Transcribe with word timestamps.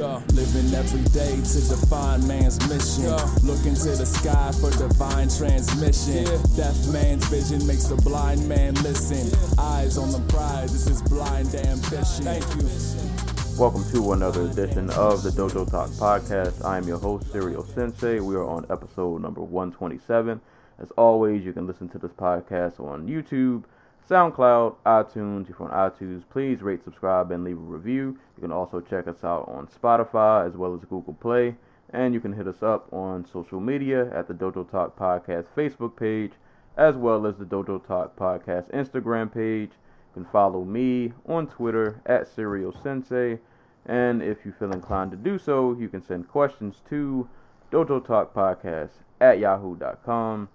Go. 0.00 0.22
Living 0.32 0.72
every 0.72 1.02
day 1.12 1.36
to 1.36 1.60
define 1.68 2.26
man's 2.26 2.56
mission. 2.70 3.12
Look 3.46 3.66
into 3.66 3.90
the 3.90 4.06
sky 4.06 4.50
for 4.52 4.70
divine 4.70 5.28
transmission. 5.28 6.24
Deaf 6.56 6.74
man's 6.88 7.26
vision 7.26 7.66
makes 7.66 7.84
the 7.84 7.96
blind 7.96 8.48
man 8.48 8.72
listen. 8.76 9.28
Eyes 9.58 9.98
on 9.98 10.10
the 10.10 10.20
prize, 10.32 10.72
this 10.72 10.86
is 10.86 11.02
blind 11.02 11.54
ambition. 11.54 12.24
Thank 12.24 12.48
you. 12.56 13.60
Welcome 13.60 13.84
to 13.92 14.14
another 14.14 14.44
edition 14.44 14.88
of 14.92 15.22
the 15.22 15.28
Dojo 15.28 15.70
Talk 15.70 15.90
podcast. 15.90 16.64
I 16.64 16.78
am 16.78 16.88
your 16.88 16.98
host, 16.98 17.30
Serial 17.30 17.66
Sensei. 17.66 18.20
We 18.20 18.36
are 18.36 18.46
on 18.46 18.64
episode 18.70 19.20
number 19.20 19.42
127. 19.42 20.40
As 20.78 20.90
always, 20.92 21.44
you 21.44 21.52
can 21.52 21.66
listen 21.66 21.90
to 21.90 21.98
this 21.98 22.12
podcast 22.12 22.80
on 22.80 23.06
YouTube, 23.06 23.64
SoundCloud, 24.10 24.74
iTunes. 24.86 25.48
If 25.48 25.60
you're 25.60 25.72
on 25.72 25.90
iTunes, 25.90 26.24
please 26.30 26.62
rate, 26.62 26.82
subscribe, 26.82 27.30
and 27.30 27.44
leave 27.44 27.58
a 27.58 27.60
review. 27.60 28.18
You 28.36 28.40
can 28.40 28.50
also 28.50 28.80
check 28.80 29.06
us 29.06 29.22
out 29.22 29.48
on 29.48 29.68
Spotify 29.68 30.48
as 30.48 30.56
well 30.56 30.74
as 30.74 30.80
Google 30.80 31.14
Play. 31.14 31.54
And 31.90 32.12
you 32.12 32.18
can 32.18 32.32
hit 32.32 32.48
us 32.48 32.60
up 32.60 32.92
on 32.92 33.24
social 33.24 33.60
media 33.60 34.12
at 34.12 34.26
the 34.26 34.34
Dojo 34.34 34.68
Talk 34.68 34.98
Podcast 34.98 35.46
Facebook 35.56 35.94
page, 35.94 36.32
as 36.76 36.96
well 36.96 37.24
as 37.24 37.36
the 37.36 37.44
Dojo 37.44 37.86
Talk 37.86 38.16
Podcast 38.16 38.68
Instagram 38.72 39.32
page. 39.32 39.70
You 39.70 40.24
can 40.24 40.24
follow 40.32 40.64
me 40.64 41.12
on 41.28 41.46
Twitter 41.46 42.02
at 42.04 42.26
Serial 42.26 42.74
Sensei. 42.82 43.38
And 43.86 44.24
if 44.24 44.38
you 44.44 44.52
feel 44.58 44.72
inclined 44.72 45.12
to 45.12 45.16
do 45.16 45.38
so, 45.38 45.76
you 45.78 45.88
can 45.88 46.02
send 46.02 46.26
questions 46.26 46.82
to 46.88 47.28
Dojo 47.70 48.04
Talk 48.04 48.34
Podcast 48.34 48.90
at 49.20 49.38
yahoo.com. 49.38 50.48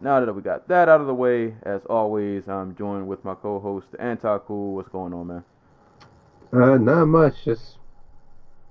Now 0.00 0.24
that 0.24 0.32
we 0.32 0.42
got 0.42 0.68
that 0.68 0.88
out 0.88 1.00
of 1.00 1.06
the 1.06 1.14
way, 1.14 1.54
as 1.62 1.84
always, 1.86 2.48
I'm 2.48 2.76
joined 2.76 3.08
with 3.08 3.24
my 3.24 3.34
co-host 3.34 3.88
Antaku. 3.98 4.74
What's 4.74 4.88
going 4.88 5.12
on, 5.12 5.26
man? 5.26 5.44
Uh, 6.52 6.76
not 6.78 7.06
much. 7.06 7.44
Just 7.44 7.78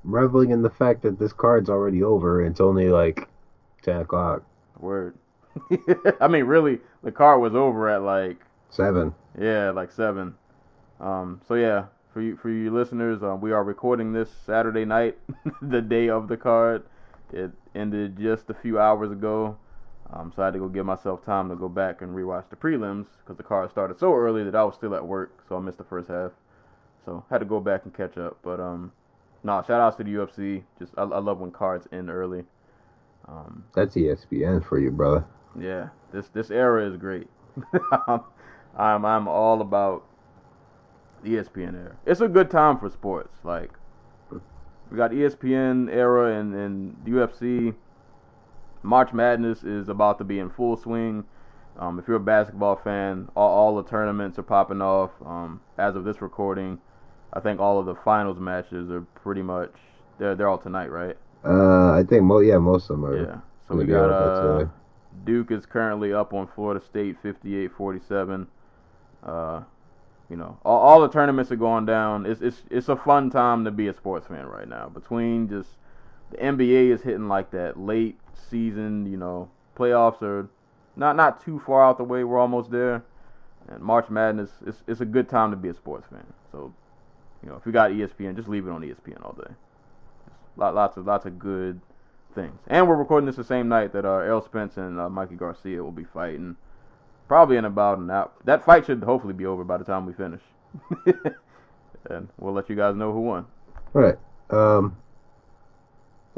reveling 0.04 0.52
in 0.52 0.62
the 0.62 0.70
fact 0.70 1.02
that 1.02 1.20
this 1.20 1.34
card's 1.34 1.70
already 1.70 2.02
over. 2.02 2.42
It's 2.46 2.62
only 2.62 2.88
like 2.90 3.28
ten 3.82 4.02
o'clock, 4.02 4.44
Word. 4.80 5.16
I 6.22 6.28
mean, 6.28 6.46
really, 6.46 6.80
the 7.04 7.12
card 7.12 7.42
was 7.42 7.56
over 7.56 7.90
at 7.90 8.04
like 8.04 8.38
seven. 8.70 9.14
yeah, 9.40 9.72
like 9.72 9.92
seven. 9.92 10.36
Um, 11.00 11.42
so 11.48 11.56
yeah, 11.56 11.86
for 12.14 12.22
you 12.22 12.38
for 12.38 12.50
you 12.50 12.72
listeners, 12.72 13.22
um, 13.22 13.42
we 13.42 13.52
are 13.52 13.64
recording 13.64 14.14
this 14.14 14.30
Saturday 14.46 14.86
night, 14.86 15.18
the 15.62 15.82
day 15.82 16.10
of 16.10 16.30
the 16.30 16.38
card. 16.38 16.84
It 17.34 17.52
ended 17.76 18.18
just 18.18 18.50
a 18.50 18.54
few 18.54 18.80
hours 18.80 19.12
ago. 19.12 19.58
Um, 20.14 20.32
so 20.36 20.42
I 20.42 20.46
had 20.46 20.54
to 20.54 20.60
go 20.60 20.70
give 20.70 20.86
myself 20.86 21.24
time 21.26 21.50
to 21.50 21.56
go 21.56 21.68
back 21.68 22.02
and 22.02 22.16
rewatch 22.16 22.50
the 22.50 22.56
prelims 22.56 23.08
because 23.20 23.36
the 23.36 23.44
card 23.44 23.70
started 23.70 24.00
so 24.00 24.14
early 24.14 24.44
that 24.46 24.56
I 24.56 24.64
was 24.64 24.76
still 24.76 24.96
at 24.96 25.06
work, 25.06 25.44
so 25.50 25.58
I 25.58 25.60
missed 25.60 25.78
the 25.78 25.84
first 25.84 26.08
half. 26.10 26.32
So 27.06 27.24
I 27.30 27.34
had 27.34 27.40
to 27.40 27.46
go 27.46 27.60
back 27.60 27.84
and 27.86 27.94
catch 27.94 28.18
up. 28.18 28.38
But 28.42 28.60
um, 28.60 28.92
nah, 29.44 29.62
shout 29.64 29.82
outs 29.82 29.98
to 29.98 30.04
the 30.04 30.14
UFC. 30.14 30.64
Just 30.80 30.94
I, 30.98 31.04
I 31.04 31.20
love 31.20 31.40
when 31.40 31.52
cards 31.52 31.88
end 31.92 32.10
early. 32.10 32.44
Um, 33.28 33.66
That's 33.76 33.96
ESPN 33.96 34.66
for 34.66 34.80
you, 34.80 34.92
brother. 34.92 35.26
yeah, 35.60 35.90
this 36.14 36.30
this 36.30 36.52
era 36.52 36.86
is 36.90 36.96
great. 36.98 37.28
I'm, 38.08 38.22
I'm 38.78 39.06
I'm 39.06 39.28
all 39.28 39.60
about 39.62 40.06
the 41.24 41.32
ESPN 41.32 41.76
era. 41.76 41.96
It's 42.06 42.22
a 42.22 42.28
good 42.30 42.50
time 42.50 42.78
for 42.80 42.90
sports. 42.90 43.36
Like 43.44 43.72
we 44.90 44.96
got 44.96 45.12
ESPN 45.12 45.94
era 45.94 46.40
and 46.40 46.54
and 46.56 46.96
UFC. 47.06 47.74
March 48.88 49.12
Madness 49.14 49.64
is 49.64 49.90
about 49.90 50.18
to 50.20 50.24
be 50.24 50.40
in 50.40 50.50
full 50.50 50.78
swing. 50.78 51.26
Um, 51.78 52.00
if 52.00 52.08
you're 52.08 52.18
a 52.18 52.22
basketball 52.22 52.78
fan, 52.78 53.30
all, 53.36 53.50
all 53.50 53.76
the 53.76 53.88
tournaments 53.88 54.40
are 54.40 54.44
popping 54.44 54.82
off. 54.82 55.12
Um, 55.26 55.62
as 55.78 55.96
of 55.96 56.06
this 56.06 56.22
recording, 56.22 56.80
I 57.34 57.42
think 57.42 57.60
all 57.60 57.80
of 57.80 57.86
the 57.86 57.96
finals 57.96 58.40
matches 58.40 58.90
are 58.90 59.02
pretty 59.02 59.42
much 59.42 59.74
they're 60.18 60.36
they're 60.36 60.48
all 60.48 60.58
tonight, 60.58 60.90
right? 60.90 61.18
Uh, 61.46 61.92
I 61.92 62.04
think 62.08 62.24
mo 62.24 62.40
yeah, 62.40 62.58
most 62.58 62.90
of 62.90 63.00
them 63.00 63.06
are. 63.06 63.18
Yeah. 63.18 63.38
So 63.68 63.76
we 63.76 63.86
got 63.86 64.10
uh. 64.10 64.66
Duke 65.26 65.52
is 65.52 65.66
currently 65.66 66.14
up 66.14 66.34
on 66.34 66.48
Florida 66.48 66.84
State 66.84 67.22
58-47. 67.24 68.48
Uh, 69.24 69.62
you 70.30 70.38
know, 70.38 70.58
all, 70.64 70.80
all 70.80 71.02
the 71.02 71.10
tournaments 71.10 71.52
are 71.52 71.58
going 71.58 71.86
down. 71.86 72.26
It's 72.26 72.42
it's 72.42 72.64
it's 72.70 72.90
a 72.90 72.96
fun 72.96 73.30
time 73.30 73.66
to 73.66 73.72
be 73.72 73.88
a 73.88 73.94
sports 73.94 74.28
fan 74.28 74.46
right 74.46 74.68
now. 74.68 74.90
Between 74.90 75.50
just 75.50 75.70
the 76.32 76.38
NBA 76.38 76.92
is 76.92 77.02
hitting 77.02 77.28
like 77.28 77.52
that 77.52 77.80
late 77.80 78.18
season, 78.50 79.10
you 79.10 79.18
know, 79.18 79.50
playoffs 79.76 80.22
are 80.22 80.50
not 80.96 81.16
not 81.16 81.44
too 81.44 81.62
far 81.66 81.84
out 81.84 81.98
the 81.98 82.04
way. 82.04 82.24
We're 82.24 82.40
almost 82.40 82.72
there. 82.72 83.04
And 83.68 83.82
March 83.82 84.10
Madness, 84.10 84.50
it's 84.66 84.84
it's 84.88 85.02
a 85.02 85.06
good 85.06 85.30
time 85.30 85.52
to 85.52 85.58
be 85.58 85.70
a 85.70 85.74
sports 85.74 86.08
fan. 86.10 86.26
So, 86.52 86.74
you 87.44 87.50
know, 87.50 87.56
if 87.56 87.66
you 87.66 87.72
got 87.72 87.92
ESPN, 87.92 88.36
just 88.36 88.48
leave 88.48 88.66
it 88.68 88.72
on 88.72 88.82
ESPN 88.82 89.24
all 89.24 89.34
day. 89.34 89.54
Lot, 90.56 90.76
lots 90.76 90.98
of 90.98 91.06
lots 91.06 91.26
of 91.26 91.38
good 91.38 91.82
things. 92.34 92.60
And 92.68 92.88
we're 92.88 92.96
recording 92.96 93.26
this 93.26 93.36
the 93.36 93.44
same 93.44 93.68
night 93.68 93.94
that 93.94 94.06
uh, 94.06 94.18
Errol 94.18 94.42
Spence 94.42 94.78
and 94.78 95.00
uh, 95.00 95.10
Mikey 95.10 95.36
Garcia 95.36 95.84
will 95.84 95.92
be 95.92 96.04
fighting. 96.04 96.56
Probably 97.28 97.58
in 97.58 97.66
about 97.66 97.98
an 97.98 98.10
hour. 98.10 98.32
That 98.46 98.64
fight 98.64 98.86
should 98.86 99.04
hopefully 99.04 99.34
be 99.34 99.46
over 99.46 99.66
by 99.66 99.78
the 99.78 99.84
time 99.84 100.06
we 100.06 100.14
finish. 100.14 100.42
and 102.10 102.30
we'll 102.38 102.54
let 102.54 102.70
you 102.70 102.76
guys 102.76 102.96
know 102.96 103.12
who 103.12 103.20
won. 103.20 103.46
All 103.94 104.02
right. 104.02 104.18
Um, 104.50 104.96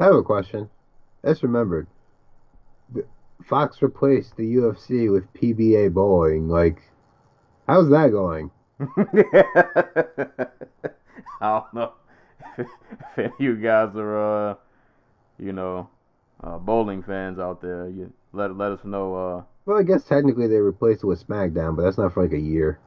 I 0.00 0.04
have 0.04 0.14
a 0.14 0.22
question. 0.22 0.70
Just 1.24 1.42
remembered. 1.42 1.86
Fox 3.44 3.80
replaced 3.82 4.36
the 4.36 4.56
UFC 4.56 5.10
with 5.12 5.32
PBA 5.34 5.92
bowling. 5.92 6.48
Like, 6.48 6.82
how's 7.66 7.88
that 7.90 8.10
going? 8.10 8.50
I 11.42 11.60
don't 11.60 11.74
know 11.74 11.92
if 12.58 12.66
any 13.18 13.32
you 13.38 13.56
guys 13.56 13.94
are, 13.96 14.50
uh, 14.50 14.54
you 15.38 15.52
know, 15.52 15.88
uh, 16.42 16.58
bowling 16.58 17.02
fans 17.02 17.38
out 17.38 17.60
there. 17.60 17.88
You 17.88 18.12
let 18.32 18.56
let 18.56 18.72
us 18.72 18.84
know. 18.84 19.14
Uh, 19.14 19.42
Well, 19.66 19.78
I 19.78 19.82
guess 19.82 20.04
technically 20.04 20.46
they 20.46 20.58
replaced 20.58 21.02
it 21.02 21.06
with 21.06 21.26
SmackDown, 21.26 21.76
but 21.76 21.82
that's 21.82 21.98
not 21.98 22.12
for 22.14 22.22
like 22.22 22.32
a 22.32 22.38
year. 22.38 22.78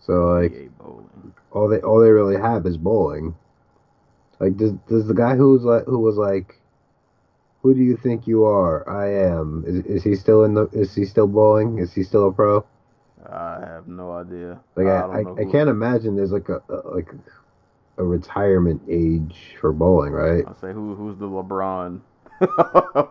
So 0.00 0.12
like, 0.32 0.52
PBA 0.52 0.70
bowling. 0.78 1.34
all 1.52 1.68
they 1.68 1.78
all 1.80 2.00
they 2.00 2.10
really 2.10 2.36
have 2.40 2.66
is 2.66 2.76
bowling. 2.76 3.34
Like, 4.40 4.56
does 4.56 4.72
does 4.88 5.06
the 5.06 5.14
guy 5.14 5.36
who's 5.36 5.62
like 5.62 5.84
who 5.84 5.98
was 5.98 6.16
like, 6.16 6.60
who 7.62 7.74
do 7.74 7.80
you 7.80 7.96
think 7.96 8.26
you 8.26 8.44
are? 8.44 8.88
I 8.88 9.12
am. 9.12 9.64
Is 9.66 9.84
is 9.86 10.04
he 10.04 10.14
still 10.14 10.44
in 10.44 10.54
the? 10.54 10.66
Is 10.72 10.94
he 10.94 11.04
still 11.04 11.26
bowling? 11.26 11.78
Is 11.78 11.92
he 11.92 12.02
still 12.02 12.28
a 12.28 12.32
pro? 12.32 12.64
I 13.26 13.60
have 13.60 13.88
no 13.88 14.12
idea. 14.12 14.60
Like, 14.76 14.86
I 14.86 15.00
don't 15.00 15.38
I, 15.38 15.42
I 15.42 15.44
can't 15.50 15.70
imagine 15.70 16.14
there's 16.14 16.32
like 16.32 16.48
a, 16.48 16.62
a 16.68 16.94
like 16.94 17.08
a 17.96 18.04
retirement 18.04 18.82
age 18.88 19.56
for 19.60 19.72
bowling, 19.72 20.12
right? 20.12 20.44
I'll 20.46 20.58
say 20.58 20.72
who 20.72 20.94
who's 20.94 21.16
the 21.18 21.26
LeBron. 21.26 22.00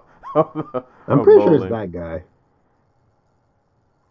I'm 1.07 1.23
pretty 1.23 1.41
sure 1.41 1.55
it's 1.55 1.71
that 1.71 1.91
guy. 1.91 2.23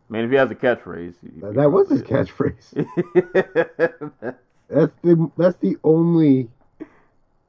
I 0.09 0.12
mean, 0.12 0.25
if 0.25 0.31
he 0.31 0.37
has 0.37 0.50
a 0.50 0.55
catchphrase, 0.55 1.15
That, 1.41 1.55
that 1.55 1.71
was 1.73 1.89
his 1.89 2.03
catchphrase. 2.03 2.87
That's 4.69 4.93
the 5.03 5.31
that's 5.37 5.56
the 5.59 5.77
only 5.84 6.49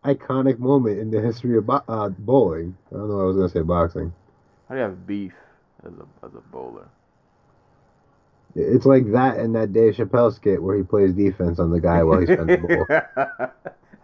iconic 0.03 0.59
moment 0.59 0.99
in 0.99 1.11
the 1.11 1.21
history 1.21 1.57
of 1.57 1.65
bo- 1.65 1.83
uh, 1.87 2.09
bowling. 2.09 2.77
I 2.91 2.95
don't 2.95 3.09
know. 3.09 3.21
I 3.21 3.23
was 3.25 3.35
gonna 3.35 3.49
say 3.49 3.61
boxing. 3.61 4.13
How 4.67 4.75
do 4.75 4.79
you 4.81 4.87
have 4.87 5.07
beef 5.07 5.33
as 5.85 5.93
a 5.93 6.25
as 6.25 6.33
a 6.35 6.41
bowler? 6.41 6.87
It's 8.55 8.85
like 8.85 9.11
that 9.11 9.37
and 9.37 9.55
that 9.55 9.73
Dave 9.73 9.95
Chappelle 9.95 10.33
skit 10.33 10.61
where 10.61 10.77
he 10.77 10.83
plays 10.83 11.13
defense 11.13 11.59
on 11.59 11.71
the 11.71 11.79
guy 11.79 12.03
while 12.03 12.19
he's 12.19 12.29
trying 12.29 12.47
to 12.47 12.57
bowl. 12.57 12.85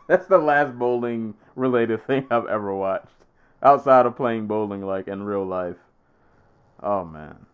That's 0.08 0.26
the 0.26 0.40
last 0.40 0.78
bowling 0.78 1.36
related 1.56 2.06
thing 2.08 2.26
I've 2.32 2.48
ever 2.48 2.74
watched. 2.74 3.08
Outside 3.62 4.06
of 4.08 4.16
playing 4.16 4.48
bowling 4.48 4.82
like 4.82 5.08
in 5.08 5.24
real 5.24 5.46
life. 5.46 5.76
Oh 6.82 7.06
man. 7.06 7.46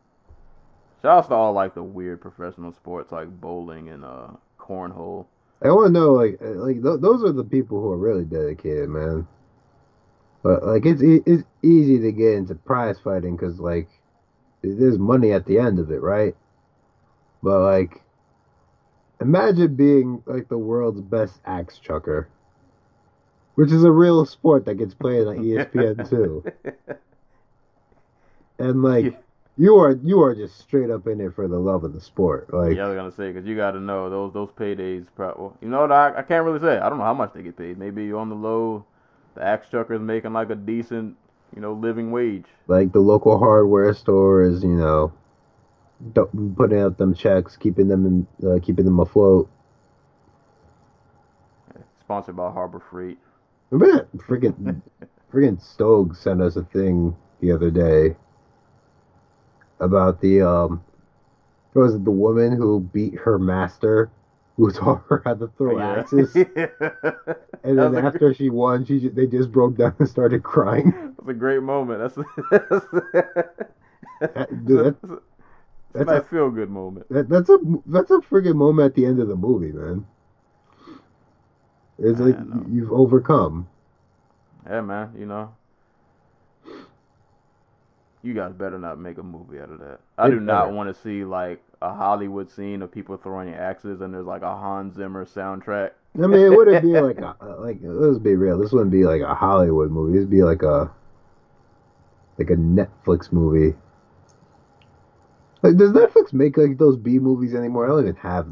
Shouts 1.01 1.27
to 1.27 1.33
all 1.33 1.51
like 1.51 1.73
the 1.73 1.83
weird 1.83 2.21
professional 2.21 2.71
sports 2.71 3.11
like 3.11 3.27
bowling 3.41 3.89
and 3.89 4.05
uh 4.05 4.27
cornhole. 4.57 5.25
I 5.63 5.69
want 5.69 5.87
to 5.87 5.91
know, 5.93 6.13
like, 6.13 6.39
uh, 6.41 6.49
like 6.49 6.83
th- 6.83 6.99
those 7.01 7.23
are 7.23 7.31
the 7.31 7.43
people 7.43 7.81
who 7.81 7.91
are 7.91 7.97
really 7.97 8.25
dedicated, 8.25 8.89
man. 8.89 9.27
But 10.43 10.63
like, 10.65 10.85
it's 10.85 11.01
e- 11.01 11.23
it's 11.25 11.43
easy 11.63 11.99
to 11.99 12.11
get 12.11 12.33
into 12.35 12.55
prize 12.55 12.99
fighting 12.99 13.35
because 13.35 13.59
like, 13.59 13.87
there's 14.61 14.99
money 14.99 15.31
at 15.31 15.45
the 15.45 15.59
end 15.59 15.79
of 15.79 15.91
it, 15.91 16.01
right? 16.01 16.35
But 17.41 17.61
like, 17.61 18.01
imagine 19.21 19.75
being 19.75 20.21
like 20.25 20.49
the 20.49 20.57
world's 20.57 21.01
best 21.01 21.39
axe 21.45 21.79
chucker, 21.79 22.27
which 23.55 23.71
is 23.71 23.83
a 23.83 23.91
real 23.91 24.25
sport 24.25 24.65
that 24.65 24.75
gets 24.75 24.93
played 24.93 25.27
on 25.27 25.37
ESPN 25.37 26.09
too. 26.09 26.45
And 28.57 28.81
like, 28.83 29.21
you 29.57 29.77
are 29.77 29.97
you 30.03 30.21
are 30.21 30.35
just 30.35 30.59
straight 30.59 30.89
up 30.89 31.07
in 31.07 31.21
it 31.21 31.33
for 31.33 31.47
the 31.47 31.57
love 31.57 31.83
of 31.83 31.93
the 31.93 32.01
sport. 32.01 32.53
Like 32.53 32.75
yeah, 32.75 32.85
I 32.85 32.89
was 32.89 32.95
gonna 32.95 33.11
say 33.11 33.31
because 33.31 33.47
you 33.47 33.55
got 33.55 33.71
to 33.71 33.79
know 33.79 34.09
those 34.09 34.33
those 34.33 34.49
paydays. 34.49 35.05
Pro- 35.15 35.35
well, 35.37 35.57
you 35.61 35.69
know 35.69 35.81
what? 35.81 35.91
I, 35.91 36.17
I 36.17 36.21
can't 36.23 36.43
really 36.43 36.59
say. 36.59 36.77
I 36.77 36.89
don't 36.89 36.97
know 36.97 37.05
how 37.05 37.13
much 37.13 37.33
they 37.33 37.41
get 37.41 37.57
paid. 37.57 37.77
Maybe 37.77 38.11
on 38.11 38.29
the 38.29 38.35
low, 38.35 38.85
the 39.35 39.43
axe 39.43 39.69
trucker's 39.69 40.01
making 40.01 40.33
like 40.33 40.49
a 40.49 40.55
decent, 40.55 41.15
you 41.55 41.61
know, 41.61 41.73
living 41.73 42.11
wage. 42.11 42.45
like 42.67 42.91
the 42.91 42.99
local 42.99 43.39
hardware 43.39 43.93
store 43.93 44.43
is, 44.43 44.61
you 44.61 44.75
know, 44.75 45.13
putting 46.57 46.79
out 46.79 46.97
them 46.97 47.13
checks, 47.13 47.55
keeping 47.55 47.87
them 47.87 48.05
in, 48.05 48.49
uh, 48.49 48.59
keeping 48.61 48.83
them 48.83 48.99
afloat. 48.99 49.49
Sponsored 52.01 52.35
by 52.35 52.51
Harbor 52.51 52.81
Freight. 52.91 53.17
That 53.71 54.07
freaking 54.17 54.81
freaking 55.33 55.61
Stokes 55.61 56.19
sent 56.19 56.41
us 56.41 56.57
a 56.57 56.63
thing 56.63 57.15
the 57.39 57.53
other 57.53 57.71
day 57.71 58.17
about 59.79 60.21
the 60.21 60.41
um, 60.41 60.83
was 61.73 61.95
it 61.95 62.05
the 62.05 62.11
woman 62.11 62.53
who 62.53 62.79
beat 62.79 63.15
her 63.15 63.37
master, 63.37 64.09
who 64.57 64.71
taught 64.71 65.03
her 65.09 65.21
how 65.25 65.33
to 65.35 65.47
throw 65.57 65.77
Yeah. 65.77 65.99
axes, 65.99 66.35
and 66.35 66.45
then 66.55 67.75
was 67.77 67.97
a 67.97 68.01
gr- 68.01 68.07
after 68.07 68.33
she 68.33 68.49
won, 68.49 68.85
she 68.85 68.99
ju- 68.99 69.09
they 69.09 69.27
just 69.27 69.51
broke 69.51 69.75
down 69.77 69.93
and 69.99 70.07
started 70.07 70.43
crying. 70.43 70.91
That's 71.17 71.29
a 71.29 71.33
great 71.33 71.61
moment. 71.63 71.99
That's 71.99 72.15
that's, 72.51 72.85
That- 74.21 74.65
dude, 74.65 74.85
that- 74.85 75.01
that's 75.01 75.03
a 75.13 75.19
that's 76.05 76.25
a- 76.25 76.29
feel 76.29 76.49
good 76.51 76.69
moment. 76.69 77.07
That, 77.09 77.27
that's 77.29 77.49
a 77.49 77.57
that's 77.85 78.11
a 78.11 78.19
friggin' 78.19 78.55
moment 78.55 78.85
at 78.87 78.95
the 78.95 79.05
end 79.05 79.19
of 79.19 79.27
the 79.27 79.35
movie, 79.35 79.71
man. 79.71 80.05
It's 81.97 82.19
I 82.19 82.25
like 82.25 82.39
know. 82.45 82.65
you've 82.69 82.91
overcome. 82.91 83.67
Yeah, 84.65 84.81
man. 84.81 85.13
You 85.17 85.25
know, 85.25 85.53
you 88.25 88.33
guys 88.33 88.53
better 88.53 88.79
not 88.79 88.99
make 88.99 89.17
a 89.17 89.23
movie 89.23 89.59
out 89.59 89.69
of 89.69 89.79
that. 89.79 89.99
I 90.17 90.29
do 90.29 90.39
not 90.39 90.71
want 90.71 90.93
to 90.93 91.01
see 91.01 91.23
like 91.23 91.61
a 91.81 91.93
Hollywood 91.93 92.51
scene 92.51 92.81
of 92.81 92.91
people 92.91 93.17
throwing 93.17 93.53
axes 93.53 94.01
and 94.01 94.13
there's 94.13 94.25
like 94.25 94.41
a 94.41 94.55
Hans 94.55 94.95
Zimmer 94.95 95.25
soundtrack. 95.25 95.91
I 96.15 96.27
mean, 96.27 96.39
it 96.39 96.55
wouldn't 96.55 96.81
be 96.81 96.99
like 96.99 97.17
a, 97.19 97.35
uh, 97.41 97.55
like 97.59 97.77
let's 97.81 98.19
be 98.19 98.35
real. 98.35 98.57
This 98.57 98.71
wouldn't 98.71 98.91
be 98.91 99.05
like 99.05 99.21
a 99.21 99.35
Hollywood 99.35 99.91
movie. 99.91 100.17
It'd 100.17 100.29
be 100.29 100.43
like 100.43 100.63
a 100.63 100.91
like 102.37 102.49
a 102.49 102.55
Netflix 102.55 103.31
movie. 103.31 103.75
Like, 105.61 105.77
does 105.77 105.91
Netflix 105.91 106.33
make 106.33 106.57
like 106.57 106.77
those 106.77 106.97
B 106.97 107.19
movies 107.19 107.55
anymore? 107.55 107.85
I 107.85 107.89
don't 107.89 108.03
even 108.03 108.15
have 108.17 108.47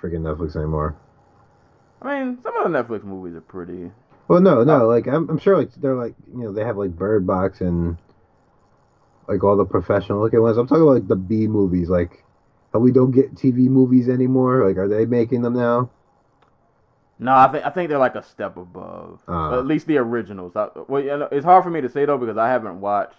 freaking 0.00 0.20
Netflix 0.20 0.54
anymore. 0.56 0.96
I 2.02 2.22
mean, 2.22 2.38
some 2.42 2.56
of 2.56 2.70
the 2.70 2.78
Netflix 2.78 3.04
movies 3.04 3.34
are 3.34 3.40
pretty. 3.40 3.90
Well, 4.28 4.40
no, 4.40 4.62
no. 4.62 4.82
Uh, 4.82 4.86
like 4.86 5.06
I'm, 5.06 5.28
I'm 5.30 5.38
sure 5.38 5.56
like 5.56 5.72
they're 5.74 5.94
like 5.94 6.14
you 6.30 6.44
know 6.44 6.52
they 6.52 6.64
have 6.64 6.76
like 6.76 6.90
Bird 6.90 7.26
Box 7.26 7.60
and 7.60 7.96
like 9.28 9.44
all 9.44 9.56
the 9.56 9.64
professional 9.64 10.20
looking 10.20 10.42
ones. 10.42 10.56
I'm 10.56 10.66
talking 10.66 10.82
about 10.82 10.94
like 10.94 11.08
the 11.08 11.16
B 11.16 11.46
movies. 11.46 11.88
Like 11.88 12.24
how 12.72 12.80
we 12.80 12.90
don't 12.90 13.12
get 13.12 13.34
TV 13.34 13.68
movies 13.68 14.08
anymore. 14.08 14.66
Like 14.66 14.78
are 14.78 14.88
they 14.88 15.06
making 15.06 15.42
them 15.42 15.54
now? 15.54 15.90
No, 17.18 17.32
I 17.32 17.48
think 17.48 17.66
I 17.66 17.70
think 17.70 17.88
they're 17.88 17.98
like 17.98 18.14
a 18.14 18.22
step 18.22 18.56
above. 18.56 19.20
Ah. 19.28 19.58
At 19.58 19.66
least 19.66 19.86
the 19.86 19.98
originals. 19.98 20.56
I, 20.56 20.68
well, 20.88 21.02
you 21.02 21.16
know, 21.16 21.28
it's 21.30 21.44
hard 21.44 21.64
for 21.64 21.70
me 21.70 21.80
to 21.80 21.88
say 21.88 22.04
though 22.04 22.18
because 22.18 22.36
I 22.36 22.48
haven't 22.48 22.80
watched. 22.80 23.16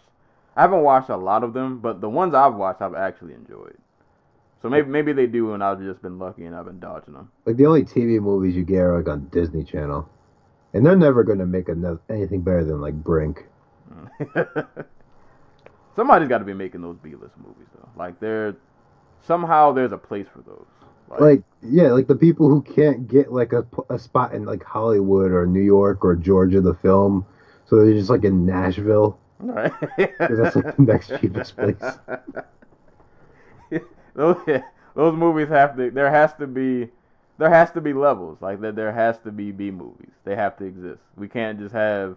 I 0.56 0.62
haven't 0.62 0.82
watched 0.82 1.10
a 1.10 1.18
lot 1.18 1.44
of 1.44 1.54
them, 1.54 1.80
but 1.80 2.02
the 2.02 2.10
ones 2.10 2.34
I've 2.34 2.56
watched, 2.56 2.82
I've 2.82 2.96
actually 2.96 3.34
enjoyed. 3.34 3.78
So 4.62 4.70
maybe 4.70 4.90
maybe 4.90 5.14
they 5.14 5.28
do, 5.28 5.54
and 5.54 5.64
I've 5.64 5.80
just 5.80 6.02
been 6.02 6.20
lucky 6.20 6.46
and 6.46 6.56
I've 6.56 6.66
been 6.66 6.80
dodging 6.80 7.14
them. 7.14 7.32
Like 7.46 7.58
the 7.58 7.66
only 7.66 7.84
TV 7.84 8.20
movies 8.20 8.56
you 8.56 8.64
get 8.64 8.80
are 8.80 8.98
like 8.98 9.08
on 9.08 9.30
Disney 9.32 9.64
Channel, 9.64 10.10
and 10.74 10.86
they're 10.86 10.98
never 10.98 11.24
gonna 11.24 11.46
make 11.46 11.70
another, 11.70 12.02
anything 12.10 12.42
better 12.42 12.64
than 12.64 12.82
like 12.82 12.96
Brink. 12.96 13.46
Somebody's 16.00 16.30
got 16.30 16.38
to 16.38 16.46
be 16.46 16.54
making 16.54 16.82
those 16.82 16.96
B-list 17.04 17.34
movies 17.38 17.68
though. 17.76 17.90
Like 17.98 18.22
they're 18.22 18.56
somehow 19.28 19.74
there's 19.74 19.92
a 19.92 19.98
place 19.98 20.28
for 20.32 20.40
those. 20.44 20.66
Like 21.20 21.44
yeah, 21.62 21.92
like 21.92 22.08
the 22.08 22.16
people 22.16 22.48
who 22.48 22.62
can't 22.62 23.06
get 23.06 23.34
like 23.34 23.52
a, 23.52 23.66
a 23.90 24.00
spot 24.00 24.34
in 24.34 24.46
like 24.46 24.64
Hollywood 24.64 25.34
or 25.34 25.46
New 25.46 25.60
York 25.60 26.06
or 26.06 26.16
Georgia 26.16 26.62
the 26.62 26.74
film, 26.76 27.26
so 27.66 27.84
they're 27.84 27.94
just 27.94 28.10
like 28.10 28.24
in 28.24 28.46
Nashville. 28.46 29.20
Right. 29.40 29.74
'Cause 30.18 30.38
that's 30.38 30.56
like 30.56 30.78
the 30.78 30.84
next 30.84 31.12
cheapest 31.20 31.58
place. 31.58 31.76
those, 34.16 34.38
those 34.96 35.16
movies 35.18 35.50
have 35.50 35.76
to. 35.76 35.92
There 35.92 36.10
has 36.10 36.34
to 36.36 36.48
be. 36.48 36.88
There 37.38 37.50
has 37.50 37.72
to 37.72 37.82
be 37.82 37.92
levels. 37.92 38.38
Like 38.42 38.62
that. 38.62 38.78
There 38.78 38.94
has 38.94 39.20
to 39.20 39.32
be 39.34 39.52
B 39.52 39.70
movies. 39.70 40.12
They 40.24 40.36
have 40.38 40.56
to 40.60 40.64
exist. 40.66 41.02
We 41.18 41.28
can't 41.28 41.60
just 41.60 41.74
have 41.74 42.16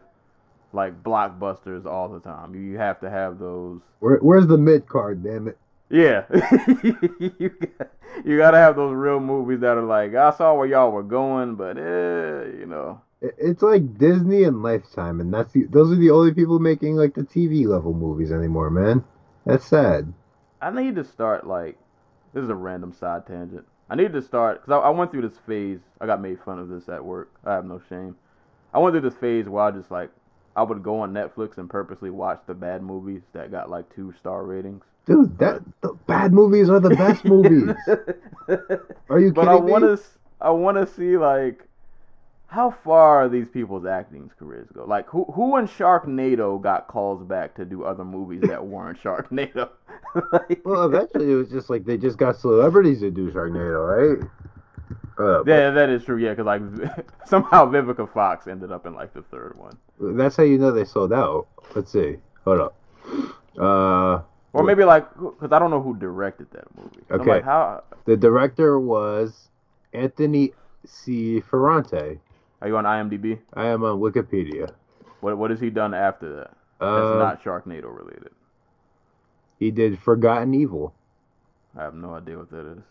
like 0.73 1.03
blockbusters 1.03 1.87
all 1.87 2.09
the 2.09 2.21
time. 2.21 2.55
You 2.55 2.79
have 2.79 3.01
to 3.01 3.11
have 3.11 3.39
those. 3.39 3.81
Where, 4.01 4.19
where's 4.19 4.47
the 4.47 4.59
mid 4.59 4.87
card? 4.87 5.23
Damn 5.23 5.49
it! 5.49 5.59
Yeah. 5.93 6.25
you, 6.83 7.51
got, 7.51 7.91
you 8.25 8.39
gotta 8.39 8.57
have 8.57 8.77
those 8.77 8.95
real 8.95 9.21
movies 9.21 9.61
that 9.61 9.77
are 9.77 9.83
like, 9.83 10.15
I 10.15 10.31
saw 10.31 10.55
where 10.55 10.67
y'all 10.67 10.91
were 10.91 11.03
going, 11.03 11.55
but 11.55 11.77
eh, 11.77 12.59
you 12.59 12.67
know. 12.67 13.01
It's 13.21 13.63
like 13.63 13.99
Disney 13.99 14.43
and 14.43 14.65
Lifetime, 14.65 15.21
and 15.21 15.33
that's 15.33 15.53
the, 15.53 15.65
those 15.65 15.93
are 15.93 15.97
the 15.97 16.11
only 16.11 16.35
people 16.35 16.59
making 16.59 16.97
like 16.97 17.15
the 17.15 17.23
TV 17.23 17.67
level 17.67 17.93
movies 17.93 18.33
anymore, 18.33 18.71
man. 18.71 19.05
That's 19.47 19.67
sad. 19.67 20.13
I 20.61 20.71
need 20.71 20.97
to 20.97 21.05
start 21.05 21.47
like 21.47 21.79
this 22.33 22.43
is 22.43 22.49
a 22.49 22.55
random 22.55 22.93
side 22.93 23.27
tangent. 23.27 23.67
I 23.91 23.95
need 23.95 24.13
to 24.15 24.23
start 24.23 24.63
because 24.63 24.81
I, 24.81 24.87
I 24.87 24.91
went 24.91 25.11
through 25.11 25.29
this 25.29 25.39
phase. 25.47 25.81
I 26.01 26.07
got 26.07 26.23
made 26.23 26.41
fun 26.41 26.59
of 26.59 26.69
this 26.69 26.89
at 26.89 27.05
work. 27.05 27.31
I 27.45 27.53
have 27.53 27.67
no 27.67 27.81
shame. 27.89 28.17
I 28.73 28.79
went 28.79 28.95
through 28.95 29.09
this 29.09 29.19
phase 29.19 29.47
where 29.47 29.65
I 29.65 29.71
just 29.71 29.91
like 29.91 30.11
I 30.55 30.63
would 30.63 30.83
go 30.83 31.01
on 31.01 31.13
Netflix 31.13 31.59
and 31.59 31.69
purposely 31.69 32.11
watch 32.11 32.41
the 32.47 32.55
bad 32.55 32.83
movies 32.83 33.23
that 33.33 33.51
got 33.51 33.71
like 33.71 33.95
two 33.95 34.13
star 34.21 34.45
ratings. 34.45 34.83
Dude, 35.07 35.37
that 35.39 35.63
the 35.81 35.95
bad 36.07 36.33
movies 36.33 36.69
are 36.71 36.79
the 36.81 36.91
best 36.91 37.25
movies. 37.25 37.75
Are 39.09 39.19
you 39.19 39.33
but 39.33 39.43
kidding 39.43 39.49
I 39.49 39.55
want 39.55 39.85
to 39.85 40.01
I 40.41 40.51
want 40.51 40.77
to 40.77 40.87
see 40.95 41.17
like 41.17 41.67
how 42.47 42.71
far 42.71 43.25
are 43.25 43.29
these 43.29 43.49
people's 43.49 43.87
acting 43.87 44.31
careers 44.39 44.69
go. 44.75 44.85
Like 44.85 45.09
who 45.09 45.25
who 45.25 45.57
in 45.57 45.67
Sharknado 45.67 46.61
got 46.61 46.87
calls 46.87 47.23
back 47.25 47.55
to 47.57 47.65
do 47.65 47.83
other 47.85 48.05
movies 48.05 48.43
that 48.43 48.65
weren't 48.65 48.99
Sharknado? 49.03 49.71
Like- 50.33 50.61
Well, 50.65 50.85
eventually 50.85 51.33
it 51.33 51.35
was 51.35 51.51
just 51.51 51.71
like 51.71 51.85
they 51.85 51.97
just 51.97 52.19
got 52.19 52.37
celebrities 52.37 53.01
to 53.01 53.11
do 53.11 53.31
Sharknado, 53.33 54.19
right? 54.19 54.29
Uh, 55.19 55.45
Yeah, 55.45 55.71
that 55.71 55.89
is 55.91 56.05
true. 56.05 56.17
Yeah, 56.17 56.35
because 56.35 56.47
like 56.47 56.63
somehow 57.27 57.67
Vivica 57.67 58.11
Fox 58.13 58.47
ended 58.47 58.73
up 58.73 58.87
in 58.87 58.95
like 58.95 59.13
the 59.15 59.23
third 59.23 59.57
one, 59.57 59.77
That's 60.17 60.37
how 60.37 60.43
you 60.43 60.59
know 60.59 60.71
they 60.73 60.85
sold 60.85 61.13
out. 61.13 61.47
Let's 61.75 61.93
see. 61.93 62.17
Hold 62.45 62.61
up. 62.61 62.75
Uh, 63.59 64.23
or 64.55 64.63
maybe 64.65 64.85
like 64.85 65.09
because 65.15 65.53
I 65.53 65.59
don't 65.59 65.71
know 65.71 65.83
who 65.83 65.95
directed 65.97 66.51
that 66.53 66.65
movie. 66.77 67.01
Okay. 67.11 67.31
like, 67.31 67.45
how 67.45 67.85
the 68.05 68.17
director 68.17 68.79
was 68.81 69.49
Anthony 69.93 70.53
C. 70.85 71.41
Ferrante. 71.41 72.19
are 72.61 72.69
you 72.69 72.77
on 72.77 72.85
IMDb? 72.85 73.39
I 73.55 73.67
am 73.67 73.85
on 73.85 74.01
Wikipedia. 74.01 74.71
What 75.21 75.39
what 75.39 75.51
has 75.51 75.61
he 75.61 75.71
done 75.71 75.95
after 75.95 76.37
that? 76.37 76.51
That's 76.81 77.15
Uh, 77.15 77.19
not 77.19 77.45
Sharknado 77.45 77.95
related. 77.95 78.33
he 79.59 79.71
did 79.71 79.99
Forgotten 79.99 80.55
Evil. 80.55 80.95
I 81.77 81.83
have 81.85 81.95
no 81.95 82.15
idea 82.15 82.37
what 82.39 82.51
that 82.51 82.67
is. 82.67 82.83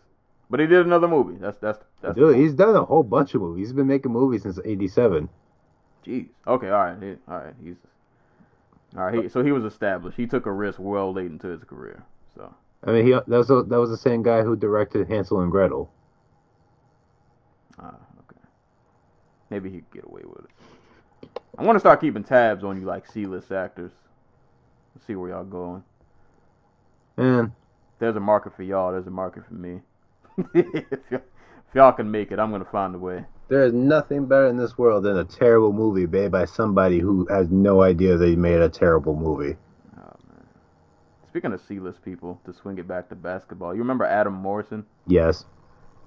But 0.52 0.60
he 0.60 0.66
did 0.66 0.84
another 0.84 1.08
movie. 1.08 1.38
That's 1.40 1.56
that's 1.56 1.78
that's. 2.02 2.14
Dude, 2.14 2.36
he's 2.36 2.52
done 2.52 2.76
a 2.76 2.84
whole 2.84 3.02
bunch 3.02 3.34
of 3.34 3.40
movies. 3.40 3.68
He's 3.68 3.72
been 3.72 3.86
making 3.86 4.12
movies 4.12 4.42
since 4.42 4.58
'87. 4.62 5.30
Jeez. 6.04 6.28
Okay. 6.46 6.68
All 6.68 6.78
right. 6.78 7.02
He, 7.02 7.16
all 7.26 7.38
right. 7.38 7.54
He's. 7.64 7.76
All 8.94 9.04
right. 9.04 9.22
He, 9.22 9.28
so 9.30 9.42
he 9.42 9.50
was 9.50 9.64
established. 9.64 10.18
He 10.18 10.26
took 10.26 10.44
a 10.44 10.52
risk 10.52 10.78
well 10.78 11.10
late 11.10 11.30
into 11.30 11.46
his 11.48 11.64
career. 11.64 12.04
So. 12.36 12.54
I 12.84 12.90
mean, 12.90 13.06
he 13.06 13.12
that 13.12 13.26
was 13.26 13.48
that 13.48 13.80
was 13.80 13.88
the 13.88 13.96
same 13.96 14.22
guy 14.22 14.42
who 14.42 14.54
directed 14.54 15.08
Hansel 15.08 15.40
and 15.40 15.50
Gretel. 15.50 15.90
Ah, 17.78 17.94
okay. 18.18 18.42
Maybe 19.48 19.70
he 19.70 19.76
could 19.76 19.90
get 19.90 20.04
away 20.04 20.20
with 20.26 20.44
it. 20.44 21.30
I 21.56 21.62
want 21.62 21.76
to 21.76 21.80
start 21.80 21.98
keeping 22.02 22.24
tabs 22.24 22.62
on 22.62 22.78
you, 22.78 22.86
like 22.86 23.10
C-list 23.10 23.52
actors. 23.52 23.92
Let's 24.94 25.06
See 25.06 25.14
where 25.14 25.30
y'all 25.30 25.44
going. 25.44 25.82
Man, 27.16 27.54
There's 27.98 28.16
a 28.16 28.20
market 28.20 28.54
for 28.54 28.64
y'all. 28.64 28.92
There's 28.92 29.06
a 29.06 29.10
market 29.10 29.46
for 29.46 29.54
me. 29.54 29.80
if, 30.54 30.98
y'all, 31.74 31.92
can 31.92 32.10
make 32.10 32.32
it, 32.32 32.38
I'm 32.38 32.50
gonna 32.50 32.64
find 32.64 32.94
a 32.94 32.98
way. 32.98 33.24
there 33.48 33.62
is 33.64 33.72
nothing 33.72 34.26
better 34.26 34.46
in 34.48 34.56
this 34.56 34.76
world 34.78 35.04
than 35.04 35.18
a 35.18 35.24
terrible 35.24 35.72
movie 35.72 36.06
made 36.06 36.30
by 36.32 36.44
somebody 36.44 36.98
who 37.00 37.26
has 37.26 37.48
no 37.50 37.82
idea 37.82 38.16
they 38.16 38.34
made 38.36 38.60
a 38.60 38.68
terrible 38.68 39.14
movie. 39.14 39.56
Oh 39.98 40.14
man. 40.28 40.44
Speaking 41.30 41.52
of 41.52 41.60
C-list 41.66 42.02
people, 42.04 42.40
to 42.46 42.52
swing 42.52 42.78
it 42.78 42.88
back 42.88 43.08
to 43.10 43.14
basketball, 43.14 43.74
you 43.74 43.80
remember 43.80 44.04
Adam 44.04 44.32
Morrison? 44.34 44.84
Yes. 45.06 45.44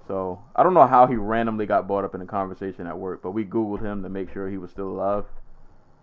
So 0.07 0.39
I 0.55 0.61
don't 0.63 0.73
know 0.75 0.85
how 0.87 1.07
he 1.07 1.15
randomly 1.15 1.65
got 1.65 1.87
brought 1.87 2.03
up 2.05 2.13
in 2.15 2.21
a 2.21 2.25
conversation 2.27 2.85
at 2.87 2.97
work, 2.97 3.21
but 3.23 3.31
we 3.31 3.43
Googled 3.43 3.81
him 3.81 4.03
to 4.03 4.09
make 4.09 4.31
sure 4.31 4.49
he 4.49 4.57
was 4.57 4.69
still 4.71 4.89
alive, 4.89 5.25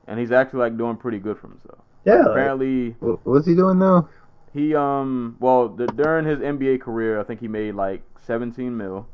and 0.09 0.19
he's 0.19 0.33
actually 0.33 0.59
like 0.61 0.77
doing 0.77 0.97
pretty 0.97 1.19
good 1.19 1.39
for 1.39 1.49
himself. 1.49 1.79
Yeah. 2.05 2.25
Apparently, 2.27 2.91
Wh- 3.01 3.25
What's 3.25 3.47
he 3.47 3.55
doing 3.55 3.79
now? 3.79 4.09
He 4.53 4.75
um 4.75 5.37
well 5.41 5.69
the, 5.69 5.89
during 5.89 6.27
his 6.27 6.41
NBA 6.41 6.79
career, 6.79 7.19
I 7.21 7.25
think 7.25 7.41
he 7.41 7.49
made 7.49 7.75
like 7.75 8.05
17 8.25 8.77
mil, 8.77 9.09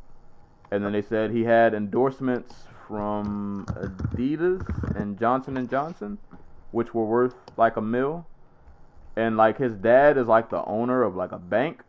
and 0.71 0.85
then 0.85 0.93
they 0.93 1.03
said 1.03 1.31
he 1.31 1.45
had 1.45 1.75
endorsements 1.75 2.67
from 2.87 3.69
Adidas 3.77 4.63
and 4.95 5.19
Johnson 5.19 5.57
and 5.57 5.69
Johnson, 5.71 6.19
which 6.73 6.95
were 6.95 7.07
worth 7.07 7.35
like 7.57 7.77
a 7.77 7.83
mil, 7.83 8.27
and 9.17 9.37
like 9.37 9.59
his 9.59 9.75
dad 9.75 10.19
is 10.19 10.27
like 10.27 10.51
the 10.51 10.65
owner 10.65 11.03
of 11.03 11.17
like 11.17 11.33
a 11.33 11.39
bank. 11.39 11.83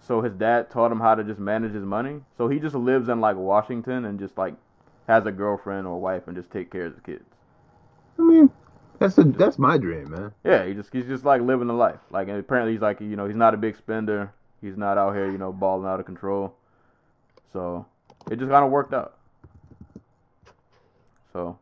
So 0.00 0.22
his 0.22 0.32
dad 0.34 0.70
taught 0.70 0.90
him 0.90 1.00
how 1.00 1.14
to 1.14 1.22
just 1.22 1.38
manage 1.38 1.72
his 1.74 1.84
money. 1.84 2.22
So 2.38 2.48
he 2.48 2.58
just 2.60 2.74
lives 2.74 3.08
in 3.10 3.20
like 3.20 3.36
Washington 3.36 4.06
and 4.06 4.18
just 4.18 4.38
like 4.38 4.54
has 5.06 5.26
a 5.26 5.32
girlfriend 5.32 5.86
or 5.86 6.00
wife 6.00 6.26
and 6.28 6.36
just 6.36 6.50
take 6.50 6.70
care 6.70 6.86
of 6.86 6.94
the 6.94 7.02
kids. 7.02 7.28
I 8.18 8.22
mean, 8.22 8.50
that's 8.98 9.18
a, 9.18 9.24
that's 9.24 9.58
my 9.58 9.78
dream, 9.78 10.10
man. 10.10 10.32
Yeah, 10.44 10.64
he 10.66 10.74
just 10.74 10.92
he's 10.92 11.06
just 11.06 11.24
like 11.24 11.40
living 11.42 11.66
the 11.68 11.74
life. 11.74 11.98
Like 12.10 12.28
apparently 12.28 12.72
he's 12.72 12.82
like 12.82 13.00
you 13.00 13.16
know 13.16 13.26
he's 13.26 13.36
not 13.36 13.54
a 13.54 13.56
big 13.56 13.76
spender. 13.76 14.32
He's 14.60 14.76
not 14.76 14.98
out 14.98 15.14
here 15.14 15.30
you 15.30 15.38
know 15.38 15.52
balling 15.52 15.86
out 15.88 16.00
of 16.00 16.06
control. 16.06 16.54
So 17.52 17.86
it 18.30 18.38
just 18.38 18.50
kind 18.50 18.64
of 18.64 18.70
worked 18.70 18.92
out. 18.94 19.16
So, 21.32 21.58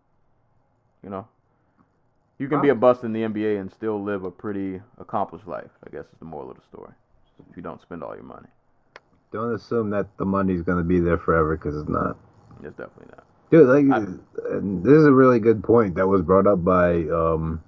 you 1.03 1.11
know, 1.11 1.27
you 2.39 2.49
can 2.49 2.61
be 2.61 2.69
a 2.69 2.75
bust 2.75 3.03
in 3.03 3.13
the 3.13 3.23
NBA 3.23 3.61
and 3.61 3.71
still 3.73 4.03
live 4.03 4.25
a 4.25 4.31
pretty 4.31 4.81
accomplished 4.99 5.47
life. 5.49 5.71
I 5.87 5.91
guess 5.91 6.05
is 6.05 6.19
the 6.21 6.25
moral 6.25 6.51
of 6.51 6.57
the 6.57 6.63
story. 6.71 6.93
If 7.51 7.57
you 7.57 7.63
don't 7.63 7.81
spend 7.83 8.03
all 8.03 8.15
your 8.15 8.25
money, 8.25 8.47
Don't 9.33 9.53
assume 9.55 9.91
that 9.91 10.17
the 10.17 10.25
money's 10.25 10.63
gonna 10.63 10.85
be 10.85 11.01
there 11.01 11.19
forever 11.19 11.57
because 11.57 11.77
it's 11.77 11.89
not. 11.89 12.17
it's 12.63 12.77
definitely 12.77 13.09
not. 13.11 13.25
Dude, 13.51 13.69
like 13.69 13.87
I- 13.87 14.07
this 14.61 14.93
is 14.93 15.07
a 15.07 15.13
really 15.13 15.39
good 15.41 15.63
point 15.63 15.95
that 15.97 16.09
was 16.09 16.23
brought 16.23 16.47
up 16.47 16.65
by 16.65 17.03
um 17.09 17.63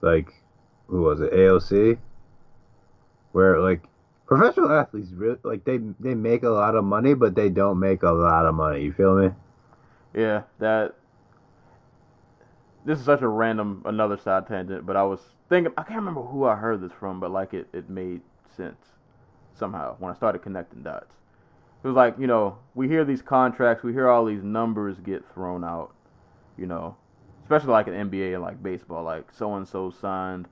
like 0.00 0.32
who 0.88 1.02
was 1.02 1.20
it 1.20 1.32
AOC 1.32 1.98
where 3.32 3.60
like 3.60 3.82
professional 4.26 4.72
athletes 4.72 5.10
really 5.12 5.38
like 5.44 5.64
they 5.64 5.78
they 6.00 6.14
make 6.14 6.42
a 6.42 6.50
lot 6.50 6.74
of 6.74 6.84
money 6.84 7.14
but 7.14 7.34
they 7.34 7.48
don't 7.48 7.78
make 7.78 8.02
a 8.02 8.10
lot 8.10 8.46
of 8.46 8.54
money 8.54 8.82
you 8.82 8.92
feel 8.92 9.16
me 9.16 9.30
Yeah, 10.14 10.42
that. 10.58 10.94
This 12.84 12.98
is 12.98 13.04
such 13.04 13.22
a 13.22 13.28
random 13.28 13.82
another 13.84 14.16
side 14.16 14.46
tangent, 14.46 14.86
but 14.86 14.96
I 14.96 15.02
was 15.04 15.20
thinking 15.48 15.72
I 15.76 15.82
can't 15.82 15.98
remember 16.00 16.22
who 16.22 16.44
I 16.44 16.56
heard 16.56 16.80
this 16.80 16.92
from, 16.92 17.20
but 17.20 17.30
like 17.30 17.54
it 17.54 17.68
it 17.72 17.88
made 17.90 18.22
sense 18.56 18.96
somehow 19.54 19.96
when 19.98 20.12
I 20.12 20.16
started 20.16 20.40
connecting 20.42 20.82
dots. 20.82 21.14
It 21.82 21.86
was 21.86 21.96
like 21.96 22.16
you 22.18 22.26
know 22.26 22.58
we 22.74 22.88
hear 22.88 23.04
these 23.04 23.22
contracts, 23.22 23.82
we 23.82 23.92
hear 23.92 24.08
all 24.08 24.24
these 24.24 24.42
numbers 24.42 24.98
get 25.00 25.24
thrown 25.32 25.64
out, 25.64 25.94
you 26.56 26.66
know, 26.66 26.96
especially 27.42 27.70
like 27.70 27.88
in 27.88 28.10
NBA 28.10 28.34
and 28.34 28.42
like 28.42 28.62
baseball, 28.62 29.02
like 29.02 29.32
so 29.32 29.54
and 29.54 29.66
so 29.66 29.90
signed 29.90 30.46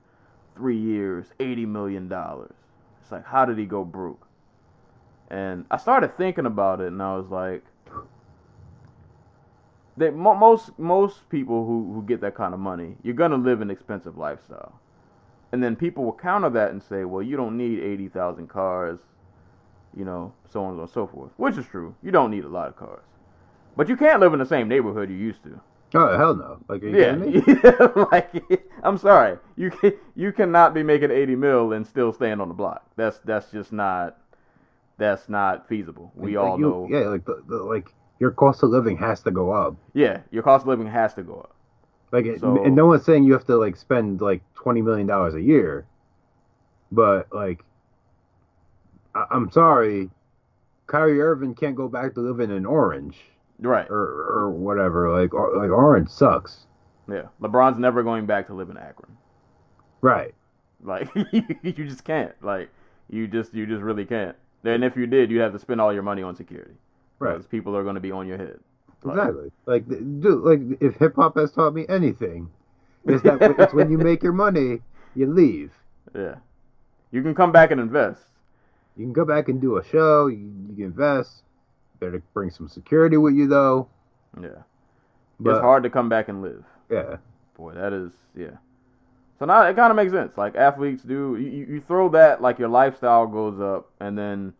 three 0.55 0.77
years, 0.77 1.27
eighty 1.39 1.65
million 1.65 2.07
dollars. 2.07 2.55
It's 3.01 3.11
like 3.11 3.25
how 3.25 3.45
did 3.45 3.57
he 3.57 3.65
go 3.65 3.83
broke? 3.83 4.27
And 5.29 5.65
I 5.69 5.77
started 5.77 6.17
thinking 6.17 6.47
about 6.47 6.81
it, 6.81 6.87
and 6.87 7.01
I 7.01 7.15
was 7.15 7.29
like 7.29 7.63
that 9.97 10.15
mo- 10.15 10.35
most 10.35 10.77
most 10.79 11.29
people 11.29 11.65
who, 11.65 11.93
who 11.93 12.03
get 12.03 12.21
that 12.21 12.33
kind 12.33 12.53
of 12.53 12.59
money, 12.59 12.95
you're 13.03 13.13
gonna 13.13 13.37
live 13.37 13.61
an 13.61 13.69
expensive 13.69 14.17
lifestyle, 14.17 14.79
and 15.51 15.61
then 15.61 15.75
people 15.75 16.03
will 16.05 16.13
counter 16.13 16.49
that 16.49 16.71
and 16.71 16.81
say, 16.81 17.03
well, 17.03 17.21
you 17.21 17.37
don't 17.37 17.57
need 17.57 17.79
eighty 17.79 18.07
thousand 18.07 18.47
cars, 18.47 18.99
you 19.95 20.05
know, 20.05 20.33
so 20.51 20.63
on 20.63 20.79
and 20.79 20.89
so 20.89 21.07
forth, 21.07 21.31
which 21.37 21.57
is 21.57 21.65
true. 21.65 21.95
You 22.03 22.11
don't 22.11 22.31
need 22.31 22.43
a 22.45 22.49
lot 22.49 22.67
of 22.67 22.75
cars, 22.75 23.03
but 23.75 23.89
you 23.89 23.97
can't 23.97 24.19
live 24.19 24.33
in 24.33 24.39
the 24.39 24.45
same 24.45 24.67
neighborhood 24.67 25.09
you 25.09 25.15
used 25.15 25.43
to. 25.43 25.59
oh 25.95 26.15
hell 26.17 26.35
no 26.35 26.59
like 26.67 26.83
are 26.83 26.87
you 26.89 26.97
Yeah, 26.99 27.93
like 28.11 28.61
I'm 28.83 28.97
sorry, 28.97 29.37
you 29.55 29.71
can 29.71 29.93
you 30.15 30.31
cannot 30.31 30.73
be 30.73 30.83
making 30.83 31.09
eighty 31.11 31.35
mil 31.35 31.73
and 31.73 31.85
still 31.87 32.13
staying 32.13 32.39
on 32.39 32.47
the 32.47 32.53
block. 32.53 32.83
That's 32.95 33.19
that's 33.25 33.49
just 33.51 33.71
not 33.73 34.17
that's 34.97 35.29
not 35.29 35.67
feasible. 35.67 36.11
We 36.15 36.37
Like, 36.37 36.45
all 36.45 36.59
you- 36.59 36.65
know. 36.65 36.87
yeah 36.91 37.07
like 37.07 37.25
the, 37.25 37.41
the, 37.47 37.57
like 37.57 37.93
your 38.19 38.31
cost 38.31 38.61
of 38.63 38.69
living 38.69 38.97
has 38.97 39.21
to 39.23 39.31
go 39.31 39.49
up 39.51 39.75
yeah, 39.93 40.19
your 40.29 40.43
cost 40.43 40.63
of 40.63 40.67
living 40.67 40.87
has 40.87 41.13
to 41.15 41.23
go 41.23 41.39
up. 41.39 41.55
Like, 42.11 42.25
it- 42.25 42.39
So- 42.41 42.63
and 42.63 42.75
no 42.75 42.85
one's 42.87 43.05
saying 43.05 43.23
you 43.23 43.33
have 43.33 43.45
to 43.45 43.55
like 43.57 43.75
spend 43.75 44.21
like 44.21 44.41
twenty 44.55 44.81
million 44.81 45.07
dollars 45.07 45.33
a 45.35 45.41
year, 45.41 45.85
but 46.91 47.27
like, 47.33 47.63
I- 49.15 49.27
I'm 49.31 49.49
sorry, 49.51 50.09
Kyrie 50.87 51.21
Irving 51.21 51.55
can't 51.55 51.75
go 51.75 51.87
back 51.87 52.13
to 52.15 52.19
living 52.21 52.49
in 52.55 52.65
Orange 52.65 53.17
Right. 53.59 53.89
or 53.89 53.97
or 53.97 54.49
whatever. 54.51 55.09
Like, 55.11 55.33
or, 55.33 55.55
like 55.57 55.69
Orange 55.69 56.09
sucks, 56.09 56.65
Yeah, 57.07 57.27
LeBron's 57.41 57.77
never 57.79 58.03
going 58.03 58.25
back 58.25 58.47
to 58.47 58.53
live 58.53 58.69
in 58.69 58.77
Akron. 58.77 59.17
right? 60.01 60.33
Like 60.83 61.09
you 61.61 61.73
just 61.73 62.03
can't. 62.05 62.33
Like 62.41 62.69
you 63.09 63.27
just 63.27 63.53
you 63.53 63.65
just 63.65 63.81
really 63.81 64.05
can't. 64.05 64.35
And 64.63 64.83
if 64.83 64.95
you 64.95 65.07
did, 65.07 65.29
you'd 65.31 65.41
have 65.41 65.53
to 65.53 65.59
spend 65.59 65.79
all 65.81 65.93
your 65.93 66.03
money 66.03 66.21
on 66.23 66.35
security. 66.35 66.73
Right. 67.19 67.33
Because 67.33 67.47
people 67.47 67.75
are 67.75 67.83
going 67.83 67.95
to 67.95 68.01
be 68.01 68.11
on 68.11 68.27
your 68.27 68.37
head. 68.37 68.59
Like, 69.03 69.17
Exactly. 69.17 69.51
Like, 69.65 69.87
dude, 69.87 70.41
like 70.43 70.59
if 70.81 70.95
hip 70.95 71.15
hop 71.15 71.37
has 71.37 71.51
taught 71.51 71.73
me 71.73 71.85
anything, 71.89 72.49
is 73.05 73.21
that 73.23 73.41
it's 73.41 73.73
when 73.73 73.89
you 73.91 73.97
make 74.09 74.21
your 74.23 74.33
money, 74.33 74.81
you 75.15 75.27
leave. 75.27 75.71
Yeah. 76.15 76.35
You 77.11 77.21
can 77.23 77.33
come 77.35 77.51
back 77.51 77.71
and 77.71 77.79
invest. 77.81 78.21
You 78.99 79.05
can 79.05 79.13
go 79.13 79.23
back 79.23 79.47
and 79.47 79.61
do 79.61 79.77
a 79.77 79.83
show. 79.83 80.27
You, 80.27 80.51
you 80.69 80.75
can 80.75 80.83
invest. 80.83 81.43
Better 82.01 82.21
bring 82.33 82.49
some 82.49 82.67
security 82.67 83.15
with 83.15 83.33
you 83.33 83.47
though. 83.47 83.87
Yeah. 84.41 84.49
But 85.39 85.51
it's 85.51 85.59
hard 85.61 85.83
to 85.83 85.89
come 85.89 86.09
back 86.09 86.27
and 86.27 86.41
live. 86.41 86.65
yeah, 86.89 87.17
Boy, 87.55 87.73
that 87.75 87.93
is 87.93 88.11
yeah. 88.35 88.57
So 89.39 89.45
now 89.45 89.61
it 89.63 89.75
kind 89.77 89.89
of 89.89 89.95
makes 89.95 90.11
sense. 90.11 90.37
Like 90.37 90.55
athletes 90.57 91.01
do, 91.03 91.37
you, 91.39 91.75
you 91.75 91.81
throw 91.87 92.09
that 92.09 92.41
like 92.41 92.59
your 92.59 92.67
lifestyle 92.67 93.25
goes 93.25 93.61
up, 93.61 93.89
and 94.01 94.17
then, 94.17 94.53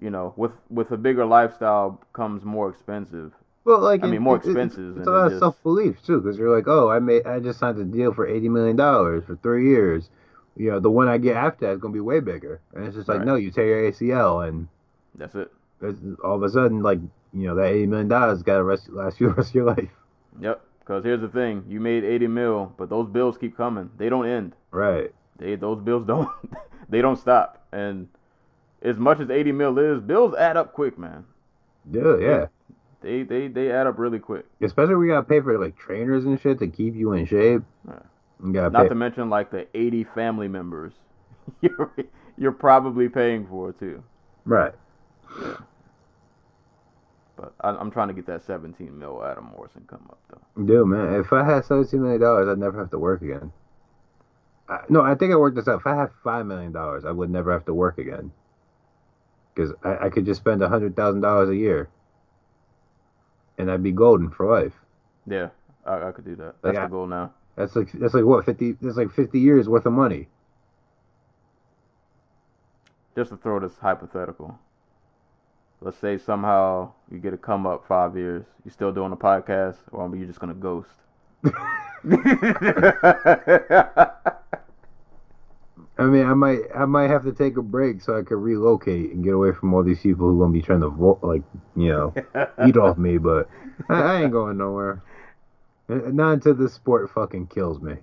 you 0.00 0.10
know, 0.10 0.32
with 0.36 0.52
with 0.70 0.92
a 0.92 0.96
bigger 0.96 1.26
lifestyle 1.26 2.00
comes 2.12 2.44
more 2.44 2.68
expensive. 2.70 3.32
Well, 3.64 3.80
like 3.80 4.04
I 4.04 4.06
it- 4.06 4.10
mean, 4.10 4.22
more 4.22 4.36
it- 4.36 4.46
it- 4.46 4.56
It's 4.56 4.76
a 4.76 5.10
lot 5.10 5.26
it 5.26 5.32
of 5.34 5.38
self 5.40 5.60
belief 5.64 6.00
too, 6.04 6.20
because 6.20 6.38
you're 6.38 6.54
like, 6.56 6.68
oh, 6.68 6.88
I 6.88 7.00
made, 7.00 7.26
I 7.26 7.40
just 7.40 7.58
signed 7.58 7.78
a 7.78 7.84
deal 7.84 8.12
for 8.14 8.28
eighty 8.28 8.48
million 8.48 8.76
dollars 8.76 9.24
for 9.24 9.34
three 9.34 9.68
years. 9.68 10.08
You 10.56 10.70
know, 10.72 10.80
the 10.80 10.90
one 10.90 11.08
I 11.08 11.18
get 11.18 11.36
after 11.36 11.66
that 11.66 11.72
is 11.72 11.78
gonna 11.80 11.94
be 11.94 12.00
way 12.00 12.20
bigger, 12.20 12.60
and 12.74 12.84
it's 12.84 12.96
just 12.96 13.08
like, 13.08 13.18
Right. 13.18 13.26
no, 13.26 13.34
you 13.36 13.50
tear 13.50 13.66
your 13.66 13.90
ACL, 13.92 14.46
and 14.46 14.68
That's 15.14 15.34
it. 15.34 15.50
it's, 15.80 16.00
all 16.22 16.36
of 16.36 16.42
a 16.42 16.48
sudden, 16.48 16.82
like, 16.82 16.98
you 17.32 17.46
know, 17.46 17.54
that 17.54 17.66
eighty 17.66 17.86
million 17.86 18.08
dollars 18.08 18.42
got 18.42 18.56
to 18.56 18.64
rest 18.64 18.88
last 18.90 19.20
you 19.20 19.28
the 19.28 19.34
rest 19.34 19.50
of 19.50 19.54
your 19.54 19.64
life, 19.66 19.90
Yep. 20.40 20.60
Because 20.80 21.04
here's 21.04 21.20
the 21.20 21.28
thing: 21.28 21.64
you 21.68 21.78
made 21.78 22.02
80 22.02 22.26
mil, 22.26 22.72
but 22.76 22.90
those 22.90 23.06
bills 23.08 23.38
keep 23.38 23.56
coming. 23.56 23.90
They 23.96 24.08
don't 24.08 24.26
end. 24.26 24.54
right? 24.72 25.14
They 25.38 25.54
those 25.54 25.80
bills 25.80 26.04
don't 26.12 26.28
they 26.88 27.00
don't 27.00 27.16
stop. 27.16 27.64
And 27.72 28.08
as 28.82 28.96
much 28.96 29.20
as 29.20 29.30
80 29.30 29.52
mil 29.52 29.78
is, 29.78 30.00
bills 30.00 30.34
add 30.34 30.56
up 30.56 30.72
quick, 30.72 30.98
man. 30.98 31.24
Yeah, 31.90 32.16
yeah. 32.18 32.46
They 33.02 33.22
they 33.22 33.46
they 33.48 33.70
add 33.70 33.86
up 33.86 33.98
really 33.98 34.18
quick. 34.18 34.46
Especially 34.60 34.96
we 34.96 35.06
gotta 35.06 35.22
pay 35.22 35.40
for 35.40 35.56
like 35.58 35.76
trainers 35.76 36.24
and 36.24 36.40
shit 36.40 36.58
to 36.58 36.66
keep 36.66 36.94
you 36.96 37.12
in 37.12 37.24
shape. 37.24 37.62
Yeah. 37.86 38.00
Not 38.42 38.72
pay. 38.72 38.88
to 38.88 38.94
mention 38.94 39.30
like 39.30 39.50
the 39.50 39.66
80 39.74 40.04
family 40.04 40.48
members 40.48 40.92
you're 41.60 41.92
you're 42.36 42.52
probably 42.52 43.08
paying 43.08 43.46
for 43.46 43.72
too. 43.72 44.02
right. 44.44 44.74
But 47.36 47.54
I, 47.60 47.70
I'm 47.70 47.90
trying 47.90 48.08
to 48.08 48.14
get 48.14 48.26
that 48.26 48.42
17 48.44 48.96
mil 48.98 49.24
Adam 49.24 49.46
Morrison 49.56 49.84
come 49.88 50.06
up 50.10 50.18
though. 50.30 50.40
Dude, 50.64 50.86
man, 50.88 51.14
if 51.14 51.32
I 51.32 51.44
had 51.44 51.64
seventeen 51.64 52.02
million 52.02 52.20
dollars, 52.20 52.48
I'd 52.48 52.58
never 52.58 52.78
have 52.78 52.90
to 52.90 52.98
work 52.98 53.22
again. 53.22 53.52
I, 54.68 54.80
no, 54.88 55.02
I 55.02 55.14
think 55.14 55.32
I 55.32 55.36
worked 55.36 55.56
this 55.56 55.68
out. 55.68 55.80
If 55.80 55.86
I 55.86 55.96
had 55.96 56.10
five 56.24 56.46
million 56.46 56.72
dollars, 56.72 57.04
I 57.04 57.12
would 57.12 57.30
never 57.30 57.52
have 57.52 57.64
to 57.66 57.74
work 57.74 57.98
again. 57.98 58.32
Because 59.54 59.72
I, 59.84 60.06
I 60.06 60.08
could 60.10 60.26
just 60.26 60.40
spend 60.40 60.62
a 60.62 60.68
hundred 60.68 60.96
thousand 60.96 61.22
dollars 61.22 61.48
a 61.48 61.56
year, 61.56 61.88
and 63.58 63.70
I'd 63.70 63.82
be 63.82 63.92
golden 63.92 64.30
for 64.30 64.46
life. 64.46 64.74
Yeah, 65.26 65.50
I, 65.84 66.08
I 66.08 66.12
could 66.12 66.24
do 66.24 66.36
that. 66.36 66.56
That's 66.62 66.76
Like, 66.76 66.84
the 66.86 66.90
goal 66.90 67.06
now. 67.06 67.32
That's 67.60 67.76
like 67.76 67.92
that's 67.92 68.14
like 68.14 68.24
what 68.24 68.46
fifty? 68.46 68.72
That's 68.80 68.96
like 68.96 69.12
fifty 69.12 69.38
years 69.38 69.68
worth 69.68 69.84
of 69.84 69.92
money. 69.92 70.28
Just 73.14 73.30
to 73.30 73.36
throw 73.36 73.60
this 73.60 73.76
hypothetical. 73.76 74.58
Let's 75.82 75.98
say 75.98 76.16
somehow 76.16 76.92
you 77.10 77.18
get 77.18 77.34
a 77.34 77.36
come 77.36 77.66
up 77.66 77.86
five 77.86 78.16
years. 78.16 78.46
You 78.64 78.70
still 78.70 78.92
doing 78.92 79.12
a 79.12 79.16
podcast, 79.16 79.76
or 79.92 80.06
are 80.06 80.16
you 80.16 80.24
just 80.24 80.40
gonna 80.40 80.54
ghost? 80.54 80.88
I 81.44 81.50
mean, 86.04 86.24
I 86.24 86.32
might 86.32 86.60
I 86.74 86.86
might 86.86 87.10
have 87.10 87.24
to 87.24 87.32
take 87.32 87.58
a 87.58 87.62
break 87.62 88.00
so 88.00 88.18
I 88.18 88.22
could 88.22 88.38
relocate 88.38 89.12
and 89.12 89.22
get 89.22 89.34
away 89.34 89.52
from 89.52 89.74
all 89.74 89.82
these 89.82 90.00
people 90.00 90.28
who 90.28 90.38
gonna 90.38 90.50
be 90.50 90.62
trying 90.62 90.80
to 90.80 90.88
like 91.22 91.42
you 91.76 91.92
know 91.92 92.14
eat 92.66 92.78
off 92.78 92.96
me. 92.96 93.18
But 93.18 93.50
I, 93.90 94.00
I 94.00 94.22
ain't 94.22 94.32
going 94.32 94.56
nowhere. 94.56 95.02
Not 95.90 96.32
until 96.34 96.54
this 96.54 96.74
sport 96.74 97.10
fucking 97.10 97.48
kills 97.48 97.80
me. 97.80 97.94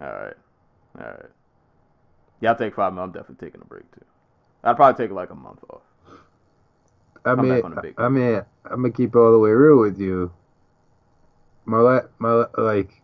All 0.00 0.06
right, 0.06 0.34
all 0.98 1.06
right. 1.06 1.26
Yeah, 2.40 2.50
I'll 2.50 2.56
take 2.56 2.74
five 2.74 2.92
minutes. 2.92 3.06
I'm 3.06 3.12
definitely 3.12 3.46
taking 3.46 3.62
a 3.62 3.64
break 3.64 3.90
too. 3.92 4.04
I'd 4.62 4.76
probably 4.76 5.02
take 5.04 5.14
like 5.14 5.30
a 5.30 5.34
month 5.34 5.60
off. 5.70 5.82
I 7.24 7.34
Come 7.34 7.48
mean, 7.48 7.54
back 7.54 7.64
on 7.64 7.72
a 7.78 7.92
I 7.98 8.08
mean, 8.08 8.42
I'm 8.64 8.82
gonna 8.82 8.92
keep 8.92 9.16
all 9.16 9.32
the 9.32 9.38
way 9.38 9.50
real 9.50 9.78
with 9.80 9.98
you. 9.98 10.32
My 11.64 11.78
la- 11.78 12.06
my 12.18 12.44
like, 12.56 13.02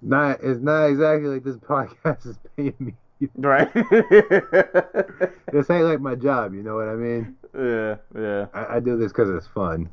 not 0.00 0.38
it's 0.42 0.60
not 0.60 0.84
exactly 0.86 1.28
like 1.28 1.44
this 1.44 1.56
podcast 1.58 2.26
is 2.26 2.38
paying 2.56 2.74
me. 2.78 2.94
Right. 3.36 3.70
This 5.52 5.68
ain't 5.68 5.84
like 5.84 6.00
my 6.00 6.14
job, 6.14 6.54
you 6.54 6.62
know 6.62 6.76
what 6.76 6.88
I 6.88 6.94
mean? 6.94 7.36
yeah, 7.54 7.96
yeah. 8.16 8.46
I, 8.54 8.76
I 8.76 8.80
do 8.80 8.96
this 8.96 9.12
because 9.12 9.28
it's 9.30 9.46
fun. 9.48 9.90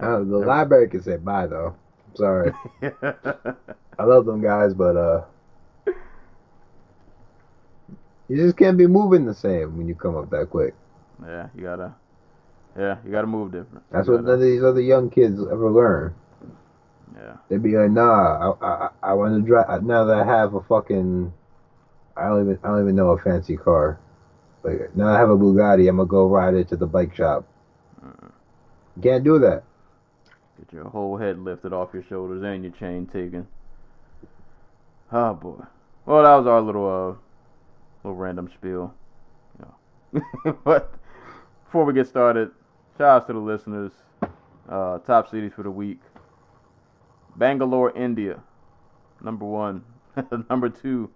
Uh, 0.00 0.18
the 0.18 0.36
Every- 0.36 0.46
library 0.46 0.88
can 0.88 1.02
say 1.02 1.16
bye 1.16 1.46
though. 1.46 1.74
Sorry, 2.14 2.52
I 2.82 4.04
love 4.04 4.24
them 4.26 4.40
guys, 4.42 4.72
but 4.74 4.96
uh, 4.96 5.24
you 8.28 8.36
just 8.36 8.56
can't 8.56 8.78
be 8.78 8.86
moving 8.86 9.24
the 9.26 9.34
same 9.34 9.76
when 9.76 9.88
you 9.88 9.94
come 9.94 10.16
up 10.16 10.30
that 10.30 10.50
quick. 10.50 10.74
yeah, 11.24 11.48
you 11.54 11.62
gotta. 11.62 11.94
Yeah, 12.76 12.96
you 13.04 13.12
gotta 13.12 13.26
move 13.26 13.52
different. 13.52 13.84
That's 13.92 14.08
You 14.08 14.14
what 14.14 14.24
none 14.24 14.34
of 14.34 14.40
these 14.40 14.62
other 14.62 14.80
young 14.80 15.10
kids 15.10 15.38
ever 15.40 15.70
learn. 15.70 16.14
Yeah. 17.16 17.36
They'd 17.48 17.62
be 17.62 17.76
like, 17.76 17.90
"Nah, 17.90 18.54
I 18.60 18.66
I, 18.66 18.88
I 19.02 19.12
want 19.14 19.34
to 19.40 19.46
drive 19.46 19.84
now 19.84 20.04
that 20.04 20.16
I 20.18 20.24
have 20.24 20.54
a 20.54 20.60
fucking, 20.62 21.32
I 22.16 22.26
don't 22.28 22.40
even 22.42 22.58
I 22.64 22.68
don't 22.68 22.82
even 22.82 22.96
know 22.96 23.10
a 23.10 23.18
fancy 23.18 23.56
car. 23.56 24.00
Like 24.64 24.96
now 24.96 25.08
I 25.08 25.18
have 25.18 25.30
a 25.30 25.36
Bugatti, 25.36 25.88
I'm 25.88 25.96
gonna 25.98 26.08
go 26.08 26.26
ride 26.26 26.54
it 26.54 26.68
to 26.68 26.76
the 26.76 26.86
bike 26.86 27.14
shop. 27.14 27.44
Can't 29.02 29.22
do 29.24 29.38
that. 29.40 29.62
Get 30.58 30.72
your 30.72 30.84
whole 30.84 31.16
head 31.16 31.38
lifted 31.38 31.72
off 31.72 31.90
your 31.92 32.04
shoulders 32.04 32.42
and 32.42 32.62
your 32.62 32.72
chain 32.72 33.06
taken. 33.06 33.46
Oh 35.12 35.34
boy. 35.34 35.64
Well, 36.06 36.22
that 36.22 36.36
was 36.36 36.46
our 36.46 36.60
little 36.60 36.86
uh 36.86 37.14
little 38.02 38.16
random 38.16 38.50
spiel. 38.54 38.94
But 40.64 40.94
before 41.64 41.84
we 41.84 41.92
get 41.92 42.06
started, 42.06 42.50
shout 42.96 43.22
out 43.22 43.26
to 43.26 43.32
the 43.32 43.38
listeners. 43.38 43.92
Uh, 44.68 44.98
top 44.98 45.30
cities 45.30 45.52
for 45.54 45.62
the 45.62 45.70
week. 45.70 46.00
Bangalore, 47.36 47.90
India. 47.96 48.40
Number 49.22 49.44
one. 49.44 49.84
Number 50.50 50.68
two, 50.68 51.10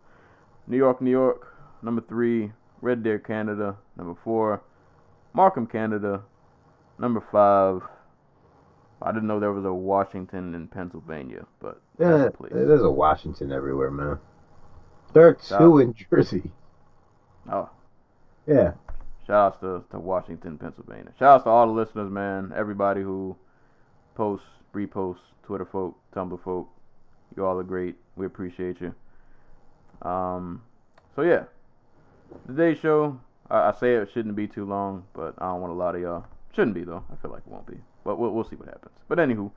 New 0.66 0.76
York, 0.76 1.00
New 1.00 1.10
York. 1.10 1.54
Number 1.82 2.00
three, 2.00 2.52
Red 2.82 3.02
Deer, 3.02 3.18
Canada. 3.18 3.76
Number 3.96 4.16
four, 4.24 4.62
Markham, 5.32 5.66
Canada. 5.66 6.22
Number 6.98 7.22
five, 7.32 7.82
I 9.00 9.12
didn't 9.12 9.28
know 9.28 9.38
there 9.38 9.52
was 9.52 9.64
a 9.64 9.72
Washington 9.72 10.54
in 10.54 10.68
Pennsylvania, 10.68 11.46
but 11.60 11.80
Yeah, 11.98 12.16
that's 12.16 12.34
a 12.34 12.36
place. 12.36 12.52
there's 12.52 12.82
a 12.82 12.90
Washington 12.90 13.52
everywhere, 13.52 13.90
man. 13.90 14.18
There 15.12 15.28
are 15.28 15.34
two 15.34 15.78
in 15.78 15.94
Jersey. 15.94 16.50
Oh, 17.50 17.70
Yeah, 18.46 18.72
shout 19.26 19.52
outs 19.54 19.60
to, 19.60 19.84
to 19.90 19.98
Washington, 19.98 20.58
Pennsylvania. 20.58 21.12
Shout 21.18 21.36
outs 21.36 21.44
to 21.44 21.50
all 21.50 21.66
the 21.66 21.72
listeners, 21.72 22.10
man. 22.10 22.52
Everybody 22.54 23.02
who 23.02 23.36
posts, 24.14 24.46
reposts, 24.74 25.18
Twitter 25.44 25.64
folk, 25.64 25.96
Tumblr 26.14 26.42
folk. 26.42 26.68
You 27.36 27.46
all 27.46 27.58
are 27.58 27.62
great. 27.64 27.96
We 28.16 28.26
appreciate 28.26 28.80
you. 28.80 28.94
Um, 30.02 30.62
so 31.14 31.22
yeah, 31.22 31.44
today's 32.46 32.78
show. 32.78 33.18
I, 33.50 33.68
I 33.70 33.72
say 33.78 33.94
it 33.94 34.10
shouldn't 34.12 34.36
be 34.36 34.46
too 34.46 34.64
long, 34.64 35.04
but 35.14 35.34
I 35.38 35.46
don't 35.46 35.60
want 35.60 35.72
a 35.72 35.76
lot 35.76 35.94
of 35.94 36.00
y'all. 36.02 36.24
Shouldn't 36.54 36.74
be 36.74 36.84
though. 36.84 37.04
I 37.12 37.16
feel 37.22 37.30
like 37.30 37.42
it 37.46 37.50
won't 37.52 37.66
be, 37.66 37.78
but 38.08 38.18
we'll 38.18 38.30
we'll 38.30 38.42
see 38.42 38.56
what 38.56 38.68
happens. 38.68 38.96
But 39.06 39.18
anywho, 39.18 39.36
you 39.36 39.52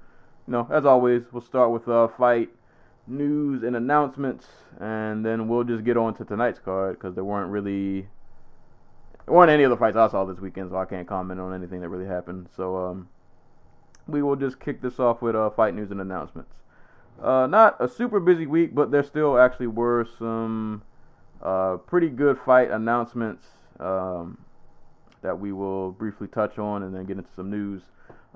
know, 0.47 0.67
as 0.69 0.85
always, 0.85 1.23
we'll 1.31 1.41
start 1.41 1.71
with 1.71 1.87
uh 1.87 2.09
fight 2.09 2.49
news 3.07 3.63
and 3.63 3.77
announcements, 3.77 4.45
and 4.77 5.25
then 5.25 5.47
we'll 5.47 5.63
just 5.63 5.85
get 5.85 5.95
on 5.95 6.13
to 6.15 6.25
tonight's 6.25 6.59
card 6.59 6.97
because 6.97 7.15
there 7.15 7.23
weren't 7.23 7.49
really 7.49 8.01
there 9.25 9.33
weren't 9.33 9.49
any 9.49 9.63
of 9.63 9.69
the 9.69 9.77
fights 9.77 9.95
I 9.95 10.09
saw 10.09 10.25
this 10.25 10.39
weekend, 10.39 10.69
so 10.69 10.75
I 10.75 10.83
can't 10.83 11.07
comment 11.07 11.39
on 11.39 11.53
anything 11.53 11.79
that 11.79 11.87
really 11.87 12.07
happened. 12.07 12.49
So 12.53 12.75
um, 12.75 13.07
we 14.05 14.21
will 14.21 14.35
just 14.35 14.59
kick 14.59 14.81
this 14.81 14.99
off 14.99 15.21
with 15.21 15.33
uh 15.33 15.49
fight 15.51 15.73
news 15.73 15.89
and 15.89 16.01
announcements. 16.01 16.51
Uh, 17.23 17.47
not 17.47 17.77
a 17.79 17.87
super 17.87 18.19
busy 18.19 18.47
week, 18.47 18.75
but 18.75 18.91
there 18.91 19.03
still 19.03 19.39
actually 19.39 19.67
were 19.67 20.05
some 20.19 20.81
uh, 21.41 21.77
pretty 21.77 22.09
good 22.09 22.37
fight 22.45 22.69
announcements 22.69 23.45
um, 23.79 24.37
that 25.21 25.39
we 25.39 25.53
will 25.53 25.91
briefly 25.91 26.27
touch 26.27 26.57
on 26.57 26.83
and 26.83 26.93
then 26.93 27.05
get 27.05 27.17
into 27.17 27.29
some 27.35 27.49
news. 27.49 27.83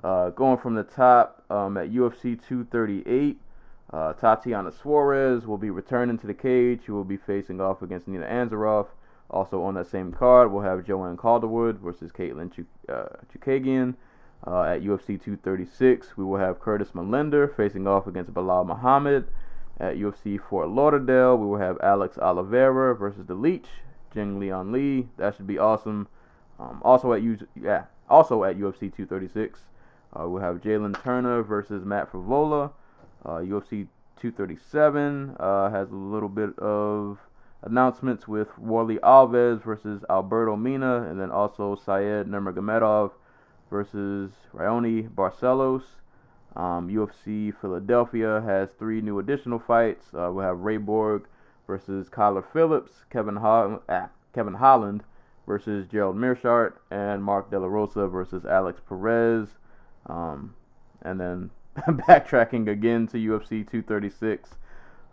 Uh, 0.06 0.30
going 0.30 0.56
from 0.56 0.76
the 0.76 0.84
top 0.84 1.42
um, 1.50 1.76
at 1.76 1.90
UFC 1.90 2.40
238, 2.46 3.40
uh, 3.92 4.12
Tatiana 4.12 4.70
Suarez 4.70 5.48
will 5.48 5.58
be 5.58 5.70
returning 5.70 6.16
to 6.16 6.28
the 6.28 6.34
cage. 6.34 6.82
She 6.84 6.92
will 6.92 7.02
be 7.02 7.16
facing 7.16 7.60
off 7.60 7.82
against 7.82 8.06
Nina 8.06 8.24
Ansaroff. 8.24 8.86
Also 9.30 9.60
on 9.64 9.74
that 9.74 9.88
same 9.88 10.12
card, 10.12 10.52
we'll 10.52 10.62
have 10.62 10.86
Joanne 10.86 11.16
Calderwood 11.16 11.80
versus 11.80 12.12
Katlyn 12.12 12.52
uh, 12.88 13.06
Chookagian. 13.34 13.96
Uh, 14.46 14.62
at 14.62 14.82
UFC 14.82 15.20
236, 15.20 16.16
we 16.16 16.22
will 16.22 16.38
have 16.38 16.60
Curtis 16.60 16.90
Millender 16.90 17.52
facing 17.56 17.88
off 17.88 18.06
against 18.06 18.32
Belal 18.32 18.64
Muhammad. 18.64 19.26
At 19.80 19.96
UFC 19.96 20.40
Fort 20.40 20.68
Lauderdale, 20.68 21.36
we 21.36 21.48
will 21.48 21.58
have 21.58 21.78
Alex 21.82 22.16
Oliveira 22.16 22.94
versus 22.94 23.26
the 23.26 23.34
Leech, 23.34 23.66
Jingliang 24.14 24.70
Li. 24.70 25.08
That 25.16 25.34
should 25.34 25.48
be 25.48 25.58
awesome. 25.58 26.06
Um, 26.60 26.80
also 26.84 27.12
at 27.12 27.22
U- 27.22 27.48
yeah, 27.60 27.86
also 28.08 28.44
at 28.44 28.56
UFC 28.56 28.82
236, 28.94 29.62
uh, 30.18 30.28
we'll 30.28 30.42
have 30.42 30.60
Jalin 30.60 31.02
Turner 31.02 31.42
versus 31.42 31.84
Matt 31.84 32.10
Frevola. 32.10 32.72
Uh, 33.24 33.38
UFC 33.38 33.88
237 34.20 35.36
uh, 35.38 35.70
has 35.70 35.90
a 35.90 35.94
little 35.94 36.28
bit 36.28 36.58
of 36.58 37.18
announcements 37.62 38.26
with 38.28 38.56
Warley 38.58 38.96
Alves 38.98 39.62
versus 39.62 40.04
Alberto 40.08 40.56
Mina, 40.56 41.02
and 41.02 41.20
then 41.20 41.30
also 41.30 41.74
Said 41.74 42.26
Nurmagomedov 42.26 43.12
versus 43.70 44.30
Raoni 44.54 45.08
Barcelos. 45.08 45.82
Um, 46.54 46.88
UFC 46.88 47.52
Philadelphia 47.60 48.40
has 48.40 48.70
three 48.78 49.02
new 49.02 49.18
additional 49.18 49.58
fights. 49.58 50.06
Uh, 50.14 50.30
we'll 50.32 50.46
have 50.46 50.60
Ray 50.60 50.78
Borg 50.78 51.26
versus 51.66 52.08
Kyler 52.08 52.44
Phillips, 52.52 53.04
Kevin 53.10 53.36
Ho- 53.36 53.82
ah, 53.88 54.08
Kevin 54.32 54.54
Holland 54.54 55.02
versus 55.46 55.86
Gerald 55.86 56.16
Meerschaert, 56.16 56.74
and 56.90 57.22
Mark 57.22 57.50
De 57.50 57.58
La 57.58 57.66
Rosa 57.66 58.06
versus 58.08 58.46
Alex 58.46 58.80
Perez. 58.88 59.48
Um, 60.06 60.54
and 61.02 61.20
then 61.20 61.50
backtracking 61.76 62.68
again 62.68 63.06
to 63.08 63.16
UFC 63.16 63.68
236, 63.68 64.50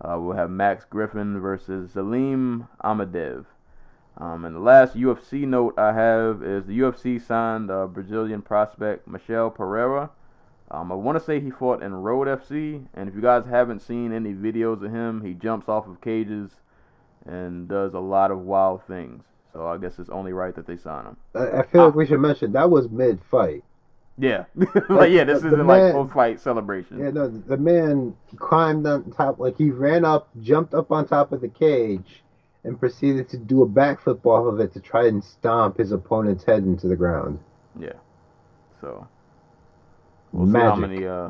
uh, 0.02 0.18
we'll 0.20 0.36
have 0.36 0.50
Max 0.50 0.86
Griffin 0.86 1.40
versus 1.40 1.92
Zelim 1.92 2.68
Imadaev. 2.84 3.46
Um, 4.18 4.46
and 4.46 4.56
the 4.56 4.60
last 4.60 4.96
UFC 4.96 5.48
note 5.48 5.78
I 5.78 5.94
have 5.94 6.44
is 6.44 6.66
the 6.66 6.80
UFC 6.80 7.20
signed 7.20 7.72
uh, 7.72 7.88
Brazilian 7.88 8.42
prospect 8.42 9.08
Michel 9.08 9.50
Pereira. 9.50 10.12
Um, 10.70 10.92
I 10.92 10.96
want 10.96 11.18
to 11.18 11.24
say 11.24 11.40
he 11.40 11.50
fought 11.50 11.84
in 11.84 11.94
Road 11.94 12.28
FC, 12.28 12.86
and 12.94 13.10
if 13.10 13.16
you 13.16 13.22
guys 13.22 13.46
haven't 13.46 13.82
seen 13.82 14.14
any 14.14 14.34
videos 14.34 14.84
of 14.84 14.92
him, 14.92 15.24
he 15.24 15.34
jumps 15.34 15.68
off 15.68 15.88
of 15.88 16.02
cages 16.02 16.52
and 17.26 17.68
does 17.68 17.94
a 17.94 18.00
lot 18.00 18.32
of 18.32 18.40
wild 18.40 18.84
things. 18.88 19.24
So 19.52 19.68
I 19.68 19.78
guess 19.78 20.00
it's 20.00 20.10
only 20.10 20.34
right 20.34 20.56
that 20.56 20.66
they 20.66 20.78
sign 20.78 21.06
him. 21.06 21.18
I, 21.36 21.60
I 21.60 21.64
feel 21.64 21.86
like 21.86 21.96
we 21.96 22.06
should 22.06 22.20
mention 22.20 22.54
that 22.54 22.70
was 22.70 22.90
mid-fight. 22.90 23.64
Yeah, 24.18 24.46
like 24.90 25.12
yeah, 25.12 25.24
this 25.24 25.40
isn't 25.40 25.66
like 25.66 25.82
man- 25.82 25.92
post-fight 25.94 26.40
celebration. 26.40 27.00
Yeah, 27.00 27.10
no, 27.10 27.28
the 27.28 27.58
man 27.58 28.16
climbed 28.38 28.86
on 28.86 29.12
top, 29.12 29.40
like 29.40 29.58
he 29.58 29.72
ran 29.72 30.06
up, 30.06 30.30
jumped 30.42 30.74
up 30.76 30.92
on 30.92 31.08
top 31.08 31.32
of 31.32 31.42
the 31.42 31.48
cage, 31.48 32.24
and 32.64 32.80
proceeded 32.80 33.28
to 33.30 33.38
do 33.38 33.64
a 33.64 33.68
backflip 33.68 34.26
off 34.26 34.54
of 34.54 34.60
it 34.60 34.74
to 34.74 34.80
try 34.80 35.08
and 35.08 35.24
stomp 35.24 35.78
his 35.78 35.92
opponent's 35.92 36.44
head 36.44 36.64
into 36.64 36.88
the 36.88 36.96
ground. 36.96 37.40
Yeah. 37.80 37.94
So 38.82 39.08
we'll 40.32 40.52
see 40.52 40.60
how 40.60 40.76
many 40.76 41.06
uh 41.08 41.30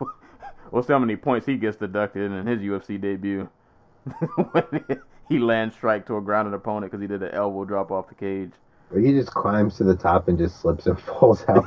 we'll 0.70 0.82
see 0.82 0.92
how 0.92 0.98
many 0.98 1.16
points 1.16 1.46
he 1.46 1.56
gets 1.56 1.76
deducted 1.76 2.32
in 2.32 2.46
his 2.46 2.60
UFC 2.60 3.00
debut 3.00 3.48
when 4.52 4.84
he 5.28 5.38
lands 5.38 5.74
strike 5.74 6.06
to 6.06 6.16
a 6.16 6.20
grounded 6.20 6.54
opponent 6.54 6.90
because 6.90 7.02
he 7.02 7.06
did 7.06 7.22
an 7.22 7.32
elbow 7.32 7.64
drop 7.64 7.90
off 7.90 8.08
the 8.08 8.14
cage. 8.14 8.52
Or 8.94 9.00
he 9.00 9.12
just 9.12 9.30
climbs 9.34 9.76
to 9.78 9.84
the 9.84 9.96
top 9.96 10.28
and 10.28 10.38
just 10.38 10.60
slips 10.60 10.86
and 10.86 10.98
falls 11.00 11.44
out. 11.48 11.66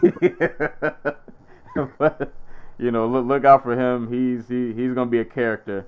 but 2.00 2.34
you 2.78 2.92
know, 2.92 3.06
look 3.08 3.26
look 3.26 3.44
out 3.44 3.63
for 3.63 3.78
him. 3.78 4.08
He's 4.12 4.48
he, 4.48 4.74
he's 4.74 4.94
gonna 4.94 5.10
be 5.10 5.20
a 5.20 5.26
character 5.26 5.86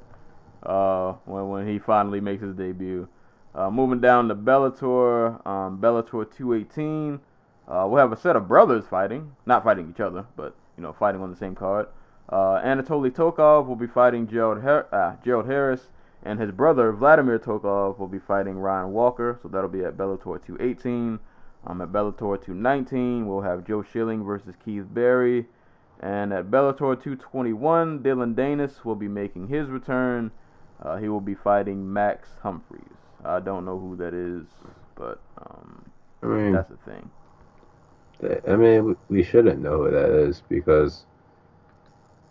uh, 0.64 1.14
when 1.26 1.48
when 1.48 1.68
he 1.68 1.80
finally 1.80 2.20
makes 2.20 2.44
his 2.44 2.56
debut. 2.56 3.08
Uh, 3.56 3.70
moving 3.70 4.02
down 4.02 4.28
to 4.28 4.36
Bellator, 4.36 5.46
um, 5.48 5.80
Bellator 5.80 6.30
218. 6.36 7.20
Uh, 7.68 7.88
we'll 7.88 8.00
have 8.00 8.12
a 8.12 8.18
set 8.18 8.36
of 8.36 8.48
brothers 8.48 8.86
fighting, 8.90 9.36
not 9.46 9.64
fighting 9.64 9.90
each 9.90 10.00
other, 10.00 10.26
but 10.36 10.56
you 10.78 10.84
know, 10.84 10.92
fighting 10.94 11.22
on 11.22 11.32
the 11.32 11.38
same 11.38 11.56
card. 11.56 11.88
Uh, 12.28 12.62
Anatoly 12.62 13.12
Tokov 13.12 13.66
will 13.66 13.76
be 13.76 13.88
fighting 13.88 14.28
Gerald, 14.28 14.62
Har- 14.62 14.88
uh, 14.94 15.16
Gerald 15.24 15.48
Harris, 15.48 15.88
and 16.22 16.40
his 16.40 16.52
brother 16.52 16.92
Vladimir 16.92 17.40
Tokov 17.40 17.98
will 17.98 18.08
be 18.08 18.20
fighting 18.20 18.60
Ryan 18.60 18.92
Walker. 18.92 19.40
So 19.42 19.48
that'll 19.48 19.70
be 19.70 19.84
at 19.84 19.98
Bellator 19.98 20.44
218. 20.46 21.20
Um, 21.66 21.82
at 21.82 21.90
Bellator 21.90 22.44
219, 22.44 23.28
we'll 23.28 23.42
have 23.42 23.66
Joe 23.66 23.84
Schilling 23.84 24.24
versus 24.24 24.56
Keith 24.64 24.86
Berry. 24.90 25.46
And 26.00 26.32
at 26.34 26.46
Bellator 26.50 27.02
221, 27.02 28.02
Dillon 28.02 28.34
Danis 28.34 28.86
will 28.86 28.96
be 28.96 29.08
making 29.10 29.48
his 29.50 29.68
return. 29.68 30.32
Uh, 30.82 30.96
he 30.98 31.10
will 31.10 31.20
be 31.20 31.36
fighting 31.36 31.92
Max 31.92 32.30
Humphreys. 32.42 32.84
I 33.26 33.42
don't 33.42 33.66
know 33.66 33.78
who 33.78 33.98
that 33.98 34.14
is, 34.14 34.46
but 34.96 35.20
um, 35.38 35.84
I 36.24 36.28
mean, 36.28 36.54
that's 36.54 36.70
the 36.70 36.78
thing. 36.90 37.10
I 38.48 38.56
mean, 38.56 38.86
we- 38.86 38.96
we 39.10 39.24
shouldn't 39.24 39.62
know 39.62 39.84
who 39.84 39.92
that 39.92 40.10
is 40.10 40.42
because 40.48 41.06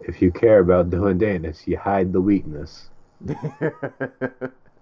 if 0.01 0.23
you 0.23 0.31
care 0.31 0.61
about 0.61 0.89
Dillon 0.91 1.19
Danis, 1.19 1.67
you 1.67 1.77
hide 1.77 2.13
the 2.13 2.21
weakness. 2.23 2.91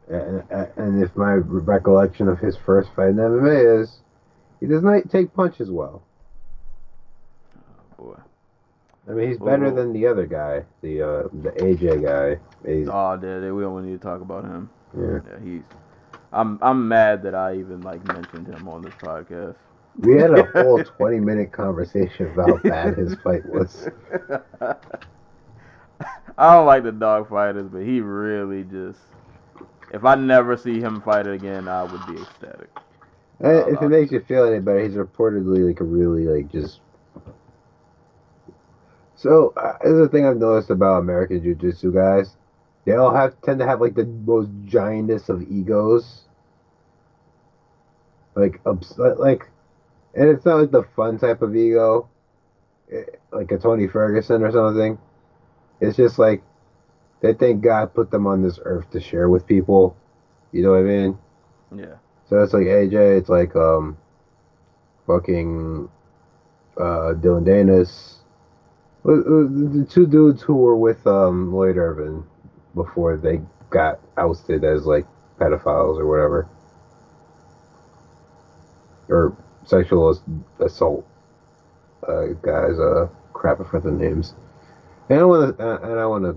And, 0.09 0.45
and 0.77 1.03
if 1.03 1.17
my 1.17 1.33
recollection 1.35 2.29
of 2.29 2.39
his 2.39 2.57
first 2.57 2.91
fight 2.95 3.09
in 3.09 3.17
MMA 3.17 3.81
is, 3.83 4.03
he 4.61 4.67
does 4.67 4.83
not 4.83 5.09
take 5.11 5.33
punches 5.35 5.71
well. 5.71 6.03
Boy. 7.99 8.17
I 9.09 9.13
mean, 9.13 9.29
he's 9.29 9.39
better 9.39 9.67
Ooh. 9.67 9.75
than 9.75 9.93
the 9.93 10.07
other 10.07 10.27
guy, 10.27 10.65
the 10.83 11.03
uh, 11.03 11.23
the 11.43 11.51
AJ 11.53 12.03
guy. 12.05 12.41
He's, 12.69 12.89
Oh, 12.89 13.19
yeah, 13.23 13.51
we 13.53 13.63
don't 13.63 13.87
need 13.87 14.01
to 14.01 14.05
talk 14.05 14.21
about 14.21 14.45
him. 14.45 14.69
yeah. 14.99 15.21
Yeah, 15.31 15.39
he's. 15.45 15.63
I'm 16.33 16.59
I'm 16.61 16.89
mad 16.89 17.23
that 17.23 17.35
I 17.35 17.57
even 17.57 17.81
like 17.83 18.05
mentioned 18.13 18.49
him 18.49 18.69
on 18.69 18.83
this 18.83 18.95
podcast. 18.95 19.55
We 19.99 20.17
had 20.19 20.37
a 20.37 20.45
whole 20.63 20.83
20 20.83 21.21
minute 21.21 21.53
conversation 21.53 22.27
about 22.33 22.49
how 22.49 22.57
bad 22.69 22.99
his 22.99 23.15
fight 23.17 23.47
was. 23.47 23.89
I 26.39 26.55
don't 26.55 26.67
like 26.67 26.83
the 26.83 26.93
dog 26.93 27.31
fighters, 27.31 27.69
but 27.69 27.83
he 27.83 28.01
really 28.01 28.65
just. 28.65 29.01
If 29.93 30.05
I 30.05 30.17
never 30.17 30.57
see 30.57 30.81
him 30.81 31.01
fight 31.01 31.27
again, 31.27 31.69
I 31.69 31.85
would 31.85 32.07
be 32.07 32.21
ecstatic. 32.21 32.69
Uh, 33.43 33.67
if 33.67 33.83
it 33.83 33.89
makes 33.89 34.13
you 34.13 34.21
feel 34.21 34.45
any 34.45 34.61
better, 34.61 34.83
he's 34.83 34.95
reportedly 34.95 35.67
like 35.67 35.81
a 35.81 35.85
really 35.85 36.25
like 36.25 36.51
just. 36.51 36.81
So 39.15 39.53
uh, 39.57 39.75
this 39.83 39.93
is 39.93 39.99
the 39.99 40.09
thing 40.09 40.27
I've 40.27 40.39
noticed 40.39 40.71
about 40.71 41.01
American 41.01 41.43
Jiu-Jitsu 41.43 41.93
guys. 41.93 42.37
They 42.87 42.93
all 42.93 43.15
have 43.15 43.41
tend 43.43 43.59
to 43.59 43.67
have 43.67 43.81
like 43.81 43.95
the 43.95 44.07
most 44.07 44.49
giantest 44.67 45.29
of 45.29 45.43
egos. 45.43 46.23
Like 48.35 48.61
ups, 48.67 48.99
like, 48.99 49.51
and 50.15 50.29
it's 50.29 50.45
not 50.45 50.61
like 50.61 50.71
the 50.71 50.85
fun 50.95 51.19
type 51.19 51.41
of 51.43 51.57
ego, 51.57 52.09
eh, 52.93 53.05
like 53.33 53.51
a 53.51 53.59
Tony 53.59 53.87
Ferguson 53.87 54.43
or 54.43 54.53
something. 54.53 54.99
It's 55.81 55.97
just 55.97 56.19
like 56.19 56.43
they 57.21 57.35
think 57.35 57.63
God 57.63 57.95
put 57.95 58.11
them 58.11 58.27
on 58.27 58.43
this 58.43 58.59
earth 58.63 58.91
to 58.91 59.01
share 59.01 59.29
with 59.29 59.47
people. 59.47 59.97
You 60.53 60.63
know 60.63 60.71
what 60.71 60.81
I 60.81 60.83
mean? 60.83 61.19
Yeah. 61.75 61.97
So 62.29 62.43
it's 62.43 62.53
like 62.53 62.65
AJ, 62.67 63.19
it's 63.19 63.29
like 63.29 63.55
um 63.55 63.97
fucking 65.07 65.89
uh 66.77 67.15
Dillon 67.15 67.45
Danis. 67.45 68.17
The 69.05 69.87
two 69.89 70.07
dudes 70.07 70.43
who 70.43 70.57
were 70.57 70.77
with 70.77 71.07
um 71.07 71.53
Lloyd 71.53 71.77
Irvin 71.77 72.25
before 72.75 73.17
they 73.17 73.41
got 73.71 74.01
ousted 74.17 74.65
as 74.65 74.87
like 74.87 75.07
pedophiles 75.39 75.99
or 75.99 76.07
whatever. 76.07 76.49
Or 79.09 79.37
sexual 79.65 80.21
assault 80.59 81.07
uh 82.09 82.27
guys, 82.43 82.79
uh 82.81 83.09
crap 83.33 83.59
forgot 83.59 83.85
the 83.85 83.93
names. 83.93 84.35
And 85.09 85.21
I 85.21 85.25
wanna 85.25 85.55
uh, 85.61 85.79
and 85.83 86.01
I 86.01 86.07
wanna 86.07 86.37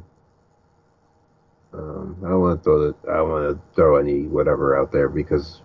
um, 1.74 2.18
I 2.26 2.30
don't 2.30 2.42
want 2.42 2.60
to 2.60 2.64
throw 2.64 2.80
the 2.80 2.96
I 3.12 3.18
don't 3.18 3.30
want 3.30 3.56
to 3.56 3.76
throw 3.76 3.98
any 3.98 4.24
whatever 4.24 4.80
out 4.80 4.92
there 4.92 5.08
because 5.08 5.62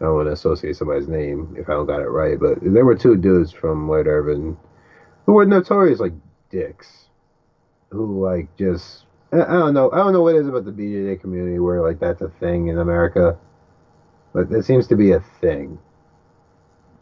I 0.00 0.04
don't 0.04 0.14
want 0.14 0.28
to 0.28 0.32
associate 0.32 0.76
somebody's 0.76 1.08
name 1.08 1.54
if 1.58 1.68
I 1.68 1.72
don't 1.72 1.86
got 1.86 2.00
it 2.00 2.08
right. 2.08 2.38
But 2.38 2.58
there 2.62 2.84
were 2.84 2.96
two 2.96 3.16
dudes 3.16 3.52
from 3.52 3.88
Lloyd 3.88 4.06
Irvin 4.06 4.56
who 5.26 5.32
were 5.32 5.46
notorious 5.46 6.00
like 6.00 6.12
dicks, 6.50 7.08
who 7.90 8.24
like 8.24 8.54
just 8.56 9.04
I, 9.32 9.42
I 9.42 9.52
don't 9.52 9.74
know 9.74 9.90
I 9.90 9.98
don't 9.98 10.12
know 10.12 10.22
what 10.22 10.34
it 10.34 10.40
is 10.40 10.48
about 10.48 10.64
the 10.64 10.72
BJJ 10.72 11.20
community 11.20 11.58
where 11.58 11.82
like 11.82 11.98
that's 12.00 12.22
a 12.22 12.28
thing 12.28 12.68
in 12.68 12.78
America, 12.78 13.38
but 14.32 14.50
it 14.52 14.64
seems 14.64 14.86
to 14.88 14.96
be 14.96 15.12
a 15.12 15.20
thing. 15.40 15.78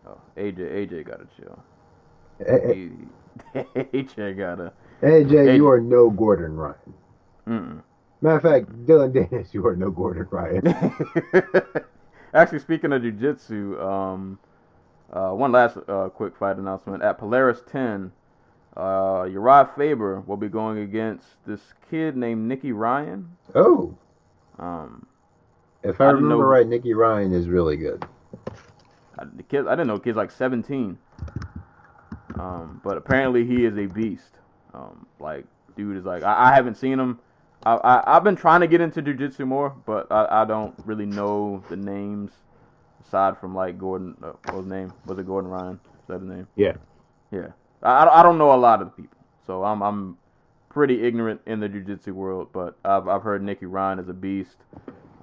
Oh, 0.06 0.18
AJ 0.36 0.58
AJ 0.58 1.06
gotta 1.06 1.26
chill. 1.36 1.62
A- 2.40 2.90
AJ 3.94 4.36
gotta. 4.36 4.72
A- 5.02 5.06
AJ, 5.06 5.30
AJ. 5.30 5.56
you 5.56 5.68
are 5.68 5.80
no 5.80 6.10
Gordon 6.10 6.56
Ryan. 6.56 6.94
Mm-mm. 7.48 7.82
Matter 8.20 8.36
of 8.36 8.42
fact, 8.42 8.86
Dillon 8.86 9.12
Danis, 9.12 9.52
you 9.52 9.66
are 9.66 9.76
no 9.76 9.90
Gordon 9.90 10.26
Ryan. 10.30 10.62
Actually, 12.34 12.58
speaking 12.58 12.92
of 12.92 13.00
jujitsu, 13.02 13.80
um, 13.80 14.38
uh, 15.12 15.30
one 15.30 15.52
last 15.52 15.78
uh, 15.88 16.08
quick 16.08 16.36
fight 16.36 16.56
announcement. 16.56 17.02
At 17.02 17.16
Polaris 17.18 17.60
10, 17.70 18.10
uh, 18.76 18.80
Urijah 18.80 19.74
Faber 19.76 20.20
will 20.20 20.36
be 20.36 20.48
going 20.48 20.78
against 20.78 21.26
this 21.46 21.60
kid 21.88 22.16
named 22.16 22.48
Nicky 22.48 22.72
Ryan. 22.72 23.28
oh, 23.54 23.96
Um, 24.58 25.06
if 25.84 26.00
I, 26.00 26.06
I 26.06 26.10
remember 26.10 26.36
know- 26.36 26.40
right, 26.42 26.66
Nicky 26.66 26.92
Ryan 26.94 27.32
is 27.32 27.48
really 27.48 27.76
good. 27.76 28.04
I, 29.16 29.26
the 29.36 29.44
kid, 29.44 29.68
I 29.68 29.70
didn't 29.72 29.86
know 29.86 29.98
kid's 30.00 30.16
like 30.16 30.32
17. 30.32 30.98
Um, 32.36 32.80
but 32.82 32.96
apparently 32.96 33.46
he 33.46 33.64
is 33.64 33.78
a 33.78 33.86
beast. 33.86 34.32
Um, 34.72 35.06
like, 35.20 35.44
dude 35.76 35.96
is 35.96 36.04
like, 36.04 36.24
I, 36.24 36.50
I 36.50 36.54
haven't 36.54 36.76
seen 36.76 36.98
him. 36.98 37.20
I, 37.64 37.74
I, 37.76 38.16
I've 38.16 38.24
been 38.24 38.36
trying 38.36 38.60
to 38.60 38.66
get 38.66 38.80
into 38.80 39.02
jujitsu 39.02 39.46
more, 39.46 39.70
but 39.86 40.10
I, 40.12 40.42
I 40.42 40.44
don't 40.44 40.74
really 40.84 41.06
know 41.06 41.62
the 41.70 41.76
names 41.76 42.30
aside 43.06 43.38
from 43.38 43.54
like 43.54 43.78
Gordon. 43.78 44.16
Uh, 44.22 44.32
what 44.44 44.54
was 44.56 44.64
his 44.64 44.72
name? 44.72 44.92
Was 45.06 45.18
it 45.18 45.26
Gordon 45.26 45.50
Ryan? 45.50 45.80
Is 45.84 46.08
that 46.08 46.20
his 46.20 46.28
name? 46.28 46.46
Yeah. 46.56 46.74
Yeah. 47.30 47.48
I, 47.82 48.06
I 48.06 48.22
don't 48.22 48.38
know 48.38 48.52
a 48.52 48.56
lot 48.56 48.80
of 48.82 48.88
the 48.88 49.02
people, 49.02 49.18
so 49.46 49.64
I'm 49.64 49.82
I'm 49.82 50.18
pretty 50.68 51.02
ignorant 51.02 51.40
in 51.46 51.60
the 51.60 51.68
jujitsu 51.68 52.12
world. 52.12 52.48
But 52.52 52.76
I've 52.84 53.08
I've 53.08 53.22
heard 53.22 53.42
Nicky 53.42 53.66
Ryan 53.66 53.98
is 53.98 54.08
a 54.08 54.14
beast. 54.14 54.56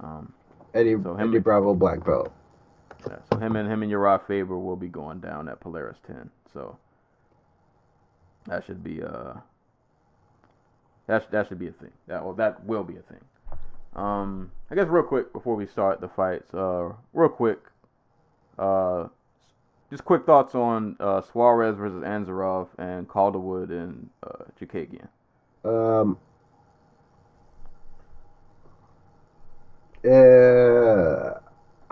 Um, 0.00 0.32
Eddie, 0.74 0.96
So 1.02 1.14
him- 1.14 1.30
Eddie 1.30 1.38
Bravo 1.38 1.74
black 1.74 2.04
belt. 2.04 2.32
yeah, 3.08 3.16
so 3.32 3.38
him 3.38 3.56
and 3.56 3.70
him 3.70 3.82
and 3.82 3.92
Urijah 3.92 4.26
Faber 4.26 4.58
will 4.58 4.76
be 4.76 4.88
going 4.88 5.20
down 5.20 5.48
at 5.48 5.60
Polaris 5.60 5.98
10. 6.06 6.30
So 6.52 6.76
that 8.46 8.64
should 8.64 8.82
be 8.82 9.02
uh 9.02 9.34
that 11.12 11.30
that 11.30 11.48
should 11.48 11.58
be 11.58 11.68
a 11.68 11.72
thing. 11.72 11.90
That 12.06 12.24
well, 12.24 12.32
that 12.34 12.64
will 12.64 12.84
be 12.84 12.96
a 12.96 13.02
thing. 13.02 13.20
Um, 13.94 14.50
I 14.70 14.74
guess 14.74 14.88
real 14.88 15.02
quick 15.02 15.32
before 15.32 15.54
we 15.54 15.66
start 15.66 16.00
the 16.00 16.08
fights, 16.08 16.54
uh, 16.54 16.92
real 17.12 17.28
quick, 17.28 17.58
uh, 18.58 19.08
just 19.90 20.06
quick 20.06 20.24
thoughts 20.24 20.54
on 20.54 20.96
uh, 20.98 21.20
Suarez 21.20 21.76
versus 21.76 22.02
Ansaroff 22.02 22.68
and 22.78 23.06
Calderwood 23.06 23.70
and 23.70 24.08
uh, 24.22 24.44
Chookagian. 24.58 25.08
Um. 25.64 26.18
Uh, 30.04 31.38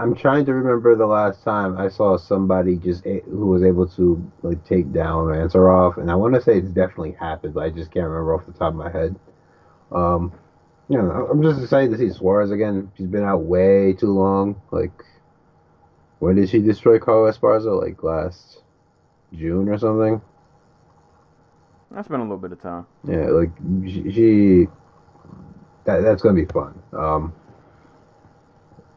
I'm 0.00 0.14
trying 0.14 0.46
to 0.46 0.54
remember 0.54 0.96
the 0.96 1.06
last 1.06 1.42
time 1.42 1.76
I 1.76 1.88
saw 1.88 2.16
somebody 2.16 2.76
just 2.76 3.04
a- 3.06 3.20
who 3.20 3.46
was 3.46 3.62
able 3.62 3.86
to 3.88 4.32
like 4.42 4.64
take 4.64 4.92
down 4.92 5.28
or 5.28 5.34
Ansaroff, 5.34 5.98
and 5.98 6.10
I 6.10 6.14
want 6.14 6.34
to 6.34 6.40
say 6.40 6.58
it's 6.58 6.70
definitely 6.70 7.12
happened, 7.12 7.54
but 7.54 7.64
I 7.64 7.70
just 7.70 7.90
can't 7.90 8.06
remember 8.06 8.34
off 8.34 8.46
the 8.46 8.52
top 8.52 8.72
of 8.72 8.76
my 8.76 8.90
head. 8.90 9.16
Um, 9.92 10.32
you 10.88 10.98
know, 10.98 11.28
I'm 11.30 11.42
just 11.42 11.62
excited 11.62 11.90
to 11.92 11.98
see 11.98 12.10
Suarez 12.10 12.50
again. 12.50 12.90
She's 12.96 13.06
been 13.06 13.24
out 13.24 13.42
way 13.44 13.92
too 13.92 14.12
long. 14.12 14.60
Like, 14.70 14.92
when 16.18 16.36
did 16.36 16.48
she 16.48 16.60
destroy 16.60 16.98
Carla 16.98 17.32
Esparza? 17.32 17.80
Like 17.80 18.02
last 18.02 18.62
June 19.34 19.68
or 19.68 19.78
something. 19.78 20.20
That's 21.90 22.08
been 22.08 22.20
a 22.20 22.24
little 22.24 22.38
bit 22.38 22.52
of 22.52 22.60
time. 22.60 22.86
Yeah, 23.06 23.26
like 23.28 23.50
she, 23.84 24.12
she 24.12 24.66
that 25.84 26.02
that's 26.02 26.22
gonna 26.22 26.34
be 26.34 26.44
fun. 26.46 26.80
Um, 26.92 27.34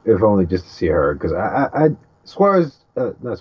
if 0.05 0.21
only 0.21 0.45
just 0.45 0.65
to 0.65 0.69
see 0.69 0.87
her, 0.87 1.13
because 1.13 1.33
I, 1.33 1.69
I, 1.73 1.85
I 1.85 1.89
Suarez, 2.23 2.79
uh, 2.95 3.11
not 3.21 3.39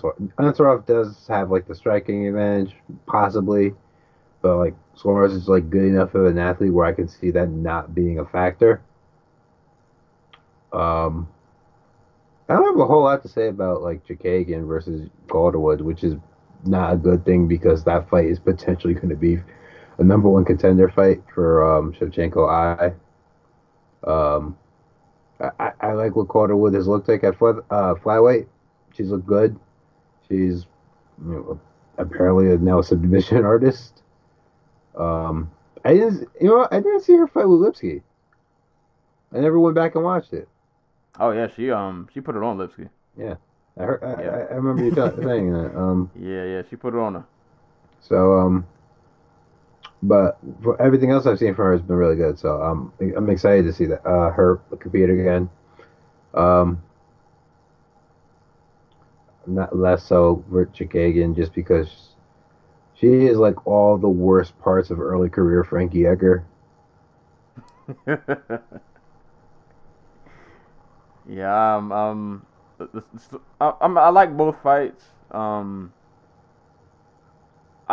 Suarez, 0.55 0.83
does 0.85 1.27
have 1.27 1.51
like 1.51 1.67
the 1.67 1.75
striking 1.75 2.27
advantage, 2.27 2.75
possibly, 3.05 3.73
but 4.41 4.57
like 4.57 4.75
Suarez 4.95 5.33
is 5.33 5.47
like 5.47 5.69
good 5.69 5.85
enough 5.85 6.15
of 6.15 6.25
an 6.25 6.37
athlete 6.37 6.73
where 6.73 6.85
I 6.85 6.93
can 6.93 7.07
see 7.07 7.31
that 7.31 7.49
not 7.49 7.95
being 7.95 8.19
a 8.19 8.25
factor. 8.25 8.81
Um, 10.71 11.29
I 12.49 12.55
don't 12.55 12.65
have 12.65 12.79
a 12.79 12.85
whole 12.85 13.03
lot 13.03 13.21
to 13.23 13.29
say 13.29 13.47
about 13.47 13.81
like 13.81 14.05
Chookagian 14.05 14.67
versus 14.67 15.09
Calderwood, 15.27 15.81
which 15.81 16.03
is 16.03 16.15
not 16.65 16.93
a 16.93 16.97
good 16.97 17.25
thing 17.25 17.47
because 17.47 17.83
that 17.83 18.09
fight 18.09 18.25
is 18.25 18.39
potentially 18.39 18.93
going 18.93 19.09
to 19.09 19.15
be 19.15 19.39
a 19.97 20.03
number 20.03 20.29
one 20.29 20.45
contender 20.45 20.89
fight 20.89 21.21
for 21.33 21.77
um, 21.77 21.93
Shevchenko. 21.93 22.49
I, 22.49 24.09
um, 24.09 24.57
I, 25.39 25.71
I- 25.81 25.93
like 25.93 26.15
what 26.15 26.27
Calderwood 26.27 26.73
has 26.73 26.87
looked 26.87 27.07
like 27.07 27.23
at 27.23 27.35
uh, 27.35 27.95
flyweight. 27.95 28.47
She's 28.95 29.09
looked 29.09 29.25
good. 29.25 29.59
She's 30.29 30.65
you 31.23 31.31
know, 31.33 31.59
apparently 31.97 32.51
a 32.51 32.57
now 32.57 32.81
submission 32.81 33.43
artist. 33.45 34.03
Um, 34.95 35.51
I 35.83 35.93
didn't, 35.95 36.29
you 36.39 36.47
know. 36.47 36.67
I 36.71 36.77
didn't 36.77 37.01
see 37.01 37.13
her 37.15 37.27
fight 37.27 37.45
with 37.47 37.59
Lipski. 37.59 38.01
I 39.33 39.39
never 39.39 39.59
went 39.59 39.75
back 39.75 39.95
and 39.95 40.03
watched 40.03 40.33
it. 40.33 40.47
Oh 41.19 41.31
yeah, 41.31 41.47
she 41.47 41.71
um 41.71 42.07
she 42.13 42.21
put 42.21 42.35
it 42.35 42.43
on 42.43 42.57
Lipski. 42.57 42.89
I 43.77 43.83
heard, 43.83 44.03
I, 44.03 44.21
Yeah. 44.23 44.29
I, 44.29 44.39
I 44.39 44.55
remember 44.55 44.83
you 44.83 44.91
saying 45.27 45.51
that. 45.53 45.75
Um, 45.77 46.11
Yeah, 46.15 46.43
yeah, 46.45 46.61
she 46.69 46.75
put 46.75 46.93
it 46.93 46.99
on 46.99 47.15
her. 47.15 47.25
So, 48.01 48.37
um, 48.37 48.67
but 50.03 50.37
for 50.61 50.79
everything 50.81 51.11
else 51.11 51.25
I've 51.25 51.39
seen 51.39 51.55
from 51.55 51.65
her 51.65 51.71
has 51.71 51.81
been 51.81 51.95
really 51.95 52.17
good. 52.17 52.37
So, 52.37 52.61
um, 52.61 52.91
I'm 52.99 53.29
excited 53.29 53.63
to 53.65 53.73
see 53.73 53.85
that 53.85 54.05
uh, 54.05 54.31
her 54.31 54.57
compete 54.79 55.09
again. 55.09 55.49
Um, 56.33 56.83
not 59.47 59.75
less 59.75 60.03
so 60.03 60.43
for 60.49 60.65
Chookagian 60.67 61.35
just 61.35 61.53
because 61.53 62.09
she 62.95 63.07
is 63.07 63.37
like 63.37 63.65
all 63.65 63.97
the 63.97 64.09
worst 64.09 64.59
parts 64.59 64.89
of 64.89 64.99
early 64.99 65.29
career 65.29 65.63
Frankie 65.63 66.05
Edgar. 66.05 66.43
yeah, 71.27 71.75
um, 71.75 71.91
um, 71.91 72.45
I, 73.59 73.73
I'm, 73.81 73.97
I 73.97 74.09
like 74.09 74.35
both 74.35 74.61
fights. 74.61 75.05
Um, 75.31 75.93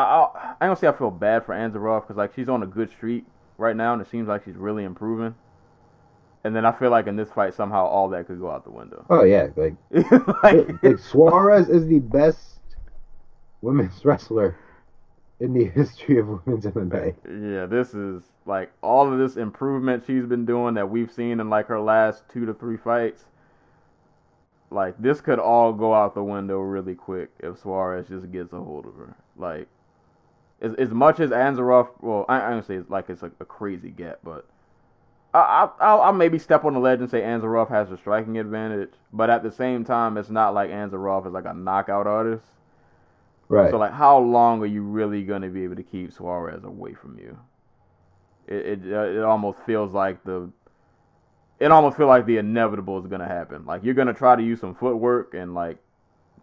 I, 0.00 0.54
I, 0.60 0.68
ain't 0.68 0.78
say 0.78 0.88
I 0.88 0.92
feel 0.92 1.10
bad 1.10 1.44
for 1.44 1.54
Ansaroff 1.54 2.02
because 2.02 2.16
like 2.16 2.34
she's 2.34 2.48
on 2.48 2.62
a 2.62 2.66
good 2.66 2.90
streak 2.90 3.24
right 3.58 3.76
now, 3.76 3.92
and 3.92 4.02
it 4.02 4.10
seems 4.10 4.28
like 4.28 4.44
she's 4.44 4.56
really 4.56 4.84
improving. 4.84 5.34
And 6.42 6.56
then 6.56 6.64
I 6.64 6.72
feel 6.72 6.90
like 6.90 7.06
in 7.06 7.16
this 7.16 7.30
fight 7.30 7.54
somehow 7.54 7.86
all 7.86 8.08
that 8.10 8.26
could 8.26 8.40
go 8.40 8.50
out 8.50 8.64
the 8.64 8.70
window. 8.70 9.04
Oh 9.10 9.24
yeah, 9.24 9.48
like 9.56 9.74
like, 10.42 10.82
like 10.82 10.98
Suarez 10.98 11.68
is 11.68 11.86
the 11.86 11.98
best 11.98 12.58
women's 13.60 14.04
wrestler 14.04 14.56
in 15.40 15.52
the 15.52 15.64
history 15.74 16.18
of 16.18 16.28
women's 16.28 16.64
MMA. 16.64 17.14
yeah, 17.54 17.66
this 17.66 17.94
is 17.94 18.22
like 18.46 18.72
all 18.82 19.12
of 19.12 19.18
this 19.18 19.36
improvement 19.36 20.04
she's 20.06 20.24
been 20.24 20.46
doing 20.46 20.74
that 20.74 20.88
we've 20.88 21.10
seen 21.10 21.40
in 21.40 21.50
like 21.50 21.66
her 21.66 21.80
last 21.80 22.24
two 22.32 22.46
to 22.46 22.54
three 22.54 22.76
fights. 22.76 23.24
Like 24.70 24.94
this 24.98 25.20
could 25.20 25.38
all 25.38 25.72
go 25.72 25.92
out 25.92 26.14
the 26.14 26.22
window 26.22 26.60
really 26.60 26.94
quick 26.94 27.30
if 27.40 27.58
Suarez 27.58 28.08
just 28.08 28.30
gets 28.30 28.52
a 28.52 28.60
hold 28.60 28.86
of 28.86 28.94
her. 28.94 29.16
Like 29.36 29.68
as, 30.60 30.74
as 30.74 30.90
much 30.90 31.20
as 31.20 31.30
Ansaroff, 31.30 31.88
well, 32.00 32.24
I, 32.28 32.40
honestly 32.40 32.76
it's 32.76 32.90
like 32.90 33.08
it's 33.08 33.22
a, 33.22 33.30
a 33.40 33.44
crazy 33.44 33.90
get, 33.90 34.22
but 34.24 34.46
I, 35.32 35.38
I 35.38 35.70
I'll, 35.80 36.00
I'll 36.02 36.12
maybe 36.12 36.38
step 36.38 36.64
on 36.64 36.74
the 36.74 36.80
ledge 36.80 37.00
and 37.00 37.10
say 37.10 37.22
Ansaroff 37.22 37.68
has 37.70 37.90
a 37.90 37.96
striking 37.96 38.38
advantage, 38.38 38.92
but 39.12 39.30
at 39.30 39.42
the 39.42 39.50
same 39.50 39.84
time, 39.84 40.16
it's 40.16 40.30
not 40.30 40.54
like 40.54 40.70
Ansaroff 40.70 41.26
is 41.26 41.32
like 41.32 41.46
a 41.46 41.54
knockout 41.54 42.06
artist. 42.06 42.44
Right. 43.48 43.70
So 43.70 43.78
like, 43.78 43.92
how 43.92 44.18
long 44.18 44.62
are 44.62 44.66
you 44.66 44.82
really 44.82 45.24
gonna 45.24 45.48
be 45.48 45.64
able 45.64 45.76
to 45.76 45.82
keep 45.82 46.12
Suarez 46.12 46.62
away 46.64 46.94
from 46.94 47.18
you? 47.18 47.38
It 48.46 48.84
it, 48.84 48.92
uh, 48.92 49.02
it 49.02 49.22
almost 49.22 49.58
feels 49.66 49.92
like 49.92 50.22
the 50.24 50.50
it 51.58 51.70
almost 51.70 51.96
feels 51.96 52.08
like 52.08 52.26
the 52.26 52.38
inevitable 52.38 52.98
is 52.98 53.06
gonna 53.06 53.28
happen. 53.28 53.66
Like 53.66 53.82
you're 53.82 53.94
gonna 53.94 54.14
try 54.14 54.36
to 54.36 54.42
use 54.42 54.60
some 54.60 54.74
footwork 54.74 55.34
and 55.34 55.54
like 55.54 55.78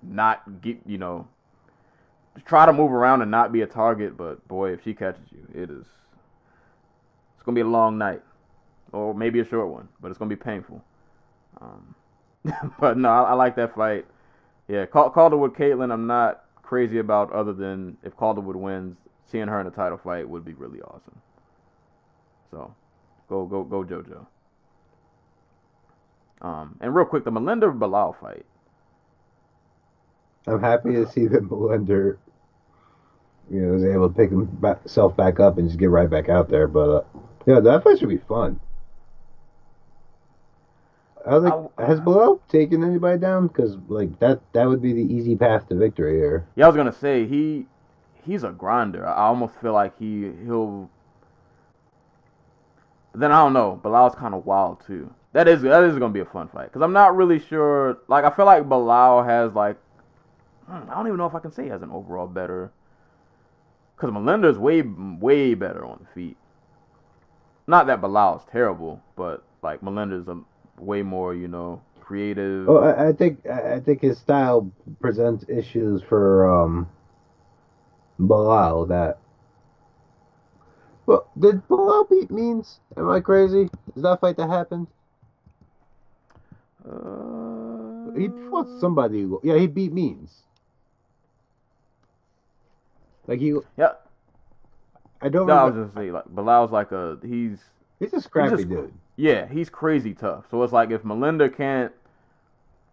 not 0.03 0.61
get 0.61 0.79
you 0.85 0.97
know 0.97 1.27
try 2.45 2.65
to 2.65 2.73
move 2.73 2.91
around 2.91 3.21
and 3.21 3.31
not 3.31 3.51
be 3.51 3.61
a 3.61 3.67
target. 3.67 4.17
But 4.17 4.47
boy, 4.47 4.71
if 4.71 4.83
she 4.83 4.93
catches 4.93 5.31
you, 5.31 5.47
it 5.53 5.69
is 5.69 5.85
it's 7.35 7.43
gonna 7.45 7.55
be 7.55 7.61
a 7.61 7.67
long 7.67 7.97
night 7.97 8.21
or 8.91 9.13
maybe 9.13 9.39
a 9.39 9.45
short 9.45 9.67
one, 9.67 9.87
but 10.01 10.09
it's 10.09 10.17
gonna 10.17 10.29
be 10.29 10.35
painful. 10.35 10.83
Um, 11.61 11.95
but 12.79 12.97
no, 12.97 13.09
I, 13.09 13.23
I 13.23 13.33
like 13.33 13.55
that 13.55 13.75
fight. 13.75 14.05
Yeah, 14.67 14.85
Cal- 14.85 15.09
Calderwood 15.11 15.55
Katlyn, 15.55 15.91
I'm 15.91 16.07
not 16.07 16.43
crazy 16.61 16.99
about 16.99 17.31
other 17.31 17.53
than 17.53 17.97
if 18.03 18.15
Calderwood 18.17 18.55
wins, 18.55 18.97
seeing 19.31 19.47
her 19.47 19.61
in 19.61 19.67
a 19.67 19.71
title 19.71 19.97
fight 19.97 20.27
would 20.27 20.43
be 20.43 20.53
really 20.53 20.81
awesome. 20.81 21.21
So, 22.51 22.73
go 23.29 23.45
go 23.45 23.63
go 23.63 23.83
JoJo. 23.83 24.25
Um, 26.41 26.77
and 26.81 26.93
real 26.95 27.05
quick, 27.05 27.23
the 27.23 27.31
Millender 27.31 27.77
Belal 27.77 28.19
fight. 28.19 28.45
I'm 30.45 30.61
happy 30.61 30.93
to 30.93 31.07
see 31.07 31.27
that 31.27 31.43
Millender, 31.43 32.17
you 33.49 33.61
know, 33.61 33.73
was 33.73 33.83
able 33.83 34.09
to 34.09 34.15
pick 34.15 34.29
himself 34.31 35.15
back 35.15 35.39
up 35.39 35.57
and 35.57 35.67
just 35.67 35.79
get 35.79 35.89
right 35.89 36.09
back 36.09 36.29
out 36.29 36.49
there. 36.49 36.67
But 36.67 36.89
uh, 36.89 37.03
yeah, 37.45 37.59
that 37.59 37.83
fight 37.83 37.99
should 37.99 38.09
be 38.09 38.17
fun. 38.17 38.59
I 41.25 41.39
think 41.39 41.71
I- 41.77 41.85
has 41.85 41.99
Belal 41.99 42.39
taken 42.47 42.83
anybody 42.83 43.19
down? 43.19 43.47
Because 43.47 43.77
like 43.87 44.19
that, 44.19 44.41
that 44.53 44.67
would 44.67 44.81
be 44.81 44.93
the 44.93 45.01
easy 45.13 45.35
path 45.35 45.67
to 45.69 45.75
victory 45.75 46.15
here. 46.15 46.47
Yeah, 46.55 46.65
I 46.65 46.67
was 46.69 46.77
gonna 46.77 46.93
say 46.93 47.25
he 47.25 47.65
he's 48.25 48.43
a 48.43 48.51
grinder. 48.51 49.05
I 49.07 49.25
almost 49.27 49.55
feel 49.55 49.73
like 49.73 49.97
he 49.99 50.31
he'll. 50.45 50.89
But 53.11 53.21
then 53.21 53.31
I 53.31 53.43
don't 53.43 53.53
know. 53.53 53.79
Belal's 53.83 54.15
kind 54.15 54.33
of 54.33 54.45
wild 54.45 54.85
too. 54.85 55.13
That 55.33 55.47
is 55.47 55.61
that 55.63 55.83
is 55.83 55.93
gonna 55.99 56.13
be 56.13 56.21
a 56.21 56.25
fun 56.25 56.47
fight 56.47 56.65
because 56.65 56.81
I'm 56.81 56.93
not 56.93 57.15
really 57.15 57.39
sure. 57.39 57.97
Like 58.07 58.23
I 58.23 58.29
feel 58.29 58.45
like 58.45 58.63
Belal 58.63 59.25
has 59.25 59.53
like 59.53 59.77
hmm, 60.67 60.89
I 60.89 60.95
don't 60.95 61.07
even 61.07 61.17
know 61.17 61.25
if 61.25 61.35
I 61.35 61.39
can 61.39 61.51
say 61.51 61.63
he 61.63 61.69
has 61.69 61.81
an 61.81 61.91
overall 61.91 62.27
better. 62.27 62.71
Because 63.97 64.13
Millender's 64.13 64.59
way 64.59 64.83
way 64.83 65.55
better 65.55 65.83
on 65.83 65.99
the 66.01 66.13
feet. 66.13 66.37
Not 67.65 67.87
that 67.87 67.99
Belal's 67.99 68.43
terrible, 68.51 69.01
but 69.15 69.43
like 69.63 69.81
Millender's 69.81 70.27
a 70.27 70.39
way 70.79 71.01
more 71.01 71.33
you 71.33 71.47
know 71.47 71.81
creative. 71.99 72.69
Oh, 72.69 72.77
I, 72.77 73.09
I 73.09 73.13
think 73.13 73.45
I 73.47 73.73
I 73.73 73.79
think 73.79 74.01
his 74.01 74.19
style 74.19 74.71
presents 75.01 75.45
issues 75.49 76.01
for 76.03 76.47
um 76.49 76.87
Belal 78.19 78.87
that. 78.87 79.17
Well, 81.07 81.27
did 81.39 81.67
Belal 81.67 82.07
beat 82.09 82.29
Means? 82.29 82.79
Am 82.97 83.09
I 83.09 83.19
crazy? 83.19 83.69
Is 83.95 84.03
that 84.03 84.19
fight 84.21 84.37
that 84.37 84.49
happened? 84.49 84.87
Uh, 86.85 88.11
He 88.17 88.27
fought 88.49 88.67
somebody. 88.79 89.27
Yeah, 89.43 89.57
he 89.57 89.67
beat 89.67 89.91
Means. 89.93 90.43
Like 93.27 93.39
he, 93.39 93.53
Yeah, 93.77 93.93
I 95.21 95.29
don't 95.29 95.47
know. 95.47 95.53
no, 95.55 95.61
I 95.61 95.63
was 95.69 95.75
just 95.85 95.95
saying 95.95 96.13
like 96.13 96.25
Belal's 96.33 96.71
like 96.71 96.91
a 96.91 97.17
he's 97.23 97.59
He's 97.99 98.13
a 98.13 98.21
scrappy 98.21 98.57
just- 98.57 98.69
dude. 98.69 98.93
yeah 99.15 99.45
he's 99.47 99.69
crazy 99.69 100.13
tough. 100.13 100.45
So 100.49 100.61
it's 100.63 100.73
like 100.73 100.91
if 100.91 101.03
Millender 101.03 101.53
can't 101.55 101.91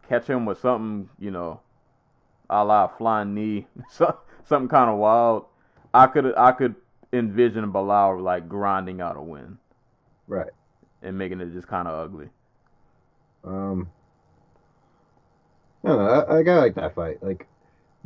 catch 0.08 0.26
him 0.26 0.44
with 0.46 0.58
something 0.60 1.08
you 1.18 1.30
know, 1.30 1.60
a 2.50 2.64
la 2.64 2.88
flying 2.88 3.34
knee, 3.34 3.66
so- 3.90 4.18
something 4.44 4.68
kind 4.68 4.90
of 4.90 4.98
wild, 4.98 5.46
I 5.92 6.06
could 6.08 6.34
I 6.36 6.52
could 6.52 6.74
envision 7.12 7.70
Belal 7.72 8.20
like 8.20 8.48
grinding 8.48 9.00
out 9.00 9.16
a 9.16 9.22
win 9.22 9.56
Right. 10.26 10.50
and 11.02 11.16
making 11.16 11.40
it 11.40 11.52
just 11.52 11.68
kind 11.68 11.86
of 11.86 11.94
ugly. 11.94 12.28
Um. 13.44 13.88
I 15.84 15.88
don't 15.88 15.98
know. 15.98 16.04
I, 16.10 16.34
like, 16.36 16.48
I 16.48 16.56
like 16.56 16.74
that 16.76 16.94
fight. 16.94 17.22
Like, 17.22 17.46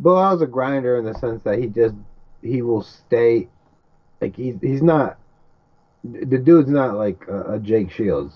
Belal's 0.02 0.42
a 0.42 0.48
grinder 0.48 0.96
in 0.98 1.04
the 1.04 1.14
sense 1.14 1.40
that 1.44 1.60
he 1.60 1.66
just 1.68 1.94
he 2.42 2.62
will 2.62 2.82
stay. 2.82 3.48
Like 4.20 4.36
he's 4.36 4.56
he's 4.60 4.82
not. 4.82 5.18
The 6.04 6.38
dude's 6.38 6.70
not 6.70 6.94
like 6.96 7.24
a, 7.28 7.54
a 7.54 7.58
Jake 7.58 7.90
Shields. 7.90 8.34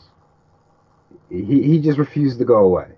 He 1.31 1.63
he 1.63 1.81
just 1.81 1.99
refused 1.99 2.39
to 2.39 2.45
go 2.45 2.59
away. 2.59 2.89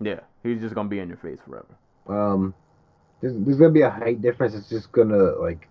Yeah, 0.00 0.20
he's 0.42 0.60
just 0.60 0.74
gonna 0.74 0.88
be 0.88 0.98
in 0.98 1.08
your 1.08 1.18
face 1.18 1.38
forever. 1.46 1.74
Um, 2.06 2.54
there's, 3.20 3.34
there's 3.36 3.56
gonna 3.56 3.70
be 3.70 3.82
a 3.82 3.90
height 3.90 4.20
difference. 4.20 4.54
It's 4.54 4.68
just 4.68 4.92
gonna 4.92 5.32
like 5.36 5.68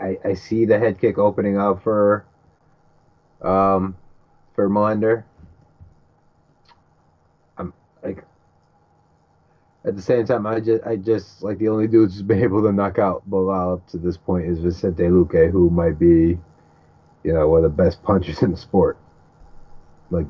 I, 0.00 0.18
I 0.24 0.34
see 0.34 0.64
the 0.64 0.78
head 0.78 1.00
kick 1.00 1.18
opening 1.18 1.58
up 1.58 1.82
for 1.82 2.24
um 3.40 3.96
for 4.54 4.68
Millender. 4.68 5.24
I'm 7.58 7.72
like 8.02 8.24
at 9.84 9.96
the 9.96 10.02
same 10.02 10.26
time 10.26 10.46
I 10.46 10.60
just 10.60 10.84
I 10.84 10.96
just 10.96 11.42
like 11.42 11.58
the 11.58 11.68
only 11.68 11.86
dude 11.86 12.10
who's 12.10 12.22
been 12.32 12.42
able 12.42 12.62
to 12.62 12.72
knock 12.72 12.98
out 12.98 13.28
Belal 13.28 13.74
up 13.74 13.86
to 13.88 13.98
this 13.98 14.16
point 14.16 14.46
is 14.46 14.58
Vicente 14.60 15.02
Luque, 15.04 15.50
who 15.50 15.70
might 15.70 15.98
be 15.98 16.38
you 17.24 17.32
know 17.32 17.48
one 17.48 17.64
of 17.64 17.76
the 17.76 17.82
best 17.82 18.02
punchers 18.02 18.42
in 18.42 18.52
the 18.52 18.56
sport. 18.56 18.98
Like 20.10 20.26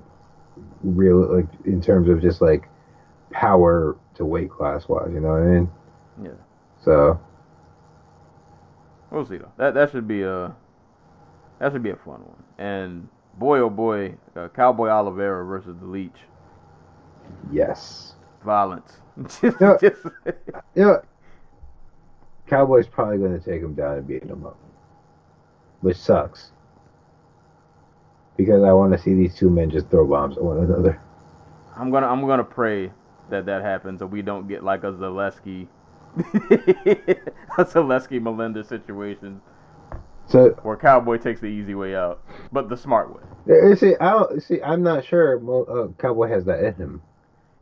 real 0.83 1.35
like 1.37 1.47
in 1.65 1.81
terms 1.81 2.09
of 2.09 2.21
just 2.21 2.41
like 2.41 2.69
power 3.31 3.97
to 4.15 4.25
weight 4.25 4.51
class 4.51 4.89
wise, 4.89 5.11
you 5.13 5.21
know 5.21 5.31
what 5.31 5.43
I 5.43 5.47
mean? 5.47 5.71
Yeah, 6.23 6.31
So 6.81 7.21
we'll 9.11 9.27
see 9.27 9.39
though. 9.39 9.53
That 9.57 9.75
that 9.75 9.91
should 9.91 10.07
be 10.07 10.23
a 10.23 10.55
that 11.59 11.73
should 11.73 11.83
be 11.83 11.91
a 11.91 11.97
fun 11.97 12.21
one. 12.25 12.43
And 12.59 13.09
boy 13.39 13.59
oh 13.61 13.71
boy, 13.71 14.17
uh, 14.37 14.49
Cowboy 14.49 14.89
Oliveira 14.89 15.45
versus 15.45 15.77
the 15.81 15.87
Leech. 15.87 16.11
yes. 17.51 18.15
Violence. 18.45 18.99
just, 19.41 19.57
Yeah. 19.61 19.79
just 19.81 20.01
You 20.75 20.83
know, 20.85 21.03
Cowboys 22.47 22.87
probably 22.87 23.19
gonna 23.19 23.39
take 23.41 23.63
him 23.63 23.75
down 23.75 23.99
and 23.99 24.07
beat 24.07 24.25
him 24.25 24.45
up. 24.45 24.59
Which 25.81 25.97
sucks. 25.97 26.53
Because 28.37 28.63
I 28.63 28.73
want 28.73 28.93
to 28.93 28.99
see 28.99 29.15
these 29.15 29.35
two 29.37 29.51
men 29.51 29.71
just 29.71 29.91
throw 29.91 30.07
bombs 30.07 30.37
at 30.37 30.43
one 30.45 30.59
another. 30.59 31.01
I'm 31.77 31.91
gonna 31.91 32.07
I'm 32.07 32.27
gonna 32.27 32.45
pray 32.45 32.93
that 33.31 33.47
that 33.47 33.63
happens 33.63 34.01
so 34.01 34.07
we 34.07 34.23
don't 34.23 34.49
get 34.49 34.63
like 34.63 34.85
a 34.85 34.93
Zaleski 34.93 35.69
a 36.17 37.65
Zaleski 37.65 38.21
Millender 38.21 38.67
situation 38.67 39.41
So 40.27 40.51
where 40.63 40.77
Cowboy 40.77 41.19
takes 41.19 41.41
the 41.41 41.47
easy 41.47 41.75
way 41.75 41.97
out, 41.97 42.23
but 42.53 42.69
the 42.69 42.77
smart 42.77 43.15
way. 43.15 43.75
see, 43.75 43.95
I 44.01 44.11
don't 44.13 44.43
see. 44.43 44.61
I'm 44.63 44.83
not 44.83 45.05
sure 45.05 45.39
uh, 45.71 45.89
Cowboy 45.99 46.29
has 46.29 46.45
that 46.45 46.63
in 46.65 46.75
him. 46.75 47.03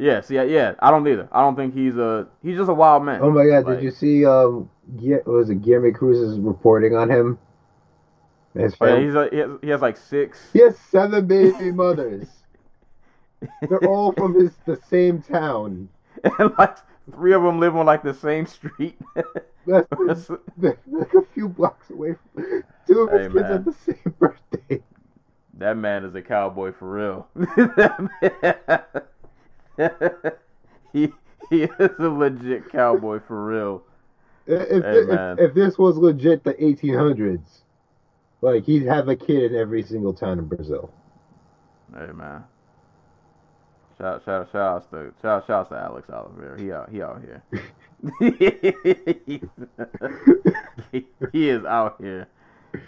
Yeah, 0.01 0.23
see, 0.23 0.37
yeah, 0.37 0.73
I 0.81 0.91
don't 0.91 1.07
either. 1.07 1.29
I 1.31 1.43
don't 1.43 1.57
think 1.57 1.75
he's 1.75 1.97
a 1.97 2.27
he's 2.43 2.57
just 2.57 2.71
a 2.71 2.75
wild 2.75 3.05
man. 3.05 3.21
Oh 3.23 3.31
my 3.31 3.45
God! 3.45 3.67
Like- 3.67 3.77
Did 3.77 3.85
you 3.85 3.91
see? 3.91 4.25
Um, 4.25 4.71
was 5.27 5.51
it 5.51 5.61
Guilherme 5.63 5.95
Cruz's 5.95 6.39
reporting 6.39 6.97
on 6.97 7.11
him? 7.11 7.39
His 8.55 8.75
Oh, 8.81 8.87
yeah, 8.87 8.99
he's 9.01 9.15
a, 9.15 9.29
he, 9.31 9.37
has, 9.39 9.51
he 9.63 9.69
has 9.69 9.81
like 9.83 9.97
six. 9.97 10.41
He 10.53 10.61
has 10.61 10.77
seven 10.79 11.27
baby 11.27 11.71
mothers. 11.71 12.27
They're 13.69 13.85
all 13.87 14.13
from 14.13 14.35
his 14.35 14.53
the 14.67 14.77
same 14.89 15.23
town. 15.23 15.89
and 16.39 16.53
like 16.59 16.77
three 17.13 17.33
of 17.35 17.43
them 17.43 17.61
live 17.61 17.77
on 17.77 17.87
like 17.87 18.03
the 18.03 18.15
same 18.15 18.47
street. 18.47 18.99
That's, 19.67 20.31
like 20.59 21.15
a 21.15 21.23
few 21.35 21.49
blocks 21.49 21.91
away. 21.91 22.17
From, 22.35 22.65
two 22.87 23.01
of 23.03 23.13
his 23.13 23.21
Hey, 23.21 23.25
kids 23.29 23.35
man. 23.35 23.45
have 23.53 23.65
the 23.67 23.73
same 23.73 24.15
birthday. 24.19 24.83
that 25.59 25.77
man 25.77 26.05
is 26.05 26.15
a 26.15 26.23
cowboy 26.23 26.73
for 26.73 26.91
real. 26.91 27.29
He 30.93 31.12
he 31.51 31.62
is 31.62 31.71
a 31.99 32.09
legit 32.09 32.69
cowboy 32.71 33.21
for 33.21 33.45
real. 33.45 33.83
if, 34.47 34.83
Hey, 34.83 34.83
if, 34.83 35.38
if 35.38 35.55
this 35.55 35.79
was 35.79 35.97
legit 35.97 36.43
the 36.43 36.55
1800s, 36.55 37.62
like 38.40 38.64
he'd 38.64 38.87
have 38.87 39.09
a 39.09 39.14
kid 39.16 39.53
in 39.53 39.61
every 39.61 39.83
single 39.83 40.12
town 40.12 40.38
in 40.40 40.47
Brazil. 40.47 40.93
Hey 41.95 42.11
man. 42.12 42.45
Shout 43.99 44.23
shout 44.25 44.49
shout 44.51 44.77
outs 44.77 44.87
to 44.90 45.12
shout 45.23 45.47
shouts 45.47 45.69
to 45.69 45.77
Alex 45.77 46.09
Oliveira. 46.11 46.61
He 46.61 46.73
out 46.73 46.90
he 46.90 47.03
out 47.03 47.21
here. 47.23 47.43
he, 50.93 51.07
he 51.33 51.49
is 51.49 51.64
out 51.64 51.97
here. 52.01 52.27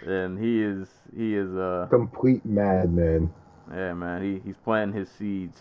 And 0.05 0.39
he 0.39 0.63
is 0.63 0.87
he 1.15 1.35
is 1.35 1.49
uh 1.55 1.87
Complete 1.89 2.45
madman. 2.45 3.31
yeah 3.71 3.93
man, 3.93 4.23
he, 4.23 4.41
he's 4.45 4.55
planting 4.63 4.97
his 4.99 5.09
seeds. 5.09 5.59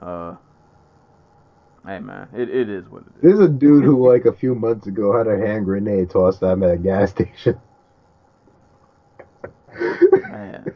Uh 0.00 0.36
Hey 1.86 2.00
man, 2.00 2.28
it, 2.34 2.48
it 2.50 2.68
is 2.68 2.88
what 2.88 3.02
it 3.02 3.12
is. 3.16 3.22
There's 3.22 3.38
a 3.38 3.48
dude 3.48 3.84
who 3.84 4.10
like 4.10 4.24
a 4.24 4.32
few 4.32 4.56
months 4.56 4.88
ago 4.88 5.16
had 5.16 5.28
a 5.28 5.38
hand 5.38 5.66
grenade 5.66 6.10
tossed 6.10 6.42
at 6.42 6.52
him 6.54 6.64
at 6.64 6.72
a 6.72 6.76
gas 6.76 7.10
station. 7.12 7.60
Man. 10.28 10.74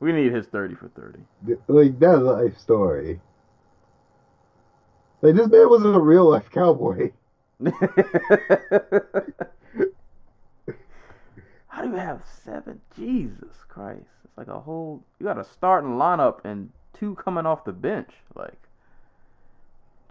We 0.00 0.12
need 0.12 0.32
his 0.32 0.46
thirty 0.46 0.76
for 0.76 0.88
thirty. 0.88 1.18
like 1.66 1.98
that 1.98 2.18
life 2.18 2.56
story. 2.56 3.20
Like 5.22 5.34
this 5.34 5.48
man 5.48 5.68
wasn't 5.68 5.96
a 5.96 6.00
real 6.00 6.30
life 6.30 6.48
cowboy. 6.52 7.10
How 11.66 11.82
do 11.82 11.88
you 11.88 11.96
have 11.96 12.22
seven? 12.44 12.80
Jesus 12.96 13.56
Christ. 13.68 14.06
It's 14.24 14.38
like 14.38 14.46
a 14.46 14.60
whole 14.60 15.02
you 15.18 15.26
got 15.26 15.38
a 15.38 15.44
starting 15.44 15.90
lineup 15.90 16.44
and 16.44 16.70
two 16.98 17.14
coming 17.16 17.46
off 17.46 17.64
the 17.64 17.72
bench. 17.72 18.10
Like 18.34 18.58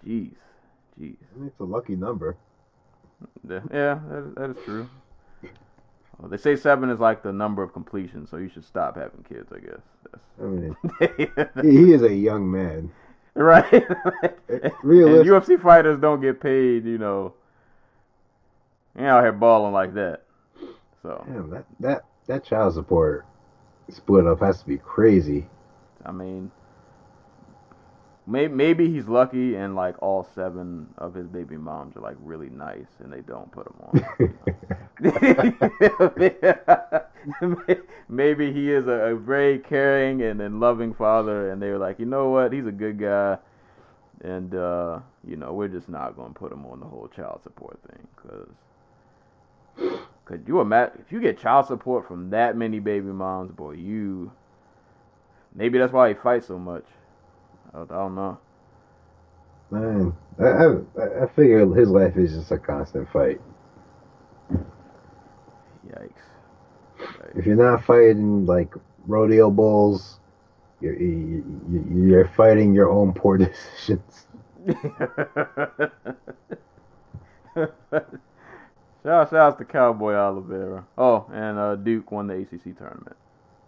Jeez. 0.06 0.32
Jeez. 1.00 1.16
It's 1.46 1.60
a 1.60 1.64
lucky 1.64 1.96
number. 1.96 2.38
Yeah, 3.48 3.60
yeah 3.72 4.00
that, 4.10 4.18
is, 4.20 4.36
that 4.36 4.50
is 4.52 4.66
true. 4.66 4.90
Well, 6.18 6.30
they 6.30 6.38
say 6.38 6.56
seven 6.56 6.90
is 6.90 7.00
like 7.00 7.22
the 7.22 7.32
number 7.32 7.62
of 7.62 7.74
completion, 7.74 8.26
so 8.28 8.38
you 8.38 8.50
should 8.50 8.66
stop 8.66 8.96
having 8.96 9.24
kids, 9.24 9.52
I 9.52 9.60
guess. 9.60 9.82
I 10.42 10.44
mean, 10.44 10.76
he 11.62 11.94
is 11.94 12.02
a 12.02 12.14
young 12.14 12.50
man. 12.50 12.92
right? 13.36 13.72
and 14.50 14.72
Realistic. 14.82 15.58
UFC 15.58 15.62
fighters 15.62 16.00
don't 16.00 16.22
get 16.22 16.40
paid, 16.40 16.86
you 16.86 16.98
know. 16.98 17.34
You 18.98 19.06
out 19.06 19.24
here 19.24 19.32
balling 19.32 19.74
like 19.74 19.94
that. 19.94 20.24
So, 21.04 21.24
Damn, 21.28 21.52
that 21.52 21.66
that 21.80 22.06
that 22.26 22.44
child 22.44 22.74
support 22.74 23.26
split 23.90 24.26
up 24.26 24.40
has 24.40 24.62
to 24.62 24.68
be 24.68 24.78
crazy. 24.78 25.48
I 26.04 26.12
mean, 26.12 26.52
maybe 28.28 28.54
maybe 28.54 28.92
he's 28.92 29.08
lucky, 29.08 29.56
and 29.56 29.76
like 29.76 29.96
all 30.02 30.28
seven 30.36 30.88
of 30.98 31.14
his 31.14 31.28
baby 31.28 31.58
moms 31.58 31.96
are 31.96 32.02
like 32.02 32.18
really 32.20 32.50
nice, 32.50 32.88
and 33.00 33.12
they 33.12 33.22
don't 33.22 33.52
put 33.52 33.68
him 33.68 33.76
on. 33.82 34.04
maybe 38.10 38.52
he 38.52 38.72
is 38.72 38.88
a, 38.88 38.92
a 38.92 39.16
very 39.16 39.60
caring 39.60 40.22
and, 40.22 40.42
and 40.42 40.60
loving 40.60 40.94
father, 40.94 41.52
and 41.52 41.62
they 41.62 41.70
were 41.70 41.78
like, 41.78 42.00
you 42.00 42.06
know 42.06 42.30
what, 42.30 42.52
he's 42.52 42.68
a 42.68 42.72
good 42.72 43.00
guy, 43.00 43.38
and 44.22 44.54
uh, 44.54 45.00
you 45.26 45.38
know 45.38 45.54
we're 45.54 45.68
just 45.68 45.88
not 45.90 46.16
going 46.16 46.34
to 46.34 46.40
put 46.40 46.52
him 46.52 46.66
on 46.66 46.80
the 46.80 46.86
whole 46.86 47.10
child 47.16 47.42
support 47.44 47.80
thing, 47.90 48.08
because. 48.16 48.50
Could 50.26 50.44
you 50.46 50.60
imagine 50.60 51.02
if 51.06 51.12
you 51.12 51.22
get 51.22 51.40
child 51.40 51.68
support 51.68 52.06
from 52.06 52.32
that 52.32 52.58
many 52.58 52.80
baby 52.80 53.06
moms, 53.06 53.50
boy, 53.50 53.74
you 53.74 54.30
maybe 55.56 55.78
that's 55.78 55.94
why 55.94 56.10
he 56.10 56.16
fights 56.16 56.48
so 56.48 56.60
much. 56.60 56.84
I, 57.74 57.82
I 57.82 57.86
don't 57.86 58.16
know. 58.16 58.38
Man, 59.72 60.14
I, 60.40 60.46
I 60.46 61.24
I 61.24 61.28
figure 61.36 61.66
his 61.74 61.90
life 61.90 62.18
is 62.18 62.34
just 62.36 62.52
a 62.52 62.58
constant 62.58 63.10
fight. 63.12 63.42
Yikes. 65.88 66.12
If 67.36 67.46
you're 67.46 67.56
not 67.56 67.84
fighting 67.84 68.46
like 68.46 68.74
rodeo 69.08 69.50
bulls, 69.52 70.20
you're 70.82 70.96
you- 71.00 71.62
you- 71.70 71.86
you're 72.08 72.28
fighting 72.30 72.74
your 72.74 72.90
own 72.90 73.14
poor 73.14 73.38
decisions. 73.40 74.28
shout, 79.04 79.34
out 79.34 79.58
to 79.60 79.66
Cowboy 79.66 80.14
Oliveira. 80.14 80.86
Oh, 80.98 81.26
and 81.34 81.58
uh, 81.58 81.76
Duke 81.76 82.12
won 82.12 82.28
the 82.28 82.36
ACC 82.36 82.78
tournament. 82.78 83.16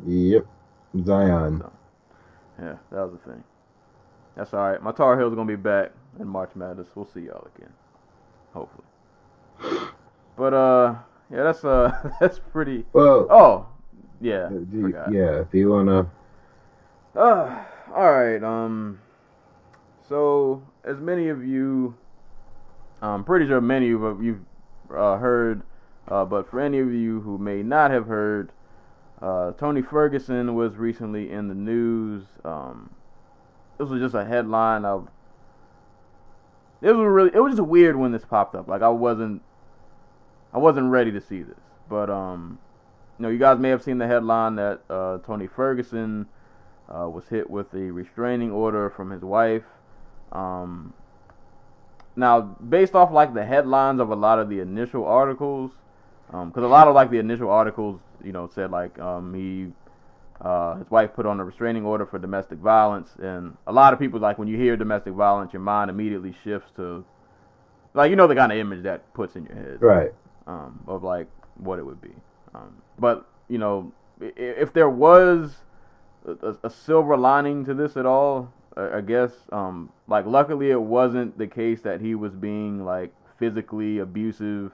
Yep, 0.05 0.45
Zion. 1.05 1.63
Yeah, 2.59 2.77
that 2.91 3.01
was 3.09 3.13
the 3.25 3.31
thing. 3.31 3.43
That's 4.39 4.53
all 4.53 4.69
right. 4.71 4.81
My 4.81 4.93
Tar 4.93 5.19
Heels 5.19 5.35
gonna 5.35 5.45
be 5.45 5.57
back 5.57 5.91
in 6.17 6.25
March 6.25 6.51
Madness. 6.55 6.87
We'll 6.95 7.05
see 7.13 7.19
y'all 7.25 7.45
again, 7.57 7.73
hopefully. 8.53 8.85
But 10.37 10.53
uh, 10.53 10.95
yeah, 11.29 11.43
that's 11.43 11.65
uh, 11.65 11.91
that's 12.21 12.39
pretty. 12.39 12.85
Well, 12.93 13.27
Oh, 13.29 13.65
yeah, 14.21 14.47
do 14.47 14.65
you- 14.71 14.95
yeah. 15.11 15.41
If 15.41 15.53
you 15.53 15.69
wanna, 15.71 16.09
Uh, 17.13 17.65
all 17.93 18.11
right. 18.13 18.41
Um, 18.41 19.01
so 20.07 20.63
as 20.85 21.01
many 21.01 21.27
of 21.27 21.43
you, 21.45 21.93
I'm 23.01 23.25
pretty 23.25 23.45
sure 23.47 23.59
many 23.59 23.91
of 23.91 24.23
you've 24.23 24.39
uh, 24.95 25.17
heard, 25.17 25.63
uh, 26.07 26.23
but 26.23 26.49
for 26.49 26.61
any 26.61 26.79
of 26.79 26.93
you 26.93 27.19
who 27.19 27.37
may 27.37 27.61
not 27.61 27.91
have 27.91 28.07
heard, 28.07 28.53
uh, 29.21 29.51
Tony 29.51 29.81
Ferguson 29.81 30.55
was 30.55 30.77
recently 30.77 31.29
in 31.29 31.49
the 31.49 31.53
news. 31.55 32.23
Um, 32.45 32.91
this 33.79 33.89
was 33.89 34.01
just 34.01 34.13
a 34.13 34.25
headline 34.25 34.85
of. 34.85 35.07
It 36.81 36.91
was 36.91 37.05
really. 37.05 37.31
It 37.33 37.39
was 37.39 37.55
just 37.55 37.67
weird 37.67 37.95
when 37.95 38.11
this 38.11 38.25
popped 38.25 38.53
up. 38.53 38.67
Like 38.67 38.81
I 38.81 38.89
wasn't. 38.89 39.41
I 40.53 40.57
wasn't 40.57 40.91
ready 40.91 41.11
to 41.11 41.21
see 41.21 41.41
this, 41.41 41.59
but 41.89 42.09
um, 42.09 42.59
you 43.17 43.23
know, 43.23 43.29
you 43.29 43.39
guys 43.39 43.57
may 43.59 43.69
have 43.69 43.83
seen 43.83 43.97
the 43.97 44.07
headline 44.07 44.55
that 44.55 44.81
uh, 44.89 45.19
Tony 45.19 45.47
Ferguson 45.47 46.27
uh, 46.89 47.07
was 47.09 47.27
hit 47.29 47.49
with 47.49 47.73
a 47.73 47.91
restraining 47.91 48.51
order 48.51 48.89
from 48.89 49.11
his 49.11 49.21
wife. 49.21 49.63
Um, 50.31 50.93
now, 52.15 52.41
based 52.41 52.95
off 52.95 53.11
like 53.11 53.33
the 53.33 53.45
headlines 53.45 53.99
of 53.99 54.09
a 54.09 54.15
lot 54.15 54.39
of 54.39 54.49
the 54.49 54.59
initial 54.59 55.05
articles, 55.05 55.71
because 56.27 56.63
a 56.63 56.67
lot 56.67 56.87
of 56.87 56.95
like 56.95 57.11
the 57.11 57.19
initial 57.19 57.49
articles, 57.49 57.99
you 58.23 58.31
know, 58.31 58.49
said 58.53 58.71
like 58.71 58.97
um, 58.99 59.33
he, 59.33 59.71
uh, 60.41 60.75
his 60.75 60.89
wife 60.89 61.13
put 61.13 61.25
on 61.25 61.39
a 61.39 61.43
restraining 61.43 61.85
order 61.85 62.05
for 62.05 62.19
domestic 62.19 62.59
violence, 62.59 63.15
and 63.21 63.57
a 63.67 63.73
lot 63.73 63.93
of 63.93 63.99
people 63.99 64.19
like 64.19 64.37
when 64.37 64.47
you 64.47 64.57
hear 64.57 64.77
domestic 64.77 65.13
violence, 65.13 65.53
your 65.53 65.61
mind 65.61 65.89
immediately 65.89 66.35
shifts 66.43 66.71
to, 66.77 67.03
like 67.93 68.09
you 68.09 68.15
know, 68.15 68.27
the 68.27 68.35
kind 68.35 68.51
of 68.51 68.57
image 68.57 68.83
that 68.83 69.13
puts 69.13 69.35
in 69.35 69.45
your 69.45 69.55
head 69.55 69.81
right? 69.81 70.13
um, 70.47 70.79
of 70.87 71.03
like 71.03 71.27
what 71.57 71.79
it 71.79 71.85
would 71.85 72.01
be. 72.01 72.13
Um, 72.55 72.75
but 72.97 73.27
you 73.49 73.57
know, 73.57 73.91
if 74.21 74.73
there 74.73 74.89
was 74.89 75.57
a, 76.25 76.55
a 76.63 76.69
silver 76.69 77.17
lining 77.17 77.65
to 77.65 77.73
this 77.73 77.97
at 77.97 78.05
all, 78.05 78.53
I, 78.77 78.97
I 78.97 79.01
guess 79.01 79.31
um, 79.51 79.89
like 80.07 80.25
luckily 80.25 80.71
it 80.71 80.81
wasn't 80.81 81.37
the 81.37 81.47
case 81.47 81.81
that 81.81 82.01
he 82.01 82.15
was 82.15 82.33
being 82.33 82.85
like 82.85 83.13
physically 83.37 83.99
abusive 83.99 84.71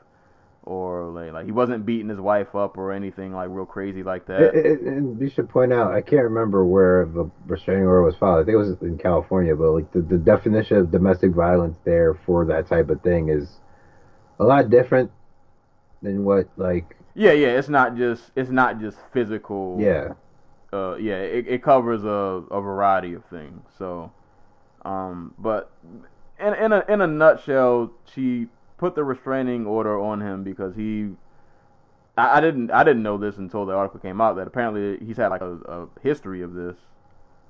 or 0.65 1.05
like, 1.09 1.31
like 1.31 1.45
he 1.45 1.51
wasn't 1.51 1.85
beating 1.85 2.09
his 2.09 2.19
wife 2.19 2.55
up 2.55 2.77
or 2.77 2.91
anything 2.91 3.33
like 3.33 3.49
real 3.51 3.65
crazy 3.65 4.03
like 4.03 4.25
that. 4.25 4.53
And, 4.53 5.17
we 5.19 5.29
should 5.29 5.49
point 5.49 5.71
out, 5.71 5.93
I 5.93 6.01
can't 6.01 6.23
remember 6.23 6.65
where 6.65 7.05
the 7.05 7.29
restraining 7.45 7.85
order 7.85 8.03
was 8.03 8.15
filed. 8.15 8.41
I 8.41 8.45
think 8.45 8.55
it 8.55 8.57
was 8.57 8.81
in 8.81 8.97
California, 8.97 9.55
but 9.55 9.71
like 9.71 9.91
the, 9.91 10.01
the 10.01 10.17
definition 10.17 10.77
of 10.77 10.91
domestic 10.91 11.31
violence 11.31 11.77
there 11.83 12.13
for 12.25 12.45
that 12.45 12.67
type 12.67 12.89
of 12.89 13.01
thing 13.01 13.29
is 13.29 13.59
a 14.39 14.43
lot 14.43 14.69
different 14.69 15.11
than 16.01 16.25
what 16.25 16.49
like 16.57 16.95
yeah, 17.15 17.31
yeah, 17.31 17.57
it's 17.57 17.69
not 17.69 17.95
just 17.95 18.31
it's 18.35 18.49
not 18.49 18.79
just 18.79 18.97
physical. 19.13 19.77
yeah. 19.79 20.09
uh, 20.73 20.95
yeah, 20.95 21.15
it, 21.15 21.47
it 21.47 21.63
covers 21.63 22.03
a, 22.03 22.43
a 22.51 22.61
variety 22.61 23.13
of 23.13 23.23
things. 23.25 23.61
So, 23.77 24.11
um, 24.83 25.33
but 25.39 25.71
in 26.39 26.53
in 26.53 26.73
a 26.73 26.83
in 26.89 27.01
a 27.01 27.07
nutshell, 27.07 27.93
she 28.13 28.47
put 28.77 28.95
the 28.95 29.03
restraining 29.03 29.65
order 29.65 29.99
on 29.99 30.21
him 30.21 30.43
because 30.43 30.75
he. 30.75 31.09
I, 32.17 32.37
I 32.37 32.41
didn't 32.41 32.71
I 32.71 32.83
didn't 32.83 33.03
know 33.03 33.17
this 33.17 33.37
until 33.37 33.65
the 33.65 33.73
article 33.73 33.99
came 33.99 34.21
out 34.21 34.35
that 34.35 34.47
apparently 34.47 35.05
he's 35.05 35.17
had 35.17 35.27
like 35.27 35.41
a, 35.41 35.53
a 35.53 35.87
history 36.01 36.41
of 36.41 36.53
this, 36.53 36.77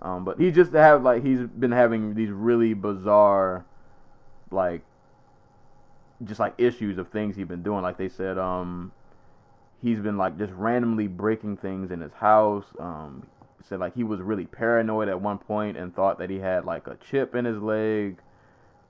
um, 0.02 0.26
but 0.26 0.40
he 0.40 0.52
just 0.52 0.74
have 0.74 1.04
like 1.04 1.24
he's 1.24 1.42
been 1.42 1.72
having 1.72 2.16
these 2.16 2.32
really 2.32 2.74
bizarre, 2.74 3.66
like, 4.52 4.82
just 6.24 6.40
like 6.40 6.54
issues 6.58 6.98
of 6.98 7.10
things 7.10 7.36
he's 7.36 7.48
been 7.48 7.64
doing. 7.64 7.82
Like 7.82 7.98
they 7.98 8.10
said, 8.10 8.38
um, 8.38 8.92
he's 9.82 10.00
been 10.00 10.18
like 10.18 10.38
just 10.38 10.54
randomly 10.54 11.08
breaking 11.08 11.58
things 11.58 11.92
in 11.92 12.02
his 12.02 12.14
house. 12.14 12.66
Um, 12.80 13.28
said 13.68 13.80
like 13.80 13.96
he 13.96 14.04
was 14.04 14.22
really 14.22 14.46
paranoid 14.46 15.10
at 15.10 15.20
one 15.20 15.38
point 15.38 15.78
and 15.78 15.96
thought 15.96 16.20
that 16.20 16.30
he 16.30 16.40
had 16.40 16.66
like 16.66 16.88
a 16.88 16.98
chip 17.10 17.36
in 17.36 17.46
his 17.46 17.62
leg. 17.62 18.18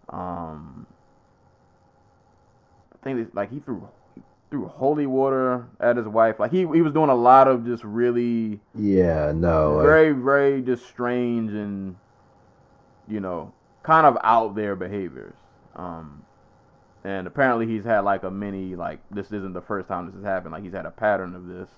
Um, 0.10 0.86
think 3.06 3.30
like 3.34 3.50
he 3.52 3.60
threw 3.60 3.88
threw 4.52 4.68
holy 4.68 5.06
water 5.06 5.66
at 5.80 5.96
his 5.96 6.08
wife. 6.08 6.40
Like 6.40 6.52
he 6.52 6.60
he 6.60 6.82
was 6.82 6.92
doing 6.94 7.10
a 7.10 7.16
lot 7.16 7.48
of 7.48 7.66
just 7.66 7.84
really 7.86 8.60
Yeah, 8.76 9.32
no. 9.34 9.76
like- 9.78 9.86
very 9.86 10.12
very 10.12 10.62
just 10.62 10.86
strange 10.88 11.52
and 11.52 11.96
you 13.08 13.20
know 13.22 13.54
kind 13.84 14.06
of 14.06 14.18
out 14.24 14.56
there 14.56 14.76
behaviors. 14.76 15.36
Um, 15.76 16.24
and 17.04 17.28
apparently 17.28 17.68
he's 17.68 17.84
had 17.86 18.00
like 18.02 18.24
a 18.24 18.32
mini 18.32 18.76
like 18.76 19.00
this 19.12 19.28
isn't 19.28 19.54
the 19.54 19.62
first 19.62 19.88
time 19.88 20.08
this 20.08 20.16
has 20.16 20.24
happened. 20.24 20.54
Like 20.54 20.64
he's 20.64 20.74
had 20.74 20.86
a 20.86 20.92
pattern 20.92 21.36
of 21.36 21.48
this. 21.48 21.70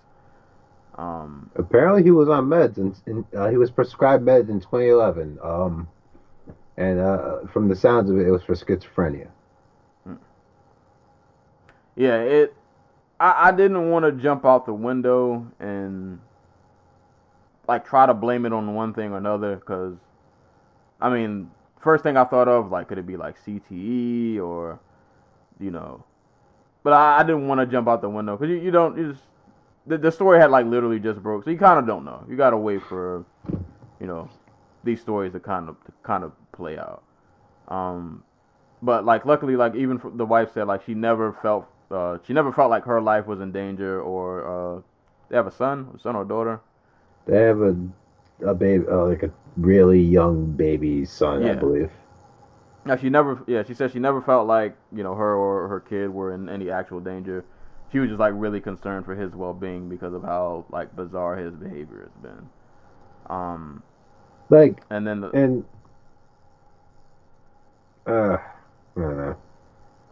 Um, 0.97 1.51
Apparently, 1.55 2.01
he 2.01 2.09
was 2.09 2.27
on 2.27 2.47
meds, 2.47 2.77
and, 2.77 2.95
and 3.05 3.23
uh, 3.37 3.49
he 3.49 3.57
was 3.57 3.69
prescribed 3.69 4.25
meds 4.25 4.49
in 4.49 4.59
2011. 4.59 5.37
Um, 5.43 5.87
and 6.75 6.99
uh, 6.99 7.45
from 7.53 7.67
the 7.67 7.75
sounds 7.75 8.09
of 8.09 8.17
it, 8.17 8.25
it 8.25 8.31
was 8.31 8.41
for 8.41 8.55
schizophrenia. 8.55 9.27
Yeah, 11.97 12.19
it. 12.21 12.53
I, 13.19 13.47
I 13.47 13.51
didn't 13.51 13.89
want 13.89 14.05
to 14.05 14.11
jump 14.11 14.45
out 14.45 14.65
the 14.65 14.73
window 14.73 15.47
and 15.59 16.19
like 17.67 17.85
try 17.85 18.05
to 18.05 18.13
blame 18.13 18.45
it 18.45 18.53
on 18.53 18.75
one 18.75 18.93
thing 18.93 19.11
or 19.11 19.17
another 19.17 19.55
because, 19.55 19.95
I 21.01 21.09
mean, 21.09 21.49
first 21.81 22.03
thing 22.03 22.15
I 22.15 22.23
thought 22.23 22.47
of 22.47 22.71
like 22.71 22.87
could 22.87 22.99
it 22.99 23.07
be 23.07 23.17
like 23.17 23.43
CTE 23.43 24.39
or, 24.39 24.79
you 25.59 25.71
know, 25.71 26.05
but 26.83 26.93
I, 26.93 27.19
I 27.19 27.23
didn't 27.23 27.47
want 27.47 27.59
to 27.59 27.65
jump 27.65 27.87
out 27.87 28.01
the 28.01 28.09
window 28.09 28.37
because 28.37 28.49
you, 28.49 28.61
you 28.61 28.71
don't 28.71 28.97
you 28.97 29.11
just 29.11 29.23
the, 29.87 29.97
the 29.97 30.11
story 30.11 30.39
had 30.39 30.51
like 30.51 30.65
literally 30.65 30.99
just 30.99 31.21
broke 31.21 31.43
so 31.43 31.49
you 31.49 31.57
kind 31.57 31.79
of 31.79 31.87
don't 31.87 32.05
know 32.05 32.23
you 32.29 32.37
gotta 32.37 32.57
wait 32.57 32.81
for 32.83 33.25
you 33.99 34.07
know 34.07 34.29
these 34.83 35.01
stories 35.01 35.33
to 35.33 35.39
kind 35.39 35.67
of 35.67 35.75
to 35.85 35.91
kind 36.03 36.23
of 36.23 36.31
play 36.53 36.77
out 36.77 37.03
um 37.67 38.23
but 38.81 39.03
like 39.05 39.25
luckily 39.25 39.55
like 39.55 39.75
even 39.75 39.99
the 40.15 40.25
wife 40.25 40.53
said 40.53 40.67
like 40.67 40.85
she 40.85 40.93
never 40.93 41.33
felt 41.41 41.67
uh 41.91 42.17
she 42.25 42.33
never 42.33 42.51
felt 42.51 42.69
like 42.69 42.83
her 42.85 43.01
life 43.01 43.25
was 43.27 43.39
in 43.39 43.51
danger 43.51 44.01
or 44.01 44.45
uh 44.77 44.81
they 45.29 45.35
have 45.35 45.47
a 45.47 45.51
son 45.51 45.91
a 45.95 45.99
son 45.99 46.15
or 46.15 46.25
daughter 46.25 46.61
They 47.25 47.37
have 47.43 47.61
a 47.61 47.75
a 48.43 48.53
baby, 48.55 48.85
uh, 48.87 49.05
like 49.05 49.23
a 49.23 49.31
really 49.55 50.01
young 50.01 50.51
baby 50.53 51.05
son, 51.05 51.43
I 51.45 51.53
Yeah. 51.53 51.55
believe. 51.55 51.91
Now 52.85 52.95
she 52.95 53.09
never, 53.09 53.43
yeah, 53.47 53.63
she 53.63 53.73
said 53.73 53.91
she 53.91 53.99
never 53.99 54.21
felt 54.21 54.47
like 54.47 54.77
you 54.91 55.03
know 55.03 55.15
her 55.15 55.35
or 55.35 55.67
her 55.67 55.79
kid 55.79 56.09
were 56.09 56.31
in 56.33 56.49
any 56.49 56.69
actual 56.71 56.99
danger. 56.99 57.45
She 57.91 57.99
was 57.99 58.09
just 58.09 58.19
like 58.19 58.33
really 58.35 58.61
concerned 58.61 59.05
for 59.05 59.15
his 59.15 59.35
well-being 59.35 59.89
because 59.89 60.13
of 60.13 60.23
how 60.23 60.65
like 60.69 60.95
bizarre 60.95 61.37
his 61.37 61.53
behavior 61.55 62.01
has 62.03 62.21
been. 62.21 62.49
Um, 63.29 63.83
Like, 64.49 64.81
and 64.89 65.05
then 65.05 65.21
the, 65.21 65.33
and 65.33 65.65
uh, 68.05 68.37
I 68.97 68.99
don't 69.01 69.17
know. 69.17 69.37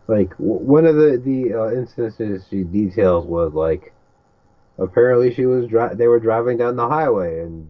Like 0.08 0.34
one 0.36 0.86
of 0.86 0.96
the 0.96 1.18
the 1.18 1.54
uh, 1.54 1.72
instances 1.72 2.46
she 2.50 2.64
details 2.64 3.26
was 3.26 3.54
like, 3.54 3.92
apparently 4.78 5.34
she 5.34 5.46
was 5.46 5.68
dri- 5.68 5.96
they 5.96 6.08
were 6.08 6.20
driving 6.20 6.58
down 6.58 6.76
the 6.76 6.88
highway 6.88 7.40
and 7.40 7.68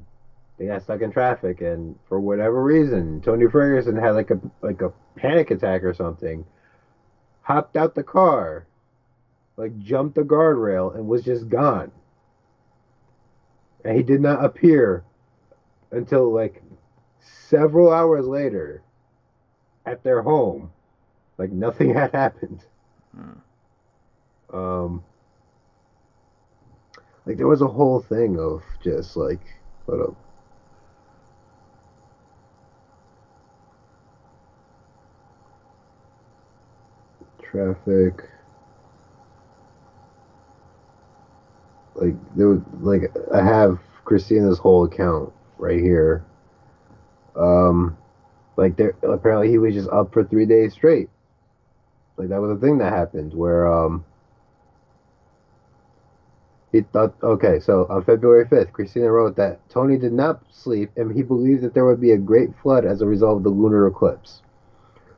they 0.58 0.68
got 0.68 0.84
stuck 0.84 1.02
in 1.02 1.12
traffic 1.12 1.62
and 1.62 1.98
for 2.08 2.20
whatever 2.20 2.62
reason 2.62 3.22
Tony 3.22 3.48
Ferguson 3.48 3.96
had 3.96 4.12
like 4.12 4.32
a 4.32 4.40
like 4.62 4.82
a 4.82 4.92
panic 5.16 5.52
attack 5.52 5.84
or 5.84 5.94
something, 5.94 6.46
hopped 7.42 7.78
out 7.78 7.96
the 7.96 8.04
car, 8.04 8.68
like 9.56 9.78
jumped 9.80 10.16
the 10.16 10.24
guardrail 10.24 10.94
and 10.94 11.08
was 11.08 11.24
just 11.24 11.48
gone. 11.48 11.92
And 13.86 13.96
he 13.96 14.04
did 14.04 14.20
not 14.20 14.44
appear 14.44 15.06
until 15.92 16.34
like 16.34 16.62
several 17.20 17.94
hours 17.94 18.28
later 18.28 18.82
at 19.86 20.04
their 20.04 20.22
home 20.22 20.72
like 21.38 21.52
nothing 21.52 21.94
had 21.94 22.12
happened. 22.12 22.66
Hmm. 23.16 24.56
um 24.56 25.04
like 27.26 27.38
there 27.38 27.48
was 27.48 27.62
a 27.62 27.68
whole 27.68 28.02
thing 28.02 28.40
of 28.40 28.62
just 28.84 29.16
like 29.16 29.42
what 29.86 30.02
up 30.02 30.16
traffic. 37.56 38.30
Like 41.96 42.16
there 42.36 42.50
was 42.50 42.60
like 42.82 43.04
i 43.34 43.42
have 43.42 43.80
christina's 44.04 44.60
whole 44.60 44.84
account 44.84 45.32
right 45.58 45.80
here. 45.80 46.26
Um 47.38 47.98
like 48.58 48.76
there 48.76 48.96
apparently 49.04 49.50
he 49.50 49.58
was 49.58 49.74
just 49.74 49.90
up 49.90 50.12
for 50.12 50.24
three 50.24 50.46
days 50.46 50.74
straight 50.74 51.10
like 52.18 52.30
that 52.30 52.42
was 52.42 52.52
a 52.52 52.60
thing 52.60 52.78
that 52.78 52.94
happened 52.94 53.34
where 53.34 53.72
um 53.72 54.06
he 56.72 56.82
thought 56.82 57.14
okay 57.24 57.60
so 57.60 57.86
on 57.90 58.04
february 58.04 58.46
5th 58.46 58.72
christina 58.72 59.12
wrote 59.12 59.36
that 59.36 59.68
tony 59.70 59.98
did 59.98 60.14
not 60.14 60.42
sleep 60.50 60.92
and 60.98 61.16
he 61.16 61.24
believed 61.24 61.62
that 61.62 61.74
there 61.74 61.86
would 61.86 62.02
be 62.02 62.12
a 62.12 62.18
great 62.18 62.50
flood 62.62 62.86
as 62.86 63.02
a 63.02 63.06
result 63.06 63.38
of 63.38 63.44
the 63.44 63.50
lunar 63.50 63.88
eclipse. 63.88 64.42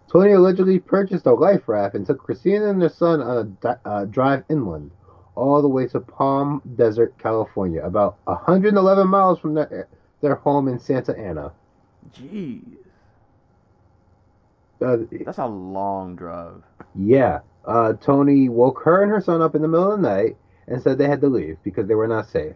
Tony 0.09 0.31
allegedly 0.31 0.79
purchased 0.79 1.25
a 1.25 1.33
life 1.33 1.67
raft 1.67 1.95
and 1.95 2.05
took 2.05 2.23
christina 2.23 2.69
and 2.69 2.81
their 2.81 2.89
son 2.89 3.21
on 3.21 3.37
a 3.37 3.43
di- 3.43 3.79
uh, 3.85 4.05
drive 4.05 4.43
inland 4.49 4.91
all 5.35 5.61
the 5.61 5.67
way 5.67 5.85
to 5.87 5.99
palm 5.99 6.61
desert 6.75 7.13
california 7.19 7.81
about 7.83 8.17
111 8.23 9.07
miles 9.07 9.39
from 9.39 9.53
their, 9.53 9.87
their 10.21 10.35
home 10.35 10.67
in 10.67 10.79
santa 10.79 11.17
ana. 11.17 11.51
Jeez, 12.13 12.77
uh, 14.81 14.97
that's 15.25 15.37
a 15.37 15.45
long 15.45 16.15
drive. 16.15 16.63
Yeah. 16.95 17.39
Uh, 17.65 17.93
Tony 17.93 18.49
woke 18.49 18.81
her 18.83 19.01
and 19.01 19.11
her 19.11 19.21
son 19.21 19.41
up 19.41 19.55
in 19.55 19.61
the 19.61 19.67
middle 19.67 19.91
of 19.91 20.01
the 20.01 20.07
night 20.07 20.37
and 20.67 20.81
said 20.81 20.97
they 20.97 21.07
had 21.07 21.21
to 21.21 21.27
leave 21.27 21.57
because 21.63 21.87
they 21.87 21.95
were 21.95 22.07
not 22.07 22.29
safe. 22.29 22.55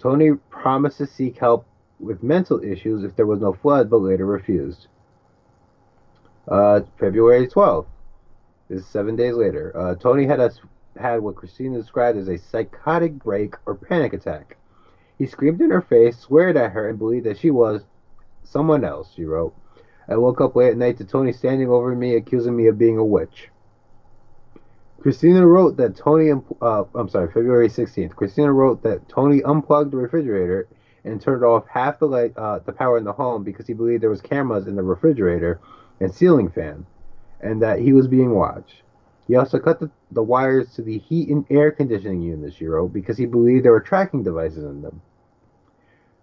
Tony 0.00 0.32
promised 0.50 0.98
to 0.98 1.06
seek 1.06 1.38
help 1.38 1.66
with 1.98 2.22
mental 2.22 2.62
issues 2.62 3.04
if 3.04 3.16
there 3.16 3.26
was 3.26 3.40
no 3.40 3.52
flood, 3.52 3.90
but 3.90 3.98
later 3.98 4.26
refused. 4.26 4.86
Uh, 6.46 6.80
February 6.98 7.46
12th. 7.46 7.86
This 8.68 8.80
is 8.80 8.86
seven 8.86 9.16
days 9.16 9.34
later. 9.34 9.72
Uh, 9.76 9.94
Tony 9.94 10.26
had 10.26 10.40
a, 10.40 10.50
had 11.00 11.20
what 11.20 11.36
Christina 11.36 11.78
described 11.78 12.18
as 12.18 12.28
a 12.28 12.38
psychotic 12.38 13.14
break 13.14 13.54
or 13.66 13.74
panic 13.74 14.12
attack. 14.12 14.56
He 15.16 15.26
screamed 15.26 15.60
in 15.60 15.70
her 15.70 15.82
face, 15.82 16.18
sweared 16.18 16.56
at 16.56 16.72
her, 16.72 16.88
and 16.88 16.98
believed 16.98 17.26
that 17.26 17.38
she 17.38 17.50
was 17.50 17.84
someone 18.48 18.84
else, 18.84 19.12
she 19.14 19.24
wrote. 19.24 19.54
I 20.08 20.16
woke 20.16 20.40
up 20.40 20.56
late 20.56 20.70
at 20.70 20.76
night 20.78 20.96
to 20.98 21.04
Tony 21.04 21.32
standing 21.32 21.68
over 21.68 21.94
me, 21.94 22.14
accusing 22.14 22.56
me 22.56 22.66
of 22.66 22.78
being 22.78 22.96
a 22.96 23.04
witch. 23.04 23.50
Christina 25.00 25.46
wrote 25.46 25.76
that 25.76 25.96
Tony, 25.96 26.32
uh, 26.60 26.84
I'm 26.94 27.08
sorry, 27.08 27.28
February 27.28 27.68
16th. 27.68 28.16
Christina 28.16 28.52
wrote 28.52 28.82
that 28.82 29.08
Tony 29.08 29.42
unplugged 29.42 29.92
the 29.92 29.96
refrigerator 29.96 30.66
and 31.04 31.20
turned 31.20 31.44
off 31.44 31.66
half 31.68 31.98
the 31.98 32.06
light, 32.06 32.36
uh, 32.36 32.58
the 32.60 32.72
power 32.72 32.98
in 32.98 33.04
the 33.04 33.12
home 33.12 33.44
because 33.44 33.66
he 33.66 33.74
believed 33.74 34.02
there 34.02 34.10
was 34.10 34.20
cameras 34.20 34.66
in 34.66 34.76
the 34.76 34.82
refrigerator 34.82 35.60
and 36.00 36.12
ceiling 36.12 36.50
fan, 36.50 36.86
and 37.40 37.62
that 37.62 37.78
he 37.80 37.92
was 37.92 38.08
being 38.08 38.34
watched. 38.34 38.82
He 39.28 39.36
also 39.36 39.58
cut 39.58 39.78
the, 39.78 39.90
the 40.10 40.22
wires 40.22 40.74
to 40.74 40.82
the 40.82 40.98
heat 40.98 41.28
and 41.28 41.44
air 41.50 41.70
conditioning 41.70 42.22
unit, 42.22 42.54
she 42.54 42.66
wrote, 42.66 42.92
because 42.92 43.18
he 43.18 43.26
believed 43.26 43.64
there 43.64 43.72
were 43.72 43.80
tracking 43.80 44.22
devices 44.22 44.64
in 44.64 44.82
them. 44.82 45.02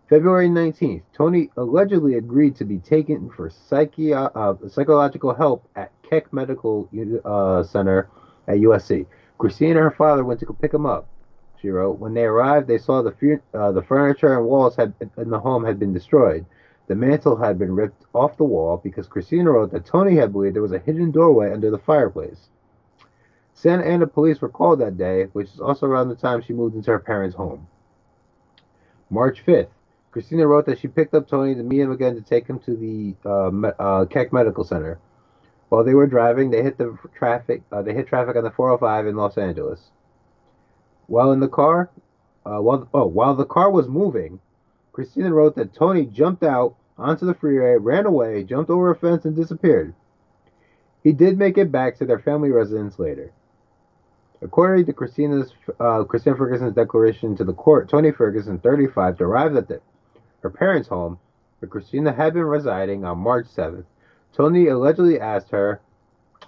February 0.08 0.48
19th, 0.48 1.02
Tony 1.14 1.50
allegedly 1.58 2.14
agreed 2.14 2.56
to 2.56 2.64
be 2.64 2.78
taken 2.78 3.28
for 3.32 3.50
psychi- 3.50 4.14
uh, 4.14 4.70
psychological 4.70 5.34
help 5.34 5.68
at 5.76 5.92
Keck 6.08 6.32
Medical 6.32 6.88
uh, 7.26 7.64
Center 7.64 8.08
at 8.48 8.58
USC. 8.58 9.08
Christine 9.40 9.72
and 9.72 9.80
her 9.80 9.92
father 9.92 10.24
went 10.24 10.40
to 10.42 10.54
pick 10.62 10.74
him 10.74 10.86
up. 10.86 11.08
She 11.60 11.70
wrote, 11.70 11.98
when 11.98 12.14
they 12.14 12.26
arrived, 12.26 12.68
they 12.68 12.78
saw 12.78 13.02
the 13.02 13.14
fu- 13.14 13.42
uh, 13.56 13.72
the 13.72 13.82
furniture 13.82 14.38
and 14.38 14.46
walls 14.46 14.76
had 14.76 14.94
in 15.18 15.32
the 15.32 15.40
home 15.40 15.66
had 15.66 15.80
been 15.80 15.94
destroyed. 15.94 16.46
The 16.88 16.96
mantle 16.96 17.38
had 17.38 17.58
been 17.58 17.74
ripped 17.74 18.04
off 18.14 18.38
the 18.38 18.44
wall 18.44 18.78
because 18.78 19.08
Christina 19.08 19.52
wrote 19.52 19.72
that 19.72 19.86
Tony 19.88 20.16
had 20.18 20.32
believed 20.32 20.56
there 20.56 20.62
was 20.62 20.72
a 20.72 20.78
hidden 20.78 21.10
doorway 21.10 21.52
under 21.52 21.72
the 21.72 21.80
fireplace. 21.80 22.50
Santa 23.56 23.84
Ana 23.84 24.06
police 24.06 24.40
were 24.40 24.50
called 24.50 24.80
that 24.82 24.98
day, 24.98 25.24
which 25.34 25.52
is 25.52 25.60
also 25.60 25.88
around 25.88 26.10
the 26.10 26.16
time 26.16 26.44
she 26.44 26.54
moved 26.54 26.76
into 26.76 26.92
her 26.92 27.00
parents' 27.00 27.36
home. 27.36 27.68
March 29.10 29.44
5th, 29.44 29.70
Christina 30.16 30.48
wrote 30.48 30.66
that 30.68 30.80
she 30.80 30.88
picked 30.88 31.14
up 31.14 31.28
Tony 31.28 31.56
to 31.56 31.62
meet 31.62 31.82
him 31.82 31.92
again 31.92 32.16
to 32.16 32.22
take 32.22 32.48
him 32.48 32.58
to 32.60 32.74
the 32.74 33.30
uh, 33.30 33.52
me- 33.52 33.76
uh, 33.78 34.06
Keck 34.06 34.32
Medical 34.32 34.64
Center. 34.64 34.98
While 35.68 35.84
they 35.84 35.94
were 35.94 36.08
driving, 36.08 36.52
they 36.52 36.64
hit 36.64 36.78
the 36.78 36.98
traffic. 37.14 37.64
Uh, 37.70 37.82
they 37.82 37.94
hit 37.94 38.08
traffic 38.08 38.38
on 38.38 38.46
the 38.46 38.52
405 38.52 39.08
in 39.08 39.18
Los 39.18 39.38
Angeles. 39.38 39.92
While 41.08 41.34
in 41.34 41.42
the 41.42 41.50
car, 41.50 41.90
uh, 42.46 42.62
while 42.62 42.88
oh, 42.94 43.08
while 43.08 43.36
the 43.36 43.44
car 43.44 43.70
was 43.70 43.90
moving, 43.90 44.40
Christina 44.94 45.34
wrote 45.34 45.58
that 45.58 45.74
Tony 45.74 46.06
jumped 46.06 46.44
out 46.44 46.78
onto 46.98 47.26
the 47.26 47.34
freeway, 47.34 47.76
ran 47.76 48.06
away, 48.06 48.46
jumped 48.46 48.70
over 48.70 48.92
a 48.92 48.96
fence, 48.96 49.26
and 49.26 49.36
disappeared. 49.36 49.94
He 51.04 51.12
did 51.12 51.38
make 51.38 51.58
it 51.58 51.74
back 51.74 51.98
to 51.98 52.06
their 52.06 52.20
family 52.20 52.52
residence 52.52 52.98
later. 53.00 53.34
According 54.42 54.86
to 54.86 54.94
Christina's 54.94 55.52
uh, 55.78 56.06
Christina 56.06 56.38
Ferguson's 56.38 56.74
declaration 56.74 57.36
to 57.36 57.44
the 57.44 57.52
court, 57.52 57.90
Tony 57.90 58.14
Ferguson, 58.14 58.60
35, 58.60 59.20
arrived 59.20 59.58
at 59.58 59.68
the, 59.68 59.82
her 60.46 60.50
parents' 60.52 60.90
home 60.90 61.18
where 61.58 61.68
Christina 61.68 62.14
had 62.14 62.36
been 62.36 62.44
residing 62.44 63.04
on 63.04 63.18
March 63.18 63.48
7th. 63.48 63.86
Tony 64.32 64.68
allegedly 64.68 65.20
asked 65.20 65.50
her, 65.50 65.82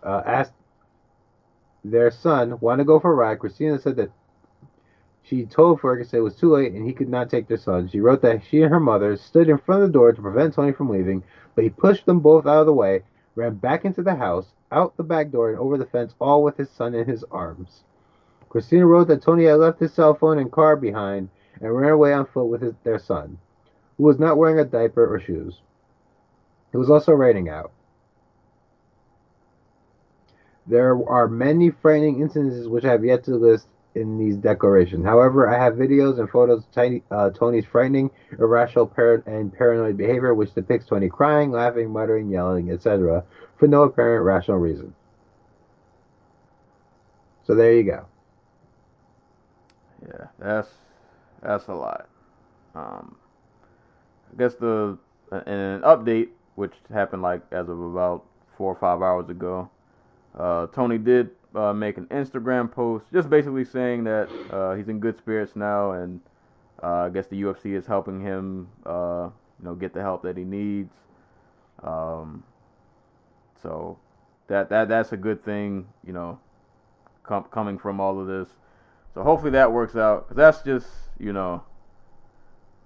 uh, 0.04 0.22
asked 0.24 0.54
their 1.84 2.12
son, 2.12 2.60
want 2.60 2.78
to 2.78 2.86
go 2.86 3.00
for 3.00 3.12
a 3.12 3.16
ride. 3.16 3.40
Christina 3.40 3.80
said 3.80 3.96
that 3.96 4.12
she 5.24 5.46
told 5.46 5.82
Ferguson 5.82 6.20
it 6.20 6.22
was 6.22 6.36
too 6.36 6.54
late 6.54 6.74
and 6.74 6.86
he 6.86 6.94
could 6.94 7.10
not 7.10 7.30
take 7.30 7.48
their 7.48 7.58
son. 7.58 7.90
She 7.90 8.00
wrote 8.00 8.22
that 8.22 8.44
she 8.44 8.62
and 8.62 8.72
her 8.72 8.80
mother 8.80 9.18
stood 9.18 9.50
in 9.50 9.58
front 9.58 9.82
of 9.82 9.90
the 9.90 9.94
door 9.94 10.14
to 10.14 10.22
prevent 10.22 10.54
Tony 10.54 10.74
from 10.74 10.90
leaving, 10.90 11.24
but 11.56 11.64
he 11.64 11.70
pushed 11.72 12.06
them 12.06 12.20
both 12.20 12.46
out 12.46 12.60
of 12.60 12.66
the 12.68 12.74
way, 12.74 13.02
ran 13.34 13.56
back 13.56 13.84
into 13.84 14.04
the 14.04 14.16
house, 14.16 14.54
out 14.72 14.96
the 14.96 15.04
back 15.04 15.32
door, 15.32 15.50
and 15.50 15.58
over 15.58 15.76
the 15.76 15.86
fence, 15.88 16.14
all 16.20 16.44
with 16.44 16.58
his 16.58 16.70
son 16.70 16.94
in 16.94 17.08
his 17.08 17.24
arms. 17.32 17.84
Christina 18.48 18.86
wrote 18.86 19.08
that 19.08 19.24
Tony 19.24 19.46
had 19.46 19.56
left 19.56 19.80
his 19.80 19.92
cell 19.92 20.14
phone 20.14 20.38
and 20.38 20.52
car 20.52 20.76
behind 20.76 21.30
and 21.60 21.76
ran 21.76 21.94
away 21.94 22.14
on 22.14 22.28
foot 22.28 22.46
with 22.46 22.62
his, 22.62 22.76
their 22.84 23.00
son, 23.00 23.40
who 23.98 24.04
was 24.04 24.20
not 24.20 24.38
wearing 24.38 24.60
a 24.60 24.66
diaper 24.66 25.14
or 25.14 25.20
shoes. 25.20 25.62
It 26.74 26.78
was 26.78 26.90
also 26.90 27.14
raining 27.14 27.50
out. 27.50 27.72
There 30.68 31.02
are 31.08 31.28
many 31.28 31.70
frightening 31.70 32.22
instances 32.22 32.68
which 32.68 32.84
I 32.84 32.92
have 32.92 33.06
yet 33.06 33.24
to 33.26 33.36
list 33.36 33.68
in 33.96 34.18
these 34.18 34.36
declarations. 34.36 35.06
However, 35.06 35.50
I 35.50 35.58
have 35.58 35.74
videos 35.74 36.20
and 36.20 36.30
photos 36.30 36.64
of 36.64 36.72
Tiny, 36.72 37.04
uh, 37.10 37.32
Tony's 37.32 37.66
frightening, 37.66 38.12
irrational, 38.38 38.86
par- 38.86 39.24
and 39.26 39.52
paranoid 39.52 39.98
behavior, 39.98 40.34
which 40.34 40.54
depicts 40.54 40.86
Tony 40.86 41.10
crying, 41.10 41.52
laughing, 41.52 41.90
muttering, 41.92 42.30
yelling, 42.30 42.70
etc., 42.70 43.24
for 43.58 43.68
no 43.68 43.84
apparent 43.84 44.24
rational 44.24 44.58
reason. 44.58 44.94
So 47.46 47.56
there 47.56 47.74
you 47.74 47.84
go. 47.84 48.06
Yeah, 50.06 50.28
that's 50.38 50.70
that's 51.42 51.68
a 51.68 51.74
lot. 51.74 52.08
Um, 52.76 53.16
I 54.34 54.38
guess 54.38 54.56
the 54.56 54.98
in 55.32 55.54
an 55.54 55.82
update, 55.82 56.30
which 56.56 56.74
happened 56.92 57.22
like 57.22 57.42
as 57.52 57.68
of 57.70 57.80
about 57.82 58.26
four 58.58 58.72
or 58.72 58.76
five 58.76 59.02
hours 59.02 59.30
ago, 59.30 59.70
uh, 60.38 60.68
Tony 60.68 60.98
did 60.98 61.32
uh, 61.56 61.74
make 61.74 61.98
an 61.98 62.06
Instagram 62.08 62.72
post, 62.72 63.06
just 63.12 63.30
basically 63.30 63.66
saying 63.66 64.04
that 64.06 64.30
uh, 64.52 64.74
he's 64.76 64.88
in 64.90 65.00
good 65.00 65.18
spirits 65.18 65.56
now, 65.56 65.92
and 65.92 66.20
uh, 66.84 67.06
I 67.06 67.10
guess 67.10 67.28
the 67.28 67.42
UFC 67.42 67.76
is 67.76 67.86
helping 67.86 68.22
him, 68.22 68.68
uh, 68.86 69.30
you 69.60 69.66
know, 69.66 69.76
get 69.76 69.94
the 69.94 70.02
help 70.02 70.24
that 70.24 70.38
he 70.38 70.44
needs. 70.44 70.94
Um, 71.84 72.44
so 73.62 73.98
that 74.48 74.70
that 74.70 74.88
that's 74.88 75.12
a 75.12 75.18
good 75.18 75.44
thing, 75.44 75.88
you 76.06 76.14
know, 76.14 76.40
com- 77.24 77.46
coming 77.46 77.78
from 77.78 78.00
all 78.00 78.20
of 78.20 78.28
this. 78.28 78.50
So 79.14 79.24
hopefully 79.24 79.52
that 79.52 79.72
works 79.72 79.96
out, 79.96 80.28
cause 80.28 80.38
that's 80.38 80.62
just, 80.62 80.88
you 81.20 81.34
know, 81.34 81.64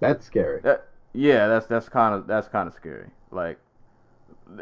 That's 0.00 0.24
scary. 0.24 0.60
that 0.62 0.88
yeah, 1.12 1.48
that's 1.48 1.66
that's 1.66 1.88
kind 1.88 2.14
of 2.14 2.26
that's 2.26 2.48
kind 2.48 2.68
of 2.68 2.74
scary. 2.74 3.08
Like, 3.30 3.58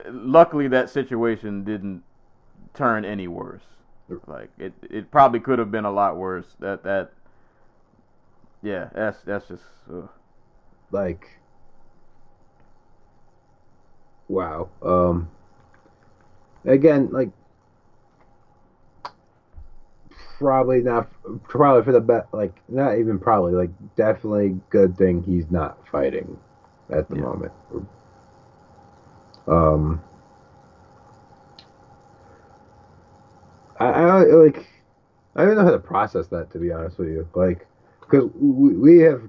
luckily 0.09 0.69
that 0.69 0.91
situation 0.91 1.65
didn't 1.65 2.03
turn 2.75 3.05
any 3.05 3.29
worse. 3.29 3.63
Like 4.27 4.51
it 4.59 4.73
it 4.91 5.11
probably 5.11 5.41
could 5.41 5.59
have 5.61 5.71
been 5.71 5.85
a 5.85 5.93
lot 5.93 6.17
worse. 6.17 6.57
That 6.59 6.83
that 6.83 7.13
yeah, 8.63 8.91
that's 8.95 9.23
that's 9.23 9.49
just 9.49 9.63
ugh. 9.93 10.09
Like, 10.91 11.29
wow. 14.29 14.69
Um, 14.83 15.31
again, 16.65 17.11
like, 17.13 17.31
probably 20.41 20.81
not. 20.81 21.09
Probably 21.45 21.85
for 21.85 21.93
the 21.93 22.01
best. 22.01 22.33
Like, 22.33 22.55
not 22.69 22.99
even 22.99 23.19
probably. 23.19 23.53
Like, 23.53 23.71
definitely 23.97 24.59
good 24.71 24.97
thing 24.97 25.23
he's 25.23 25.51
not 25.51 25.87
fighting 25.89 26.37
at 26.91 27.09
the 27.09 27.17
Yeah. 27.17 27.23
moment. 27.23 27.53
Um, 29.47 30.03
I, 33.79 33.87
I 33.87 34.23
like. 34.25 34.67
I 35.37 35.45
don't 35.45 35.57
know 35.57 35.65
how 35.65 35.71
to 35.71 35.79
process 35.79 36.27
that 36.29 36.51
to 36.53 36.59
be 36.59 36.73
honest 36.73 36.99
with 36.99 37.09
you. 37.09 37.29
Like, 37.35 37.67
because 38.01 38.31
we, 38.35 38.75
we 38.75 38.99
have 39.01 39.29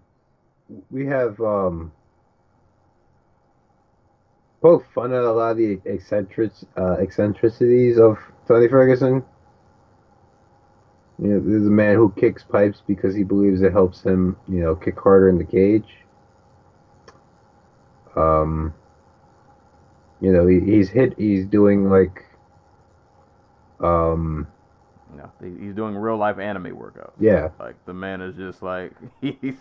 we 0.89 1.05
have 1.05 1.39
um 1.41 1.91
poked 4.62 4.91
fun 4.93 5.14
at 5.14 5.24
a 5.24 5.32
lot 5.32 5.51
of 5.51 5.57
the 5.57 5.82
eccentric 5.86 6.51
uh, 6.78 6.93
eccentricities 6.99 7.99
of 7.99 8.18
Tony 8.47 8.68
Ferguson. 8.68 9.24
You 11.22 11.28
know, 11.28 11.39
there's 11.39 11.67
a 11.67 11.72
man 11.72 11.95
who 11.95 12.11
kicks 12.17 12.43
pipes 12.43 12.82
because 12.86 13.13
he 13.15 13.24
believes 13.24 13.61
it 13.61 13.72
helps 13.72 14.01
him, 14.03 14.38
you 14.49 14.59
know, 14.59 14.76
kick 14.76 14.99
harder 14.99 15.30
in 15.30 15.38
the 15.38 15.45
cage. 15.45 15.97
Um, 18.15 18.74
you 20.19 20.32
know, 20.32 20.47
he, 20.47 20.59
he's 20.59 20.89
hit. 20.89 21.17
He's 21.19 21.45
doing 21.45 21.89
like, 21.89 22.26
um, 23.80 24.47
you 25.11 25.17
know 25.17 25.32
he's 25.59 25.76
doing 25.76 25.95
real 25.95 26.17
life 26.17 26.39
anime 26.39 26.76
workouts. 26.76 27.13
yeah, 27.19 27.49
Like 27.59 27.76
the 27.86 27.93
man 27.93 28.22
is 28.22 28.36
just 28.36 28.63
like 28.63 28.93
he's 29.22 29.55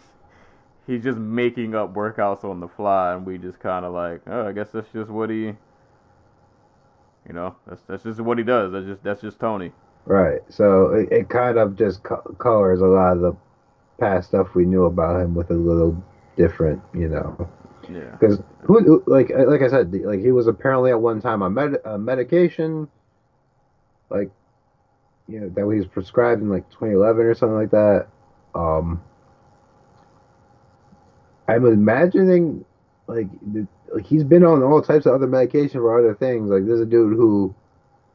he's 0.87 1.03
just 1.03 1.19
making 1.19 1.75
up 1.75 1.95
workouts 1.95 2.45
on 2.45 2.61
the 2.61 2.69
fly, 2.69 3.15
and 3.15 3.27
we 3.27 3.39
just 3.39 3.61
kind 3.61 3.85
of 3.85 3.93
like, 3.93 4.23
oh, 4.27 4.47
I 4.49 4.53
guess 4.53 4.71
that's 4.71 4.91
just 4.93 5.11
what 5.11 5.31
he, 5.31 5.37
you 5.37 5.57
know, 7.33 7.57
that's 7.67 7.83
that's 7.83 8.03
just 8.05 8.21
what 8.21 8.39
he 8.39 8.45
does. 8.45 8.73
That's 8.73 8.87
just 8.87 9.03
that's 9.03 9.21
just 9.21 9.39
Tony. 9.41 9.73
Right. 10.07 10.41
So 10.49 10.93
it, 10.93 11.11
it 11.13 11.29
kind 11.29 11.59
of 11.59 11.77
just 11.77 12.03
co- 12.03 12.35
colors 12.39 12.81
a 12.81 12.87
lot 12.87 13.13
of 13.17 13.21
the 13.21 13.37
past 13.99 14.29
stuff 14.29 14.55
we 14.55 14.65
knew 14.65 14.85
about 14.85 15.21
him 15.21 15.35
with 15.35 15.51
a 15.51 15.55
little 15.55 16.03
different, 16.37 16.81
you 16.95 17.09
know. 17.09 17.49
Yeah. 17.93 18.11
Because 18.13 18.41
who, 18.63 18.81
who- 18.81 19.05
like 19.07 19.31
like 19.31 19.63
I 19.63 19.69
said, 19.69 19.93
like 20.05 20.21
he 20.21 20.33
was 20.33 20.47
apparently 20.47 20.91
at 20.91 21.01
one 21.01 21.21
time 21.21 21.43
on 21.43 21.55
med- 21.55 21.81
uh, 21.85 21.99
medication, 21.99 22.89
like 24.11 24.31
you 25.29 25.41
know 25.41 25.49
that 25.49 25.61
he 25.73 25.79
was 25.79 25.87
prescribed 25.87 26.43
in 26.43 26.49
like 26.49 26.69
2011 26.71 27.27
or 27.27 27.35
something 27.35 27.57
like 27.57 27.71
that. 27.71 28.07
Um, 28.55 29.03
I'm 31.49 31.67
imagining 31.67 32.65
like, 33.07 33.29
the, 33.53 33.67
like 33.93 34.07
he's 34.07 34.23
been 34.25 34.45
on 34.45 34.63
all 34.63 34.81
types 34.83 35.07
of 35.07 35.15
other 35.15 35.27
medication 35.27 35.81
for 35.81 35.99
other 35.99 36.15
things. 36.15 36.49
Like 36.51 36.65
there's 36.67 36.81
a 36.81 36.87
dude 36.87 37.17
who, 37.17 37.55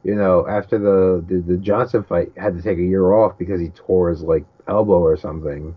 you 0.06 0.14
know, 0.14 0.48
after 0.48 0.78
the, 0.78 1.26
the 1.28 1.42
the 1.42 1.58
Johnson 1.58 2.04
fight, 2.04 2.32
had 2.38 2.56
to 2.56 2.62
take 2.62 2.78
a 2.78 2.84
year 2.84 3.12
off 3.14 3.40
because 3.40 3.60
he 3.60 3.70
tore 3.70 4.12
his 4.12 4.22
like 4.22 4.46
elbow 4.68 5.00
or 5.00 5.18
something. 5.18 5.76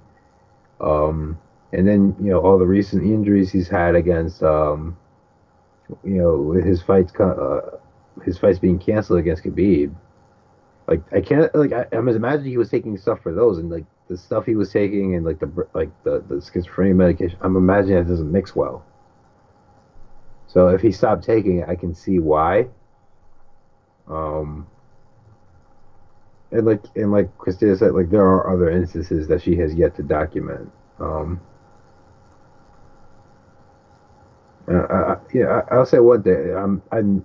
Um, 0.83 1.39
and 1.73 1.89
then 1.89 2.15
you 2.21 2.31
know 2.31 2.41
all 2.41 2.59
the 2.59 2.67
recent 2.67 3.03
injuries 3.03 3.51
he's 3.51 3.69
had 3.69 3.95
against 3.95 4.43
um 4.43 4.97
you 6.05 6.15
know 6.15 6.37
with 6.37 6.65
his 6.65 6.83
fights 6.83 7.13
uh, 7.19 7.79
his 8.25 8.39
fights 8.39 8.59
being 8.59 8.79
canceled 8.79 9.19
against 9.19 9.45
Khabib. 9.45 9.95
Like 10.87 11.03
I 11.11 11.23
can't 11.23 11.53
like 11.55 11.73
I, 11.73 11.87
I'm 11.93 12.09
imagining 12.09 12.51
he 12.51 12.59
was 12.59 12.69
taking 12.69 12.99
stuff 12.99 13.23
for 13.23 13.33
those 13.33 13.57
and 13.57 13.71
like 13.71 13.87
the 14.09 14.17
stuff 14.19 14.45
he 14.45 14.57
was 14.57 14.71
taking 14.71 15.15
and 15.15 15.25
like 15.25 15.39
the 15.39 15.67
like 15.73 15.91
the 16.05 16.23
the 16.29 16.37
schizophrenia 16.37 16.95
medication. 16.95 17.39
I'm 17.41 17.57
imagining 17.57 17.97
that 17.97 18.09
doesn't 18.09 18.31
mix 18.31 18.55
well. 18.55 18.85
So 20.47 20.69
if 20.69 20.83
he 20.83 20.93
stopped 20.93 21.25
taking 21.25 21.61
it 21.61 21.69
I 21.69 21.77
can 21.77 21.95
see 21.95 22.19
why 22.19 22.69
um 24.09 24.67
and 26.53 26.67
like 26.67 26.83
and 26.97 27.13
like 27.13 27.37
Christina 27.39 27.77
said 27.77 27.93
like 27.93 28.11
there 28.11 28.23
are 28.25 28.53
other 28.53 28.71
instances 28.71 29.29
that 29.29 29.43
she 29.43 29.57
has 29.57 29.75
yet 29.75 29.95
to 29.97 30.03
document 30.03 30.71
um 30.99 31.41
I, 34.69 34.73
I- 34.75 35.17
yeah, 35.33 35.63
I, 35.71 35.75
I'll 35.77 35.87
say 35.87 35.99
one 35.99 36.23
thing. 36.23 36.55
I'm 36.55 36.83
I'm 36.93 37.25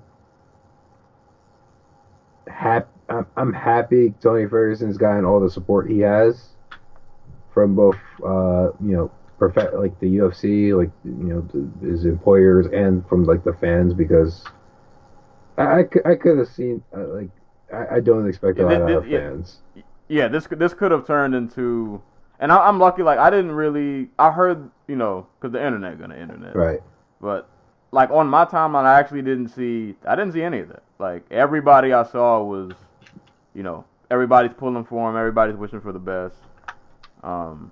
happy. 2.48 2.88
I'm, 3.10 3.26
I'm 3.36 3.54
happy 3.54 4.14
Tony 4.22 4.48
Ferguson's 4.48 4.98
gotten 4.98 5.26
all 5.26 5.40
the 5.42 5.50
support 5.50 5.90
he 5.90 6.00
has 6.00 6.52
from 7.54 7.76
both, 7.76 7.98
uh, 8.26 8.70
you 8.82 8.96
know, 8.96 9.12
prof- 9.38 9.74
like 9.74 10.00
the 10.00 10.18
UFC, 10.18 10.76
like 10.76 10.90
you 11.04 11.12
know, 11.12 11.88
his 11.88 12.06
employers, 12.06 12.68
and 12.68 13.08
from 13.10 13.26
like 13.26 13.44
the 13.44 13.54
fans 13.54 13.94
because 13.94 14.46
I 15.58 15.80
I, 15.80 15.84
could- 15.84 16.06
I 16.06 16.16
could 16.16 16.38
have 16.40 16.48
seen 16.48 16.84
uh, 16.96 17.08
like 17.08 17.30
I, 17.74 17.96
I 17.96 18.00
don't 18.00 18.28
expect 18.28 18.60
a 18.60 18.64
lot 18.64 18.86
th- 18.86 18.98
of 18.98 19.08
yeah. 19.08 19.20
fans. 19.20 19.62
yeah, 20.08 20.28
this 20.28 20.48
could 20.48 20.60
this 20.60 20.74
could 20.74 20.92
have 20.92 21.06
turned 21.08 21.34
into, 21.36 22.02
and 22.40 22.52
I, 22.52 22.68
I'm 22.68 22.80
lucky. 22.80 23.04
Like 23.04 23.20
I 23.20 23.30
didn't 23.30 23.52
really, 23.54 24.10
I 24.20 24.32
heard 24.32 24.70
you 24.88 24.96
know, 24.96 25.28
cause 25.40 25.52
the 25.52 25.64
internet 25.66 26.00
gonna 26.00 26.16
internet, 26.16 26.56
Right. 26.56 26.82
But 27.22 27.50
like 27.92 28.10
on 28.12 28.28
my 28.28 28.46
timeline, 28.46 28.86
I 28.86 29.00
actually 29.00 29.22
didn't 29.22 29.50
see, 29.50 29.96
I 30.06 30.16
didn't 30.16 30.34
see 30.34 30.42
any 30.44 30.60
of 30.60 30.70
that. 30.70 30.84
Like 31.00 31.24
everybody 31.32 31.94
I 31.94 32.04
saw 32.04 32.44
was, 32.44 32.72
you 33.54 33.64
know, 33.64 33.86
everybody's 34.12 34.54
pulling 34.54 34.84
for 34.84 35.10
him, 35.10 35.16
everybody's 35.16 35.56
wishing 35.56 35.80
for 35.82 35.92
the 35.94 36.00
best. 36.00 36.36
Um, 37.24 37.72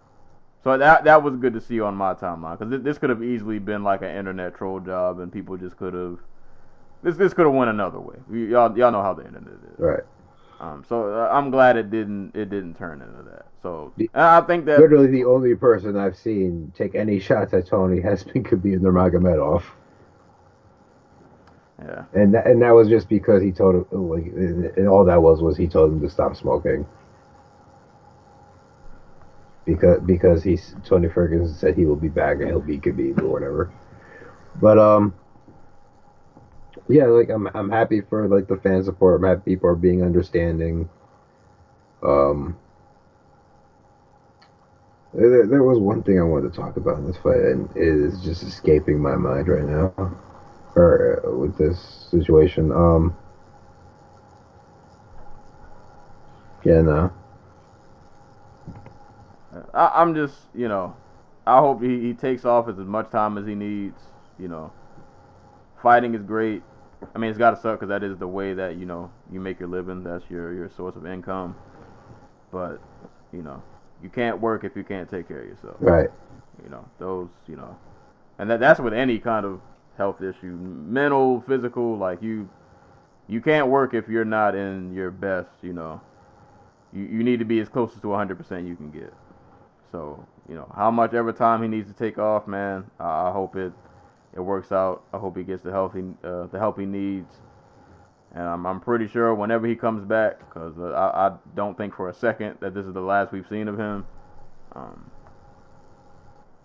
so 0.63 0.77
that 0.77 1.03
that 1.03 1.21
was 1.23 1.35
good 1.35 1.53
to 1.53 1.61
see 1.61 1.79
on 1.81 1.95
my 1.95 2.13
timeline 2.13 2.57
because 2.59 2.81
this 2.83 2.97
could 2.97 3.09
have 3.09 3.23
easily 3.23 3.59
been 3.59 3.83
like 3.83 4.01
an 4.03 4.15
internet 4.15 4.55
troll 4.55 4.79
job, 4.79 5.19
and 5.19 5.31
people 5.31 5.57
just 5.57 5.75
could 5.77 5.93
have. 5.93 6.19
This 7.03 7.17
this 7.17 7.33
could 7.33 7.45
have 7.45 7.53
went 7.55 7.69
another 7.69 7.99
way. 7.99 8.15
We, 8.29 8.51
y'all 8.51 8.75
y'all 8.77 8.91
know 8.91 9.01
how 9.01 9.13
the 9.13 9.25
internet 9.25 9.53
is. 9.73 9.79
Right. 9.79 10.03
Um, 10.59 10.85
so 10.87 11.11
uh, 11.11 11.29
I'm 11.31 11.49
glad 11.49 11.75
it 11.77 11.89
didn't 11.89 12.35
it 12.35 12.49
didn't 12.49 12.75
turn 12.75 13.01
into 13.01 13.23
that. 13.31 13.47
So 13.63 13.93
The- 13.97 14.09
I 14.13 14.41
think 14.41 14.65
that 14.65 14.79
Literally 14.79 15.07
the 15.07 15.25
only 15.25 15.55
person 15.55 15.97
I've 15.97 16.15
seen 16.15 16.71
take 16.75 16.93
any 16.95 17.19
shots 17.19 17.53
at 17.53 17.65
Tony 17.67 17.99
has 18.09 18.23
been 18.23 18.43
Khabib 18.43 18.79
Nurmagomedov. 18.79 19.63
yeah 21.83 22.03
and 22.13 22.33
that, 22.35 22.45
and 22.45 22.61
that 22.61 22.71
was 22.71 22.87
just 22.87 23.09
because 23.09 23.41
he 23.41 23.51
told 23.51 23.73
him 23.91 24.09
like 24.09 24.25
and 24.77 24.87
all 24.87 25.03
that 25.05 25.19
was 25.21 25.41
was 25.41 25.57
he 25.57 25.67
told 25.67 25.91
him 25.91 25.99
to 26.01 26.09
stop 26.09 26.35
smoking 26.35 26.85
because 29.65 29.99
because 30.05 30.43
he's 30.43 30.75
Tony 30.85 31.09
Ferguson 31.09 31.53
said 31.55 31.75
he 31.75 31.85
will 31.85 31.95
be 31.95 32.07
back 32.09 32.37
and 32.37 32.47
he'll 32.47 32.59
beat 32.59 32.81
Khabib 32.81 33.19
or 33.21 33.27
whatever. 33.27 33.71
But 34.59 34.77
um, 34.77 35.13
yeah, 36.91 37.05
like 37.05 37.29
I'm 37.29 37.47
I'm 37.53 37.69
happy 37.69 38.01
for 38.01 38.27
like 38.27 38.47
the 38.47 38.57
fan 38.57 38.83
support. 38.83 39.21
I'm 39.21 39.27
happy 39.27 39.51
people 39.51 39.69
are 39.69 39.75
being 39.75 40.03
understanding. 40.03 40.89
Um, 42.03 42.57
there, 45.13 45.45
there 45.45 45.63
was 45.63 45.79
one 45.79 46.03
thing 46.03 46.19
I 46.19 46.23
wanted 46.23 46.51
to 46.51 46.59
talk 46.59 46.77
about 46.77 46.97
in 46.97 47.07
this 47.07 47.17
fight, 47.17 47.37
and 47.37 47.69
it 47.75 47.83
is 47.83 48.21
just 48.21 48.43
escaping 48.43 48.99
my 48.99 49.15
mind 49.15 49.47
right 49.47 49.65
now, 49.65 49.93
or 50.75 51.21
uh, 51.25 51.35
with 51.35 51.57
this 51.57 51.79
situation. 52.09 52.71
Um, 52.71 53.15
yeah, 56.63 56.81
no. 56.81 57.13
I, 59.73 59.91
I'm 59.95 60.15
just, 60.15 60.35
you 60.55 60.67
know, 60.67 60.95
I 61.45 61.59
hope 61.59 61.81
he, 61.81 61.99
he 61.99 62.13
takes 62.13 62.45
off 62.45 62.69
as 62.69 62.77
much 62.77 63.09
time 63.11 63.37
as 63.37 63.45
he 63.45 63.55
needs. 63.55 63.99
You 64.39 64.47
know, 64.47 64.71
fighting 65.81 66.15
is 66.15 66.23
great. 66.23 66.63
I 67.13 67.17
mean, 67.17 67.29
it's 67.29 67.37
got 67.37 67.51
to 67.51 67.57
suck 67.57 67.79
because 67.79 67.89
that 67.89 68.03
is 68.03 68.17
the 68.17 68.27
way 68.27 68.53
that 68.53 68.77
you 68.77 68.85
know 68.85 69.11
you 69.31 69.39
make 69.39 69.59
your 69.59 69.69
living. 69.69 70.03
That's 70.03 70.23
your 70.29 70.53
your 70.53 70.69
source 70.69 70.95
of 70.95 71.05
income. 71.05 71.55
But 72.51 72.81
you 73.33 73.41
know, 73.41 73.61
you 74.03 74.09
can't 74.09 74.39
work 74.39 74.63
if 74.63 74.75
you 74.75 74.83
can't 74.83 75.09
take 75.09 75.27
care 75.27 75.41
of 75.41 75.47
yourself. 75.47 75.77
Right. 75.79 76.09
You 76.63 76.69
know, 76.69 76.85
those, 76.99 77.29
you 77.47 77.55
know, 77.55 77.75
and 78.37 78.49
that 78.49 78.59
that's 78.59 78.79
with 78.79 78.93
any 78.93 79.19
kind 79.19 79.45
of 79.45 79.61
health 79.97 80.21
issue, 80.21 80.51
mental, 80.51 81.43
physical. 81.47 81.97
Like 81.97 82.21
you, 82.21 82.49
you 83.27 83.41
can't 83.41 83.67
work 83.67 83.93
if 83.93 84.07
you're 84.07 84.25
not 84.25 84.55
in 84.55 84.93
your 84.93 85.11
best. 85.11 85.49
You 85.61 85.73
know, 85.73 86.01
you 86.93 87.03
you 87.03 87.23
need 87.23 87.39
to 87.39 87.45
be 87.45 87.59
as 87.59 87.69
close 87.69 87.91
as 87.95 88.01
to 88.01 88.07
100% 88.07 88.67
you 88.67 88.75
can 88.75 88.91
get. 88.91 89.13
So 89.91 90.25
you 90.47 90.55
know, 90.55 90.71
how 90.75 90.91
much 90.91 91.13
ever 91.13 91.31
time 91.31 91.61
he 91.61 91.67
needs 91.67 91.87
to 91.87 91.97
take 91.97 92.17
off, 92.17 92.47
man. 92.47 92.85
I, 92.99 93.29
I 93.29 93.31
hope 93.31 93.55
it 93.55 93.73
it 94.33 94.39
works 94.39 94.71
out. 94.71 95.03
I 95.13 95.17
hope 95.17 95.37
he 95.37 95.43
gets 95.43 95.63
the 95.63 95.71
healthy 95.71 96.03
uh, 96.23 96.47
the 96.47 96.59
help 96.59 96.79
he 96.79 96.85
needs. 96.85 97.33
And 98.33 98.43
I'm, 98.43 98.65
I'm 98.65 98.79
pretty 98.79 99.07
sure 99.07 99.35
whenever 99.35 99.67
he 99.67 99.75
comes 99.75 100.05
back, 100.05 100.39
because 100.39 100.77
uh, 100.79 100.91
I, 100.91 101.27
I 101.27 101.31
don't 101.53 101.77
think 101.77 101.93
for 101.93 102.07
a 102.07 102.13
second 102.13 102.57
that 102.61 102.73
this 102.73 102.85
is 102.85 102.93
the 102.93 103.01
last 103.01 103.33
we've 103.33 103.47
seen 103.49 103.67
of 103.67 103.77
him. 103.77 104.05
Um, 104.73 105.11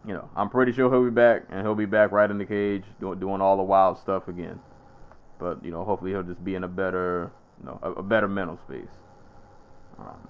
you 0.06 0.14
know, 0.14 0.28
I'm 0.36 0.48
pretty 0.48 0.70
sure 0.70 0.88
he'll 0.88 1.04
be 1.04 1.10
back, 1.10 1.42
and 1.50 1.62
he'll 1.62 1.74
be 1.74 1.86
back 1.86 2.12
right 2.12 2.30
in 2.30 2.38
the 2.38 2.44
cage, 2.44 2.84
doing, 3.00 3.18
doing 3.18 3.40
all 3.40 3.56
the 3.56 3.64
wild 3.64 3.98
stuff 3.98 4.28
again. 4.28 4.60
But 5.40 5.64
you 5.64 5.72
know, 5.72 5.82
hopefully 5.82 6.12
he'll 6.12 6.22
just 6.22 6.44
be 6.44 6.54
in 6.54 6.62
a 6.62 6.68
better, 6.68 7.32
you 7.58 7.66
know, 7.66 7.80
a, 7.82 7.92
a 7.94 8.02
better 8.02 8.28
mental 8.28 8.58
space. 8.58 8.94
Um, 9.98 10.28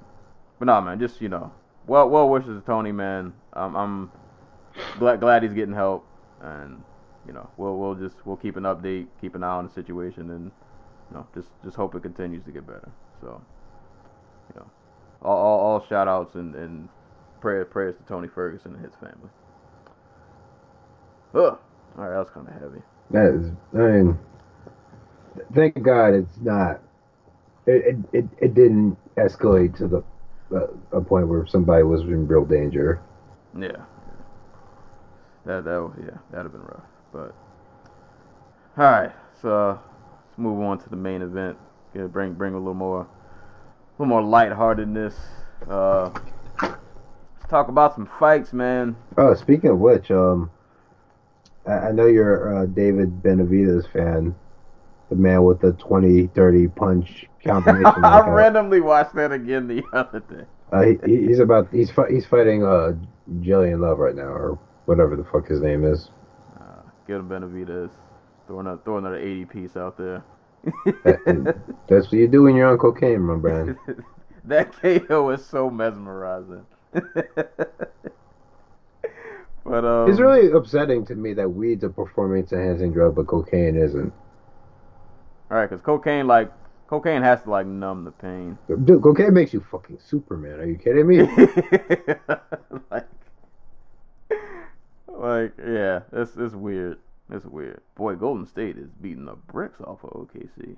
but 0.59 0.65
no, 0.65 0.81
man, 0.81 0.99
just 0.99 1.21
you 1.21 1.29
know, 1.29 1.53
well, 1.87 2.09
well 2.09 2.31
wishes 2.31 2.59
to 2.59 2.67
Tony, 2.67 2.93
man. 2.93 3.35
I'm 3.53 4.11
glad 4.99 5.21
glad 5.21 5.43
he's 5.43 5.53
getting 5.53 5.75
help, 5.75 6.07
and 6.41 6.83
you 7.27 7.33
know, 7.33 7.49
we'll 7.57 7.77
we'll 7.77 7.95
just 7.95 8.17
we'll 8.25 8.37
keep 8.37 8.57
an 8.57 8.65
update, 8.65 9.07
keep 9.21 9.35
an 9.35 9.43
eye 9.43 9.57
on 9.57 9.67
the 9.67 9.73
situation, 9.73 10.31
and 10.31 10.51
you 11.11 11.17
know, 11.17 11.27
just 11.35 11.49
just 11.65 11.77
hope 11.77 11.95
it 11.95 12.03
continues 12.03 12.45
to 12.45 12.53
get 12.53 12.67
better. 12.67 12.89
So, 13.21 13.41
you 14.55 14.61
know, 14.61 14.71
all 15.23 15.37
all, 15.37 15.61
all 15.61 15.87
shout 15.89 16.09
outs 16.09 16.35
and, 16.35 16.55
and 16.55 16.89
prayers 17.41 17.67
prayers 17.71 17.97
to 17.97 18.03
Tony 18.05 18.29
Ferguson 18.29 18.75
and 18.75 18.85
his 18.85 18.95
family. 18.95 19.31
Ugh. 21.35 21.59
All 21.99 22.05
right, 22.05 22.11
that 22.11 22.19
was 22.19 22.31
kind 22.31 22.47
of 22.49 22.55
heavy. 22.55 22.83
That 23.11 23.35
is, 23.35 23.53
I 23.75 23.79
mean, 23.79 24.19
thank 25.55 25.81
God 25.83 26.15
it's 26.15 26.39
not. 26.41 26.81
It 27.67 27.97
it, 28.13 28.25
it, 28.39 28.55
didn't 28.55 28.97
escalate 29.17 29.77
to 29.79 29.89
the 29.89 30.05
uh, 30.55 30.67
a 30.93 31.01
point 31.01 31.29
where 31.29 31.47
somebody 31.47 31.83
was 31.83 32.03
in 32.03 32.27
real 32.27 32.45
danger. 32.45 33.01
Yeah. 33.59 33.69
yeah. 33.69 33.77
That 35.47 35.65
that 35.65 35.93
yeah 36.01 36.19
that'd 36.31 36.45
have 36.45 36.53
been 36.53 36.63
rough, 36.63 36.85
but 37.17 37.35
all 38.77 38.91
right. 38.91 39.13
So 39.41 39.81
let's 40.27 40.39
move 40.39 40.61
on 40.61 40.79
to 40.79 40.91
the 40.91 40.97
main 40.97 41.23
event. 41.23 41.57
Yeah, 41.95 42.05
bring 42.05 42.35
bring 42.35 42.55
a 42.55 42.59
little 42.59 42.75
more, 42.75 43.03
a 43.03 43.07
little 43.99 44.07
more 44.07 44.23
lightheartedness. 44.23 45.15
Uh, 45.69 46.11
let's 46.61 47.49
talk 47.49 47.69
about 47.69 47.95
some 47.95 48.09
fights, 48.19 48.53
man. 48.53 48.97
Oh, 49.17 49.35
speaking 49.35 49.71
of 49.71 49.79
which, 49.79 50.11
um, 50.11 50.51
I, 51.67 51.73
I 51.73 51.93
know 51.93 52.07
you're 52.07 52.63
a 52.63 52.67
David 52.67 53.23
Benavidez 53.23 53.91
fan, 53.91 54.35
the 55.09 55.17
man 55.17 55.45
with 55.45 55.61
the 55.61 55.73
20-30 55.73 56.75
punch 56.77 57.25
combination. 57.47 57.87
I 58.05 58.29
randomly 58.29 58.83
watched 58.83 59.15
that 59.15 59.33
again 59.33 59.69
the 59.69 59.83
other 59.95 60.21
day. 60.21 60.45
Uh, 60.71 60.83
he, 61.07 61.27
he's 61.29 61.39
about 61.39 61.69
he's 61.73 61.91
he's 62.11 62.27
fighting 62.27 62.65
uh 62.65 62.93
J'Leon 63.41 63.81
Love 63.81 63.99
right 63.99 64.15
now, 64.15 64.25
or 64.25 64.59
whatever 64.85 65.17
the 65.17 65.25
fuck 65.25 65.49
his 65.49 65.61
name 65.61 65.85
is. 65.85 66.11
Uh, 67.09 67.19
him 67.19 67.29
Benavidez 67.29 67.91
throwing 68.47 68.67
a, 68.67 68.77
throwing 68.79 69.05
another 69.05 69.19
80 69.19 69.45
piece 69.47 69.77
out 69.77 69.97
there. 69.97 70.25
That's 71.89 72.07
what 72.07 72.13
you 72.13 72.29
do 72.29 72.43
when 72.45 72.57
you're 72.57 72.69
on 72.69 72.79
cocaine, 72.79 73.21
my 73.21 73.37
brand. 73.37 73.77
that 74.45 74.73
KO 74.73 75.31
is 75.31 75.45
so 75.45 75.71
mesmerizing. 75.71 76.67
but 76.93 77.05
um, 79.85 80.11
It's 80.11 80.21
really 80.21 80.51
upsetting 80.51 81.05
to 81.07 81.15
me 81.15 81.35
that 81.35 81.49
weed's 81.49 81.85
a 81.85 81.89
performance 81.91 82.53
enhancing 82.53 82.93
drug, 82.93 83.15
but 83.17 83.27
cocaine 83.27 83.77
isn't. 83.77 84.13
all 85.51 85.59
right, 85.59 85.69
because 85.69 85.83
cocaine 85.83 86.27
like 86.27 86.53
cocaine 86.89 87.23
has 87.23 87.43
to 87.43 87.51
like 87.51 87.67
numb 87.67 88.05
the 88.05 88.11
pain. 88.13 88.59
Dude, 88.85 89.03
cocaine 89.03 89.35
makes 89.35 89.53
you 89.53 89.61
fucking 89.71 89.99
Superman. 90.01 90.61
Are 90.61 90.65
you 90.67 90.77
kidding 90.77 91.07
me? 91.07 91.19
like, 92.91 93.07
like 95.19 95.53
yeah, 95.59 96.01
it's 96.13 96.37
it's 96.37 96.55
weird. 96.55 96.99
It's 97.31 97.45
weird. 97.45 97.81
Boy, 97.97 98.15
Golden 98.15 98.47
State 98.47 98.77
is 98.77 98.91
beating 99.01 99.25
the 99.25 99.35
bricks 99.35 99.81
off 99.81 100.05
of 100.05 100.11
OKC. 100.11 100.77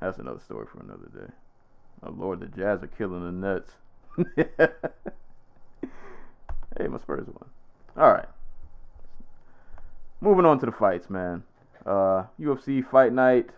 That's 0.00 0.18
another 0.18 0.40
story 0.40 0.66
for 0.72 0.80
another 0.80 1.08
day. 1.14 1.32
Oh 2.02 2.10
Lord, 2.10 2.40
the 2.40 2.46
Jazz 2.46 2.82
are 2.82 2.86
killing 2.86 3.24
the 3.24 3.32
Nets. 3.32 3.72
hey, 6.78 6.86
my 6.86 6.98
Spurs 6.98 7.26
won. 7.26 7.48
All 7.96 8.12
right. 8.12 8.28
Moving 10.20 10.44
on 10.44 10.58
to 10.60 10.66
the 10.66 10.72
fights, 10.72 11.10
man. 11.10 11.42
Uh, 11.84 12.24
UFC 12.40 12.84
Fight 12.88 13.12
Night. 13.12 13.50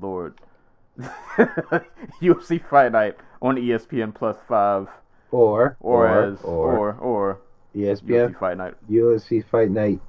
Lord. 0.00 0.34
UFC 0.98 2.62
Fight 2.68 2.92
Night 2.92 3.16
on 3.40 3.56
ESPN 3.56 4.14
Plus 4.14 4.36
Five, 4.48 4.88
Or 5.30 5.76
or, 5.80 6.06
or 6.08 6.24
as 6.24 6.42
or 6.42 6.92
or 6.94 7.38
ESPN 7.74 8.30
UFC 8.34 8.38
Fight 8.38 8.56
Night. 8.56 8.74
UFC 8.90 9.44
Fight 9.44 9.70
Night, 9.70 10.00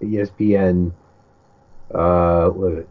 ESPN, 0.00 0.92
uh, 1.94 2.48
what 2.48 2.72
is 2.72 2.78
it? 2.80 2.88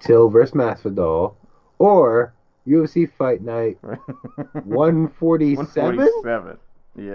Till 0.00 0.28
versus 0.28 0.54
Masvidal, 0.54 1.34
or 1.78 2.34
UFC 2.66 3.10
Fight 3.18 3.42
Night 3.42 3.78
147. 4.64 5.96
147. 5.96 6.58
Yeah. 6.96 7.14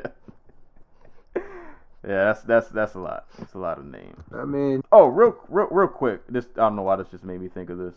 Yeah, 2.08 2.26
that's 2.26 2.42
that's 2.44 2.68
that's 2.70 2.94
a 2.94 3.00
lot. 3.00 3.26
That's 3.40 3.56
a 3.56 3.58
lot 3.58 3.80
of 3.80 3.86
names. 3.86 4.24
I 4.32 4.46
mean, 4.46 4.84
Oh, 4.92 5.08
real, 5.08 5.36
real, 5.50 5.68
real 5.72 5.88
quick. 5.88 6.22
This 6.30 6.46
I 6.56 6.60
don't 6.60 6.76
know 6.76 6.84
why 6.84 6.98
this 6.98 7.08
just 7.10 7.24
made 7.24 7.42
me 7.42 7.48
think 7.48 7.72
of 7.72 7.80
this. 7.80 7.96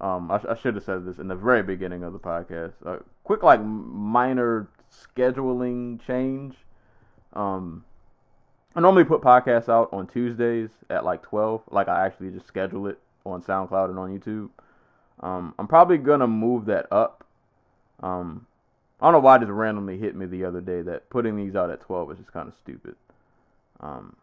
Um, 0.00 0.30
I, 0.30 0.40
I 0.48 0.54
should 0.54 0.76
have 0.76 0.84
said 0.84 1.04
this 1.04 1.18
in 1.18 1.26
the 1.26 1.34
very 1.34 1.62
beginning 1.64 2.04
of 2.04 2.12
the 2.12 2.20
podcast. 2.20 2.72
Uh, 2.86 2.98
quick, 3.24 3.42
like 3.42 3.60
minor 3.64 4.68
scheduling 4.92 6.00
change. 6.06 6.54
Um, 7.32 7.84
I 8.74 8.80
normally 8.80 9.04
put 9.04 9.20
podcasts 9.20 9.68
out 9.68 9.90
on 9.92 10.06
Tuesdays 10.06 10.70
at 10.88 11.04
like 11.04 11.22
twelve. 11.22 11.62
Like 11.70 11.88
I 11.88 12.06
actually 12.06 12.30
just 12.30 12.46
schedule 12.46 12.86
it 12.86 12.98
on 13.24 13.42
SoundCloud 13.42 13.90
and 13.90 13.98
on 13.98 14.18
YouTube. 14.18 14.50
Um, 15.20 15.54
I'm 15.58 15.68
probably 15.68 15.98
gonna 15.98 16.26
move 16.26 16.66
that 16.66 16.86
up. 16.90 17.24
Um, 18.02 18.46
I 19.00 19.06
don't 19.06 19.12
know 19.12 19.20
why 19.20 19.36
it 19.36 19.40
just 19.40 19.50
randomly 19.50 19.98
hit 19.98 20.16
me 20.16 20.26
the 20.26 20.44
other 20.44 20.60
day 20.60 20.82
that 20.82 21.10
putting 21.10 21.36
these 21.36 21.54
out 21.54 21.70
at 21.70 21.80
twelve 21.80 22.10
is 22.10 22.18
just 22.18 22.32
kind 22.32 22.48
of 22.48 22.54
stupid. 22.54 22.96
Um, 23.80 24.16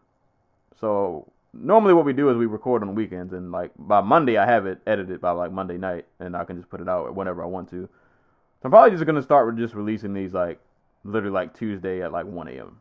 so 0.80 1.30
normally 1.52 1.94
what 1.94 2.04
we 2.04 2.12
do 2.12 2.30
is 2.30 2.36
we 2.36 2.46
record 2.46 2.82
on 2.82 2.94
weekends 2.94 3.32
and 3.32 3.50
like 3.50 3.72
by 3.76 4.00
Monday 4.00 4.36
I 4.36 4.46
have 4.46 4.66
it 4.66 4.80
edited 4.86 5.20
by 5.20 5.32
like 5.32 5.52
Monday 5.52 5.76
night 5.76 6.06
and 6.18 6.36
I 6.36 6.44
can 6.44 6.56
just 6.56 6.70
put 6.70 6.80
it 6.80 6.88
out 6.88 7.14
whenever 7.14 7.42
I 7.42 7.46
want 7.46 7.68
to. 7.70 7.82
So 7.82 8.64
I'm 8.64 8.70
probably 8.70 8.92
just 8.92 9.04
gonna 9.04 9.22
start 9.22 9.46
with 9.46 9.58
just 9.58 9.74
releasing 9.74 10.14
these 10.14 10.32
like 10.32 10.60
literally 11.04 11.32
like 11.32 11.56
Tuesday 11.56 12.02
at 12.02 12.12
like 12.12 12.26
1 12.26 12.48
a.m. 12.48 12.78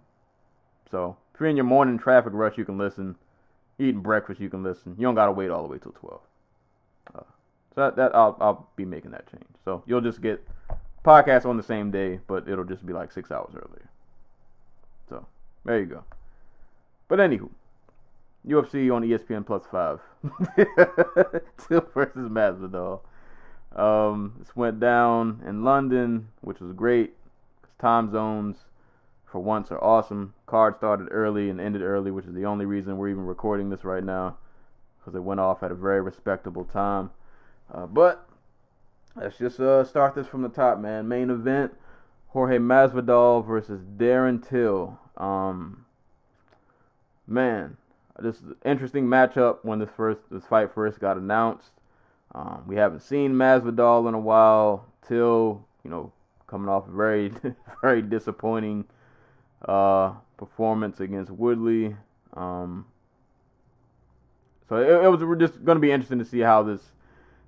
So 0.92 1.18
if 1.34 1.40
you're 1.40 1.50
in 1.50 1.56
your 1.56 1.66
morning 1.66 1.98
traffic 1.98 2.34
rush, 2.34 2.58
you 2.58 2.66
can 2.66 2.78
listen. 2.78 3.16
Eating 3.78 4.02
breakfast, 4.02 4.42
you 4.42 4.50
can 4.50 4.62
listen. 4.64 4.96
You 4.98 5.04
don't 5.08 5.16
gotta 5.16 5.32
wait 5.32 5.50
all 5.50 5.62
the 5.64 5.70
way 5.70 5.78
till 5.78 5.94
12. 5.94 6.20
Uh, 7.16 7.20
so 7.20 7.26
that, 7.82 7.96
that 7.96 8.16
I'll 8.16 8.36
I'll 8.42 8.68
be 8.76 8.86
making 8.86 9.12
that 9.12 9.30
change. 9.32 9.46
So 9.64 9.84
you'll 9.86 10.02
just 10.02 10.22
get 10.22 10.46
podcasts 11.06 11.46
on 11.46 11.56
the 11.58 11.64
same 11.64 11.92
day, 11.92 12.20
but 12.28 12.48
it'll 12.50 12.66
just 12.66 12.86
be 12.86 12.94
like 12.94 13.12
six 13.12 13.32
hours 13.32 13.54
earlier. 13.56 13.90
So 15.08 15.26
there 15.64 15.80
you 15.80 15.86
go. 15.86 16.04
But 17.08 17.20
anywho, 17.20 17.50
UFC 18.48 18.94
on 18.94 19.04
ESPN 19.04 19.46
Plus 19.46 19.64
Five. 19.72 20.02
Till 21.68 21.82
versus 21.94 22.30
Masvidal. 22.30 23.00
Um, 23.76 24.34
this 24.40 24.56
went 24.56 24.80
down 24.80 25.42
in 25.48 25.64
London, 25.64 26.28
which 26.42 26.60
was 26.60 26.74
great. 26.74 27.14
'cause 27.62 27.72
Time 27.80 28.12
zones, 28.12 28.58
for 29.32 29.40
once, 29.40 29.72
are 29.72 29.84
awesome. 29.84 30.34
Card 30.46 30.76
started 30.78 31.08
early 31.12 31.50
and 31.50 31.60
ended 31.60 31.82
early, 31.82 32.12
which 32.12 32.26
is 32.26 32.34
the 32.34 32.46
only 32.46 32.66
reason 32.66 32.98
we're 32.98 33.10
even 33.10 33.26
recording 33.26 33.70
this 33.70 33.84
right 33.84 34.04
now. 34.04 34.38
because 35.00 35.16
it 35.16 35.24
went 35.24 35.40
off 35.40 35.64
at 35.64 35.72
a 35.72 35.76
very 35.76 36.02
respectable 36.02 36.66
time. 36.66 37.12
Uh, 37.74 37.86
but 37.86 38.28
let's 39.16 39.38
just 39.38 39.60
uh, 39.60 39.84
start 39.84 40.16
this 40.16 40.28
from 40.28 40.42
the 40.42 40.50
top, 40.50 40.80
man. 40.80 41.08
Main 41.08 41.30
event: 41.30 41.74
Jorge 42.30 42.58
Masvidal 42.58 43.46
versus 43.46 43.82
Darren 43.98 44.48
Till. 44.48 45.00
Um, 45.18 45.86
man, 47.28 47.78
this 48.18 48.38
interesting 48.66 49.06
matchup 49.06 49.60
when 49.64 49.80
this 49.80 49.90
first 49.96 50.22
this 50.32 50.46
fight 50.46 50.74
first 50.74 51.00
got 51.00 51.18
announced. 51.18 51.72
Um, 52.34 52.64
we 52.68 52.76
haven't 52.76 53.02
seen 53.02 53.34
Masvidal 53.34 54.08
in 54.08 54.14
a 54.14 54.20
while. 54.20 54.86
Till, 55.08 55.66
you 55.84 55.90
know, 55.90 56.12
coming 56.48 56.70
off 56.70 56.88
a 56.88 56.92
very 56.92 57.32
very 57.82 58.02
disappointing 58.02 58.86
uh, 59.68 60.14
performance 60.38 61.00
against 61.00 61.32
Woodley. 61.32 61.96
Um, 62.34 62.86
so 64.68 64.78
it, 64.78 65.06
it 65.06 65.10
was 65.10 65.40
just 65.40 65.64
going 65.66 65.76
to 65.76 65.82
be 65.82 65.92
interesting 65.92 66.20
to 66.20 66.26
see 66.26 66.40
how 66.40 66.64
this 66.64 66.82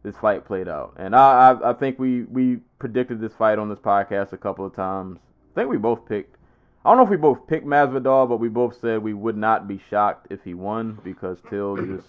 this 0.03 0.17
fight 0.17 0.45
played 0.45 0.67
out. 0.67 0.93
And 0.97 1.15
I, 1.15 1.51
I, 1.51 1.69
I 1.69 1.73
think 1.73 1.99
we 1.99 2.23
we 2.23 2.57
predicted 2.79 3.21
this 3.21 3.33
fight 3.33 3.59
on 3.59 3.69
this 3.69 3.79
podcast 3.79 4.33
a 4.33 4.37
couple 4.37 4.65
of 4.65 4.75
times. 4.75 5.19
I 5.53 5.59
think 5.59 5.69
we 5.69 5.77
both 5.77 6.07
picked. 6.07 6.37
I 6.83 6.89
don't 6.89 6.97
know 6.97 7.03
if 7.03 7.09
we 7.09 7.17
both 7.17 7.45
picked 7.45 7.65
Masvidal, 7.67 8.27
but 8.27 8.37
we 8.37 8.49
both 8.49 8.79
said 8.79 9.03
we 9.03 9.13
would 9.13 9.37
not 9.37 9.67
be 9.67 9.79
shocked 9.89 10.27
if 10.31 10.43
he 10.43 10.55
won 10.55 10.99
because 11.03 11.37
Till 11.47 11.77
just, 11.77 12.07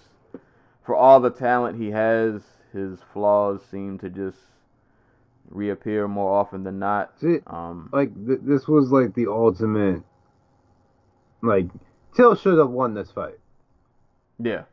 for 0.82 0.94
all 0.96 1.20
the 1.20 1.28
talent 1.28 1.78
he 1.78 1.90
has, 1.90 2.40
his 2.72 3.00
flaws 3.12 3.60
seem 3.70 3.98
to 3.98 4.08
just 4.08 4.38
reappear 5.52 6.08
more 6.08 6.32
often 6.38 6.64
than 6.64 6.78
not. 6.78 7.18
See, 7.20 7.38
Um, 7.46 7.88
like 7.92 8.14
th- 8.26 8.40
this 8.42 8.66
was 8.66 8.90
like 8.90 9.14
the 9.14 9.26
ultimate. 9.28 10.02
Like 11.42 11.66
Till 12.14 12.34
should 12.34 12.58
have 12.58 12.70
won 12.70 12.94
this 12.94 13.10
fight. 13.10 13.38
yeah, 14.38 14.64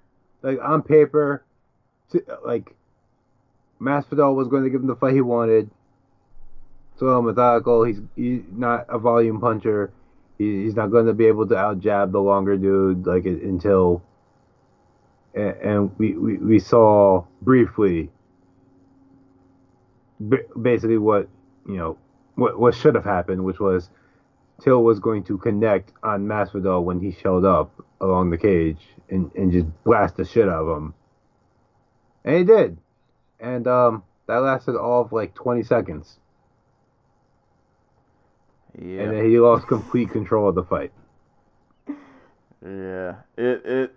Like 0.41 0.59
on 0.61 0.81
paper, 0.81 1.43
t- 2.11 2.19
like 2.45 2.75
Masvidal 3.79 4.35
was 4.35 4.47
going 4.47 4.63
to 4.63 4.69
give 4.69 4.81
him 4.81 4.87
the 4.87 4.95
fight 4.95 5.13
he 5.13 5.21
wanted. 5.21 5.69
So 6.97 7.21
methodical. 7.21 7.83
He's 7.83 8.01
he's 8.15 8.41
not 8.51 8.85
a 8.89 8.99
volume 8.99 9.39
puncher. 9.39 9.91
He, 10.37 10.63
he's 10.63 10.75
not 10.75 10.87
going 10.91 11.05
to 11.05 11.13
be 11.13 11.25
able 11.27 11.47
to 11.47 11.55
out 11.55 11.79
jab 11.79 12.11
the 12.11 12.19
longer 12.21 12.57
dude 12.57 13.05
like 13.07 13.25
until. 13.25 14.01
And, 15.33 15.55
and 15.61 15.97
we, 15.97 16.13
we 16.17 16.37
we 16.37 16.59
saw 16.59 17.23
briefly. 17.41 18.11
Ba- 20.19 20.45
Basically, 20.61 20.97
what 20.97 21.27
you 21.67 21.77
know, 21.77 21.97
what 22.35 22.59
what 22.59 22.75
should 22.75 22.95
have 22.95 23.05
happened, 23.05 23.43
which 23.43 23.59
was 23.59 23.89
Till 24.61 24.83
was 24.83 24.99
going 24.99 25.23
to 25.25 25.37
connect 25.37 25.93
on 26.03 26.27
Masvidal 26.27 26.83
when 26.83 26.99
he 26.99 27.11
showed 27.11 27.45
up 27.45 27.71
along 28.01 28.29
the 28.29 28.37
cage 28.37 28.79
and, 29.09 29.31
and 29.35 29.51
just 29.51 29.67
blast 29.83 30.17
the 30.17 30.25
shit 30.25 30.49
out 30.49 30.65
of 30.65 30.77
him. 30.77 30.93
And 32.25 32.35
he 32.35 32.43
did. 32.43 32.77
And 33.39 33.67
um, 33.67 34.03
that 34.27 34.37
lasted 34.37 34.75
all 34.75 35.01
of 35.03 35.13
like 35.13 35.33
20 35.33 35.63
seconds. 35.63 36.19
yeah. 38.77 39.03
And 39.03 39.13
then 39.13 39.29
he 39.29 39.39
lost 39.39 39.67
complete 39.67 40.09
control 40.09 40.49
of 40.49 40.55
the 40.55 40.63
fight. 40.63 40.91
Yeah, 42.65 43.15
it 43.37 43.65
it, 43.65 43.95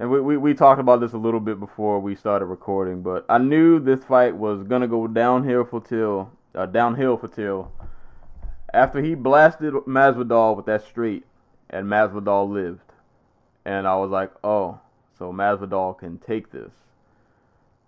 and 0.00 0.10
we, 0.10 0.18
we 0.18 0.36
we 0.38 0.54
talked 0.54 0.80
about 0.80 1.00
this 1.00 1.12
a 1.12 1.18
little 1.18 1.40
bit 1.40 1.60
before 1.60 2.00
we 2.00 2.16
started 2.16 2.46
recording, 2.46 3.02
but 3.02 3.26
I 3.28 3.36
knew 3.36 3.78
this 3.78 4.02
fight 4.02 4.34
was 4.34 4.62
gonna 4.62 4.88
go 4.88 5.06
downhill 5.06 5.66
for 5.66 5.82
Till, 5.82 6.32
uh, 6.54 6.64
downhill 6.64 7.18
for 7.18 7.28
Till. 7.28 7.70
After 8.72 9.02
he 9.02 9.14
blasted 9.14 9.74
Masvidal 9.86 10.56
with 10.56 10.64
that 10.66 10.86
straight, 10.86 11.26
and 11.68 11.86
Masvidal 11.86 12.50
lived, 12.50 12.92
and 13.66 13.86
I 13.86 13.94
was 13.96 14.10
like, 14.10 14.32
oh, 14.42 14.80
so 15.18 15.34
Masvidal 15.34 15.98
can 15.98 16.16
take 16.16 16.50
this. 16.50 16.72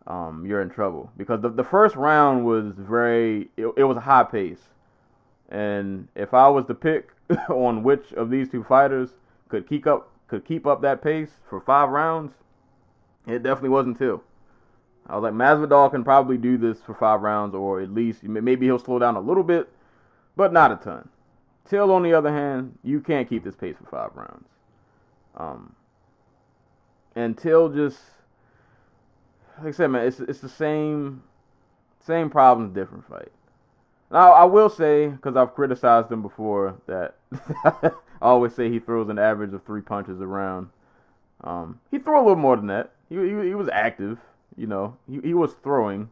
Um, 0.06 0.44
you're 0.44 0.60
in 0.60 0.68
trouble 0.68 1.10
because 1.16 1.40
the 1.40 1.48
the 1.48 1.64
first 1.64 1.96
round 1.96 2.44
was 2.44 2.74
very, 2.76 3.48
it, 3.56 3.68
it 3.74 3.84
was 3.84 3.96
a 3.96 4.00
high 4.00 4.24
pace. 4.24 4.60
And 5.48 6.08
if 6.14 6.34
I 6.34 6.48
was 6.48 6.66
to 6.66 6.74
pick 6.74 7.08
on 7.48 7.82
which 7.82 8.12
of 8.12 8.28
these 8.28 8.50
two 8.50 8.64
fighters 8.64 9.14
could 9.48 9.66
keep 9.66 9.86
up 9.86 10.11
could 10.33 10.47
keep 10.47 10.66
up 10.66 10.80
that 10.80 11.03
pace 11.03 11.28
for 11.51 11.61
five 11.61 11.91
rounds, 11.91 12.33
it 13.26 13.43
definitely 13.43 13.68
wasn't 13.68 13.99
Till. 13.99 14.22
I 15.07 15.14
was 15.18 15.24
like, 15.24 15.35
Masvidal 15.35 15.91
can 15.91 16.03
probably 16.03 16.39
do 16.39 16.57
this 16.57 16.80
for 16.80 16.95
five 16.95 17.20
rounds, 17.20 17.55
or 17.55 17.83
at 17.83 17.93
least 17.93 18.22
maybe 18.22 18.64
he'll 18.64 18.78
slow 18.78 18.99
down 18.99 19.16
a 19.16 19.20
little 19.20 19.43
bit, 19.43 19.68
but 20.35 20.51
not 20.51 20.72
a 20.72 20.76
ton. 20.76 21.11
Till, 21.68 21.93
on 21.93 22.03
the 22.03 22.14
other 22.14 22.33
hand, 22.33 22.78
you 22.83 23.01
can't 23.03 23.28
keep 23.28 23.45
this 23.45 23.55
pace 23.55 23.76
for 23.76 23.85
five 23.91 24.16
rounds. 24.16 24.49
Um, 25.37 25.76
and 27.14 27.37
Till 27.37 27.68
just, 27.68 28.01
like 29.59 29.68
I 29.68 29.70
said, 29.72 29.89
man, 29.89 30.07
it's 30.07 30.18
it's 30.18 30.41
the 30.41 30.49
same 30.49 31.22
same 32.01 32.30
problems, 32.30 32.74
different 32.74 33.07
fight. 33.07 33.33
Now, 34.11 34.33
I 34.33 34.45
will 34.45 34.70
say, 34.70 35.09
because 35.09 35.37
I've 35.37 35.55
criticized 35.55 36.11
him 36.11 36.22
before, 36.22 36.76
that 36.87 37.16
I 38.23 38.27
always 38.27 38.55
say 38.55 38.70
he 38.70 38.79
throws 38.79 39.09
an 39.09 39.18
average 39.18 39.53
of 39.53 39.64
three 39.64 39.81
punches 39.81 40.20
around. 40.20 40.68
Um, 41.43 41.81
he 41.91 41.99
threw 41.99 42.16
a 42.16 42.23
little 42.23 42.37
more 42.37 42.57
than 42.57 42.68
that. 42.68 42.93
He, 43.09 43.16
he, 43.16 43.49
he 43.49 43.55
was 43.55 43.68
active, 43.73 44.18
you 44.57 44.68
know. 44.68 44.97
He, 45.11 45.20
he 45.20 45.35
was 45.35 45.55
throwing. 45.64 46.09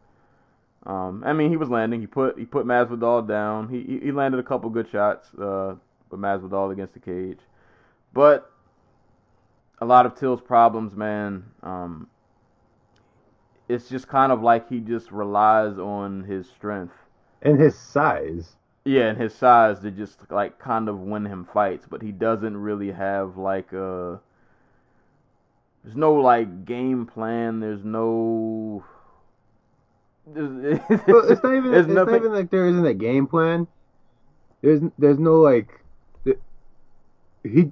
Um, 0.86 1.22
I 1.24 1.32
mean, 1.32 1.50
he 1.50 1.56
was 1.56 1.68
landing. 1.68 2.00
He 2.00 2.08
put 2.08 2.36
he 2.36 2.44
put 2.44 2.66
Masvidal 2.66 3.28
down. 3.28 3.68
He 3.68 3.82
he, 3.82 4.00
he 4.06 4.12
landed 4.12 4.40
a 4.40 4.42
couple 4.42 4.68
good 4.70 4.90
shots 4.90 5.32
uh, 5.34 5.76
with 6.10 6.20
Masvidal 6.20 6.72
against 6.72 6.94
the 6.94 7.00
cage, 7.00 7.38
but 8.12 8.50
a 9.80 9.86
lot 9.86 10.04
of 10.04 10.18
Till's 10.18 10.40
problems, 10.40 10.96
man. 10.96 11.44
Um, 11.62 12.08
it's 13.68 13.88
just 13.88 14.08
kind 14.08 14.32
of 14.32 14.42
like 14.42 14.68
he 14.68 14.80
just 14.80 15.12
relies 15.12 15.78
on 15.78 16.24
his 16.24 16.48
strength. 16.48 16.94
And 17.42 17.58
his 17.58 17.78
size. 17.78 18.56
Yeah, 18.90 19.10
and 19.10 19.18
his 19.18 19.32
size 19.32 19.78
to 19.80 19.92
just 19.92 20.18
like 20.32 20.58
kind 20.58 20.88
of 20.88 20.98
win 20.98 21.24
him 21.24 21.44
fights, 21.44 21.86
but 21.88 22.02
he 22.02 22.10
doesn't 22.10 22.56
really 22.56 22.90
have 22.90 23.36
like 23.36 23.72
a. 23.72 24.18
There's 25.84 25.94
no 25.94 26.14
like 26.14 26.64
game 26.64 27.06
plan. 27.06 27.60
There's 27.60 27.84
no. 27.84 28.84
There's, 30.26 30.80
Well, 31.06 31.30
it's 31.30 31.40
not 31.40 31.54
even. 31.54 31.72
It's 31.72 31.86
not 31.86 32.08
even 32.08 32.32
like 32.32 32.50
there 32.50 32.66
isn't 32.66 32.84
a 32.84 32.92
game 32.92 33.28
plan. 33.28 33.68
There's 34.60 34.80
there's 34.98 35.20
no 35.20 35.40
like. 35.40 35.84
He 37.44 37.70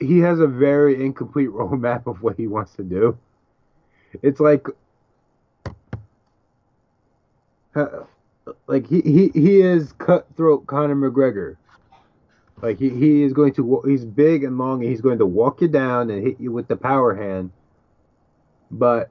he 0.00 0.18
has 0.18 0.40
a 0.40 0.48
very 0.48 1.00
incomplete 1.04 1.50
roadmap 1.60 2.08
of 2.08 2.24
what 2.24 2.36
he 2.36 2.48
wants 2.48 2.74
to 2.74 2.82
do. 2.82 3.16
It's 4.20 4.40
like. 4.40 4.66
uh, 7.76 7.86
Like 8.66 8.86
he, 8.86 9.00
he, 9.02 9.30
he 9.34 9.60
is 9.60 9.92
cutthroat 9.92 10.66
Conor 10.66 10.96
McGregor. 10.96 11.56
Like 12.62 12.78
he, 12.78 12.90
he 12.90 13.22
is 13.22 13.32
going 13.32 13.54
to 13.54 13.82
he's 13.86 14.04
big 14.04 14.44
and 14.44 14.58
long 14.58 14.82
and 14.82 14.90
he's 14.90 15.00
going 15.00 15.18
to 15.18 15.26
walk 15.26 15.60
you 15.60 15.68
down 15.68 16.10
and 16.10 16.22
hit 16.22 16.40
you 16.40 16.52
with 16.52 16.68
the 16.68 16.76
power 16.76 17.14
hand. 17.14 17.52
But 18.70 19.10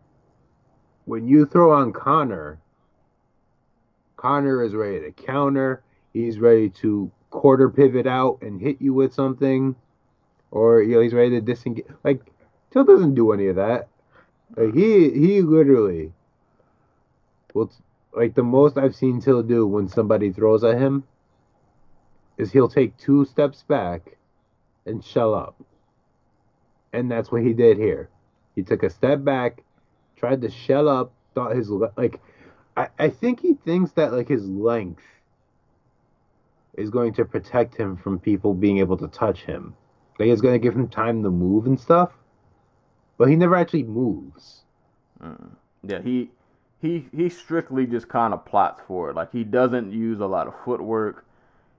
when 1.05 1.27
you 1.27 1.45
throw 1.45 1.71
on 1.71 1.91
Conor, 1.91 2.59
Conor 4.17 4.63
is 4.63 4.73
ready 4.75 4.99
to 5.01 5.11
counter. 5.11 5.81
He's 6.13 6.39
ready 6.39 6.69
to 6.69 7.11
quarter 7.29 7.69
pivot 7.69 8.07
out 8.07 8.39
and 8.41 8.61
hit 8.61 8.81
you 8.81 8.93
with 8.93 9.13
something, 9.13 9.75
or 10.51 10.81
you 10.81 10.95
know 10.95 11.01
he's 11.01 11.13
ready 11.13 11.31
to 11.31 11.41
disengage. 11.41 11.85
Like 12.03 12.31
Till 12.71 12.83
doesn't 12.83 13.15
do 13.15 13.31
any 13.31 13.47
of 13.47 13.55
that. 13.55 13.87
Like 14.55 14.73
he 14.73 15.09
he 15.11 15.41
literally, 15.41 16.11
well, 17.53 17.71
like 18.13 18.35
the 18.35 18.43
most 18.43 18.77
I've 18.77 18.95
seen 18.95 19.21
Till 19.21 19.43
do 19.43 19.65
when 19.67 19.87
somebody 19.87 20.31
throws 20.31 20.63
at 20.63 20.77
him 20.77 21.03
is 22.37 22.51
he'll 22.51 22.69
take 22.69 22.97
two 22.97 23.25
steps 23.25 23.63
back 23.63 24.17
and 24.85 25.03
shell 25.03 25.33
up, 25.33 25.55
and 26.93 27.11
that's 27.11 27.31
what 27.31 27.43
he 27.43 27.53
did 27.53 27.77
here. 27.77 28.09
He 28.55 28.63
took 28.63 28.83
a 28.83 28.89
step 28.89 29.23
back, 29.23 29.63
tried 30.15 30.41
to 30.41 30.49
shell 30.49 30.87
up, 30.87 31.11
thought 31.35 31.55
his 31.55 31.69
like 31.69 32.19
I, 32.75 32.87
I 32.97 33.09
think 33.09 33.41
he 33.41 33.53
thinks 33.53 33.91
that 33.91 34.13
like 34.13 34.27
his 34.27 34.47
length 34.47 35.03
is 36.75 36.89
going 36.89 37.13
to 37.13 37.25
protect 37.25 37.75
him 37.75 37.97
from 37.97 38.19
people 38.19 38.53
being 38.53 38.77
able 38.77 38.97
to 38.97 39.07
touch 39.07 39.43
him. 39.43 39.75
Like 40.17 40.29
it's 40.29 40.41
going 40.41 40.55
to 40.55 40.59
give 40.59 40.75
him 40.75 40.87
time 40.87 41.23
to 41.23 41.29
move 41.29 41.65
and 41.65 41.79
stuff. 41.79 42.11
But 43.17 43.27
he 43.27 43.35
never 43.35 43.55
actually 43.55 43.83
moves. 43.83 44.63
Mm. 45.21 45.49
Yeah, 45.83 46.01
he 46.01 46.31
he 46.81 47.07
he 47.15 47.29
strictly 47.29 47.85
just 47.85 48.07
kind 48.07 48.33
of 48.33 48.45
plots 48.45 48.81
for 48.87 49.09
it. 49.09 49.15
Like 49.15 49.31
he 49.31 49.43
doesn't 49.43 49.91
use 49.91 50.19
a 50.19 50.25
lot 50.25 50.47
of 50.47 50.55
footwork. 50.63 51.25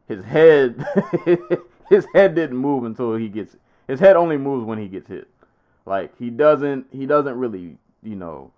His 0.07 0.25
head 0.25 0.85
his 1.89 2.07
head 2.15 2.35
didn't 2.35 2.57
move 2.57 2.85
until 2.85 3.17
he 3.17 3.29
gets 3.29 3.57
his 3.89 4.01
head 4.01 4.17
only 4.17 4.37
moves 4.37 4.65
when 4.65 4.79
he 4.79 4.89
gets 4.89 5.09
hit. 5.09 5.29
Like 5.87 6.17
he 6.19 6.31
doesn't 6.31 6.87
he 6.93 7.07
doesn't 7.07 7.39
really, 7.39 7.79
you 8.03 8.17
know, 8.17 8.53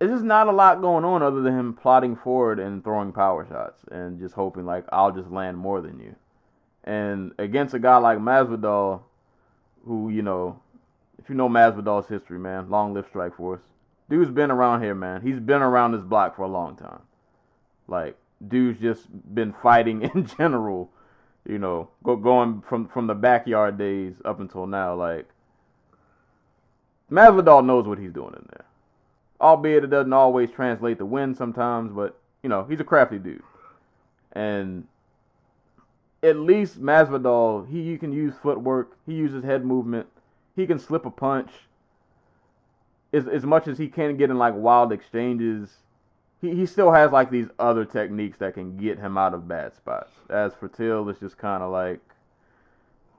it's 0.00 0.12
just 0.12 0.24
not 0.24 0.48
a 0.48 0.52
lot 0.52 0.80
going 0.80 1.04
on 1.04 1.22
other 1.22 1.40
than 1.40 1.58
him 1.58 1.74
plotting 1.74 2.16
forward 2.16 2.58
and 2.58 2.84
throwing 2.84 3.12
power 3.12 3.46
shots 3.46 3.82
and 3.90 4.18
just 4.20 4.34
hoping 4.34 4.66
like 4.66 4.84
I'll 4.92 5.12
just 5.12 5.30
land 5.30 5.56
more 5.56 5.80
than 5.80 5.98
you. 6.00 6.14
And 6.84 7.32
against 7.38 7.74
a 7.74 7.78
guy 7.78 7.96
like 7.96 8.18
Masvidal, 8.18 9.02
who 9.86 10.10
you 10.10 10.22
know 10.22 10.60
if 11.18 11.30
you 11.30 11.34
know 11.34 11.48
Masvidal's 11.48 12.08
history, 12.08 12.38
man, 12.38 12.68
long 12.68 12.92
live 12.92 13.10
Strikeforce. 13.10 13.60
Dude's 14.10 14.30
been 14.32 14.50
around 14.50 14.82
here, 14.82 14.94
man. 14.94 15.22
He's 15.22 15.38
been 15.38 15.62
around 15.62 15.92
this 15.92 16.02
block 16.02 16.34
for 16.34 16.42
a 16.42 16.48
long 16.48 16.76
time. 16.76 17.02
Like, 17.86 18.16
dude's 18.46 18.80
just 18.80 19.06
been 19.34 19.54
fighting 19.62 20.02
in 20.14 20.26
general, 20.26 20.90
you 21.48 21.58
know, 21.58 21.88
go, 22.02 22.16
going 22.16 22.62
from 22.68 22.88
from 22.88 23.06
the 23.06 23.14
backyard 23.14 23.78
days 23.78 24.14
up 24.24 24.40
until 24.40 24.66
now. 24.66 24.94
Like, 24.94 25.28
Masvidal 27.10 27.64
knows 27.64 27.86
what 27.86 27.98
he's 27.98 28.12
doing 28.12 28.34
in 28.36 28.46
there. 28.50 28.64
Albeit 29.40 29.84
it 29.84 29.90
doesn't 29.90 30.12
always 30.12 30.50
translate 30.50 30.98
to 30.98 31.06
win 31.06 31.34
sometimes, 31.34 31.92
but 31.92 32.18
you 32.42 32.48
know, 32.48 32.64
he's 32.64 32.80
a 32.80 32.84
crafty 32.84 33.18
dude. 33.18 33.42
And 34.32 34.86
at 36.22 36.36
least 36.36 36.82
Masvidal, 36.82 37.68
he 37.70 37.80
you 37.80 37.98
can 37.98 38.12
use 38.12 38.34
footwork, 38.42 38.96
he 39.06 39.14
uses 39.14 39.44
head 39.44 39.64
movement, 39.64 40.08
he 40.56 40.66
can 40.66 40.78
slip 40.78 41.06
a 41.06 41.10
punch. 41.10 41.50
As 43.12 43.26
as 43.26 43.44
much 43.44 43.66
as 43.66 43.78
he 43.78 43.88
can 43.88 44.16
get 44.16 44.30
in 44.30 44.38
like 44.38 44.54
wild 44.54 44.92
exchanges, 44.92 45.78
he, 46.40 46.54
he 46.54 46.66
still 46.66 46.92
has 46.92 47.12
like 47.12 47.30
these 47.30 47.48
other 47.58 47.84
techniques 47.84 48.38
that 48.38 48.54
can 48.54 48.76
get 48.76 48.98
him 48.98 49.18
out 49.18 49.34
of 49.34 49.48
bad 49.48 49.74
spots. 49.74 50.12
As 50.28 50.54
for 50.54 50.68
Till, 50.68 51.08
it's 51.08 51.20
just 51.20 51.38
kind 51.38 51.62
of 51.62 51.70
like, 51.72 52.00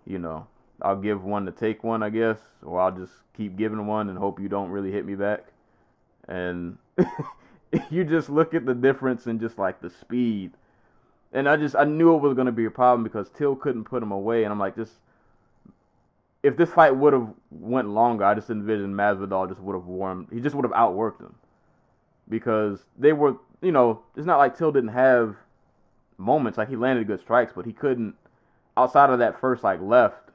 you 0.05 0.17
know, 0.17 0.47
I'll 0.81 0.95
give 0.95 1.23
one 1.23 1.45
to 1.45 1.51
take 1.51 1.83
one, 1.83 2.03
I 2.03 2.09
guess, 2.09 2.39
or 2.63 2.79
I'll 2.79 2.91
just 2.91 3.13
keep 3.35 3.57
giving 3.57 3.85
one 3.85 4.09
and 4.09 4.17
hope 4.17 4.39
you 4.39 4.49
don't 4.49 4.69
really 4.69 4.91
hit 4.91 5.05
me 5.05 5.15
back. 5.15 5.45
And 6.27 6.77
you 7.89 8.03
just 8.03 8.29
look 8.29 8.53
at 8.53 8.65
the 8.65 8.73
difference 8.73 9.27
in 9.27 9.39
just 9.39 9.57
like 9.57 9.81
the 9.81 9.89
speed. 9.89 10.51
And 11.33 11.47
I 11.47 11.55
just 11.57 11.75
I 11.75 11.85
knew 11.85 12.15
it 12.15 12.21
was 12.21 12.33
gonna 12.33 12.51
be 12.51 12.65
a 12.65 12.71
problem 12.71 13.03
because 13.03 13.29
Till 13.29 13.55
couldn't 13.55 13.85
put 13.85 14.03
him 14.03 14.11
away, 14.11 14.43
and 14.43 14.51
I'm 14.51 14.59
like, 14.59 14.75
just 14.75 14.93
if 16.43 16.57
this 16.57 16.69
fight 16.69 16.95
would 16.95 17.13
have 17.13 17.27
went 17.51 17.89
longer, 17.89 18.23
I 18.25 18.33
just 18.33 18.49
envisioned 18.49 18.95
Masvidal 18.95 19.47
just 19.47 19.61
would 19.61 19.75
have 19.75 19.85
warmed. 19.85 20.27
He 20.31 20.39
just 20.39 20.55
would 20.55 20.65
have 20.65 20.73
outworked 20.73 21.21
him 21.21 21.35
because 22.27 22.83
they 22.97 23.13
were, 23.13 23.35
you 23.61 23.71
know, 23.71 24.01
it's 24.15 24.25
not 24.25 24.37
like 24.37 24.57
Till 24.57 24.71
didn't 24.71 24.89
have 24.89 25.35
moments 26.17 26.57
like 26.57 26.69
he 26.69 26.75
landed 26.75 27.07
good 27.07 27.19
strikes, 27.19 27.53
but 27.55 27.65
he 27.65 27.73
couldn't 27.73 28.15
outside 28.75 29.09
of 29.09 29.19
that 29.19 29.39
first 29.39 29.63
like 29.63 29.81
left. 29.81 30.29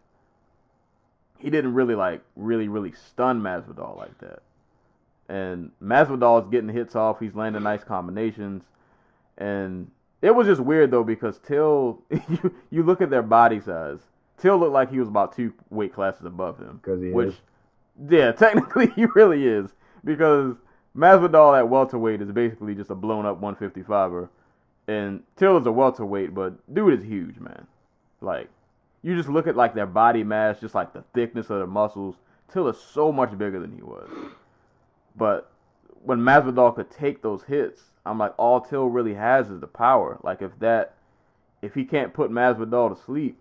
He 1.39 1.51
didn't 1.51 1.75
really 1.75 1.95
like 1.95 2.23
really 2.37 2.69
really 2.69 2.93
stun 2.93 3.41
Masvidal 3.41 3.97
like 3.97 4.19
that. 4.19 4.43
And 5.29 5.73
Masvidal 5.83 6.45
is 6.45 6.51
getting 6.51 6.69
hits 6.69 6.95
off. 6.95 7.19
He's 7.19 7.35
landing 7.35 7.65
nice 7.65 7.83
combinations, 7.83 8.63
and 9.37 9.91
it 10.23 10.35
was 10.35 10.47
just 10.47 10.61
weird 10.61 10.93
though 10.93 11.03
because 11.03 11.39
Till, 11.39 12.03
you 12.11 12.55
you 12.71 12.83
look 12.85 13.01
at 13.01 13.11
their 13.11 13.23
body 13.23 13.61
size. 13.61 13.99
Till 14.39 14.59
looked 14.59 14.73
like 14.73 14.91
he 14.91 14.99
was 14.99 15.09
about 15.09 15.35
two 15.35 15.53
weight 15.71 15.95
classes 15.95 16.25
above 16.25 16.59
him. 16.59 16.81
Because 16.83 17.01
he 17.01 17.11
which, 17.11 17.29
is. 17.29 17.41
yeah, 18.09 18.33
technically 18.33 18.89
he 18.89 19.07
really 19.15 19.47
is 19.47 19.71
because 20.05 20.57
Masvidal 20.97 21.59
at 21.59 21.69
welterweight 21.69 22.23
is 22.23 22.31
basically 22.33 22.75
just 22.75 22.91
a 22.91 22.95
blown 22.95 23.27
up 23.27 23.41
155er, 23.41 24.29
and 24.89 25.23
Till 25.37 25.59
is 25.59 25.67
a 25.67 25.73
welterweight, 25.73 26.35
but 26.35 26.75
dude 26.75 27.01
is 27.01 27.05
huge, 27.05 27.39
man. 27.39 27.67
Like, 28.21 28.49
you 29.03 29.15
just 29.17 29.29
look 29.29 29.47
at 29.47 29.57
like 29.57 29.75
their 29.75 29.87
body 29.87 30.25
mass, 30.25 30.61
just 30.61 30.75
like 30.75 30.93
the 30.93 31.05
thickness 31.15 31.51
of 31.51 31.59
their 31.59 31.67
muscles. 31.67 32.17
Till 32.53 32.69
is 32.69 32.79
so 32.79 33.13
much 33.13 33.37
bigger 33.37 33.61
than 33.61 33.75
he 33.75 33.83
was. 33.83 34.09
But 35.17 35.51
when 36.03 36.21
Masvidal 36.21 36.75
could 36.75 36.91
take 36.91 37.21
those 37.21 37.43
hits, 37.43 37.83
I'm 38.05 38.19
like, 38.19 38.35
all 38.39 38.61
Till 38.61 38.87
really 38.87 39.15
has 39.15 39.51
is 39.51 39.61
the 39.61 39.67
power. 39.67 40.19
Like, 40.23 40.41
if 40.41 40.59
that, 40.61 40.95
if 41.61 41.75
he 41.75 41.85
can't 41.85 42.15
put 42.15 42.31
Masvidal 42.31 42.97
to 42.97 43.03
sleep, 43.03 43.39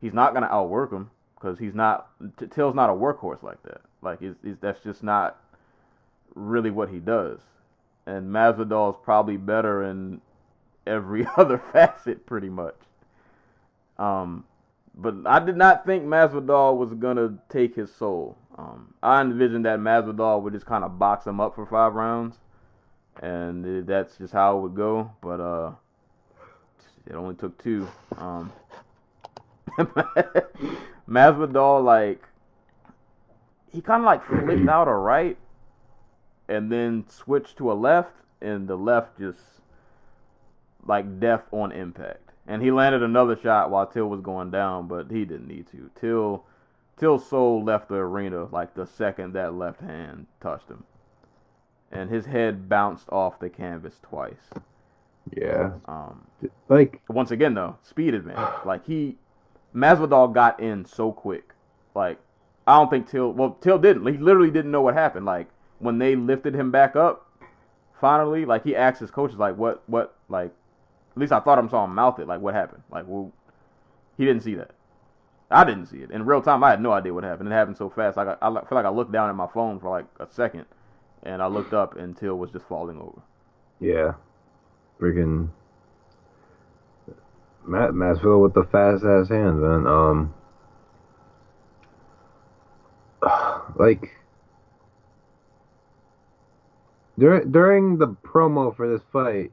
he's 0.00 0.12
not 0.14 0.34
gonna 0.34 0.48
outwork 0.50 0.92
him 0.92 1.10
because 1.34 1.58
he's 1.58 1.74
not. 1.74 2.08
Till's 2.50 2.74
not 2.74 2.90
a 2.90 2.92
workhorse 2.92 3.42
like 3.42 3.62
that. 3.64 3.80
Like, 4.02 4.22
it's, 4.22 4.38
it's, 4.42 4.58
that's 4.60 4.80
just 4.80 5.02
not 5.02 5.38
really 6.34 6.70
what 6.70 6.88
he 6.88 6.98
does. 6.98 7.40
And 8.06 8.30
Masvidal 8.30 8.94
is 8.94 9.00
probably 9.02 9.36
better 9.36 9.84
in 9.84 10.20
every 10.86 11.26
other 11.36 11.62
facet, 11.72 12.26
pretty 12.26 12.48
much. 12.48 12.76
Um, 13.98 14.44
but 14.94 15.14
I 15.26 15.38
did 15.38 15.56
not 15.56 15.86
think 15.86 16.04
Masvidal 16.04 16.76
was 16.76 16.92
gonna 16.94 17.38
take 17.48 17.74
his 17.74 17.94
soul. 17.94 18.36
Um, 18.58 18.92
I 19.02 19.20
envisioned 19.20 19.64
that 19.64 19.78
Masvidal 19.78 20.42
would 20.42 20.52
just 20.52 20.66
kind 20.66 20.84
of 20.84 20.98
box 20.98 21.26
him 21.26 21.40
up 21.40 21.54
for 21.54 21.64
five 21.64 21.94
rounds, 21.94 22.36
and 23.22 23.86
that's 23.86 24.16
just 24.16 24.32
how 24.32 24.58
it 24.58 24.62
would 24.62 24.74
go. 24.74 25.10
But 25.20 25.40
uh, 25.40 25.72
it 27.06 27.14
only 27.14 27.34
took 27.34 27.56
two. 27.62 27.88
Um, 28.18 28.52
Masvidal 31.08 31.84
like 31.84 32.22
he 33.72 33.80
kind 33.80 34.02
of 34.02 34.06
like 34.06 34.24
flipped 34.26 34.68
out 34.68 34.88
a 34.88 34.92
right, 34.92 35.36
and 36.48 36.70
then 36.70 37.04
switched 37.08 37.56
to 37.58 37.70
a 37.70 37.74
left, 37.74 38.12
and 38.40 38.66
the 38.68 38.76
left 38.76 39.18
just 39.18 39.40
like 40.86 41.20
death 41.20 41.42
on 41.52 41.72
impact. 41.72 42.30
And 42.46 42.62
he 42.62 42.70
landed 42.70 43.02
another 43.02 43.36
shot 43.36 43.70
while 43.70 43.86
Till 43.86 44.08
was 44.08 44.20
going 44.20 44.50
down, 44.50 44.88
but 44.88 45.10
he 45.10 45.24
didn't 45.24 45.46
need 45.46 45.66
to. 45.68 45.90
Till 45.94 46.44
Till 46.96 47.18
soul 47.18 47.64
left 47.64 47.88
the 47.88 47.94
arena 47.96 48.46
like 48.52 48.74
the 48.74 48.86
second 48.86 49.32
that 49.34 49.54
left 49.54 49.80
hand 49.80 50.26
touched 50.40 50.68
him. 50.68 50.84
And 51.92 52.10
his 52.10 52.26
head 52.26 52.68
bounced 52.68 53.08
off 53.10 53.38
the 53.38 53.48
canvas 53.48 54.00
twice. 54.02 54.50
Yeah. 55.34 55.72
Um, 55.86 56.26
Like, 56.68 57.00
once 57.08 57.30
again 57.30 57.54
though, 57.54 57.76
speed 57.82 58.14
advantage. 58.14 58.64
Like 58.64 58.84
he 58.84 59.16
Masvidal 59.74 60.32
got 60.32 60.60
in 60.60 60.84
so 60.84 61.12
quick. 61.12 61.52
Like 61.94 62.18
I 62.66 62.76
don't 62.78 62.90
think 62.90 63.08
Till 63.08 63.32
well 63.32 63.56
Till 63.60 63.78
didn't. 63.78 64.06
He 64.06 64.18
literally 64.18 64.50
didn't 64.50 64.70
know 64.70 64.82
what 64.82 64.94
happened. 64.94 65.26
Like 65.26 65.48
when 65.78 65.98
they 65.98 66.16
lifted 66.16 66.54
him 66.54 66.70
back 66.70 66.96
up, 66.96 67.26
finally, 68.00 68.44
like 68.44 68.64
he 68.64 68.76
asked 68.76 69.00
his 69.00 69.10
coaches 69.10 69.38
like 69.38 69.56
what 69.56 69.82
what 69.86 70.14
like 70.28 70.52
at 71.12 71.18
least 71.18 71.32
I 71.32 71.40
thought 71.40 71.58
I 71.58 71.68
saw 71.68 71.84
him 71.84 71.94
mouth 71.94 72.18
it, 72.18 72.26
like 72.28 72.40
what 72.40 72.54
happened? 72.54 72.82
Like 72.90 73.04
well 73.06 73.32
he 74.16 74.24
didn't 74.24 74.42
see 74.42 74.54
that. 74.54 74.72
I 75.50 75.64
didn't 75.64 75.86
see 75.86 75.98
it. 75.98 76.10
In 76.12 76.24
real 76.26 76.42
time 76.42 76.62
I 76.62 76.70
had 76.70 76.80
no 76.80 76.92
idea 76.92 77.12
what 77.12 77.24
happened. 77.24 77.48
It 77.48 77.52
happened 77.52 77.76
so 77.76 77.90
fast. 77.90 78.16
Like 78.16 78.28
I, 78.28 78.36
I 78.40 78.50
feel 78.52 78.66
like 78.76 78.86
I 78.86 78.90
looked 78.90 79.12
down 79.12 79.28
at 79.30 79.34
my 79.36 79.48
phone 79.48 79.80
for 79.80 79.90
like 79.90 80.06
a 80.20 80.26
second 80.30 80.66
and 81.24 81.42
I 81.42 81.46
looked 81.48 81.72
up 81.74 81.96
and 81.96 82.16
Till 82.16 82.36
was 82.36 82.50
just 82.50 82.66
falling 82.66 82.98
over. 82.98 83.20
yeah. 83.80 84.12
Freaking. 85.00 85.48
Matt 87.66 87.90
Masvidal 87.90 88.42
with 88.42 88.54
the 88.54 88.64
fast 88.64 89.04
ass 89.04 89.28
hands, 89.28 89.60
man. 89.60 89.86
Um. 89.86 90.34
Like. 93.76 94.10
During 97.18 97.50
during 97.52 97.98
the 97.98 98.08
promo 98.08 98.74
for 98.74 98.90
this 98.90 99.02
fight, 99.12 99.52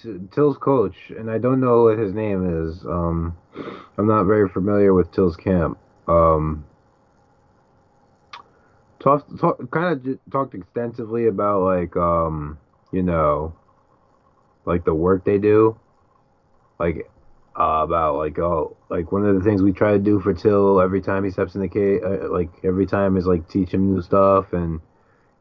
T- 0.00 0.20
Till's 0.30 0.56
coach, 0.56 1.10
and 1.10 1.30
I 1.30 1.38
don't 1.38 1.60
know 1.60 1.84
what 1.84 1.98
his 1.98 2.14
name 2.14 2.68
is. 2.68 2.84
Um, 2.84 3.36
I'm 3.98 4.06
not 4.06 4.24
very 4.24 4.48
familiar 4.48 4.94
with 4.94 5.10
Till's 5.12 5.36
camp. 5.36 5.78
Um, 6.06 6.64
talked 9.00 9.38
talk, 9.38 9.70
kind 9.70 9.92
of 9.92 10.04
j- 10.04 10.20
talked 10.30 10.54
extensively 10.54 11.26
about 11.26 11.62
like 11.62 11.96
um, 11.96 12.58
you 12.92 13.02
know, 13.02 13.54
like 14.64 14.84
the 14.84 14.94
work 14.94 15.24
they 15.24 15.38
do, 15.38 15.78
like 16.78 17.10
uh, 17.58 17.82
about 17.82 18.16
like 18.16 18.38
oh 18.38 18.76
like 18.88 19.12
one 19.12 19.26
of 19.26 19.34
the 19.34 19.42
things 19.42 19.62
we 19.62 19.72
try 19.72 19.92
to 19.92 19.98
do 19.98 20.20
for 20.20 20.32
Till 20.32 20.80
every 20.80 21.00
time 21.00 21.24
he 21.24 21.30
steps 21.30 21.54
in 21.54 21.60
the 21.60 21.68
cage, 21.68 22.00
uh, 22.04 22.30
like 22.30 22.50
every 22.64 22.86
time 22.86 23.16
is 23.16 23.26
like 23.26 23.48
teach 23.48 23.72
him 23.74 23.94
new 23.94 24.02
stuff 24.02 24.52
and 24.52 24.80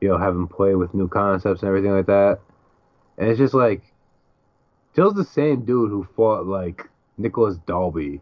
you 0.01 0.07
know 0.07 0.17
have 0.17 0.35
him 0.35 0.47
play 0.47 0.75
with 0.75 0.93
new 0.93 1.07
concepts 1.07 1.61
and 1.61 1.69
everything 1.69 1.91
like 1.91 2.07
that. 2.07 2.39
And 3.17 3.29
it's 3.29 3.37
just 3.37 3.53
like 3.53 3.83
Till's 4.95 5.13
the 5.13 5.25
same 5.25 5.65
dude 5.65 5.91
who 5.91 6.07
fought 6.15 6.45
like 6.45 6.89
Nicolas 7.17 7.57
Dalby 7.57 8.21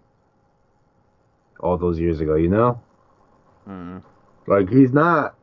all 1.59 1.77
those 1.77 1.99
years 1.99 2.19
ago, 2.19 2.35
you 2.35 2.49
know? 2.49 2.81
Mm-hmm. 3.67 3.99
Like 4.51 4.69
he's 4.69 4.91
not 4.91 5.35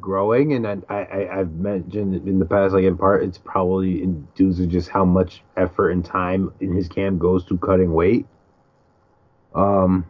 growing, 0.00 0.52
and 0.52 0.66
I, 0.66 0.82
I 0.88 1.40
I've 1.40 1.52
mentioned 1.52 2.26
in 2.28 2.38
the 2.38 2.44
past, 2.44 2.74
like 2.74 2.84
in 2.84 2.96
part, 2.96 3.22
it's 3.22 3.38
probably 3.38 4.04
due 4.34 4.52
to 4.54 4.66
just 4.66 4.88
how 4.88 5.04
much 5.04 5.42
effort 5.56 5.90
and 5.90 6.04
time 6.04 6.52
in 6.60 6.74
his 6.74 6.88
camp 6.88 7.18
goes 7.18 7.44
to 7.46 7.58
cutting 7.58 7.92
weight. 7.92 8.26
Um, 9.54 10.06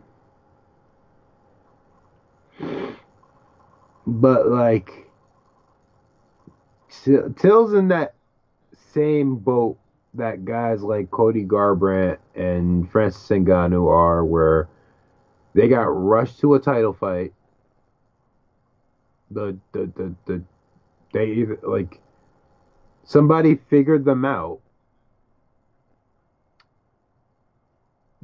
but 4.07 4.49
like, 4.49 5.11
Till's 7.37 7.75
in 7.75 7.89
that 7.89 8.15
same 8.93 9.37
boat 9.37 9.79
that 10.15 10.45
guys 10.45 10.83
like 10.83 11.11
Cody 11.11 11.45
Garbrandt 11.45 12.19
and 12.35 12.91
Francis 12.91 13.29
Ngannou 13.29 13.91
are, 13.91 14.25
where 14.25 14.69
they 15.55 15.69
got 15.69 15.83
rushed 15.83 16.41
to 16.41 16.55
a 16.55 16.61
title 16.61 16.93
fight 16.93 17.33
the 19.35 19.59
the 19.73 19.93
the, 19.97 20.15
the 20.27 20.43
they 21.13 21.47
like 21.63 22.01
somebody 23.05 23.57
figured 23.69 24.05
them 24.05 24.25
out 24.25 24.61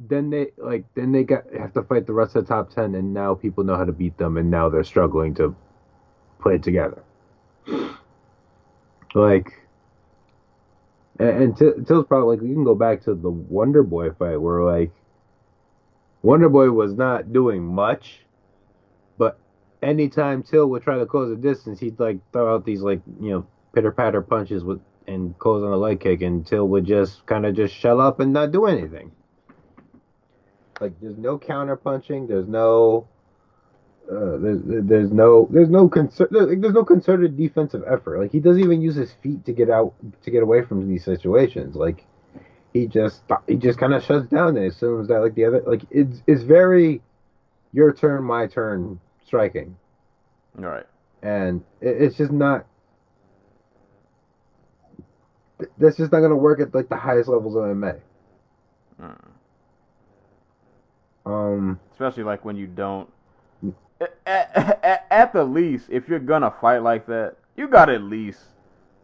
then 0.09 0.29
they 0.29 0.47
like 0.57 0.83
then 0.95 1.11
they 1.11 1.23
got 1.23 1.43
have 1.53 1.73
to 1.73 1.83
fight 1.83 2.07
the 2.07 2.13
rest 2.13 2.35
of 2.35 2.47
the 2.47 2.53
top 2.53 2.69
ten, 2.69 2.95
and 2.95 3.13
now 3.13 3.35
people 3.35 3.63
know 3.63 3.75
how 3.75 3.85
to 3.85 3.91
beat 3.91 4.17
them, 4.17 4.37
and 4.37 4.49
now 4.49 4.69
they're 4.69 4.83
struggling 4.83 5.33
to 5.35 5.55
put 6.39 6.53
it 6.53 6.63
together. 6.63 7.03
Like, 9.13 9.51
and, 11.19 11.57
and 11.59 11.85
Till's 11.85 12.05
probably 12.07 12.37
like 12.37 12.47
you 12.47 12.53
can 12.53 12.63
go 12.63 12.75
back 12.75 13.03
to 13.03 13.13
the 13.13 13.29
Wonder 13.29 13.83
Boy 13.83 14.11
fight 14.11 14.37
where 14.37 14.63
like 14.63 14.93
Wonder 16.21 16.47
Boy 16.47 16.71
was 16.71 16.93
not 16.93 17.33
doing 17.33 17.61
much, 17.61 18.21
anytime 19.81 20.43
Till 20.43 20.67
would 20.67 20.83
try 20.83 20.97
to 20.97 21.05
close 21.05 21.29
the 21.29 21.41
distance, 21.41 21.79
he'd 21.79 21.99
like 21.99 22.19
throw 22.31 22.53
out 22.53 22.65
these 22.65 22.81
like 22.81 23.01
you 23.19 23.31
know 23.31 23.47
pitter 23.73 23.91
patter 23.91 24.21
punches 24.21 24.63
with 24.63 24.81
and 25.07 25.37
close 25.39 25.63
on 25.63 25.71
a 25.71 25.77
leg 25.77 25.99
kick, 25.99 26.21
and 26.21 26.45
Till 26.45 26.67
would 26.67 26.85
just 26.85 27.25
kind 27.25 27.45
of 27.45 27.55
just 27.55 27.73
shell 27.73 27.99
up 27.99 28.19
and 28.19 28.33
not 28.33 28.51
do 28.51 28.65
anything. 28.65 29.11
Like 30.79 30.99
there's 31.01 31.17
no 31.17 31.37
counter 31.37 31.75
punching, 31.75 32.27
there's 32.27 32.47
no. 32.47 33.07
Uh, 34.11 34.35
there's 34.37 34.59
there's 34.63 35.11
no 35.11 35.47
there's 35.51 35.69
no 35.69 35.87
there's 36.29 36.73
no 36.73 36.83
concerted 36.83 37.37
defensive 37.37 37.83
effort. 37.87 38.19
Like 38.19 38.31
he 38.31 38.39
doesn't 38.39 38.61
even 38.61 38.81
use 38.81 38.95
his 38.95 39.13
feet 39.13 39.45
to 39.45 39.53
get 39.53 39.69
out 39.69 39.93
to 40.23 40.31
get 40.31 40.43
away 40.43 40.63
from 40.63 40.89
these 40.89 41.05
situations. 41.05 41.75
Like 41.75 42.05
he 42.73 42.87
just 42.87 43.21
he 43.47 43.55
just 43.55 43.79
kind 43.79 43.93
of 43.93 44.03
shuts 44.03 44.27
down 44.27 44.57
and 44.57 44.65
assumes 44.65 45.07
that 45.07 45.19
like 45.19 45.35
the 45.35 45.45
other 45.45 45.61
like 45.65 45.83
it's 45.91 46.23
it's 46.27 46.41
very 46.41 47.01
your 47.71 47.93
turn 47.93 48.23
my 48.23 48.47
turn 48.47 48.99
striking 49.31 49.77
All 50.59 50.65
right. 50.65 50.85
and 51.23 51.63
it, 51.79 52.01
it's 52.01 52.17
just 52.17 52.33
not 52.33 52.65
that's 55.77 55.95
just 55.95 56.11
not 56.11 56.19
gonna 56.19 56.35
work 56.35 56.59
at 56.59 56.75
like 56.75 56.89
the 56.89 56.97
highest 56.97 57.29
levels 57.29 57.55
of 57.55 57.63
MMA. 57.63 58.01
Mm. 59.01 59.17
Um, 61.25 61.79
Especially 61.91 62.23
like 62.23 62.43
when 62.43 62.55
you 62.55 62.67
don't. 62.67 63.09
At, 64.25 64.51
at, 64.83 65.07
at 65.11 65.33
the 65.33 65.43
least, 65.43 65.87
if 65.89 66.09
you're 66.09 66.19
gonna 66.19 66.53
fight 66.59 66.79
like 66.79 67.05
that, 67.07 67.35
you 67.55 67.67
gotta 67.67 67.93
at 67.93 68.03
least 68.03 68.39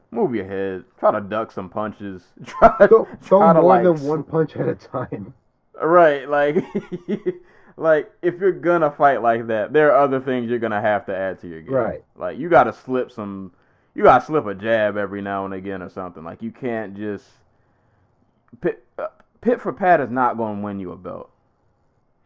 move 0.10 0.34
your 0.34 0.46
head, 0.46 0.84
try 1.00 1.12
to 1.12 1.22
duck 1.22 1.52
some 1.52 1.70
punches, 1.70 2.24
try, 2.46 2.76
throw 2.88 3.08
try 3.24 3.54
to 3.54 3.62
more 3.62 3.64
like 3.64 3.84
than 3.84 4.02
one 4.02 4.24
punch 4.24 4.56
at 4.56 4.68
a 4.68 4.76
time. 4.76 5.34
Right, 5.80 6.28
like, 6.28 6.66
like 7.78 8.12
if 8.24 8.40
you're 8.40 8.52
gonna 8.52 8.92
fight 8.92 9.22
like 9.22 9.48
that, 9.48 9.72
there 9.72 9.94
are 9.94 10.04
other 10.04 10.20
things 10.20 10.50
you're 10.50 10.60
gonna 10.60 10.82
have 10.82 11.06
to 11.06 11.16
add 11.16 11.40
to 11.42 11.48
your 11.48 11.62
game. 11.62 11.74
Right. 11.74 12.04
Like 12.16 12.38
you 12.38 12.50
gotta 12.50 12.74
slip 12.74 13.12
some, 13.12 13.54
you 13.94 14.04
gotta 14.04 14.26
slip 14.26 14.48
a 14.48 14.56
jab 14.56 14.98
every 14.98 15.22
now 15.22 15.46
and 15.46 15.54
again 15.54 15.82
or 15.84 15.90
something. 15.90 16.24
Like 16.24 16.42
you 16.42 16.52
can't 16.52 16.98
just 16.98 17.26
pit 18.62 18.84
uh, 18.98 19.08
pit 19.42 19.62
for 19.62 19.72
pat 19.72 20.02
is 20.02 20.10
not 20.10 20.38
gonna 20.38 20.62
win 20.62 20.80
you 20.80 20.92
a 20.92 20.98
belt. 20.98 21.30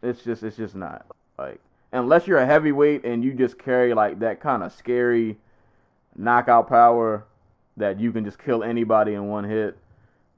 It's 0.02 0.24
just 0.24 0.42
it's 0.42 0.56
just 0.56 0.74
not 0.74 1.06
like 1.38 1.60
unless 1.92 2.26
you're 2.26 2.38
a 2.38 2.46
heavyweight 2.46 3.04
and 3.04 3.22
you 3.22 3.34
just 3.34 3.58
carry 3.58 3.92
like 3.92 4.20
that 4.20 4.40
kind 4.40 4.62
of 4.62 4.72
scary 4.72 5.36
knockout 6.16 6.66
power 6.66 7.24
that 7.76 8.00
you 8.00 8.10
can 8.10 8.24
just 8.24 8.38
kill 8.38 8.62
anybody 8.62 9.14
in 9.14 9.28
one 9.28 9.44
hit, 9.44 9.76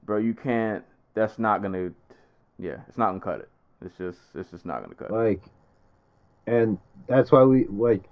bro. 0.03 0.17
You 0.17 0.33
can't. 0.33 0.83
That's 1.13 1.39
not 1.39 1.61
gonna. 1.61 1.91
Yeah, 2.59 2.77
it's 2.89 2.97
not 2.97 3.07
gonna 3.07 3.19
cut 3.21 3.39
it. 3.39 3.49
It's 3.85 3.97
just 3.97 4.19
it's 4.33 4.51
just 4.51 4.65
not 4.65 4.81
gonna 4.81 4.95
cut. 4.95 5.11
Like, 5.11 5.41
and 6.47 6.77
that's 7.07 7.31
why 7.31 7.43
we 7.43 7.65
like. 7.65 8.03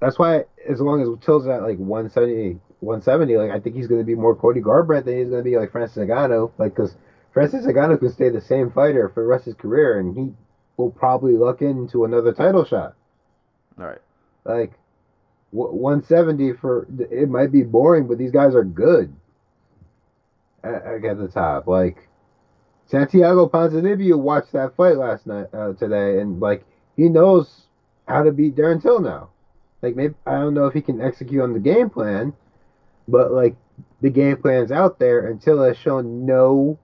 That's 0.00 0.18
why 0.18 0.44
as 0.68 0.80
long 0.80 1.00
as 1.00 1.08
Till's 1.24 1.46
at 1.46 1.62
like 1.62 1.78
170, 1.78 2.60
170, 2.80 3.36
like 3.36 3.50
I 3.50 3.60
think 3.60 3.76
he's 3.76 3.86
going 3.86 4.00
to 4.00 4.04
be 4.04 4.14
more 4.14 4.34
Cody 4.34 4.60
Garbrandt 4.60 5.04
than 5.04 5.18
he's 5.18 5.28
going 5.28 5.42
to 5.42 5.50
be 5.50 5.56
like 5.56 5.72
Francis 5.72 5.96
Ngannou. 5.96 6.52
Like, 6.58 6.74
because 6.74 6.96
Francis 7.32 7.64
Ngannou 7.64 7.98
can 7.98 8.12
stay 8.12 8.28
the 8.28 8.40
same 8.40 8.70
fighter 8.70 9.08
for 9.08 9.22
the 9.22 9.26
rest 9.26 9.42
of 9.42 9.46
his 9.46 9.54
career, 9.54 9.98
and 9.98 10.16
he 10.16 10.32
will 10.76 10.90
probably 10.90 11.34
luck 11.36 11.62
into 11.62 12.04
another 12.04 12.32
title 12.32 12.64
shot. 12.64 12.94
All 13.78 13.86
right. 13.86 14.00
Like, 14.44 14.72
w- 15.52 15.72
170 15.74 16.52
for 16.54 16.86
it 17.10 17.28
might 17.28 17.50
be 17.52 17.62
boring, 17.62 18.06
but 18.06 18.18
these 18.18 18.32
guys 18.32 18.54
are 18.54 18.64
good 18.64 19.14
at, 20.62 20.74
at 21.04 21.18
the 21.18 21.28
top. 21.28 21.66
Like, 21.66 22.08
Santiago 22.86 23.48
Ponzinibbio 23.48 24.18
watched 24.18 24.52
that 24.52 24.76
fight 24.76 24.96
last 24.96 25.26
night, 25.26 25.46
uh, 25.52 25.72
today, 25.72 26.20
and 26.20 26.40
like 26.40 26.64
he 26.96 27.08
knows 27.08 27.66
how 28.06 28.22
to 28.22 28.32
beat 28.32 28.56
Darren 28.56 28.80
Till 28.80 29.00
now. 29.00 29.30
Like, 29.82 29.96
maybe 29.96 30.14
I 30.26 30.32
don't 30.32 30.54
know 30.54 30.66
if 30.66 30.74
he 30.74 30.80
can 30.80 31.00
execute 31.00 31.42
on 31.42 31.52
the 31.52 31.60
game 31.60 31.90
plan, 31.90 32.32
but 33.08 33.32
like 33.32 33.56
the 34.00 34.10
game 34.10 34.36
plan's 34.36 34.72
out 34.72 34.98
there, 34.98 35.26
and 35.26 35.40
Till 35.40 35.62
has 35.62 35.76
shown 35.76 36.26
no 36.26 36.78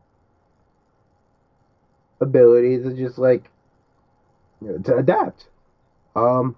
ability 2.20 2.82
to 2.82 2.94
just 2.94 3.18
like 3.18 3.50
you 4.60 4.68
know, 4.68 4.78
to 4.78 4.96
adapt. 4.96 5.48
Um, 6.14 6.56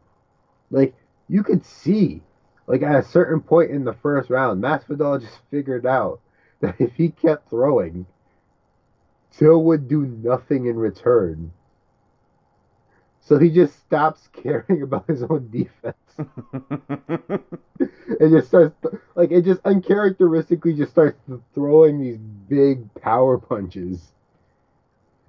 like 0.70 0.94
you 1.28 1.42
could 1.42 1.64
see, 1.64 2.22
like 2.66 2.82
at 2.82 2.96
a 2.96 3.02
certain 3.02 3.40
point 3.40 3.70
in 3.70 3.84
the 3.84 3.92
first 3.92 4.30
round, 4.30 4.62
Masvidal 4.62 5.20
just 5.20 5.38
figured 5.50 5.86
out 5.86 6.20
that 6.60 6.76
if 6.80 6.94
he 6.94 7.10
kept 7.10 7.50
throwing, 7.50 8.06
Till 9.36 9.62
would 9.64 9.88
do 9.88 10.06
nothing 10.06 10.66
in 10.66 10.76
return. 10.76 11.52
So 13.20 13.38
he 13.38 13.50
just 13.50 13.78
stops 13.80 14.28
caring 14.32 14.82
about 14.82 15.06
his 15.06 15.22
own 15.22 15.48
defense 15.50 15.96
and 16.18 17.40
just 18.30 18.48
starts 18.48 18.74
like 19.14 19.30
it 19.30 19.44
just 19.44 19.60
uncharacteristically 19.64 20.74
just 20.74 20.92
starts 20.92 21.18
throwing 21.54 22.00
these 22.00 22.18
big 22.18 22.92
power 22.94 23.38
punches. 23.38 24.12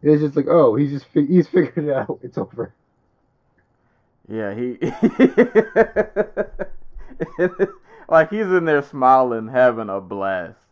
It's 0.01 0.21
just 0.21 0.35
like, 0.35 0.47
oh, 0.49 0.75
he's 0.75 0.91
just 0.91 1.05
fi- 1.05 1.25
he's 1.27 1.47
figured 1.47 1.87
it 1.87 1.93
out. 1.93 2.19
It's 2.23 2.37
over. 2.37 2.73
yeah, 4.27 4.53
he 4.53 4.77
like 8.09 8.29
he's 8.29 8.45
in 8.47 8.65
there 8.65 8.81
smiling, 8.81 9.47
having 9.49 9.89
a 9.89 10.01
blast. 10.01 10.62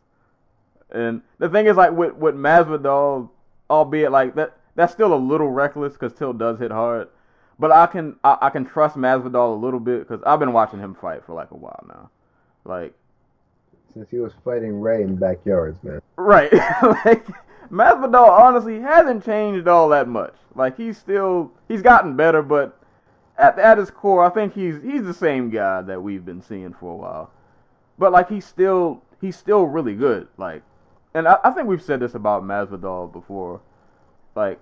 And 0.92 1.22
the 1.40 1.50
thing 1.50 1.68
is, 1.68 1.78
like 1.78 1.92
with 1.92 2.14
with 2.16 2.36
Masvidal, 2.36 3.30
albeit 3.70 4.12
like 4.12 4.36
that, 4.36 4.58
that's 4.76 4.94
still 4.94 5.14
a 5.14 5.16
little 5.16 5.50
reckless 5.50 5.94
because 5.94 6.14
Till 6.14 6.34
does 6.34 6.60
hit 6.60 6.72
hard. 6.72 7.08
But 7.60 7.72
I 7.72 7.88
can 7.88 8.18
I, 8.24 8.38
I 8.42 8.50
can 8.50 8.66
trust 8.66 8.96
Masvidal 8.96 9.54
a 9.54 9.60
little 9.60 9.80
bit 9.80 10.08
because 10.08 10.22
I've 10.26 10.40
been 10.40 10.54
watching 10.54 10.80
him 10.80 10.96
fight 10.96 11.26
for 11.26 11.34
like 11.34 11.52
a 11.52 11.58
while 11.58 11.84
now. 11.88 12.10
Like 12.66 12.94
Since 13.94 14.10
he 14.10 14.18
was 14.18 14.34
fighting 14.44 14.80
Ray 14.80 15.04
in 15.04 15.16
backyards, 15.16 15.82
man. 15.84 16.02
Right. 16.16 16.52
like 17.06 17.26
Masvidal 17.72 18.30
honestly 18.30 18.80
hasn't 18.80 19.26
changed 19.26 19.68
all 19.68 19.90
that 19.90 20.08
much. 20.08 20.36
Like 20.56 20.78
he's 20.78 20.98
still 20.98 21.52
he's 21.68 21.82
gotten 21.82 22.16
better, 22.16 22.42
but 22.42 22.78
at 23.38 23.58
at 23.58 23.78
his 23.78 23.92
core, 23.92 24.26
I 24.26 24.30
think 24.30 24.54
he's 24.54 24.82
he's 24.84 25.04
the 25.04 25.14
same 25.14 25.50
guy 25.50 25.82
that 25.82 26.02
we've 26.02 26.26
been 26.26 26.42
seeing 26.42 26.74
for 26.74 26.94
a 26.94 26.96
while. 26.96 27.32
But 27.98 28.12
like 28.12 28.30
he's 28.30 28.46
still 28.46 29.04
he's 29.22 29.38
still 29.38 29.66
really 29.66 29.94
good. 29.94 30.28
Like, 30.38 30.64
and 31.14 31.28
I, 31.28 31.38
I 31.44 31.52
think 31.52 31.68
we've 31.68 31.82
said 31.82 32.00
this 32.00 32.16
about 32.16 32.44
Masvidal 32.44 33.12
before. 33.12 33.62
Like, 34.36 34.60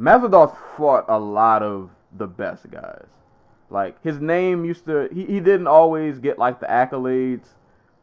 Masvidal 0.00 0.56
fought 0.76 1.04
a 1.08 1.18
lot 1.18 1.62
of 1.62 1.90
the 2.16 2.26
best 2.26 2.70
guys. 2.70 3.06
Like 3.70 4.02
his 4.02 4.20
name 4.20 4.64
used 4.64 4.84
to 4.86 5.08
he, 5.12 5.24
he 5.24 5.40
didn't 5.40 5.68
always 5.68 6.18
get 6.18 6.38
like 6.38 6.60
the 6.60 6.66
accolades. 6.66 7.46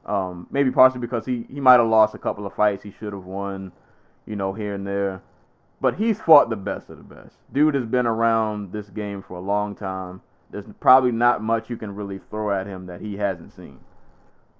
Um, 0.05 0.47
maybe 0.49 0.71
partially 0.71 1.01
because 1.01 1.25
he, 1.25 1.45
he 1.51 1.59
might 1.59 1.79
have 1.79 1.87
lost 1.87 2.15
a 2.15 2.17
couple 2.17 2.45
of 2.45 2.53
fights 2.55 2.81
he 2.81 2.93
should 2.97 3.11
have 3.11 3.25
won, 3.25 3.73
you 4.25 4.37
know, 4.37 4.53
here 4.53 4.73
and 4.73 4.87
there. 4.87 5.21
But 5.81 5.95
he's 5.95 6.19
fought 6.21 6.49
the 6.49 6.55
best 6.55 6.89
of 6.89 6.97
the 6.97 7.03
best. 7.03 7.35
Dude 7.51 7.75
has 7.75 7.85
been 7.85 8.07
around 8.07 8.71
this 8.71 8.89
game 8.89 9.21
for 9.21 9.35
a 9.35 9.41
long 9.41 9.75
time. 9.75 10.21
There's 10.49 10.65
probably 10.79 11.11
not 11.11 11.43
much 11.43 11.69
you 11.69 11.75
can 11.75 11.93
really 11.93 12.21
throw 12.29 12.57
at 12.57 12.67
him 12.67 12.85
that 12.85 13.01
he 13.01 13.17
hasn't 13.17 13.53
seen. 13.53 13.79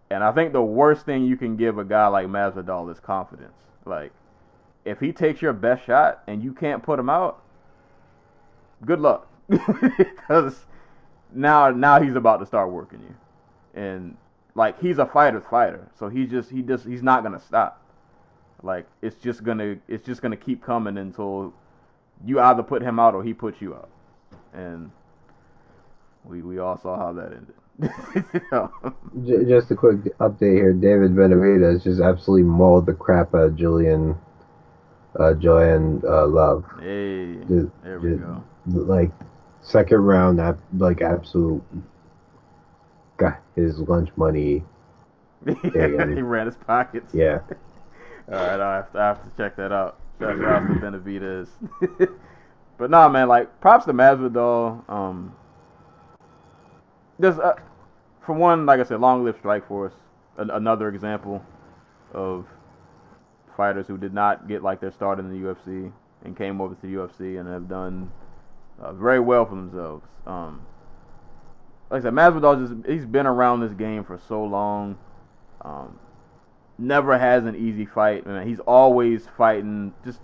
And 0.10 0.24
I 0.24 0.32
think 0.32 0.54
the 0.54 0.62
worst 0.62 1.06
thing 1.06 1.26
you 1.26 1.36
can 1.36 1.58
give 1.58 1.78
a 1.78 1.84
guy 1.84 2.08
like 2.08 2.28
Masvidal 2.28 2.92
is 2.92 3.00
confidence. 3.00 3.54
Like, 3.86 4.12
if 4.86 5.00
he 5.00 5.12
takes 5.12 5.42
your 5.42 5.54
best 5.54 5.86
shot 5.86 6.24
and 6.28 6.42
you 6.42 6.54
can't 6.54 6.82
put 6.82 6.98
him 6.98 7.10
out, 7.10 7.44
good 8.86 9.00
luck. 9.00 9.28
because 9.50 10.66
now 11.34 11.70
now 11.70 12.02
he's 12.02 12.16
about 12.16 12.38
to 12.38 12.46
start 12.46 12.72
working 12.72 13.02
you. 13.02 13.82
And 13.82 14.18
like 14.56 14.80
he's 14.80 14.98
a 14.98 15.06
fighter's 15.06 15.44
fighter, 15.50 15.88
so 15.98 16.10
he 16.10 16.26
just 16.26 16.50
he 16.50 16.62
just 16.62 16.86
he's 16.86 17.04
not 17.04 17.24
gonna 17.24 17.40
stop. 17.40 17.82
Like 18.64 18.88
it's 19.02 19.16
just 19.18 19.44
gonna 19.44 19.78
it's 19.88 20.06
just 20.06 20.22
gonna 20.22 20.38
keep 20.38 20.64
coming 20.64 20.98
until 20.98 21.54
you 22.26 22.40
either 22.40 22.64
put 22.64 22.82
him 22.82 23.00
out 23.00 23.14
or 23.14 23.24
he 23.24 23.34
puts 23.34 23.62
you 23.62 23.76
out. 23.76 23.90
And 24.54 24.92
we 26.26 26.42
we 26.42 26.60
all 26.60 26.78
saw 26.78 26.98
how 26.98 27.14
that 27.14 27.34
ended. 27.34 27.54
You 27.80 27.90
know? 28.52 28.72
J- 29.26 29.46
just 29.46 29.72
a 29.72 29.76
quick 29.76 29.98
update 30.20 30.56
here. 30.56 30.74
David 30.74 31.12
Benavidez 31.16 31.84
just 31.84 32.02
absolutely 32.02 32.44
mauled 32.44 32.86
the 32.86 32.94
crap 32.94 33.36
out 33.36 33.42
of 33.44 33.56
Julian, 33.56 34.18
uh, 35.20 35.34
Joanne 35.36 36.02
uh, 36.08 36.26
Love. 36.28 36.66
hey, 36.80 37.36
Just, 37.48 37.68
there 37.84 38.00
we 38.00 38.12
just, 38.12 38.22
go. 38.24 38.44
Like 38.68 39.12
second 39.62 40.00
round, 40.00 40.40
that 40.40 40.58
like 40.78 41.02
absolute 41.02 41.64
got 43.18 43.40
his 43.56 43.80
lunch 43.80 44.10
money. 44.16 44.64
he 45.46 45.70
ran 46.22 46.46
his 46.48 46.56
pockets. 46.58 47.14
Yeah, 47.14 47.40
All 48.30 48.34
right, 48.36 48.60
I 48.60 48.76
have 48.76 48.92
to, 48.92 49.00
I 49.00 49.06
have 49.08 49.24
to 49.24 49.38
check 49.38 49.56
that 49.56 49.72
out. 49.72 50.00
Shout 50.20 50.44
out 50.44 50.68
to 50.68 50.74
Benavidez. 50.80 51.48
but 52.78 52.90
nah, 52.90 53.08
man, 53.08 53.28
like 53.28 53.62
props 53.62 53.86
to 53.86 53.94
Masvidal. 53.94 54.90
Um, 54.90 55.34
just 57.22 57.40
uh, 57.40 57.56
for 58.26 58.34
one, 58.34 58.66
like 58.66 58.80
I 58.80 58.84
said, 58.84 59.00
long 59.00 59.24
live 59.24 59.42
Strikeforce. 59.42 59.94
An- 60.38 60.52
another 60.52 60.90
example 60.90 61.44
of 62.14 62.46
fighters 63.56 63.88
who 63.88 63.98
did 63.98 64.14
not 64.14 64.48
get 64.48 64.62
like 64.64 64.80
their 64.80 64.92
start 64.92 65.20
in 65.20 65.30
the 65.30 65.48
UFC 65.48 65.92
and 66.24 66.38
came 66.38 66.62
over 66.62 66.76
to 66.76 66.82
the 66.82 66.94
UFC 66.94 67.40
and 67.40 67.50
have 67.50 67.68
done 67.68 68.12
uh, 68.80 68.94
very 68.94 69.20
well 69.20 69.46
for 69.46 69.56
themselves. 69.56 70.06
Um, 70.26 70.62
like 71.90 72.02
I 72.02 72.04
said, 72.04 72.14
Masvidal 72.14 72.68
just 72.68 72.88
he's 72.88 73.06
been 73.06 73.26
around 73.26 73.62
this 73.62 73.74
game 73.74 74.04
for 74.04 74.20
so 74.28 74.44
long. 74.44 74.98
Um, 75.62 76.00
never 76.78 77.18
has 77.18 77.46
an 77.46 77.56
easy 77.56 77.86
fight. 77.86 78.26
Man. 78.26 78.48
He's 78.48 78.60
always 78.60 79.28
fighting. 79.38 79.94
Just, 80.06 80.20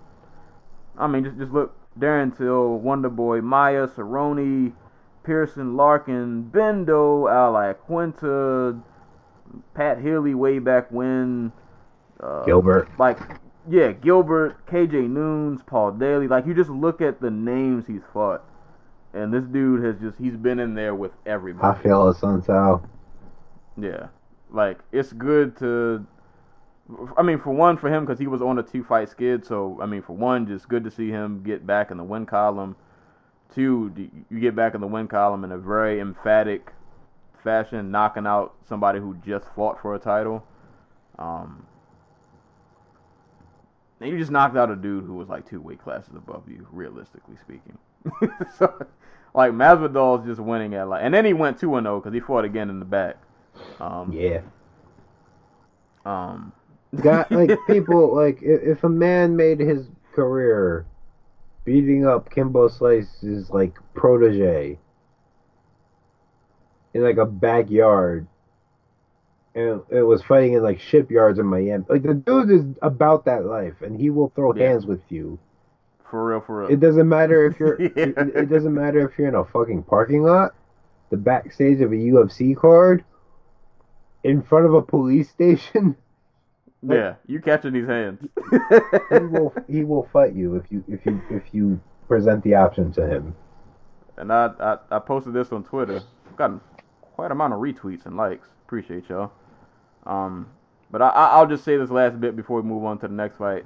I 0.96 1.06
mean, 1.06 1.24
just 1.24 1.38
just 1.38 1.52
look. 1.52 1.76
Darren 1.98 2.36
Till, 2.36 2.78
Wonder 2.78 3.08
Boy, 3.08 3.40
Maia, 3.40 3.86
Cerrone, 3.86 4.72
Pearson, 5.24 5.76
Larkin, 5.76 6.50
Bendo, 6.52 7.30
Al 7.30 7.54
Iaquinta, 7.54 8.80
Pat 9.74 10.00
Healy 10.00 10.34
way 10.34 10.58
back 10.58 10.90
when. 10.90 11.52
Uh, 12.20 12.44
Gilbert. 12.44 12.88
Like, 12.98 13.18
yeah, 13.68 13.92
Gilbert, 13.92 14.64
KJ 14.66 15.08
Noons, 15.08 15.62
Paul 15.62 15.92
Daley. 15.92 16.28
Like, 16.28 16.46
you 16.46 16.54
just 16.54 16.70
look 16.70 17.00
at 17.00 17.20
the 17.20 17.30
names 17.30 17.86
he's 17.86 18.02
fought. 18.12 18.44
And 19.12 19.32
this 19.32 19.44
dude 19.44 19.84
has 19.84 19.96
just, 20.00 20.18
he's 20.18 20.36
been 20.36 20.58
in 20.58 20.74
there 20.74 20.94
with 20.94 21.12
everybody. 21.24 21.66
I 21.66 21.80
feel 21.82 22.04
Rafael 22.04 22.40
Assunção. 22.40 22.88
Yeah. 23.80 24.08
Like, 24.50 24.78
it's 24.92 25.12
good 25.12 25.56
to. 25.58 26.06
I 27.16 27.22
mean, 27.22 27.38
for 27.38 27.50
one, 27.50 27.78
for 27.78 27.88
him, 27.88 28.04
because 28.04 28.18
he 28.18 28.26
was 28.26 28.42
on 28.42 28.58
a 28.58 28.62
two 28.62 28.84
fight 28.84 29.08
skid. 29.08 29.46
So, 29.46 29.78
I 29.80 29.86
mean, 29.86 30.02
for 30.02 30.12
one, 30.12 30.46
just 30.46 30.68
good 30.68 30.84
to 30.84 30.90
see 30.90 31.08
him 31.08 31.42
get 31.42 31.66
back 31.66 31.90
in 31.90 31.96
the 31.96 32.04
win 32.04 32.26
column. 32.26 32.76
Two, 33.54 33.92
you 34.30 34.40
get 34.40 34.56
back 34.56 34.74
in 34.74 34.80
the 34.80 34.86
win 34.86 35.06
column 35.06 35.44
in 35.44 35.52
a 35.52 35.58
very 35.58 36.00
emphatic 36.00 36.72
fashion, 37.44 37.90
knocking 37.90 38.26
out 38.26 38.54
somebody 38.68 38.98
who 38.98 39.14
just 39.24 39.46
fought 39.54 39.80
for 39.80 39.94
a 39.94 39.98
title. 39.98 40.44
Um, 41.18 41.66
and 44.00 44.10
you 44.10 44.18
just 44.18 44.32
knocked 44.32 44.56
out 44.56 44.70
a 44.70 44.76
dude 44.76 45.04
who 45.04 45.14
was 45.14 45.28
like 45.28 45.48
two 45.48 45.60
weight 45.60 45.80
classes 45.80 46.14
above 46.16 46.42
you, 46.48 46.66
realistically 46.72 47.36
speaking. 47.40 47.78
so, 48.58 48.86
like 49.34 49.52
Masvidal's 49.52 50.26
just 50.26 50.40
winning 50.40 50.74
at 50.74 50.88
like, 50.88 51.04
and 51.04 51.14
then 51.14 51.24
he 51.24 51.32
went 51.32 51.58
two 51.58 51.76
and 51.76 51.84
zero 51.84 52.00
because 52.00 52.12
he 52.12 52.20
fought 52.20 52.44
again 52.44 52.70
in 52.70 52.80
the 52.80 52.84
back. 52.84 53.16
Um, 53.78 54.12
Yeah. 54.12 54.40
Um, 56.04 56.52
Got 57.00 57.30
like 57.30 57.56
people 57.66 58.14
like 58.14 58.42
if, 58.42 58.62
if 58.62 58.84
a 58.84 58.88
man 58.88 59.36
made 59.36 59.60
his 59.60 59.88
career 60.12 60.86
beating 61.64 62.06
up 62.06 62.30
Kimbo 62.30 62.68
Slice's 62.68 63.50
like 63.50 63.76
protege 63.94 64.78
in 66.92 67.02
like 67.02 67.16
a 67.16 67.26
backyard 67.26 68.26
and 69.54 69.82
it 69.90 70.02
was 70.02 70.22
fighting 70.22 70.54
in 70.54 70.62
like 70.62 70.80
shipyards 70.80 71.38
in 71.38 71.46
Miami. 71.46 71.84
Like 71.88 72.02
the 72.02 72.14
dude 72.14 72.50
is 72.50 72.64
about 72.82 73.24
that 73.26 73.46
life 73.46 73.82
and 73.82 73.98
he 74.00 74.10
will 74.10 74.30
throw 74.34 74.54
Yeah. 74.54 74.68
hands 74.70 74.86
with 74.86 75.02
you. 75.10 75.38
for 76.10 76.26
real, 76.28 76.40
for 76.40 76.60
real. 76.60 76.70
It 76.70 76.80
doesn't 76.80 77.08
matter 77.08 77.46
if 77.46 77.58
you're 77.58 77.80
Yeah. 77.80 77.88
it, 77.96 78.18
it 78.36 78.48
doesn't 78.48 78.74
matter 78.74 79.08
if 79.08 79.18
you're 79.18 79.28
in 79.28 79.34
a 79.34 79.44
fucking 79.44 79.84
parking 79.84 80.22
lot, 80.22 80.54
the 81.10 81.16
backstage 81.16 81.80
of 81.80 81.92
a 81.92 81.96
UFC 81.96 82.56
card, 82.56 83.04
in 84.22 84.42
front 84.42 84.66
of 84.66 84.74
a 84.74 84.82
police 84.82 85.30
station. 85.30 85.96
Yeah, 86.86 87.14
you 87.26 87.40
catching 87.40 87.72
these 87.72 87.86
hands. 87.86 88.20
he 89.10 89.18
will 89.18 89.54
he 89.68 89.84
will 89.84 90.08
fight 90.12 90.34
you 90.34 90.56
if 90.56 90.64
you 90.70 90.84
if 90.88 91.04
you 91.06 91.20
if 91.30 91.42
you 91.52 91.80
present 92.08 92.42
the 92.44 92.54
option 92.54 92.92
to 92.92 93.06
him. 93.06 93.34
and 94.16 94.32
I, 94.32 94.50
I 94.60 94.78
I 94.90 94.98
posted 94.98 95.32
this 95.34 95.52
on 95.52 95.64
Twitter. 95.64 96.02
Got 96.36 96.60
quite 97.00 97.30
a 97.30 97.32
amount 97.32 97.52
of 97.54 97.60
retweets 97.60 98.06
and 98.06 98.16
likes. 98.16 98.48
Appreciate 98.66 99.08
y'all. 99.08 99.32
Um, 100.06 100.48
but 100.90 101.00
I, 101.02 101.08
I- 101.08 101.28
I'll 101.36 101.46
just 101.46 101.64
say 101.64 101.76
this 101.76 101.90
last 101.90 102.20
bit 102.20 102.36
before 102.36 102.60
we 102.60 102.68
move 102.68 102.84
on 102.84 102.98
to 102.98 103.08
the 103.08 103.14
next 103.14 103.38
fight. 103.38 103.64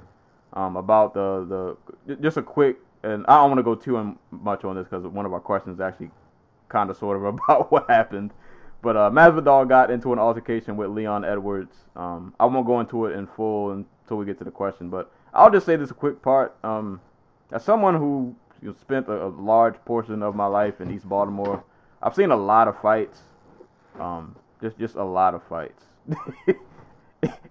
Um, 0.53 0.77
about 0.77 1.13
the 1.13 1.75
the 2.07 2.15
just 2.15 2.37
a 2.37 2.41
quick, 2.41 2.77
and 3.03 3.25
I 3.27 3.35
don't 3.37 3.49
want 3.51 3.59
to 3.59 3.63
go 3.63 3.75
too 3.75 4.17
much 4.31 4.63
on 4.63 4.75
this 4.75 4.87
because 4.87 5.05
one 5.05 5.25
of 5.25 5.33
our 5.33 5.39
questions 5.39 5.79
actually 5.79 6.09
kind 6.69 6.89
of 6.89 6.97
sort 6.97 7.17
of 7.17 7.23
about 7.47 7.71
what 7.71 7.89
happened. 7.89 8.31
But 8.81 8.95
uh, 8.95 9.09
Masvidal 9.11 9.67
got 9.67 9.91
into 9.91 10.13
an 10.13 10.19
altercation 10.19 10.77
with 10.77 10.89
Leon 10.89 11.25
Edwards. 11.25 11.75
Um, 11.95 12.33
I 12.39 12.45
won't 12.45 12.65
go 12.65 12.79
into 12.79 13.05
it 13.05 13.17
in 13.17 13.27
full 13.27 13.71
until 13.71 14.17
we 14.17 14.25
get 14.25 14.37
to 14.37 14.45
the 14.45 14.51
question, 14.51 14.89
but 14.89 15.11
I'll 15.33 15.51
just 15.51 15.65
say 15.65 15.75
this 15.75 15.91
quick 15.91 16.21
part. 16.21 16.55
Um, 16.63 17.01
as 17.51 17.63
someone 17.63 17.95
who 17.95 18.35
you 18.61 18.69
know, 18.69 18.75
spent 18.79 19.07
a, 19.09 19.25
a 19.25 19.27
large 19.27 19.75
portion 19.85 20.23
of 20.23 20.35
my 20.35 20.45
life 20.45 20.79
in 20.79 20.93
East 20.93 21.07
Baltimore, 21.07 21.63
I've 22.01 22.15
seen 22.15 22.31
a 22.31 22.37
lot 22.37 22.67
of 22.67 22.79
fights. 22.81 23.19
Um, 23.99 24.35
just 24.61 24.77
just 24.79 24.95
a 24.95 25.03
lot 25.03 25.33
of 25.33 25.43
fights. 25.43 25.83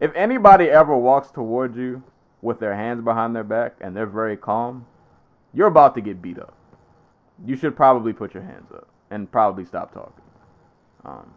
if 0.00 0.14
anybody 0.14 0.66
ever 0.70 0.96
walks 0.96 1.30
towards 1.30 1.76
you 1.76 2.02
with 2.40 2.60
their 2.60 2.74
hands 2.74 3.02
behind 3.02 3.34
their 3.34 3.44
back 3.44 3.74
and 3.80 3.94
they're 3.94 4.06
very 4.06 4.36
calm, 4.36 4.86
you're 5.52 5.66
about 5.66 5.94
to 5.96 6.00
get 6.00 6.22
beat 6.22 6.38
up. 6.38 6.54
You 7.44 7.56
should 7.56 7.76
probably 7.76 8.12
put 8.12 8.34
your 8.34 8.42
hands 8.42 8.70
up 8.72 8.88
and 9.10 9.30
probably 9.30 9.64
stop 9.64 9.92
talking. 9.92 10.22
Um, 11.04 11.32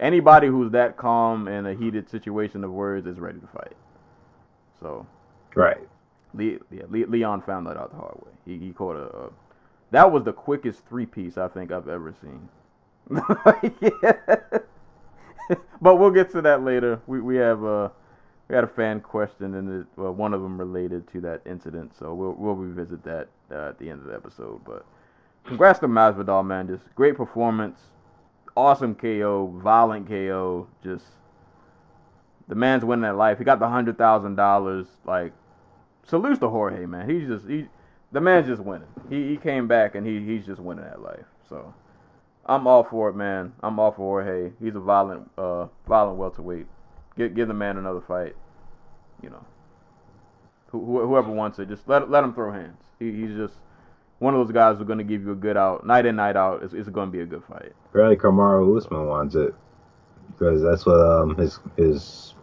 anybody 0.00 0.48
who's 0.48 0.72
that 0.72 0.96
calm 0.96 1.48
in 1.48 1.66
a 1.66 1.74
heated 1.74 2.08
situation 2.10 2.64
of 2.64 2.72
words 2.72 3.06
is 3.06 3.18
ready 3.18 3.38
to 3.40 3.46
fight. 3.48 3.76
So 4.80 5.06
Right. 5.54 5.88
Le- 6.34 6.58
yeah, 6.70 6.82
Le- 6.90 7.06
Leon 7.06 7.42
found 7.42 7.66
that 7.66 7.76
out 7.76 7.90
the 7.90 7.96
hard 7.96 8.16
way. 8.16 8.32
He, 8.44 8.58
he 8.58 8.72
caught 8.72 8.96
a, 8.96 9.16
a. 9.16 9.30
That 9.90 10.12
was 10.12 10.24
the 10.24 10.32
quickest 10.32 10.84
three 10.86 11.06
piece 11.06 11.38
I 11.38 11.48
think 11.48 11.72
I've 11.72 11.88
ever 11.88 12.14
seen. 12.20 12.48
but 15.80 15.98
we'll 15.98 16.10
get 16.10 16.30
to 16.32 16.42
that 16.42 16.62
later. 16.62 17.00
We 17.06 17.20
we 17.20 17.36
have 17.36 17.64
uh 17.64 17.88
we 18.48 18.54
had 18.54 18.64
a 18.64 18.68
fan 18.68 19.00
question 19.00 19.54
and 19.54 19.82
it, 19.82 19.86
well, 19.96 20.12
one 20.12 20.34
of 20.34 20.42
them 20.42 20.58
related 20.58 21.10
to 21.12 21.20
that 21.22 21.40
incident, 21.46 21.96
so 21.96 22.12
we'll 22.14 22.32
we'll 22.32 22.54
revisit 22.54 23.02
that 23.04 23.28
uh, 23.50 23.68
at 23.68 23.78
the 23.78 23.88
end 23.88 24.00
of 24.00 24.06
the 24.08 24.14
episode. 24.14 24.60
But 24.64 24.84
congrats 25.44 25.78
to 25.80 25.88
Masvidal, 25.88 26.44
man! 26.44 26.66
Just 26.66 26.82
great 26.96 27.16
performance, 27.16 27.78
awesome 28.56 28.94
KO, 28.94 29.48
violent 29.62 30.08
KO. 30.08 30.68
Just 30.82 31.04
the 32.48 32.54
man's 32.54 32.84
winning 32.84 33.04
at 33.04 33.16
life. 33.16 33.38
He 33.38 33.44
got 33.44 33.58
the 33.60 33.68
hundred 33.68 33.98
thousand 33.98 34.36
dollars. 34.36 34.86
Like 35.04 35.32
salutes 36.06 36.40
to 36.40 36.48
Jorge, 36.48 36.86
man. 36.86 37.08
He's 37.08 37.28
just 37.28 37.46
he, 37.46 37.66
the 38.12 38.20
man's 38.20 38.46
just 38.46 38.62
winning. 38.62 38.88
He 39.10 39.28
he 39.28 39.36
came 39.36 39.68
back 39.68 39.94
and 39.94 40.06
he 40.06 40.20
he's 40.24 40.46
just 40.46 40.60
winning 40.60 40.84
at 40.84 41.02
life. 41.02 41.26
So 41.48 41.74
I'm 42.46 42.66
all 42.66 42.84
for 42.84 43.08
it, 43.10 43.16
man. 43.16 43.52
I'm 43.62 43.78
all 43.78 43.92
for 43.92 44.22
Jorge. 44.22 44.52
He's 44.62 44.74
a 44.76 44.80
violent 44.80 45.30
uh 45.38 45.66
violent 45.86 46.18
welterweight. 46.18 46.66
Give 47.16 47.34
give 47.34 47.48
the 47.48 47.54
man 47.54 47.76
another 47.76 48.00
fight. 48.00 48.36
You 49.22 49.30
know, 49.30 49.44
who, 50.68 50.84
who- 50.84 51.06
whoever 51.06 51.30
wants 51.30 51.58
it, 51.58 51.68
just 51.68 51.88
let 51.88 52.10
let 52.10 52.24
him 52.24 52.34
throw 52.34 52.52
hands. 52.52 52.82
He, 52.98 53.12
he's 53.12 53.34
just 53.36 53.54
one 54.18 54.34
of 54.34 54.46
those 54.46 54.52
guys 54.52 54.78
who's 54.78 54.86
gonna 54.86 55.04
give 55.04 55.22
you 55.22 55.32
a 55.32 55.36
good 55.36 55.56
out, 55.56 55.86
night 55.86 56.06
in 56.06 56.16
night 56.16 56.36
out. 56.36 56.62
It's, 56.62 56.74
it's 56.74 56.88
gonna 56.88 57.10
be 57.10 57.20
a 57.20 57.26
good 57.26 57.44
fight. 57.44 57.72
Apparently, 57.90 58.16
Kamaru 58.16 58.76
Usman 58.76 59.06
wants 59.06 59.34
it 59.34 59.54
because 60.30 60.62
that's 60.62 60.86
what 60.86 61.00
um 61.00 61.36
his 61.36 61.58
his 61.76 62.34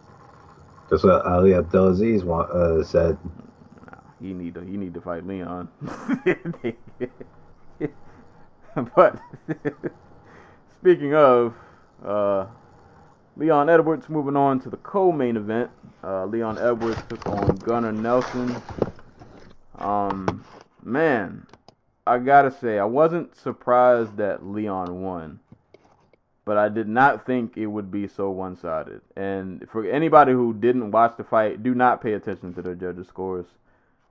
that's 0.90 1.02
what 1.02 1.24
Ali 1.26 1.54
Abdelaziz 1.54 2.24
want, 2.24 2.50
uh, 2.50 2.84
said. 2.84 3.16
Nah, 3.86 3.96
he 4.20 4.34
need 4.34 4.54
to 4.54 4.60
he 4.60 4.76
need 4.76 4.94
to 4.94 5.00
fight 5.00 5.26
Leon. 5.26 5.68
but 8.94 9.18
speaking 10.80 11.14
of 11.14 11.54
uh, 12.04 12.46
Leon 13.36 13.68
Edwards, 13.68 14.08
moving 14.08 14.36
on 14.36 14.60
to 14.60 14.70
the 14.70 14.76
co-main 14.78 15.36
event. 15.36 15.70
Uh, 16.02 16.26
Leon 16.26 16.58
Edwards 16.58 17.00
took 17.08 17.24
on 17.26 17.56
Gunnar 17.56 17.92
Nelson. 17.92 18.54
Um, 19.78 20.44
man, 20.82 21.46
I 22.06 22.18
gotta 22.18 22.50
say 22.50 22.78
I 22.78 22.84
wasn't 22.84 23.36
surprised 23.36 24.16
that 24.18 24.44
Leon 24.46 25.02
won, 25.02 25.40
but 26.44 26.58
I 26.58 26.68
did 26.68 26.88
not 26.88 27.24
think 27.24 27.56
it 27.56 27.66
would 27.66 27.90
be 27.90 28.06
so 28.06 28.30
one-sided. 28.30 29.00
And 29.16 29.66
for 29.70 29.84
anybody 29.86 30.32
who 30.32 30.52
didn't 30.52 30.90
watch 30.90 31.16
the 31.16 31.24
fight, 31.24 31.62
do 31.62 31.74
not 31.74 32.02
pay 32.02 32.12
attention 32.12 32.52
to 32.54 32.62
the 32.62 32.74
judges' 32.74 33.08
scores. 33.08 33.46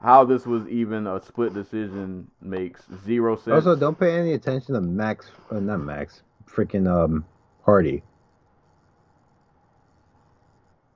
How 0.01 0.25
this 0.25 0.45
was 0.45 0.67
even 0.67 1.07
a 1.07 1.21
split 1.23 1.53
decision 1.53 2.29
makes 2.41 2.81
zero 3.05 3.35
sense. 3.35 3.53
Also, 3.65 3.75
don't 3.75 3.97
pay 3.97 4.17
any 4.17 4.33
attention 4.33 4.73
to 4.73 4.81
Max, 4.81 5.31
uh, 5.49 5.59
not 5.59 5.79
Max, 5.79 6.23
freaking 6.45 6.87
um 6.87 7.25
Hardy. 7.63 8.03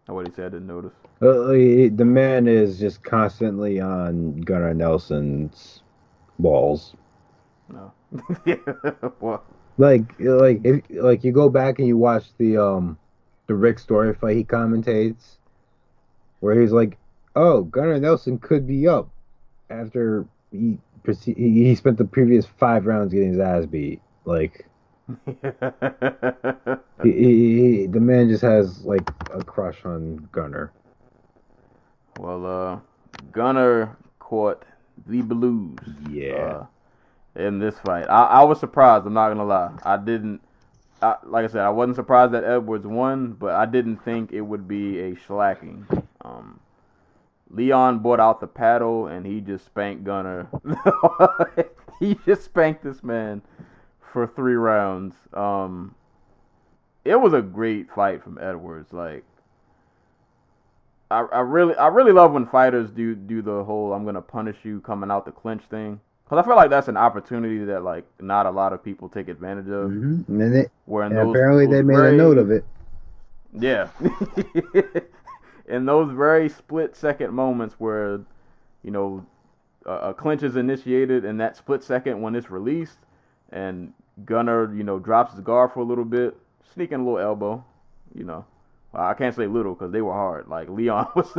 what 0.07 0.27
he 0.27 0.33
said, 0.33 0.47
I 0.47 0.49
didn't 0.49 0.67
notice. 0.67 0.93
Uh, 1.21 1.51
he- 1.51 1.89
the 1.89 2.05
man 2.05 2.47
is 2.47 2.79
just 2.79 3.03
constantly 3.03 3.79
on 3.79 4.41
Gunnar 4.41 4.73
Nelson's 4.73 5.83
balls. 6.39 6.95
No. 7.69 7.91
yeah. 8.45 8.55
Well, 9.19 9.43
Like, 9.77 10.03
like 10.19 10.61
if 10.63 10.83
like 10.89 11.23
you 11.23 11.31
go 11.31 11.49
back 11.49 11.79
and 11.79 11.87
you 11.87 11.97
watch 11.97 12.25
the 12.37 12.57
um 12.57 12.97
the 13.47 13.55
Rick 13.55 13.79
Story 13.79 14.13
fight 14.13 14.37
he 14.37 14.43
commentates, 14.43 15.37
where 16.39 16.59
he's 16.59 16.71
like 16.71 16.97
oh, 17.37 17.61
Gunnar 17.63 17.99
Nelson 17.99 18.39
could 18.39 18.67
be 18.67 18.87
up 18.87 19.09
after 19.69 20.25
he 20.51 20.79
he 21.33 21.75
spent 21.75 21.97
the 21.97 22.05
previous 22.05 22.45
five 22.45 22.85
rounds 22.85 23.13
getting 23.13 23.29
his 23.29 23.39
ass 23.39 23.65
beat. 23.65 24.01
Like 24.25 24.65
he, 25.25 27.11
he, 27.11 27.61
he, 27.61 27.87
the 27.87 27.99
man 27.99 28.27
just 28.27 28.41
has 28.41 28.83
like 28.83 29.09
a 29.33 29.43
crush 29.43 29.85
on 29.85 30.27
Gunnar. 30.31 30.71
well, 32.19 32.45
uh, 32.45 32.79
Gunnar 33.31 33.95
caught 34.19 34.65
the 35.05 35.21
blues. 35.21 35.77
Yeah. 36.09 36.33
uh, 36.33 36.65
in 37.37 37.59
this 37.59 37.77
fight. 37.79 38.05
I, 38.09 38.23
I 38.23 38.43
was 38.43 38.59
surprised. 38.59 39.05
I'm 39.05 39.13
not 39.13 39.29
gonna 39.29 39.45
lie. 39.45 39.71
I 39.83 39.97
didn't. 39.97 40.41
I, 41.01 41.15
like 41.23 41.45
I 41.45 41.47
said, 41.47 41.61
I 41.61 41.69
wasn't 41.69 41.95
surprised 41.95 42.33
that 42.33 42.43
Edwards 42.43 42.87
won, 42.87 43.33
but 43.33 43.53
I 43.53 43.65
didn't 43.65 43.97
think 43.97 44.31
it 44.33 44.41
would 44.41 44.67
be 44.67 44.99
a 44.99 45.15
slacking. 45.27 45.85
Um, 46.21 46.59
Leon 47.51 47.99
brought 47.99 48.19
out 48.19 48.41
the 48.41 48.47
paddle 48.47 49.05
and 49.07 49.25
he 49.25 49.39
just 49.39 49.65
spanked 49.65 50.03
Gunnar. 50.03 50.47
he 51.99 52.17
just 52.25 52.45
spanked 52.45 52.83
this 52.83 53.03
man 53.03 53.43
for 54.11 54.25
three 54.25 54.55
rounds. 54.55 55.15
Um, 55.33 55.93
it 57.05 57.15
was 57.15 57.33
a 57.33 57.41
great 57.41 57.91
fight 57.91 58.23
from 58.23 58.39
Edwards. 58.41 58.91
Like, 58.91 59.23
I, 61.09 61.19
I 61.19 61.39
really, 61.39 61.75
I 61.75 61.87
really 61.87 62.11
love 62.11 62.33
when 62.33 62.45
fighters 62.45 62.91
do 62.91 63.15
do 63.15 63.41
the 63.41 63.63
whole 63.63 63.93
"I'm 63.93 64.05
gonna 64.05 64.21
punish 64.21 64.57
you" 64.63 64.81
coming 64.81 65.09
out 65.11 65.25
the 65.25 65.31
clinch 65.31 65.63
thing. 65.69 65.99
Cause 66.29 66.39
I 66.39 66.45
feel 66.45 66.57
like 66.57 66.69
that's 66.69 66.89
an 66.89 66.97
opportunity 66.97 67.63
that 67.63 67.83
like 67.83 68.03
not 68.19 68.45
a 68.45 68.51
lot 68.51 68.73
of 68.73 68.83
people 68.83 69.07
take 69.07 69.29
advantage 69.29 69.67
of. 69.67 69.91
Mm-hmm. 69.91 70.41
And, 70.41 70.53
they, 70.53 70.59
in 70.59 71.01
and 71.03 71.15
those, 71.15 71.29
apparently 71.29 71.67
they 71.67 71.81
made 71.81 71.95
very- 71.95 72.15
a 72.15 72.17
note 72.17 72.37
of 72.37 72.51
it. 72.51 72.65
Yeah. 73.53 73.87
in 75.67 75.85
those 75.85 76.11
very 76.11 76.49
split 76.49 76.95
second 76.95 77.33
moments 77.33 77.75
where, 77.77 78.21
you 78.83 78.91
know, 78.91 79.25
a, 79.85 80.09
a 80.09 80.13
clinch 80.13 80.43
is 80.43 80.57
initiated 80.57 81.25
and 81.25 81.39
that 81.39 81.55
split 81.55 81.81
second 81.81 82.21
when 82.21 82.35
it's 82.35 82.49
released 82.51 82.97
and 83.51 83.93
Gunnar, 84.25 84.73
you 84.73 84.83
know, 84.83 84.99
drops 84.99 85.33
his 85.33 85.41
guard 85.41 85.71
for 85.71 85.79
a 85.79 85.83
little 85.83 86.05
bit, 86.05 86.35
sneaking 86.73 86.99
a 86.99 87.03
little 87.03 87.19
elbow, 87.19 87.63
you 88.13 88.23
know. 88.23 88.45
Well, 88.97 89.05
I 89.05 89.13
can't 89.13 89.35
say 89.35 89.45
little 89.45 89.75
because 89.75 89.91
they 89.91 90.01
were 90.01 90.13
hard. 90.13 90.47
Like 90.47 90.69
Leon 90.69 91.07
was, 91.15 91.31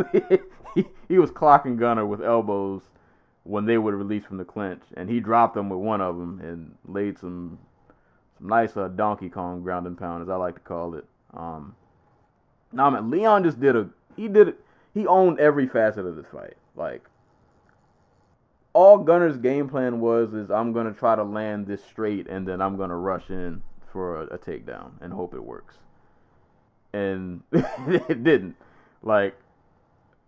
he, 0.76 0.84
he 1.08 1.18
was 1.18 1.32
clocking 1.32 1.76
Gunnar 1.76 2.06
with 2.06 2.22
elbows 2.22 2.82
when 3.42 3.66
they 3.66 3.78
would 3.78 3.94
release 3.94 4.24
from 4.24 4.36
the 4.36 4.44
clinch, 4.44 4.82
and 4.96 5.10
he 5.10 5.18
dropped 5.18 5.54
them 5.54 5.68
with 5.68 5.80
one 5.80 6.00
of 6.00 6.16
them 6.16 6.40
and 6.40 6.76
laid 6.86 7.18
some 7.18 7.58
some 8.38 8.48
nice 8.48 8.76
uh, 8.76 8.86
Donkey 8.86 9.28
Kong 9.28 9.62
ground 9.62 9.88
and 9.88 9.98
pound, 9.98 10.22
as 10.22 10.28
I 10.28 10.36
like 10.36 10.54
to 10.54 10.60
call 10.60 10.94
it. 10.94 11.04
Um, 11.34 11.74
nah, 12.70 12.90
man, 12.90 13.10
Leon 13.10 13.42
just 13.42 13.60
did 13.60 13.74
a 13.74 13.88
he 14.14 14.28
did. 14.28 14.54
He 14.94 15.06
owned 15.08 15.40
every 15.40 15.66
facet 15.66 16.06
of 16.06 16.14
this 16.14 16.26
fight. 16.32 16.56
Like 16.76 17.04
all 18.72 18.98
Gunnar's 18.98 19.36
game 19.36 19.68
plan 19.68 19.98
was 19.98 20.32
is 20.32 20.48
I'm 20.48 20.72
gonna 20.72 20.92
try 20.92 21.16
to 21.16 21.24
land 21.24 21.66
this 21.66 21.82
straight, 21.82 22.28
and 22.28 22.46
then 22.46 22.60
I'm 22.60 22.76
gonna 22.76 22.96
rush 22.96 23.30
in 23.30 23.62
for 23.92 24.22
a, 24.22 24.26
a 24.26 24.38
takedown 24.38 24.92
and 25.00 25.12
hope 25.12 25.34
it 25.34 25.42
works. 25.42 25.78
And 26.92 27.42
it 27.52 28.24
didn't. 28.24 28.56
Like 29.02 29.36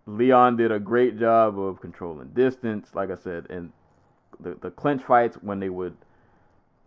Leon 0.05 0.57
did 0.57 0.71
a 0.71 0.79
great 0.79 1.19
job 1.19 1.59
of 1.59 1.81
controlling 1.81 2.29
distance, 2.29 2.91
like 2.93 3.11
I 3.11 3.15
said, 3.15 3.47
and 3.49 3.71
the 4.39 4.55
the 4.55 4.71
clinch 4.71 5.03
fights 5.03 5.37
when 5.41 5.59
they 5.59 5.69
would 5.69 5.95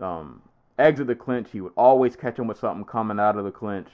um, 0.00 0.42
exit 0.78 1.06
the 1.06 1.14
clinch, 1.14 1.48
he 1.52 1.60
would 1.60 1.72
always 1.76 2.16
catch 2.16 2.38
him 2.38 2.46
with 2.46 2.58
something 2.58 2.84
coming 2.84 3.20
out 3.20 3.36
of 3.36 3.44
the 3.44 3.50
clinch. 3.50 3.88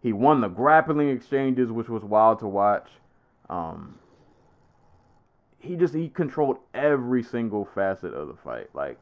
He 0.00 0.12
won 0.12 0.40
the 0.40 0.48
grappling 0.48 1.08
exchanges, 1.10 1.70
which 1.70 1.88
was 1.88 2.02
wild 2.02 2.40
to 2.40 2.48
watch. 2.48 2.88
Um, 3.48 3.98
he 5.58 5.76
just 5.76 5.94
he 5.94 6.08
controlled 6.08 6.58
every 6.74 7.22
single 7.22 7.64
facet 7.64 8.12
of 8.14 8.28
the 8.28 8.34
fight, 8.34 8.68
like, 8.74 8.98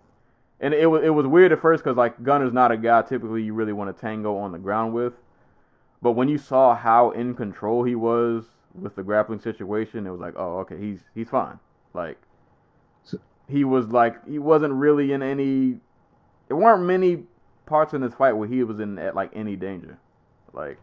and 0.61 0.75
it 0.75 0.87
was 0.87 1.03
it 1.03 1.11
was 1.11 1.27
weird 1.27 1.53
at 1.53 1.61
first 1.61 1.83
because 1.83 1.97
like 1.97 2.23
Gunnar's 2.23 2.53
not 2.53 2.71
a 2.71 2.77
guy 2.77 3.03
typically 3.03 3.43
you 3.43 3.55
really 3.55 3.73
want 3.73 3.95
to 3.95 3.99
tango 3.99 4.37
on 4.37 4.53
the 4.53 4.59
ground 4.59 4.93
with, 4.93 5.15
but 6.03 6.13
when 6.13 6.29
you 6.29 6.39
saw 6.39 6.75
how 6.75 7.11
in 7.11 7.35
control 7.35 7.85
he 7.85 7.95
was 7.95 8.45
with 8.75 8.95
the 8.97 9.03
grappling 9.03 9.41
situation, 9.41 10.07
it 10.07 10.11
was 10.11 10.21
like, 10.21 10.35
oh, 10.37 10.59
okay, 10.61 10.79
he's 10.79 11.01
he's 11.15 11.29
fine. 11.29 11.59
Like, 11.95 12.19
he 13.49 13.65
was 13.65 13.89
like 13.89 14.25
he 14.29 14.39
wasn't 14.39 14.73
really 14.75 15.13
in 15.13 15.23
any. 15.23 15.81
There 16.49 16.57
weren't 16.57 16.83
many 16.85 17.25
parts 17.67 17.95
in 17.95 18.01
this 18.01 18.15
fight 18.15 18.33
where 18.33 18.49
he 18.49 18.63
was 18.65 18.81
in 18.81 18.99
at 18.99 19.15
like 19.15 19.31
any 19.35 19.57
danger, 19.57 19.99
like 20.53 20.79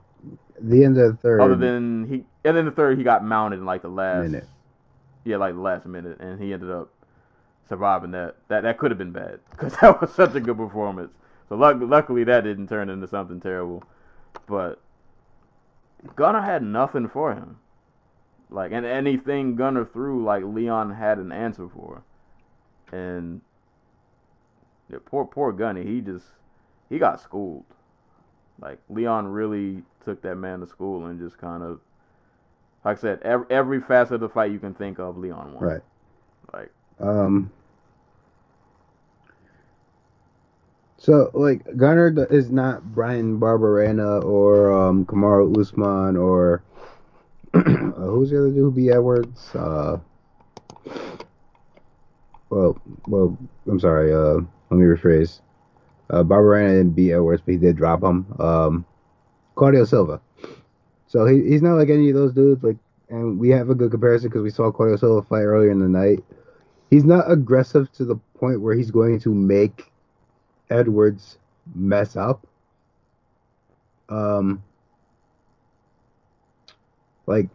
The 0.61 0.83
end 0.83 0.97
of 0.97 1.11
the 1.11 1.17
third 1.17 1.41
other 1.41 1.55
than 1.55 2.07
he. 2.07 2.25
And 2.43 2.57
then 2.57 2.65
the 2.65 2.71
third, 2.71 2.97
he 2.97 3.03
got 3.03 3.23
mounted 3.23 3.59
in 3.59 3.65
like 3.65 3.81
the 3.81 3.89
last 3.89 4.23
minute. 4.31 4.47
yeah, 5.25 5.37
like 5.37 5.53
the 5.53 5.61
last 5.61 5.85
minute, 5.85 6.19
and 6.19 6.41
he 6.41 6.53
ended 6.53 6.71
up 6.71 6.91
surviving 7.69 8.11
that. 8.11 8.35
That 8.49 8.63
that 8.63 8.77
could 8.77 8.91
have 8.91 8.97
been 8.97 9.11
bad 9.11 9.39
because 9.51 9.73
that 9.81 10.01
was 10.01 10.13
such 10.13 10.35
a 10.35 10.39
good 10.41 10.57
performance. 10.57 11.11
So 11.49 11.55
luck, 11.55 11.77
luckily 11.79 12.23
that 12.25 12.43
didn't 12.43 12.67
turn 12.67 12.89
into 12.89 13.07
something 13.07 13.39
terrible. 13.39 13.83
But 14.47 14.81
Gunnar 16.15 16.41
had 16.41 16.63
nothing 16.63 17.07
for 17.07 17.33
him. 17.33 17.57
Like 18.49 18.71
and 18.71 18.85
anything 18.85 19.55
Gunnar 19.55 19.85
threw, 19.85 20.23
like 20.23 20.43
Leon 20.43 20.93
had 20.93 21.17
an 21.17 21.31
answer 21.31 21.67
for. 21.67 22.03
And 22.91 23.41
yeah, 24.89 24.99
poor 25.05 25.25
poor 25.25 25.51
Gunny, 25.51 25.83
he 25.83 26.01
just 26.01 26.25
he 26.89 26.97
got 26.97 27.19
schooled. 27.19 27.65
Like 28.59 28.79
Leon 28.89 29.27
really 29.27 29.83
took 30.03 30.21
that 30.21 30.35
man 30.35 30.61
to 30.61 30.67
school 30.67 31.05
and 31.07 31.19
just 31.19 31.37
kind 31.37 31.61
of 31.61 31.81
like 32.85 32.97
I 32.97 33.01
said, 33.01 33.19
every, 33.23 33.45
every 33.49 33.81
facet 33.81 34.15
of 34.15 34.21
the 34.21 34.29
fight 34.29 34.51
you 34.51 34.59
can 34.59 34.73
think 34.73 34.97
of, 34.99 35.17
Leon 35.17 35.53
won. 35.53 35.63
Right. 35.63 35.81
Like, 36.53 36.71
Um. 36.99 37.51
So 40.97 41.29
like 41.33 41.77
Gunnar 41.77 42.27
is 42.31 42.49
not 42.51 42.83
Bryan 42.93 43.39
Barberena 43.39 44.23
or 44.23 44.71
um 44.71 45.05
Kamaru 45.05 45.57
Usman 45.57 46.17
or 46.17 46.63
uh, 47.53 47.59
who's 47.61 48.31
the 48.31 48.39
other 48.39 48.51
dude 48.51 48.75
B 48.75 48.89
Edwards? 48.89 49.55
Uh. 49.55 49.99
Well, 52.49 52.79
well, 53.07 53.37
I'm 53.67 53.79
sorry. 53.79 54.13
Uh, 54.13 54.35
let 54.69 54.77
me 54.79 54.85
rephrase. 54.85 55.41
Uh, 56.09 56.23
Barberena 56.23 56.69
didn't 56.69 56.91
beat 56.91 57.11
Edwards, 57.11 57.41
but 57.45 57.51
he 57.51 57.57
did 57.57 57.75
drop 57.75 58.01
him. 58.01 58.25
Um, 58.39 58.85
Claudio 59.55 59.83
Silva. 59.83 60.21
So 61.07 61.25
he, 61.25 61.43
he's 61.43 61.61
not 61.61 61.73
like 61.73 61.89
any 61.89 62.09
of 62.09 62.15
those 62.15 62.31
dudes. 62.31 62.63
Like, 62.63 62.77
and 63.09 63.37
we 63.37 63.49
have 63.49 63.69
a 63.69 63.75
good 63.75 63.91
comparison 63.91 64.29
because 64.29 64.43
we 64.43 64.49
saw 64.49 64.71
Claudio 64.71 64.95
Silva 64.95 65.27
fight 65.27 65.43
earlier 65.43 65.71
in 65.71 65.79
the 65.79 65.89
night 65.89 66.23
he's 66.89 67.03
not 67.03 67.29
aggressive 67.29 67.91
to 67.93 68.05
the 68.05 68.15
point 68.39 68.61
where 68.61 68.75
he's 68.75 68.91
going 68.91 69.19
to 69.19 69.33
make 69.33 69.91
Edwards 70.69 71.37
mess 71.75 72.15
up. 72.15 72.45
Um, 74.09 74.63
like 77.25 77.49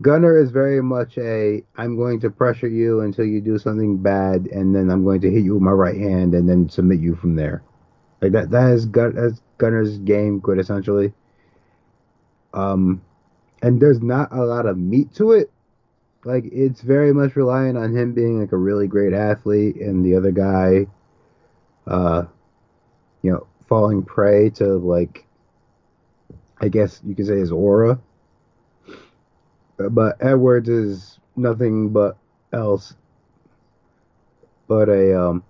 Gunnar 0.00 0.38
is 0.38 0.50
very 0.50 0.82
much 0.82 1.18
a 1.18 1.62
I'm 1.76 1.96
going 1.96 2.20
to 2.20 2.30
pressure 2.30 2.68
you 2.68 3.00
until 3.00 3.24
you 3.24 3.40
do 3.40 3.58
something 3.58 3.98
bad, 3.98 4.46
and 4.46 4.74
then 4.74 4.90
I'm 4.90 5.04
going 5.04 5.20
to 5.22 5.30
hit 5.30 5.44
you 5.44 5.54
with 5.54 5.62
my 5.62 5.72
right 5.72 5.96
hand 5.96 6.34
and 6.34 6.48
then 6.48 6.68
submit 6.68 7.00
you 7.00 7.14
from 7.14 7.36
there. 7.36 7.62
Like 8.20 8.32
that 8.32 8.50
that 8.50 8.70
is 8.70 8.86
Gun 8.86 9.14
that's 9.14 9.42
Gunnar's 9.58 9.98
game 9.98 10.40
quintessentially. 10.40 11.12
Um, 12.54 13.02
and 13.62 13.80
there's 13.80 14.00
not 14.00 14.32
a 14.32 14.44
lot 14.44 14.66
of 14.66 14.78
meat 14.78 15.14
to 15.16 15.32
it 15.32 15.50
like 16.24 16.44
it's 16.52 16.80
very 16.80 17.12
much 17.12 17.36
relying 17.36 17.76
on 17.76 17.96
him 17.96 18.12
being 18.12 18.40
like 18.40 18.52
a 18.52 18.56
really 18.56 18.86
great 18.86 19.12
athlete 19.12 19.76
and 19.76 20.04
the 20.04 20.16
other 20.16 20.30
guy 20.30 20.86
uh 21.86 22.24
you 23.22 23.30
know 23.30 23.46
falling 23.68 24.02
prey 24.02 24.50
to 24.50 24.76
like 24.78 25.26
i 26.60 26.68
guess 26.68 27.00
you 27.04 27.14
could 27.14 27.26
say 27.26 27.38
his 27.38 27.52
aura. 27.52 27.98
But 29.76 30.16
edwards 30.20 30.68
is 30.68 31.20
nothing 31.36 31.90
but 31.90 32.16
else. 32.52 32.94
But 34.66 34.88
a 34.88 35.18
um 35.18 35.44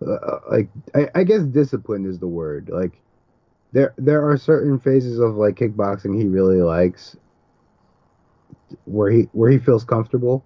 like 0.50 0.68
I, 0.94 1.08
I 1.14 1.24
guess 1.24 1.42
discipline 1.42 2.04
is 2.04 2.18
the 2.18 2.28
word. 2.28 2.68
Like 2.70 3.00
there 3.72 3.94
there 3.96 4.28
are 4.28 4.36
certain 4.36 4.78
phases 4.78 5.18
of 5.18 5.36
like 5.36 5.56
kickboxing 5.56 6.20
he 6.20 6.26
really 6.26 6.60
likes 6.60 7.16
where 8.84 9.10
he 9.10 9.22
where 9.32 9.50
he 9.50 9.58
feels 9.58 9.84
comfortable. 9.84 10.44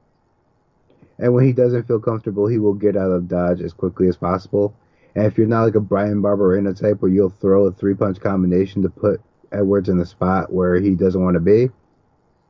And 1.19 1.35
when 1.35 1.45
he 1.45 1.53
doesn't 1.53 1.87
feel 1.87 2.01
comfortable, 2.01 2.47
he 2.47 2.59
will 2.59 2.75
get 2.75 2.97
out 2.97 3.11
of 3.11 3.29
dodge 3.29 3.61
as 3.61 3.73
quickly 3.73 4.09
as 4.09 4.17
possible. 4.17 4.75
And 5.15 5.27
if 5.27 5.37
you're 5.37 5.47
not 5.47 5.65
like 5.65 5.75
a 5.75 5.81
Bryan 5.81 6.23
Barberena 6.23 6.79
type 6.79 7.03
where 7.03 7.11
you'll 7.11 7.31
throw 7.31 7.67
a 7.67 7.73
three 7.73 7.95
punch 7.95 8.21
combination 8.21 8.83
to 8.83 8.89
put 8.91 9.21
Edwards 9.53 9.89
in 9.89 9.99
the 9.99 10.07
spot 10.07 10.53
where 10.53 10.81
he 10.81 10.95
doesn't 10.95 11.23
want 11.23 11.35
to 11.35 11.41
be, 11.41 11.69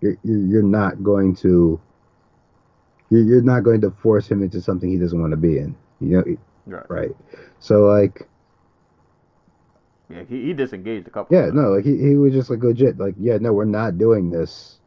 you're 0.01 0.16
you're, 0.22 0.47
you're 0.47 0.62
not 0.62 1.02
going 1.02 1.34
to 1.36 1.80
you're, 3.10 3.22
you're 3.22 3.43
not 3.43 3.62
going 3.62 3.80
to 3.82 3.90
force 3.90 4.30
him 4.30 4.43
into 4.43 4.60
something 4.60 4.90
he 4.90 4.98
doesn't 4.98 5.20
want 5.20 5.32
to 5.32 5.36
be 5.36 5.59
in. 5.59 5.74
You 6.01 6.09
know, 6.16 6.36
right. 6.66 6.90
right? 6.90 7.10
So 7.59 7.82
like, 7.86 8.28
Yeah, 10.09 10.22
he, 10.28 10.43
he 10.47 10.52
disengaged 10.52 11.06
a 11.06 11.10
couple. 11.10 11.36
yeah, 11.36 11.47
no, 11.52 11.70
like 11.70 11.84
he, 11.84 11.97
he 11.98 12.16
was 12.16 12.32
just 12.32 12.51
like 12.51 12.62
legit, 12.62 12.98
like 12.98 13.14
yeah, 13.18 13.39
no, 13.39 13.52
we're 13.52 13.64
not 13.64 13.98
doing 13.98 14.30
this, 14.30 14.78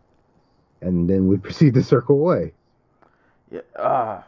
and 0.81 1.09
then 1.09 1.27
we 1.27 1.37
proceed 1.45 1.73
to 1.75 1.83
circle 1.83 2.15
away. 2.15 2.53
Yeah, 3.51 3.61
uh, 3.77 4.21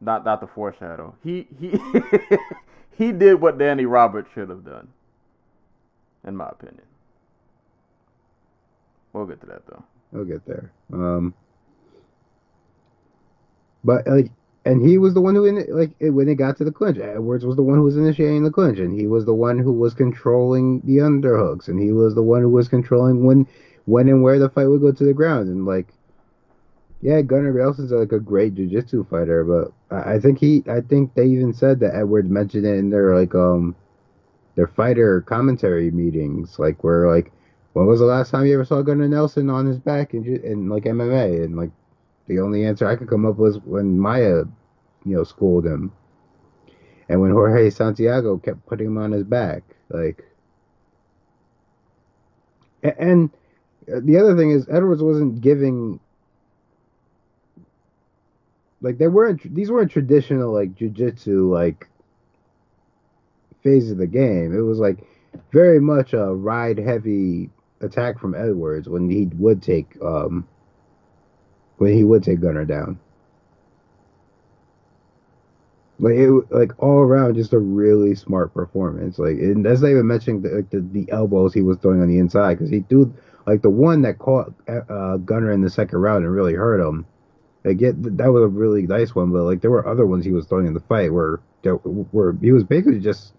not 0.00 0.24
not 0.24 0.40
the 0.40 0.46
foreshadow. 0.46 1.14
He 1.22 1.46
he 1.60 1.70
he 2.96 3.12
did 3.12 3.40
what 3.40 3.58
Danny 3.58 3.86
Roberts 3.86 4.30
should 4.34 4.48
have 4.48 4.64
done, 4.64 4.88
in 6.26 6.36
my 6.36 6.48
opinion. 6.48 6.82
We'll 9.12 9.26
get 9.26 9.40
to 9.40 9.46
that 9.46 9.66
though. 9.66 9.84
We'll 10.12 10.24
get 10.24 10.44
there. 10.46 10.72
Um, 10.92 11.34
but 13.84 14.06
like, 14.06 14.30
and 14.64 14.86
he 14.86 14.98
was 14.98 15.14
the 15.14 15.20
one 15.20 15.34
who 15.34 15.44
in 15.44 15.64
like 15.68 15.92
when 16.00 16.28
it 16.28 16.36
got 16.36 16.56
to 16.58 16.64
the 16.64 16.72
clinch. 16.72 16.98
Edwards 16.98 17.44
was 17.44 17.56
the 17.56 17.62
one 17.62 17.76
who 17.78 17.84
was 17.84 17.96
initiating 17.96 18.44
the 18.44 18.50
clinch, 18.50 18.78
and 18.78 18.98
he 18.98 19.06
was 19.06 19.24
the 19.24 19.34
one 19.34 19.58
who 19.58 19.72
was 19.72 19.94
controlling 19.94 20.80
the 20.80 20.98
underhooks, 20.98 21.68
and 21.68 21.80
he 21.80 21.92
was 21.92 22.14
the 22.14 22.22
one 22.22 22.42
who 22.42 22.48
was 22.48 22.68
controlling 22.68 23.24
when 23.24 23.46
when 23.86 24.08
and 24.08 24.22
where 24.22 24.38
the 24.38 24.48
fight 24.48 24.66
would 24.66 24.80
go 24.80 24.92
to 24.92 25.04
the 25.04 25.14
ground, 25.14 25.48
and 25.48 25.66
like. 25.66 25.88
Yeah, 27.04 27.20
Gunnar 27.20 27.52
Nelson's 27.52 27.92
like 27.92 28.12
a 28.12 28.18
great 28.18 28.54
jiu-jitsu 28.54 29.04
fighter, 29.10 29.44
but 29.44 29.72
I 29.94 30.18
think 30.18 30.38
he, 30.38 30.64
I 30.66 30.80
think 30.80 31.12
they 31.14 31.26
even 31.26 31.52
said 31.52 31.78
that 31.80 31.94
Edwards 31.94 32.30
mentioned 32.30 32.64
it 32.64 32.76
in 32.78 32.88
their 32.88 33.14
like 33.14 33.34
um, 33.34 33.76
their 34.54 34.66
fighter 34.68 35.20
commentary 35.20 35.90
meetings, 35.90 36.58
like 36.58 36.82
where 36.82 37.14
like 37.14 37.30
when 37.74 37.86
was 37.86 38.00
the 38.00 38.06
last 38.06 38.30
time 38.30 38.46
you 38.46 38.54
ever 38.54 38.64
saw 38.64 38.80
Gunnar 38.80 39.06
Nelson 39.06 39.50
on 39.50 39.66
his 39.66 39.78
back 39.78 40.14
in, 40.14 40.24
ju- 40.24 40.40
in 40.42 40.70
like 40.70 40.84
MMA? 40.84 41.44
And 41.44 41.56
like 41.58 41.72
the 42.26 42.40
only 42.40 42.64
answer 42.64 42.86
I 42.86 42.96
could 42.96 43.08
come 43.10 43.26
up 43.26 43.36
with 43.36 43.56
was 43.56 43.64
when 43.66 43.98
Maia, 43.98 44.44
you 45.04 45.16
know, 45.16 45.24
schooled 45.24 45.66
him, 45.66 45.92
and 47.10 47.20
when 47.20 47.32
Jorge 47.32 47.68
Santiago 47.68 48.38
kept 48.38 48.64
putting 48.66 48.86
him 48.86 48.98
on 48.98 49.12
his 49.12 49.24
back. 49.24 49.62
Like, 49.90 50.24
and 52.82 53.30
the 53.86 54.16
other 54.16 54.36
thing 54.36 54.52
is 54.52 54.66
Edwards 54.70 55.02
wasn't 55.02 55.42
giving. 55.42 56.00
Like 58.84 58.98
they 58.98 59.08
weren't 59.08 59.54
these 59.54 59.70
weren't 59.70 59.90
traditional 59.90 60.52
like 60.52 60.74
jujitsu 60.74 61.48
like 61.48 61.88
phase 63.62 63.90
of 63.90 63.96
the 63.96 64.06
game. 64.06 64.54
It 64.54 64.60
was 64.60 64.78
like 64.78 64.98
very 65.52 65.80
much 65.80 66.12
a 66.12 66.34
ride 66.34 66.76
heavy 66.76 67.48
attack 67.80 68.18
from 68.18 68.34
Edwards 68.34 68.86
when 68.86 69.08
he 69.08 69.24
would 69.38 69.62
take 69.62 69.96
um 70.02 70.46
when 71.78 71.94
he 71.94 72.04
would 72.04 72.22
take 72.22 72.40
Gunnar 72.40 72.66
down. 72.66 73.00
Like 75.98 76.16
it 76.16 76.30
like 76.50 76.72
all 76.76 76.98
around 76.98 77.36
just 77.36 77.54
a 77.54 77.58
really 77.58 78.14
smart 78.14 78.52
performance. 78.52 79.18
Like 79.18 79.38
and 79.38 79.64
that's 79.64 79.80
not 79.80 79.92
even 79.92 80.06
mentioning 80.06 80.42
the 80.42 80.50
like 80.50 80.68
the, 80.68 80.80
the 80.80 81.10
elbows 81.10 81.54
he 81.54 81.62
was 81.62 81.78
throwing 81.78 82.02
on 82.02 82.08
the 82.08 82.18
inside 82.18 82.56
because 82.56 82.68
he 82.68 82.80
threw 82.80 83.14
like 83.46 83.62
the 83.62 83.70
one 83.70 84.02
that 84.02 84.18
caught 84.18 84.52
uh, 84.68 85.16
Gunnar 85.16 85.52
in 85.52 85.62
the 85.62 85.70
second 85.70 86.00
round 86.00 86.26
and 86.26 86.34
really 86.34 86.52
hurt 86.52 86.86
him. 86.86 87.06
It, 87.64 88.18
that 88.18 88.30
was 88.30 88.42
a 88.42 88.48
really 88.48 88.82
nice 88.82 89.14
one, 89.14 89.32
but 89.32 89.44
like 89.44 89.62
there 89.62 89.70
were 89.70 89.88
other 89.88 90.04
ones 90.04 90.24
he 90.24 90.32
was 90.32 90.46
throwing 90.46 90.66
in 90.66 90.74
the 90.74 90.80
fight 90.80 91.12
where 91.12 91.40
where 91.62 92.34
he 92.42 92.52
was 92.52 92.62
basically 92.62 93.00
just 93.00 93.32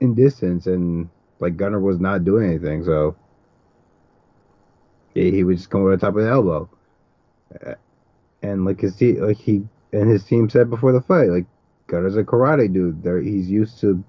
in 0.00 0.14
distance 0.14 0.66
and 0.66 1.10
like 1.40 1.58
Gunnar 1.58 1.80
was 1.80 2.00
not 2.00 2.24
doing 2.24 2.48
anything, 2.48 2.82
so 2.84 3.16
he, 5.14 5.44
would 5.44 5.58
just 5.58 5.68
come 5.68 5.82
over 5.82 5.96
the 5.96 6.00
top 6.00 6.16
of 6.16 6.22
the 6.22 6.30
elbow. 6.30 6.68
And 8.42 8.64
like 8.64 8.80
his 8.80 8.96
team, 8.96 9.20
like 9.20 9.36
he 9.36 9.66
and 9.92 10.08
his 10.08 10.24
team 10.24 10.48
said 10.48 10.70
before 10.70 10.92
the 10.92 11.02
fight, 11.02 11.28
like 11.28 11.46
Gunnar's 11.86 12.16
a 12.16 12.24
karate 12.24 12.72
dude. 12.72 13.02
There, 13.02 13.20
he's 13.20 13.50
used 13.50 13.78
to 13.80 14.02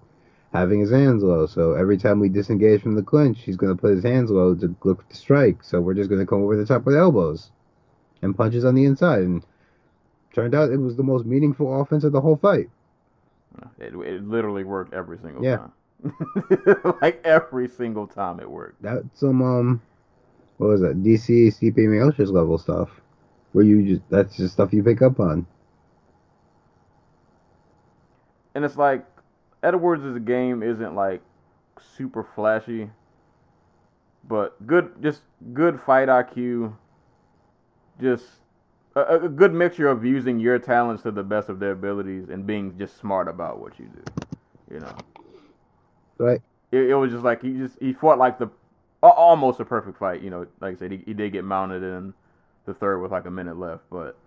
having 0.53 0.79
his 0.79 0.91
hands 0.91 1.23
low. 1.23 1.45
So 1.45 1.73
every 1.73 1.97
time 1.97 2.19
we 2.21 2.29
disengage 2.29 2.81
from 2.81 2.95
the 2.95 3.03
clinch, 3.03 3.41
he's 3.41 3.57
gonna 3.57 3.75
put 3.75 3.95
his 3.95 4.03
hands 4.03 4.31
low 4.31 4.55
to 4.55 4.73
look 4.83 5.07
to 5.09 5.15
strike. 5.15 5.63
So 5.63 5.81
we're 5.81 5.95
just 5.95 6.09
gonna 6.09 6.25
come 6.25 6.43
over 6.43 6.55
the 6.55 6.65
top 6.65 6.87
of 6.87 6.93
the 6.93 6.99
elbows 6.99 7.51
and 8.21 8.35
punches 8.37 8.65
on 8.65 8.75
the 8.75 8.85
inside. 8.85 9.21
And 9.23 9.45
turned 10.33 10.55
out 10.55 10.71
it 10.71 10.77
was 10.77 10.95
the 10.97 11.03
most 11.03 11.25
meaningful 11.25 11.81
offense 11.81 12.03
of 12.03 12.11
the 12.13 12.21
whole 12.21 12.37
fight. 12.37 12.69
It, 13.79 13.93
it 13.95 14.23
literally 14.27 14.63
worked 14.63 14.93
every 14.93 15.17
single 15.17 15.43
Yeah. 15.43 15.57
time. 15.57 15.73
like 17.01 17.21
every 17.25 17.67
single 17.67 18.07
time 18.07 18.39
it 18.39 18.49
worked. 18.49 18.81
That's 18.81 19.19
some 19.19 19.41
um, 19.41 19.81
what 20.57 20.67
was 20.69 20.81
that? 20.81 21.03
DC 21.03 21.51
CP 21.51 21.87
Miocic 21.87 22.31
level 22.31 22.57
stuff, 22.57 23.01
where 23.53 23.65
you 23.65 23.83
just 23.85 24.01
that's 24.09 24.37
just 24.37 24.53
stuff 24.53 24.73
you 24.73 24.83
pick 24.83 25.01
up 25.01 25.19
on. 25.19 25.45
And 28.55 28.63
it's 28.65 28.77
like 28.77 29.05
Edwards' 29.63 30.19
game 30.19 30.63
isn't 30.63 30.95
like 30.95 31.21
super 31.79 32.23
flashy, 32.23 32.89
but 34.27 34.65
good, 34.67 35.01
just 35.01 35.23
good 35.53 35.79
fight 35.81 36.09
IQ. 36.09 36.75
Just 38.01 38.25
a, 38.95 39.19
a 39.25 39.29
good 39.29 39.53
mixture 39.53 39.87
of 39.89 40.05
using 40.05 40.39
your 40.39 40.59
talents 40.59 41.03
to 41.03 41.11
the 41.11 41.23
best 41.23 41.49
of 41.49 41.59
their 41.59 41.71
abilities 41.71 42.29
and 42.29 42.45
being 42.47 42.77
just 42.77 42.97
smart 42.97 43.27
about 43.29 43.59
what 43.59 43.79
you 43.79 43.87
do. 43.87 44.03
You 44.75 44.81
know, 44.81 44.95
Right? 46.17 46.41
it, 46.71 46.91
it 46.91 46.95
was 46.95 47.11
just 47.11 47.23
like 47.23 47.41
he 47.41 47.53
just 47.53 47.77
he 47.79 47.93
fought 47.93 48.17
like 48.17 48.39
the 48.39 48.49
almost 49.03 49.59
a 49.59 49.65
perfect 49.65 49.97
fight. 49.99 50.21
You 50.21 50.29
know, 50.29 50.47
like 50.61 50.75
I 50.75 50.79
said, 50.79 50.91
he, 50.91 51.03
he 51.05 51.13
did 51.13 51.31
get 51.33 51.43
mounted 51.45 51.83
in 51.83 52.13
the 52.65 52.73
third 52.73 52.99
with 53.01 53.11
like 53.11 53.25
a 53.25 53.31
minute 53.31 53.57
left, 53.59 53.83
but 53.91 54.17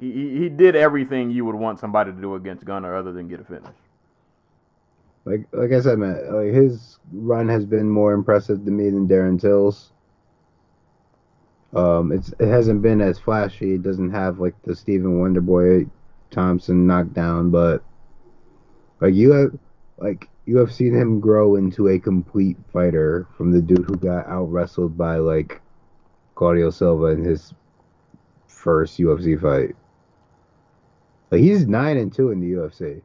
he, 0.00 0.38
he 0.38 0.48
did 0.48 0.76
everything 0.76 1.30
you 1.30 1.44
would 1.44 1.56
want 1.56 1.80
somebody 1.80 2.12
to 2.12 2.20
do 2.20 2.34
against 2.34 2.64
Gunnar 2.64 2.96
other 2.96 3.12
than 3.12 3.28
get 3.28 3.40
a 3.40 3.44
finish. 3.44 3.76
Like 5.24 5.46
like 5.52 5.72
I 5.72 5.80
said, 5.80 5.98
man, 5.98 6.34
like 6.34 6.54
his 6.54 6.98
run 7.12 7.48
has 7.48 7.66
been 7.66 7.88
more 7.90 8.12
impressive 8.12 8.64
to 8.64 8.70
me 8.70 8.90
than 8.90 9.08
Darren 9.08 9.40
Till's. 9.40 9.92
Um, 11.76 12.10
it's 12.10 12.32
it 12.38 12.48
hasn't 12.48 12.82
been 12.82 13.00
as 13.00 13.18
flashy. 13.18 13.74
It 13.74 13.82
doesn't 13.82 14.10
have 14.10 14.38
like 14.38 14.54
the 14.62 14.74
Stephen 14.74 15.20
Wonderboy 15.20 15.90
Thompson 16.30 16.86
knockdown, 16.86 17.50
but 17.50 17.84
like 19.00 19.14
you 19.14 19.32
have 19.32 19.58
like 19.98 20.28
you 20.46 20.58
have 20.58 20.72
seen 20.72 20.94
him 20.94 21.20
grow 21.20 21.56
into 21.56 21.88
a 21.88 21.98
complete 21.98 22.56
fighter 22.72 23.26
from 23.36 23.50
the 23.50 23.60
dude 23.60 23.84
who 23.84 23.96
got 23.96 24.26
out 24.26 24.44
wrestled 24.44 24.96
by 24.96 25.16
like 25.16 25.60
Claudio 26.34 26.70
Silva 26.70 27.06
in 27.06 27.24
his 27.24 27.52
first 28.46 28.98
UFC 28.98 29.40
fight. 29.40 29.76
Like 31.30 31.40
he's 31.40 31.66
nine 31.66 31.96
and 31.98 32.12
two 32.12 32.30
in 32.30 32.40
the 32.40 32.52
UFC. 32.52 33.02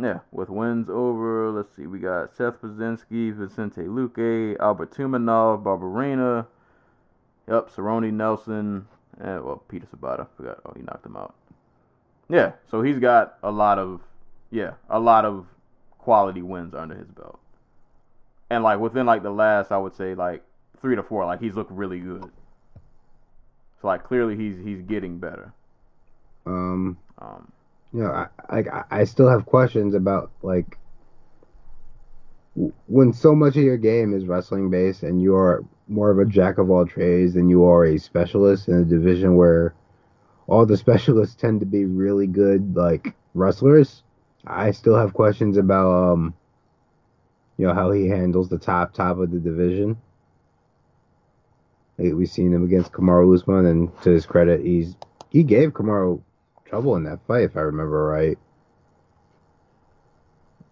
Yeah, 0.00 0.20
with 0.32 0.48
wins 0.48 0.88
over, 0.88 1.50
let's 1.50 1.74
see, 1.76 1.86
we 1.86 1.98
got 1.98 2.34
Seth 2.34 2.62
Baczynski, 2.62 3.34
Vicente 3.34 3.82
Luque, 3.82 4.58
Albert 4.58 4.92
Tumenov, 4.92 5.62
Barberena, 5.62 6.46
yep, 7.50 7.70
Cerrone 7.74 8.12
Nelson, 8.12 8.86
and, 9.18 9.44
well, 9.44 9.62
Peter 9.68 9.86
Sobotta, 9.94 10.26
forgot, 10.36 10.60
oh, 10.64 10.72
he 10.76 10.82
knocked 10.82 11.04
him 11.04 11.16
out. 11.16 11.34
Yeah, 12.28 12.52
so 12.70 12.80
he's 12.80 12.98
got 12.98 13.36
a 13.42 13.50
lot 13.50 13.78
of, 13.78 14.00
yeah, 14.50 14.74
a 14.88 15.00
lot 15.00 15.24
of 15.24 15.46
quality 15.98 16.42
wins 16.42 16.74
under 16.74 16.94
his 16.94 17.08
belt. 17.08 17.40
And, 18.48 18.62
like, 18.62 18.78
within, 18.78 19.06
like, 19.06 19.22
the 19.22 19.30
last, 19.30 19.72
I 19.72 19.78
would 19.78 19.96
say, 19.96 20.14
like, 20.14 20.42
three 20.80 20.96
to 20.96 21.02
four, 21.02 21.26
like, 21.26 21.40
he's 21.40 21.54
looked 21.54 21.72
really 21.72 21.98
good. 21.98 22.30
So, 23.80 23.86
like, 23.88 24.04
clearly 24.04 24.36
he's 24.36 24.58
he's 24.62 24.82
getting 24.82 25.18
better. 25.18 25.52
Um, 26.46 26.98
Um, 27.20 27.52
you 27.92 28.02
know, 28.02 28.10
I, 28.10 28.28
I 28.48 28.84
I 28.90 29.04
still 29.04 29.28
have 29.28 29.46
questions 29.46 29.94
about 29.94 30.30
like 30.42 30.78
when 32.88 33.12
so 33.12 33.34
much 33.34 33.56
of 33.56 33.62
your 33.62 33.76
game 33.76 34.14
is 34.14 34.26
wrestling 34.26 34.70
based 34.70 35.02
and 35.02 35.22
you're 35.22 35.64
more 35.90 36.10
of 36.10 36.18
a 36.18 36.24
jack 36.24 36.58
of 36.58 36.70
all 36.70 36.86
trades 36.86 37.34
than 37.34 37.48
you 37.48 37.64
are 37.64 37.84
a 37.84 37.98
specialist 37.98 38.68
in 38.68 38.74
a 38.74 38.84
division 38.84 39.36
where 39.36 39.74
all 40.46 40.64
the 40.64 40.76
specialists 40.86 41.34
tend 41.34 41.60
to 41.60 41.66
be 41.66 41.84
really 41.84 42.26
good 42.26 42.76
like 42.76 43.14
wrestlers. 43.34 44.02
I 44.46 44.70
still 44.70 44.96
have 44.96 45.12
questions 45.12 45.56
about 45.56 46.12
um 46.12 46.34
you 47.56 47.66
know 47.66 47.74
how 47.74 47.90
he 47.90 48.08
handles 48.08 48.48
the 48.48 48.58
top 48.58 48.94
top 48.94 49.18
of 49.18 49.30
the 49.30 49.38
division. 49.38 49.98
Like, 51.98 52.14
we've 52.14 52.30
seen 52.30 52.54
him 52.54 52.64
against 52.64 52.92
Kamaru 52.92 53.34
Usman, 53.34 53.66
and 53.66 54.02
to 54.02 54.10
his 54.10 54.24
credit, 54.24 54.64
he's 54.64 54.96
he 55.28 55.42
gave 55.42 55.72
Kamaru 55.72 56.22
trouble 56.64 56.96
in 56.96 57.04
that 57.04 57.20
fight, 57.26 57.44
if 57.44 57.56
I 57.56 57.60
remember 57.60 58.04
right. 58.04 58.38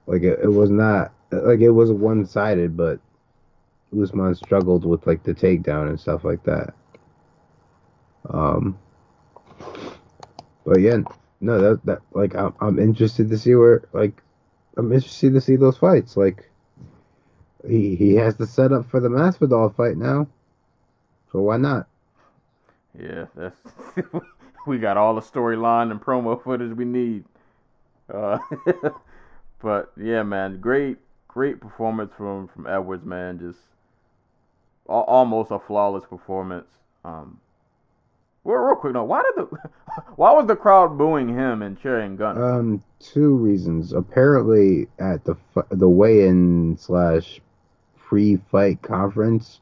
Like 0.07 0.23
it, 0.23 0.39
it 0.43 0.49
was 0.49 0.71
not 0.71 1.13
like 1.31 1.61
it 1.61 1.71
was 1.71 1.93
one 1.93 2.25
sided, 2.25 2.75
but 2.77 3.01
Usman 3.97 4.35
struggled 4.35 4.85
with 4.85 5.07
like 5.07 5.23
the 5.23 5.35
takedown 5.35 5.89
and 5.89 5.99
stuff 5.99 6.25
like 6.25 6.43
that. 6.45 6.75
Um, 8.29 8.79
but 10.65 10.81
yeah, 10.81 10.99
no, 11.41 11.61
that 11.61 11.85
that 11.87 12.01
like 12.13 12.35
I'm 12.35 12.55
I'm 12.61 12.79
interested 12.79 13.31
to 13.31 13.39
see 13.39 13.55
where 13.55 13.83
like 13.93 14.23
I'm 14.77 14.93
interested 14.93 15.33
to 15.35 15.41
see 15.41 15.57
those 15.57 15.79
fights. 15.79 16.17
Like 16.17 16.51
he 17.67 17.97
he 17.97 18.15
has 18.17 18.37
the 18.37 18.47
setup 18.47 18.91
for 18.91 19.01
the 19.01 19.09
Masvidal 19.09 19.75
fight 19.75 19.97
now, 19.97 20.29
so 21.33 21.41
why 21.41 21.57
not? 21.57 21.87
Yeah, 22.99 23.27
that's 23.35 23.61
we 24.67 24.79
got 24.79 24.97
all 24.97 25.15
the 25.15 25.21
storyline 25.21 25.91
and 25.91 26.01
promo 26.01 26.43
footage 26.43 26.77
we 26.77 26.85
need. 26.85 27.25
Uh, 28.13 28.39
but 29.63 29.93
yeah, 29.97 30.23
man, 30.23 30.61
great, 30.61 30.99
great 31.29 31.61
performance 31.61 32.13
from 32.17 32.49
from 32.49 32.67
Edwards, 32.67 33.05
man. 33.05 33.39
Just 33.39 33.59
almost 34.89 35.51
a 35.51 35.59
flawless 35.59 36.05
performance. 36.05 36.69
Um, 37.05 37.39
Well, 38.45 38.57
real 38.57 38.77
quick, 38.77 38.95
no. 38.95 39.05
Why 39.05 39.23
did 39.23 39.37
the 39.51 39.59
why 40.17 40.33
was 40.33 40.47
the 40.47 40.57
crowd 40.57 40.97
booing 40.99 41.29
him 41.29 41.63
and 41.63 41.81
cheering 41.81 42.17
Gunnar? 42.17 42.59
Um, 42.61 42.83
two 42.99 43.37
reasons. 43.37 43.93
Apparently, 43.93 44.89
at 44.99 45.25
the 45.25 45.37
the 45.71 45.89
weigh-in 45.89 46.77
slash 46.79 47.41
pre-fight 47.97 48.81
conference, 48.83 49.61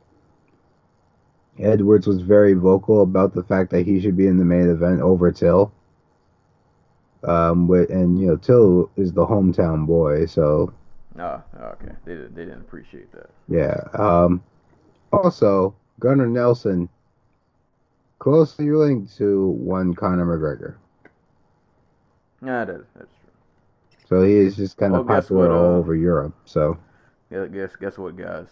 Edwards 1.59 2.07
was 2.07 2.21
very 2.21 2.53
vocal 2.55 3.03
about 3.03 3.35
the 3.35 3.43
fact 3.43 3.71
that 3.71 3.87
he 3.87 4.01
should 4.01 4.17
be 4.17 4.27
in 4.27 4.37
the 4.39 4.45
main 4.45 4.69
event 4.69 5.01
over 5.01 5.33
Till. 5.33 5.73
Um, 7.25 7.67
wi- 7.67 7.87
and 7.91 8.21
you 8.21 8.27
know, 8.29 8.37
Till 8.37 8.91
is 8.97 9.13
the 9.13 9.27
hometown 9.27 9.85
boy, 9.87 10.27
so 10.27 10.73
oh, 11.19 11.43
okay. 11.59 11.93
They 12.05 12.15
didn't- 12.15 12.35
they 12.37 12.45
didn't 12.45 12.61
appreciate 12.61 13.11
that. 13.13 13.31
yeah. 13.49 13.81
Um, 13.95 14.43
also, 15.13 15.75
Gunnar 16.01 16.27
Nelson 16.27 16.89
closely 18.19 18.71
linked 18.71 19.17
to 19.19 19.49
one 19.49 19.95
Conor 19.95 20.27
McGregor, 20.27 20.75
Yeah, 22.45 22.65
that, 22.65 22.85
that's 22.95 23.11
true. 23.21 24.09
so 24.09 24.23
he 24.23 24.33
is 24.35 24.57
just 24.57 24.77
kind 24.77 24.95
of 24.95 25.07
Well, 25.07 25.17
guess 25.17 25.25
popular 25.25 25.49
what, 25.49 25.57
uh, 25.57 25.61
all 25.61 25.77
over 25.77 25.95
Europe. 25.95 26.35
So. 26.45 26.79
Yeah, 27.31 27.47
guess 27.47 27.75
guess 27.77 27.99
what, 27.99 28.17
guys? 28.17 28.47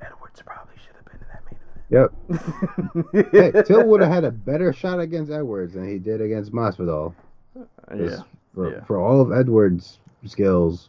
Edwards 0.00 0.42
probably 0.44 0.74
should 0.76 0.94
have 0.96 1.04
been 1.04 1.20
in 1.20 1.26
that 1.28 1.44
main 1.50 1.58
event. 2.32 3.32
Yep. 3.32 3.52
Hey. 3.54 3.62
Till 3.64 3.84
would 3.86 4.00
have 4.00 4.10
had 4.12 4.24
a 4.24 4.30
better 4.30 4.72
shot 4.72 5.00
against 5.00 5.30
Edwards 5.32 5.74
than 5.74 5.88
he 5.88 5.98
did 5.98 6.20
against 6.20 6.52
Masvidal. 6.52 7.14
'Cause 7.54 7.98
Yeah, 8.00 8.22
For, 8.54 8.70
yeah. 8.72 8.84
for 8.84 8.98
all 8.98 9.20
of 9.20 9.32
Edwards' 9.32 9.98
skills, 10.24 10.88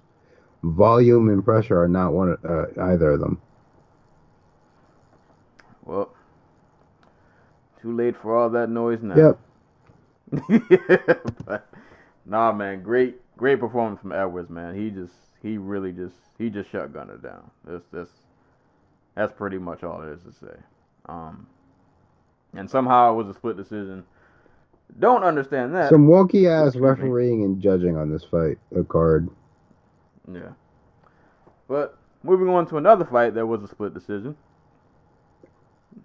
volume 0.64 1.30
and 1.30 1.44
pressure 1.44 1.82
are 1.82 1.88
not 1.88 2.14
one 2.14 2.30
of, 2.30 2.46
uh, 2.46 2.68
either 2.84 3.12
of 3.12 3.20
them. 3.20 3.42
Well, 5.92 6.10
too 7.82 7.94
late 7.94 8.16
for 8.16 8.38
all 8.38 8.50
that 8.52 8.70
noise 8.70 9.02
now. 9.02 9.36
Yep. 10.32 10.70
yeah, 10.70 11.06
but 11.46 11.68
nah, 12.26 12.54
man, 12.54 12.82
great, 12.82 13.18
great 13.36 13.60
performance 13.60 14.00
from 14.00 14.14
Edwards, 14.14 14.50
man. 14.50 14.74
He 14.74 14.90
just, 14.90 15.14
he 15.44 15.58
really 15.58 15.92
just, 15.92 16.16
he 16.38 16.50
just 16.50 16.72
shut 16.72 16.94
Gunnar 16.94 17.18
down. 17.18 17.52
That's 17.66 17.84
that's 17.92 18.12
that's 19.16 19.34
pretty 19.34 19.58
much 19.58 19.84
all 19.84 20.00
there 20.00 20.14
is 20.14 20.24
to 20.24 20.32
say. 20.32 20.56
Um, 21.08 21.46
and 22.54 22.70
somehow 22.70 23.12
it 23.12 23.16
was 23.16 23.28
a 23.28 23.34
split 23.34 23.58
decision. 23.58 24.06
Don't 24.98 25.24
understand 25.26 25.76
that. 25.76 25.90
Some 25.90 26.08
wonky 26.08 26.48
ass 26.48 26.78
refereeing 26.78 27.44
and 27.44 27.62
judging 27.62 27.98
on 27.98 28.10
this 28.10 28.24
fight 28.24 28.60
a 28.74 28.86
card. 28.86 29.30
Yeah. 30.32 30.52
But 31.68 31.98
moving 32.24 32.48
on 32.48 32.66
to 32.68 32.78
another 32.78 33.04
fight, 33.04 33.34
there 33.34 33.46
was 33.46 33.62
a 33.62 33.68
split 33.68 33.94
decision. 33.94 34.38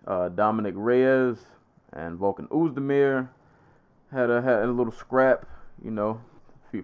Uh, 0.07 0.29
Dominick 0.29 0.75
Reyes 0.77 1.39
and 1.93 2.19
Volkan 2.19 2.49
Ozdemir 2.49 3.29
had 4.13 4.31
a 4.31 4.41
had 4.41 4.63
a 4.63 4.71
little 4.71 4.93
scrap, 4.93 5.47
you 5.85 5.91
know, 5.91 6.21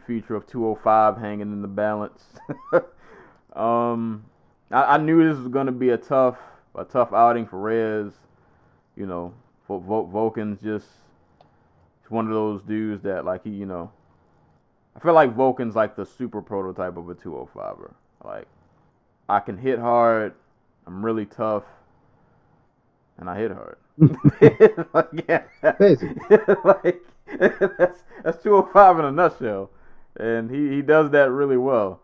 feature 0.06 0.34
of 0.34 0.46
205 0.46 1.18
hanging 1.18 1.52
in 1.52 1.62
the 1.62 1.68
balance. 1.68 2.24
um, 3.54 4.24
I, 4.70 4.94
I 4.94 4.98
knew 4.98 5.28
this 5.28 5.38
was 5.38 5.48
gonna 5.48 5.72
be 5.72 5.90
a 5.90 5.98
tough 5.98 6.38
a 6.74 6.84
tough 6.84 7.12
outing 7.12 7.46
for 7.46 7.60
Reyes. 7.60 8.12
You 8.96 9.06
know, 9.06 9.34
Vo- 9.68 9.78
Vo- 9.78 10.06
Volkan's 10.06 10.60
just 10.60 10.86
one 12.12 12.26
of 12.26 12.32
those 12.32 12.62
dudes 12.62 13.02
that 13.02 13.24
like 13.24 13.42
he, 13.42 13.50
you 13.50 13.66
know, 13.66 13.90
I 14.94 15.00
feel 15.00 15.14
like 15.14 15.34
Volkan's 15.34 15.74
like 15.74 15.96
the 15.96 16.04
super 16.04 16.42
prototype 16.42 16.96
of 16.96 17.08
a 17.08 17.14
205er. 17.14 17.92
Like, 18.22 18.46
I 19.28 19.40
can 19.40 19.56
hit 19.56 19.78
hard, 19.78 20.34
I'm 20.86 21.04
really 21.04 21.26
tough, 21.26 21.64
and 23.18 23.28
I 23.28 23.38
hit 23.38 23.52
hard. 23.52 23.76
like, 24.94 25.26
yeah. 25.28 25.42
Basically. 25.78 26.16
like, 26.64 27.02
that's, 27.38 28.02
that's 28.22 28.42
205 28.42 28.98
in 28.98 29.04
a 29.04 29.12
nutshell. 29.12 29.70
And 30.18 30.50
he, 30.50 30.68
he 30.76 30.82
does 30.82 31.10
that 31.10 31.30
really 31.30 31.56
well. 31.56 32.00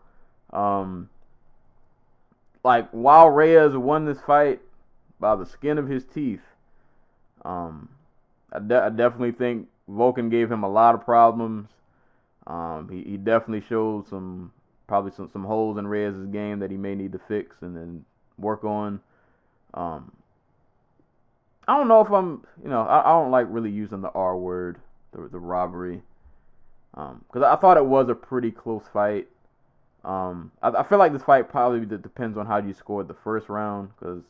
Um, 0.52 1.08
like, 2.64 2.88
while 2.90 3.28
Reyes 3.28 3.76
won 3.76 4.04
this 4.04 4.20
fight 4.20 4.60
by 5.20 5.36
the 5.36 5.44
skin 5.44 5.78
of 5.78 5.88
his 5.88 6.04
teeth, 6.04 6.40
um, 7.44 7.88
I, 8.52 8.60
de- 8.60 8.82
I 8.82 8.88
definitely 8.88 9.32
think 9.32 9.68
Volkan 9.90 10.30
gave 10.30 10.50
him 10.50 10.62
a 10.62 10.68
lot 10.68 10.94
of 10.94 11.04
problems. 11.04 11.68
Um, 12.46 12.88
he, 12.90 13.02
he 13.10 13.16
definitely 13.16 13.66
showed 13.68 14.08
some 14.08 14.52
probably 14.86 15.12
some, 15.12 15.28
some 15.30 15.44
holes 15.44 15.76
in 15.76 15.86
Reyes' 15.86 16.26
game 16.32 16.60
that 16.60 16.70
he 16.70 16.76
may 16.76 16.94
need 16.94 17.12
to 17.12 17.20
fix 17.28 17.56
and 17.60 17.76
then 17.76 18.04
work 18.38 18.64
on. 18.64 19.00
Um, 19.74 20.10
I 21.68 21.76
don't 21.76 21.86
know 21.86 22.00
if 22.00 22.10
I'm, 22.10 22.44
you 22.62 22.70
know, 22.70 22.82
I, 22.82 23.00
I 23.00 23.12
don't 23.20 23.30
like 23.30 23.46
really 23.50 23.70
using 23.70 24.00
the 24.00 24.10
R 24.10 24.36
word, 24.36 24.78
the, 25.12 25.28
the 25.28 25.38
robbery, 25.38 26.00
because 26.92 27.42
I 27.42 27.56
thought 27.56 27.76
it 27.76 27.84
was 27.84 28.08
a 28.08 28.14
pretty 28.14 28.50
close 28.50 28.84
fight. 28.90 29.28
Um, 30.02 30.50
I, 30.62 30.70
I 30.70 30.82
feel 30.82 30.98
like 30.98 31.12
this 31.12 31.22
fight 31.22 31.50
probably 31.50 31.84
depends 31.84 32.38
on 32.38 32.46
how 32.46 32.56
you 32.56 32.72
scored 32.72 33.06
the 33.06 33.14
first 33.14 33.50
round, 33.50 33.90
because 33.98 34.22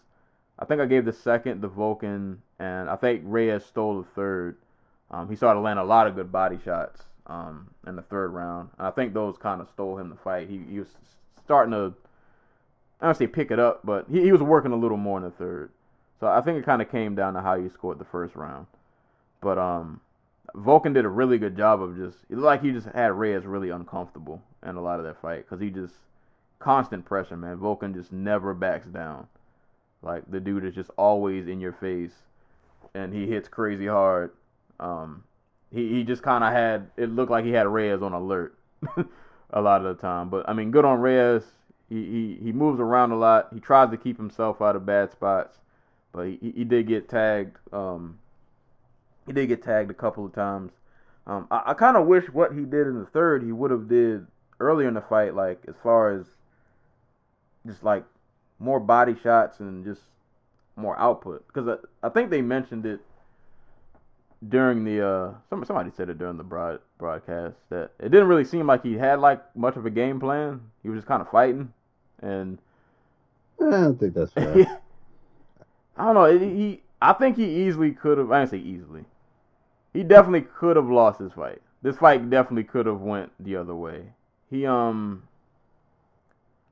I 0.58 0.64
think 0.64 0.80
I 0.80 0.86
gave 0.86 1.04
the 1.04 1.12
second 1.12 1.60
the 1.60 1.68
Volkan, 1.68 2.38
and 2.58 2.90
I 2.90 2.96
think 2.96 3.22
Reyes 3.24 3.64
stole 3.64 4.02
the 4.02 4.08
third. 4.16 4.56
Um, 5.10 5.30
he 5.30 5.36
started 5.36 5.60
landing 5.60 5.84
a 5.84 5.88
lot 5.88 6.08
of 6.08 6.16
good 6.16 6.32
body 6.32 6.58
shots 6.64 7.04
um, 7.28 7.68
in 7.86 7.94
the 7.94 8.02
third 8.02 8.32
round, 8.32 8.70
and 8.78 8.86
I 8.88 8.90
think 8.90 9.14
those 9.14 9.36
kind 9.38 9.60
of 9.60 9.68
stole 9.68 9.96
him 9.96 10.10
the 10.10 10.16
fight. 10.16 10.48
He, 10.50 10.60
he 10.68 10.80
was 10.80 10.88
starting 11.44 11.70
to, 11.70 11.94
I 13.00 13.06
don't 13.06 13.16
say 13.16 13.28
pick 13.28 13.52
it 13.52 13.60
up, 13.60 13.86
but 13.86 14.06
he, 14.10 14.22
he 14.22 14.32
was 14.32 14.42
working 14.42 14.72
a 14.72 14.76
little 14.76 14.96
more 14.96 15.18
in 15.18 15.24
the 15.24 15.30
third. 15.30 15.70
So 16.20 16.26
I 16.26 16.40
think 16.40 16.58
it 16.58 16.64
kind 16.64 16.82
of 16.82 16.90
came 16.90 17.14
down 17.14 17.34
to 17.34 17.40
how 17.40 17.54
you 17.54 17.70
scored 17.70 17.98
the 17.98 18.04
first 18.04 18.34
round. 18.34 18.66
But 19.40 19.58
um, 19.58 20.00
Volkan 20.56 20.94
did 20.94 21.04
a 21.04 21.08
really 21.08 21.38
good 21.38 21.56
job 21.56 21.80
of 21.80 21.96
just, 21.96 22.18
it 22.28 22.34
looked 22.34 22.44
like 22.44 22.62
he 22.62 22.72
just 22.72 22.88
had 22.88 23.12
Reyes 23.12 23.44
really 23.44 23.70
uncomfortable 23.70 24.42
in 24.66 24.76
a 24.76 24.82
lot 24.82 24.98
of 24.98 25.06
that 25.06 25.20
fight 25.22 25.44
because 25.44 25.60
he 25.60 25.70
just, 25.70 25.94
constant 26.58 27.04
pressure, 27.04 27.36
man. 27.36 27.58
Volkan 27.58 27.94
just 27.94 28.12
never 28.12 28.54
backs 28.54 28.86
down. 28.88 29.26
Like 30.02 30.24
the 30.30 30.40
dude 30.40 30.64
is 30.64 30.74
just 30.74 30.90
always 30.96 31.48
in 31.48 31.60
your 31.60 31.72
face, 31.72 32.12
and 32.94 33.12
he 33.12 33.26
hits 33.26 33.48
crazy 33.48 33.86
hard. 33.86 34.30
Um, 34.78 35.24
he 35.72 35.88
he 35.88 36.04
just 36.04 36.22
kind 36.22 36.44
of 36.44 36.52
had 36.52 36.90
it 36.96 37.10
looked 37.10 37.30
like 37.30 37.44
he 37.44 37.50
had 37.50 37.66
Reyes 37.66 38.00
on 38.00 38.12
alert 38.12 38.56
a 39.50 39.60
lot 39.60 39.84
of 39.84 39.96
the 39.96 40.00
time. 40.00 40.28
But 40.28 40.48
I 40.48 40.52
mean, 40.52 40.70
good 40.70 40.84
on 40.84 41.00
Reyes. 41.00 41.42
He 41.88 42.04
he 42.04 42.38
he 42.44 42.52
moves 42.52 42.78
around 42.78 43.10
a 43.10 43.16
lot. 43.16 43.48
He 43.52 43.58
tries 43.58 43.90
to 43.90 43.96
keep 43.96 44.16
himself 44.16 44.62
out 44.62 44.76
of 44.76 44.86
bad 44.86 45.10
spots, 45.10 45.58
but 46.18 46.26
he 46.26 46.52
he 46.56 46.64
did 46.64 46.88
get 46.88 47.08
tagged. 47.08 47.56
Um, 47.72 48.18
he 49.24 49.32
did 49.32 49.46
get 49.46 49.62
tagged 49.62 49.88
a 49.88 49.94
couple 49.94 50.26
of 50.26 50.34
times. 50.34 50.72
Um, 51.28 51.46
I, 51.48 51.62
I 51.66 51.74
kind 51.74 51.96
of 51.96 52.08
wish 52.08 52.24
what 52.32 52.52
he 52.52 52.62
did 52.62 52.88
in 52.88 52.98
the 52.98 53.06
third 53.06 53.44
he 53.44 53.52
would 53.52 53.70
have 53.70 53.88
did 53.88 54.26
earlier 54.58 54.88
in 54.88 54.94
the 54.94 55.00
fight, 55.00 55.36
like 55.36 55.62
as 55.68 55.76
far 55.80 56.12
as 56.12 56.26
just 57.64 57.84
like 57.84 58.04
more 58.58 58.80
body 58.80 59.14
shots 59.22 59.60
and 59.60 59.84
just 59.84 60.00
more 60.74 60.98
output. 60.98 61.46
Because 61.46 61.78
I, 62.02 62.06
I 62.06 62.10
think 62.10 62.30
they 62.30 62.42
mentioned 62.42 62.84
it 62.84 62.98
during 64.48 64.82
the 64.82 65.06
uh 65.06 65.34
some, 65.50 65.64
somebody 65.64 65.92
said 65.96 66.08
it 66.08 66.18
during 66.18 66.36
the 66.36 66.42
broad, 66.42 66.80
broadcast 66.98 67.54
that 67.70 67.92
it 68.00 68.10
didn't 68.10 68.26
really 68.26 68.44
seem 68.44 68.66
like 68.66 68.82
he 68.82 68.94
had 68.94 69.20
like 69.20 69.40
much 69.54 69.76
of 69.76 69.86
a 69.86 69.90
game 69.90 70.18
plan. 70.18 70.60
He 70.82 70.88
was 70.88 70.98
just 70.98 71.06
kind 71.06 71.22
of 71.22 71.30
fighting, 71.30 71.72
and 72.20 72.58
I 73.60 73.70
don't 73.70 74.00
think 74.00 74.14
that's 74.14 74.32
fair. 74.32 74.80
I 75.98 76.04
don't 76.04 76.14
know. 76.14 76.24
it- 76.24 76.40
He 76.40 76.82
I 77.00 77.12
think 77.12 77.36
he 77.36 77.66
easily 77.66 77.92
could 77.92 78.18
have. 78.18 78.30
I 78.32 78.40
didn't 78.40 78.50
say 78.50 78.58
easily. 78.58 79.04
He 79.92 80.02
definitely 80.02 80.42
could 80.42 80.76
have 80.76 80.88
lost 80.90 81.18
this 81.20 81.32
fight. 81.32 81.62
This 81.82 81.96
fight 81.96 82.28
definitely 82.28 82.64
could 82.64 82.86
have 82.86 83.00
went 83.00 83.32
the 83.40 83.56
other 83.56 83.74
way. 83.74 84.12
He 84.50 84.66
um. 84.66 85.22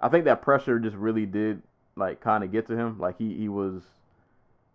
I 0.00 0.08
think 0.08 0.24
that 0.26 0.42
pressure 0.42 0.78
just 0.78 0.96
really 0.96 1.26
did 1.26 1.62
like 1.96 2.20
kind 2.20 2.44
of 2.44 2.52
get 2.52 2.66
to 2.68 2.76
him. 2.76 2.98
Like 2.98 3.18
he 3.18 3.34
he 3.34 3.48
was, 3.48 3.82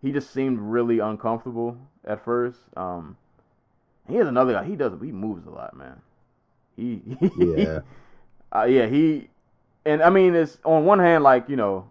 he 0.00 0.10
just 0.12 0.32
seemed 0.32 0.58
really 0.58 0.98
uncomfortable 0.98 1.76
at 2.04 2.24
first. 2.24 2.58
Um, 2.76 3.16
he 4.08 4.16
is 4.16 4.26
another 4.26 4.52
guy. 4.52 4.64
He 4.64 4.74
does 4.76 4.92
he 5.00 5.12
moves 5.12 5.46
a 5.46 5.50
lot, 5.50 5.76
man. 5.76 6.00
He, 6.76 7.02
yeah. 7.38 7.80
uh, 8.54 8.64
yeah, 8.64 8.86
he, 8.86 9.28
and 9.84 10.02
I 10.02 10.10
mean, 10.10 10.34
it's 10.34 10.58
on 10.64 10.84
one 10.84 10.98
hand, 10.98 11.22
like 11.22 11.48
you 11.48 11.56
know, 11.56 11.88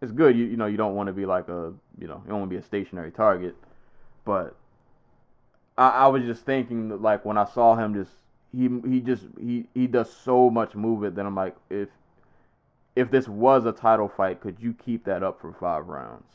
it's 0.00 0.12
good. 0.12 0.36
You 0.36 0.44
you 0.44 0.56
know, 0.56 0.66
you 0.66 0.76
don't 0.76 0.94
want 0.94 1.08
to 1.08 1.12
be 1.12 1.26
like 1.26 1.48
a 1.48 1.72
you 1.98 2.06
know, 2.06 2.22
you 2.24 2.30
don't 2.30 2.40
want 2.40 2.50
to 2.50 2.56
be 2.56 2.60
a 2.60 2.62
stationary 2.62 3.10
target, 3.10 3.56
but 4.24 4.56
I, 5.76 5.90
I 5.90 6.06
was 6.08 6.24
just 6.24 6.44
thinking 6.44 6.88
that 6.88 7.02
like 7.02 7.24
when 7.24 7.38
I 7.38 7.44
saw 7.44 7.76
him, 7.76 7.94
just 7.94 8.12
he 8.52 8.68
he 8.88 9.00
just 9.00 9.24
he 9.38 9.66
he 9.74 9.86
does 9.86 10.12
so 10.12 10.50
much 10.50 10.74
movement 10.74 11.16
that 11.16 11.26
I'm 11.26 11.34
like, 11.34 11.56
if 11.70 11.88
if 12.96 13.10
this 13.10 13.28
was 13.28 13.64
a 13.64 13.72
title 13.72 14.08
fight, 14.08 14.40
could 14.40 14.56
you 14.60 14.74
keep 14.74 15.04
that 15.04 15.22
up 15.22 15.40
for 15.40 15.52
five 15.52 15.86
rounds, 15.86 16.26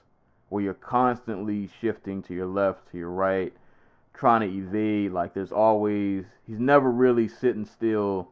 where 0.50 0.64
you're 0.64 0.74
constantly 0.74 1.70
shifting 1.82 2.24
to 2.24 2.34
your 2.34 2.46
left, 2.46 2.92
to 2.92 2.98
your 2.98 3.10
right, 3.10 3.54
trying 4.14 4.42
to 4.42 4.58
evade? 4.58 5.12
Like 5.12 5.34
there's 5.34 5.52
always 5.52 6.26
he's 6.48 6.60
never 6.60 6.90
really 6.92 7.28
sitting 7.28 7.66
still. 7.66 8.30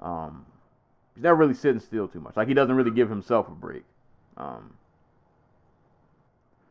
Um, 0.00 0.46
he's 1.14 1.24
never 1.24 1.36
really 1.36 1.54
sitting 1.54 1.80
still 1.80 2.08
too 2.08 2.20
much. 2.20 2.36
Like 2.36 2.48
he 2.48 2.54
doesn't 2.54 2.74
really 2.74 2.90
give 2.90 3.10
himself 3.10 3.48
a 3.48 3.52
break. 3.52 3.84
Um, 4.40 4.72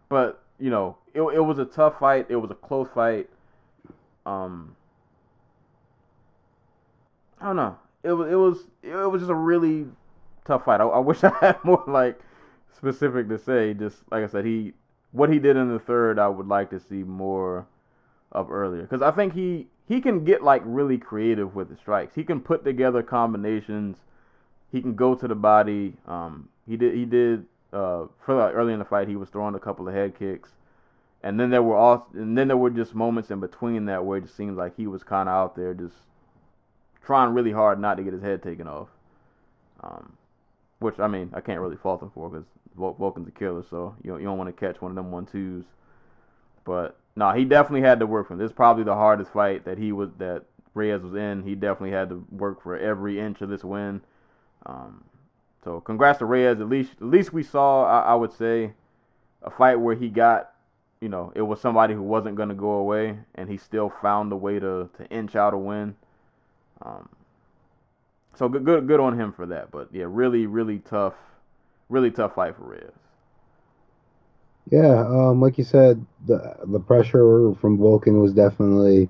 but 0.09 0.41
you 0.59 0.71
know, 0.71 0.97
it, 1.13 1.21
it 1.21 1.39
was 1.39 1.59
a 1.59 1.65
tough 1.65 1.99
fight. 1.99 2.25
It 2.29 2.35
was 2.35 2.49
a 2.49 2.55
close 2.55 2.87
fight. 2.93 3.29
Um, 4.25 4.75
I 7.39 7.45
don't 7.45 7.55
know. 7.55 7.77
It 8.03 8.13
was 8.13 8.31
it 8.31 8.35
was 8.35 8.57
it 8.81 9.09
was 9.09 9.21
just 9.21 9.31
a 9.31 9.35
really 9.35 9.85
tough 10.45 10.65
fight. 10.65 10.81
I, 10.81 10.85
I 10.85 10.99
wish 10.99 11.23
I 11.23 11.31
had 11.39 11.63
more 11.63 11.83
like 11.87 12.19
specific 12.75 13.29
to 13.29 13.37
say. 13.37 13.73
Just 13.73 13.97
like 14.11 14.23
I 14.23 14.27
said, 14.27 14.45
he 14.45 14.73
what 15.11 15.31
he 15.31 15.37
did 15.39 15.55
in 15.55 15.71
the 15.71 15.79
third, 15.79 16.17
I 16.17 16.27
would 16.27 16.47
like 16.47 16.71
to 16.71 16.79
see 16.79 17.03
more 17.03 17.67
of 18.31 18.51
earlier 18.51 18.81
because 18.81 19.01
I 19.01 19.11
think 19.11 19.33
he 19.33 19.67
he 19.87 20.01
can 20.01 20.23
get 20.23 20.43
like 20.43 20.63
really 20.65 20.97
creative 20.97 21.55
with 21.55 21.69
the 21.69 21.75
strikes. 21.75 22.15
He 22.15 22.23
can 22.23 22.41
put 22.41 22.63
together 22.63 23.03
combinations. 23.03 23.97
He 24.71 24.81
can 24.81 24.95
go 24.95 25.13
to 25.13 25.27
the 25.27 25.35
body. 25.35 25.93
Um, 26.07 26.49
he 26.67 26.77
did 26.77 26.95
he 26.95 27.05
did 27.05 27.45
uh, 27.73 28.05
for 28.25 28.35
like 28.35 28.53
early 28.53 28.73
in 28.73 28.79
the 28.79 28.85
fight. 28.85 29.07
He 29.07 29.15
was 29.15 29.29
throwing 29.29 29.55
a 29.55 29.59
couple 29.59 29.87
of 29.87 29.93
head 29.93 30.17
kicks, 30.17 30.49
and 31.23 31.39
then 31.39 31.49
there 31.49 31.63
were 31.63 31.75
all 31.75 32.07
and 32.13 32.37
then 32.37 32.47
there 32.47 32.57
were 32.57 32.69
just 32.69 32.95
moments 32.95 33.31
in 33.31 33.39
between 33.39 33.85
that 33.85 34.03
where 34.03 34.17
it 34.17 34.21
just 34.21 34.37
seemed 34.37 34.57
like 34.57 34.75
he 34.75 34.87
was 34.87 35.03
kind 35.03 35.29
of 35.29 35.35
out 35.35 35.55
there 35.55 35.73
just 35.73 35.95
trying 37.03 37.33
really 37.33 37.51
hard 37.51 37.79
not 37.79 37.95
to 37.95 38.03
get 38.03 38.13
his 38.13 38.21
head 38.21 38.43
taken 38.43 38.67
off. 38.67 38.87
Um, 39.81 40.17
which 40.79 40.99
I 40.99 41.07
mean 41.07 41.31
I 41.33 41.41
can't 41.41 41.61
really 41.61 41.77
fault 41.77 42.01
him 42.01 42.11
for 42.13 42.29
because 42.29 42.45
Volkan's 42.77 43.27
a 43.27 43.31
killer, 43.31 43.63
so 43.69 43.95
you 44.03 44.17
you 44.17 44.25
don't 44.25 44.37
want 44.37 44.55
to 44.55 44.65
catch 44.65 44.81
one 44.81 44.91
of 44.91 44.95
them 44.95 45.11
one 45.11 45.25
twos. 45.25 45.65
But 46.65 46.97
no, 47.15 47.31
he 47.31 47.45
definitely 47.45 47.87
had 47.87 47.99
to 47.99 48.05
work 48.05 48.27
for 48.27 48.33
him. 48.33 48.39
This 48.39 48.51
is 48.51 48.55
probably 48.55 48.83
the 48.83 48.95
hardest 48.95 49.31
fight 49.31 49.65
that 49.65 49.77
he 49.77 49.91
was 49.91 50.09
that 50.19 50.43
Reyes 50.73 51.01
was 51.01 51.15
in. 51.15 51.43
He 51.43 51.55
definitely 51.55 51.91
had 51.91 52.09
to 52.09 52.25
work 52.31 52.61
for 52.61 52.77
every 52.77 53.19
inch 53.19 53.41
of 53.41 53.49
this 53.49 53.63
win. 53.63 54.01
Um, 54.65 55.03
so 55.63 55.81
congrats 55.81 56.19
to 56.19 56.25
Reyes. 56.25 56.59
At 56.59 56.69
least 56.69 56.93
at 57.01 57.07
least 57.07 57.33
we 57.33 57.43
saw 57.43 57.85
I, 57.85 58.11
I, 58.11 58.15
would 58.15 58.33
say 58.33 58.73
a 59.41 59.49
fight 59.49 59.75
where 59.75 59.95
he 59.95 60.09
got 60.09 60.51
you 61.01 61.09
know 61.09 61.31
it 61.35 61.41
was 61.41 61.59
somebody 61.59 61.93
who 61.93 62.01
wasn't 62.01 62.35
going 62.35 62.49
to 62.49 62.55
go 62.55 62.71
away 62.71 63.19
and 63.35 63.49
he 63.49 63.57
still 63.57 63.91
found 64.01 64.31
a 64.31 64.35
way 64.35 64.59
to 64.59 64.89
to 64.97 65.05
inch 65.09 65.35
out 65.35 65.53
a 65.53 65.57
win. 65.57 65.95
Um, 66.81 67.09
so 68.35 68.47
good 68.47 68.63
good 68.63 68.87
good 68.87 68.99
on 68.99 69.19
him 69.19 69.33
for 69.33 69.45
that. 69.47 69.71
But 69.71 69.89
yeah, 69.91 70.05
really 70.07 70.45
really 70.45 70.79
tough, 70.79 71.15
really 71.89 72.11
tough 72.11 72.35
fight 72.35 72.55
for 72.55 72.63
Reyes. 72.63 72.91
Yeah, 74.71 74.99
um, 74.99 75.41
like 75.41 75.57
you 75.57 75.63
said, 75.63 76.05
the 76.25 76.55
the 76.65 76.79
pressure 76.79 77.53
from 77.55 77.77
Volkan 77.77 78.21
was 78.21 78.33
definitely 78.33 79.09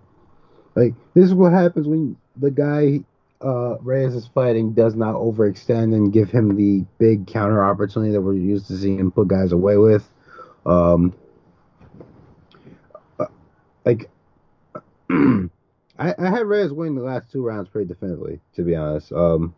like 0.76 0.93
this 1.13 1.26
is 1.26 1.34
what 1.34 1.51
happens 1.51 1.88
when 1.88 2.15
the 2.38 2.49
guy 2.49 3.03
uh, 3.41 3.78
Reyes 3.82 4.16
is 4.16 4.28
fighting 4.28 4.74
does 4.74 4.95
not 4.95 5.16
overextend 5.16 5.95
and 5.95 6.11
give 6.11 6.30
him 6.30 6.56
the 6.56 6.86
big 6.98 7.28
counter 7.28 7.64
opportunity 7.64 8.11
that 8.11 8.22
we're 8.22 8.34
used 8.34 8.68
to 8.68 8.78
seeing 8.78 8.99
him 8.99 9.11
put 9.11 9.28
guys 9.30 9.52
away 9.52 9.78
with. 9.78 10.07
Um, 10.66 11.16
uh, 13.18 13.28
like 13.86 14.10
I, 15.10 15.49
I 16.18 16.30
had 16.30 16.45
Reyes 16.45 16.74
win 16.74 16.95
the 16.95 17.02
last 17.02 17.32
two 17.32 17.44
rounds 17.44 17.70
pretty 17.70 17.88
definitively, 17.88 18.40
to 18.56 18.64
be 18.64 18.76
honest. 18.76 19.11
Um, 19.11 19.56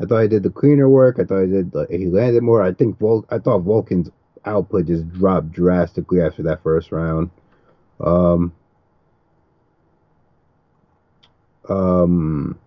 I 0.00 0.04
thought 0.04 0.22
he 0.22 0.28
did 0.28 0.42
the 0.42 0.50
cleaner 0.50 0.88
work. 0.88 1.18
I 1.18 1.24
thought 1.24 1.42
he 1.42 1.50
did. 1.50 1.72
He 1.90 2.06
landed 2.06 2.42
more. 2.42 2.62
I 2.62 2.72
think 2.72 2.98
Vol- 2.98 3.26
I 3.30 3.38
thought 3.38 3.64
Volkan's 3.64 4.10
output 4.44 4.86
just 4.86 5.10
dropped 5.12 5.52
drastically 5.52 6.20
after 6.20 6.42
that 6.42 6.62
first 6.62 6.92
round. 6.92 7.30
Um, 8.00 8.52
um, 11.68 12.58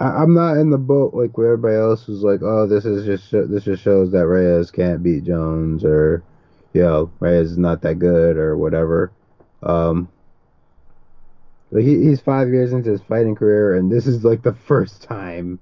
I, 0.00 0.22
am 0.22 0.34
not 0.34 0.56
in 0.56 0.70
the 0.70 0.78
boat 0.78 1.14
like 1.14 1.36
where 1.38 1.52
everybody 1.52 1.76
else 1.76 2.06
was 2.06 2.22
like, 2.22 2.40
oh, 2.42 2.66
this 2.66 2.84
is 2.84 3.04
just 3.06 3.30
this 3.30 3.64
just 3.64 3.82
shows 3.82 4.10
that 4.12 4.26
Reyes 4.26 4.70
can't 4.70 5.02
beat 5.02 5.24
Jones 5.24 5.84
or, 5.84 6.22
yo, 6.72 7.10
Reyes 7.20 7.52
is 7.52 7.58
not 7.58 7.82
that 7.82 7.98
good 7.98 8.36
or 8.36 8.56
whatever. 8.56 9.12
Um, 9.62 10.08
but 11.70 11.82
he, 11.82 12.04
he's 12.04 12.20
five 12.20 12.48
years 12.48 12.72
into 12.72 12.90
his 12.90 13.02
fighting 13.02 13.34
career, 13.34 13.74
and 13.74 13.90
this 13.90 14.06
is 14.06 14.24
like 14.24 14.42
the 14.42 14.52
first 14.52 15.02
time 15.02 15.58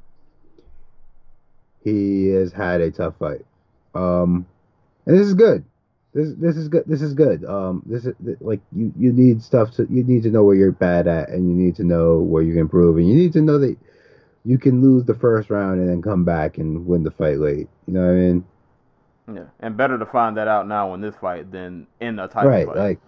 he 1.85 2.29
has 2.29 2.53
had 2.53 2.81
a 2.81 2.91
tough 2.91 3.17
fight. 3.19 3.45
Um, 3.95 4.47
and 5.07 5.19
this 5.19 5.27
is 5.27 5.35
good. 5.35 5.65
This 6.15 6.35
this 6.39 6.57
is 6.57 6.69
good. 6.69 6.85
This 6.87 7.01
is 7.01 7.15
good. 7.15 7.45
Um, 7.45 7.83
this 7.87 8.05
is 8.05 8.15
like 8.41 8.61
you 8.73 8.93
you 8.99 9.13
need 9.13 9.43
stuff 9.43 9.71
to 9.77 9.87
you 9.91 10.05
need 10.05 10.23
to 10.25 10.31
know 10.31 10.45
where 10.45 10.55
you're 10.55 10.73
bad 10.73 11.07
at, 11.07 11.31
and 11.31 11.49
you 11.49 11.55
need 11.55 11.77
to 11.77 11.85
know 11.85 12.19
where 12.19 12.43
you 12.43 12.53
can 12.53 12.61
improve, 12.61 12.99
and 12.99 13.09
you 13.09 13.15
need 13.15 13.33
to 13.33 13.41
know 13.41 13.59
that 13.59 13.77
you 14.44 14.59
can 14.59 14.82
lose 14.82 15.05
the 15.05 15.14
first 15.14 15.51
round 15.51 15.81
and 15.81 15.89
then 15.89 16.02
come 16.02 16.24
back 16.24 16.59
and 16.59 16.86
win 16.86 17.05
the 17.05 17.10
fight 17.10 17.39
late. 17.39 17.69
You 17.86 17.94
know 17.94 18.01
what 18.01 18.10
I 18.10 18.14
mean? 18.14 18.44
Yeah, 19.35 19.44
and 19.60 19.77
better 19.77 19.98
to 19.98 20.06
find 20.06 20.36
that 20.36 20.48
out 20.48 20.66
now 20.66 20.94
in 20.94 21.01
this 21.01 21.14
fight 21.14 21.51
than 21.52 21.86
in 22.01 22.19
a 22.19 22.27
title 22.27 22.51
right, 22.51 22.66
fight. 22.66 22.98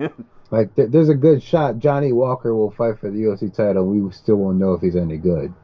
Like, 0.00 0.12
like 0.50 0.76
th- 0.76 0.90
there's 0.90 1.08
a 1.08 1.14
good 1.14 1.42
shot 1.42 1.78
Johnny 1.78 2.12
Walker 2.12 2.54
will 2.54 2.70
fight 2.70 2.98
for 2.98 3.10
the 3.10 3.18
UFC 3.18 3.52
title. 3.52 3.86
We 3.86 4.10
still 4.12 4.36
won't 4.36 4.58
know 4.58 4.74
if 4.74 4.82
he's 4.82 4.96
any 4.96 5.16
good 5.16 5.54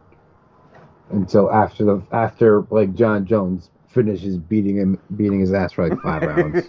until 1.11 1.53
after 1.53 1.85
the 1.85 2.03
after 2.13 2.63
like 2.71 2.95
John 2.95 3.27
Jones 3.27 3.71
finishes 3.89 4.39
beating 4.39 4.77
him, 4.77 4.99
beating 5.17 5.41
his 5.41 5.53
ass 5.53 5.73
for 5.73 5.89
like 5.89 5.99
five 6.01 6.23
rounds, 6.37 6.67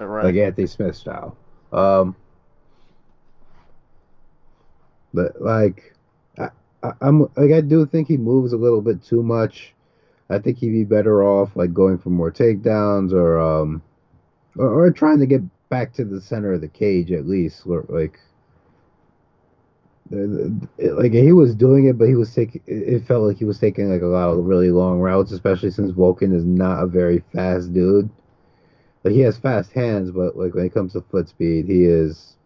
right. 0.00 0.24
like 0.24 0.34
Anthony 0.34 0.66
Smith 0.66 0.96
style. 0.96 1.36
Um, 1.72 2.16
but 5.14 5.40
like, 5.40 5.94
I, 6.82 6.92
I'm 7.00 7.22
like 7.36 7.52
I 7.52 7.60
do 7.60 7.86
think 7.86 8.08
he 8.08 8.16
moves 8.16 8.52
a 8.52 8.56
little 8.58 8.82
bit 8.82 9.02
too 9.02 9.22
much. 9.22 9.74
I 10.30 10.38
think 10.38 10.58
he'd 10.58 10.70
be 10.70 10.84
better 10.84 11.22
off 11.22 11.56
like 11.56 11.74
going 11.74 11.98
for 11.98 12.10
more 12.10 12.30
takedowns 12.30 13.12
or 13.12 13.38
um, 13.38 13.82
or, 14.56 14.68
or 14.68 14.90
trying 14.90 15.18
to 15.20 15.26
get 15.26 15.42
back 15.68 15.92
to 15.94 16.04
the 16.04 16.20
center 16.20 16.52
of 16.52 16.60
the 16.60 16.68
cage 16.68 17.12
at 17.12 17.26
least, 17.26 17.66
like 17.66 18.18
like 20.12 21.12
he 21.12 21.32
was 21.32 21.54
doing 21.54 21.86
it, 21.86 21.96
but 21.96 22.08
he 22.08 22.14
was 22.14 22.34
taking. 22.34 22.60
It 22.66 23.06
felt 23.06 23.26
like 23.26 23.38
he 23.38 23.44
was 23.44 23.58
taking 23.58 23.90
like 23.90 24.02
a 24.02 24.06
lot 24.06 24.28
of 24.28 24.44
really 24.44 24.70
long 24.70 25.00
routes, 25.00 25.32
especially 25.32 25.70
since 25.70 25.92
Volkan 25.92 26.34
is 26.34 26.44
not 26.44 26.82
a 26.82 26.86
very 26.86 27.22
fast 27.32 27.72
dude. 27.72 28.10
Like 29.04 29.14
he 29.14 29.20
has 29.20 29.38
fast 29.38 29.72
hands, 29.72 30.10
but 30.10 30.36
like 30.36 30.54
when 30.54 30.66
it 30.66 30.74
comes 30.74 30.92
to 30.92 31.00
foot 31.00 31.28
speed, 31.28 31.66
he 31.66 31.84
is. 31.84 32.36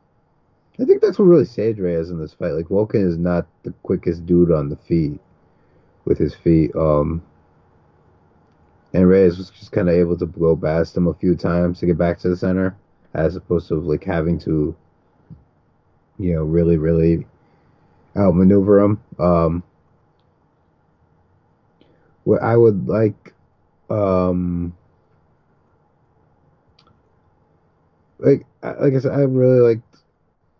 I 0.80 0.84
think 0.84 1.00
that's 1.00 1.18
what 1.18 1.26
really 1.26 1.44
saved 1.44 1.78
Reyes 1.78 2.10
in 2.10 2.18
this 2.18 2.34
fight. 2.34 2.52
Like 2.52 2.66
Volkan 2.66 3.06
is 3.06 3.16
not 3.18 3.46
the 3.62 3.72
quickest 3.82 4.26
dude 4.26 4.52
on 4.52 4.68
the 4.68 4.76
feet, 4.76 5.20
with 6.04 6.18
his 6.18 6.34
feet. 6.34 6.74
Um. 6.76 7.22
And 8.94 9.06
Reyes 9.06 9.36
was 9.36 9.50
just 9.50 9.72
kind 9.72 9.90
of 9.90 9.94
able 9.94 10.16
to 10.16 10.24
blow 10.24 10.56
past 10.56 10.96
him 10.96 11.06
a 11.06 11.12
few 11.12 11.34
times 11.34 11.80
to 11.80 11.86
get 11.86 11.98
back 11.98 12.18
to 12.20 12.30
the 12.30 12.36
center, 12.36 12.74
as 13.12 13.36
opposed 13.36 13.68
to 13.68 13.74
like 13.74 14.04
having 14.04 14.38
to, 14.38 14.74
you 16.18 16.32
know, 16.32 16.44
really, 16.44 16.78
really 16.78 17.26
outmaneuver 18.16 18.80
them. 18.80 19.02
Um, 19.18 19.62
what 22.24 22.42
I 22.42 22.56
would 22.56 22.88
like, 22.88 23.34
um, 23.90 24.74
like 28.18 28.46
like 28.62 28.94
I 28.94 28.98
said, 28.98 29.12
I 29.12 29.20
really 29.22 29.60
like 29.60 29.85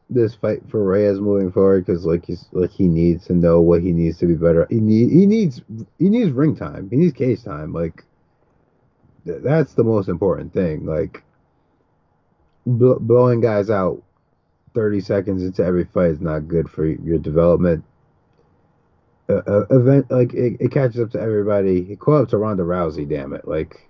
this 0.09 0.35
fight 0.35 0.61
for 0.69 0.85
Reyes 0.85 1.19
moving 1.19 1.51
forward 1.51 1.85
because 1.85 2.05
like 2.05 2.27
he's 2.27 2.49
like 2.53 2.71
he 2.71 2.87
needs 2.87 3.27
to 3.27 3.35
know 3.35 3.61
what 3.61 3.83
he 3.83 3.93
needs 3.93 4.19
to 4.19 4.27
be 4.27 4.35
better. 4.35 4.67
He 4.71 4.81
need 4.81 5.11
he 5.11 5.27
needs 5.27 5.63
he 5.99 6.09
needs 6.09 6.31
ring 6.31 6.55
time. 6.57 6.89
He 6.91 6.97
needs 6.97 7.13
case 7.13 7.43
time. 7.43 7.73
Like 7.73 8.05
th- 9.25 9.43
that's 9.43 9.75
the 9.75 9.85
most 9.85 10.09
important 10.09 10.53
thing. 10.53 10.87
Like 10.87 11.25
bl- 12.67 13.01
blowing 13.01 13.41
guys 13.41 13.69
out 13.69 14.03
30 14.75 15.01
seconds 15.01 15.43
into 15.43 15.65
every 15.65 15.85
fight 15.85 16.11
is 16.11 16.21
not 16.21 16.47
good 16.49 16.71
for 16.71 16.87
your 16.87 17.19
development. 17.19 17.85
Uh, 19.29 19.43
uh, 19.49 19.67
event 19.71 20.09
like 20.09 20.33
it, 20.35 20.57
it, 20.61 20.71
catches 20.71 21.01
up 21.01 21.11
to 21.11 21.21
everybody. 21.21 21.81
It 21.91 21.99
caught 21.99 22.23
up 22.23 22.29
to 22.29 22.37
Ronda 22.37 22.63
Rousey. 22.63 23.09
Damn 23.09 23.33
it! 23.33 23.49
Like 23.49 23.89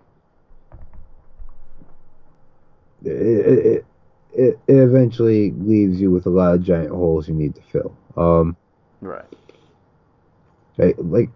it, 3.04 3.10
it, 3.10 3.66
it, 3.66 3.86
it 4.36 4.58
it 4.66 4.76
eventually 4.76 5.52
leaves 5.52 6.00
you 6.00 6.10
with 6.10 6.26
a 6.26 6.30
lot 6.30 6.54
of 6.54 6.62
giant 6.62 6.90
holes 6.90 7.28
you 7.28 7.34
need 7.34 7.54
to 7.54 7.62
fill. 7.62 7.96
Um, 8.16 8.56
right. 9.00 9.24
Like, 10.76 10.96
like 10.98 11.30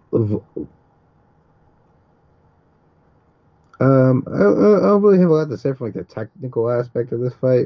um, 3.79 4.23
I, 4.27 4.35
I 4.35 4.37
don't 4.37 5.01
really 5.01 5.19
have 5.19 5.29
a 5.29 5.33
lot 5.33 5.49
to 5.49 5.57
say 5.57 5.73
from 5.73 5.87
like 5.87 5.95
the 5.95 6.03
technical 6.03 6.69
aspect 6.69 7.11
of 7.11 7.19
this 7.19 7.33
fight. 7.33 7.65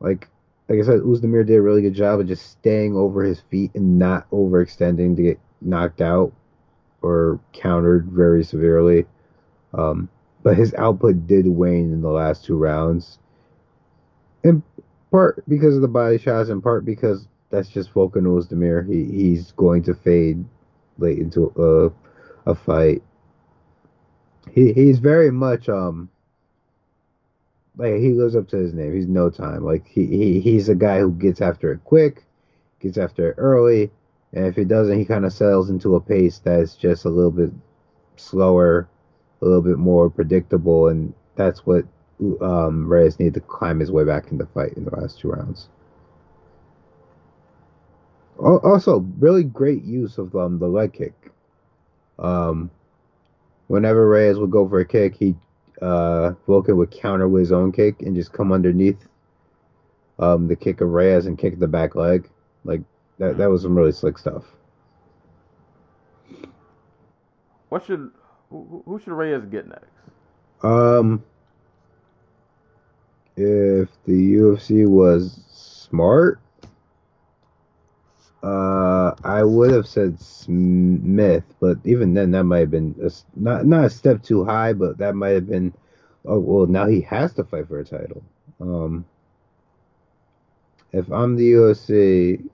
Like 0.00 0.28
like 0.68 0.78
I 0.78 0.82
said, 0.82 1.00
Ozdemir 1.00 1.46
did 1.46 1.56
a 1.56 1.62
really 1.62 1.82
good 1.82 1.94
job 1.94 2.20
of 2.20 2.28
just 2.28 2.50
staying 2.50 2.94
over 2.96 3.22
his 3.22 3.40
feet 3.40 3.70
and 3.74 3.98
not 3.98 4.30
overextending 4.30 5.16
to 5.16 5.22
get 5.22 5.40
knocked 5.62 6.02
out 6.02 6.32
or 7.00 7.40
countered 7.52 8.06
very 8.06 8.44
severely. 8.44 9.06
Um, 9.72 10.10
but 10.42 10.56
his 10.56 10.74
output 10.74 11.26
did 11.26 11.46
wane 11.46 11.92
in 11.92 12.02
the 12.02 12.10
last 12.10 12.44
two 12.44 12.56
rounds. 12.56 13.18
In 14.44 14.62
part 15.10 15.42
because 15.48 15.76
of 15.76 15.82
the 15.82 15.88
body 15.88 16.18
shots, 16.18 16.48
in 16.48 16.60
part 16.60 16.84
because 16.84 17.28
that's 17.50 17.68
just 17.68 17.92
Volkan 17.92 18.24
Ozdemir. 18.24 18.88
He 18.88 19.04
he's 19.04 19.52
going 19.52 19.82
to 19.84 19.94
fade 19.94 20.44
late 20.98 21.18
into 21.18 21.52
a 21.56 22.50
a 22.50 22.54
fight. 22.54 23.02
He 24.50 24.72
he's 24.72 24.98
very 24.98 25.30
much 25.30 25.68
um 25.68 26.08
like 27.76 27.94
he 27.96 28.10
lives 28.10 28.36
up 28.36 28.48
to 28.48 28.56
his 28.56 28.74
name. 28.74 28.94
He's 28.94 29.06
no 29.06 29.30
time. 29.30 29.64
Like 29.64 29.86
he, 29.86 30.06
he 30.06 30.40
he's 30.40 30.68
a 30.68 30.74
guy 30.74 31.00
who 31.00 31.12
gets 31.12 31.40
after 31.40 31.72
it 31.72 31.84
quick, 31.84 32.24
gets 32.80 32.98
after 32.98 33.30
it 33.30 33.34
early, 33.38 33.90
and 34.32 34.46
if 34.46 34.56
he 34.56 34.64
doesn't, 34.64 34.98
he 34.98 35.04
kind 35.04 35.24
of 35.24 35.32
settles 35.32 35.70
into 35.70 35.94
a 35.94 36.00
pace 36.00 36.38
that's 36.38 36.74
just 36.74 37.04
a 37.04 37.10
little 37.10 37.30
bit 37.30 37.50
slower, 38.16 38.88
a 39.40 39.44
little 39.44 39.62
bit 39.62 39.78
more 39.78 40.10
predictable, 40.10 40.88
and 40.88 41.14
that's 41.36 41.64
what 41.66 41.84
um, 42.40 42.88
Reyes 42.88 43.18
needed 43.18 43.34
to 43.34 43.40
climb 43.40 43.80
his 43.80 43.90
way 43.90 44.04
back 44.04 44.30
in 44.30 44.38
the 44.38 44.46
fight 44.46 44.74
in 44.74 44.84
the 44.84 44.96
last 44.96 45.20
two 45.20 45.30
rounds. 45.30 45.68
Also, 48.38 49.00
really 49.18 49.44
great 49.44 49.84
use 49.84 50.18
of 50.18 50.34
um, 50.34 50.58
the 50.58 50.66
leg 50.66 50.92
kick. 50.92 51.30
Um, 52.18 52.70
whenever 53.68 54.08
Reyes 54.08 54.38
would 54.38 54.50
go 54.50 54.68
for 54.68 54.80
a 54.80 54.84
kick, 54.84 55.14
he 55.16 55.36
uh, 55.80 56.32
Volkan 56.46 56.76
would 56.76 56.90
counter 56.90 57.28
with 57.28 57.40
his 57.40 57.52
own 57.52 57.72
kick 57.72 58.02
and 58.02 58.14
just 58.14 58.32
come 58.32 58.52
underneath 58.52 59.08
um, 60.18 60.48
the 60.48 60.56
kick 60.56 60.80
of 60.80 60.90
Reyes 60.90 61.26
and 61.26 61.38
kick 61.38 61.58
the 61.58 61.68
back 61.68 61.94
leg. 61.94 62.28
Like 62.64 62.82
that, 63.18 63.38
that 63.38 63.50
was 63.50 63.62
some 63.62 63.76
really 63.76 63.92
slick 63.92 64.18
stuff. 64.18 64.44
What 67.68 67.84
should 67.84 68.10
who, 68.50 68.82
who 68.84 68.98
should 68.98 69.12
Reyes 69.12 69.44
get 69.46 69.66
next? 69.68 69.86
Um, 70.62 71.24
if 73.36 73.88
the 74.04 74.34
UFC 74.34 74.86
was 74.88 75.42
smart, 75.48 76.40
uh, 78.42 79.14
I 79.24 79.44
would 79.44 79.70
have 79.72 79.86
said 79.86 80.20
Smith, 80.20 81.44
but 81.60 81.78
even 81.84 82.14
then, 82.14 82.32
that 82.32 82.44
might 82.44 82.58
have 82.60 82.70
been 82.70 82.94
a 83.02 83.10
not 83.36 83.66
not 83.66 83.84
a 83.84 83.90
step 83.90 84.22
too 84.22 84.44
high, 84.44 84.72
but 84.72 84.98
that 84.98 85.14
might 85.14 85.30
have 85.30 85.46
been. 85.48 85.72
Oh 86.24 86.38
well, 86.40 86.66
now 86.66 86.86
he 86.86 87.00
has 87.02 87.32
to 87.34 87.44
fight 87.44 87.68
for 87.68 87.80
a 87.80 87.84
title. 87.84 88.22
Um, 88.60 89.04
if 90.92 91.10
I'm 91.10 91.36
the 91.36 91.52
UFC, 91.52 92.48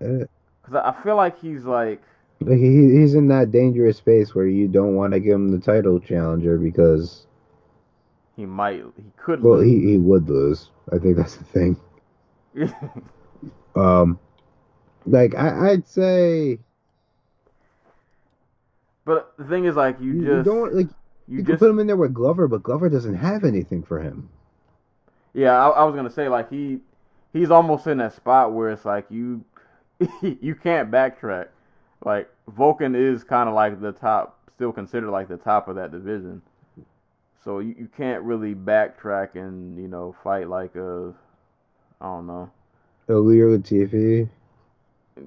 Because 0.00 0.74
I 0.74 0.90
I 0.90 1.02
feel 1.02 1.16
like 1.16 1.38
he's 1.38 1.64
like 1.64 2.02
like 2.40 2.58
he, 2.58 2.90
he's 2.98 3.14
in 3.14 3.28
that 3.28 3.52
dangerous 3.52 3.98
space 3.98 4.34
where 4.34 4.46
you 4.46 4.68
don't 4.68 4.94
want 4.96 5.12
to 5.12 5.20
give 5.20 5.34
him 5.34 5.50
the 5.50 5.58
title 5.58 6.00
challenger 6.00 6.58
because 6.58 7.26
he 8.40 8.46
might 8.46 8.82
he 8.96 9.12
could 9.16 9.42
Well, 9.42 9.58
lose. 9.58 9.64
he, 9.64 9.80
he 9.92 9.98
would 9.98 10.28
lose. 10.28 10.70
I 10.92 10.98
think 10.98 11.16
that's 11.16 11.36
the 11.36 11.44
thing. 11.44 11.76
Um, 13.76 14.18
like 15.06 15.34
I, 15.34 15.70
I'd 15.72 15.88
say 15.88 16.58
but 19.04 19.36
the 19.38 19.44
thing 19.44 19.64
is 19.64 19.76
like 19.76 20.00
you, 20.00 20.12
you, 20.12 20.24
just 20.24 20.32
you 20.32 20.42
don't 20.42 20.74
like 20.74 20.88
you, 21.28 21.38
you, 21.38 21.44
can 21.44 21.46
just 21.46 21.58
put 21.58 21.70
him 21.70 21.78
in 21.78 21.86
there 21.86 21.96
with 21.96 22.14
Glover, 22.14 22.48
but 22.48 22.62
Glover 22.62 22.88
doesn't 22.88 23.16
have 23.16 23.44
anything 23.44 23.82
for 23.82 24.00
him. 24.00 24.30
yeah 25.34 25.52
I, 25.52 25.68
I 25.70 25.84
was 25.84 25.94
gonna 25.94 26.10
say 26.10 26.28
like 26.28 26.50
he 26.50 26.80
he's 27.32 27.50
almost 27.50 27.86
in 27.86 27.98
that 27.98 28.14
spot 28.14 28.52
where 28.52 28.70
it's 28.70 28.84
like 28.84 29.06
you 29.10 29.44
you 30.22 30.54
can't 30.54 30.90
backtrack. 30.90 31.48
Like 32.04 32.30
Volkan 32.50 32.96
is 32.96 33.24
kind 33.24 33.48
of 33.48 33.54
like 33.54 33.80
the 33.80 33.92
top, 33.92 34.38
still 34.56 34.72
considered 34.72 35.10
like 35.10 35.28
the 35.28 35.36
top 35.36 35.68
of 35.68 35.76
that 35.76 35.92
division. 35.92 36.42
So 37.44 37.60
you, 37.60 37.74
you 37.78 37.88
can't 37.96 38.22
really 38.22 38.54
backtrack 38.54 39.34
and 39.34 39.78
you 39.80 39.88
know 39.88 40.14
fight 40.22 40.48
like 40.48 40.74
a 40.76 41.14
I 42.00 42.06
don't 42.06 42.26
know 42.26 42.50
Ilir 43.08 43.58
Latifi, 43.58 44.28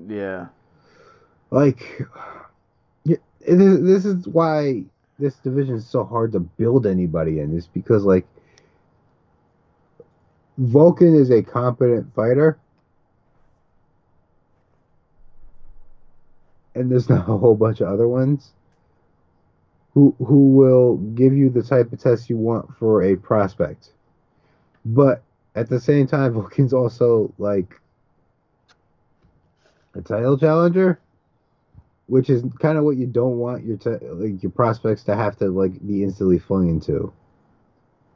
yeah 0.08 0.48
like, 1.54 2.02
yeah, 3.06 3.18
it 3.42 3.62
is, 3.62 3.84
this 3.84 4.06
is 4.06 4.28
why 4.28 4.84
this 5.20 5.36
division 5.36 5.76
is 5.76 5.86
so 5.86 6.04
hard 6.04 6.32
to 6.32 6.40
build 6.40 6.88
anybody 6.88 7.40
in. 7.40 7.56
Is 7.56 7.68
because 7.68 8.04
like 8.04 8.26
Volkan 10.60 11.16
is 11.16 11.30
a 11.30 11.44
competent 11.44 12.14
fighter. 12.16 12.58
and 16.76 16.92
there's 16.92 17.08
not 17.08 17.30
a 17.30 17.38
whole 17.38 17.54
bunch 17.54 17.82
of 17.82 17.88
other 17.88 18.08
ones 18.08 18.54
who 19.94 20.16
who 20.18 20.50
will 20.50 20.98
give 20.98 21.34
you 21.34 21.50
the 21.50 21.62
type 21.62 21.94
of 21.94 22.00
test 22.00 22.30
you 22.30 22.38
want 22.38 22.76
for 22.78 23.04
a 23.04 23.16
prospect. 23.16 23.92
But 24.86 25.22
at 25.56 25.70
the 25.70 25.80
same 25.80 26.08
time, 26.08 26.34
Volkan's 26.36 26.74
also 26.74 27.34
like 27.38 27.80
a 29.96 30.02
title 30.02 30.38
challenger, 30.38 31.00
which 32.08 32.30
is 32.30 32.44
kind 32.60 32.78
of 32.78 32.84
what 32.84 32.98
you 32.98 33.06
don't 33.06 33.38
want 33.38 33.64
your 33.64 33.78
te- 33.78 34.06
like 34.08 34.42
your 34.42 34.52
prospects 34.52 35.04
to 35.04 35.16
have 35.16 35.38
to 35.38 35.50
like 35.50 35.86
be 35.86 36.04
instantly 36.04 36.40
flung 36.40 36.70
into. 36.70 37.14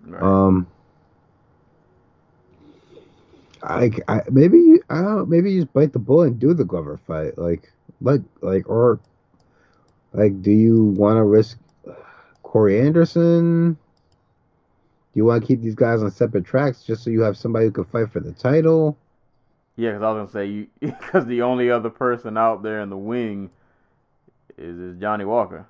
right. 0.05 0.21
Um, 0.21 0.67
I, 3.63 3.91
I 4.07 4.21
maybe 4.31 4.57
you, 4.57 4.81
I 4.89 4.95
don't 4.95 5.15
know, 5.15 5.25
maybe 5.25 5.51
you 5.51 5.61
just 5.61 5.73
bite 5.73 5.93
the 5.93 5.99
bullet 5.99 6.27
and 6.27 6.39
do 6.39 6.53
the 6.53 6.65
Glover 6.65 6.99
fight, 7.05 7.37
like 7.37 7.71
like 8.01 8.21
like 8.41 8.67
or 8.69 8.99
like 10.13 10.41
do 10.41 10.51
you 10.51 10.83
want 10.83 11.17
to 11.17 11.23
risk 11.23 11.59
Corey 12.47 12.79
Anderson? 12.79 13.73
Do 13.73 13.79
you 15.19 15.25
want 15.25 15.43
to 15.43 15.47
keep 15.47 15.61
these 15.61 15.75
guys 15.75 16.01
on 16.01 16.09
separate 16.11 16.45
tracks 16.45 16.81
just 16.83 17.03
so 17.03 17.09
you 17.09 17.21
have 17.21 17.35
somebody 17.37 17.65
who 17.65 17.71
can 17.71 17.83
fight 17.83 18.09
for 18.09 18.21
the 18.21 18.31
title? 18.31 18.97
Yeah, 19.75 19.91
because 19.91 20.03
I 20.03 20.11
was 20.11 20.19
gonna 20.19 20.31
say 20.31 20.45
you 20.49 20.67
because 20.79 21.25
the 21.25 21.41
only 21.41 21.69
other 21.69 21.89
person 21.89 22.37
out 22.37 22.63
there 22.63 22.79
in 22.81 22.89
the 22.89 22.97
wing 22.97 23.49
is, 24.57 24.79
is 24.79 24.97
Johnny 24.99 25.25
Walker. 25.25 25.65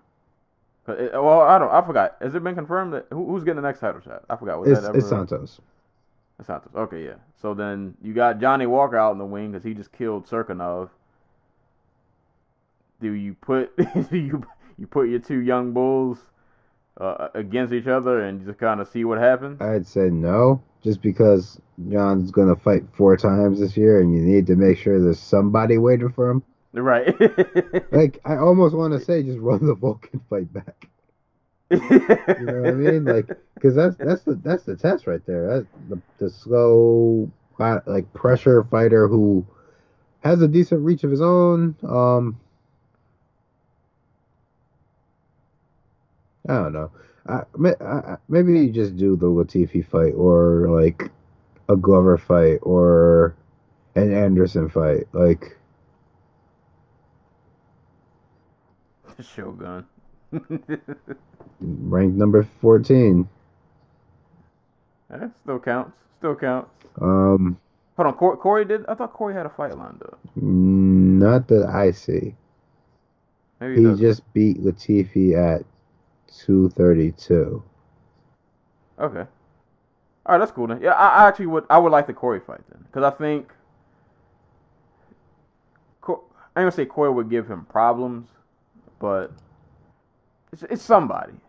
it- 0.88 1.14
well, 1.14 1.42
I 1.42 1.58
don't. 1.58 1.72
I 1.72 1.82
forgot. 1.86 2.16
Has 2.22 2.36
it 2.36 2.44
been 2.44 2.54
confirmed 2.56 2.94
that 2.94 3.08
who, 3.12 3.26
who's 3.26 3.44
getting 3.44 3.62
the 3.62 3.68
next 3.68 3.80
title 3.80 4.00
shot? 4.00 4.24
I 4.30 4.36
forgot. 4.36 4.60
Was 4.62 4.70
It's 4.70 4.82
that 4.82 4.90
ever? 4.90 4.98
it's 5.00 5.10
Santos. 5.10 5.60
It's 6.38 6.46
Santos. 6.48 6.72
Okay, 6.76 7.04
yeah. 7.06 7.16
So 7.42 7.56
then 7.56 7.96
you 8.04 8.14
got 8.14 8.40
Johnny 8.40 8.68
Walker 8.68 8.98
out 8.98 9.14
in 9.14 9.18
the 9.18 9.26
wing 9.26 9.52
because 9.52 9.64
he 9.64 9.74
just 9.74 9.92
killed 9.92 10.28
Cirkunov. 10.28 10.90
Do 13.02 13.12
you 13.14 13.34
put 13.34 13.76
do 14.12 14.18
you 14.18 14.44
you 14.78 14.86
put 14.88 15.10
your 15.10 15.20
two 15.20 15.40
young 15.40 15.74
bulls 15.74 16.20
uh, 17.00 17.30
against 17.34 17.74
each 17.74 17.88
other 17.88 18.22
and 18.22 18.46
just 18.46 18.60
kind 18.60 18.80
of 18.82 18.88
see 18.88 19.04
what 19.06 19.20
happens? 19.20 19.62
I'd 19.62 19.88
say 19.88 20.10
no, 20.10 20.62
just 20.84 21.02
because 21.02 21.60
John's 21.90 22.32
gonna 22.32 22.56
fight 22.56 22.84
four 22.94 23.18
times 23.18 23.60
this 23.60 23.78
year, 23.78 24.02
and 24.02 24.14
you 24.14 24.22
need 24.22 24.48
to 24.48 24.56
make 24.56 24.78
sure 24.78 25.00
there's 25.02 25.20
somebody 25.20 25.78
waiting 25.78 26.12
for 26.12 26.30
him. 26.30 26.44
Right. 26.74 27.16
Like 27.92 28.20
I 28.26 28.38
almost 28.38 28.76
want 28.76 28.94
to 28.94 29.00
say, 29.00 29.24
just 29.24 29.40
run 29.40 29.66
the 29.66 29.76
Volkan 29.76 30.22
fight 30.30 30.52
back. 30.52 30.90
You 31.70 31.80
know 31.80 32.62
what 32.62 32.70
I 32.70 32.74
mean? 32.74 33.06
Like, 33.06 33.28
because 33.56 33.76
that's 33.76 33.96
that's 33.98 34.24
the 34.24 34.36
that's 34.36 34.64
the 34.64 34.76
test 34.76 35.08
right 35.08 35.26
there. 35.26 35.48
That's 35.48 35.68
the 35.90 36.02
the 36.20 36.30
slow, 36.30 37.32
like 37.58 38.12
pressure 38.14 38.64
fighter 38.64 39.08
who 39.08 39.46
has 40.24 40.42
a 40.42 40.48
decent 40.48 40.82
reach 40.82 41.04
of 41.04 41.12
his 41.12 41.22
own. 41.22 41.76
Um, 41.84 42.40
I 46.48 46.54
don't 46.56 46.74
know. 46.74 46.92
I, 47.28 48.16
maybe 48.30 48.54
you 48.60 48.70
just 48.72 48.96
do 48.96 49.16
the 49.18 49.26
Latifi 49.28 49.86
fight 49.86 50.14
or 50.16 50.68
like 50.70 51.12
a 51.68 51.76
Glover 51.76 52.18
fight 52.18 52.60
or 52.62 53.36
an 53.96 54.14
Anderson 54.14 54.70
fight. 54.70 55.08
Like, 55.12 55.58
Shogun. 59.22 59.86
ranked 61.60 62.16
number 62.18 62.44
fourteen. 62.62 63.28
that 65.10 65.32
still 65.42 65.60
counts. 65.60 65.98
Still 66.20 66.36
counts. 66.36 66.70
Um, 67.02 67.58
Hold 67.96 68.08
on, 68.08 68.14
Corey, 68.14 68.38
Corey 68.38 68.66
did. 68.66 68.86
I 68.88 68.94
thought 68.94 69.14
Corey 69.14 69.34
had 69.34 69.46
a 69.48 69.50
fight 69.50 69.76
lined 69.78 70.02
up. 70.04 70.20
not 70.36 71.48
that 71.48 71.66
I 71.68 71.92
see. 71.92 72.36
Maybe 73.60 73.78
He 73.78 73.84
doesn't. 73.84 74.06
just 74.06 74.34
beat 74.34 74.64
Latifi 74.64 75.34
at 75.36 75.66
232. 76.28 77.64
Okay. 79.00 79.20
All 79.20 79.28
right, 80.28 80.38
that's 80.38 80.52
cool 80.52 80.68
then. 80.68 80.82
Yeah, 80.82 80.92
I, 80.92 81.24
I 81.24 81.28
actually 81.28 81.48
would. 81.48 81.66
I 81.70 81.78
would 81.78 81.92
like 81.92 82.08
the 82.08 82.14
Corey 82.14 82.40
fight 82.40 82.62
then, 82.70 82.84
because 82.84 83.04
I 83.04 83.12
think. 83.12 83.52
I 86.58 86.62
ain't 86.62 86.66
gonna 86.66 86.72
say 86.72 86.86
Corey 86.88 87.12
would 87.12 87.30
give 87.30 87.48
him 87.48 87.66
problems, 87.66 88.30
but 88.98 89.32
it's, 90.52 90.64
it's 90.64 90.82
somebody. 90.82 91.34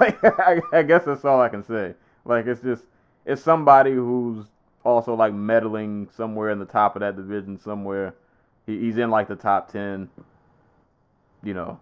Like 0.00 0.18
I, 0.24 0.60
I 0.72 0.82
guess 0.82 1.04
that's 1.04 1.24
all 1.24 1.40
I 1.40 1.48
can 1.48 1.62
say. 1.62 1.94
Like 2.24 2.46
it's 2.46 2.60
just 2.60 2.82
it's 3.24 3.40
somebody 3.40 3.92
who's 3.92 4.46
also 4.82 5.14
like 5.14 5.32
meddling 5.32 6.08
somewhere 6.16 6.50
in 6.50 6.58
the 6.58 6.64
top 6.64 6.96
of 6.96 7.00
that 7.00 7.14
division 7.14 7.56
somewhere. 7.60 8.16
He, 8.66 8.80
he's 8.80 8.98
in 8.98 9.08
like 9.10 9.28
the 9.28 9.36
top 9.36 9.70
ten. 9.70 10.10
You 11.44 11.54
know, 11.54 11.80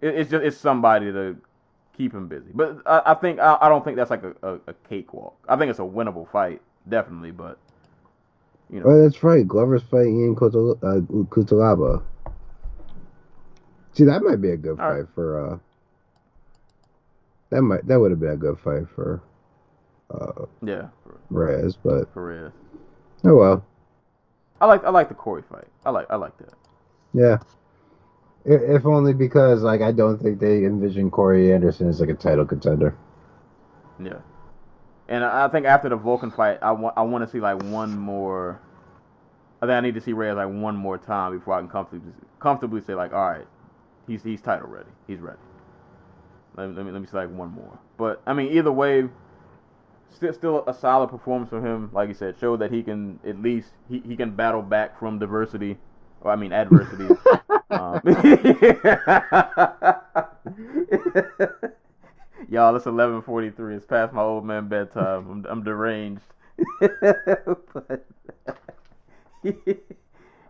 it, 0.00 0.14
it's 0.14 0.30
just 0.30 0.42
it's 0.42 0.56
somebody 0.56 1.12
to 1.12 1.36
keep 2.00 2.14
him 2.14 2.28
busy. 2.28 2.50
But 2.54 2.78
I, 2.86 3.02
I 3.06 3.14
think 3.14 3.38
I, 3.40 3.58
I 3.60 3.68
don't 3.68 3.84
think 3.84 3.96
that's 3.96 4.10
like 4.10 4.22
a, 4.22 4.34
a, 4.42 4.54
a 4.68 4.74
cakewalk. 4.88 5.36
I 5.46 5.56
think 5.56 5.68
it's 5.68 5.78
a 5.80 5.82
winnable 5.82 6.30
fight, 6.30 6.62
definitely. 6.88 7.30
But 7.30 7.58
you 8.70 8.80
know, 8.80 8.86
Oh, 8.88 9.02
that's 9.02 9.22
right. 9.22 9.46
Glover's 9.46 9.82
fighting 9.82 10.18
Ian 10.22 10.34
Kutal- 10.34 10.78
uh, 10.82 11.00
Cutelaba. 11.24 12.02
See, 13.92 14.04
that 14.04 14.22
might 14.22 14.40
be 14.40 14.50
a 14.52 14.56
good 14.56 14.70
All 14.80 14.88
fight 14.88 14.98
right. 15.00 15.06
for 15.14 15.46
uh 15.52 15.58
that 17.50 17.60
might 17.62 17.86
that 17.86 18.00
would 18.00 18.10
have 18.12 18.20
been 18.20 18.30
a 18.30 18.36
good 18.36 18.58
fight 18.60 18.84
for 18.94 19.20
uh 20.10 20.46
Yeah, 20.62 20.88
for, 21.04 21.18
Reyes, 21.28 21.76
but 21.76 22.10
for 22.14 22.24
Reyes. 22.26 22.52
oh 23.24 23.34
well. 23.36 23.64
I 24.60 24.66
like 24.66 24.84
I 24.84 24.90
like 24.90 25.08
the 25.08 25.14
Corey 25.14 25.42
fight. 25.42 25.66
I 25.84 25.90
like 25.90 26.06
I 26.08 26.16
like 26.16 26.38
that. 26.38 26.54
Yeah. 27.12 27.38
If 28.44 28.86
only 28.86 29.12
because 29.12 29.62
like 29.62 29.82
I 29.82 29.92
don't 29.92 30.18
think 30.18 30.40
they 30.40 30.64
envision 30.64 31.10
Corey 31.10 31.52
Anderson 31.52 31.88
as 31.88 32.00
like 32.00 32.08
a 32.08 32.14
title 32.14 32.46
contender. 32.46 32.96
Yeah. 34.02 34.20
And 35.08 35.24
I 35.24 35.48
think 35.48 35.66
after 35.66 35.88
the 35.88 35.98
Volkan 35.98 36.34
fight, 36.34 36.58
I 36.62 36.72
want 36.72 36.96
I 36.96 37.02
want 37.02 37.24
to 37.24 37.30
see 37.30 37.40
like 37.40 37.62
one 37.64 37.98
more. 37.98 38.60
I 39.60 39.66
think 39.66 39.72
I 39.72 39.80
need 39.80 39.94
to 39.94 40.00
see 40.00 40.12
Reyes 40.12 40.36
like 40.36 40.48
one 40.48 40.76
more 40.76 40.96
time 40.96 41.36
before 41.36 41.54
I 41.54 41.58
can 41.58 41.68
comfortably 41.68 42.12
comfortably 42.38 42.80
say 42.80 42.94
like, 42.94 43.12
all 43.12 43.28
right, 43.28 43.46
he's 44.06 44.22
he's 44.22 44.40
title 44.40 44.68
ready. 44.68 44.88
He's 45.06 45.18
ready. 45.18 45.38
Let 46.56 46.70
me 46.70 46.76
let 46.76 46.86
me, 46.86 46.92
let 46.92 47.00
me 47.02 47.08
see 47.08 47.16
like 47.16 47.30
one 47.30 47.50
more. 47.50 47.78
But 47.98 48.22
I 48.26 48.32
mean, 48.32 48.52
either 48.52 48.72
way, 48.72 49.08
still 50.10 50.32
still 50.32 50.64
a 50.66 50.72
solid 50.72 51.08
performance 51.08 51.50
from 51.50 51.66
him. 51.66 51.90
Like 51.92 52.08
you 52.08 52.14
said, 52.14 52.38
showed 52.38 52.60
that 52.60 52.72
he 52.72 52.82
can 52.82 53.20
at 53.26 53.42
least 53.42 53.68
he, 53.88 54.00
he 54.00 54.16
can 54.16 54.30
battle 54.30 54.62
back 54.62 54.98
from 54.98 55.18
diversity, 55.18 55.76
or 56.20 56.30
I 56.30 56.36
mean 56.36 56.52
adversity. 56.52 57.08
um, 57.70 58.00
Y'all, 62.48 62.74
it's 62.74 62.86
eleven 62.86 63.22
forty 63.22 63.50
three. 63.50 63.76
It's 63.76 63.86
past 63.86 64.12
my 64.12 64.22
old 64.22 64.44
man 64.44 64.68
bedtime. 64.68 65.30
I'm, 65.30 65.46
I'm 65.48 65.62
deranged. 65.62 66.22
but 66.80 68.04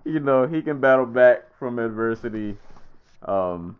you 0.04 0.20
know, 0.20 0.46
he 0.46 0.62
can 0.62 0.80
battle 0.80 1.06
back 1.06 1.56
from 1.58 1.78
adversity. 1.78 2.56
Um, 3.22 3.78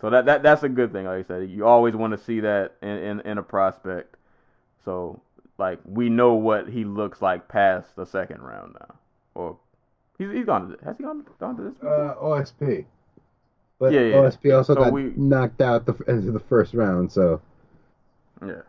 so 0.00 0.10
that, 0.10 0.26
that 0.26 0.42
that's 0.42 0.62
a 0.62 0.68
good 0.68 0.92
thing. 0.92 1.06
Like 1.06 1.24
I 1.24 1.28
said, 1.28 1.50
you 1.50 1.66
always 1.66 1.94
want 1.94 2.12
to 2.12 2.18
see 2.18 2.40
that 2.40 2.76
in, 2.82 2.88
in, 2.88 3.20
in 3.20 3.38
a 3.38 3.42
prospect. 3.42 4.16
So 4.84 5.20
like 5.58 5.80
we 5.84 6.08
know 6.08 6.34
what 6.34 6.68
he 6.68 6.84
looks 6.84 7.22
like 7.22 7.48
past 7.48 7.96
the 7.96 8.04
second 8.04 8.42
round 8.42 8.76
now, 8.78 8.94
or 9.34 9.56
he's 10.18 10.30
he's 10.30 10.46
gone 10.46 10.70
to 10.76 10.84
has 10.84 10.96
he 10.96 11.02
gone 11.04 11.24
gone 11.40 11.56
to 11.56 11.62
this? 11.62 11.74
Uh, 11.82 12.14
OSP. 12.20 12.84
But 13.78 13.92
Yeah, 13.92 14.00
yeah. 14.00 14.14
OSP 14.16 14.56
also 14.56 14.74
So 14.74 14.84
got 14.84 14.92
we- 14.92 15.12
knocked 15.16 15.60
out 15.60 15.84
the 15.86 15.94
into 16.08 16.32
the 16.32 16.40
first 16.40 16.74
round, 16.74 17.12
so 17.12 17.40
Yeah. 18.44 18.62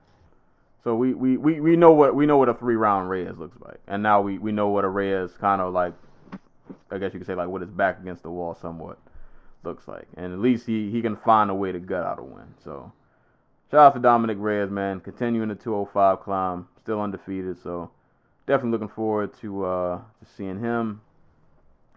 So 0.84 0.96
we, 0.96 1.14
we, 1.14 1.36
we, 1.36 1.60
we 1.60 1.76
know 1.76 1.92
what 1.92 2.16
we 2.16 2.26
know 2.26 2.38
what 2.38 2.48
a 2.48 2.54
three 2.54 2.76
round 2.78 3.10
Reyes 3.10 3.38
looks 3.38 3.58
like, 3.62 3.80
and 3.88 4.02
now 4.02 4.22
we, 4.22 4.38
we 4.38 4.54
know 4.54 4.70
what 4.70 4.86
a 4.86 4.88
Reyes 4.88 5.32
kind 5.38 5.62
of 5.62 5.74
like, 5.74 5.94
I 6.92 6.98
guess 6.98 7.14
you 7.14 7.20
could 7.20 7.28
say 7.28 7.36
like 7.36 7.50
what 7.50 7.60
his 7.62 7.70
back 7.70 8.00
against 8.00 8.24
the 8.24 8.32
wall 8.32 8.56
somewhat 8.56 8.98
looks 9.64 9.86
like, 9.88 10.08
and 10.16 10.32
at 10.32 10.40
least 10.40 10.66
he, 10.66 10.90
he 10.90 11.02
can 11.02 11.18
find 11.18 11.50
a 11.50 11.54
way 11.54 11.74
to 11.74 11.80
gut 11.80 12.06
out 12.06 12.20
a 12.20 12.24
win. 12.24 12.46
So 12.64 12.92
shout 13.70 13.80
out 13.82 13.94
to 13.96 14.00
Dominick 14.00 14.38
Reyes, 14.40 14.70
man, 14.70 15.02
continuing 15.02 15.50
the 15.50 15.56
205 15.56 16.22
climb, 16.22 16.68
still 16.82 17.02
undefeated. 17.02 17.62
So 17.62 17.92
definitely 18.46 18.72
looking 18.72 18.88
forward 18.96 19.38
to 19.42 19.66
uh 19.66 19.98
to 19.98 20.26
seeing 20.38 20.60
him. 20.60 21.02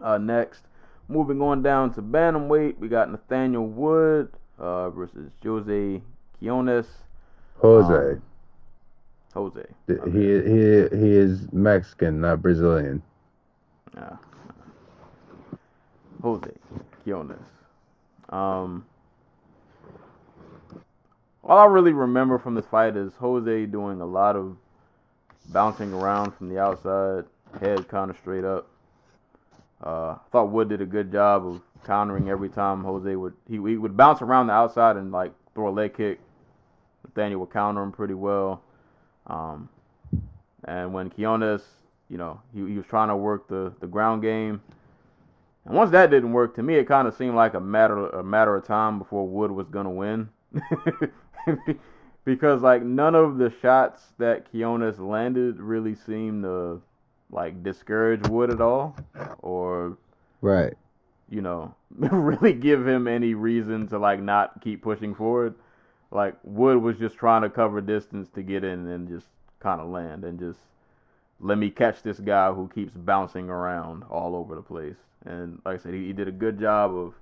Uh, 0.01 0.19
next, 0.19 0.63
moving 1.09 1.43
on 1.43 1.63
down 1.63 1.93
to 1.95 2.03
bantamweight, 2.03 2.79
we 2.79 2.89
got 2.89 3.11
Nathaniel 3.11 3.67
Wood 3.67 4.33
uh 4.59 4.91
versus 4.91 5.31
Jose 5.43 6.03
Quinonez. 6.41 6.87
Jose. 7.59 8.19
Um, 8.19 8.23
Jose. 9.35 9.67
he 9.87 9.93
Okay. 9.93 10.11
he 10.11 10.97
he 10.97 11.11
is 11.13 11.53
Mexican, 11.53 12.21
not 12.21 12.43
Brazilian. 12.43 13.03
Yeah. 13.95 14.17
Jose 16.23 16.51
Quinonez. 17.05 17.39
Um, 18.29 18.87
all 21.45 21.59
I 21.59 21.65
really 21.65 21.93
remember 21.93 22.39
from 22.39 22.55
this 22.55 22.67
fight 22.67 22.97
is 22.97 23.13
Jose 23.17 23.67
doing 23.67 24.01
a 24.01 24.07
lot 24.07 24.37
of 24.37 24.57
bouncing 25.49 25.93
around 25.93 26.33
from 26.37 26.49
the 26.49 26.59
outside, 26.59 27.25
head 27.61 27.89
kind 27.89 28.11
of 28.11 28.17
straight 28.19 28.45
up. 28.45 28.70
Uh, 29.85 30.11
I 30.13 30.19
thought 30.31 30.51
Wood 30.51 30.69
did 30.69 30.83
a 30.83 30.87
good 30.87 31.11
job 31.11 31.47
of 31.47 31.63
countering 31.85 32.29
every 32.29 32.51
time 32.51 32.85
Jose 32.85 33.17
would 33.17 33.35
he, 33.49 33.55
he 33.55 33.77
would 33.77 33.97
bounce 33.97 34.21
around 34.21 34.49
the 34.49 34.53
outside 34.53 34.97
and 34.97 35.11
like 35.11 35.33
throw 35.55 35.69
a 35.69 35.71
leg 35.71 35.97
kick. 35.97 36.21
Nathaniel 37.05 37.41
would 37.41 37.51
counter 37.51 37.83
him 37.83 37.93
pretty 37.93 38.15
well. 38.15 38.63
Um, 39.27 39.69
and 40.65 40.93
when 40.93 41.09
Quinonez, 41.09 41.63
you 42.11 42.19
know, 42.19 42.41
he, 42.53 42.61
he 42.67 42.77
was 42.77 42.87
trying 42.87 43.09
to 43.09 43.17
work 43.17 43.49
the, 43.49 43.73
the 43.81 43.87
ground 43.87 44.21
game. 44.23 44.61
And 45.65 45.75
once 45.75 45.91
that 45.93 46.11
didn't 46.11 46.33
work, 46.33 46.55
to 46.57 46.63
me 46.63 46.75
it 46.75 46.87
kind 46.87 47.09
of 47.09 47.17
seemed 47.17 47.35
like 47.35 47.55
a 47.55 47.61
matter 47.61 48.09
a 48.09 48.23
matter 48.23 48.55
of 48.57 48.67
time 48.67 48.99
before 48.99 49.27
Wood 49.27 49.51
was 49.51 49.69
gonna 49.69 49.91
win, 49.91 50.29
because 52.25 52.61
like 52.61 52.83
none 52.83 53.15
of 53.15 53.39
the 53.39 53.53
shots 53.63 54.03
that 54.19 54.53
Quinonez 54.53 54.99
landed 54.99 55.59
really 55.59 55.95
seemed 55.95 56.45
to 56.45 56.83
like 57.33 57.63
discourage 57.63 58.27
Wood 58.29 58.51
at 58.51 58.61
all, 58.61 58.97
or 59.41 59.97
Right. 60.41 60.75
you 61.29 61.41
know, 61.43 61.75
really 61.97 62.53
give 62.55 62.87
him 62.87 63.07
any 63.09 63.35
reason 63.35 63.89
to 63.89 63.99
like 63.99 64.21
not 64.21 64.61
keep 64.61 64.83
pushing 64.83 65.15
forward. 65.15 65.55
Like 66.11 66.35
Wood 66.43 66.79
was 66.83 66.99
just 66.99 67.17
trying 67.17 67.43
to 67.43 67.51
cover 67.51 67.81
distance 67.81 68.29
to 68.31 68.43
get 68.43 68.65
in 68.65 68.87
and 68.89 69.09
just 69.09 69.27
kind 69.61 69.81
of 69.81 69.89
land 69.89 70.25
and 70.25 70.39
just 70.39 70.59
let 71.41 71.59
me 71.59 71.71
catch 71.71 72.03
this 72.03 72.19
guy 72.21 72.53
who 72.53 72.69
keeps 72.75 72.95
bouncing 72.95 73.49
around 73.49 74.05
all 74.11 74.35
over 74.37 74.55
the 74.55 74.63
place. 74.63 74.97
And 75.25 75.61
like 75.65 75.81
I 75.81 75.83
said, 75.83 75.95
he, 75.95 76.07
he 76.07 76.13
did 76.13 76.29
a 76.29 76.33
good 76.33 76.59
job 76.59 76.95
of 76.95 77.15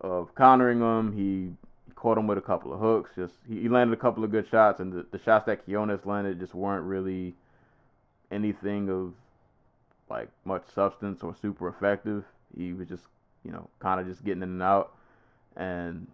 of 0.00 0.34
countering 0.34 0.80
him. 0.80 1.12
He 1.12 1.52
caught 1.94 2.16
him 2.18 2.26
with 2.26 2.38
a 2.38 2.42
couple 2.42 2.72
of 2.72 2.80
hooks. 2.80 3.10
Just 3.16 3.34
he, 3.48 3.68
landed 3.68 3.92
a 3.92 4.00
couple 4.00 4.24
of 4.24 4.30
good 4.30 4.48
shots, 4.48 4.80
and 4.80 4.92
the, 4.92 5.06
the 5.10 5.18
shots 5.18 5.46
that 5.46 5.66
Quinonez 5.66 6.06
landed 6.06 6.40
just 6.40 6.54
weren't 6.54 6.84
really 6.84 7.34
anything 8.30 8.88
of 8.88 9.12
like 10.10 10.28
much 10.44 10.64
substance 10.74 11.22
or 11.22 11.34
super 11.40 11.68
effective. 11.68 12.24
He 12.56 12.72
was 12.72 12.88
just 12.88 13.04
you 13.44 13.52
know 13.52 13.68
kind 13.78 14.00
of 14.00 14.06
just 14.06 14.24
getting 14.24 14.42
in 14.42 14.50
and 14.50 14.62
out, 14.62 14.94
and 15.56 16.06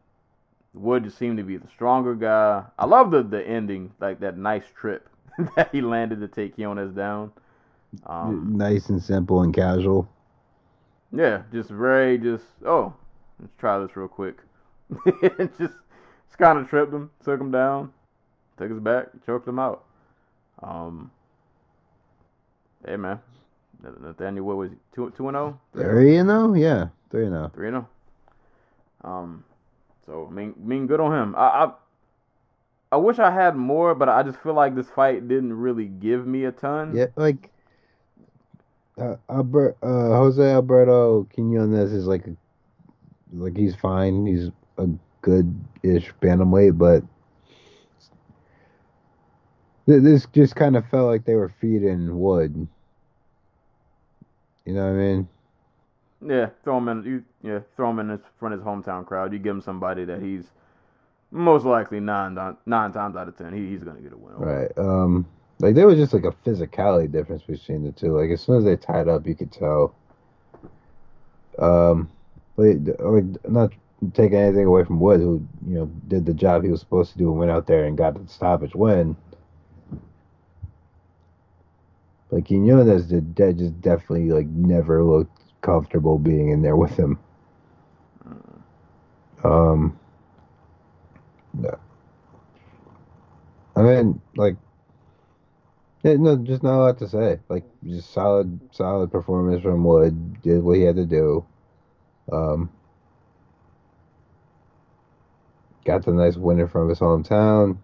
Wood 0.74 1.04
just 1.04 1.18
seemed 1.18 1.38
to 1.38 1.42
be 1.42 1.56
the 1.56 1.68
stronger 1.68 2.14
guy. 2.14 2.64
I 2.78 2.86
love 2.86 3.10
the 3.10 3.22
the 3.22 3.46
ending, 3.46 3.92
like 3.98 4.20
that 4.20 4.36
nice 4.36 4.66
trip 4.78 5.08
that 5.56 5.70
he 5.72 5.80
landed 5.80 6.20
to 6.20 6.28
take 6.28 6.56
Quinonez 6.56 6.94
down. 6.94 7.32
Um, 8.04 8.56
nice 8.56 8.88
and 8.88 9.02
simple 9.02 9.42
and 9.42 9.54
casual. 9.54 10.08
yeah, 11.12 11.42
just 11.52 11.70
very 11.70 12.18
just 12.18 12.44
oh, 12.64 12.94
let's 13.40 13.54
try 13.58 13.78
this 13.78 13.96
real 13.96 14.08
quick. 14.08 14.36
just 15.58 15.58
just 15.58 16.38
kind 16.38 16.58
of 16.58 16.68
tripped 16.68 16.92
him, 16.92 17.10
took 17.24 17.40
him 17.40 17.50
down, 17.50 17.92
took 18.58 18.70
his 18.70 18.80
back, 18.80 19.06
choked 19.24 19.48
him 19.48 19.58
out. 19.58 19.84
Um, 20.62 21.10
hey 22.86 22.96
man, 22.96 23.20
Nathaniel 23.82 24.44
Wood 24.44 24.56
was 24.56 24.70
two 24.94 25.12
two 25.16 25.28
and 25.28 25.36
oh? 25.36 25.58
zero. 25.76 25.90
Three 25.90 26.16
and 26.16 26.30
oh, 26.30 26.54
yeah, 26.54 26.88
three 27.10 27.26
and 27.26 27.34
oh. 27.34 27.50
Three 27.54 27.68
and 27.68 27.76
oh. 27.76 29.08
Um, 29.08 29.44
so 30.06 30.28
mean, 30.32 30.54
mean 30.58 30.86
good 30.86 31.00
on 31.00 31.12
him. 31.12 31.34
I, 31.36 31.64
I 31.64 31.72
I 32.92 32.96
wish 32.96 33.18
I 33.18 33.30
had 33.30 33.56
more, 33.56 33.94
but 33.94 34.08
I 34.08 34.22
just 34.22 34.38
feel 34.40 34.54
like 34.54 34.74
this 34.74 34.88
fight 34.88 35.28
didn't 35.28 35.52
really 35.52 35.86
give 35.86 36.26
me 36.26 36.44
a 36.44 36.52
ton. 36.52 36.94
Yeah, 36.94 37.06
like 37.16 37.50
uh, 38.98 39.16
Albert, 39.28 39.76
uh, 39.82 39.86
Jose 39.86 40.42
Alberto 40.42 41.24
Quinonez 41.36 41.92
is 41.92 42.06
like, 42.06 42.26
a, 42.26 42.36
like 43.32 43.56
he's 43.56 43.74
fine. 43.74 44.24
He's 44.24 44.50
a 44.78 44.88
good-ish 45.20 46.12
bantamweight, 46.22 46.78
but 46.78 47.02
th- 49.86 50.02
this 50.02 50.26
just 50.32 50.54
kind 50.54 50.76
of 50.76 50.88
felt 50.88 51.08
like 51.08 51.24
they 51.24 51.34
were 51.34 51.52
feeding 51.60 52.18
Wood. 52.18 52.68
You 54.66 54.74
know 54.74 54.84
what 54.84 55.00
I 55.00 55.04
mean? 55.04 55.28
Yeah, 56.26 56.48
throw 56.64 56.78
him 56.78 56.88
in. 56.88 57.04
You 57.04 57.24
yeah, 57.42 57.60
throw 57.76 57.90
him 57.90 58.00
in 58.00 58.08
his 58.10 58.20
front 58.38 58.54
of 58.54 58.60
his 58.60 58.66
hometown 58.66 59.06
crowd. 59.06 59.32
You 59.32 59.38
give 59.38 59.54
him 59.54 59.62
somebody 59.62 60.04
that 60.04 60.20
he's 60.20 60.44
most 61.30 61.64
likely 61.64 62.00
nine 62.00 62.36
nine 62.66 62.92
times 62.92 63.16
out 63.16 63.28
of 63.28 63.36
ten 63.36 63.52
he, 63.52 63.68
he's 63.70 63.84
gonna 63.84 64.00
get 64.00 64.12
a 64.12 64.16
win. 64.16 64.34
over. 64.34 64.44
Right. 64.44 64.78
Um. 64.78 65.26
Like 65.58 65.74
there 65.74 65.86
was 65.86 65.96
just 65.96 66.12
like 66.12 66.24
a 66.24 66.32
physicality 66.32 67.10
difference 67.10 67.42
between 67.42 67.84
the 67.84 67.92
two. 67.92 68.18
Like 68.18 68.30
as 68.30 68.42
soon 68.42 68.58
as 68.58 68.64
they 68.64 68.76
tied 68.76 69.08
up, 69.08 69.26
you 69.26 69.34
could 69.34 69.52
tell. 69.52 69.94
Um, 71.58 72.10
I 72.58 72.74
not 73.48 73.72
taking 74.12 74.38
anything 74.38 74.66
away 74.66 74.84
from 74.84 75.00
Wood, 75.00 75.20
who 75.20 75.46
you 75.66 75.74
know 75.74 75.86
did 76.08 76.26
the 76.26 76.34
job 76.34 76.62
he 76.62 76.70
was 76.70 76.80
supposed 76.80 77.12
to 77.12 77.18
do 77.18 77.30
and 77.30 77.38
went 77.38 77.50
out 77.50 77.66
there 77.66 77.84
and 77.84 77.96
got 77.96 78.14
the 78.14 78.30
stoppage 78.30 78.74
win. 78.74 79.16
But 82.30 82.44
Quinonez 82.44 83.08
did 83.08 83.08
that 83.08 83.14
the 83.14 83.20
dead 83.20 83.58
just 83.58 83.80
definitely 83.80 84.30
like 84.30 84.46
never 84.46 85.04
looked 85.04 85.42
comfortable 85.60 86.18
being 86.18 86.50
in 86.50 86.62
there 86.62 86.76
with 86.76 86.96
him. 86.96 87.18
Um. 89.44 89.98
No. 91.54 91.78
I 93.76 93.82
mean, 93.82 94.20
like, 94.36 94.56
yeah, 96.02 96.14
no, 96.14 96.36
just 96.36 96.62
not 96.62 96.78
a 96.78 96.82
lot 96.82 96.98
to 96.98 97.08
say. 97.08 97.40
Like, 97.48 97.64
just 97.84 98.12
solid, 98.12 98.58
solid 98.72 99.12
performance 99.12 99.62
from 99.62 99.84
Wood. 99.84 100.42
Did 100.42 100.62
what 100.62 100.76
he 100.76 100.82
had 100.82 100.96
to 100.96 101.04
do. 101.04 101.44
Um, 102.32 102.70
got 105.84 106.04
the 106.04 106.12
nice 106.12 106.36
winner 106.36 106.66
from 106.66 106.88
his 106.88 106.98
hometown. 106.98 107.78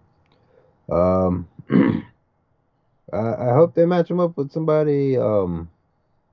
Um, 0.91 1.47
I, 3.13 3.49
I 3.49 3.53
hope 3.53 3.75
they 3.75 3.85
match 3.85 4.09
him 4.09 4.19
up 4.19 4.37
with 4.37 4.51
somebody. 4.51 5.17
Um, 5.17 5.69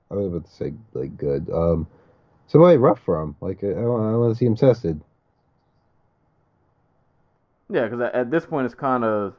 I 0.09 0.15
was 0.15 0.27
about 0.27 0.45
to 0.45 0.51
say 0.51 0.73
like 0.93 1.17
good. 1.17 1.49
Um, 1.49 1.87
somebody 2.47 2.77
rough 2.77 2.99
for 2.99 3.21
him. 3.21 3.35
Like 3.39 3.63
I, 3.63 3.69
I 3.69 3.85
want 3.85 4.33
to 4.33 4.37
see 4.37 4.45
him 4.45 4.55
tested. 4.55 5.01
Yeah, 7.69 7.87
because 7.87 8.01
at, 8.13 8.29
this 8.29 8.45
point 8.45 8.65
it's 8.65 8.75
kind 8.75 9.05
of 9.05 9.33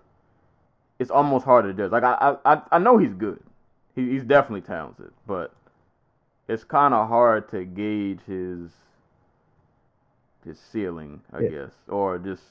it's 0.99 1.11
almost 1.11 1.45
hard 1.45 1.67
to 1.67 1.75
judge. 1.75 1.93
Like 1.93 2.05
I 2.05 2.37
I 2.45 2.63
I 2.73 2.79
know 2.79 2.97
he's 2.97 3.13
good. 3.13 3.41
He, 3.95 4.11
he's 4.11 4.25
definitely 4.25 4.63
talented, 4.63 5.11
but 5.27 5.53
it's 6.49 6.65
kind 6.65 6.95
of 6.95 7.09
hard 7.09 7.51
to 7.51 7.65
gauge 7.65 8.21
his 8.27 8.71
his 10.45 10.59
ceiling, 10.59 11.21
I 11.33 11.41
Yeah. 11.41 11.49
guess, 11.51 11.73
or 11.89 12.19
just 12.19 12.43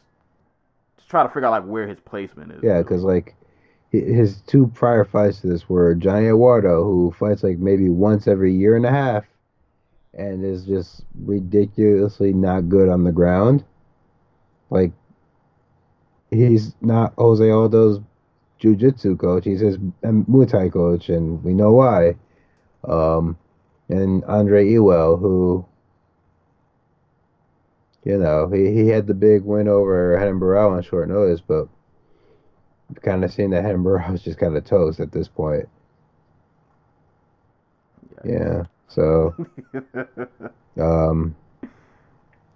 just 0.97 1.09
try 1.09 1.23
to 1.23 1.29
figure 1.29 1.45
out 1.47 1.51
like 1.51 1.65
where 1.65 1.87
his 1.87 1.99
placement 1.99 2.51
is. 2.51 2.63
Yeah, 2.63 2.79
because 2.79 3.03
like 3.03 3.35
his 3.91 4.41
two 4.41 4.67
prior 4.67 5.03
fights 5.03 5.41
to 5.41 5.47
this 5.47 5.67
were 5.67 5.93
Johnny 5.95 6.27
Eduardo, 6.27 6.83
who 6.83 7.13
fights 7.17 7.43
like 7.43 7.57
maybe 7.57 7.89
once 7.89 8.27
every 8.27 8.53
year 8.53 8.75
and 8.75 8.85
a 8.85 8.91
half, 8.91 9.25
and 10.13 10.45
is 10.45 10.65
just 10.65 11.05
ridiculously 11.25 12.31
not 12.33 12.69
good 12.69 12.87
on 12.87 13.03
the 13.03 13.11
ground. 13.11 13.65
Like 14.69 14.93
he's 16.29 16.73
not 16.81 17.13
Jose 17.17 17.49
Aldo's 17.49 17.99
jiu-jitsu 18.59 19.17
coach; 19.17 19.43
he's 19.43 19.59
his 19.59 19.77
Muay 19.77 20.49
Thai 20.49 20.69
coach, 20.69 21.09
and 21.09 21.43
we 21.43 21.53
know 21.53 21.73
why. 21.73 22.15
Um, 22.87 23.37
and 23.89 24.23
Andre 24.25 24.67
Ewell, 24.69 25.17
who. 25.17 25.65
You 28.03 28.17
know, 28.17 28.49
he, 28.49 28.73
he 28.73 28.87
had 28.87 29.05
the 29.05 29.13
big 29.13 29.43
win 29.43 29.67
over 29.67 30.09
Renan 30.17 30.39
Barão 30.39 30.71
on 30.71 30.81
short 30.81 31.07
notice, 31.07 31.39
but 31.39 31.67
kind 33.01 33.23
of 33.23 33.31
seeing 33.31 33.51
that 33.51 33.65
Edinburgh 33.65 34.11
was 34.11 34.21
just 34.21 34.39
kind 34.39 34.55
of 34.55 34.65
toast 34.65 34.99
at 34.99 35.11
this 35.11 35.27
point. 35.27 35.67
Yeah. 38.23 38.63
So, 38.87 39.33
um, 40.79 41.35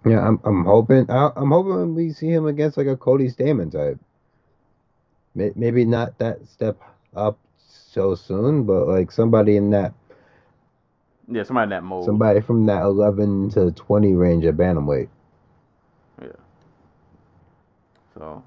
yeah, 0.06 0.28
I'm 0.28 0.40
I'm 0.44 0.66
hoping 0.66 1.10
I, 1.10 1.32
I'm 1.36 1.52
hoping 1.52 1.95
we 1.95 2.12
see 2.12 2.28
him 2.28 2.45
against 2.45 2.78
like 2.78 2.88
a 2.88 2.98
Cody 2.98 3.30
Stamann 3.30 3.72
type. 3.72 3.99
Maybe 5.34 5.84
not 5.84 6.18
that 6.20 6.48
step 6.48 6.80
up 7.16 7.38
so 7.57 8.16
soon, 8.16 8.64
but 8.64 8.88
like 8.88 9.12
somebody 9.12 9.57
in 9.57 9.72
that 9.72 9.94
yeah, 11.30 11.44
somebody 11.44 11.66
in 11.66 11.70
that 11.72 11.84
mold. 11.84 12.06
somebody 12.06 12.41
from 12.41 12.66
that 12.68 12.84
11 12.84 13.49
to 13.52 13.72
20 13.72 14.14
range 14.14 14.45
at 14.45 14.56
bantamweight. 14.56 15.10
Yeah. 16.22 16.28
So 18.14 18.44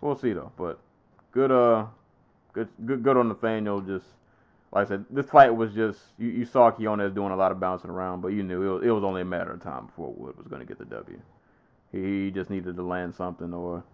we'll 0.00 0.18
see 0.18 0.32
though. 0.32 0.52
But 0.56 0.78
good 1.32 1.50
uh 1.50 1.86
good 2.52 2.68
good 2.86 3.02
good 3.02 3.16
on 3.16 3.28
Nathaniel 3.28 3.80
just 3.80 4.06
like 4.72 4.86
I 4.86 4.88
said, 4.88 5.04
this 5.10 5.26
fight 5.26 5.54
was 5.54 5.74
just 5.74 5.98
you, 6.18 6.28
you 6.28 6.44
saw 6.46 6.70
Quinonez 6.70 7.14
doing 7.14 7.32
a 7.32 7.36
lot 7.36 7.52
of 7.52 7.60
bouncing 7.60 7.90
around, 7.90 8.22
but 8.22 8.28
you 8.28 8.42
knew 8.42 8.62
it 8.62 8.74
was, 8.74 8.82
it 8.84 8.90
was 8.90 9.04
only 9.04 9.20
a 9.20 9.24
matter 9.24 9.52
of 9.52 9.62
time 9.62 9.86
before 9.86 10.12
Wood 10.12 10.36
was 10.38 10.46
gonna 10.46 10.64
get 10.64 10.78
the 10.78 10.84
W. 10.86 11.20
He 11.90 12.30
just 12.30 12.48
needed 12.48 12.76
to 12.76 12.82
land 12.82 13.14
something 13.14 13.52
or 13.52 13.84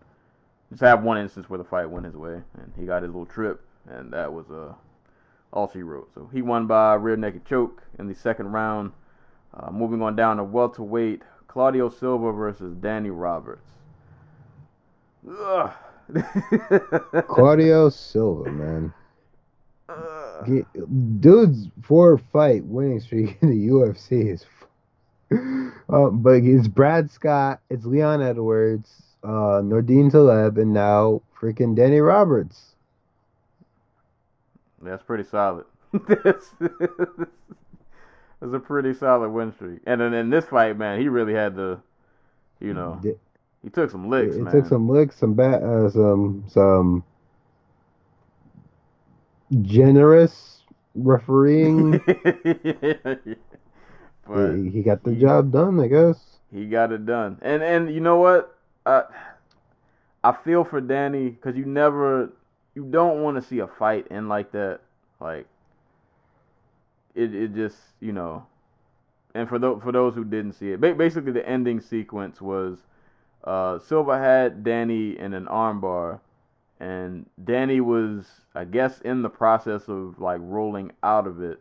just 0.70 0.82
have 0.82 1.02
one 1.02 1.18
instance 1.18 1.48
where 1.48 1.58
the 1.58 1.64
fight 1.64 1.90
went 1.90 2.06
his 2.06 2.14
way 2.14 2.42
and 2.58 2.72
he 2.78 2.84
got 2.84 3.02
his 3.02 3.10
little 3.10 3.26
trip 3.26 3.60
and 3.88 4.12
that 4.12 4.32
was 4.32 4.50
uh 4.50 4.74
all 5.52 5.70
she 5.72 5.82
wrote. 5.82 6.10
So 6.14 6.28
he 6.32 6.42
won 6.42 6.66
by 6.66 6.94
rear 6.94 7.16
naked 7.16 7.44
choke 7.46 7.82
in 7.98 8.06
the 8.06 8.14
second 8.14 8.52
round. 8.52 8.92
Uh, 9.54 9.70
moving 9.70 10.02
on 10.02 10.14
down 10.14 10.36
to 10.36 10.44
welterweight, 10.44 11.22
Claudio 11.46 11.88
Silva 11.88 12.32
versus 12.32 12.74
Danny 12.76 13.10
Roberts. 13.10 13.66
Ugh. 15.28 15.72
Claudio 17.28 17.88
Silva, 17.90 18.50
man. 18.50 18.92
He- 20.46 20.64
dude's 21.20 21.68
four 21.82 22.18
fight 22.18 22.64
winning 22.64 23.00
streak 23.00 23.38
in 23.42 23.50
the 23.50 23.68
UFC 23.68 24.32
is. 24.32 24.46
Uh, 25.30 26.10
but 26.10 26.42
it's 26.44 26.68
Brad 26.68 27.10
Scott, 27.10 27.60
it's 27.68 27.84
Leon 27.84 28.22
Edwards, 28.22 29.02
uh, 29.24 29.60
Nordine 29.62 30.10
Taleb, 30.10 30.56
and 30.58 30.72
now 30.72 31.22
freaking 31.38 31.74
Danny 31.74 32.00
Roberts. 32.00 32.74
That's 34.80 35.02
pretty 35.02 35.24
solid. 35.24 35.64
that's, 35.92 36.50
that's 36.60 38.54
a 38.54 38.58
pretty 38.58 38.94
solid 38.94 39.30
win 39.30 39.52
streak. 39.52 39.80
And 39.86 40.00
then 40.00 40.14
in 40.14 40.30
this 40.30 40.44
fight, 40.46 40.78
man, 40.78 41.00
he 41.00 41.08
really 41.08 41.34
had 41.34 41.56
to, 41.56 41.80
you 42.60 42.72
know, 42.74 43.00
he 43.62 43.70
took 43.70 43.90
some 43.90 44.08
licks, 44.08 44.36
He 44.36 44.40
man. 44.40 44.52
took 44.52 44.66
some 44.66 44.88
licks, 44.88 45.16
some 45.16 45.34
bat, 45.34 45.62
uh, 45.62 45.90
some 45.90 46.44
some 46.48 47.04
generous 49.62 50.62
refereeing. 50.94 52.00
but 54.26 54.54
he, 54.54 54.70
he 54.70 54.82
got 54.82 55.02
the 55.04 55.14
job 55.14 55.52
done, 55.52 55.80
I 55.80 55.88
guess. 55.88 56.38
he 56.52 56.66
got 56.66 56.92
it 56.92 57.06
done. 57.06 57.38
And 57.42 57.62
and 57.62 57.92
you 57.92 58.00
know 58.00 58.16
what? 58.18 58.56
I 58.86 59.04
I 60.24 60.32
feel 60.32 60.64
for 60.64 60.80
Danny 60.80 61.30
because 61.30 61.56
you 61.56 61.64
never, 61.64 62.30
you 62.74 62.84
don't 62.84 63.22
want 63.22 63.36
to 63.36 63.42
see 63.42 63.60
a 63.60 63.66
fight 63.66 64.06
end 64.10 64.28
like 64.28 64.52
that. 64.52 64.80
Like 65.20 65.46
it, 67.14 67.34
it 67.34 67.54
just 67.54 67.76
you 68.00 68.12
know. 68.12 68.46
And 69.34 69.48
for 69.48 69.58
those 69.58 69.82
for 69.82 69.92
those 69.92 70.14
who 70.14 70.24
didn't 70.24 70.54
see 70.54 70.72
it, 70.72 70.80
basically 70.80 71.32
the 71.32 71.46
ending 71.48 71.80
sequence 71.80 72.40
was, 72.40 72.78
uh, 73.44 73.78
Silva 73.78 74.18
had 74.18 74.62
Danny 74.64 75.18
in 75.18 75.32
an 75.34 75.46
armbar, 75.46 76.20
and 76.80 77.26
Danny 77.44 77.80
was 77.80 78.26
I 78.54 78.64
guess 78.64 79.00
in 79.00 79.22
the 79.22 79.30
process 79.30 79.88
of 79.88 80.20
like 80.20 80.40
rolling 80.42 80.92
out 81.02 81.26
of 81.26 81.40
it, 81.42 81.60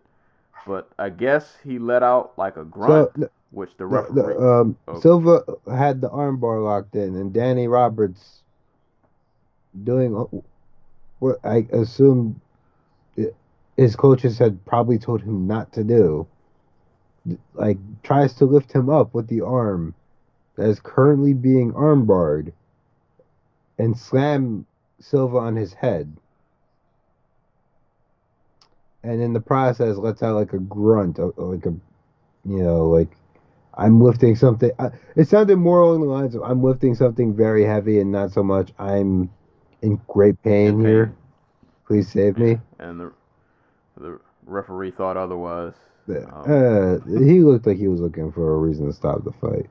but 0.66 0.90
I 1.00 1.10
guess 1.10 1.58
he 1.64 1.80
let 1.80 2.04
out 2.04 2.38
like 2.38 2.58
a 2.58 2.64
grunt, 2.64 3.12
So 3.18 3.30
which 3.52 3.76
the 3.78 3.86
referee. 3.86 4.16
the, 4.16 4.40
um, 4.40 4.78
Oh. 4.88 5.00
Silva 5.00 5.44
had 5.72 6.02
the 6.02 6.10
armbar 6.10 6.64
locked 6.64 6.96
in, 6.96 7.16
and 7.16 7.32
Danny 7.34 7.68
Roberts 7.68 8.44
doing 9.84 10.28
what 11.20 11.40
I 11.44 11.68
assume 11.72 12.42
his 13.78 13.96
coaches 13.96 14.40
had 14.40 14.64
probably 14.66 14.98
told 14.98 15.22
him 15.22 15.46
not 15.48 15.72
to 15.74 15.84
do. 15.84 16.26
Like 17.54 17.78
tries 18.04 18.34
to 18.36 18.46
lift 18.46 18.72
him 18.72 18.90
up 18.90 19.14
with 19.14 19.28
the 19.28 19.42
arm 19.42 19.94
that 20.58 20.68
is 20.70 20.80
currently 20.80 21.34
being 21.34 21.72
armbarred, 21.74 22.52
and 23.78 23.98
slam 23.98 24.66
Silva 25.00 25.38
on 25.38 25.56
his 25.56 25.74
head. 25.74 26.18
And 29.04 29.22
in 29.22 29.34
the 29.34 29.40
process, 29.40 29.98
lets 29.98 30.22
out 30.24 30.36
like 30.36 30.54
a 30.54 30.58
grunt, 30.60 31.20
or 31.20 31.34
like 31.38 31.66
a, 31.66 31.74
you 32.46 32.64
know, 32.64 32.88
like 32.88 33.10
I'm 33.76 34.02
lifting 34.02 34.36
something. 34.36 34.72
It 35.16 35.28
sounded 35.28 35.58
more 35.58 35.82
along 35.82 36.02
the 36.02 36.08
lines 36.08 36.36
of 36.36 36.42
I'm 36.44 36.64
lifting 36.64 36.96
something 36.96 37.36
very 37.36 37.64
heavy 37.64 38.00
and 38.00 38.12
not 38.12 38.32
so 38.32 38.44
much 38.44 38.72
I'm 38.80 39.30
in 39.82 40.02
great 40.08 40.42
pain, 40.44 40.68
In 40.70 40.76
pain. 40.78 40.86
here. 40.86 41.16
Please 41.86 42.12
save 42.12 42.38
me. 42.38 42.60
and 42.80 43.00
the 43.00 43.14
the 43.98 44.20
referee 44.46 44.92
thought 44.92 45.16
otherwise. 45.18 45.74
Um, 46.10 46.26
Uh, 46.46 46.98
he 47.20 47.42
looked 47.42 47.66
like 47.68 47.78
he 47.78 47.88
was 47.88 48.02
looking 48.02 48.32
for 48.32 48.54
a 48.54 48.58
reason 48.58 48.88
to 48.88 48.94
stop 48.94 49.24
the 49.24 49.32
fight. 49.34 49.70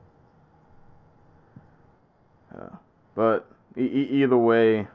But 3.15 3.47
e- 3.75 3.81
e- 3.81 4.23
either 4.23 4.37
way, 4.37 4.87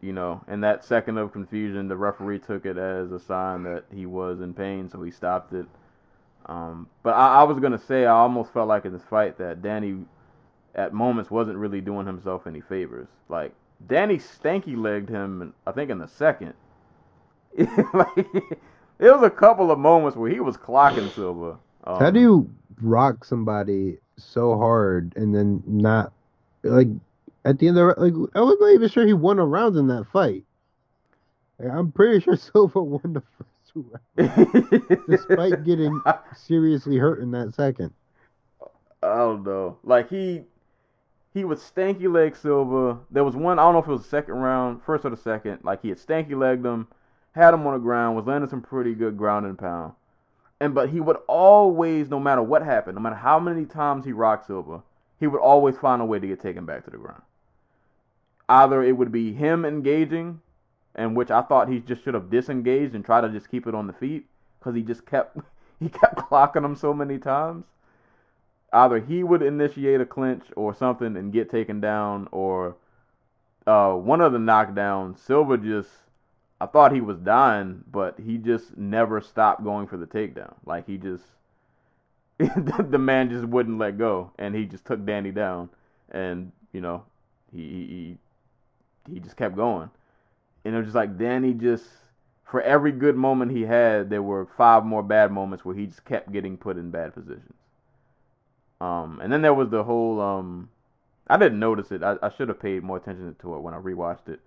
you 0.00 0.12
know, 0.12 0.42
in 0.48 0.60
that 0.62 0.84
second 0.84 1.18
of 1.18 1.32
confusion, 1.32 1.88
the 1.88 1.96
referee 1.96 2.40
took 2.40 2.66
it 2.66 2.76
as 2.76 3.12
a 3.12 3.18
sign 3.18 3.62
that 3.62 3.84
he 3.94 4.06
was 4.06 4.40
in 4.40 4.54
pain, 4.54 4.88
so 4.90 5.02
he 5.02 5.10
stopped 5.10 5.52
it. 5.52 5.66
Um, 6.46 6.88
but 7.02 7.14
I, 7.14 7.40
I 7.40 7.42
was 7.44 7.58
gonna 7.58 7.78
say 7.78 8.04
I 8.04 8.12
almost 8.12 8.52
felt 8.52 8.68
like 8.68 8.84
in 8.84 8.92
this 8.92 9.04
fight 9.04 9.38
that 9.38 9.62
Danny, 9.62 10.04
at 10.74 10.92
moments, 10.92 11.30
wasn't 11.30 11.56
really 11.56 11.80
doing 11.80 12.06
himself 12.06 12.46
any 12.46 12.60
favors. 12.60 13.08
Like 13.28 13.52
Danny 13.86 14.18
stanky 14.18 14.76
legged 14.76 15.08
him, 15.08 15.54
I 15.66 15.72
think 15.72 15.90
in 15.90 15.98
the 15.98 16.08
second. 16.08 16.54
like 17.56 18.26
there 18.98 19.14
was 19.14 19.22
a 19.22 19.30
couple 19.30 19.70
of 19.70 19.78
moments 19.78 20.16
where 20.16 20.30
he 20.30 20.40
was 20.40 20.56
clocking 20.56 21.12
Silva. 21.14 21.58
Um, 21.84 22.00
How 22.00 22.10
do 22.10 22.20
you 22.20 22.50
rock 22.80 23.24
somebody 23.24 23.98
so 24.16 24.56
hard 24.58 25.12
and 25.16 25.34
then 25.34 25.62
not 25.66 26.12
like 26.64 26.88
at 27.44 27.58
the 27.58 27.68
end 27.68 27.78
of 27.78 27.94
the 27.94 28.00
like 28.00 28.30
I 28.34 28.40
was 28.40 28.56
not 28.60 28.72
even 28.72 28.88
sure 28.88 29.06
he 29.06 29.12
won 29.12 29.38
a 29.38 29.44
round 29.44 29.76
in 29.76 29.86
that 29.88 30.06
fight. 30.12 30.44
Like, 31.58 31.72
I'm 31.72 31.92
pretty 31.92 32.20
sure 32.20 32.36
Silva 32.52 32.82
won 32.82 33.14
the 33.14 33.22
first 33.38 33.72
two 33.72 33.90
rounds 34.16 35.04
despite 35.08 35.64
getting 35.64 36.00
seriously 36.36 36.96
hurt 36.96 37.20
in 37.20 37.30
that 37.32 37.54
second. 37.54 37.92
I 39.02 39.16
don't 39.18 39.44
know. 39.44 39.78
Like 39.84 40.08
he 40.08 40.42
he 41.34 41.44
would 41.44 41.58
stanky 41.58 42.10
leg 42.10 42.36
Silva. 42.36 42.98
There 43.10 43.24
was 43.24 43.36
one 43.36 43.58
I 43.58 43.62
don't 43.62 43.74
know 43.74 43.80
if 43.80 43.86
it 43.86 43.92
was 43.92 44.02
the 44.02 44.08
second 44.08 44.34
round, 44.34 44.82
first 44.82 45.04
or 45.04 45.10
the 45.10 45.16
second. 45.16 45.60
Like 45.62 45.82
he 45.82 45.90
had 45.90 45.98
stanky 45.98 46.36
legged 46.36 46.64
him, 46.64 46.88
had 47.32 47.54
him 47.54 47.66
on 47.66 47.74
the 47.74 47.78
ground, 47.80 48.16
was 48.16 48.26
landing 48.26 48.48
some 48.48 48.62
pretty 48.62 48.94
good 48.94 49.18
ground 49.18 49.46
and 49.46 49.58
pound. 49.58 49.92
And 50.60 50.74
but 50.74 50.88
he 50.88 51.00
would 51.00 51.18
always, 51.26 52.08
no 52.08 52.18
matter 52.18 52.42
what 52.42 52.62
happened, 52.62 52.94
no 52.94 53.02
matter 53.02 53.16
how 53.16 53.38
many 53.38 53.66
times 53.66 54.06
he 54.06 54.12
rocked 54.12 54.46
Silva, 54.46 54.82
he 55.18 55.26
would 55.26 55.40
always 55.40 55.76
find 55.76 56.02
a 56.02 56.04
way 56.04 56.18
to 56.18 56.26
get 56.26 56.40
taken 56.40 56.64
back 56.64 56.84
to 56.84 56.90
the 56.90 56.96
ground. 56.96 57.22
Either 58.48 58.82
it 58.82 58.96
would 58.96 59.12
be 59.12 59.32
him 59.32 59.64
engaging, 59.64 60.40
and 60.94 61.16
which 61.16 61.30
I 61.30 61.42
thought 61.42 61.68
he 61.68 61.80
just 61.80 62.04
should 62.04 62.14
have 62.14 62.30
disengaged 62.30 62.94
and 62.94 63.04
tried 63.04 63.22
to 63.22 63.28
just 63.30 63.50
keep 63.50 63.66
it 63.66 63.74
on 63.74 63.86
the 63.86 63.92
feet 63.92 64.26
because 64.58 64.74
he 64.74 64.82
just 64.82 65.06
kept 65.06 65.38
he 65.80 65.88
kept 65.88 66.16
clocking 66.16 66.64
him 66.64 66.76
so 66.76 66.92
many 66.92 67.18
times. 67.18 67.64
Either 68.72 68.98
he 68.98 69.22
would 69.22 69.42
initiate 69.42 70.00
a 70.00 70.06
clinch 70.06 70.44
or 70.56 70.74
something 70.74 71.16
and 71.16 71.32
get 71.32 71.50
taken 71.50 71.80
down, 71.80 72.28
or 72.32 72.76
uh, 73.66 73.92
one 73.92 74.20
of 74.20 74.32
the 74.32 74.38
knockdowns, 74.38 75.18
Silva 75.18 75.56
just 75.56 75.90
I 76.60 76.66
thought 76.66 76.92
he 76.92 77.00
was 77.00 77.18
dying, 77.18 77.84
but 77.90 78.18
he 78.18 78.38
just 78.38 78.76
never 78.76 79.20
stopped 79.20 79.64
going 79.64 79.86
for 79.86 79.96
the 79.96 80.06
takedown. 80.06 80.54
Like 80.64 80.86
he 80.86 80.96
just 80.96 81.24
the 82.38 82.98
man 82.98 83.30
just 83.30 83.44
wouldn't 83.44 83.78
let 83.78 83.98
go, 83.98 84.32
and 84.38 84.54
he 84.54 84.64
just 84.64 84.84
took 84.84 85.04
Danny 85.04 85.30
down, 85.30 85.70
and 86.10 86.50
you 86.72 86.80
know 86.80 87.04
he 87.52 88.18
he 89.06 89.12
he 89.12 89.20
just 89.20 89.36
kept 89.36 89.54
going, 89.54 89.90
and 90.64 90.74
it 90.74 90.78
was 90.78 90.86
just 90.86 90.96
like 90.96 91.16
Danny 91.16 91.54
just 91.54 91.84
for 92.44 92.60
every 92.62 92.92
good 92.92 93.16
moment 93.16 93.50
he 93.50 93.62
had, 93.62 94.10
there 94.10 94.22
were 94.22 94.46
five 94.56 94.84
more 94.84 95.02
bad 95.02 95.32
moments 95.32 95.64
where 95.64 95.74
he 95.74 95.86
just 95.86 96.04
kept 96.04 96.32
getting 96.32 96.56
put 96.56 96.76
in 96.76 96.90
bad 96.90 97.14
positions. 97.14 97.54
Um, 98.80 99.20
and 99.22 99.32
then 99.32 99.42
there 99.42 99.54
was 99.54 99.70
the 99.70 99.84
whole 99.84 100.20
um, 100.20 100.68
I 101.26 101.36
didn't 101.36 101.58
notice 101.58 101.90
it. 101.90 102.02
I, 102.02 102.16
I 102.22 102.30
should 102.30 102.48
have 102.48 102.60
paid 102.60 102.82
more 102.82 102.96
attention 102.96 103.34
to 103.40 103.54
it 103.54 103.60
when 103.60 103.74
I 103.74 103.78
rewatched 103.78 104.28
it. 104.28 104.40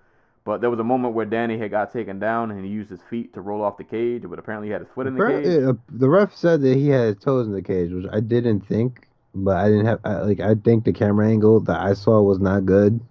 But 0.47 0.61
there 0.61 0.69
was 0.69 0.79
a 0.79 0.83
moment 0.83 1.13
where 1.13 1.25
Danny 1.25 1.57
had 1.57 1.71
got 1.71 1.91
taken 1.91 2.19
down 2.19 2.51
and 2.51 2.63
he 2.63 2.71
used 2.71 2.89
his 2.89 3.01
feet 3.09 3.33
to 3.33 3.41
roll 3.41 3.61
off 3.61 3.75
the 3.75 3.83
cage, 3.83 4.23
but 4.29 4.39
apparently 4.39 4.69
he 4.69 4.71
had 4.71 4.79
his 4.79 4.89
foot 4.95 5.05
in 5.05 5.15
the 5.15 5.27
cage. 5.27 5.77
the 5.89 6.07
ref 6.07 6.33
said 6.33 6.61
that 6.61 6.77
he 6.77 6.87
had 6.87 7.15
his 7.15 7.17
toes 7.17 7.47
in 7.47 7.53
the 7.53 7.61
cage, 7.61 7.91
which 7.91 8.05
I 8.13 8.21
didn't 8.21 8.61
think, 8.61 9.09
but 9.35 9.57
I 9.57 9.67
didn't 9.67 9.87
have 9.87 9.99
I, 10.05 10.21
like 10.21 10.39
I 10.39 10.55
think 10.55 10.85
the 10.85 10.93
camera 10.93 11.27
angle 11.27 11.59
that 11.59 11.81
I 11.81 11.93
saw 11.93 12.21
was 12.21 12.39
not 12.39 12.65
good. 12.65 13.01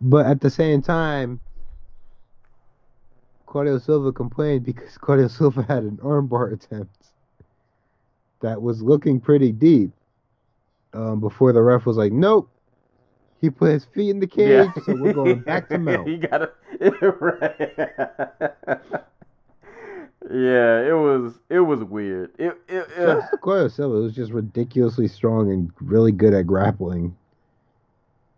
But 0.00 0.26
at 0.26 0.42
the 0.42 0.48
same 0.48 0.80
time, 0.80 1.40
Claudio 3.46 3.78
Silva 3.78 4.12
complained 4.12 4.64
because 4.64 4.96
Claudio 4.98 5.26
Silva 5.26 5.64
had 5.64 5.82
an 5.82 5.96
armbar 6.04 6.52
attempt 6.52 7.08
that 8.42 8.62
was 8.62 8.80
looking 8.80 9.20
pretty 9.20 9.50
deep. 9.50 9.90
Um, 10.92 11.18
before 11.18 11.52
the 11.52 11.62
ref 11.62 11.84
was 11.84 11.96
like, 11.96 12.12
"Nope," 12.12 12.48
he 13.40 13.50
put 13.50 13.72
his 13.72 13.84
feet 13.86 14.10
in 14.10 14.20
the 14.20 14.26
cage, 14.26 14.68
so 14.84 14.94
we're 14.94 15.12
going 15.12 15.40
back 15.44 15.68
to 15.70 15.78
Mel. 15.78 16.04
he 16.04 16.18
got 16.18 16.42
it 16.42 16.54
right. 17.20 17.70
yeah, 20.30 20.80
it 20.86 20.96
was 20.96 21.38
it 21.48 21.60
was 21.60 21.82
weird. 21.84 22.32
It 22.38 22.56
it, 22.68 22.86
it 22.96 23.24
Claudio 23.40 23.68
Silva 23.68 24.00
was 24.00 24.14
just 24.14 24.32
ridiculously 24.32 25.08
strong 25.08 25.50
and 25.50 25.72
really 25.80 26.12
good 26.12 26.34
at 26.34 26.46
grappling. 26.46 27.16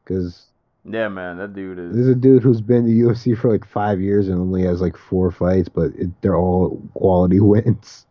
Because 0.04 0.46
yeah, 0.84 1.08
man, 1.08 1.36
that 1.38 1.54
dude 1.54 1.78
is. 1.78 1.92
This 1.92 2.02
is 2.02 2.08
a 2.08 2.14
dude 2.14 2.42
who's 2.42 2.60
been 2.60 2.86
the 2.86 3.00
UFC 3.00 3.36
for 3.36 3.50
like 3.50 3.64
five 3.64 4.00
years 4.00 4.28
and 4.28 4.40
only 4.40 4.62
has 4.62 4.80
like 4.80 4.96
four 4.96 5.30
fights, 5.30 5.68
but 5.68 5.92
it, 5.96 6.10
they're 6.22 6.36
all 6.36 6.82
quality 6.94 7.40
wins. 7.40 8.06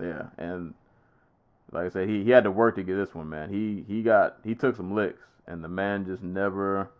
yeah, 0.00 0.26
and 0.38 0.74
like 1.72 1.86
I 1.86 1.88
said, 1.90 2.08
he, 2.08 2.24
he 2.24 2.30
had 2.30 2.44
to 2.44 2.50
work 2.50 2.76
to 2.76 2.82
get 2.82 2.94
this 2.96 3.14
one, 3.14 3.28
man. 3.28 3.50
He 3.50 3.84
he 3.86 4.02
got 4.02 4.38
he 4.42 4.54
took 4.54 4.76
some 4.76 4.94
licks, 4.94 5.22
and 5.46 5.62
the 5.62 5.68
man 5.68 6.04
just 6.04 6.22
never 6.22 6.90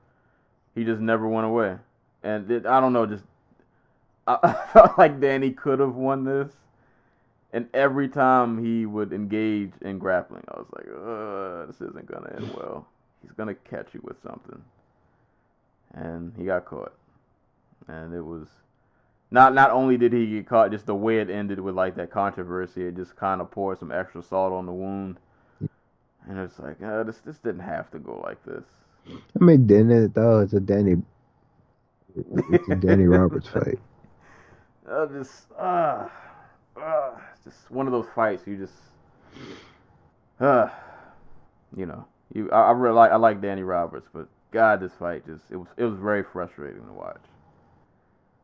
he 0.74 0.84
just 0.84 1.00
never 1.00 1.26
went 1.26 1.46
away. 1.46 1.76
And 2.22 2.50
it, 2.50 2.66
I 2.66 2.80
don't 2.80 2.92
know, 2.92 3.06
just 3.06 3.24
I, 4.26 4.52
felt 4.72 4.98
like 4.98 5.20
Danny 5.20 5.50
could 5.50 5.80
have 5.80 5.94
won 5.94 6.24
this. 6.24 6.52
And 7.52 7.68
every 7.72 8.08
time 8.08 8.62
he 8.62 8.84
would 8.84 9.12
engage 9.12 9.72
in 9.80 9.98
grappling, 9.98 10.44
I 10.48 10.58
was 10.58 10.66
like, 10.76 11.68
this 11.68 11.88
isn't 11.88 12.06
gonna 12.06 12.34
end 12.36 12.54
well. 12.54 12.86
He's 13.22 13.32
gonna 13.32 13.54
catch 13.54 13.94
you 13.94 14.00
with 14.02 14.20
something. 14.22 14.62
And 15.94 16.34
he 16.36 16.44
got 16.44 16.66
caught. 16.66 16.92
And 17.88 18.12
it 18.12 18.20
was 18.20 18.48
not 19.30 19.54
not 19.54 19.70
only 19.70 19.96
did 19.96 20.12
he 20.12 20.26
get 20.26 20.46
caught, 20.46 20.70
just 20.70 20.86
the 20.86 20.94
way 20.94 21.20
it 21.20 21.30
ended 21.30 21.60
with 21.60 21.74
like 21.74 21.94
that 21.96 22.10
controversy, 22.10 22.86
it 22.86 22.96
just 22.96 23.16
kind 23.16 23.40
of 23.40 23.50
poured 23.50 23.78
some 23.78 23.92
extra 23.92 24.22
salt 24.22 24.52
on 24.52 24.66
the 24.66 24.72
wound. 24.72 25.16
And 26.28 26.38
it's 26.38 26.58
like, 26.58 26.82
uh, 26.82 27.04
this 27.04 27.18
this 27.18 27.38
didn't 27.38 27.60
have 27.60 27.90
to 27.92 27.98
go 27.98 28.20
like 28.24 28.42
this. 28.44 28.64
I 29.08 29.44
mean, 29.44 29.66
didn't 29.66 29.92
it 29.92 30.14
though? 30.14 30.40
It's 30.40 30.52
a 30.52 30.60
Danny, 30.60 30.96
it's 32.16 32.68
a 32.68 32.74
Danny 32.74 33.04
Roberts 33.06 33.48
fight. 33.48 33.78
Uh, 34.88 35.06
just 35.06 35.46
uh, 35.58 36.08
uh, 36.80 37.10
it's 37.34 37.44
just 37.44 37.70
one 37.70 37.86
of 37.86 37.92
those 37.92 38.06
fights 38.14 38.46
you 38.46 38.56
just 38.56 38.74
uh, 40.40 40.68
you 41.76 41.86
know, 41.86 42.06
you 42.34 42.50
I, 42.50 42.68
I 42.68 42.70
really 42.72 42.94
like 42.94 43.12
I 43.12 43.16
like 43.16 43.40
Danny 43.40 43.62
Roberts, 43.62 44.08
but 44.12 44.28
God, 44.50 44.80
this 44.80 44.92
fight 44.98 45.26
just 45.26 45.44
it 45.50 45.56
was 45.56 45.68
it 45.76 45.84
was 45.84 45.98
very 45.98 46.22
frustrating 46.22 46.84
to 46.84 46.92
watch. 46.92 47.22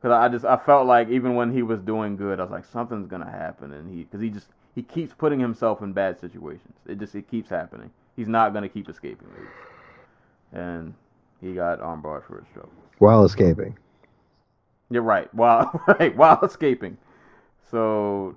Cause 0.01 0.11
I 0.11 0.29
just 0.29 0.45
I 0.45 0.57
felt 0.57 0.87
like 0.87 1.09
even 1.11 1.35
when 1.35 1.53
he 1.53 1.63
was 1.63 1.81
doing 1.81 2.17
good, 2.17 2.41
I 2.41 2.43
was 2.43 2.51
like 2.51 2.65
something's 2.65 3.07
gonna 3.07 3.31
happen, 3.31 3.73
and 3.73 3.89
he 3.89 4.03
because 4.03 4.21
he 4.21 4.31
just 4.31 4.49
he 4.75 4.83
keeps 4.83 5.15
putting 5.15 5.41
himself 5.41 5.83
in 5.83 5.93
bad 5.93 6.19
situations. 6.21 6.75
It 6.87 6.99
just 6.99 7.15
it 7.15 7.31
keeps 7.31 7.49
happening. 7.51 7.91
He's 8.17 8.29
not 8.29 8.53
gonna 8.53 8.69
keep 8.69 8.89
escaping 8.89 9.29
these, 9.39 10.59
and 10.59 10.95
he 11.41 11.55
got 11.55 11.81
armbarred 11.81 12.25
for 12.27 12.39
his 12.39 12.49
trouble. 12.53 12.73
While 12.99 13.25
escaping. 13.25 13.77
You're 14.91 15.03
right. 15.03 15.33
While 15.35 15.83
right 15.99 16.17
while 16.17 16.41
escaping. 16.43 16.97
So 17.71 18.37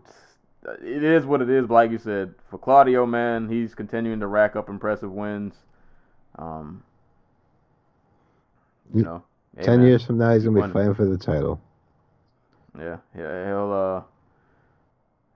it 0.82 1.04
is 1.04 1.26
what 1.26 1.42
it 1.42 1.50
is. 1.50 1.68
But 1.68 1.74
like 1.74 1.92
you 1.92 1.98
said, 1.98 2.34
for 2.50 2.58
Claudio, 2.58 3.06
man, 3.06 3.50
he's 3.50 3.76
continuing 3.76 4.20
to 4.22 4.28
rack 4.28 4.56
up 4.56 4.70
impressive 4.70 5.12
wins. 5.12 5.56
Um, 6.38 6.84
you 8.94 9.04
know, 9.04 9.24
Ten 9.62 9.82
years 9.84 10.04
from 10.04 10.18
now, 10.18 10.34
he's 10.34 10.44
gonna 10.44 10.68
be 10.68 10.74
fighting 10.74 10.94
for 10.94 11.06
the 11.06 11.18
title. 11.18 11.62
Yeah, 12.78 12.98
yeah, 13.18 13.48
he'll 13.48 13.72
uh, 13.72 14.02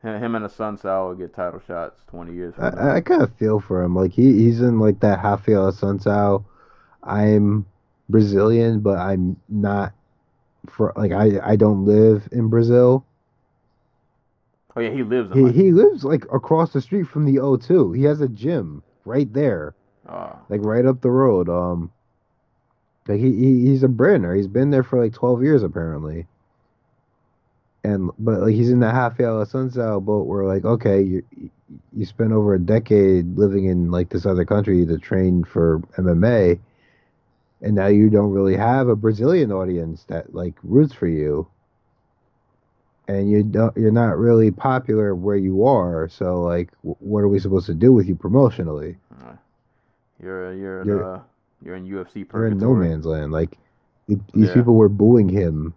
him 0.01 0.35
and 0.35 0.43
his 0.43 0.53
son 0.53 0.77
Sal 0.77 1.09
will 1.09 1.15
get 1.15 1.33
title 1.33 1.59
shots 1.65 2.01
twenty 2.07 2.33
years 2.33 2.55
from 2.55 2.75
now. 2.75 2.89
I, 2.91 2.97
I 2.97 3.01
kind 3.01 3.21
of 3.21 3.33
feel 3.35 3.59
for 3.59 3.83
him. 3.83 3.95
Like 3.95 4.13
he, 4.13 4.33
he's 4.33 4.61
in 4.61 4.79
like 4.79 4.99
that 5.01 5.19
half 5.19 5.47
of 5.47 5.47
Rafael 5.47 5.71
Assunção. 5.71 6.45
I'm 7.03 7.65
Brazilian, 8.09 8.79
but 8.81 8.97
I'm 8.97 9.37
not. 9.49 9.93
For 10.67 10.93
like 10.95 11.11
I, 11.11 11.39
I 11.43 11.55
don't 11.55 11.85
live 11.85 12.27
in 12.31 12.49
Brazil. 12.49 13.05
oh 14.75 14.81
yeah, 14.81 14.91
he 14.91 15.03
lives 15.03 15.31
in. 15.31 15.47
He 15.47 15.51
he 15.51 15.71
lives 15.71 16.03
like 16.03 16.25
across 16.31 16.73
the 16.73 16.81
street 16.81 17.03
from 17.07 17.25
the 17.25 17.37
O2. 17.37 17.95
He 17.95 18.03
has 18.03 18.21
a 18.21 18.27
gym 18.27 18.83
right 19.05 19.31
there, 19.33 19.75
uh, 20.07 20.33
like 20.49 20.61
right 20.63 20.85
up 20.85 21.01
the 21.01 21.11
road. 21.11 21.49
Um, 21.49 21.91
like 23.07 23.19
he, 23.19 23.31
he 23.33 23.65
he's 23.67 23.83
a 23.83 23.87
Brenner. 23.87 24.35
He's 24.35 24.47
been 24.47 24.69
there 24.71 24.83
for 24.83 25.01
like 25.01 25.13
twelve 25.13 25.41
years 25.43 25.63
apparently. 25.63 26.27
And 27.83 28.11
but 28.19 28.41
like 28.41 28.53
he's 28.55 28.69
in 28.69 28.79
the 28.81 28.87
Rafael 28.87 29.43
Assunção 29.43 30.03
boat 30.03 30.27
where 30.27 30.45
like 30.45 30.65
okay 30.65 31.01
you 31.01 31.23
you 31.95 32.05
spent 32.05 32.31
over 32.33 32.53
a 32.53 32.59
decade 32.59 33.37
living 33.37 33.65
in 33.65 33.89
like 33.91 34.09
this 34.09 34.25
other 34.25 34.43
country 34.43 34.85
to 34.85 34.97
train 34.97 35.43
for 35.43 35.79
MMA, 35.97 36.59
and 37.61 37.75
now 37.75 37.87
you 37.87 38.09
don't 38.09 38.31
really 38.31 38.55
have 38.57 38.87
a 38.89 38.95
Brazilian 38.95 39.51
audience 39.51 40.03
that 40.05 40.33
like 40.35 40.55
roots 40.63 40.93
for 40.93 41.07
you. 41.07 41.47
And 43.07 43.29
you 43.31 43.41
don't, 43.43 43.75
you're 43.75 43.91
not 43.91 44.19
really 44.19 44.51
popular 44.51 45.15
where 45.15 45.35
you 45.35 45.65
are, 45.65 46.07
so 46.09 46.43
like, 46.43 46.69
wh- 46.83 47.01
what 47.01 47.21
are 47.21 47.27
we 47.27 47.39
supposed 47.39 47.65
to 47.65 47.73
do 47.73 47.91
with 47.91 48.07
you 48.07 48.15
promotionally? 48.15 48.97
you're 50.21 50.53
you're 50.53 50.81
in, 50.81 50.87
You're- 50.87 51.03
uh, 51.03 51.19
you're 51.63 51.75
in 51.75 51.85
UFC 51.87 52.31
You're 52.31 52.47
in 52.47 52.57
no 52.59 52.73
man's 52.75 53.05
land. 53.05 53.31
Like 53.31 53.57
these 54.07 54.19
Yeah. 54.49 54.53
people 54.53 54.75
were 54.75 54.89
booing 54.89 55.27
him 55.29 55.73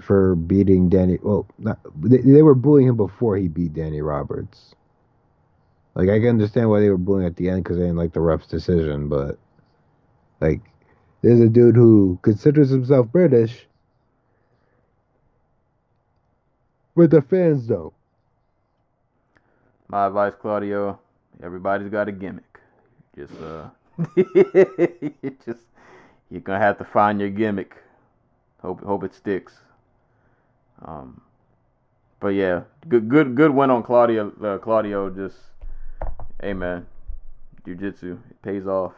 for 0.00 0.34
beating 0.34 0.88
Danny. 0.88 1.18
Well, 1.22 1.46
not, 1.58 1.78
they, 2.02 2.18
they 2.18 2.42
were 2.42 2.54
booing 2.54 2.88
him 2.88 2.96
before 2.96 3.36
he 3.36 3.48
beat 3.48 3.74
Danny 3.74 4.02
Roberts. 4.02 4.74
Like 5.94 6.08
I 6.08 6.18
can 6.18 6.28
understand 6.28 6.70
why 6.70 6.80
they 6.80 6.90
were 6.90 6.98
booing 6.98 7.26
at 7.26 7.36
the 7.36 7.48
end 7.48 7.64
because 7.64 7.76
they 7.76 7.84
didn't 7.84 7.96
like 7.96 8.12
the 8.12 8.20
ref's 8.20 8.46
decision, 8.46 9.08
but 9.08 9.38
like 10.40 10.60
there's 11.22 11.40
a 11.40 11.48
dude 11.48 11.76
who 11.76 12.18
considers 12.22 12.70
himself 12.70 13.10
British, 13.10 13.66
but 16.96 17.10
the 17.10 17.20
fans 17.22 17.66
don't. 17.66 17.92
My 19.88 20.06
advice, 20.06 20.34
Claudio, 20.40 21.00
everybody's 21.42 21.88
got 21.90 22.08
a 22.08 22.12
gimmick. 22.12 22.60
Just 23.16 23.32
uh 23.40 23.68
you 24.16 25.36
just 25.44 25.66
you're 26.30 26.40
gonna 26.40 26.60
have 26.60 26.78
to 26.78 26.84
find 26.84 27.20
your 27.20 27.30
gimmick. 27.30 27.76
Hope 28.62 28.82
hope 28.84 29.04
it 29.04 29.14
sticks. 29.14 29.60
Um 30.84 31.20
but 32.20 32.28
yeah, 32.28 32.62
good 32.88 33.08
good 33.08 33.34
good 33.34 33.50
win 33.50 33.70
on 33.70 33.82
Claudio 33.82 34.32
uh, 34.42 34.58
Claudio 34.58 35.08
just 35.10 35.36
hey 36.42 36.52
man, 36.52 36.86
jiu-jitsu, 37.64 38.18
it 38.30 38.42
pays 38.42 38.66
off. 38.66 38.92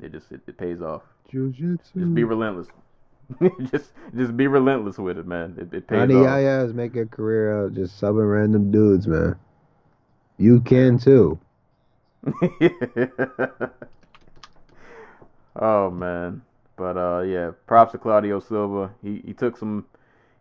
It 0.00 0.12
just 0.12 0.30
it, 0.30 0.40
it 0.46 0.56
pays 0.56 0.80
off. 0.82 1.02
Jiu-jitsu. 1.30 2.00
Just 2.00 2.14
be 2.14 2.24
relentless. 2.24 2.68
just 3.70 3.92
just 4.16 4.36
be 4.36 4.46
relentless 4.48 4.98
with 4.98 5.16
it, 5.18 5.26
man. 5.26 5.56
It, 5.58 5.72
it 5.74 5.86
pays 5.86 6.00
Johnny 6.00 6.14
off. 6.14 6.24
Yaya 6.24 6.64
is 6.64 6.74
making 6.74 7.02
a 7.02 7.06
career 7.06 7.64
out 7.64 7.74
just 7.74 8.00
subbing 8.00 8.30
random 8.30 8.70
dudes, 8.70 9.06
man. 9.06 9.36
You 10.36 10.60
can 10.60 10.98
too. 10.98 11.38
oh 15.56 15.90
man, 15.90 16.42
but 16.76 16.96
uh, 16.96 17.20
yeah, 17.20 17.52
props 17.66 17.92
to 17.92 17.98
Claudio 17.98 18.40
Silva. 18.40 18.90
He 19.02 19.22
he 19.24 19.32
took 19.32 19.56
some 19.56 19.86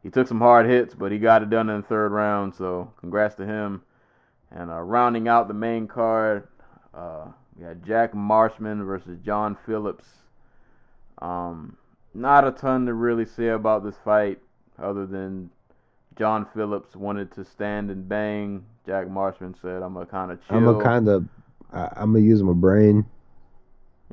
he 0.04 0.10
took 0.10 0.28
some 0.28 0.40
hard 0.40 0.66
hits, 0.66 0.94
but 0.94 1.12
he 1.12 1.20
got 1.20 1.44
it 1.44 1.50
done 1.50 1.70
in 1.70 1.82
the 1.82 1.88
third 1.88 2.12
round. 2.12 2.56
So 2.56 2.92
congrats 3.00 3.36
to 3.36 3.46
him. 3.46 3.84
And 4.52 4.72
uh, 4.72 4.80
rounding 4.80 5.28
out 5.28 5.48
the 5.48 5.54
main 5.54 5.88
card, 5.88 6.48
uh, 6.94 7.26
we 7.56 7.64
had 7.64 7.84
Jack 7.86 8.16
Marshman 8.16 8.84
versus 8.84 9.20
John 9.24 9.58
Phillips. 9.66 10.06
Um, 11.22 11.78
not 12.14 12.48
a 12.48 12.52
ton 12.52 12.86
to 12.86 12.94
really 12.94 13.26
say 13.26 13.50
about 13.50 13.84
this 13.84 13.96
fight, 14.04 14.40
other 14.82 15.06
than 15.06 15.52
John 16.18 16.48
Phillips 16.54 16.96
wanted 16.96 17.32
to 17.34 17.46
stand 17.46 17.92
and 17.92 18.08
bang. 18.08 18.66
Jack 18.86 19.08
Marshman 19.10 19.56
said, 19.62 19.84
"I'm 19.84 19.94
gonna 19.94 20.06
kind 20.06 20.32
of 20.32 20.46
chill." 20.48 20.58
I'm 20.58 20.68
a 20.68 20.82
kind 20.82 21.08
of, 21.08 21.26
I'm 21.72 22.14
gonna 22.14 22.20
use 22.20 22.42
my 22.42 22.54
brain. 22.54 23.06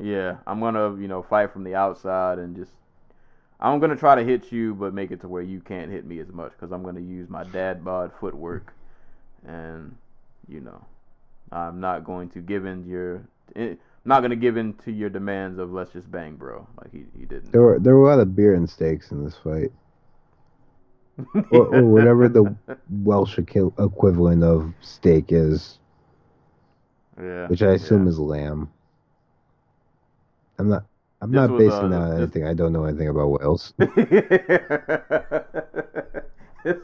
Yeah, 0.01 0.37
I'm 0.47 0.61
gonna 0.61 0.97
you 0.97 1.09
know 1.09 1.23
fight 1.23 1.53
from 1.53 1.65
the 1.65 1.75
outside 1.75 2.39
and 2.39 2.55
just 2.55 2.73
I'm 3.59 3.81
gonna 3.81 3.97
try 3.97 4.15
to 4.15 4.24
hit 4.24 4.53
you, 4.53 4.74
but 4.74 4.93
make 4.93 5.11
it 5.11 5.20
to 5.23 5.28
where 5.28 5.43
you 5.43 5.61
can't 5.61 5.91
hit 5.91 6.05
me 6.05 6.19
as 6.19 6.28
much 6.28 6.53
because 6.53 6.73
I'm 6.73 6.83
gonna 6.83 7.01
use 7.01 7.28
my 7.28 7.45
dad 7.45 7.85
bod 7.85 8.12
footwork, 8.20 8.74
and 9.47 9.97
you 10.49 10.61
know, 10.61 10.85
I'm 11.51 11.81
not 11.81 12.05
going 12.05 12.28
to 12.31 12.41
give 12.41 12.66
in 12.66 12.87
your, 12.87 13.27
I'm 13.57 13.78
not 14.05 14.20
gonna 14.20 14.37
give 14.37 14.57
in 14.57 14.74
to 14.85 14.93
your 14.93 15.09
demands 15.09 15.59
of 15.59 15.73
let's 15.73 15.93
just 15.93 16.11
bang, 16.11 16.37
bro. 16.37 16.66
Like 16.77 16.93
he 16.93 17.05
he 17.19 17.24
didn't. 17.24 17.53
There 17.53 17.62
were 17.62 17.78
there 17.78 17.97
were 17.97 18.12
a 18.12 18.16
lot 18.16 18.20
of 18.20 18.37
beer 18.37 18.55
and 18.55 18.69
steaks 18.69 19.11
in 19.11 19.24
this 19.24 19.37
fight, 19.37 19.73
or, 21.51 21.77
or 21.77 21.85
whatever 21.85 22.28
the 22.28 22.55
Welsh 22.91 23.39
equivalent 23.39 24.45
of 24.45 24.74
steak 24.83 25.33
is, 25.33 25.78
yeah, 27.19 27.47
which 27.49 27.62
I 27.62 27.73
assume 27.73 28.05
yeah. 28.05 28.11
is 28.11 28.19
lamb. 28.19 28.70
I'm 30.59 30.69
not. 30.69 30.85
I'm 31.22 31.30
This 31.30 31.36
not 31.36 31.51
was, 31.51 31.59
basing 31.66 31.84
uh, 31.84 31.88
that 31.88 32.01
on 32.12 32.16
anything. 32.18 32.44
I 32.47 32.55
don't 32.55 32.72
know 32.72 32.84
anything 32.84 33.09
about 33.09 33.28
Wales. 33.28 33.72
this, 33.78 33.88
this 36.64 36.76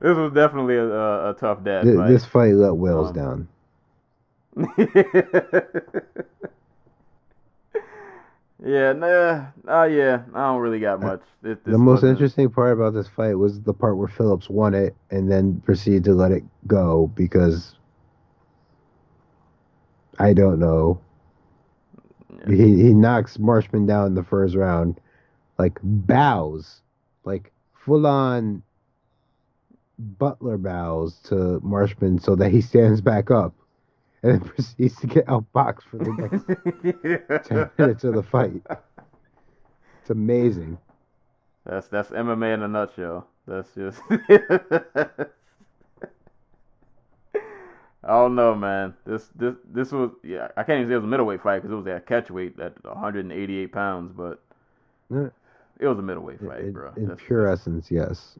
was 0.00 0.32
definitely 0.32 0.76
a, 0.76 0.86
a, 0.88 1.30
a 1.30 1.34
tough 1.34 1.62
dad 1.62 1.82
Th- 1.84 1.96
fight. 1.96 2.08
this 2.08 2.24
fight 2.24 2.54
let 2.54 2.74
Wales 2.76 3.08
Um, 3.08 3.14
down. 3.14 3.48
yeah, 8.64 8.92
nah, 8.92 9.46
uh, 9.68 9.84
yeah, 9.84 10.22
I 10.34 10.46
don't 10.48 10.60
really 10.60 10.80
got 10.80 11.00
much. 11.00 11.22
This, 11.42 11.56
this 11.64 11.72
the 11.72 11.78
most 11.78 11.96
wasn't- 12.02 12.12
interesting 12.12 12.50
part 12.50 12.72
about 12.72 12.92
this 12.94 13.08
fight 13.08 13.34
was 13.34 13.60
the 13.62 13.72
part 13.72 13.96
where 13.96 14.08
Phillips 14.08 14.50
won 14.50 14.74
it 14.74 14.94
and 15.10 15.30
then 15.30 15.60
proceeded 15.64 16.04
to 16.04 16.14
let 16.14 16.30
it 16.32 16.44
go 16.66 17.06
because 17.14 17.76
I 20.18 20.32
don't 20.34 20.58
know. 20.58 21.00
Yeah. 22.46 22.54
He 22.54 22.82
he 22.82 22.94
knocks 22.94 23.38
Marshman 23.38 23.86
down 23.86 24.06
in 24.06 24.14
the 24.14 24.24
first 24.24 24.54
round, 24.54 25.00
like 25.58 25.78
bows, 25.82 26.82
like 27.24 27.52
full 27.74 28.06
on 28.06 28.62
Butler 29.98 30.56
bows 30.56 31.18
to 31.24 31.60
Marshman 31.62 32.18
so 32.18 32.34
that 32.36 32.50
he 32.50 32.60
stands 32.60 33.00
back 33.00 33.30
up, 33.30 33.54
and 34.22 34.32
then 34.32 34.40
proceeds 34.48 34.96
to 35.00 35.06
get 35.06 35.26
outboxed 35.26 35.82
for 35.82 35.98
the 35.98 37.28
next 37.32 37.48
ten 37.48 37.70
minutes 37.78 38.04
of 38.04 38.14
the 38.14 38.22
fight. 38.22 38.62
It's 40.00 40.10
amazing. 40.10 40.78
That's 41.66 41.88
that's 41.88 42.10
MMA 42.10 42.54
in 42.54 42.62
a 42.62 42.68
nutshell. 42.68 43.28
That's 43.46 43.68
just. 43.74 44.00
I 48.02 48.08
don't 48.08 48.34
know, 48.34 48.54
man. 48.54 48.94
This 49.04 49.28
this 49.36 49.54
this 49.70 49.92
was 49.92 50.10
yeah. 50.22 50.48
I 50.56 50.62
can't 50.62 50.78
even 50.78 50.88
say 50.88 50.94
it 50.94 50.98
was 50.98 51.04
a 51.04 51.08
middleweight 51.08 51.42
fight 51.42 51.58
because 51.60 51.70
it 51.72 51.74
was 51.76 51.86
at 51.86 52.06
catchweight 52.06 52.58
at 52.58 52.82
188 52.84 53.72
pounds, 53.72 54.12
but 54.16 54.40
it 55.78 55.86
was 55.86 55.98
a 55.98 56.02
middleweight 56.02 56.40
fight, 56.40 56.60
In, 56.60 56.72
bro. 56.72 56.92
in 56.96 57.06
That's- 57.08 57.26
pure 57.26 57.46
essence, 57.48 57.90
yes. 57.90 58.38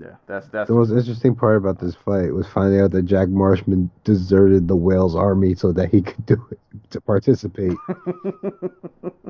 yeah, 0.00 0.14
that's 0.26 0.46
that's 0.48 0.68
The 0.68 0.74
most 0.74 0.90
interesting 0.92 1.34
part 1.34 1.56
about 1.56 1.80
this 1.80 1.94
fight 1.96 2.32
was 2.32 2.46
finding 2.46 2.80
out 2.80 2.92
that 2.92 3.02
Jack 3.02 3.28
Marshman 3.28 3.90
deserted 4.04 4.68
the 4.68 4.76
Wales 4.76 5.16
army 5.16 5.54
so 5.56 5.72
that 5.72 5.90
he 5.90 6.00
could 6.02 6.24
do 6.24 6.46
it 6.52 6.60
to 6.90 7.00
participate. 7.00 7.76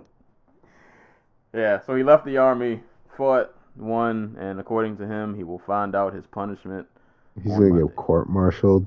yeah. 1.55 1.81
So 1.87 1.95
he 1.95 2.03
left 2.03 2.25
the 2.25 2.37
army, 2.39 2.81
fought, 3.17 3.55
won, 3.77 4.37
and 4.39 4.61
according 4.61 4.97
to 4.99 5.07
him, 5.07 5.35
he 5.35 5.45
will 5.45 5.59
find 5.61 5.95
out 5.95 6.13
his 6.15 6.27
punishment. 6.27 6.87
He's 7.43 7.53
gonna 7.53 7.69
Monday. 7.71 7.87
get 7.87 7.97
court-martialed. 7.97 8.87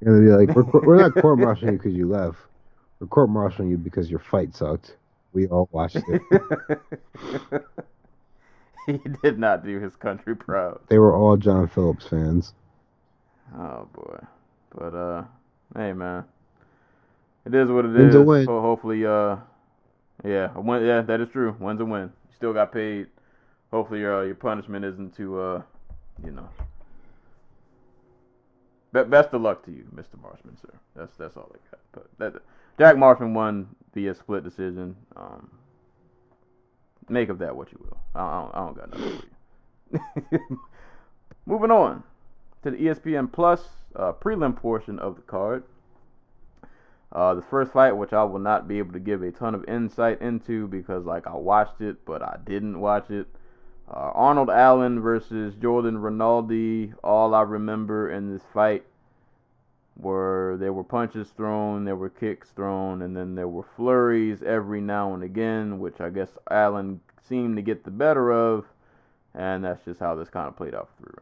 You're 0.00 0.20
gonna 0.20 0.38
be 0.38 0.46
like, 0.46 0.56
we're, 0.56 0.80
we're 0.80 0.96
not 0.96 1.14
court-martialing 1.22 1.72
you 1.72 1.78
because 1.78 1.94
you 1.94 2.08
left. 2.08 2.38
We're 3.00 3.06
court-martialing 3.06 3.70
you 3.70 3.78
because 3.78 4.10
your 4.10 4.20
fight 4.20 4.54
sucked. 4.54 4.96
We 5.32 5.46
all 5.48 5.68
watched 5.72 5.96
it. 5.96 6.22
he 8.86 9.00
did 9.22 9.38
not 9.38 9.64
do 9.64 9.80
his 9.80 9.96
country 9.96 10.36
proud. 10.36 10.80
they 10.88 10.98
were 10.98 11.14
all 11.14 11.36
John 11.36 11.68
Phillips 11.68 12.06
fans. 12.06 12.54
Oh 13.56 13.88
boy, 13.92 14.24
but 14.74 14.94
uh, 14.94 15.24
hey 15.76 15.92
man, 15.92 16.24
it 17.44 17.54
is 17.54 17.68
what 17.70 17.84
it 17.84 17.92
is. 17.92 17.98
Win's 17.98 18.14
a 18.14 18.22
win. 18.22 18.46
Ho- 18.46 18.60
hopefully, 18.60 19.04
uh, 19.06 19.36
yeah, 20.24 20.50
a 20.54 20.60
win. 20.60 20.84
Yeah, 20.84 21.02
that 21.02 21.20
is 21.20 21.28
true. 21.30 21.56
Win's 21.58 21.80
a 21.80 21.84
win. 21.84 22.02
You 22.02 22.36
still 22.36 22.52
got 22.52 22.72
paid. 22.72 23.08
Hopefully, 23.72 24.00
your 24.00 24.20
uh, 24.20 24.24
your 24.24 24.34
punishment 24.34 24.84
isn't 24.84 25.16
too 25.16 25.40
uh, 25.40 25.62
you 26.24 26.30
know. 26.30 26.48
Be- 28.94 29.02
best 29.02 29.30
of 29.32 29.42
luck 29.42 29.64
to 29.66 29.72
you, 29.72 29.84
Mr. 29.94 30.20
Marshman, 30.22 30.56
sir. 30.62 30.72
That's 30.94 31.14
that's 31.16 31.36
all 31.36 31.50
I 31.52 31.58
got. 31.70 31.80
But 31.92 32.06
that 32.18 32.42
Jack 32.78 32.96
Marshman 32.96 33.34
won 33.34 33.68
via 33.92 34.14
split 34.14 34.44
decision. 34.44 34.96
Um, 35.16 35.50
make 37.08 37.28
of 37.28 37.38
that 37.40 37.54
what 37.54 37.72
you 37.72 37.78
will. 37.82 37.98
I, 38.14 38.24
I, 38.24 38.40
don't, 38.40 38.54
I 38.54 38.58
don't 38.58 38.76
got 38.76 38.90
nothing 38.98 39.22
for 40.20 40.38
you. 40.38 40.60
Moving 41.46 41.70
on 41.72 42.04
to 42.62 42.70
the 42.70 42.76
ESPN 42.76 43.30
Plus 43.30 43.62
uh, 43.96 44.12
prelim 44.12 44.56
portion 44.56 44.98
of 45.00 45.16
the 45.16 45.22
card. 45.22 45.64
Uh, 47.12 47.34
the 47.34 47.42
first 47.42 47.72
fight, 47.72 47.92
which 47.92 48.12
I 48.12 48.24
will 48.24 48.40
not 48.40 48.66
be 48.66 48.78
able 48.78 48.92
to 48.92 48.98
give 48.98 49.22
a 49.22 49.30
ton 49.30 49.54
of 49.54 49.64
insight 49.68 50.20
into 50.20 50.66
because, 50.66 51.04
like, 51.04 51.28
I 51.28 51.34
watched 51.34 51.80
it, 51.80 52.04
but 52.04 52.22
I 52.22 52.38
didn't 52.44 52.80
watch 52.80 53.08
it. 53.10 53.28
Uh, 53.88 54.10
Arnold 54.14 54.50
Allen 54.50 55.00
versus 55.00 55.54
Jordan 55.54 55.98
Rinaldi. 55.98 56.92
All 57.02 57.34
I 57.34 57.42
remember 57.42 58.10
in 58.10 58.32
this 58.32 58.42
fight 58.52 58.84
were 59.96 60.56
there 60.58 60.72
were 60.72 60.84
punches 60.84 61.28
thrown, 61.36 61.84
there 61.84 61.96
were 61.96 62.08
kicks 62.08 62.50
thrown, 62.50 63.02
and 63.02 63.16
then 63.16 63.34
there 63.34 63.48
were 63.48 63.64
flurries 63.76 64.42
every 64.42 64.80
now 64.80 65.12
and 65.14 65.22
again, 65.22 65.78
which 65.78 66.00
I 66.00 66.08
guess 66.10 66.30
Allen 66.50 67.00
seemed 67.28 67.56
to 67.56 67.62
get 67.62 67.84
the 67.84 67.90
better 67.90 68.32
of, 68.32 68.64
and 69.34 69.64
that's 69.64 69.84
just 69.84 70.00
how 70.00 70.14
this 70.14 70.30
kind 70.30 70.48
of 70.48 70.56
played 70.56 70.74
out 70.74 70.88
through. 70.98 71.18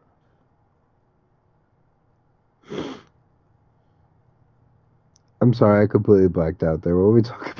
I'm 5.41 5.53
sorry, 5.53 5.83
I 5.83 5.87
completely 5.87 6.29
blacked 6.29 6.63
out 6.63 6.83
there. 6.83 6.95
What 6.95 7.03
were 7.03 7.13
we 7.13 7.21
talking 7.21 7.53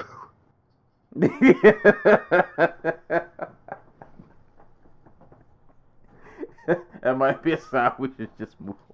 about? 1.11 3.49
that 7.03 7.17
might 7.17 7.43
be 7.43 7.51
a 7.53 7.59
sign 7.59 7.91
we 7.99 8.09
should 8.17 8.29
just 8.39 8.59
move 8.59 8.75
on. 8.89 8.93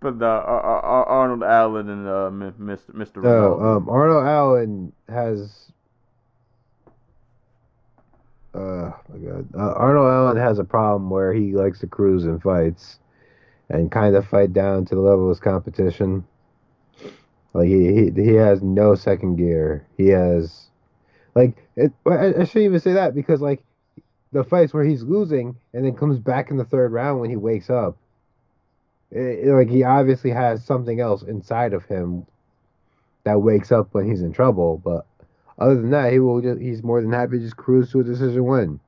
But 0.00 0.22
uh, 0.22 0.28
Ar- 0.28 0.60
Ar- 0.84 1.06
Arnold 1.06 1.42
Allen 1.42 1.88
and 1.88 2.06
uh, 2.06 2.30
Mr. 2.30 2.94
Mr. 2.94 3.22
No, 3.22 3.60
um, 3.60 3.88
Arnold 3.88 4.26
Allen 4.26 4.92
has. 5.08 5.72
Uh, 8.54 8.92
my 9.08 9.18
God. 9.18 9.48
Uh, 9.54 9.72
Arnold 9.72 10.06
Allen 10.06 10.36
has 10.36 10.58
a 10.58 10.64
problem 10.64 11.10
where 11.10 11.32
he 11.32 11.52
likes 11.52 11.80
to 11.80 11.86
cruise 11.86 12.24
in 12.24 12.38
fights, 12.40 13.00
and 13.70 13.90
kind 13.90 14.14
of 14.14 14.26
fight 14.26 14.52
down 14.52 14.84
to 14.84 14.94
the 14.94 15.00
level 15.00 15.24
of 15.24 15.30
his 15.30 15.40
competition. 15.40 16.26
Like 17.54 17.68
he 17.68 17.94
he, 17.94 18.10
he 18.22 18.34
has 18.34 18.62
no 18.62 18.94
second 18.94 19.36
gear. 19.36 19.86
He 19.96 20.08
has, 20.08 20.66
like 21.34 21.66
it. 21.74 21.92
I, 22.06 22.26
I 22.26 22.44
shouldn't 22.44 22.56
even 22.56 22.80
say 22.80 22.92
that 22.92 23.14
because 23.14 23.40
like, 23.40 23.62
the 24.32 24.44
fights 24.44 24.74
where 24.74 24.84
he's 24.84 25.02
losing 25.02 25.56
and 25.72 25.84
then 25.84 25.94
comes 25.96 26.18
back 26.18 26.50
in 26.50 26.56
the 26.56 26.64
third 26.64 26.92
round 26.92 27.20
when 27.20 27.30
he 27.30 27.36
wakes 27.36 27.70
up. 27.70 27.96
It, 29.10 29.46
it- 29.46 29.54
like 29.54 29.68
he 29.70 29.84
obviously 29.84 30.30
has 30.30 30.64
something 30.64 31.00
else 31.00 31.22
inside 31.22 31.72
of 31.72 31.84
him 31.86 32.26
that 33.24 33.40
wakes 33.42 33.72
up 33.72 33.92
when 33.92 34.06
he's 34.08 34.22
in 34.22 34.32
trouble. 34.32 34.80
But 34.84 35.06
other 35.58 35.76
than 35.76 35.90
that, 35.90 36.12
he 36.12 36.18
will 36.18 36.40
just 36.40 36.60
he's 36.60 36.82
more 36.82 37.00
than 37.00 37.12
happy 37.12 37.38
to 37.38 37.44
just 37.44 37.56
cruise 37.56 37.90
to 37.92 38.00
a 38.00 38.04
decision 38.04 38.44
win. 38.44 38.80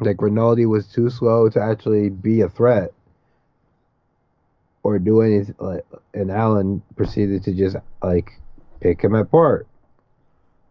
Like 0.00 0.22
Rinaldi 0.22 0.64
was 0.66 0.86
too 0.88 1.10
slow 1.10 1.48
to 1.50 1.60
actually 1.60 2.08
be 2.08 2.40
a 2.40 2.48
threat 2.48 2.92
or 4.82 4.98
do 4.98 5.20
anything, 5.20 5.54
and 6.14 6.30
Allen 6.30 6.82
proceeded 6.96 7.42
to 7.44 7.52
just 7.52 7.76
like 8.02 8.40
pick 8.80 9.02
him 9.02 9.14
apart, 9.14 9.66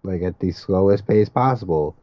like 0.01 0.23
at 0.23 0.39
the 0.39 0.51
slowest 0.51 1.05
pace 1.07 1.30
possible, 1.30 1.95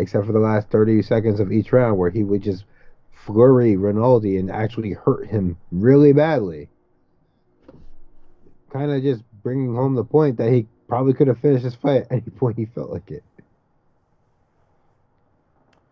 except 0.00 0.26
for 0.26 0.32
the 0.32 0.38
last 0.40 0.68
thirty 0.70 1.02
seconds 1.02 1.38
of 1.40 1.52
each 1.52 1.72
round 1.72 1.98
where 1.98 2.10
he 2.10 2.24
would 2.24 2.42
just 2.42 2.64
flurry 3.12 3.76
Rinaldi 3.76 4.38
and 4.38 4.50
actually 4.50 4.92
hurt 4.92 5.28
him 5.28 5.58
really 5.70 6.12
badly 6.12 6.68
kind 8.70 8.90
of 8.90 9.02
just 9.02 9.22
bringing 9.42 9.74
home 9.74 9.94
the 9.94 10.04
point 10.04 10.36
that 10.38 10.52
he 10.52 10.66
probably 10.88 11.12
could 11.12 11.28
have 11.28 11.38
finished 11.38 11.64
this 11.64 11.74
fight 11.74 12.02
at 12.02 12.12
any 12.12 12.20
point 12.22 12.56
he 12.56 12.64
felt 12.66 12.90
like 12.90 13.10
it. 13.10 13.24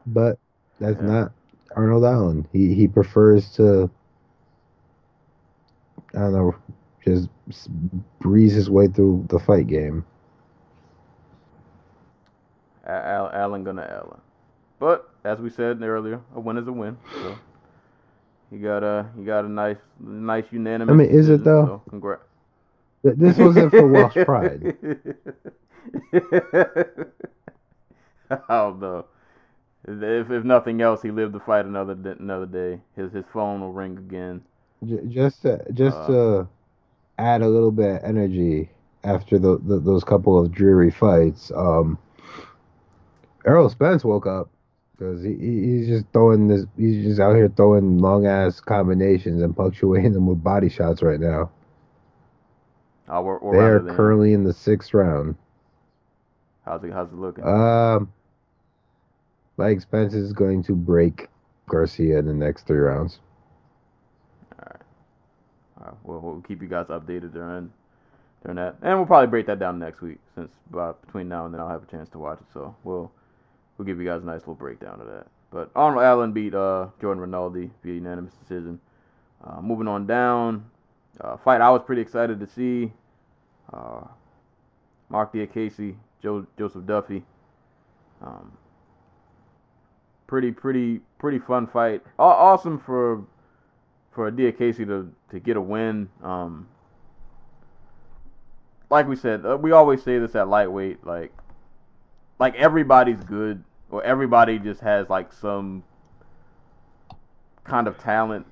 But 0.06 0.39
that's 0.80 1.01
Yeah. 1.01 1.06
not 1.06 1.32
Arnold 1.76 2.05
Allen. 2.05 2.47
He 2.52 2.74
he 2.74 2.89
prefers 2.89 3.52
to 3.55 3.90
I 6.14 6.20
don't 6.20 6.32
know, 6.32 6.55
just 7.05 7.28
breeze 8.20 8.55
his 8.55 8.70
way 8.70 8.89
through 8.89 9.26
the 9.28 9.39
fight 9.39 9.66
game. 9.66 10.05
Allen 12.89 13.65
gonna 13.65 13.86
Allen. 13.90 14.20
But 14.78 15.09
as 15.24 15.39
we 15.40 15.51
said 15.51 15.82
earlier, 15.82 16.20
a 16.35 16.40
win 16.40 16.56
is 16.56 16.69
a 16.69 16.73
win. 16.73 16.97
So 17.23 17.36
you 18.51 18.59
got 18.60 18.82
a 18.82 19.06
you 19.16 19.24
got 19.24 19.44
a 19.44 19.48
nice 19.48 19.77
nice 20.01 20.44
unanimous. 20.51 20.93
I 20.93 20.97
mean, 20.97 21.10
is 21.10 21.28
it 21.28 21.44
though? 21.44 21.66
So 21.66 21.82
congrats. 21.90 22.23
This 23.02 23.39
wasn't 23.39 23.70
for 23.70 23.86
Welsh 23.86 24.16
pride. 24.24 24.77
I 28.31 28.36
don't 28.48 28.81
know. 28.81 29.06
If 29.86 30.31
if 30.31 30.44
nothing 30.44 30.82
else, 30.82 31.02
he 31.02 31.10
lived 31.10 31.32
to 31.35 31.40
fight 31.40 31.65
another 31.65 31.97
another 32.19 32.47
day. 32.47 32.81
His 32.97 33.12
his 33.12 33.24
phone 33.32 33.60
will 33.60 33.73
ring 33.73 33.97
again. 33.97 34.43
Just 35.09 35.43
to, 35.43 35.65
just 35.73 35.97
Uh, 35.97 36.06
to 36.06 36.48
add 37.19 37.43
a 37.43 37.48
little 37.48 37.73
bit 37.73 37.97
of 37.97 38.05
energy 38.05 38.70
after 39.02 39.39
the, 39.39 39.59
the 39.59 39.81
those 39.81 40.05
couple 40.05 40.39
of 40.39 40.52
dreary 40.52 40.90
fights. 40.90 41.51
Um, 41.55 41.98
Errol 43.49 43.70
Spence 43.70 44.05
woke 44.05 44.27
up 44.27 44.51
because 44.97 45.23
he, 45.23 45.35
he- 45.35 45.62
he's 45.79 45.87
just 45.89 46.05
throwing 46.12 46.49
this. 46.49 46.66
He's 46.77 47.05
just 47.05 47.20
out 47.20 47.35
here 47.35 47.49
throwing 47.49 47.99
long 47.99 48.27
ass 48.27 48.61
combinations 48.61 49.43
and 49.43 49.57
punctuating 49.57 50.12
them 50.12 50.27
with 50.27 50.43
body 50.45 50.69
shots 50.69 51.03
right 51.03 51.19
now. 51.20 51.51
Uh, 53.09 53.23
we're, 53.23 53.39
we're 53.39 53.53
They 53.57 53.62
are 53.65 53.79
than- 53.81 53.97
currently 53.97 54.35
in 54.35 54.45
the 54.45 54.53
sixth 54.53 54.93
round. 54.93 55.37
How's 56.66 56.85
it 56.85 56.93
how's 56.93 57.09
it 57.09 57.15
looking? 57.15 57.45
Um, 57.47 58.12
Mike 59.57 59.81
Spence 59.81 60.12
is 60.12 60.35
going 60.35 60.62
to 60.65 60.75
break 60.75 61.29
Garcia 61.66 62.19
in 62.19 62.27
the 62.27 62.35
next 62.35 62.66
three 62.66 62.79
rounds. 62.79 63.20
All 64.61 65.87
right, 65.87 65.95
we'll, 66.05 66.20
we'll 66.20 66.41
keep 66.43 66.61
you 66.61 66.69
guys 66.69 66.87
updated 66.89 67.33
during 67.33 67.73
during 68.43 68.57
that, 68.57 68.77
and 68.83 68.99
we'll 68.99 69.07
probably 69.07 69.29
break 69.29 69.47
that 69.47 69.59
down 69.59 69.79
next 69.79 70.03
week 70.03 70.19
since 70.35 70.51
between 70.70 71.29
now 71.29 71.47
and 71.47 71.55
then 71.55 71.61
I'll 71.62 71.70
have 71.70 71.83
a 71.83 71.91
chance 71.91 72.11
to 72.11 72.19
watch 72.19 72.39
it. 72.41 72.47
So 72.53 72.77
we'll 72.85 73.11
we'll 73.79 73.87
give 73.87 73.99
you 73.99 74.05
guys 74.05 74.23
a 74.23 74.27
nice 74.27 74.41
little 74.41 74.55
breakdown 74.55 75.01
of 75.01 75.07
that. 75.07 75.29
But 75.51 75.71
Arnold 75.75 76.05
Allen 76.05 76.33
beat 76.33 76.55
uh, 76.55 76.89
Jordan 77.01 77.23
Rinaldi 77.23 77.71
via 77.83 77.95
unanimous 77.95 78.35
decision. 78.35 78.81
Uh, 79.43 79.61
moving 79.63 79.89
on 79.89 80.07
down, 80.07 80.69
uh, 81.21 81.37
fight 81.37 81.61
I 81.61 81.71
was 81.71 81.83
pretty 81.87 82.03
excited 82.03 82.41
to 82.41 82.47
see. 82.47 82.93
Uh, 83.73 84.01
Mark 85.09 85.33
Diakiese, 85.33 85.95
Joe 86.23 86.47
Joseph 86.59 86.85
Duffy. 86.85 87.23
Um, 88.21 88.53
pretty 90.27 90.51
pretty 90.51 91.01
pretty 91.19 91.39
fun 91.39 91.67
fight. 91.67 92.03
Aw- 92.19 92.53
awesome 92.53 92.79
for 92.79 93.25
for 94.11 94.31
Diakiese 94.31 94.87
to 94.87 95.13
to 95.31 95.41
get 95.41 95.57
a 95.57 95.61
win. 95.61 96.11
Um, 96.23 96.67
like 98.91 99.07
we 99.07 99.17
said, 99.17 99.47
uh, 99.47 99.57
we 99.57 99.71
always 99.71 100.03
say 100.03 100.19
this 100.19 100.35
at 100.35 100.49
lightweight, 100.49 101.07
like 101.07 101.33
like 102.39 102.55
everybody's 102.57 103.23
good 103.25 103.63
or 103.90 104.02
everybody 104.02 104.59
just 104.59 104.81
has 104.81 105.09
like 105.09 105.32
some 105.32 105.82
kind 107.65 107.86
of 107.86 107.98
talent, 107.98 108.47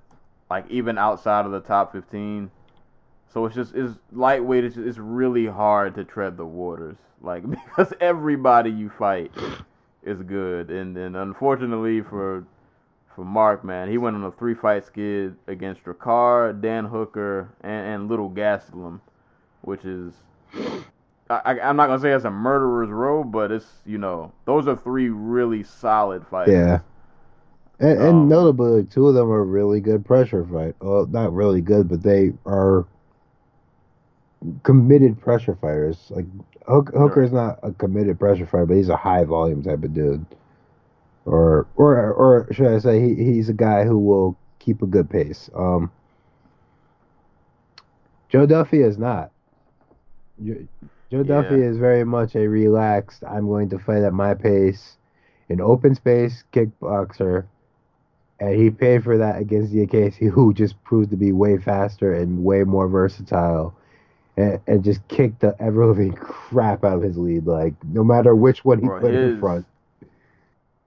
like 0.51 0.69
even 0.71 0.99
outside 0.99 1.47
of 1.47 1.53
the 1.53 1.61
top 1.61 1.93
fifteen. 1.93 2.51
So 3.33 3.45
it's 3.47 3.55
just 3.55 3.75
it's 3.75 3.95
lightweight. 4.13 4.65
It's, 4.65 4.77
just, 4.77 4.87
it's 4.87 4.99
really 4.99 5.47
hard 5.47 5.95
to 5.97 6.05
tread 6.05 6.37
the 6.37 6.47
waters, 6.47 6.97
like 7.21 7.49
because 7.51 7.93
everybody 8.01 8.71
you 8.71 8.91
fight 8.91 9.33
is 10.03 10.23
good, 10.23 10.71
and 10.71 10.97
then 10.97 11.17
unfortunately 11.17 12.01
for 12.03 12.45
for 13.17 13.25
Mark, 13.25 13.65
man. 13.65 13.89
He 13.89 13.99
went 13.99 14.15
on 14.15 14.25
a 14.25 14.31
three 14.31 14.55
fight 14.55 14.85
skid 14.85 15.37
against 15.47 15.83
Drakkar, 15.85 16.61
Dan 16.61 16.85
Hooker, 16.85 17.49
and, 17.63 17.87
and 17.87 18.09
Little 18.09 18.31
Gastelum, 18.31 19.01
which 19.63 19.85
is. 19.85 20.13
I, 21.29 21.59
I'm 21.61 21.77
not 21.77 21.89
gonna 21.89 22.01
say 22.01 22.13
it's 22.13 22.25
a 22.25 22.31
murderer's 22.31 22.91
row, 22.91 23.25
but 23.25 23.51
it's 23.51 23.67
you 23.85 23.99
know 23.99 24.33
those 24.45 24.69
are 24.69 24.77
three 24.77 25.09
really 25.09 25.63
solid 25.65 26.27
fights. 26.27 26.51
Yeah. 26.51 26.81
And, 27.79 27.99
Um, 27.99 28.07
and 28.07 28.29
notably, 28.29 28.85
two 28.85 29.09
of 29.09 29.15
them 29.15 29.31
are 29.31 29.45
really 29.45 29.81
good 29.81 30.05
pressure 30.05 30.45
fight. 30.45 30.77
Well, 30.81 31.07
not 31.07 31.33
really 31.33 31.61
good, 31.61 31.89
but 31.89 32.03
they 32.03 32.33
are 32.47 32.87
committed 34.63 35.21
pressure 35.21 35.57
fighters. 35.61 36.11
Like 36.11 36.27
Hook, 36.67 36.91
Hooker's 36.95 37.33
not 37.33 37.59
a 37.63 37.73
committed 37.73 38.19
pressure 38.19 38.47
fighter, 38.47 38.67
but 38.67 38.77
he's 38.77 38.89
a 38.89 38.97
high 38.97 39.25
volume 39.25 39.63
type 39.63 39.83
of 39.83 39.93
dude. 39.93 40.25
Or 41.25 41.67
or 41.77 42.13
or 42.13 42.49
should 42.53 42.69
I 42.69 42.79
say 42.79 43.01
he, 43.01 43.15
he's 43.17 43.49
a 43.49 43.55
guy 43.55 43.85
who 43.85 43.99
will 43.99 44.39
keep 44.59 44.81
a 44.81 44.87
good 44.87 45.11
pace. 45.11 45.51
Um, 45.55 45.91
Joe 48.29 48.47
Duffy 48.47 48.81
is 48.81 48.97
not. 48.97 49.33
Joe, 51.11 51.23
Duffy 51.23 51.57
Yeah. 51.57 51.65
is 51.65 51.79
very 51.79 52.05
much 52.05 52.35
a 52.37 52.47
relaxed. 52.49 53.25
I'm 53.25 53.47
going 53.47 53.69
to 53.71 53.79
fight 53.79 54.03
at 54.03 54.13
my 54.13 54.35
pace, 54.35 54.99
an 55.49 55.61
open 55.61 55.95
space 55.95 56.45
kickboxer, 56.53 57.47
and 58.41 58.55
he 58.57 58.71
paid 58.71 59.05
for 59.05 59.19
that 59.19 59.41
against 59.41 59.73
the 59.73 59.87
Casey, 59.89 60.27
who 60.27 60.53
just 60.55 60.83
proved 60.85 61.11
to 61.11 61.17
be 61.17 61.33
way 61.33 61.59
faster 61.59 62.13
and 62.15 62.45
way 62.45 62.65
more 62.65 62.89
versatile, 62.89 63.75
and, 64.37 64.61
and 64.67 64.85
just 64.85 65.07
kicked 65.09 65.41
the 65.41 65.55
ever 65.61 65.87
living 65.87 66.13
crap 66.17 66.85
out 66.85 66.97
of 66.99 67.03
his 67.03 67.19
lead. 67.19 67.47
Like 67.47 67.75
no 67.85 68.05
matter 68.05 68.35
which 68.35 68.65
one 68.65 68.81
he 68.81 68.87
Bro, 68.87 69.01
put 69.01 69.15
in 69.15 69.39
front. 69.41 69.67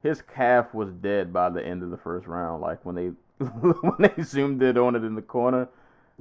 His 0.03 0.21
calf 0.21 0.73
was 0.73 0.91
dead 0.91 1.33
by 1.33 1.49
the 1.49 1.65
end 1.65 1.83
of 1.83 1.91
the 1.91 1.97
first 1.97 2.27
round. 2.27 2.61
Like 2.61 2.85
when 2.85 2.95
they 2.95 3.07
when 3.45 3.95
they 4.15 4.23
zoomed 4.23 4.61
in 4.63 4.77
on 4.77 4.95
it 4.95 5.03
in 5.03 5.15
the 5.15 5.21
corner, 5.21 5.67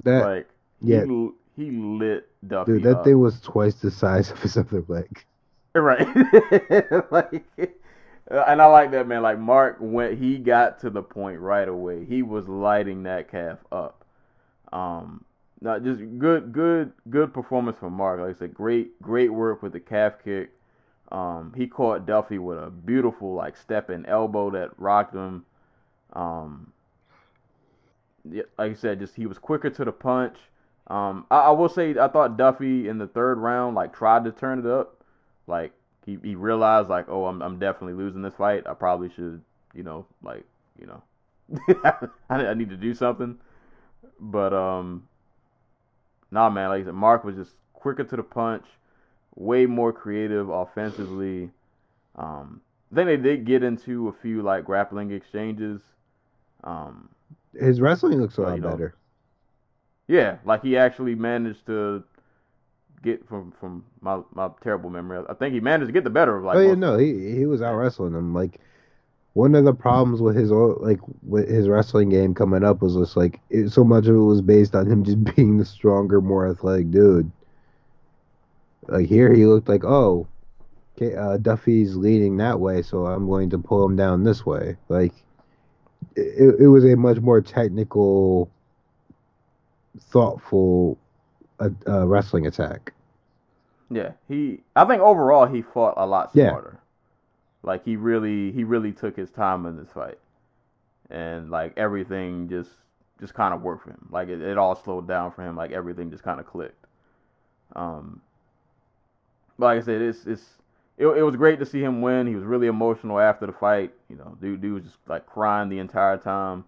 That 0.03 0.25
like 0.25 0.49
yeah. 0.81 1.05
he 1.05 1.29
he 1.55 1.71
lit 1.71 2.28
Duffy 2.47 2.73
dude, 2.73 2.83
that 2.83 2.99
up. 2.99 3.03
thing 3.03 3.19
was 3.19 3.41
twice 3.41 3.75
the 3.75 3.91
size 3.91 4.31
of 4.31 4.41
his 4.41 4.57
other 4.57 4.83
leg. 4.87 5.25
Right. 5.75 6.07
like, 7.11 7.43
and 7.57 8.61
I 8.61 8.65
like 8.65 8.91
that 8.91 9.07
man. 9.07 9.21
Like 9.21 9.39
Mark, 9.39 9.77
went, 9.79 10.17
he 10.17 10.37
got 10.37 10.79
to 10.81 10.89
the 10.89 11.01
point 11.01 11.39
right 11.39 11.67
away, 11.67 12.05
he 12.05 12.21
was 12.21 12.47
lighting 12.47 13.03
that 13.03 13.29
calf 13.29 13.59
up. 13.71 14.05
Um, 14.71 15.25
not 15.61 15.83
just 15.83 15.99
good, 16.19 16.53
good, 16.53 16.93
good 17.09 17.33
performance 17.33 17.77
from 17.79 17.93
Mark. 17.93 18.19
Like 18.19 18.35
I 18.35 18.39
said, 18.39 18.53
great, 18.53 19.01
great 19.01 19.29
work 19.29 19.61
with 19.61 19.73
the 19.73 19.79
calf 19.79 20.13
kick. 20.23 20.51
Um, 21.11 21.53
he 21.55 21.67
caught 21.67 22.05
Duffy 22.05 22.37
with 22.37 22.59
a 22.59 22.69
beautiful 22.69 23.33
like 23.33 23.57
step 23.57 23.89
and 23.89 24.05
elbow 24.05 24.51
that 24.51 24.71
rocked 24.77 25.15
him. 25.15 25.45
Um, 26.13 26.71
like 28.25 28.45
I 28.57 28.73
said, 28.73 28.99
just 28.99 29.15
he 29.15 29.25
was 29.25 29.37
quicker 29.37 29.69
to 29.69 29.85
the 29.85 29.91
punch. 29.91 30.37
Um, 30.89 31.25
I, 31.29 31.39
I 31.39 31.49
will 31.51 31.69
say 31.69 31.91
I 31.97 32.07
thought 32.07 32.37
Duffy 32.37 32.87
in 32.87 32.97
the 32.97 33.07
third 33.07 33.37
round 33.37 33.75
like 33.75 33.93
tried 33.95 34.23
to 34.25 34.31
turn 34.31 34.59
it 34.59 34.65
up. 34.65 35.03
Like 35.47 35.71
he, 36.05 36.17
he 36.23 36.35
realized 36.35 36.89
like, 36.89 37.05
oh, 37.09 37.25
I'm 37.25 37.41
I'm 37.41 37.59
definitely 37.59 37.93
losing 37.93 38.21
this 38.21 38.33
fight. 38.35 38.65
I 38.67 38.73
probably 38.73 39.09
should, 39.09 39.41
you 39.73 39.83
know, 39.83 40.05
like, 40.23 40.43
you 40.79 40.87
know, 40.87 41.03
I, 42.29 42.45
I 42.45 42.53
need 42.53 42.69
to 42.69 42.77
do 42.77 42.93
something. 42.93 43.37
But 44.19 44.53
um, 44.53 45.07
nah, 46.31 46.49
man. 46.49 46.69
Like 46.69 46.81
I 46.81 46.85
said, 46.85 46.93
Mark 46.93 47.23
was 47.23 47.35
just 47.35 47.55
quicker 47.73 48.03
to 48.03 48.15
the 48.15 48.23
punch, 48.23 48.65
way 49.35 49.65
more 49.65 49.93
creative 49.93 50.49
offensively. 50.49 51.51
Um, 52.15 52.61
I 52.91 52.95
think 52.95 53.07
they 53.07 53.17
did 53.17 53.45
get 53.45 53.63
into 53.63 54.07
a 54.07 54.13
few 54.13 54.41
like 54.41 54.65
grappling 54.65 55.11
exchanges. 55.11 55.81
Um, 56.63 57.09
His 57.57 57.79
wrestling 57.79 58.19
looks 58.19 58.37
a 58.37 58.41
lot 58.41 58.55
you 58.55 58.61
know, 58.61 58.71
better. 58.71 58.95
Yeah, 60.09 60.37
like 60.43 60.63
he 60.63 60.75
actually 60.75 61.13
managed 61.13 61.67
to 61.67 62.03
get 63.03 63.25
from 63.29 63.53
from 63.59 63.85
my 64.01 64.19
my 64.33 64.49
terrible 64.61 64.89
memory. 64.89 65.23
I 65.29 65.35
think 65.35 65.53
he 65.53 65.59
managed 65.59 65.87
to 65.87 65.93
get 65.93 66.03
the 66.03 66.09
better 66.09 66.35
of 66.35 66.43
like. 66.43 66.57
oh 66.57 66.61
yeah, 66.61 66.73
no, 66.73 66.97
he 66.97 67.37
he 67.37 67.45
was 67.45 67.61
out 67.61 67.75
wrestling 67.75 68.15
him. 68.15 68.33
Like 68.33 68.59
one 69.33 69.53
of 69.53 69.65
the 69.65 69.73
problems 69.73 70.19
with 70.19 70.35
his 70.35 70.49
like 70.49 70.99
with 71.21 71.47
his 71.47 71.69
wrestling 71.69 72.09
game 72.09 72.33
coming 72.33 72.63
up 72.63 72.81
was 72.81 72.95
just 72.95 73.15
like 73.15 73.39
it, 73.51 73.69
so 73.69 73.83
much 73.83 74.07
of 74.07 74.15
it 74.15 74.19
was 74.19 74.41
based 74.41 74.73
on 74.73 74.91
him 74.91 75.03
just 75.05 75.23
being 75.35 75.59
the 75.59 75.65
stronger, 75.65 76.19
more 76.21 76.49
athletic 76.49 76.89
dude. 76.89 77.31
Like 78.87 79.05
here, 79.05 79.31
he 79.31 79.45
looked 79.45 79.69
like 79.69 79.83
oh, 79.83 80.27
okay, 80.97 81.15
uh, 81.15 81.37
Duffy's 81.37 81.95
leading 81.95 82.37
that 82.37 82.59
way, 82.59 82.81
so 82.81 83.05
I'm 83.05 83.27
going 83.27 83.51
to 83.51 83.59
pull 83.59 83.85
him 83.85 83.95
down 83.95 84.23
this 84.23 84.43
way. 84.43 84.75
Like 84.87 85.13
it, 86.15 86.55
it 86.59 86.67
was 86.67 86.83
a 86.83 86.95
much 86.95 87.19
more 87.19 87.41
technical, 87.41 88.49
thoughtful 89.99 90.97
uh, 91.59 91.69
uh, 91.87 92.07
wrestling 92.07 92.47
attack. 92.47 92.93
Yeah, 93.89 94.11
he. 94.27 94.61
I 94.75 94.85
think 94.85 95.01
overall 95.01 95.45
he 95.45 95.61
fought 95.61 95.95
a 95.97 96.05
lot 96.05 96.31
smarter. 96.31 96.73
Yeah. 96.73 96.79
Like 97.63 97.83
he 97.83 97.95
really, 97.95 98.51
he 98.51 98.63
really 98.63 98.91
took 98.91 99.17
his 99.17 99.29
time 99.31 99.65
in 99.65 99.75
this 99.77 99.91
fight, 99.91 100.19
and 101.09 101.49
like 101.49 101.73
everything 101.75 102.47
just, 102.49 102.69
just 103.19 103.33
kind 103.33 103.53
of 103.53 103.61
worked 103.61 103.83
for 103.83 103.91
him. 103.91 104.07
Like 104.11 104.29
it, 104.29 104.41
it 104.41 104.57
all 104.57 104.75
slowed 104.75 105.07
down 105.07 105.31
for 105.31 105.43
him. 105.43 105.55
Like 105.55 105.71
everything 105.71 106.09
just 106.11 106.23
kind 106.23 106.39
of 106.39 106.45
clicked. 106.45 106.85
Um, 107.75 108.21
but 109.57 109.65
like 109.65 109.81
I 109.81 109.85
said, 109.85 110.01
it's 110.01 110.25
it's 110.25 110.45
it, 110.97 111.07
it 111.07 111.23
was 111.23 111.35
great 111.35 111.59
to 111.59 111.65
see 111.65 111.81
him 111.81 112.01
win. 112.01 112.27
He 112.27 112.35
was 112.35 112.45
really 112.45 112.67
emotional 112.67 113.19
after 113.19 113.45
the 113.45 113.53
fight. 113.53 113.91
You 114.09 114.17
know, 114.17 114.37
dude, 114.39 114.61
dude 114.61 114.73
was 114.75 114.83
just 114.83 114.97
like 115.07 115.25
crying 115.25 115.69
the 115.69 115.79
entire 115.79 116.17
time. 116.17 116.63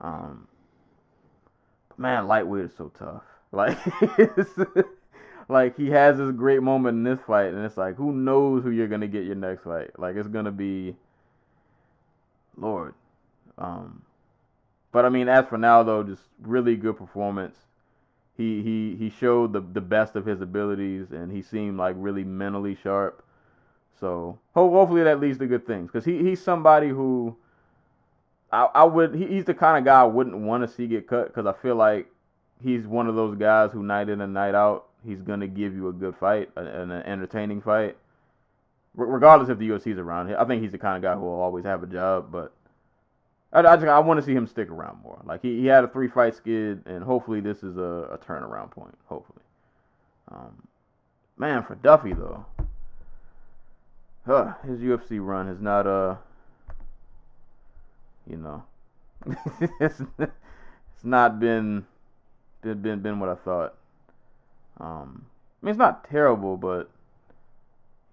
Um, 0.00 0.48
man, 1.98 2.26
lightweight 2.26 2.66
is 2.66 2.76
so 2.76 2.90
tough. 2.98 3.22
Like, 3.52 3.78
like 5.48 5.76
he 5.76 5.90
has 5.90 6.18
this 6.18 6.32
great 6.32 6.62
moment 6.62 6.96
in 6.96 7.04
this 7.04 7.20
fight, 7.26 7.54
and 7.54 7.64
it's 7.64 7.76
like, 7.76 7.96
who 7.96 8.12
knows 8.12 8.62
who 8.62 8.70
you're 8.70 8.88
gonna 8.88 9.06
get 9.08 9.24
your 9.24 9.36
next 9.36 9.64
fight? 9.64 9.98
Like, 9.98 10.16
it's 10.16 10.28
gonna 10.28 10.52
be, 10.52 10.96
Lord. 12.56 12.94
Um, 13.58 14.02
but 14.92 15.04
I 15.04 15.08
mean, 15.08 15.28
as 15.28 15.46
for 15.46 15.58
now 15.58 15.82
though, 15.82 16.02
just 16.02 16.22
really 16.40 16.76
good 16.76 16.96
performance. 16.96 17.56
He 18.36 18.62
he 18.62 18.96
he 18.96 19.10
showed 19.10 19.52
the 19.52 19.60
the 19.60 19.80
best 19.80 20.16
of 20.16 20.26
his 20.26 20.40
abilities, 20.40 21.10
and 21.10 21.32
he 21.32 21.42
seemed 21.42 21.78
like 21.78 21.96
really 21.98 22.24
mentally 22.24 22.74
sharp. 22.74 23.24
So 23.98 24.38
ho- 24.54 24.70
hopefully 24.70 25.04
that 25.04 25.20
leads 25.20 25.38
to 25.38 25.46
good 25.46 25.66
things, 25.66 25.90
because 25.90 26.04
he 26.04 26.22
he's 26.22 26.42
somebody 26.42 26.88
who. 26.88 27.36
I, 28.52 28.68
I 28.74 28.84
would 28.84 29.14
he, 29.14 29.26
he's 29.26 29.44
the 29.44 29.54
kind 29.54 29.78
of 29.78 29.84
guy 29.84 30.00
I 30.00 30.04
wouldn't 30.04 30.36
want 30.36 30.68
to 30.68 30.74
see 30.74 30.86
get 30.86 31.06
cut 31.06 31.28
because 31.28 31.46
I 31.46 31.52
feel 31.60 31.74
like 31.74 32.08
he's 32.62 32.86
one 32.86 33.08
of 33.08 33.14
those 33.14 33.36
guys 33.36 33.70
who 33.72 33.82
night 33.82 34.08
in 34.08 34.20
and 34.20 34.32
night 34.32 34.54
out 34.54 34.86
he's 35.06 35.22
gonna 35.22 35.46
give 35.46 35.74
you 35.74 35.88
a 35.88 35.92
good 35.92 36.16
fight, 36.16 36.50
an, 36.56 36.66
an 36.66 37.02
entertaining 37.02 37.60
fight, 37.60 37.96
R- 38.98 39.06
regardless 39.06 39.48
if 39.48 39.58
the 39.58 39.68
UFC's 39.68 39.98
around. 39.98 40.34
I 40.34 40.44
think 40.44 40.62
he's 40.62 40.72
the 40.72 40.78
kind 40.78 40.96
of 40.96 41.02
guy 41.02 41.14
who 41.14 41.24
will 41.24 41.40
always 41.40 41.64
have 41.64 41.82
a 41.82 41.86
job, 41.86 42.30
but 42.30 42.52
I, 43.52 43.60
I, 43.60 43.76
I 43.76 43.98
want 44.00 44.18
to 44.18 44.26
see 44.26 44.34
him 44.34 44.46
stick 44.46 44.68
around 44.68 45.02
more. 45.02 45.20
Like 45.24 45.42
he, 45.42 45.60
he 45.60 45.66
had 45.66 45.84
a 45.84 45.88
three 45.88 46.08
fight 46.08 46.34
skid, 46.34 46.82
and 46.86 47.02
hopefully 47.04 47.40
this 47.40 47.62
is 47.62 47.76
a, 47.76 48.08
a 48.12 48.18
turnaround 48.18 48.70
point. 48.70 48.96
Hopefully, 49.06 49.42
um, 50.30 50.66
man, 51.38 51.62
for 51.62 51.76
Duffy 51.76 52.12
though, 52.12 52.44
huh, 54.26 54.54
his 54.66 54.80
UFC 54.80 55.24
run 55.24 55.46
has 55.46 55.60
not 55.60 55.86
uh, 55.86 56.16
you 58.28 58.36
know, 58.36 58.62
it's, 59.80 60.00
it's 60.18 61.04
not 61.04 61.38
been 61.40 61.86
been 62.62 62.82
been 62.82 63.00
been 63.00 63.20
what 63.20 63.28
I 63.28 63.34
thought. 63.34 63.74
Um, 64.78 65.26
I 65.62 65.66
mean 65.66 65.70
it's 65.70 65.78
not 65.78 66.08
terrible, 66.08 66.56
but 66.56 66.90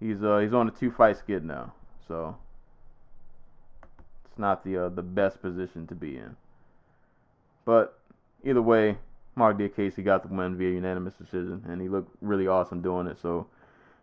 he's 0.00 0.22
uh 0.22 0.38
he's 0.38 0.54
on 0.54 0.68
a 0.68 0.70
two 0.70 0.90
fight 0.90 1.16
skid 1.18 1.44
now, 1.44 1.72
so 2.06 2.36
it's 4.24 4.38
not 4.38 4.64
the 4.64 4.86
uh, 4.86 4.88
the 4.88 5.02
best 5.02 5.40
position 5.42 5.86
to 5.88 5.94
be 5.94 6.16
in. 6.16 6.36
But 7.64 7.98
either 8.44 8.62
way, 8.62 8.98
Mark 9.36 9.58
Diakiese 9.58 10.04
got 10.04 10.22
the 10.22 10.34
win 10.34 10.56
via 10.56 10.70
unanimous 10.70 11.14
decision, 11.14 11.64
and 11.68 11.80
he 11.80 11.88
looked 11.88 12.14
really 12.20 12.46
awesome 12.46 12.82
doing 12.82 13.06
it. 13.06 13.18
So, 13.20 13.46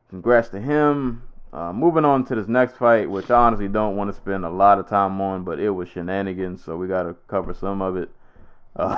congrats 0.10 0.50
to 0.50 0.60
him. 0.60 1.24
Uh, 1.54 1.74
moving 1.74 2.06
on 2.06 2.24
to 2.26 2.36
this 2.36 2.48
next 2.48 2.78
fight, 2.78 3.10
which 3.10 3.30
I 3.30 3.36
honestly 3.36 3.68
don't 3.68 3.98
want 3.98 4.10
to 4.10 4.16
spend 4.16 4.46
a 4.46 4.50
lot 4.50 4.80
of 4.80 4.88
time 4.88 5.20
on, 5.20 5.44
but 5.44 5.60
it 5.60 5.70
was 5.70 5.90
shenanigans, 5.90 6.64
so 6.64 6.78
we 6.78 6.88
got 6.88 7.04
to 7.04 7.16
cover 7.28 7.54
some 7.54 7.82
of 7.82 7.98
it. 7.98 8.10
Uh, 8.74 8.96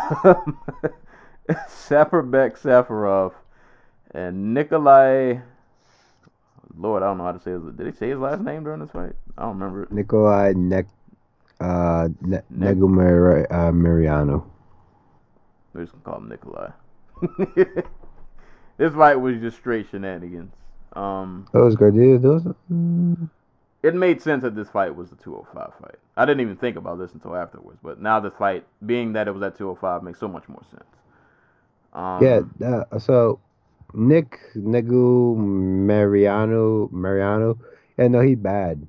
Saparbek 1.67 2.57
Safarov 2.59 3.33
and 4.11 4.53
Nikolai. 4.53 5.39
Lord, 6.77 7.01
I 7.03 7.07
don't 7.07 7.17
know 7.17 7.23
how 7.25 7.31
to 7.31 7.39
say 7.39 7.51
his. 7.51 7.63
Did 7.75 7.87
he 7.87 7.91
say 7.91 8.09
his 8.09 8.19
last 8.19 8.41
name 8.41 8.63
during 8.63 8.81
this 8.81 8.91
fight? 8.91 9.13
I 9.37 9.41
don't 9.41 9.59
remember. 9.59 9.87
Nikolai 9.89 10.53
Nek, 10.55 10.85
uh, 11.59 12.07
ne- 12.21 12.41
Ne- 12.51 12.67
Negumari- 12.67 13.51
uh, 13.51 13.71
Mariano. 13.71 14.45
We're 15.73 15.81
just 15.85 15.93
gonna 15.93 16.03
call 16.03 16.17
him 16.17 16.29
Nikolai. 16.29 16.69
this 18.77 18.93
fight 18.93 19.15
was 19.15 19.37
just 19.39 19.57
straight 19.57 19.87
shenanigans. 19.89 20.53
Um, 20.93 21.47
Those 21.51 21.75
guys, 21.75 21.93
dude, 21.93 22.21
those. 22.21 22.43
Mm, 22.71 23.29
it 23.81 23.95
made 23.95 24.21
sense 24.21 24.43
that 24.43 24.55
this 24.55 24.69
fight 24.69 24.95
was 24.95 25.09
the 25.09 25.15
205 25.17 25.73
fight. 25.81 25.95
I 26.15 26.25
didn't 26.25 26.41
even 26.41 26.55
think 26.55 26.77
about 26.77 26.99
this 26.99 27.13
until 27.13 27.35
afterwards, 27.35 27.79
but 27.83 28.01
now 28.01 28.19
this 28.19 28.33
fight, 28.37 28.65
being 28.85 29.13
that 29.13 29.27
it 29.27 29.31
was 29.31 29.43
at 29.43 29.57
205, 29.57 30.03
makes 30.03 30.19
so 30.19 30.27
much 30.27 30.47
more 30.47 30.61
sense. 30.71 30.83
Um, 31.93 32.23
yeah. 32.23 32.41
Uh, 32.65 32.99
so 32.99 33.39
Nick 33.93 34.39
Negu 34.55 35.35
Mariano 35.35 36.89
Mariano. 36.91 37.57
Yeah, 37.97 38.07
no, 38.07 38.21
he 38.21 38.35
bad. 38.35 38.87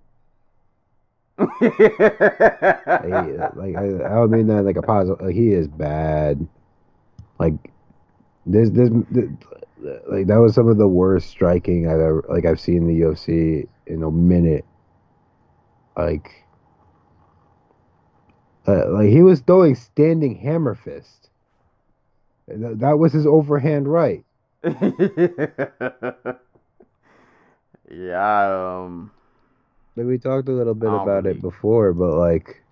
He, 1.61 1.67
uh, 3.09 3.51
like 3.57 3.75
I, 3.77 3.87
I 4.07 4.15
don't 4.15 4.31
mean 4.31 4.47
that 4.47 4.65
like 4.65 4.77
a 4.77 4.83
positive. 4.83 5.21
Like, 5.21 5.35
he 5.35 5.49
is 5.49 5.67
bad. 5.67 6.47
Like 7.39 7.55
this, 8.47 8.71
this, 8.71 8.89
this, 9.11 9.29
like 10.09 10.27
that 10.29 10.39
was 10.39 10.55
some 10.55 10.69
of 10.69 10.79
the 10.79 10.89
worst 10.89 11.29
striking 11.29 11.87
I've 11.87 12.01
ever 12.01 12.25
like 12.29 12.45
I've 12.45 12.61
seen 12.61 12.77
in 12.79 12.87
the 12.87 13.01
UFC 13.01 13.69
in 13.87 14.03
a 14.03 14.11
minute. 14.11 14.65
Like, 15.97 16.45
uh, 18.67 18.91
like 18.91 19.09
he 19.11 19.23
was 19.23 19.41
throwing 19.41 19.75
standing 19.75 20.37
hammer 20.37 20.75
fist. 20.75 21.31
That, 22.49 22.79
that 22.81 22.99
was 22.99 23.13
his 23.13 23.27
overhand 23.27 23.89
right. 23.89 24.25
yeah, 24.65 24.73
um, 28.83 29.11
Like 29.97 30.07
we 30.07 30.19
talked 30.19 30.49
a 30.49 30.53
little 30.53 30.75
bit 30.75 30.89
about 30.89 31.25
really- 31.25 31.37
it 31.37 31.43
before, 31.43 31.93
but 31.93 32.17
like 32.17 32.63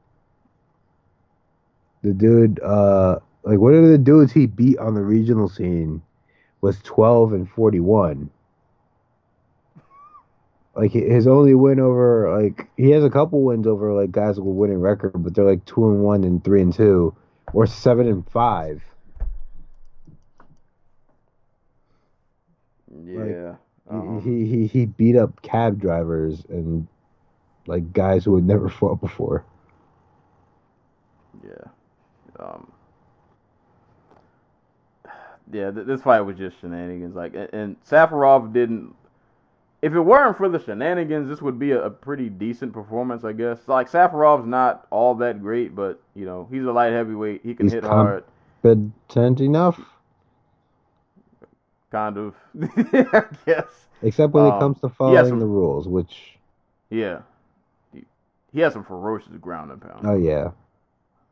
the 2.02 2.12
dude, 2.12 2.60
uh, 2.60 3.18
like 3.44 3.58
one 3.58 3.74
of 3.74 3.88
the 3.88 3.98
dudes 3.98 4.32
he 4.32 4.46
beat 4.46 4.78
on 4.78 4.94
the 4.94 5.02
regional 5.02 5.48
scene 5.48 6.02
was 6.62 6.80
twelve 6.82 7.34
and 7.34 7.50
forty 7.50 7.80
one. 7.80 8.30
Like 10.74 10.92
his 10.92 11.26
only 11.26 11.54
win 11.54 11.78
over 11.80 12.40
like 12.42 12.70
he 12.78 12.90
has 12.92 13.04
a 13.04 13.10
couple 13.10 13.42
wins 13.42 13.66
over 13.66 13.92
like 13.92 14.10
guys 14.10 14.38
with 14.38 14.46
a 14.46 14.50
winning 14.50 14.80
record, 14.80 15.12
but 15.16 15.34
they're 15.34 15.44
like 15.44 15.66
two 15.66 15.86
and 15.90 16.00
one 16.00 16.24
and 16.24 16.42
three 16.42 16.62
and 16.62 16.72
two, 16.72 17.14
or 17.52 17.66
seven 17.66 18.08
and 18.08 18.26
five. 18.30 18.82
yeah. 23.04 23.54
He- 23.54 23.58
um, 23.90 24.22
he, 24.24 24.46
he 24.46 24.66
he 24.66 24.86
beat 24.86 25.16
up 25.16 25.42
cab 25.42 25.78
drivers 25.78 26.44
and 26.48 26.86
like 27.66 27.92
guys 27.92 28.24
who 28.24 28.36
had 28.36 28.46
never 28.46 28.68
fought 28.70 29.00
before. 29.00 29.44
Yeah. 31.44 31.70
Um. 32.40 32.71
Yeah, 35.52 35.70
th- 35.70 35.86
this 35.86 36.00
fight 36.02 36.22
was 36.22 36.36
just 36.36 36.58
shenanigans. 36.60 37.14
Like, 37.14 37.34
and, 37.34 37.48
and 37.52 37.76
Safarov 37.84 38.52
didn't. 38.52 38.94
If 39.82 39.92
it 39.94 40.00
weren't 40.00 40.36
for 40.36 40.48
the 40.48 40.58
shenanigans, 40.60 41.28
this 41.28 41.42
would 41.42 41.58
be 41.58 41.72
a, 41.72 41.82
a 41.84 41.90
pretty 41.90 42.28
decent 42.28 42.72
performance, 42.72 43.24
I 43.24 43.32
guess. 43.32 43.58
Like 43.66 43.90
Safarov's 43.90 44.46
not 44.46 44.86
all 44.90 45.14
that 45.16 45.42
great, 45.42 45.74
but 45.74 46.00
you 46.14 46.24
know 46.24 46.48
he's 46.50 46.64
a 46.64 46.72
light 46.72 46.92
heavyweight. 46.92 47.42
He 47.44 47.54
can 47.54 47.66
He's 47.66 47.72
hit 47.74 47.84
hard, 47.84 48.24
Competent 48.62 49.40
enough. 49.40 49.80
kind 51.90 52.16
of. 52.16 52.34
I 52.62 53.24
guess. 53.46 53.66
Except 54.02 54.32
when 54.32 54.46
Um, 54.46 54.52
it 54.56 54.60
comes 54.60 54.80
to 54.80 54.88
following 54.88 55.26
some- 55.28 55.38
the 55.38 55.46
rules, 55.46 55.86
which 55.88 56.38
Yeah. 56.90 57.20
He, 57.92 58.04
he 58.52 58.60
has 58.60 58.72
some 58.72 58.84
ferocious 58.84 59.36
ground 59.40 59.70
and 59.70 59.80
pound. 59.80 60.06
oh 60.06 60.16
yeah, 60.16 60.50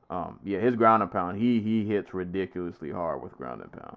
Um, 0.09 0.39
yeah, 0.45 0.59
his 0.59 0.77
ground 0.77 1.03
and 1.03 1.11
pound, 1.11 1.39
he 1.39 1.61
he 1.61 1.85
hits 1.87 2.13
ridiculously 2.15 2.91
hard 2.91 3.23
with 3.23 3.37
ground 3.37 3.63
and 3.63 3.73
pound. 3.73 3.97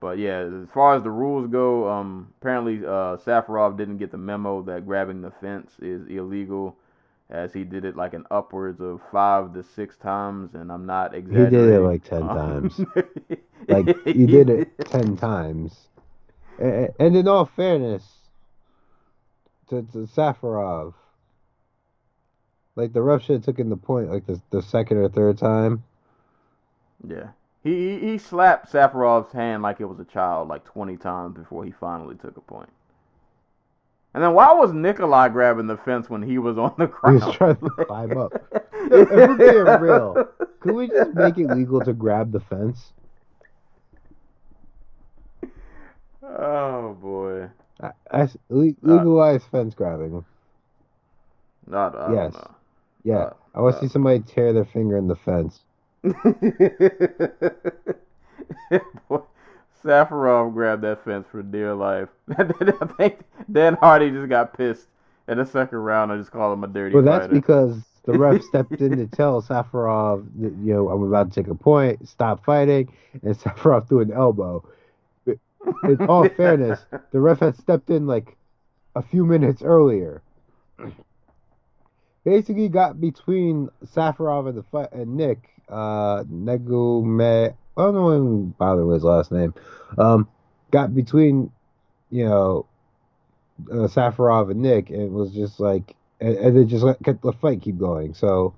But 0.00 0.18
yeah, 0.18 0.40
as 0.62 0.68
far 0.72 0.94
as 0.94 1.02
the 1.02 1.10
rules 1.10 1.48
go, 1.50 1.88
um, 1.90 2.32
apparently 2.40 2.78
uh, 2.86 3.16
Safarov 3.18 3.76
didn't 3.76 3.98
get 3.98 4.12
the 4.12 4.18
memo 4.18 4.62
that 4.62 4.86
grabbing 4.86 5.22
the 5.22 5.32
fence 5.32 5.72
is 5.80 6.06
illegal, 6.06 6.76
as 7.30 7.52
he 7.52 7.64
did 7.64 7.84
it 7.84 7.96
like 7.96 8.14
an 8.14 8.24
upwards 8.30 8.80
of 8.80 9.00
five 9.10 9.52
to 9.54 9.62
six 9.64 9.96
times, 9.96 10.54
and 10.54 10.70
I'm 10.70 10.86
not 10.86 11.14
exaggerating. 11.14 11.58
he 11.58 11.66
did 11.66 11.74
it 11.74 11.80
like 11.80 12.04
ten 12.04 12.22
Um, 12.22 12.70
times. 12.70 12.80
Like 13.68 14.04
he 14.06 14.24
did 14.24 14.48
it 14.48 14.78
ten 14.86 15.16
times. 15.16 15.88
And 16.58 17.16
in 17.16 17.28
all 17.28 17.44
fairness, 17.44 18.04
to, 19.68 19.82
to 19.92 20.06
Safarov, 20.06 20.94
like 22.76 22.92
the 22.92 23.02
ref 23.02 23.22
should 23.24 23.36
have 23.36 23.44
taken 23.44 23.68
the 23.68 23.76
point 23.76 24.10
like 24.10 24.26
the 24.26 24.40
the 24.50 24.62
second 24.62 24.96
or 24.98 25.08
third 25.08 25.36
time. 25.38 25.82
Yeah, 27.06 27.28
he 27.62 27.98
he 28.00 28.12
he 28.12 28.18
slapped 28.18 28.72
Safarov's 28.72 29.32
hand 29.32 29.62
like 29.62 29.80
it 29.80 29.86
was 29.86 30.00
a 30.00 30.04
child 30.04 30.48
like 30.48 30.64
20 30.64 30.96
times 30.96 31.36
before 31.36 31.64
he 31.64 31.70
finally 31.70 32.16
took 32.16 32.36
a 32.36 32.40
point. 32.40 32.70
And 34.14 34.22
then 34.22 34.34
why 34.34 34.52
was 34.52 34.72
Nikolai 34.72 35.28
grabbing 35.28 35.66
the 35.66 35.76
fence 35.76 36.10
when 36.10 36.22
he 36.22 36.38
was 36.38 36.58
on 36.58 36.74
the 36.78 36.86
He 37.04 37.10
ground? 37.10 37.14
was 37.14 37.26
trying 37.26 37.56
to 37.56 37.70
climb 37.70 38.16
up. 38.16 38.34
If 38.90 39.10
we're 39.10 39.34
being 39.34 39.76
real, 39.78 40.22
could 40.60 40.74
we 40.74 40.88
just 40.88 41.12
make 41.14 41.38
it 41.38 41.48
legal 41.48 41.82
to 41.82 41.92
grab 41.92 42.32
the 42.32 42.40
fence? 42.40 42.92
Oh 46.22 46.94
boy. 46.94 47.50
I, 47.80 47.90
I 48.10 48.28
legalize 48.48 49.44
fence 49.44 49.74
grabbing. 49.74 50.24
Not, 51.66 51.94
I 51.96 52.14
Yes. 52.14 52.34
Yeah, 53.04 53.26
Uh, 53.26 53.30
I 53.54 53.60
want 53.60 53.76
to 53.76 53.80
uh. 53.80 53.86
see 53.86 53.88
somebody 53.92 54.20
tear 54.20 54.52
their 54.52 54.64
finger 54.64 54.96
in 54.96 55.08
the 55.08 55.16
fence. 55.16 55.64
Boy, 59.08 59.20
Safarov 59.84 60.52
grabbed 60.52 60.82
that 60.82 61.04
fence 61.04 61.26
for 61.30 61.42
dear 61.42 61.74
life. 61.74 62.08
I 62.38 62.44
think 62.96 63.20
Dan 63.50 63.74
Hardy 63.74 64.10
just 64.10 64.28
got 64.28 64.56
pissed 64.56 64.86
in 65.28 65.38
the 65.38 65.46
second 65.46 65.78
round. 65.78 66.12
I 66.12 66.16
just 66.16 66.30
called 66.30 66.58
him 66.58 66.64
a 66.64 66.68
dirty 66.68 66.94
Well, 66.94 67.04
that's 67.04 67.26
fighter. 67.26 67.34
because 67.40 67.76
the 68.04 68.18
ref 68.18 68.42
stepped 68.48 68.80
in 68.80 68.96
to 68.96 69.06
tell 69.06 69.40
Safarov, 69.42 70.26
that, 70.40 70.52
you 70.62 70.74
know, 70.74 70.88
I'm 70.88 71.02
about 71.02 71.32
to 71.32 71.42
take 71.42 71.50
a 71.50 71.54
point, 71.54 72.08
stop 72.08 72.44
fighting, 72.44 72.92
and 73.22 73.34
Safarov 73.38 73.88
threw 73.88 74.00
an 74.00 74.12
elbow. 74.12 74.64
But 75.24 75.38
In 75.84 76.06
all 76.08 76.28
fairness, 76.36 76.84
the 77.12 77.20
ref 77.20 77.40
had 77.40 77.56
stepped 77.56 77.90
in 77.90 78.06
like 78.06 78.36
a 78.94 79.02
few 79.02 79.24
minutes 79.24 79.62
earlier. 79.62 80.22
Basically, 82.24 82.68
got 82.68 83.00
between 83.00 83.70
Safarov 83.86 84.48
and 84.48 84.58
the 84.58 84.62
fight 84.64 84.92
and 84.92 85.16
Nick 85.16 85.50
uh, 85.70 86.24
Negume. 86.24 87.54
I 87.76 87.80
don't 87.82 87.94
know 87.94 88.14
even 88.14 88.50
bother 88.58 88.84
with 88.86 88.96
his 88.96 89.04
last 89.04 89.32
name. 89.32 89.54
Um, 89.96 90.28
got 90.70 90.94
between, 90.94 91.50
you 92.10 92.24
know, 92.24 92.66
uh, 93.70 93.86
Safarov 93.88 94.50
and 94.50 94.62
Nick, 94.62 94.90
and 94.90 95.02
it 95.02 95.10
was 95.10 95.32
just 95.32 95.60
like, 95.60 95.96
and, 96.20 96.36
and 96.36 96.56
they 96.56 96.64
just 96.64 96.84
let 96.84 97.02
kept 97.02 97.22
the 97.22 97.32
fight 97.32 97.62
keep 97.62 97.78
going. 97.78 98.14
So, 98.14 98.54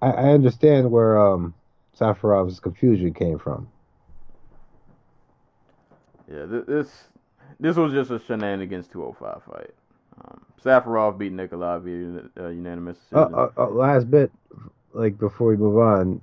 I, 0.00 0.10
I 0.10 0.28
understand 0.30 0.90
where 0.90 1.18
um 1.18 1.54
Safarov's 1.98 2.60
confusion 2.60 3.12
came 3.14 3.38
from. 3.38 3.68
Yeah, 6.30 6.46
this 6.46 7.08
this 7.60 7.76
was 7.76 7.92
just 7.92 8.10
a 8.10 8.18
shenanigans 8.20 8.86
205 8.88 9.42
fight. 9.44 9.74
Um, 10.24 10.44
Safarov 10.62 11.18
beat 11.18 11.32
Nikolai 11.32 11.78
via 11.78 12.22
uh, 12.38 12.48
unanimous 12.48 12.98
Uh, 13.14 13.26
decision. 13.26 13.34
uh, 13.34 13.48
uh, 13.56 13.68
last 13.70 14.10
bit, 14.10 14.30
like 14.92 15.18
before 15.18 15.48
we 15.48 15.56
move 15.56 15.78
on, 15.78 16.20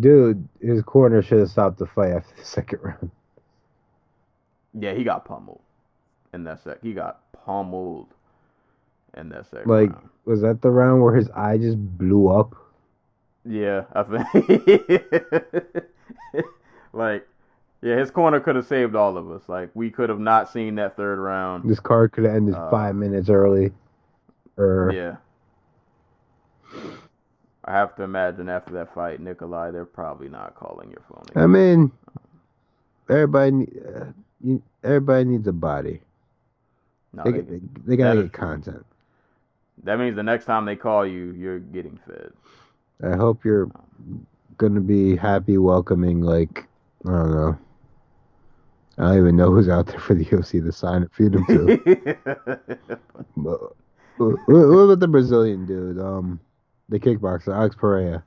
dude, 0.00 0.48
his 0.60 0.82
corner 0.82 1.22
should 1.22 1.38
have 1.40 1.50
stopped 1.50 1.78
the 1.78 1.86
fight 1.86 2.12
after 2.12 2.34
the 2.36 2.44
second 2.56 2.80
round. 2.82 3.10
yeah, 4.78 4.92
he 4.94 5.04
got 5.04 5.24
pummeled 5.24 5.60
in 6.32 6.44
that 6.44 6.62
sec. 6.64 6.78
He 6.82 6.92
got 6.92 7.20
pummeled 7.44 8.08
in 9.16 9.28
that 9.28 9.46
second 9.50 9.70
Like, 9.70 9.92
round. 9.92 10.08
was 10.24 10.40
that 10.42 10.60
the 10.62 10.70
round 10.70 11.02
where 11.02 11.14
his 11.14 11.30
eye 11.30 11.58
just 11.58 11.78
blew 11.98 12.28
up? 12.28 12.54
Yeah, 13.44 13.84
I 13.92 14.02
think. 14.02 15.04
like, 16.92 17.28
yeah, 17.82 17.96
his 17.96 18.10
corner 18.10 18.40
could 18.40 18.56
have 18.56 18.66
saved 18.66 18.96
all 18.96 19.18
of 19.18 19.30
us. 19.30 19.42
Like, 19.48 19.70
we 19.74 19.90
could 19.90 20.08
have 20.08 20.18
not 20.18 20.50
seen 20.50 20.76
that 20.76 20.96
third 20.96 21.18
round. 21.18 21.68
This 21.70 21.78
card 21.78 22.12
could 22.12 22.24
have 22.24 22.34
ended 22.34 22.54
Uh, 22.54 22.70
five 22.70 22.94
minutes 22.94 23.28
early. 23.28 23.72
Or 24.56 24.90
Yeah. 24.94 25.16
I 27.66 27.72
have 27.72 27.96
to 27.96 28.02
imagine 28.02 28.48
after 28.48 28.72
that 28.74 28.94
fight, 28.94 29.20
Nikolai, 29.20 29.70
they're 29.70 29.84
probably 29.86 30.28
not 30.28 30.54
calling 30.54 30.90
your 30.90 31.02
phone. 31.08 31.24
I 31.42 31.46
mean, 31.46 31.90
everybody, 33.08 33.66
uh, 33.88 34.56
everybody 34.82 35.24
needs 35.24 35.46
a 35.48 35.52
body. 35.52 36.00
No, 37.12 37.22
They, 37.24 37.32
they- 37.32 37.40
they, 37.40 37.60
they 37.86 37.96
gotta 37.96 38.22
get 38.22 38.32
content. 38.32 38.84
that 39.84 39.98
means 39.98 40.16
the 40.16 40.22
next 40.22 40.44
time 40.44 40.64
they 40.66 40.76
call 40.76 41.06
you, 41.06 41.32
you're 41.32 41.58
getting 41.60 41.98
fed. 42.06 42.32
I 43.02 43.16
hope 43.16 43.44
you're 43.44 43.70
gonna 44.58 44.80
be 44.80 45.16
happy 45.16 45.56
welcoming. 45.58 46.20
Like, 46.20 46.66
I 47.06 47.10
don't 47.10 47.30
know. 47.32 47.58
I 48.98 49.02
don't 49.08 49.18
even 49.18 49.36
know 49.36 49.50
who's 49.50 49.68
out 49.68 49.86
there 49.86 49.98
for 49.98 50.14
the 50.14 50.24
UFC 50.24 50.62
to 50.64 50.70
sign 50.70 51.02
and 51.02 51.12
feed 51.12 51.34
him 51.34 51.44
to. 51.46 52.16
But, 53.36 53.60
what 54.16 54.84
about 54.84 55.00
the 55.00 55.08
Brazilian 55.08 55.66
dude? 55.66 55.98
Um, 55.98 56.38
the 56.88 56.98
kickboxer, 56.98 57.54
Alex 57.54 57.76
Pereira. 57.76 58.24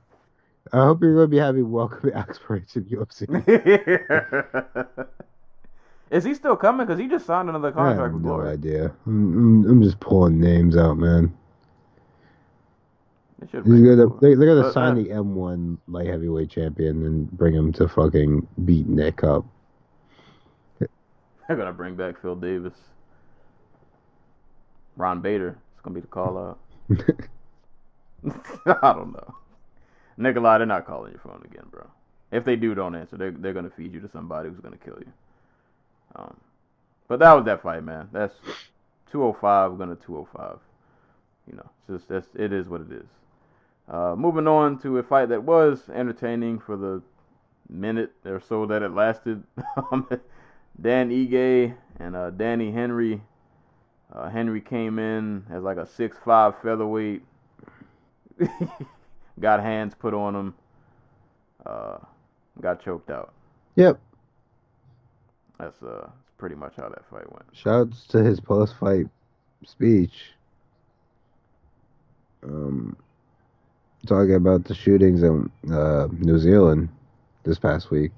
I 0.72 0.84
hope 0.84 1.02
you're 1.02 1.14
gonna 1.14 1.26
be 1.28 1.38
happy 1.38 1.62
welcoming 1.62 2.14
Alex 2.14 2.38
Pereira 2.38 2.64
to 2.66 2.80
the 2.80 2.96
UFC. 2.96 5.06
Is 6.10 6.24
he 6.24 6.32
still 6.34 6.56
coming? 6.56 6.86
Because 6.86 6.98
he 6.98 7.06
just 7.06 7.26
signed 7.26 7.48
another 7.50 7.68
I 7.68 7.72
contract 7.72 8.00
have 8.00 8.12
with 8.14 8.22
no 8.22 8.28
Glory. 8.28 8.50
idea. 8.50 8.92
I'm, 9.06 9.64
I'm, 9.68 9.82
just 9.82 10.00
pulling 10.00 10.40
names 10.40 10.74
out, 10.76 10.96
man. 10.96 11.34
They 13.40 13.46
gonna, 13.60 14.06
they, 14.20 14.34
they're 14.34 14.54
gonna 14.56 14.68
Uh, 14.68 14.72
sign 14.72 14.92
uh, 14.92 14.94
the 14.96 15.08
M1 15.10 15.78
light 15.86 16.06
heavyweight 16.06 16.50
champion 16.50 17.04
and 17.04 17.30
bring 17.30 17.54
him 17.54 17.72
to 17.74 17.86
fucking 17.88 18.46
beat 18.64 18.88
Nick 18.88 19.22
up. 19.22 19.44
They're 20.78 21.56
gonna 21.56 21.72
bring 21.72 21.94
back 21.94 22.20
Phil 22.20 22.36
Davis. 22.36 22.74
Ryan 24.96 25.20
Bader. 25.20 25.58
It's 25.72 25.80
gonna 25.82 25.94
be 25.94 26.00
the 26.00 26.06
call 26.08 26.36
out. 26.38 26.58
I 28.66 28.92
don't 28.92 29.12
know. 29.12 29.34
Nikolai, 30.16 30.58
they're 30.58 30.66
not 30.66 30.86
calling 30.86 31.12
your 31.12 31.20
phone 31.20 31.42
again, 31.44 31.66
bro. 31.70 31.86
If 32.30 32.44
they 32.44 32.56
do, 32.56 32.74
don't 32.74 32.94
answer. 32.94 33.16
They're 33.16 33.30
they're 33.30 33.52
gonna 33.54 33.70
feed 33.70 33.94
you 33.94 34.00
to 34.00 34.08
somebody 34.08 34.48
who's 34.48 34.60
gonna 34.60 34.76
kill 34.76 34.98
you. 34.98 35.12
Um, 36.16 36.36
but 37.06 37.20
that 37.20 37.32
was 37.32 37.44
that 37.46 37.62
fight, 37.62 37.84
man. 37.84 38.08
That's 38.12 38.34
205 39.10 39.78
gonna 39.78 39.96
205. 39.96 40.58
You 41.50 41.56
know, 41.56 41.70
just 41.88 42.08
that's 42.08 42.28
it 42.34 42.52
is 42.52 42.68
what 42.68 42.82
it 42.82 42.92
is. 42.92 43.06
Uh, 43.88 44.14
moving 44.16 44.46
on 44.46 44.78
to 44.80 44.98
a 44.98 45.02
fight 45.02 45.30
that 45.30 45.42
was 45.42 45.88
entertaining 45.88 46.58
for 46.58 46.76
the 46.76 47.02
minute 47.70 48.12
or 48.26 48.40
so 48.40 48.66
that 48.66 48.82
it 48.82 48.90
lasted. 48.90 49.42
Dan 50.80 51.10
Ige 51.10 51.74
and 51.98 52.14
uh, 52.14 52.30
Danny 52.30 52.70
Henry. 52.72 53.22
Uh, 54.12 54.28
Henry 54.28 54.60
came 54.60 54.98
in 54.98 55.44
as 55.50 55.62
like 55.62 55.76
a 55.76 55.86
six-five 55.86 56.60
featherweight. 56.62 57.22
got 59.40 59.60
hands 59.60 59.94
put 59.98 60.14
on 60.14 60.34
him. 60.34 60.54
Uh, 61.64 61.98
got 62.60 62.82
choked 62.82 63.10
out. 63.10 63.32
Yep. 63.76 64.00
That's 65.58 65.82
uh 65.82 66.08
pretty 66.38 66.54
much 66.54 66.74
how 66.76 66.88
that 66.88 67.04
fight 67.10 67.30
went. 67.32 67.44
Shouts 67.52 68.06
to 68.08 68.22
his 68.22 68.40
post 68.40 68.74
fight 68.78 69.06
speech. 69.64 70.32
Um, 72.42 72.96
talking 74.06 74.36
about 74.36 74.64
the 74.64 74.74
shootings 74.74 75.22
in 75.22 75.50
uh, 75.70 76.06
New 76.12 76.38
Zealand 76.38 76.88
this 77.42 77.58
past 77.58 77.90
week. 77.90 78.12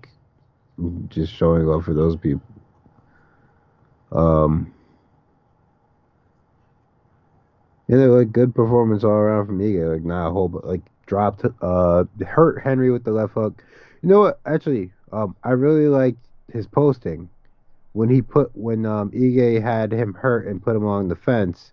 Just 1.09 1.33
showing 1.33 1.67
love 1.67 1.85
for 1.85 1.95
those 1.95 2.17
people. 2.17 2.43
Um, 4.13 4.73
yeah, 7.91 7.97
they're 7.97 8.09
like 8.09 8.31
good 8.31 8.55
performance 8.55 9.03
all 9.03 9.11
around 9.11 9.47
from 9.47 9.59
Ige. 9.59 9.93
Like 9.93 10.05
not 10.05 10.29
a 10.29 10.31
whole, 10.31 10.49
but 10.49 10.65
like 10.65 10.83
dropped, 11.07 11.45
uh, 11.61 12.05
hurt 12.25 12.63
Henry 12.63 12.93
with 12.93 13.03
the 13.03 13.11
left 13.11 13.33
hook. 13.33 13.65
You 14.01 14.09
know 14.09 14.21
what? 14.21 14.39
Actually, 14.47 14.93
um, 15.11 15.35
I 15.43 15.51
really 15.51 15.89
liked 15.89 16.25
his 16.53 16.69
posting 16.69 17.29
when 17.95 18.09
he 18.09 18.23
put 18.23 18.57
when 18.57 18.87
um 18.87 19.11
Ige 19.11 19.61
had 19.61 19.91
him 19.91 20.15
hurt 20.15 20.47
and 20.47 20.63
put 20.63 20.77
him 20.77 20.85
along 20.85 21.09
the 21.09 21.17
fence 21.17 21.73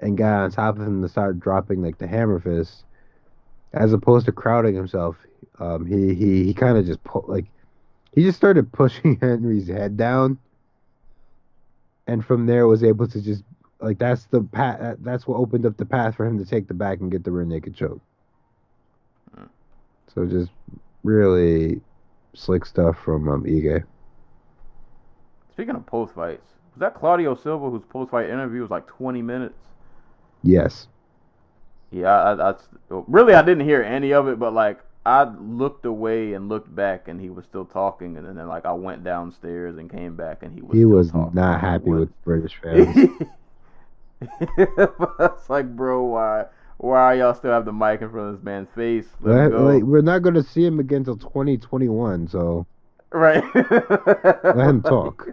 and 0.00 0.18
got 0.18 0.42
on 0.42 0.50
top 0.50 0.76
of 0.78 0.86
him 0.86 1.00
to 1.00 1.08
start 1.08 1.40
dropping 1.40 1.82
like 1.82 1.96
the 1.96 2.06
hammer 2.06 2.38
fist, 2.38 2.84
as 3.72 3.94
opposed 3.94 4.26
to 4.26 4.32
crowding 4.32 4.74
himself, 4.74 5.16
um 5.58 5.86
he 5.86 6.14
he, 6.14 6.44
he 6.44 6.52
kind 6.52 6.76
of 6.76 6.84
just 6.84 7.02
pu- 7.04 7.24
like 7.26 7.46
he 8.12 8.22
just 8.22 8.36
started 8.36 8.70
pushing 8.80 9.16
Henry's 9.18 9.68
head 9.68 9.96
down, 9.96 10.36
and 12.06 12.22
from 12.22 12.44
there 12.44 12.66
was 12.66 12.84
able 12.84 13.08
to 13.08 13.22
just 13.22 13.44
like 13.80 13.98
that's 13.98 14.24
the 14.26 14.42
path 14.42 14.96
that's 15.00 15.26
what 15.26 15.36
opened 15.36 15.66
up 15.66 15.76
the 15.76 15.84
path 15.84 16.16
for 16.16 16.24
him 16.26 16.38
to 16.38 16.44
take 16.44 16.68
the 16.68 16.74
back 16.74 17.00
and 17.00 17.10
get 17.10 17.24
the 17.24 17.30
rear 17.30 17.44
naked 17.44 17.74
choke. 17.74 18.00
Hmm. 19.34 19.44
So 20.14 20.26
just 20.26 20.50
really 21.02 21.80
slick 22.34 22.64
stuff 22.64 22.98
from 22.98 23.28
um 23.28 23.44
Ige. 23.44 23.84
Speaking 25.52 25.74
of 25.74 25.86
post 25.86 26.14
fights, 26.14 26.46
was 26.74 26.80
that 26.80 26.94
Claudio 26.94 27.34
Silva 27.34 27.70
whose 27.70 27.84
post 27.88 28.10
fight 28.10 28.28
interview 28.28 28.60
was 28.60 28.70
like 28.70 28.86
20 28.86 29.22
minutes? 29.22 29.58
Yes. 30.42 30.88
Yeah, 31.90 32.08
I, 32.08 32.50
I, 32.50 32.54
really 32.88 33.34
I 33.34 33.42
didn't 33.42 33.64
hear 33.64 33.82
any 33.82 34.12
of 34.12 34.28
it, 34.28 34.38
but 34.38 34.52
like 34.52 34.80
I 35.06 35.22
looked 35.22 35.86
away 35.86 36.32
and 36.32 36.48
looked 36.48 36.74
back, 36.74 37.06
and 37.06 37.20
he 37.20 37.30
was 37.30 37.44
still 37.44 37.64
talking, 37.64 38.16
and 38.16 38.36
then 38.36 38.48
like 38.48 38.66
I 38.66 38.72
went 38.72 39.04
downstairs 39.04 39.78
and 39.78 39.88
came 39.88 40.16
back, 40.16 40.42
and 40.42 40.52
he 40.52 40.60
was 40.60 40.76
he 40.76 40.84
was 40.84 41.10
talking. 41.12 41.34
not 41.34 41.60
happy 41.60 41.90
with 41.90 42.24
British 42.24 42.56
fans. 42.60 43.10
it's 44.58 45.50
like, 45.50 45.74
bro, 45.76 46.04
why 46.04 46.46
why 46.78 47.14
y'all 47.14 47.34
still 47.34 47.52
have 47.52 47.64
the 47.64 47.72
mic 47.72 48.02
in 48.02 48.10
front 48.10 48.28
of 48.30 48.36
this 48.36 48.44
man's 48.44 48.68
face? 48.74 49.06
Let 49.20 49.46
him 49.46 49.48
go. 49.48 49.64
like, 49.64 49.82
we're 49.82 50.02
not 50.02 50.22
going 50.22 50.34
to 50.34 50.42
see 50.42 50.64
him 50.64 50.78
again 50.78 50.98
until 50.98 51.16
2021, 51.16 52.28
so 52.28 52.66
Right. 53.12 53.42
let 53.54 54.68
him 54.68 54.82
talk. 54.86 55.28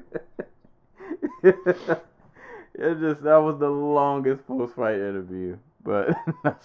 it 1.43 2.99
just 2.99 3.23
that 3.23 3.37
was 3.37 3.59
the 3.59 3.69
longest 3.69 4.45
post 4.47 4.75
fight 4.75 4.95
interview. 4.95 5.57
But 5.83 6.09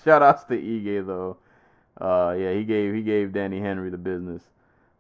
shout 0.05 0.23
outs 0.23 0.45
to 0.45 0.57
Ige 0.57 1.07
though. 1.07 1.37
Uh 2.01 2.35
yeah, 2.39 2.53
he 2.55 2.65
gave 2.65 2.95
he 2.95 3.03
gave 3.03 3.33
Danny 3.33 3.61
Henry 3.61 3.91
the 3.91 3.99
business. 3.99 4.43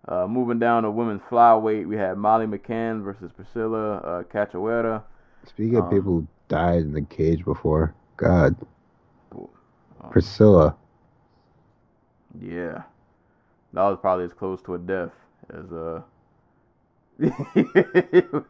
Uh 0.07 0.27
moving 0.27 0.59
down 0.59 0.83
to 0.85 0.91
women's 0.91 1.23
flyweight, 1.23 1.87
we 1.87 1.97
had 1.97 2.17
Molly 2.19 2.47
McCann 2.47 3.03
versus 3.03 3.31
Priscilla 3.33 3.97
uh 3.99 4.23
Cachoeira. 4.25 5.03
Speaking 5.47 5.77
of 5.77 5.85
Um, 5.85 5.91
people 5.91 6.13
who 6.13 6.27
died 6.49 6.81
in 6.83 6.93
the 6.93 7.03
cage 7.03 7.45
before, 7.45 7.95
God, 8.17 8.57
Priscilla. 10.11 10.77
Yeah. 12.41 12.83
That 13.73 13.83
was 13.83 13.99
probably 14.01 14.25
as 14.25 14.33
close 14.33 14.63
to 14.63 14.75
a 14.75 14.79
death 14.79 15.13
as 15.53 15.71
uh 15.73 16.01
that 17.19 18.47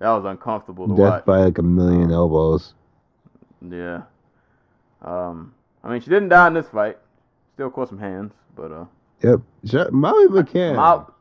was 0.00 0.24
uncomfortable 0.24 0.88
to 0.88 0.94
Death 0.96 1.10
watch. 1.12 1.24
by 1.24 1.38
like 1.44 1.58
a 1.58 1.62
million 1.62 2.10
elbows. 2.10 2.74
Yeah. 3.68 4.02
Um, 5.02 5.54
I 5.84 5.90
mean, 5.90 6.00
she 6.00 6.10
didn't 6.10 6.28
die 6.30 6.46
in 6.48 6.54
this 6.54 6.68
fight. 6.68 6.98
Still 7.54 7.70
caught 7.70 7.88
some 7.88 7.98
hands, 7.98 8.32
but 8.54 8.72
uh, 8.72 8.84
Yep. 9.22 9.92
Molly 9.92 10.26
McCann, 10.28 10.76
Mo- 10.76 11.12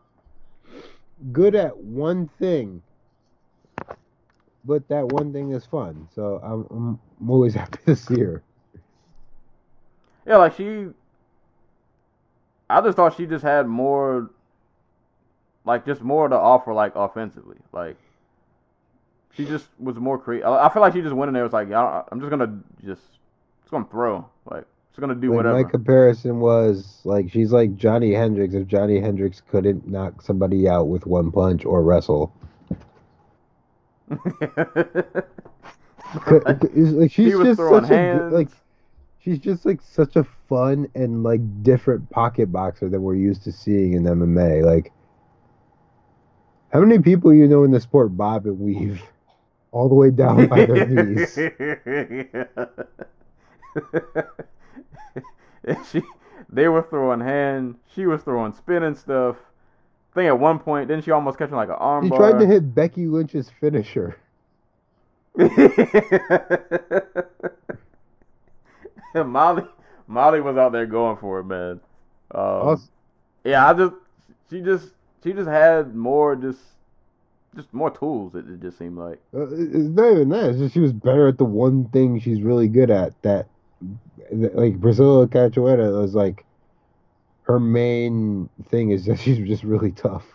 good 1.32 1.56
at 1.56 1.78
one 1.78 2.28
thing, 2.40 2.82
but 4.66 4.88
that 4.90 5.08
one 5.08 5.32
thing 5.34 5.52
is 5.52 5.66
fun. 5.66 6.08
So 6.14 6.40
I'm, 6.44 6.66
I'm, 6.72 7.00
I'm 7.22 7.30
always 7.30 7.54
happy 7.62 7.80
to 7.86 7.96
see 7.96 8.20
her. 8.20 8.42
yeah, 10.26 10.38
like 10.38 10.56
she. 10.56 10.88
I 12.70 12.82
just 12.82 12.96
thought 12.98 13.16
she 13.16 13.26
just 13.26 13.44
had 13.44 13.68
more. 13.68 14.30
Like 15.66 15.86
just 15.86 16.02
more 16.02 16.28
to 16.28 16.36
offer, 16.36 16.74
like 16.74 16.96
offensively. 16.96 17.58
Like 17.72 17.98
she 19.34 19.46
just 19.46 19.68
was 19.80 19.96
more 19.98 20.18
creative. 20.20 20.48
I 20.48 20.70
feel 20.70 20.82
like 20.82 20.94
she 20.94 21.02
just 21.02 21.16
went 21.16 21.28
in 21.30 21.34
there. 21.34 21.44
Was 21.44 21.54
like, 21.54 21.72
I- 21.72 22.04
I'm 22.12 22.20
just 22.20 22.30
gonna 22.30 22.60
just, 22.86 23.02
just 23.62 23.72
gonna 23.72 23.86
throw. 23.90 24.30
Like, 24.50 24.66
just 24.92 25.00
gonna 25.02 25.16
do 25.16 25.30
Like, 25.30 25.36
whatever. 25.38 25.64
my 25.64 25.70
comparison 25.70 26.40
was 26.40 27.02
like 27.04 27.32
she's 27.32 27.52
like 27.52 27.76
Johnny 27.76 28.14
Hendricks 28.14 28.54
if 28.54 28.68
Johnny 28.68 29.00
Hendricks 29.00 29.42
couldn't 29.50 29.88
knock 29.88 30.22
somebody 30.22 30.68
out 30.70 30.88
with 30.88 31.06
one 31.08 31.32
punch 31.32 31.66
or 31.66 31.82
wrestle. 31.84 32.32
Like 36.32 37.12
she's 37.12 37.28
He 37.28 37.36
was 37.36 37.48
just 37.48 37.58
throwing 37.58 37.84
such 37.84 37.92
a 37.92 38.30
like 38.32 38.50
she's 39.20 39.40
just 39.40 39.66
like 39.66 39.82
such 39.82 40.16
a 40.16 40.24
fun 40.48 40.88
and 40.96 41.24
like 41.24 41.42
different 41.64 42.10
pocket 42.10 42.52
boxer 42.52 42.88
than 42.90 43.02
we're 43.02 43.16
used 43.16 43.44
to 43.44 43.52
seeing 43.52 43.94
in 43.94 44.04
MMA. 44.04 44.64
Like 44.64 44.94
how 46.72 46.82
many 46.82 47.00
people 47.00 47.34
you 47.34 47.48
know 47.48 47.64
in 47.64 47.72
the 47.72 47.80
sport 47.80 48.16
bob 48.16 48.46
and 48.46 48.60
weave 48.60 49.02
all 49.72 49.90
the 49.90 49.96
way 49.96 50.12
down 50.12 50.48
by 50.48 50.66
their 50.66 50.86
knees? 50.88 51.38
And 55.64 55.78
she, 55.92 56.02
they 56.50 56.68
were 56.68 56.84
throwing 56.84 57.22
hand. 57.22 57.76
She 57.94 58.06
was 58.06 58.22
throwing 58.22 58.54
spinning 58.54 58.96
stuff. 58.96 59.38
I 60.16 60.20
think 60.20 60.28
at 60.30 60.40
one 60.40 60.60
point, 60.60 60.88
didn't 60.88 61.04
she 61.04 61.12
almost 61.12 61.38
catch 61.38 61.50
him 61.50 61.58
like 61.58 61.68
an 61.68 61.76
arm 61.76 62.06
She 62.06 62.10
bar? 62.10 62.32
tried 62.32 62.40
to 62.40 62.46
hit 62.48 62.74
Becky 62.74 63.06
Lynch's 63.06 63.52
finisher. 63.60 64.18
Molly, 69.16 69.64
Molly 70.08 70.40
was 70.42 70.56
out 70.58 70.72
there 70.72 70.86
going 70.86 71.18
for 71.18 71.40
it, 71.40 71.46
man. 71.46 71.80
Um, 72.32 72.42
Also- 72.42 72.90
yeah, 73.44 73.70
I 73.70 73.74
just, 73.74 73.94
she 74.50 74.62
just, 74.62 74.90
she 75.24 75.34
just 75.34 75.50
had 75.50 75.94
more, 75.96 76.36
just, 76.38 76.60
just 77.56 77.74
more 77.74 77.92
tools. 77.92 78.36
It, 78.36 78.48
it 78.50 78.62
just 78.62 78.78
seemed 78.78 78.98
like. 78.98 79.20
Uh, 79.34 79.48
it's 79.52 79.90
not 79.90 80.12
even 80.12 80.30
that. 80.30 80.52
It's 80.52 80.60
just 80.60 80.74
she 80.74 80.80
was 80.80 80.94
better 80.94 81.28
at 81.28 81.38
the 81.38 81.44
one 81.46 81.86
thing 81.90 82.20
she's 82.20 82.42
really 82.42 82.68
good 82.70 82.90
at. 82.90 83.22
That, 83.24 83.48
that 84.32 84.56
like 84.56 84.80
Priscilla 84.82 85.28
Cachoeira 85.28 86.00
was 86.02 86.16
like, 86.16 86.45
her 87.48 87.60
main 87.60 88.50
thing 88.70 88.92
is 88.92 89.06
that 89.06 89.20
she's 89.22 89.38
just 89.48 89.64
really 89.64 89.92
tough. 89.92 90.26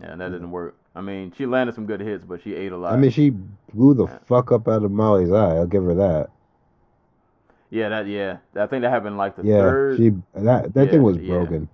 Yeah, 0.00 0.12
and 0.12 0.20
that 0.20 0.30
didn't 0.30 0.50
work. 0.50 0.76
I 0.94 1.00
mean, 1.00 1.32
she 1.36 1.46
landed 1.46 1.74
some 1.74 1.86
good 1.86 2.00
hits, 2.00 2.24
but 2.24 2.42
she 2.42 2.54
ate 2.54 2.72
a 2.72 2.76
lot. 2.76 2.92
I 2.92 2.96
mean, 2.96 3.10
she 3.10 3.30
blew 3.74 3.94
the 3.94 4.06
fuck 4.26 4.52
up 4.52 4.68
out 4.68 4.84
of 4.84 4.90
Molly's 4.90 5.32
eye. 5.32 5.56
I'll 5.56 5.66
give 5.66 5.84
her 5.84 5.94
that. 5.94 6.30
yeah, 7.70 7.88
that, 7.88 8.06
yeah, 8.06 8.38
I 8.56 8.66
think 8.66 8.82
that 8.82 8.90
happened 8.90 9.16
like 9.18 9.36
the 9.36 9.44
yeah, 9.44 9.56
third. 9.56 9.96
she 9.96 10.10
that 10.34 10.74
that 10.74 10.90
Yeah, 10.90 10.90
thing 10.90 11.02
was 11.02 11.18
broken. 11.18 11.68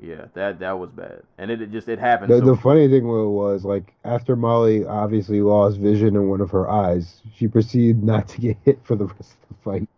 Yeah, 0.00 0.26
that 0.34 0.58
that 0.60 0.78
was 0.78 0.90
bad, 0.90 1.22
and 1.38 1.50
it, 1.50 1.62
it 1.62 1.70
just 1.70 1.88
it 1.88 1.98
happened. 1.98 2.34
The, 2.34 2.40
so 2.40 2.52
the 2.52 2.56
funny 2.56 2.88
thing 2.88 3.06
was 3.06 3.64
like 3.64 3.94
after 4.04 4.36
Molly 4.36 4.84
obviously 4.84 5.40
lost 5.42 5.78
vision 5.78 6.16
in 6.16 6.28
one 6.28 6.40
of 6.40 6.50
her 6.50 6.68
eyes, 6.68 7.22
she 7.34 7.48
proceeded 7.48 8.02
not 8.02 8.28
to 8.28 8.40
get 8.40 8.56
hit 8.64 8.84
for 8.84 8.96
the 8.96 9.06
rest 9.06 9.36
of 9.42 9.48
the 9.48 9.54
fight. 9.62 9.88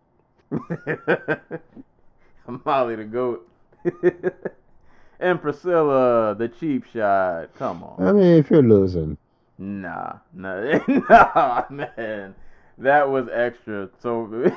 Molly 2.65 2.97
the 2.97 3.05
goat, 3.05 3.49
and 5.21 5.41
Priscilla 5.41 6.35
the 6.35 6.49
cheap 6.49 6.85
shot. 6.93 7.55
Come 7.57 7.85
on, 7.85 8.07
I 8.07 8.13
mean, 8.13 8.39
if 8.39 8.51
you're 8.51 8.63
losing, 8.63 9.19
nah, 9.59 10.15
nah, 10.33 10.79
nah, 10.89 11.65
man, 11.69 12.35
that 12.79 13.09
was 13.09 13.29
extra. 13.33 13.89
So 14.01 14.51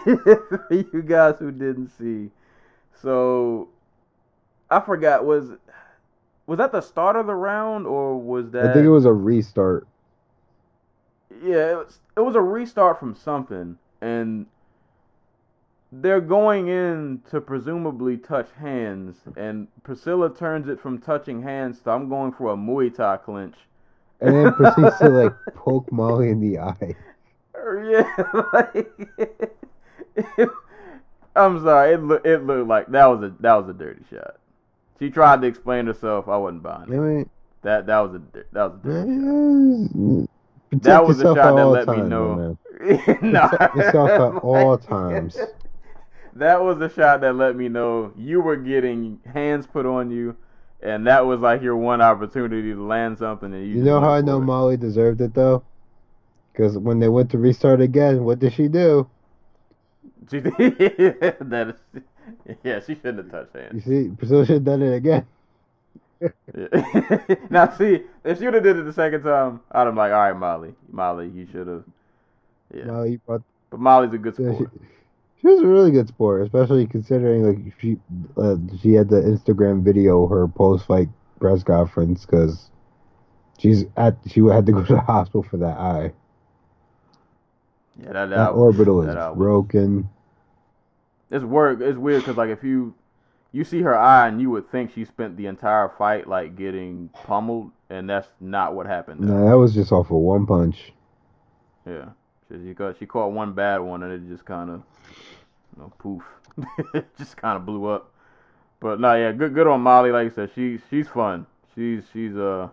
you 0.70 1.04
guys 1.06 1.36
who 1.40 1.52
didn't 1.52 1.90
see, 1.98 2.30
so 3.02 3.70
I 4.70 4.80
forgot 4.80 5.26
was 5.26 5.50
was 6.46 6.58
that 6.58 6.72
the 6.72 6.82
start 6.82 7.16
of 7.16 7.28
the 7.28 7.36
round 7.36 7.86
or 7.86 8.20
was 8.20 8.52
that? 8.52 8.70
I 8.70 8.74
think 8.74 8.86
it 8.86 8.90
was 8.90 9.06
a 9.06 9.14
restart. 9.14 9.88
Yeah, 11.44 11.72
it 11.72 11.78
was, 11.78 12.00
it 12.18 12.20
was 12.20 12.36
a 12.36 12.42
restart 12.42 13.00
from 13.00 13.16
something, 13.16 13.78
and 14.02 14.46
they're 15.92 16.22
going 16.22 16.68
in 16.70 17.22
to 17.32 17.42
presumably 17.42 18.18
touch 18.18 18.48
hands, 18.60 19.18
and 19.36 19.68
Priscilla 19.84 20.34
turns 20.34 20.68
it 20.68 20.80
from 20.80 21.00
touching 21.00 21.42
hands 21.42 21.80
to 21.82 21.92
I'm 21.92 22.08
going 22.10 22.32
for 22.32 22.54
a 22.54 22.56
Muay 22.58 22.94
Thai 22.96 23.18
clinch. 23.18 23.56
and 24.22 24.36
then 24.36 24.54
proceeds 24.54 24.98
to 25.00 25.10
like 25.10 25.34
poke 25.56 25.92
Molly 25.92 26.30
in 26.30 26.40
the 26.40 26.60
eye. 26.60 26.96
Yeah, 27.56 28.24
like, 28.54 28.90
I'm 31.36 31.62
sorry, 31.64 31.94
it 31.94 32.04
looked 32.04 32.26
it 32.26 32.44
looked 32.46 32.68
like 32.68 32.88
that 32.88 33.06
was 33.06 33.24
a 33.24 33.34
that 33.40 33.54
was 33.56 33.70
a 33.70 33.74
dirty 33.74 34.04
shot. 34.10 34.38
She 35.00 35.10
tried 35.10 35.42
to 35.42 35.48
explain 35.48 35.88
herself. 35.88 36.28
I 36.28 36.38
wasn't 36.38 36.64
buying 36.64 36.92
I 36.92 36.96
it. 36.96 37.00
mean, 37.00 37.30
That 37.64 37.86
that 37.88 38.00
was 38.00 38.16
a 38.16 38.22
that 38.54 38.72
was 38.72 38.80
a 38.80 38.84
dirty 38.88 39.10
shot. 39.12 40.30
That 40.84 41.06
was 41.06 41.20
a 41.20 41.24
shot 41.24 41.38
at 41.38 41.56
that 41.56 41.66
let 41.68 41.88
me 41.88 42.02
know. 42.02 42.58
man. 42.80 43.18
no, 43.22 43.48
Protect 43.50 43.76
yourself 43.76 44.10
at 44.36 44.40
all 44.44 44.78
times. 44.78 45.38
That 46.36 46.62
was 46.64 46.80
a 46.82 46.90
shot 46.90 47.22
that 47.22 47.36
let 47.36 47.56
me 47.56 47.68
know 47.70 48.14
you 48.18 48.42
were 48.42 48.56
getting 48.56 49.20
hands 49.34 49.68
put 49.68 49.86
on 49.86 50.12
you, 50.12 50.36
and 50.82 51.06
that 51.08 51.26
was 51.26 51.40
like 51.40 51.62
your 51.62 51.76
one 51.76 52.02
opportunity 52.02 52.74
to 52.74 52.84
land 52.86 53.18
something. 53.18 53.54
And 53.54 53.68
you, 53.68 53.76
You 53.78 53.84
know 53.84 54.00
how 54.00 54.12
I 54.12 54.22
know 54.22 54.38
it. 54.38 54.42
Molly 54.42 54.78
deserved 54.78 55.22
it 55.22 55.34
though? 55.34 55.64
Because 56.52 56.78
when 56.78 57.00
they 57.00 57.10
went 57.10 57.32
to 57.32 57.38
restart 57.38 57.82
again, 57.82 58.24
what 58.24 58.40
did 58.40 58.54
she 58.54 58.68
do? 58.68 59.10
She, 60.30 60.40
that 60.40 61.76
is, 61.96 62.02
yeah, 62.64 62.80
she 62.80 62.96
shouldn't 62.96 63.18
have 63.18 63.32
touched 63.32 63.56
hands. 63.56 63.74
You 63.74 63.82
see, 63.82 64.16
Priscilla 64.16 64.46
should 64.46 64.54
have 64.56 64.64
done 64.66 64.82
it 64.82 64.94
again. 64.94 65.26
Now, 67.50 67.70
see, 67.76 68.04
if 68.24 68.38
she 68.38 68.46
would 68.46 68.54
have 68.54 68.64
did 68.64 68.78
it 68.78 68.84
the 68.84 68.94
second 68.94 69.24
time, 69.24 69.60
I'd 69.72 69.80
have 69.86 69.90
been 69.90 69.96
like, 69.96 70.12
all 70.12 70.20
right, 70.20 70.34
Molly, 70.38 70.76
Molly, 70.92 71.30
you 71.30 71.48
should 71.52 71.68
have. 71.68 71.84
Yeah, 72.74 72.86
Molly 72.86 73.18
brought 73.26 73.42
but 73.70 73.80
Molly's 73.80 74.14
a 74.14 74.18
good 74.18 74.36
sport. 74.36 74.70
She, 75.42 75.48
was 75.48 75.62
a 75.62 75.68
really 75.68 75.92
good 75.92 76.08
sport, 76.08 76.44
especially 76.44 76.86
considering 76.88 77.44
like 77.44 77.74
she 77.80 77.98
uh, 78.38 78.56
she 78.82 78.94
had 78.94 79.10
the 79.10 79.22
Instagram 79.22 79.84
video 79.84 80.28
her 80.28 80.48
post 80.48 80.86
fight 80.86 81.10
press 81.40 81.64
conference 81.64 82.26
because 82.26 82.70
she's 83.58 83.86
at 83.98 84.18
she 84.28 84.42
had 84.42 84.66
to 84.66 84.72
go 84.72 84.84
to 84.86 84.94
the 84.94 85.02
hospital 85.02 85.44
for 85.44 85.58
that 85.58 85.78
eye. 85.78 86.14
Yeah, 88.00 88.14
that, 88.14 88.30
That, 88.30 88.30
that 88.30 88.50
orbital 88.52 89.02
is 89.02 89.14
that 89.14 89.36
broken. 89.36 90.10
It's 91.30 91.44
work. 91.44 91.80
It's 91.82 91.98
weird 91.98 92.22
because 92.22 92.38
like 92.38 92.50
if 92.50 92.64
you 92.64 92.94
you 93.52 93.64
see 93.64 93.82
her 93.82 93.98
eye 93.98 94.28
and 94.28 94.42
you 94.42 94.50
would 94.50 94.70
think 94.72 94.94
she 94.94 95.06
spent 95.06 95.38
the 95.38 95.48
entire 95.48 95.90
fight 95.98 96.28
like 96.28 96.56
getting 96.56 97.10
pummeled, 97.26 97.72
and 97.90 98.10
that's 98.10 98.28
not 98.40 98.76
what 98.76 98.86
happened. 98.86 99.22
No, 99.22 99.50
that 99.50 99.58
was 99.58 99.74
just 99.74 99.92
off 99.92 100.12
of 100.12 100.18
one 100.18 100.46
punch. 100.46 100.94
Yeah, 101.86 102.10
she, 102.52 102.68
she 102.68 102.74
got 102.74 102.98
she 103.00 103.06
caught 103.06 103.32
one 103.32 103.54
bad 103.54 103.80
one 103.80 104.04
and 104.04 104.14
it 104.14 104.34
just 104.34 104.46
kind 104.46 104.70
of 104.70 104.84
you 105.76 105.84
know 105.84 105.94
poof, 105.98 106.24
it 106.94 107.08
just 107.18 107.38
kind 107.38 107.58
of 107.58 107.66
blew 107.66 107.86
up. 107.86 108.12
But 108.80 109.00
no, 109.00 109.14
yeah, 109.16 109.32
good 109.32 109.54
good 109.54 109.68
on 109.68 109.82
Molly. 109.82 110.12
Like 110.12 110.32
I 110.32 110.36
said, 110.36 110.52
she's 110.56 110.82
she's 110.90 111.08
fun. 111.08 111.46
She's 111.76 112.04
she's 112.12 112.36
uh 112.36 112.70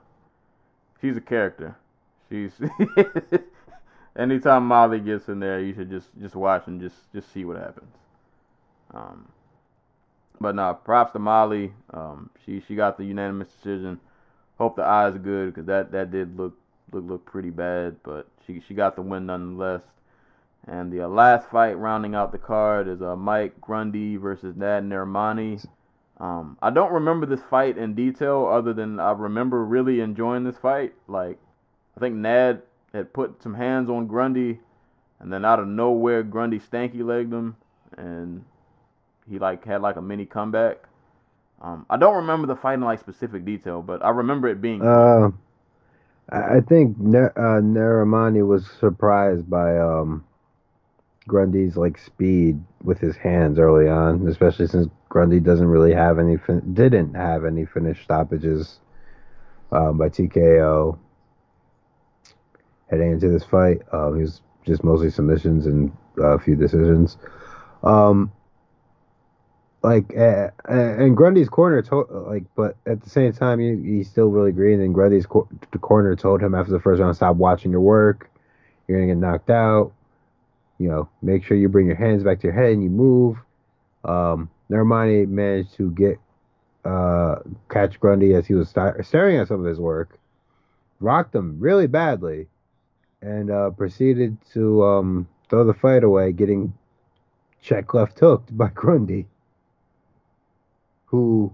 she's 1.00 1.16
a 1.16 1.20
character. 1.20 1.76
She's 2.30 2.52
anytime 4.16 4.66
Molly 4.66 5.00
gets 5.00 5.28
in 5.28 5.40
there, 5.40 5.60
you 5.60 5.74
should 5.74 5.90
just 5.90 6.08
just 6.20 6.34
watch 6.34 6.66
and 6.66 6.80
just 6.80 6.96
just 7.12 7.32
see 7.32 7.44
what 7.44 7.56
happens. 7.56 7.94
Um, 8.92 9.28
but 10.40 10.54
no, 10.54 10.74
props 10.74 11.12
to 11.12 11.18
Molly. 11.18 11.72
Um, 11.92 12.30
she 12.44 12.62
she 12.66 12.74
got 12.74 12.96
the 12.96 13.04
unanimous 13.04 13.48
decision. 13.48 14.00
Hope 14.58 14.76
the 14.76 14.84
eyes 14.84 15.16
good 15.18 15.54
because 15.54 15.66
that 15.66 15.92
that 15.92 16.10
did 16.10 16.36
look 16.36 16.54
look 16.92 17.04
look 17.06 17.26
pretty 17.26 17.50
bad, 17.50 17.96
but 18.02 18.26
she 18.48 18.62
she 18.66 18.74
got 18.74 18.96
the 18.96 19.02
win 19.02 19.26
nonetheless. 19.26 19.82
And 20.66 20.92
the 20.92 21.02
uh, 21.02 21.08
last 21.08 21.48
fight 21.50 21.78
rounding 21.78 22.14
out 22.14 22.32
the 22.32 22.38
card 22.38 22.88
is 22.88 23.00
uh, 23.00 23.14
Mike 23.14 23.60
Grundy 23.60 24.16
versus 24.16 24.56
Nad 24.56 24.82
Narimani. 24.82 25.64
Um, 26.18 26.58
I 26.60 26.70
don't 26.70 26.92
remember 26.92 27.26
this 27.26 27.40
fight 27.48 27.78
in 27.78 27.94
detail, 27.94 28.46
other 28.50 28.72
than 28.72 28.98
I 28.98 29.12
remember 29.12 29.64
really 29.64 30.00
enjoying 30.00 30.44
this 30.44 30.58
fight. 30.58 30.94
Like, 31.06 31.38
I 31.96 32.00
think 32.00 32.16
Nad 32.16 32.62
had 32.92 33.12
put 33.12 33.40
some 33.42 33.54
hands 33.54 33.88
on 33.88 34.08
Grundy, 34.08 34.58
and 35.20 35.32
then 35.32 35.44
out 35.44 35.60
of 35.60 35.68
nowhere, 35.68 36.22
Grundy 36.22 36.58
stanky 36.58 37.04
legged 37.04 37.32
him, 37.32 37.56
and 37.96 38.44
he 39.30 39.38
like 39.38 39.64
had 39.64 39.80
like 39.80 39.96
a 39.96 40.02
mini 40.02 40.26
comeback. 40.26 40.78
Um, 41.62 41.86
I 41.88 41.96
don't 41.96 42.16
remember 42.16 42.46
the 42.46 42.56
fight 42.56 42.74
in 42.74 42.80
like 42.80 43.00
specific 43.00 43.44
detail, 43.44 43.80
but 43.80 44.04
I 44.04 44.10
remember 44.10 44.48
it 44.48 44.60
being. 44.60 44.82
Uh, 44.82 45.30
I 46.30 46.60
think 46.60 46.98
Ner- 46.98 47.32
uh, 47.36 47.60
Narimani 47.62 48.46
was 48.46 48.66
surprised 48.66 49.48
by 49.48 49.78
um, 49.78 50.24
Grundy's 51.26 51.76
like 51.76 51.96
speed 51.96 52.60
with 52.82 52.98
his 52.98 53.16
hands 53.16 53.58
early 53.58 53.88
on, 53.88 54.26
especially 54.28 54.66
since 54.66 54.88
Grundy 55.08 55.40
doesn't 55.40 55.66
really 55.66 55.94
have 55.94 56.18
any 56.18 56.36
fin- 56.36 56.74
didn't 56.74 57.14
have 57.14 57.44
any 57.44 57.64
finished 57.64 58.04
stoppages 58.04 58.80
um, 59.72 59.96
by 59.96 60.10
TKO 60.10 60.98
heading 62.90 63.12
into 63.12 63.28
this 63.30 63.44
fight. 63.44 63.80
Um, 63.92 64.16
he 64.16 64.22
was 64.22 64.42
just 64.66 64.84
mostly 64.84 65.10
submissions 65.10 65.66
and 65.66 65.92
uh, 66.18 66.34
a 66.34 66.38
few 66.38 66.56
decisions. 66.56 67.16
Um, 67.82 68.32
like 69.82 70.16
uh, 70.16 70.48
and 70.68 71.16
Grundy's 71.16 71.48
corner 71.48 71.82
told 71.82 72.08
like, 72.10 72.44
but 72.56 72.76
at 72.86 73.02
the 73.02 73.10
same 73.10 73.32
time, 73.32 73.60
he, 73.60 73.76
he's 73.96 74.10
still 74.10 74.28
really 74.28 74.50
green. 74.50 74.80
And 74.80 74.92
Grundy's 74.92 75.26
co- 75.26 75.48
the 75.70 75.78
corner 75.78 76.16
told 76.16 76.42
him 76.42 76.54
after 76.54 76.72
the 76.72 76.80
first 76.80 77.00
round, 77.00 77.14
"Stop 77.14 77.36
watching 77.36 77.70
your 77.70 77.80
work. 77.80 78.30
You're 78.86 78.98
gonna 78.98 79.12
get 79.12 79.18
knocked 79.18 79.50
out. 79.50 79.92
You 80.78 80.88
know, 80.88 81.08
make 81.22 81.44
sure 81.44 81.56
you 81.56 81.68
bring 81.68 81.86
your 81.86 81.96
hands 81.96 82.24
back 82.24 82.40
to 82.40 82.48
your 82.48 82.54
head 82.54 82.72
and 82.72 82.82
you 82.82 82.90
move." 82.90 83.36
Um, 84.04 84.50
Narimani 84.68 85.28
managed 85.28 85.74
to 85.74 85.92
get 85.92 86.18
uh, 86.84 87.36
catch 87.70 88.00
Grundy 88.00 88.34
as 88.34 88.46
he 88.46 88.54
was 88.54 88.68
sta- 88.68 89.00
staring 89.02 89.36
at 89.36 89.46
some 89.46 89.60
of 89.60 89.66
his 89.66 89.78
work, 89.78 90.18
rocked 90.98 91.34
him 91.36 91.56
really 91.60 91.86
badly, 91.86 92.48
and 93.22 93.48
uh, 93.48 93.70
proceeded 93.70 94.38
to 94.54 94.84
um, 94.84 95.28
throw 95.48 95.64
the 95.64 95.74
fight 95.74 96.02
away, 96.02 96.32
getting 96.32 96.72
check 97.60 97.94
left 97.94 98.18
hooked 98.18 98.56
by 98.56 98.68
Grundy 98.74 99.26
who 101.10 101.52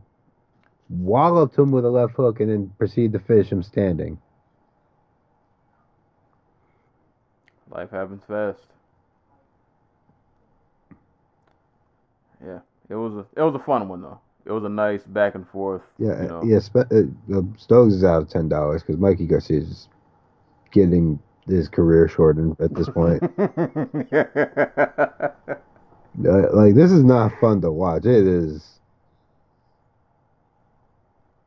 walloped 0.90 1.58
him 1.58 1.70
with 1.70 1.84
a 1.84 1.90
left 1.90 2.14
hook 2.14 2.40
and 2.40 2.50
then 2.50 2.72
proceeded 2.78 3.12
to 3.12 3.18
finish 3.18 3.50
him 3.50 3.62
standing. 3.62 4.18
Life 7.70 7.90
happens 7.90 8.22
fast. 8.28 8.60
Yeah, 12.44 12.58
it 12.88 12.94
was 12.94 13.14
a 13.14 13.26
it 13.36 13.42
was 13.42 13.54
a 13.54 13.64
fun 13.64 13.88
one 13.88 14.02
though. 14.02 14.20
It 14.44 14.52
was 14.52 14.64
a 14.64 14.68
nice 14.68 15.02
back 15.02 15.34
and 15.34 15.48
forth. 15.48 15.82
Yeah, 15.98 16.22
you 16.22 16.28
know. 16.28 16.42
yeah. 16.44 16.60
Uh, 16.74 17.38
uh, 17.38 17.42
Stokes 17.56 17.94
is 17.94 18.04
out 18.04 18.22
of 18.22 18.28
ten 18.28 18.48
dollars 18.48 18.82
because 18.82 19.00
Mikey 19.00 19.26
Garcia 19.26 19.60
is 19.60 19.88
getting 20.70 21.18
his 21.48 21.68
career 21.68 22.08
shortened 22.08 22.56
at 22.60 22.74
this 22.74 22.88
point. 22.88 23.22
Uh, 26.24 26.46
like 26.52 26.76
this 26.76 26.92
is 26.92 27.02
not 27.02 27.32
fun 27.40 27.60
to 27.60 27.72
watch. 27.72 28.06
It 28.06 28.24
is 28.24 28.78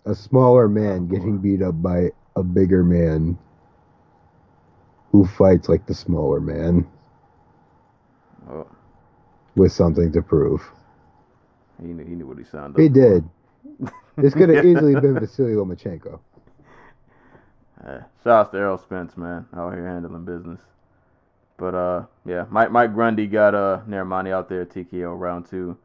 a 0.07 0.15
smaller 0.15 0.67
man 0.69 1.07
getting 1.07 1.37
beat 1.37 1.61
up 1.61 1.81
by 1.81 2.09
a 2.35 2.43
bigger 2.43 2.83
man 2.83 3.37
who 5.11 5.25
fights 5.25 5.67
like 5.67 5.85
the 5.85 5.93
smaller 5.93 6.39
man 6.39 6.87
oh, 8.49 8.67
with 9.55 9.71
something 9.71 10.11
to 10.13 10.21
prove. 10.21 10.63
he 11.81 11.87
knew 11.87 12.05
he 12.05 12.15
knew 12.15 12.25
what 12.25 12.37
he 12.37 12.43
signed 12.43 12.73
up. 12.73 12.79
He 12.79 12.89
did. 12.89 13.27
This 14.19 14.33
could 14.33 14.49
have 14.49 14.65
easily 14.65 14.99
been 14.99 15.13
Vasily 15.13 15.51
Lomachenko. 15.51 16.19
Yeah, 17.83 18.01
shout 18.23 18.47
out 18.47 18.51
to 18.51 18.57
Errol 18.57 18.79
Spence, 18.79 19.15
man, 19.15 19.45
out 19.55 19.73
here 19.73 19.85
handling 19.85 20.25
business. 20.25 20.59
But 21.57 21.75
uh, 21.75 22.05
yeah, 22.25 22.45
Mike 22.49 22.71
Mike 22.71 22.95
Grundy 22.95 23.27
got 23.27 23.53
uh 23.53 23.81
Narimani 23.87 24.31
out 24.31 24.49
there 24.49 24.65
TKO 24.65 25.19
round 25.19 25.45
two. 25.45 25.77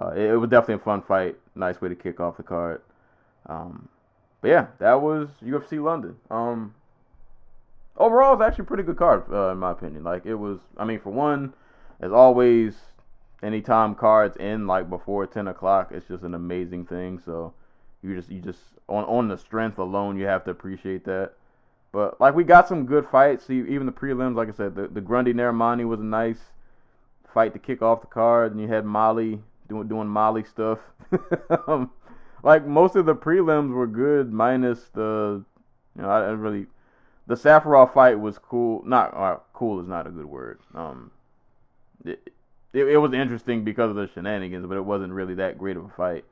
Uh, 0.00 0.12
it, 0.16 0.30
it 0.30 0.36
was 0.36 0.48
definitely 0.48 0.76
a 0.76 0.84
fun 0.84 1.02
fight. 1.02 1.36
Nice 1.54 1.78
way 1.82 1.90
to 1.90 1.94
kick 1.94 2.20
off 2.20 2.38
the 2.38 2.42
card. 2.42 2.80
Um, 3.46 3.88
but 4.40 4.48
yeah, 4.48 4.66
that 4.78 5.00
was 5.00 5.28
UFC 5.42 5.82
London. 5.82 6.16
Um, 6.30 6.74
overall, 7.96 8.34
it's 8.34 8.42
actually 8.42 8.64
a 8.64 8.66
pretty 8.66 8.82
good 8.82 8.96
card 8.96 9.24
uh, 9.32 9.52
in 9.52 9.58
my 9.58 9.72
opinion. 9.72 10.04
Like 10.04 10.26
it 10.26 10.34
was, 10.34 10.58
I 10.76 10.84
mean, 10.84 11.00
for 11.00 11.10
one, 11.10 11.54
as 12.00 12.12
always, 12.12 12.74
anytime 13.42 13.94
cards 13.94 14.36
end 14.38 14.66
like 14.66 14.90
before 14.90 15.26
ten 15.26 15.48
o'clock, 15.48 15.90
it's 15.92 16.06
just 16.08 16.24
an 16.24 16.34
amazing 16.34 16.86
thing. 16.86 17.20
So 17.24 17.54
you 18.02 18.14
just 18.14 18.30
you 18.30 18.40
just 18.40 18.60
on 18.88 19.04
on 19.04 19.28
the 19.28 19.38
strength 19.38 19.78
alone, 19.78 20.18
you 20.18 20.26
have 20.26 20.44
to 20.44 20.50
appreciate 20.50 21.04
that. 21.04 21.32
But 21.92 22.20
like 22.20 22.34
we 22.34 22.44
got 22.44 22.68
some 22.68 22.86
good 22.86 23.06
fights. 23.08 23.46
See, 23.46 23.60
even 23.60 23.86
the 23.86 23.92
prelims, 23.92 24.34
like 24.34 24.48
I 24.48 24.52
said, 24.52 24.74
the, 24.74 24.88
the 24.88 25.00
Grundy 25.00 25.32
Narimani 25.32 25.86
was 25.86 26.00
a 26.00 26.04
nice 26.04 26.40
fight 27.32 27.52
to 27.52 27.58
kick 27.58 27.82
off 27.82 28.00
the 28.00 28.06
card, 28.08 28.52
and 28.52 28.60
you 28.60 28.68
had 28.68 28.84
Molly 28.84 29.40
doing 29.68 29.88
doing 29.88 30.08
Molly 30.08 30.44
stuff. 30.44 30.80
um, 31.68 31.90
like 32.44 32.66
most 32.66 32.94
of 32.94 33.06
the 33.06 33.14
prelims 33.14 33.72
were 33.72 33.86
good, 33.86 34.32
minus 34.32 34.88
the 34.94 35.44
you 35.96 36.02
know 36.02 36.08
I, 36.08 36.20
I 36.20 36.30
really 36.30 36.66
the 37.26 37.34
Safarov 37.34 37.92
fight 37.94 38.20
was 38.20 38.38
cool. 38.38 38.82
Not 38.86 39.14
uh, 39.14 39.38
cool 39.52 39.80
is 39.80 39.88
not 39.88 40.06
a 40.06 40.10
good 40.10 40.26
word. 40.26 40.60
Um, 40.74 41.10
it, 42.04 42.32
it 42.72 42.86
it 42.86 42.98
was 42.98 43.12
interesting 43.12 43.64
because 43.64 43.90
of 43.90 43.96
the 43.96 44.08
shenanigans, 44.14 44.66
but 44.66 44.76
it 44.76 44.84
wasn't 44.84 45.12
really 45.12 45.34
that 45.34 45.58
great 45.58 45.76
of 45.76 45.84
a 45.84 45.88
fight. 45.88 46.24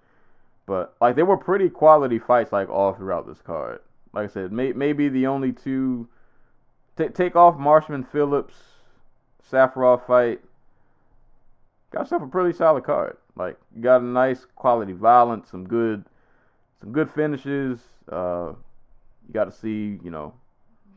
But 0.67 0.95
like 1.01 1.17
they 1.17 1.25
were 1.25 1.37
pretty 1.37 1.69
quality 1.69 2.21
fights, 2.21 2.53
like 2.53 2.69
all 2.69 2.95
throughout 2.95 3.27
this 3.27 3.43
card 3.43 3.81
like 4.13 4.31
I 4.31 4.33
said, 4.33 4.53
may, 4.53 4.73
maybe 4.73 5.09
the 5.09 5.27
only 5.27 5.53
two. 5.53 6.09
T- 6.97 7.09
take 7.09 7.35
off 7.35 7.59
Marshman 7.59 8.05
Phillips, 8.05 8.55
Safarov 9.51 10.07
fight. 10.07 10.41
Got 11.91 12.03
yourself 12.03 12.23
a 12.23 12.27
pretty 12.27 12.57
solid 12.57 12.85
card. 12.85 13.17
Like 13.37 13.57
you 13.75 13.83
got 13.83 14.03
a 14.03 14.05
nice 14.05 14.47
quality 14.57 14.93
violence, 14.93 15.51
some 15.51 15.67
good, 15.67 16.05
some 16.81 16.93
good 16.93 17.11
finishes. 17.11 17.81
Uh, 18.11 18.53
you 19.27 19.35
got 19.35 19.45
to 19.45 19.53
see, 19.53 19.99
you 20.03 20.11
know, 20.11 20.35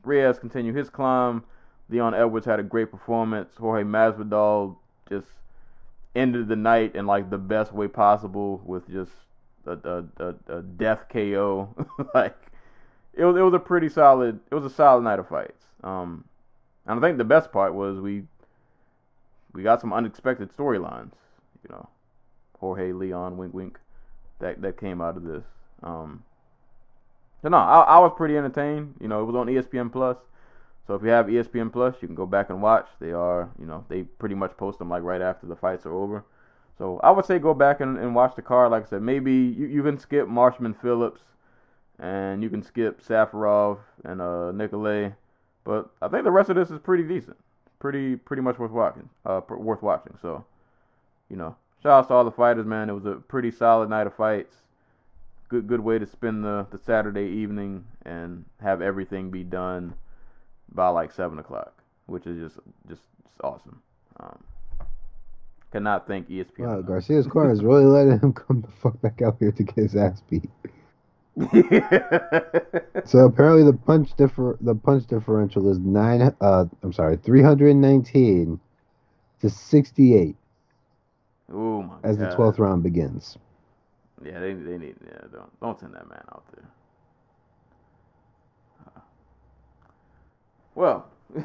Reyes 0.03 0.39
continue 0.39 0.73
his 0.73 0.89
climb. 0.89 1.43
Leon 1.89 2.13
Edwards 2.13 2.45
had 2.45 2.59
a 2.59 2.63
great 2.63 2.91
performance. 2.91 3.55
Jorge 3.55 3.83
Masvidal 3.83 4.75
just 5.09 5.27
ended 6.15 6.47
the 6.47 6.55
night 6.55 6.95
in 6.95 7.05
like 7.05 7.29
the 7.29 7.37
best 7.37 7.73
way 7.73 7.87
possible 7.87 8.61
with 8.65 8.89
just 8.89 9.11
a, 9.65 9.71
a, 9.71 10.23
a, 10.23 10.57
a 10.57 10.61
death 10.61 11.05
KO. 11.09 11.69
like 12.15 12.37
it 13.13 13.25
was 13.25 13.35
it 13.37 13.41
was 13.41 13.53
a 13.53 13.59
pretty 13.59 13.89
solid 13.89 14.39
it 14.51 14.55
was 14.55 14.65
a 14.65 14.69
solid 14.69 15.03
night 15.03 15.19
of 15.19 15.27
fights. 15.27 15.63
Um, 15.83 16.25
and 16.85 16.99
I 16.99 17.01
think 17.07 17.17
the 17.17 17.23
best 17.23 17.51
part 17.51 17.73
was 17.73 17.99
we 17.99 18.23
we 19.53 19.63
got 19.63 19.81
some 19.81 19.93
unexpected 19.93 20.55
storylines. 20.55 21.13
You 21.63 21.75
know, 21.75 21.89
Jorge 22.65 22.91
Leon, 22.91 23.37
wink 23.37 23.53
wink, 23.53 23.79
that 24.39 24.61
that 24.61 24.79
came 24.79 25.01
out 25.01 25.17
of 25.17 25.23
this. 25.23 25.43
Um, 25.83 26.23
so 27.41 27.49
no, 27.49 27.57
I, 27.57 27.81
I 27.81 27.99
was 27.99 28.13
pretty 28.17 28.37
entertained. 28.37 28.95
You 28.99 29.07
know, 29.07 29.21
it 29.21 29.25
was 29.25 29.35
on 29.35 29.47
ESPN 29.47 29.91
Plus. 29.91 30.17
So 30.87 30.95
if 30.95 31.03
you 31.03 31.09
have 31.09 31.27
ESPN 31.27 31.71
Plus, 31.71 31.95
you 32.01 32.07
can 32.07 32.15
go 32.15 32.25
back 32.25 32.49
and 32.49 32.61
watch. 32.61 32.87
They 32.99 33.11
are, 33.11 33.49
you 33.59 33.65
know, 33.65 33.85
they 33.89 34.03
pretty 34.03 34.35
much 34.35 34.55
post 34.57 34.79
them 34.79 34.89
like 34.89 35.03
right 35.03 35.21
after 35.21 35.47
the 35.47 35.55
fights 35.55 35.85
are 35.85 35.93
over. 35.93 36.23
So 36.77 36.99
I 37.03 37.11
would 37.11 37.25
say 37.25 37.39
go 37.39 37.53
back 37.53 37.79
and, 37.81 37.97
and 37.97 38.13
watch 38.13 38.35
the 38.35 38.41
card. 38.41 38.71
Like 38.71 38.87
I 38.87 38.89
said, 38.89 39.01
maybe 39.01 39.31
you, 39.31 39.67
you 39.67 39.83
can 39.83 39.97
skip 39.97 40.27
Marshman 40.27 40.73
Phillips 40.73 41.21
and 41.99 42.43
you 42.43 42.49
can 42.49 42.61
skip 42.61 43.01
Safarov 43.01 43.79
and 44.03 44.21
uh, 44.21 44.51
Nikolai, 44.51 45.11
but 45.63 45.89
I 46.01 46.07
think 46.07 46.23
the 46.23 46.31
rest 46.31 46.49
of 46.49 46.55
this 46.55 46.69
is 46.69 46.79
pretty 46.79 47.03
decent, 47.03 47.37
pretty 47.79 48.15
pretty 48.15 48.41
much 48.41 48.59
worth 48.59 48.71
watching. 48.71 49.09
Uh, 49.25 49.41
worth 49.47 49.81
watching. 49.81 50.17
So, 50.21 50.45
you 51.29 51.37
know, 51.37 51.55
shout 51.85 52.05
out 52.05 52.07
to 52.07 52.13
all 52.15 52.23
the 52.23 52.31
fighters, 52.31 52.65
man. 52.65 52.89
It 52.89 52.93
was 52.93 53.05
a 53.05 53.13
pretty 53.13 53.51
solid 53.51 53.91
night 53.91 54.07
of 54.07 54.15
fights. 54.15 54.55
Good 55.49 55.67
good 55.67 55.81
way 55.81 55.99
to 55.99 56.07
spend 56.07 56.43
the, 56.43 56.65
the 56.71 56.79
Saturday 56.79 57.27
evening 57.27 57.85
and 58.03 58.43
have 58.59 58.81
everything 58.81 59.29
be 59.29 59.43
done 59.43 59.93
by 60.73 60.87
like 60.87 61.11
seven 61.11 61.37
o'clock, 61.37 61.73
which 62.07 62.25
is 62.25 62.39
just 62.39 62.55
just, 62.89 63.03
just 63.21 63.35
awesome. 63.43 63.83
Um, 64.19 64.43
cannot 65.71 66.07
thank 66.07 66.27
ESPN. 66.27 66.59
Wow. 66.59 66.81
Garcia's 66.81 67.27
corner 67.27 67.51
is 67.51 67.63
really 67.63 67.85
letting 67.85 68.19
him 68.19 68.33
come 68.33 68.61
the 68.61 68.71
fuck 68.81 68.99
back 69.01 69.21
out 69.21 69.37
here 69.39 69.51
to 69.51 69.63
get 69.63 69.75
his 69.75 69.95
ass 69.95 70.23
beat. 70.27 70.49
So 73.05 73.19
apparently 73.19 73.63
the 73.63 73.77
punch 73.85 74.15
differ 74.15 74.57
the 74.59 74.73
punch 74.73 75.05
differential 75.05 75.69
is 75.69 75.77
nine. 75.77 76.35
Uh, 76.41 76.65
I'm 76.81 76.93
sorry, 76.93 77.17
three 77.17 77.43
hundred 77.43 77.75
nineteen 77.75 78.59
to 79.41 79.49
sixty 79.51 80.15
eight 80.15 80.37
oh 81.51 81.83
my 81.83 81.95
as 82.03 82.17
the 82.17 82.29
twelfth 82.33 82.59
round 82.59 82.83
begins. 82.83 83.37
Yeah, 84.23 84.39
they 84.39 84.53
they 84.53 84.77
need 84.77 84.95
yeah, 85.05 85.19
don't 85.31 85.59
don't 85.61 85.79
send 85.79 85.93
that 85.93 86.07
man 86.09 86.23
out 86.33 86.43
there. 86.55 86.65
Uh, 88.95 88.99
well, 90.73 91.05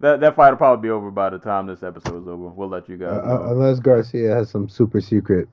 that 0.00 0.20
that 0.20 0.36
fight 0.36 0.50
will 0.50 0.56
probably 0.56 0.82
be 0.82 0.90
over 0.90 1.10
by 1.10 1.30
the 1.30 1.38
time 1.38 1.66
this 1.66 1.82
episode 1.82 2.22
is 2.22 2.28
over. 2.28 2.48
We'll 2.48 2.68
let 2.68 2.88
you 2.88 2.96
Uh, 2.96 2.98
guys 3.20 3.24
uh, 3.26 3.50
unless 3.52 3.78
Garcia 3.80 4.34
has 4.34 4.50
some 4.50 4.68
super 4.68 5.00
secret 5.00 5.48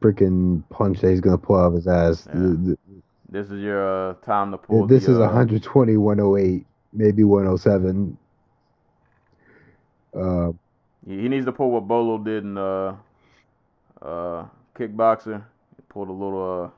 freaking 0.00 0.62
punch 0.70 1.00
that 1.00 1.10
he's 1.10 1.20
gonna 1.20 1.38
pull 1.38 1.56
out 1.56 1.66
of 1.66 1.74
his 1.74 1.86
ass. 1.88 2.26
Yeah. 2.26 2.40
Th- 2.40 2.56
th- 2.66 2.78
This 3.28 3.50
is 3.50 3.60
your 3.60 4.10
uh, 4.10 4.14
time 4.24 4.50
to 4.52 4.58
pull. 4.58 4.86
this 4.86 5.06
the, 5.06 5.12
is 5.12 5.18
uh, 5.18 5.22
120, 5.22 5.96
108, 5.96 6.66
maybe 6.92 7.24
107. 7.24 8.16
Uh, 10.16 10.52
He, 11.06 11.28
needs 11.28 11.46
to 11.46 11.52
pull 11.52 11.70
what 11.70 11.86
Bolo 11.86 12.18
did 12.18 12.44
in 12.44 12.58
uh 12.58 12.96
uh 14.00 14.46
kickboxer. 14.74 15.42
He 15.76 15.82
pulled 15.88 16.08
a 16.08 16.12
little 16.12 16.64
uh 16.64 16.70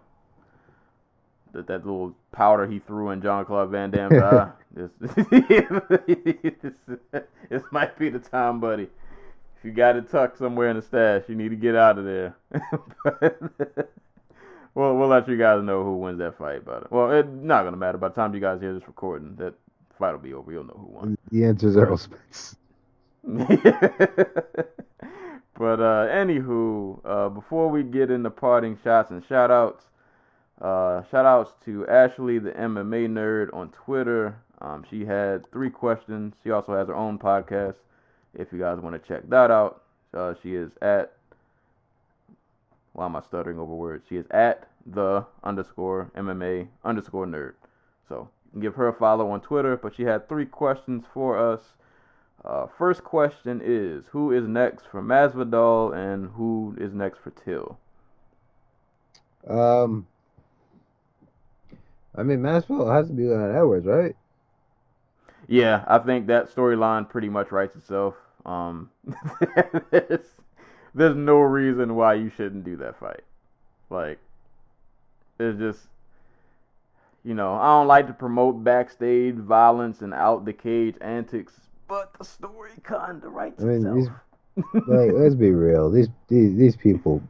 that 1.52 1.66
that 1.66 1.86
little 1.86 2.14
powder 2.32 2.66
he 2.66 2.78
threw 2.78 3.10
in 3.10 3.22
John 3.22 3.44
Claude 3.44 3.70
Van 3.70 3.90
Damme's 3.90 4.22
eye. 4.22 4.50
This, 4.76 4.90
this 7.48 7.62
might 7.70 7.98
be 7.98 8.10
the 8.10 8.18
time, 8.18 8.60
buddy. 8.60 8.88
If 9.56 9.64
you 9.64 9.70
got 9.70 9.96
it 9.96 10.10
tucked 10.10 10.36
somewhere 10.36 10.68
in 10.68 10.76
the 10.76 10.82
stash, 10.82 11.22
you 11.28 11.34
need 11.34 11.48
to 11.48 11.56
get 11.56 11.74
out 11.74 11.98
of 11.98 12.04
there. 12.04 12.36
well, 14.74 14.94
we'll 14.94 15.08
let 15.08 15.26
you 15.28 15.38
guys 15.38 15.62
know 15.62 15.82
who 15.82 15.96
wins 15.96 16.18
that 16.18 16.36
fight. 16.36 16.66
But 16.66 16.92
well, 16.92 17.10
it's 17.10 17.26
not 17.32 17.64
gonna 17.64 17.78
matter. 17.78 17.96
By 17.96 18.08
the 18.08 18.14
time 18.14 18.34
you 18.34 18.40
guys 18.40 18.60
hear 18.60 18.74
this 18.74 18.86
recording, 18.86 19.34
that 19.36 19.54
fight 19.98 20.12
will 20.12 20.18
be 20.18 20.34
over. 20.34 20.52
You'll 20.52 20.64
know 20.64 20.76
who 20.78 20.92
won. 20.92 21.18
The 21.30 21.46
answer 21.46 21.68
is 21.68 21.76
Errol 21.78 21.96
Spence. 21.96 22.56
but 25.58 25.80
uh, 25.80 26.06
anywho, 26.06 27.00
uh, 27.04 27.28
before 27.28 27.68
we 27.68 27.82
get 27.82 28.08
into 28.08 28.30
parting 28.30 28.78
shots 28.84 29.10
and 29.10 29.24
shout 29.26 29.50
outs, 29.50 29.84
uh, 30.60 31.02
shout 31.10 31.26
outs 31.26 31.52
to 31.64 31.84
Ashley, 31.88 32.38
the 32.38 32.52
MMA 32.52 33.08
nerd 33.08 33.52
on 33.52 33.70
Twitter. 33.70 34.36
Um, 34.60 34.84
she 34.88 35.04
had 35.04 35.50
three 35.50 35.70
questions. 35.70 36.34
She 36.44 36.52
also 36.52 36.76
has 36.76 36.86
her 36.86 36.94
own 36.94 37.18
podcast. 37.18 37.74
If 38.32 38.52
you 38.52 38.60
guys 38.60 38.78
want 38.78 39.00
to 39.00 39.08
check 39.08 39.28
that 39.28 39.50
out, 39.50 39.82
uh, 40.14 40.34
she 40.40 40.54
is 40.54 40.70
at. 40.80 41.12
Why 42.92 43.06
am 43.06 43.16
I 43.16 43.22
stuttering 43.22 43.58
over 43.58 43.74
words? 43.74 44.06
She 44.08 44.16
is 44.16 44.26
at 44.30 44.68
the 44.86 45.26
underscore 45.42 46.12
MMA 46.16 46.68
underscore 46.84 47.26
nerd. 47.26 47.54
So 48.08 48.28
you 48.46 48.52
can 48.52 48.60
give 48.60 48.76
her 48.76 48.88
a 48.88 48.92
follow 48.92 49.30
on 49.30 49.40
Twitter. 49.40 49.76
But 49.76 49.96
she 49.96 50.04
had 50.04 50.28
three 50.28 50.46
questions 50.46 51.04
for 51.12 51.36
us. 51.36 51.60
Uh, 52.46 52.66
first 52.78 53.02
question 53.02 53.60
is 53.64 54.04
Who 54.12 54.30
is 54.30 54.46
next 54.46 54.86
for 54.86 55.02
Masvidal 55.02 55.94
and 55.94 56.30
who 56.36 56.76
is 56.78 56.94
next 56.94 57.18
for 57.18 57.30
Till? 57.30 57.78
Um, 59.48 60.06
I 62.14 62.22
mean, 62.22 62.38
Masvidal 62.38 62.92
has 62.94 63.08
to 63.08 63.12
be 63.12 63.24
Leon 63.24 63.54
Edwards, 63.54 63.86
right? 63.86 64.16
Yeah, 65.48 65.84
I 65.86 65.98
think 65.98 66.26
that 66.26 66.54
storyline 66.54 67.08
pretty 67.08 67.28
much 67.28 67.52
writes 67.52 67.76
itself. 67.76 68.14
Um, 68.44 68.90
there's, 69.90 70.26
there's 70.94 71.16
no 71.16 71.38
reason 71.38 71.94
why 71.94 72.14
you 72.14 72.30
shouldn't 72.30 72.64
do 72.64 72.76
that 72.76 72.98
fight. 72.98 73.22
Like, 73.90 74.18
it's 75.38 75.58
just, 75.58 75.80
you 77.24 77.34
know, 77.34 77.54
I 77.54 77.78
don't 77.78 77.86
like 77.86 78.06
to 78.08 78.12
promote 78.12 78.64
backstage 78.64 79.34
violence 79.34 80.00
and 80.00 80.14
out 80.14 80.44
the 80.44 80.52
cage 80.52 80.96
antics, 81.00 81.52
but 81.88 82.12
the 82.18 82.24
story 82.24 82.72
kind 82.82 83.22
of 83.22 83.32
writes 83.32 83.62
I 83.62 83.66
mean, 83.66 83.86
itself. 83.86 83.96
these, 84.56 84.64
like, 84.86 85.10
let's 85.12 85.34
be 85.34 85.50
real. 85.50 85.90
These 85.90 86.08
these 86.28 86.56
these 86.56 86.76
people. 86.76 87.22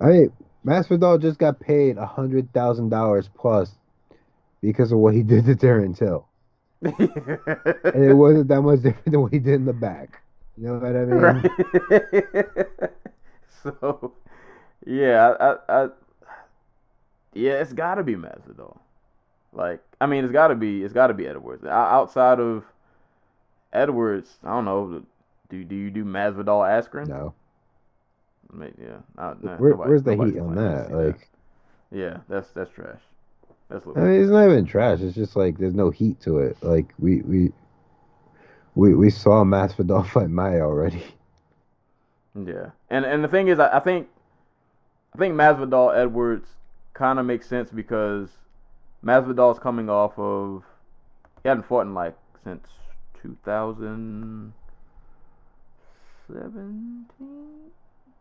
I 0.00 0.06
mean, 0.06 0.32
Masvidal 0.64 1.20
just 1.20 1.38
got 1.38 1.60
paid 1.60 1.96
a 1.96 2.06
hundred 2.06 2.52
thousand 2.52 2.90
dollars 2.90 3.30
plus 3.34 3.76
because 4.60 4.92
of 4.92 4.98
what 4.98 5.14
he 5.14 5.22
did 5.24 5.46
to 5.46 5.54
Darren 5.54 5.96
Till, 5.96 6.26
and 6.82 8.04
it 8.04 8.14
wasn't 8.14 8.48
that 8.48 8.62
much 8.62 8.82
different 8.82 9.10
than 9.10 9.22
what 9.22 9.32
he 9.32 9.38
did 9.38 9.54
in 9.54 9.64
the 9.64 9.72
back. 9.72 10.22
You 10.58 10.68
know 10.68 10.78
what 10.78 10.96
I 10.96 11.04
mean? 11.04 11.18
right. 11.20 12.90
so, 13.62 14.14
yeah, 14.86 15.34
I, 15.38 15.44
I, 15.44 15.84
I 15.84 15.88
yeah, 17.34 17.60
it's 17.60 17.74
got 17.74 17.96
to 17.96 18.02
be 18.02 18.14
Masvidal. 18.14 18.78
Like, 19.56 19.80
I 20.00 20.06
mean, 20.06 20.22
it's 20.24 20.32
got 20.32 20.48
to 20.48 20.54
be, 20.54 20.84
it's 20.84 20.92
got 20.92 21.06
to 21.06 21.14
be 21.14 21.26
Edwards. 21.26 21.64
Outside 21.64 22.38
of 22.40 22.64
Edwards, 23.72 24.38
I 24.44 24.50
don't 24.50 24.66
know. 24.66 25.02
Do 25.48 25.64
do 25.64 25.74
you 25.74 25.90
do 25.90 26.04
Masvidal 26.04 26.62
Askren? 26.68 27.08
No. 27.08 27.32
I 28.52 28.56
mean, 28.56 28.74
yeah. 28.80 28.98
Not, 29.16 29.42
nah, 29.42 29.56
Where, 29.56 29.70
nobody- 29.70 29.88
where's 29.90 30.02
the 30.02 30.12
heat 30.12 30.38
on 30.38 30.54
that? 30.56 30.92
Like, 30.92 31.30
yeah, 31.90 32.18
that's 32.28 32.50
that's 32.50 32.70
trash. 32.70 33.00
That's 33.68 33.86
I 33.96 34.00
mean, 34.00 34.20
it's 34.20 34.30
not 34.30 34.44
even 34.44 34.66
trash. 34.66 35.00
It's 35.00 35.14
just 35.14 35.36
like 35.36 35.58
there's 35.58 35.74
no 35.74 35.90
heat 35.90 36.20
to 36.20 36.38
it. 36.38 36.56
Like 36.62 36.92
we 36.98 37.22
we 37.22 37.52
we 38.74 38.94
we 38.94 39.10
saw 39.10 39.42
Masvidal 39.42 40.06
fight 40.10 40.28
Maia 40.30 40.60
already. 40.60 41.02
Yeah, 42.34 42.70
and 42.90 43.06
and 43.06 43.24
the 43.24 43.28
thing 43.28 43.48
is, 43.48 43.58
I, 43.58 43.78
I 43.78 43.80
think, 43.80 44.08
I 45.14 45.18
think 45.18 45.34
Masvidal 45.34 45.96
Edwards 45.96 46.48
kind 46.92 47.18
of 47.18 47.24
makes 47.24 47.48
sense 47.48 47.70
because 47.70 48.28
Masvidal's 49.06 49.58
coming 49.60 49.88
off 49.88 50.18
of 50.18 50.64
he 51.42 51.48
hadn't 51.48 51.64
fought 51.64 51.82
in 51.82 51.94
like 51.94 52.16
since 52.42 52.66
2017. 53.22 54.52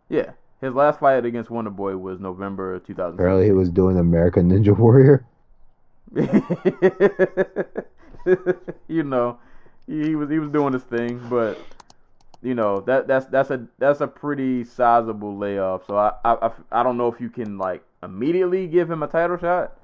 Yeah, 0.09 0.31
his 0.61 0.75
last 0.75 0.99
fight 0.99 1.25
against 1.25 1.49
Wonder 1.49 1.71
Boy 1.71 1.97
was 1.97 2.19
November 2.19 2.77
2000. 2.77 3.15
Apparently, 3.15 3.45
he 3.45 3.51
was 3.51 3.71
doing 3.71 3.97
American 3.97 4.51
Ninja 4.51 4.77
Warrior. 4.77 5.25
you 8.87 9.03
know, 9.03 9.39
he, 9.87 10.15
was 10.15 10.29
he 10.29 10.37
was 10.37 10.51
doing 10.51 10.73
his 10.73 10.83
thing, 10.83 11.19
but 11.29 11.59
you 12.43 12.53
know 12.53 12.81
that 12.81 13.07
that's 13.07 13.25
that's 13.25 13.49
a 13.49 13.65
that's 13.79 14.01
a 14.01 14.07
pretty 14.07 14.63
sizable 14.63 15.35
layoff. 15.35 15.87
So 15.87 15.97
I, 15.97 16.11
I, 16.23 16.51
I 16.71 16.83
don't 16.83 16.97
know 16.97 17.11
if 17.11 17.19
you 17.19 17.31
can 17.31 17.57
like 17.57 17.83
immediately 18.03 18.67
give 18.67 18.91
him 18.91 19.01
a 19.01 19.07
title 19.07 19.37
shot, 19.37 19.79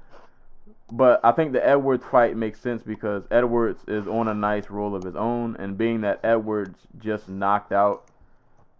but 0.92 1.22
I 1.24 1.32
think 1.32 1.54
the 1.54 1.66
Edwards 1.66 2.04
fight 2.12 2.36
makes 2.36 2.60
sense 2.60 2.84
because 2.84 3.24
Edwards 3.32 3.82
is 3.88 4.08
on 4.08 4.28
a 4.28 4.34
nice 4.34 4.70
roll 4.70 4.94
of 4.94 5.04
his 5.04 5.16
own, 5.16 5.56
and 5.58 5.78
being 5.78 6.02
that 6.02 6.20
Edwards 6.24 6.78
just 7.00 7.30
knocked 7.30 7.72
out. 7.72 8.10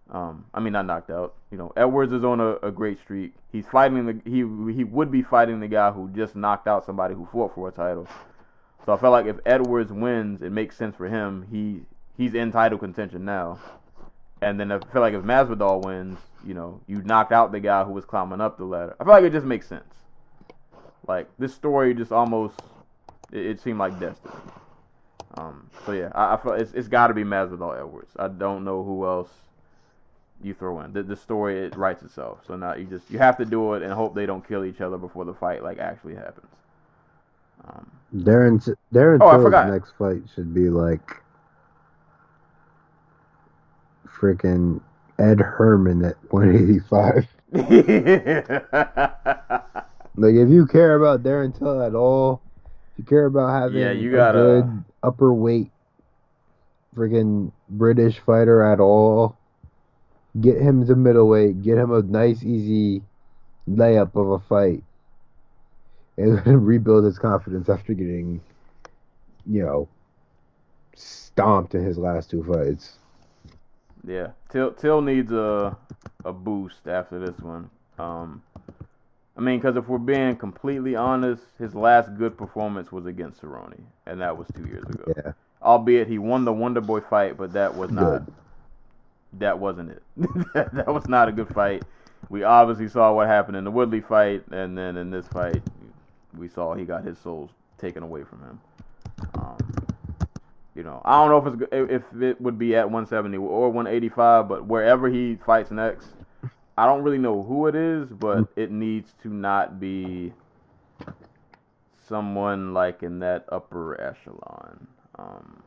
Um, 0.10 0.46
I 0.54 0.60
mean, 0.60 0.74
not 0.74 0.86
knocked 0.86 1.10
out. 1.10 1.36
You 1.52 1.58
know, 1.58 1.72
Edwards 1.78 2.12
is 2.12 2.26
on 2.26 2.42
a, 2.42 2.58
a 2.58 2.72
great 2.72 3.00
streak. 3.00 3.34
He's 3.50 3.66
fighting 3.66 4.06
the 4.06 4.22
he 4.26 4.40
he 4.74 4.84
would 4.84 5.10
be 5.10 5.22
fighting 5.22 5.62
the 5.62 5.70
guy 5.70 5.92
who 5.92 6.10
just 6.10 6.36
knocked 6.36 6.68
out 6.68 6.86
somebody 6.86 7.16
who 7.16 7.26
fought 7.32 7.56
for 7.56 7.70
a 7.70 7.72
title. 7.72 8.08
So 8.86 8.94
I 8.94 8.98
felt 8.98 9.14
like 9.14 9.28
if 9.28 9.38
Edwards 9.46 9.94
wins, 9.94 10.42
it 10.42 10.52
makes 10.52 10.76
sense 10.76 10.96
for 10.98 11.08
him. 11.08 11.48
He 11.50 11.84
he's 12.18 12.34
in 12.34 12.52
title 12.52 12.78
contention 12.78 13.24
now. 13.24 13.60
And 14.42 14.60
then 14.60 14.72
I 14.72 14.80
feel 14.80 15.02
like 15.02 15.14
if 15.14 15.22
Masvidal 15.22 15.86
wins, 15.86 16.18
you 16.46 16.56
know, 16.56 16.82
you 16.88 17.02
knocked 17.04 17.32
out 17.32 17.52
the 17.52 17.60
guy 17.60 17.84
who 17.84 17.92
was 17.92 18.04
climbing 18.04 18.42
up 18.42 18.58
the 18.58 18.66
ladder. 18.66 18.96
I 19.00 19.04
feel 19.04 19.14
like 19.14 19.24
it 19.24 19.32
just 19.32 19.46
makes 19.46 19.68
sense. 19.68 20.01
Like 21.08 21.28
this 21.40 21.54
story 21.54 21.94
just 21.94 22.12
almost 22.12 22.60
it, 23.32 23.46
it 23.46 23.60
seemed 23.62 23.80
like 23.80 24.00
destiny. 24.00 24.34
Um, 25.36 25.70
so 25.86 25.94
yeah, 25.94 26.12
I, 26.14 26.36
I 26.36 26.38
feel 26.38 26.54
it's 26.54 26.74
it's 26.74 26.88
got 26.88 27.08
to 27.08 27.14
be 27.14 27.24
Masvidal 27.24 27.78
Edwards. 27.80 28.12
I 28.18 28.28
don't 28.28 28.64
know 28.64 28.84
who 28.84 29.06
else 29.06 29.30
you 30.44 30.54
throw 30.54 30.80
in. 30.82 30.94
The, 30.94 31.04
the 31.04 31.16
story 31.16 31.60
it 31.66 31.76
writes 31.76 32.04
itself. 32.04 32.40
So 32.48 32.56
now 32.56 32.76
you 32.76 32.86
just 32.86 33.10
you 33.12 33.20
have 33.20 33.38
to 33.38 33.46
do 33.46 33.74
it 33.74 33.84
and 33.84 33.92
hope 33.94 34.16
they 34.16 34.26
don't 34.26 34.46
kill 34.48 34.64
each 34.66 34.82
other 34.82 34.98
before 34.98 35.26
the 35.26 35.34
fight 35.34 35.64
like 35.64 35.80
actually 35.80 36.16
happens. 36.16 36.48
Um, 37.68 37.90
Darren 38.16 38.60
Darren 38.94 39.20
Oh, 39.20 39.30
I 39.30 39.32
Till's 39.32 39.38
forgot. 39.38 39.64
next 39.64 39.92
fight 39.98 40.22
should 40.36 40.54
be 40.54 40.70
like 40.70 41.18
freaking 44.08 44.82
Ed 45.18 45.40
Herman 45.40 46.06
at 46.06 46.18
185. 46.32 47.28
Like 50.16 50.36
if 50.36 50.50
you 50.50 50.66
care 50.68 50.96
about 50.96 51.24
Darren 51.24 51.58
Till 51.58 51.82
at 51.82 51.96
all, 51.96 52.42
if 52.94 53.00
you 53.00 53.04
care 53.06 53.26
about 53.26 53.50
having 53.50 53.80
Yeah, 53.82 53.92
you 53.92 54.14
a 54.14 54.16
gotta- 54.16 54.38
good 54.40 54.84
upper 55.04 55.34
weight 55.34 55.72
friggin' 56.96 57.52
British 57.70 58.20
fighter 58.20 58.62
at 58.62 58.80
all, 58.80 59.38
get 60.40 60.62
him 60.62 60.86
to 60.88 60.96
middleweight, 60.96 61.62
get 61.62 61.78
him 61.78 61.92
a 61.92 62.02
nice 62.02 62.44
easy 62.44 63.02
layup 63.70 64.16
of 64.16 64.30
a 64.30 64.40
fight. 64.40 64.84
And 66.18 66.46
rebuild 66.68 67.06
his 67.06 67.18
confidence 67.18 67.70
after 67.70 67.94
getting 67.94 68.42
you 69.48 69.64
know 69.64 69.88
stomped 70.96 71.74
in 71.74 71.84
his 71.84 71.98
last 71.98 72.30
two 72.30 72.44
fights. 72.44 72.98
Yeah, 74.06 74.32
Till 74.50 74.72
Till 74.74 75.02
needs 75.02 75.32
a 75.32 75.78
a 76.26 76.34
boost 76.34 76.88
after 76.88 77.18
this 77.18 77.40
one. 77.40 77.70
Um, 77.98 78.44
I 79.38 79.42
mean, 79.42 79.60
because 79.60 79.78
if 79.78 79.88
we're 79.88 79.98
being 79.98 80.36
completely 80.36 80.96
honest, 80.96 81.44
his 81.58 81.74
last 81.74 82.16
good 82.18 82.38
performance 82.38 82.92
was 82.92 83.06
against 83.06 83.42
Cerrone, 83.42 83.82
and 84.06 84.20
that 84.22 84.38
was 84.38 84.48
two 84.56 84.66
years 84.66 84.84
ago. 84.84 85.14
Yeah. 85.16 85.32
Albeit 85.62 86.08
he 86.08 86.18
won 86.18 86.44
the 86.44 86.52
Wonder 86.52 86.82
Boy 86.82 87.00
fight, 87.00 87.38
but 87.38 87.54
that 87.54 87.76
was 87.76 87.92
not. 87.92 88.26
Good. 88.26 88.34
That 89.40 89.60
wasn't 89.60 89.92
it. 89.92 90.04
that 90.54 90.88
was 90.88 91.08
not 91.08 91.30
a 91.30 91.32
good 91.32 91.48
fight. 91.50 91.84
We 92.30 92.44
obviously 92.44 92.90
saw 92.90 93.14
what 93.14 93.28
happened 93.28 93.56
in 93.58 93.64
the 93.64 93.72
Woodley 93.72 94.02
fight, 94.02 94.44
and 94.52 94.78
then 94.78 94.98
in 94.98 95.10
this 95.10 95.28
fight, 95.28 95.62
we 96.38 96.50
saw 96.50 96.74
he 96.74 96.84
got 96.84 97.04
his 97.04 97.18
soul 97.18 97.50
taken 97.78 98.04
away 98.04 98.24
from 98.24 98.42
him. 98.42 98.60
Um, 99.36 99.58
you 100.76 100.84
know, 100.84 101.02
I 101.04 101.26
don't 101.26 101.46
know 101.46 101.68
if 101.68 101.72
it's 101.72 102.14
if 102.14 102.22
it 102.22 102.42
would 102.42 102.58
be 102.58 102.76
at 102.76 102.86
170 102.86 103.38
or 103.38 103.70
185, 103.70 104.48
but 104.48 104.66
wherever 104.66 105.10
he 105.10 105.38
fights 105.46 105.72
next, 105.72 106.08
I 106.78 106.86
don't 106.86 107.04
really 107.04 107.18
know 107.18 107.44
who 107.44 107.68
it 107.68 107.76
is, 107.76 108.10
but 108.10 108.48
it 108.56 108.72
needs 108.72 109.14
to 109.24 109.30
not 109.30 109.80
be 109.80 110.34
someone 112.08 112.74
like 112.74 113.04
in 113.04 113.20
that 113.20 113.46
upper 113.50 114.00
echelon. 114.02 114.88
Um, 115.18 115.64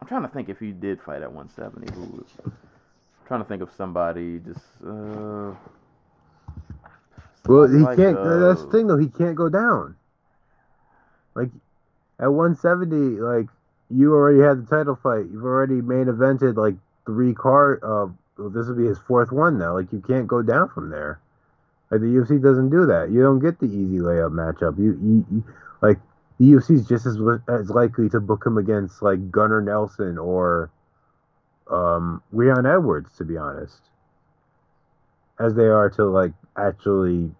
I'm 0.00 0.08
trying 0.08 0.22
to 0.22 0.28
think 0.28 0.48
if 0.48 0.58
he 0.58 0.72
did 0.72 1.00
fight 1.00 1.22
at 1.22 1.32
170. 1.32 1.92
Who 1.94 2.00
was? 2.18 2.26
I'm 2.44 2.52
trying 3.26 3.42
to 3.42 3.48
think 3.48 3.62
of 3.62 3.70
somebody. 3.76 4.40
Just 4.40 4.60
uh, 4.86 5.52
Well, 7.46 7.68
he 7.68 7.78
like, 7.78 7.96
can't. 7.96 8.16
that's 8.16 8.62
the 8.62 8.68
uh, 8.68 8.70
thing, 8.70 8.86
though. 8.88 8.98
He 8.98 9.08
can't 9.08 9.36
go 9.36 9.48
down. 9.48 9.96
Like 11.34 11.50
at 12.20 12.32
170, 12.32 13.20
like 13.20 13.46
you 13.90 14.12
already 14.14 14.40
had 14.40 14.66
the 14.66 14.70
title 14.76 14.96
fight. 14.96 15.26
You've 15.32 15.44
already 15.44 15.80
main 15.80 16.06
evented 16.06 16.56
like 16.56 16.74
three 17.06 17.34
card. 17.34 17.80
Uh, 17.82 18.08
well, 18.38 18.50
this 18.50 18.66
will 18.66 18.76
be 18.76 18.86
his 18.86 18.98
fourth 18.98 19.32
one 19.32 19.58
now. 19.58 19.74
Like 19.74 19.92
you 19.92 20.00
can't 20.00 20.26
go 20.26 20.42
down 20.42 20.68
from 20.68 20.90
there. 20.90 21.20
Like 21.90 22.00
the 22.00 22.06
UFC 22.06 22.42
doesn't 22.42 22.70
do 22.70 22.86
that. 22.86 23.10
You 23.10 23.22
don't 23.22 23.38
get 23.40 23.58
the 23.60 23.66
easy 23.66 23.98
layup 23.98 24.32
matchup. 24.32 24.78
You, 24.78 24.98
you, 25.02 25.26
you 25.30 25.44
like 25.80 25.98
the 26.38 26.52
UFC's 26.52 26.86
just 26.86 27.06
as 27.06 27.18
as 27.48 27.70
likely 27.70 28.08
to 28.10 28.20
book 28.20 28.46
him 28.46 28.56
against 28.56 29.02
like 29.02 29.30
Gunnar 29.30 29.60
Nelson 29.60 30.18
or 30.18 30.70
um 31.70 32.22
Leon 32.32 32.66
Edwards, 32.66 33.16
to 33.18 33.24
be 33.24 33.36
honest, 33.36 33.80
as 35.38 35.54
they 35.54 35.66
are 35.66 35.90
to 35.90 36.04
like 36.06 36.32
actually 36.56 37.30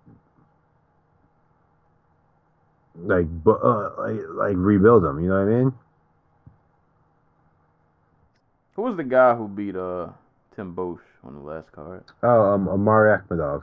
like 2.95 3.27
uh, 3.47 3.91
like 3.99 4.21
like 4.35 4.57
rebuild 4.57 5.03
them. 5.03 5.21
You 5.21 5.29
know 5.31 5.45
what 5.45 5.53
I 5.53 5.59
mean? 5.59 5.73
who 8.75 8.83
was 8.83 8.97
the 8.97 9.05
guy 9.05 9.35
who 9.35 9.49
beat 9.49 9.77
uh 9.77 10.09
Tim 10.55 10.75
Boetsch 10.75 11.01
on 11.25 11.35
the 11.35 11.41
last 11.41 11.73
card? 11.73 12.05
Oh, 12.23 12.43
um, 12.53 12.69
Omari 12.69 13.19
Akhmedov. 13.19 13.63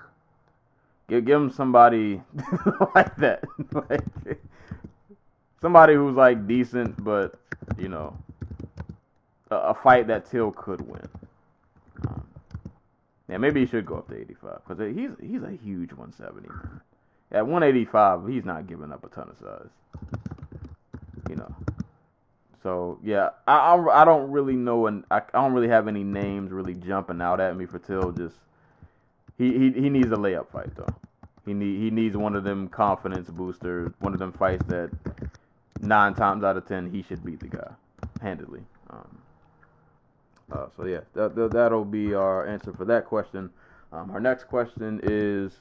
Give, 1.07 1.25
give 1.25 1.41
him 1.41 1.51
somebody 1.51 2.21
like 2.95 3.15
that, 3.17 3.43
like 3.89 4.41
somebody 5.61 5.95
who's 5.95 6.15
like 6.15 6.47
decent, 6.47 7.03
but 7.03 7.39
you 7.77 7.89
know, 7.89 8.15
a, 9.49 9.55
a 9.55 9.73
fight 9.73 10.07
that 10.07 10.29
Till 10.29 10.51
could 10.51 10.81
win. 10.81 11.07
Um, 12.07 12.23
yeah, 13.27 13.37
maybe 13.37 13.61
he 13.61 13.65
should 13.65 13.85
go 13.85 13.97
up 13.97 14.07
to 14.09 14.19
85 14.19 14.59
because 14.67 14.95
he's 14.95 15.11
he's 15.21 15.43
a 15.43 15.51
huge 15.51 15.91
170 15.91 16.47
man. 16.47 16.81
At 17.31 17.45
185, 17.45 18.27
he's 18.27 18.45
not 18.45 18.67
giving 18.67 18.91
up 18.91 19.03
a 19.03 19.09
ton 19.09 19.29
of 19.29 19.37
size. 19.37 19.69
You 21.29 21.35
know. 21.35 21.55
So 22.61 22.99
yeah, 23.03 23.29
I 23.47 23.75
I, 23.75 24.03
don't 24.05 24.31
really 24.31 24.55
know, 24.55 24.87
and 24.87 25.05
I, 25.09 25.17
I 25.17 25.41
don't 25.41 25.53
really 25.53 25.69
have 25.69 25.87
any 25.87 26.03
names 26.03 26.51
really 26.51 26.73
jumping 26.73 27.21
out 27.21 27.39
at 27.39 27.55
me 27.55 27.65
for 27.65 27.79
Till. 27.79 28.11
Just 28.11 28.35
he, 29.37 29.57
he 29.57 29.71
he 29.71 29.89
needs 29.89 30.11
a 30.11 30.17
layup 30.17 30.51
fight 30.51 30.75
though. 30.75 30.93
He 31.45 31.53
need 31.53 31.81
he 31.81 31.89
needs 31.89 32.17
one 32.17 32.35
of 32.35 32.43
them 32.43 32.67
confidence 32.67 33.29
boosters, 33.29 33.93
one 33.99 34.13
of 34.13 34.19
them 34.19 34.33
fights 34.33 34.65
that 34.67 34.89
nine 35.79 36.13
times 36.13 36.43
out 36.43 36.57
of 36.57 36.67
ten 36.67 36.91
he 36.91 37.01
should 37.01 37.23
beat 37.23 37.39
the 37.39 37.47
guy 37.47 37.71
handedly. 38.21 38.61
Um, 38.89 39.17
uh, 40.51 40.65
so 40.75 40.85
yeah, 40.85 41.01
that, 41.13 41.35
that 41.35 41.51
that'll 41.51 41.85
be 41.85 42.13
our 42.13 42.45
answer 42.45 42.73
for 42.73 42.83
that 42.85 43.05
question. 43.05 43.49
Um, 43.93 44.11
our 44.11 44.19
next 44.19 44.43
question 44.43 44.99
is: 45.03 45.59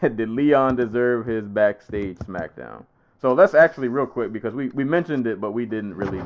Did 0.00 0.30
Leon 0.30 0.76
deserve 0.76 1.26
his 1.26 1.44
backstage 1.48 2.16
SmackDown? 2.18 2.84
So 3.20 3.34
let's 3.34 3.54
actually 3.54 3.88
real 3.88 4.06
quick 4.06 4.32
because 4.32 4.54
we, 4.54 4.68
we 4.70 4.84
mentioned 4.84 5.26
it, 5.26 5.40
but 5.40 5.52
we 5.52 5.66
didn't 5.66 5.94
really 5.94 6.22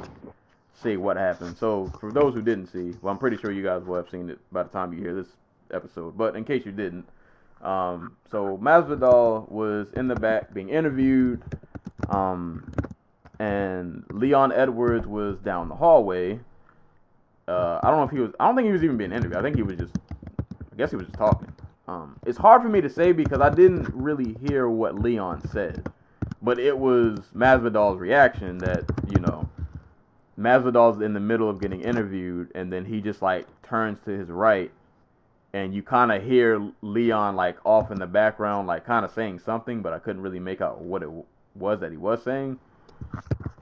see 0.80 0.96
what 0.96 1.16
happened. 1.16 1.56
So 1.56 1.90
for 1.98 2.12
those 2.12 2.34
who 2.34 2.42
didn't 2.42 2.68
see, 2.68 2.96
well, 3.02 3.12
I'm 3.12 3.18
pretty 3.18 3.36
sure 3.36 3.50
you 3.50 3.62
guys 3.62 3.82
will 3.82 3.96
have 3.96 4.08
seen 4.10 4.30
it 4.30 4.38
by 4.52 4.62
the 4.62 4.68
time 4.68 4.92
you 4.92 5.00
hear 5.00 5.14
this 5.14 5.28
episode. 5.72 6.16
But 6.16 6.36
in 6.36 6.44
case 6.44 6.64
you 6.64 6.72
didn't, 6.72 7.06
um, 7.62 8.16
so 8.30 8.58
Masvidal 8.58 9.50
was 9.50 9.88
in 9.94 10.06
the 10.06 10.14
back 10.14 10.52
being 10.52 10.68
interviewed, 10.68 11.42
um, 12.10 12.72
and 13.38 14.04
Leon 14.10 14.52
Edwards 14.52 15.06
was 15.06 15.38
down 15.38 15.68
the 15.68 15.74
hallway. 15.74 16.38
Uh, 17.48 17.80
I 17.82 17.90
don't 17.90 17.98
know 17.98 18.04
if 18.04 18.10
he 18.10 18.20
was. 18.20 18.32
I 18.38 18.46
don't 18.46 18.54
think 18.54 18.66
he 18.66 18.72
was 18.72 18.84
even 18.84 18.96
being 18.96 19.12
interviewed. 19.12 19.36
I 19.36 19.42
think 19.42 19.56
he 19.56 19.62
was 19.62 19.76
just. 19.76 19.94
I 20.38 20.76
guess 20.76 20.90
he 20.90 20.96
was 20.96 21.06
just 21.06 21.18
talking. 21.18 21.52
Um, 21.88 22.16
it's 22.26 22.38
hard 22.38 22.62
for 22.62 22.68
me 22.68 22.80
to 22.80 22.88
say 22.88 23.12
because 23.12 23.40
I 23.40 23.50
didn't 23.50 23.88
really 23.94 24.36
hear 24.46 24.68
what 24.68 24.98
Leon 24.98 25.48
said, 25.48 25.86
but 26.44 26.58
it 26.58 26.78
was 26.78 27.20
Masvidal's 27.34 27.98
reaction 27.98 28.58
that 28.58 28.84
you 29.08 29.20
know, 29.20 29.48
Masvidal's 30.38 31.00
in 31.00 31.14
the 31.14 31.20
middle 31.20 31.48
of 31.48 31.60
getting 31.60 31.80
interviewed, 31.80 32.52
and 32.54 32.70
then 32.70 32.84
he 32.84 33.00
just 33.00 33.22
like 33.22 33.46
turns 33.62 33.98
to 34.04 34.10
his 34.10 34.28
right, 34.28 34.70
and 35.54 35.74
you 35.74 35.82
kind 35.82 36.12
of 36.12 36.22
hear 36.22 36.70
Leon 36.82 37.34
like 37.34 37.56
off 37.64 37.90
in 37.90 37.98
the 37.98 38.06
background, 38.06 38.68
like 38.68 38.84
kind 38.84 39.06
of 39.06 39.10
saying 39.12 39.38
something, 39.38 39.80
but 39.80 39.94
I 39.94 39.98
couldn't 39.98 40.20
really 40.20 40.38
make 40.38 40.60
out 40.60 40.82
what 40.82 41.02
it 41.02 41.08
was 41.54 41.80
that 41.80 41.90
he 41.90 41.96
was 41.96 42.22
saying. 42.22 42.58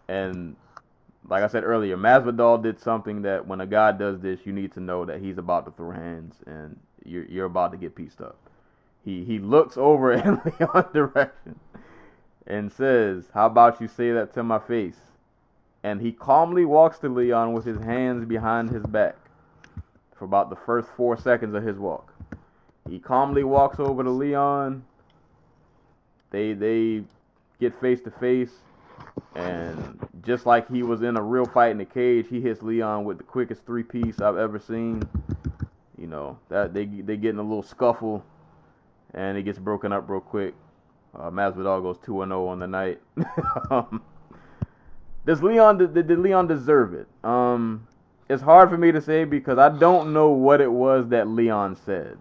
And 0.08 0.56
like 1.28 1.44
I 1.44 1.46
said 1.46 1.62
earlier, 1.62 1.96
Masvidal 1.96 2.60
did 2.60 2.80
something 2.80 3.22
that 3.22 3.46
when 3.46 3.60
a 3.60 3.66
guy 3.66 3.92
does 3.92 4.18
this, 4.18 4.40
you 4.44 4.52
need 4.52 4.72
to 4.72 4.80
know 4.80 5.04
that 5.04 5.20
he's 5.20 5.38
about 5.38 5.66
to 5.66 5.70
throw 5.70 5.92
hands 5.92 6.34
and 6.46 6.80
you're 7.04 7.24
you're 7.26 7.46
about 7.46 7.70
to 7.72 7.78
get 7.78 7.94
pieced 7.94 8.20
up. 8.20 8.36
He 9.04 9.24
he 9.24 9.38
looks 9.38 9.76
over 9.76 10.12
in 10.12 10.40
Leon's 10.44 10.92
direction 10.92 11.60
and 12.46 12.72
says, 12.72 13.28
"How 13.34 13.46
about 13.46 13.80
you 13.80 13.88
say 13.88 14.12
that 14.12 14.32
to 14.34 14.42
my 14.42 14.58
face?" 14.58 15.00
And 15.82 16.00
he 16.00 16.12
calmly 16.12 16.64
walks 16.64 16.98
to 17.00 17.08
Leon 17.08 17.52
with 17.52 17.64
his 17.64 17.78
hands 17.80 18.24
behind 18.24 18.70
his 18.70 18.84
back 18.84 19.16
for 20.14 20.24
about 20.24 20.50
the 20.50 20.56
first 20.56 20.88
four 20.90 21.16
seconds 21.16 21.54
of 21.54 21.64
his 21.64 21.78
walk. 21.78 22.12
He 22.88 22.98
calmly 22.98 23.44
walks 23.44 23.80
over 23.80 24.02
to 24.02 24.10
Leon. 24.10 24.84
They 26.30 26.52
they 26.52 27.04
get 27.58 27.78
face 27.80 28.00
to 28.02 28.10
face, 28.10 28.52
and 29.34 29.98
just 30.22 30.46
like 30.46 30.70
he 30.70 30.82
was 30.82 31.02
in 31.02 31.16
a 31.16 31.22
real 31.22 31.46
fight 31.46 31.72
in 31.72 31.78
the 31.78 31.84
cage, 31.84 32.28
he 32.28 32.40
hits 32.40 32.62
Leon 32.62 33.04
with 33.04 33.18
the 33.18 33.24
quickest 33.24 33.66
three 33.66 33.82
piece 33.82 34.20
I've 34.20 34.36
ever 34.36 34.58
seen. 34.58 35.02
You 35.98 36.06
know 36.06 36.38
that 36.48 36.72
they 36.74 36.86
they 36.86 37.16
get 37.16 37.30
in 37.30 37.38
a 37.38 37.42
little 37.42 37.62
scuffle, 37.62 38.24
and 39.14 39.36
it 39.36 39.42
gets 39.42 39.58
broken 39.58 39.92
up 39.92 40.08
real 40.08 40.20
quick. 40.20 40.54
Uh, 41.14 41.30
Masvidal 41.30 41.82
goes 41.82 41.98
two 42.04 42.22
and 42.22 42.30
zero 42.30 42.46
on 42.48 42.58
the 42.58 42.66
night. 42.66 43.00
um, 43.70 44.02
does 45.26 45.42
Leon 45.42 45.78
did, 45.78 45.94
did 45.94 46.18
Leon 46.18 46.46
deserve 46.46 46.94
it? 46.94 47.06
Um, 47.22 47.86
it's 48.28 48.42
hard 48.42 48.70
for 48.70 48.78
me 48.78 48.92
to 48.92 49.00
say 49.00 49.24
because 49.24 49.58
I 49.58 49.68
don't 49.68 50.12
know 50.12 50.30
what 50.30 50.60
it 50.60 50.72
was 50.72 51.08
that 51.08 51.28
Leon 51.28 51.76
said. 51.76 52.16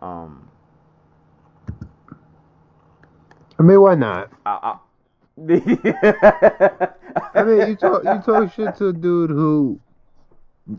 Um, 0.00 0.48
I 3.58 3.62
mean, 3.62 3.80
why 3.80 3.94
not? 3.96 4.30
I, 4.46 4.50
I 4.62 4.78
I, 7.34 7.42
mean, 7.44 7.68
you 7.68 7.76
talk 7.80 8.02
you 8.02 8.22
talk 8.24 8.52
shit 8.54 8.76
to 8.76 8.88
a 8.88 8.92
dude 8.92 9.30
who, 9.30 9.80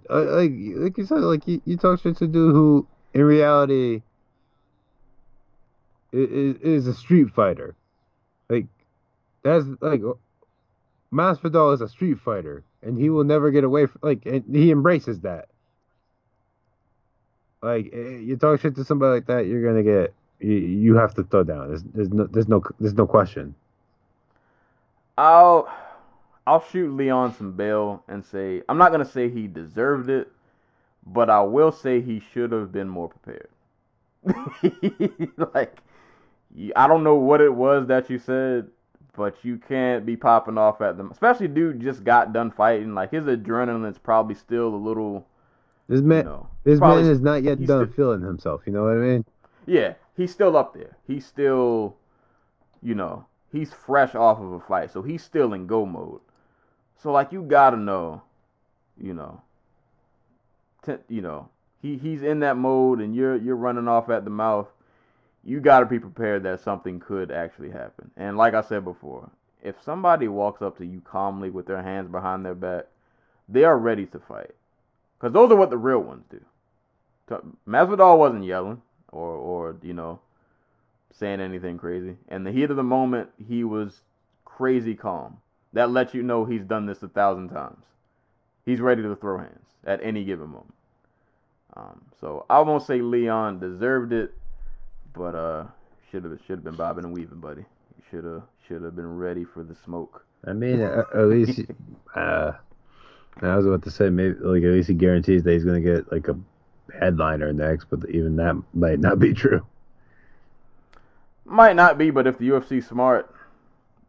uh, 0.09 0.23
like 0.35 0.51
like 0.75 0.97
you 0.97 1.05
said, 1.05 1.19
like 1.19 1.47
you, 1.47 1.61
you 1.65 1.77
talk 1.77 2.01
shit 2.01 2.17
to 2.17 2.25
a 2.25 2.27
dude 2.27 2.53
who, 2.53 2.87
in 3.13 3.23
reality, 3.23 4.01
is, 6.11 6.55
is 6.57 6.87
a 6.87 6.93
street 6.93 7.29
fighter. 7.31 7.75
Like 8.49 8.65
that's 9.43 9.65
like 9.81 10.01
Masvidal 11.11 11.73
is 11.73 11.81
a 11.81 11.89
street 11.89 12.19
fighter, 12.19 12.63
and 12.81 12.97
he 12.97 13.09
will 13.09 13.23
never 13.23 13.51
get 13.51 13.63
away 13.63 13.85
from 13.85 13.99
like, 14.03 14.23
he 14.23 14.71
embraces 14.71 15.21
that. 15.21 15.47
Like 17.61 17.89
eh, 17.93 18.19
you 18.19 18.37
talk 18.37 18.61
shit 18.61 18.75
to 18.75 18.83
somebody 18.83 19.15
like 19.15 19.25
that, 19.27 19.47
you're 19.47 19.63
gonna 19.63 19.83
get 19.83 20.13
you, 20.39 20.53
you 20.53 20.95
have 20.95 21.13
to 21.15 21.23
throw 21.23 21.43
down. 21.43 21.67
There's 21.67 21.83
there's 21.83 22.09
no 22.09 22.25
there's 22.27 22.47
no 22.47 22.63
there's 22.79 22.93
no 22.93 23.05
question. 23.05 23.55
I'll 25.17 25.69
I'll 26.47 26.63
shoot 26.71 26.95
Leon 26.95 27.35
some 27.35 27.51
bail 27.51 28.03
and 28.07 28.23
say 28.23 28.63
I'm 28.69 28.77
not 28.77 28.91
gonna 28.91 29.03
say 29.05 29.29
he 29.29 29.47
deserved 29.47 30.09
it, 30.09 30.31
but 31.05 31.29
I 31.29 31.41
will 31.41 31.71
say 31.71 32.01
he 32.01 32.23
should 32.33 32.51
have 32.51 32.71
been 32.71 32.87
more 32.87 33.09
prepared. 33.09 33.49
like 35.53 35.81
I 36.75 36.87
don't 36.87 37.03
know 37.03 37.15
what 37.15 37.41
it 37.41 37.53
was 37.53 37.87
that 37.87 38.09
you 38.09 38.19
said, 38.19 38.67
but 39.15 39.35
you 39.43 39.57
can't 39.57 40.05
be 40.05 40.15
popping 40.15 40.57
off 40.57 40.81
at 40.81 40.97
them. 40.97 41.09
Especially 41.11 41.47
dude 41.47 41.79
just 41.79 42.03
got 42.03 42.33
done 42.33 42.51
fighting. 42.51 42.93
Like 42.93 43.11
his 43.11 43.25
adrenaline's 43.25 43.97
probably 43.97 44.35
still 44.35 44.67
a 44.67 44.75
little 44.75 45.25
This 45.87 46.01
you 46.01 46.07
man, 46.07 46.25
know. 46.25 46.47
this 46.63 46.79
man 46.79 47.05
is 47.05 47.21
not 47.21 47.43
yet 47.43 47.63
done 47.65 47.85
still- 47.87 47.95
feeling 47.95 48.21
himself. 48.21 48.61
You 48.65 48.73
know 48.73 48.83
what 48.83 48.93
I 48.93 48.95
mean? 48.97 49.25
Yeah, 49.65 49.93
he's 50.15 50.31
still 50.31 50.57
up 50.57 50.73
there. 50.73 50.97
He's 51.07 51.25
still, 51.25 51.95
you 52.81 52.95
know, 52.95 53.25
he's 53.51 53.71
fresh 53.73 54.15
off 54.15 54.39
of 54.39 54.51
a 54.51 54.59
fight, 54.59 54.91
so 54.91 55.01
he's 55.01 55.23
still 55.23 55.53
in 55.53 55.67
go 55.67 55.85
mode. 55.85 56.21
So 56.97 57.11
like, 57.11 57.31
you 57.31 57.41
gotta 57.43 57.77
know, 57.77 58.23
you 58.97 59.13
know, 59.13 59.41
t- 60.85 60.97
you 61.07 61.21
know, 61.21 61.49
he 61.81 61.97
he's 61.97 62.21
in 62.23 62.39
that 62.41 62.57
mode, 62.57 62.99
and 62.99 63.15
you're 63.15 63.35
you're 63.35 63.55
running 63.55 63.87
off 63.87 64.09
at 64.09 64.23
the 64.25 64.29
mouth. 64.31 64.67
You 65.49 65.59
gotta 65.59 65.87
be 65.87 65.97
prepared 65.97 66.43
that 66.43 66.59
something 66.59 66.99
could 66.99 67.31
actually 67.31 67.71
happen. 67.71 68.11
And 68.15 68.37
like 68.37 68.53
I 68.53 68.61
said 68.61 68.85
before, 68.85 69.31
if 69.63 69.81
somebody 69.83 70.27
walks 70.27 70.61
up 70.61 70.77
to 70.77 70.85
you 70.85 71.01
calmly 71.01 71.49
with 71.49 71.65
their 71.65 71.81
hands 71.81 72.11
behind 72.11 72.45
their 72.45 72.53
back, 72.53 72.85
they 73.47 73.63
are 73.63 73.79
ready 73.79 74.05
to 74.05 74.19
fight, 74.19 74.51
because 75.17 75.33
those 75.33 75.51
are 75.51 75.55
what 75.55 75.71
the 75.71 75.77
real 75.77 76.01
ones 76.01 76.23
do. 76.29 76.39
Masvidal 77.67 78.19
wasn't 78.19 78.43
yelling 78.43 78.83
or 79.11 79.31
or 79.31 79.75
you 79.81 79.91
know 79.91 80.19
saying 81.11 81.41
anything 81.41 81.79
crazy. 81.79 82.15
In 82.27 82.43
the 82.43 82.51
heat 82.51 82.69
of 82.69 82.77
the 82.77 82.83
moment, 82.83 83.31
he 83.47 83.63
was 83.63 84.01
crazy 84.45 84.93
calm. 84.93 85.37
That 85.73 85.89
lets 85.89 86.13
you 86.13 86.21
know 86.21 86.45
he's 86.45 86.63
done 86.63 86.85
this 86.85 87.01
a 87.01 87.07
thousand 87.07 87.49
times. 87.49 87.85
He's 88.65 88.81
ready 88.81 89.01
to 89.01 89.15
throw 89.15 89.39
hands 89.39 89.65
at 89.83 89.99
any 90.03 90.23
given 90.23 90.49
moment. 90.49 90.75
Um, 91.75 92.01
so 92.21 92.45
I 92.51 92.59
won't 92.59 92.83
say 92.83 93.01
Leon 93.01 93.59
deserved 93.59 94.13
it, 94.13 94.35
but 95.13 95.35
uh, 95.35 95.65
should 96.11 96.23
have 96.23 96.39
should 96.45 96.57
have 96.57 96.63
been 96.63 96.75
bobbing 96.75 97.05
and 97.05 97.13
weaving, 97.13 97.39
buddy. 97.39 97.61
You 97.61 98.03
should 98.09 98.23
have 98.23 98.43
should 98.67 98.81
have 98.81 98.95
been 98.95 99.17
ready 99.17 99.45
for 99.45 99.63
the 99.63 99.75
smoke. 99.83 100.25
I 100.45 100.53
mean, 100.53 100.81
at, 100.81 101.05
at 101.13 101.25
least 101.25 101.61
uh, 102.15 102.53
I 103.41 103.55
was 103.55 103.65
about 103.65 103.83
to 103.83 103.91
say 103.91 104.09
maybe 104.09 104.35
like 104.39 104.63
at 104.63 104.71
least 104.71 104.89
he 104.89 104.93
guarantees 104.93 105.43
that 105.43 105.51
he's 105.51 105.65
gonna 105.65 105.81
get 105.81 106.11
like 106.11 106.27
a 106.27 106.37
headliner 106.97 107.53
next, 107.53 107.85
but 107.89 108.09
even 108.09 108.35
that 108.37 108.61
might 108.73 108.99
not 108.99 109.19
be 109.19 109.33
true. 109.33 109.65
Might 111.45 111.75
not 111.75 111.97
be, 111.97 112.11
but 112.11 112.27
if 112.27 112.37
the 112.37 112.49
UFC 112.49 112.87
smart, 112.87 113.33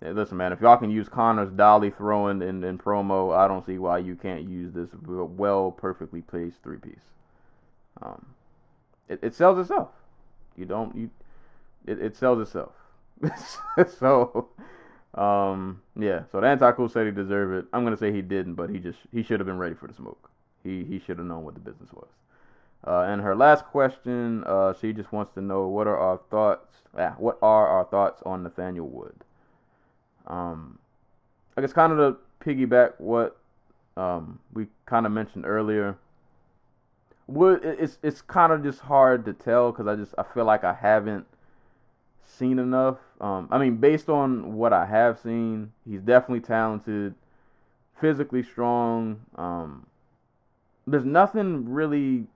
yeah, 0.02 0.10
listen, 0.10 0.36
man, 0.36 0.52
if 0.52 0.60
y'all 0.60 0.76
can 0.76 0.90
use 0.90 1.08
Conor's 1.08 1.50
dolly 1.50 1.90
throwing 1.90 2.42
in, 2.42 2.62
in 2.64 2.76
promo, 2.76 3.34
I 3.34 3.48
don't 3.48 3.64
see 3.64 3.78
why 3.78 3.98
you 3.98 4.14
can't 4.14 4.46
use 4.48 4.74
this 4.74 4.88
well, 5.02 5.70
perfectly 5.70 6.20
placed 6.20 6.62
three 6.62 6.76
piece. 6.78 6.94
Um, 8.02 8.26
it, 9.08 9.20
it 9.22 9.34
sells 9.34 9.58
itself. 9.58 9.88
You 10.56 10.64
don't 10.66 10.94
you, 10.96 11.10
it, 11.86 12.00
it 12.00 12.16
sells 12.16 12.40
itself. 12.40 12.72
so, 13.98 14.48
um, 15.14 15.82
yeah. 15.98 16.22
So 16.32 16.40
the 16.40 16.46
anti 16.46 16.72
cool 16.72 16.88
said 16.88 17.06
he 17.06 17.12
deserved 17.12 17.64
it. 17.64 17.70
I'm 17.72 17.84
gonna 17.84 17.96
say 17.96 18.12
he 18.12 18.22
didn't, 18.22 18.54
but 18.54 18.70
he 18.70 18.78
just 18.78 18.98
he 19.12 19.22
should 19.22 19.40
have 19.40 19.46
been 19.46 19.58
ready 19.58 19.74
for 19.74 19.86
the 19.86 19.94
smoke. 19.94 20.30
He 20.62 20.84
he 20.84 20.98
should 20.98 21.18
have 21.18 21.26
known 21.26 21.44
what 21.44 21.54
the 21.54 21.60
business 21.60 21.92
was. 21.92 22.08
Uh, 22.86 23.02
and 23.02 23.20
her 23.20 23.36
last 23.36 23.64
question, 23.66 24.42
uh, 24.44 24.72
she 24.80 24.92
just 24.92 25.12
wants 25.12 25.32
to 25.34 25.40
know 25.40 25.68
what 25.68 25.86
are 25.86 25.98
our 25.98 26.18
thoughts? 26.30 26.76
Yeah, 26.96 27.12
what 27.18 27.38
are 27.42 27.66
our 27.66 27.84
thoughts 27.84 28.22
on 28.24 28.42
Nathaniel 28.42 28.88
Wood? 28.88 29.14
Um, 30.26 30.78
I 31.56 31.60
guess 31.60 31.72
kind 31.72 31.92
of 31.92 31.98
to 31.98 32.46
piggyback 32.48 32.94
what 32.98 33.36
um, 33.96 34.38
we 34.54 34.66
kind 34.86 35.04
of 35.04 35.12
mentioned 35.12 35.44
earlier. 35.46 35.98
Wood, 37.30 37.60
it's 37.64 37.98
it's 38.02 38.20
kind 38.22 38.52
of 38.52 38.62
just 38.62 38.80
hard 38.80 39.24
to 39.26 39.32
tell 39.32 39.72
because 39.72 39.86
I 39.86 39.96
just 39.96 40.14
I 40.18 40.22
feel 40.22 40.44
like 40.44 40.64
I 40.64 40.74
haven't 40.74 41.26
seen 42.26 42.58
enough. 42.58 42.98
Um, 43.20 43.48
I 43.50 43.58
mean, 43.58 43.76
based 43.76 44.08
on 44.08 44.54
what 44.54 44.72
I 44.72 44.86
have 44.86 45.18
seen, 45.18 45.72
he's 45.88 46.00
definitely 46.00 46.40
talented, 46.40 47.14
physically 48.00 48.42
strong. 48.42 49.20
Um, 49.36 49.86
there's 50.86 51.04
nothing 51.04 51.70
really 51.70 52.26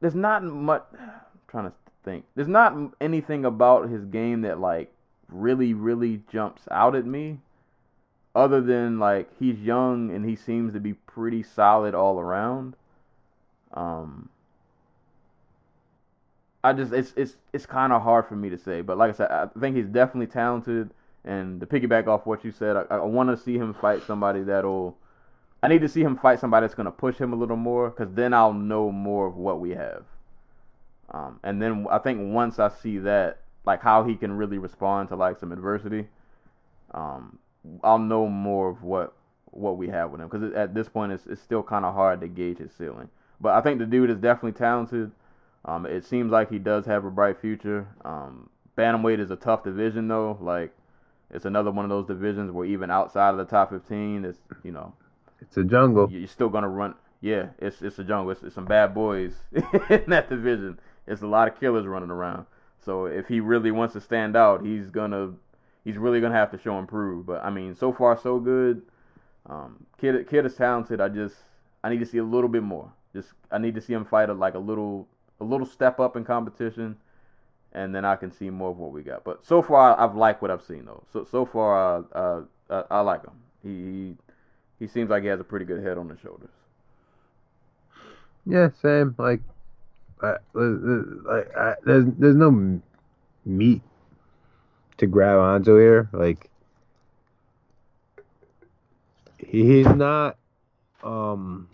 there's 0.00 0.14
not 0.14 0.42
much. 0.42 0.84
I'm 0.98 1.10
trying 1.48 1.64
to 1.66 1.72
think. 2.04 2.24
There's 2.34 2.48
not 2.48 2.74
anything 3.00 3.44
about 3.44 3.90
his 3.90 4.04
game 4.06 4.42
that 4.42 4.58
like 4.58 4.92
really, 5.28 5.74
really 5.74 6.22
jumps 6.30 6.62
out 6.70 6.94
at 6.96 7.06
me. 7.06 7.38
Other 8.34 8.60
than 8.60 8.98
like 8.98 9.28
he's 9.38 9.58
young 9.58 10.10
and 10.10 10.24
he 10.24 10.36
seems 10.36 10.72
to 10.72 10.80
be 10.80 10.94
pretty 10.94 11.42
solid 11.42 11.94
all 11.94 12.18
around. 12.18 12.76
Um, 13.74 14.28
I 16.62 16.72
just 16.72 16.92
it's 16.92 17.12
it's 17.16 17.36
it's 17.52 17.66
kind 17.66 17.92
of 17.92 18.02
hard 18.02 18.26
for 18.26 18.36
me 18.36 18.50
to 18.50 18.58
say, 18.58 18.80
but 18.82 18.98
like 18.98 19.10
I 19.10 19.16
said, 19.16 19.30
I 19.30 19.46
think 19.58 19.76
he's 19.76 19.86
definitely 19.86 20.26
talented. 20.26 20.90
And 21.22 21.60
to 21.60 21.66
piggyback 21.66 22.06
off 22.06 22.24
what 22.24 22.44
you 22.44 22.50
said, 22.50 22.76
I, 22.76 22.82
I 22.90 23.04
want 23.04 23.28
to 23.28 23.36
see 23.36 23.56
him 23.56 23.74
fight 23.74 24.02
somebody 24.06 24.42
that'll 24.42 24.96
I 25.62 25.68
need 25.68 25.82
to 25.82 25.88
see 25.88 26.00
him 26.00 26.16
fight 26.16 26.40
somebody 26.40 26.64
that's 26.66 26.74
to 26.74 26.90
push 26.90 27.16
him 27.18 27.32
a 27.32 27.36
little 27.36 27.56
more 27.56 27.90
because 27.90 28.12
then 28.14 28.32
I'll 28.32 28.54
know 28.54 28.90
more 28.90 29.26
of 29.26 29.36
what 29.36 29.60
we 29.60 29.70
have. 29.70 30.04
Um, 31.10 31.38
and 31.42 31.60
then 31.60 31.86
I 31.90 31.98
think 31.98 32.32
once 32.32 32.58
I 32.58 32.68
see 32.68 32.98
that, 32.98 33.40
like 33.66 33.82
how 33.82 34.04
he 34.04 34.14
can 34.16 34.32
really 34.32 34.58
respond 34.58 35.10
to 35.10 35.16
like 35.16 35.38
some 35.38 35.52
adversity, 35.52 36.06
um, 36.92 37.38
I'll 37.84 37.98
know 37.98 38.26
more 38.26 38.70
of 38.70 38.82
what 38.82 39.12
what 39.52 39.76
we 39.76 39.88
have 39.88 40.10
with 40.12 40.20
him 40.20 40.28
because 40.28 40.52
at 40.54 40.74
this 40.74 40.88
point 40.88 41.10
it's, 41.10 41.26
it's 41.26 41.42
still 41.42 41.62
kind 41.62 41.84
of 41.84 41.92
hard 41.92 42.20
to 42.20 42.28
gauge 42.28 42.58
his 42.58 42.72
ceiling. 42.72 43.08
But 43.40 43.54
I 43.54 43.60
think 43.60 43.78
the 43.78 43.86
dude 43.86 44.10
is 44.10 44.18
definitely 44.18 44.58
talented. 44.58 45.12
Um, 45.64 45.86
it 45.86 46.04
seems 46.04 46.30
like 46.30 46.50
he 46.50 46.58
does 46.58 46.86
have 46.86 47.04
a 47.04 47.10
bright 47.10 47.40
future. 47.40 47.86
Um, 48.04 48.50
bantamweight 48.76 49.18
is 49.18 49.30
a 49.30 49.36
tough 49.36 49.64
division 49.64 50.08
though. 50.08 50.38
Like 50.40 50.74
it's 51.30 51.44
another 51.44 51.70
one 51.70 51.84
of 51.84 51.90
those 51.90 52.06
divisions 52.06 52.50
where 52.50 52.66
even 52.66 52.90
outside 52.90 53.30
of 53.30 53.38
the 53.38 53.44
top 53.44 53.70
15, 53.70 54.24
it's 54.24 54.38
you 54.62 54.72
know 54.72 54.94
it's 55.40 55.56
a 55.56 55.64
jungle. 55.64 56.10
You're 56.10 56.26
still 56.28 56.48
gonna 56.48 56.68
run. 56.68 56.94
Yeah, 57.20 57.48
it's 57.58 57.82
it's 57.82 57.98
a 57.98 58.04
jungle. 58.04 58.30
It's, 58.30 58.42
it's 58.42 58.54
some 58.54 58.64
bad 58.64 58.94
boys 58.94 59.34
in 59.52 60.04
that 60.08 60.28
division. 60.28 60.78
It's 61.06 61.22
a 61.22 61.26
lot 61.26 61.48
of 61.48 61.58
killers 61.58 61.86
running 61.86 62.10
around. 62.10 62.46
So 62.84 63.06
if 63.06 63.28
he 63.28 63.40
really 63.40 63.70
wants 63.70 63.94
to 63.94 64.00
stand 64.00 64.36
out, 64.36 64.64
he's 64.64 64.90
gonna 64.90 65.32
he's 65.84 65.98
really 65.98 66.20
gonna 66.20 66.34
have 66.34 66.50
to 66.52 66.58
show 66.58 66.78
and 66.78 66.88
prove. 66.88 67.26
But 67.26 67.44
I 67.44 67.50
mean, 67.50 67.74
so 67.74 67.92
far 67.92 68.18
so 68.18 68.38
good. 68.38 68.82
Um, 69.46 69.86
kid 69.98 70.28
kid 70.28 70.46
is 70.46 70.54
talented. 70.54 71.00
I 71.00 71.08
just 71.08 71.36
I 71.82 71.90
need 71.90 72.00
to 72.00 72.06
see 72.06 72.18
a 72.18 72.24
little 72.24 72.48
bit 72.48 72.62
more. 72.62 72.92
Just 73.12 73.28
I 73.50 73.58
need 73.58 73.74
to 73.74 73.80
see 73.80 73.92
him 73.92 74.04
fight 74.04 74.30
a, 74.30 74.34
like 74.34 74.54
a 74.54 74.58
little 74.58 75.08
a 75.40 75.44
little 75.44 75.66
step 75.66 75.98
up 75.98 76.16
in 76.16 76.24
competition, 76.24 76.96
and 77.72 77.94
then 77.94 78.04
I 78.04 78.16
can 78.16 78.30
see 78.30 78.50
more 78.50 78.70
of 78.70 78.78
what 78.78 78.92
we 78.92 79.02
got. 79.02 79.24
But 79.24 79.44
so 79.44 79.62
far 79.62 79.98
I've 79.98 80.14
liked 80.14 80.42
what 80.42 80.50
I've 80.50 80.62
seen 80.62 80.84
though. 80.84 81.02
So 81.12 81.26
so 81.30 81.44
far 81.44 82.04
uh, 82.14 82.42
uh, 82.70 82.82
I 82.90 83.00
like 83.00 83.24
him. 83.24 83.34
He, 83.62 83.68
he 83.68 84.16
he 84.78 84.86
seems 84.86 85.10
like 85.10 85.22
he 85.22 85.28
has 85.28 85.40
a 85.40 85.44
pretty 85.44 85.64
good 85.64 85.82
head 85.82 85.98
on 85.98 86.08
his 86.08 86.20
shoulders. 86.20 86.50
Yeah, 88.46 88.70
same. 88.80 89.14
Like, 89.18 89.40
uh, 90.22 90.36
like 90.54 91.56
I, 91.56 91.74
there's 91.84 92.06
there's 92.18 92.36
no 92.36 92.80
meat 93.44 93.82
to 94.96 95.06
grab 95.06 95.38
onto 95.38 95.76
here. 95.76 96.08
Like, 96.12 96.48
he's 99.38 99.86
not 99.86 100.36
um 101.02 101.68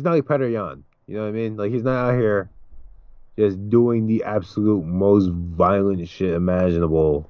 he's 0.00 0.04
not 0.04 0.14
like 0.14 0.24
Petr 0.24 0.50
Yan. 0.50 0.82
You 1.06 1.16
know 1.16 1.22
what 1.22 1.28
I 1.28 1.32
mean? 1.32 1.56
Like 1.56 1.72
he's 1.72 1.82
not 1.82 2.10
out 2.10 2.14
here 2.14 2.48
just 3.38 3.68
doing 3.68 4.06
the 4.06 4.24
absolute 4.24 4.84
most 4.84 5.28
violent 5.30 6.08
shit 6.08 6.32
imaginable 6.32 7.28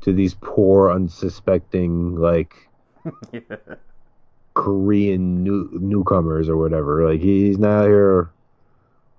to 0.00 0.12
these 0.12 0.34
poor, 0.34 0.90
unsuspecting 0.90 2.16
like 2.16 2.68
yeah. 3.32 3.40
Korean 4.54 5.44
new 5.44 5.70
newcomers 5.80 6.48
or 6.48 6.56
whatever. 6.56 7.08
Like 7.08 7.20
he's 7.20 7.58
not 7.58 7.84
out 7.84 7.86
here, 7.86 8.30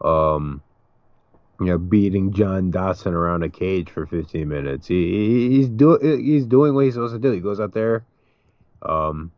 um, 0.02 0.62
you 1.62 1.68
know, 1.68 1.78
beating 1.78 2.34
John 2.34 2.70
Dodson 2.70 3.14
around 3.14 3.44
a 3.44 3.50
cage 3.50 3.90
for 3.90 4.06
15 4.06 4.48
minutes. 4.48 4.88
He 4.88 5.50
he's 5.52 5.70
doing 5.70 6.20
he's 6.20 6.46
doing 6.46 6.74
what 6.74 6.84
he's 6.84 6.96
supposed 6.96 7.14
to 7.14 7.20
do. 7.20 7.32
He 7.32 7.40
goes 7.40 7.62
out 7.62 7.74
there, 7.74 8.04
um, 8.82 9.32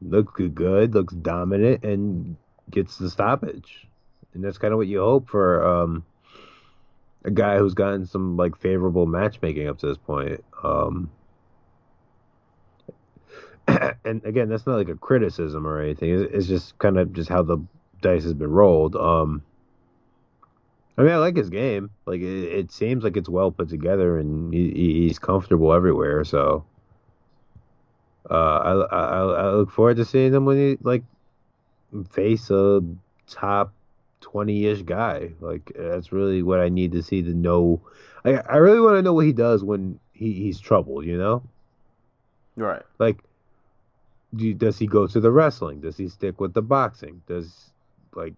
looks 0.00 0.40
good, 0.54 0.94
looks 0.94 1.14
dominant, 1.14 1.82
and 1.82 2.36
gets 2.70 2.98
the 2.98 3.10
stoppage. 3.10 3.86
And 4.32 4.42
that's 4.42 4.58
kind 4.58 4.72
of 4.72 4.78
what 4.78 4.88
you 4.88 5.00
hope 5.00 5.28
for 5.28 5.64
um, 5.64 6.04
a 7.24 7.30
guy 7.30 7.58
who's 7.58 7.74
gotten 7.74 8.06
some 8.06 8.36
like 8.36 8.56
favorable 8.56 9.06
matchmaking 9.06 9.68
up 9.68 9.78
to 9.78 9.86
this 9.86 9.98
point. 9.98 10.44
Um, 10.62 11.10
and 13.68 14.24
again, 14.24 14.48
that's 14.48 14.66
not 14.66 14.76
like 14.76 14.88
a 14.88 14.96
criticism 14.96 15.66
or 15.66 15.80
anything. 15.80 16.28
It's 16.32 16.46
just 16.46 16.78
kind 16.78 16.98
of 16.98 17.12
just 17.12 17.28
how 17.28 17.42
the 17.42 17.58
dice 18.02 18.24
has 18.24 18.34
been 18.34 18.50
rolled. 18.50 18.96
Um, 18.96 19.42
I 20.96 21.02
mean, 21.02 21.12
I 21.12 21.16
like 21.16 21.36
his 21.36 21.50
game. 21.50 21.90
Like 22.06 22.20
it, 22.20 22.44
it 22.44 22.72
seems 22.72 23.02
like 23.02 23.16
it's 23.16 23.28
well 23.28 23.50
put 23.50 23.68
together, 23.68 24.18
and 24.18 24.52
he, 24.52 24.70
he's 25.06 25.18
comfortable 25.18 25.72
everywhere. 25.72 26.24
So, 26.24 26.64
uh, 28.30 28.34
I, 28.34 28.72
I 28.72 29.22
I 29.22 29.50
look 29.50 29.70
forward 29.70 29.96
to 29.96 30.04
seeing 30.04 30.32
him 30.32 30.44
when 30.44 30.56
he 30.56 30.78
like 30.82 31.02
face 32.10 32.50
a 32.50 32.82
top 33.28 33.72
twenty 34.20 34.66
ish 34.66 34.82
guy. 34.82 35.30
Like 35.40 35.72
that's 35.76 36.12
really 36.12 36.42
what 36.42 36.60
I 36.60 36.68
need 36.68 36.92
to 36.92 37.02
see 37.02 37.22
to 37.22 37.34
know. 37.34 37.80
I 38.24 38.34
I 38.34 38.56
really 38.56 38.80
want 38.80 38.96
to 38.96 39.02
know 39.02 39.12
what 39.12 39.26
he 39.26 39.32
does 39.32 39.62
when 39.62 40.00
he, 40.12 40.32
he's 40.32 40.60
troubled. 40.60 41.04
You 41.04 41.18
know, 41.18 41.42
right? 42.56 42.82
Like 42.98 43.18
do, 44.34 44.54
does 44.54 44.78
he 44.78 44.86
go 44.86 45.06
to 45.06 45.20
the 45.20 45.30
wrestling? 45.30 45.80
Does 45.80 45.96
he 45.96 46.08
stick 46.08 46.40
with 46.40 46.54
the 46.54 46.62
boxing? 46.62 47.22
Does 47.26 47.70
like 48.14 48.34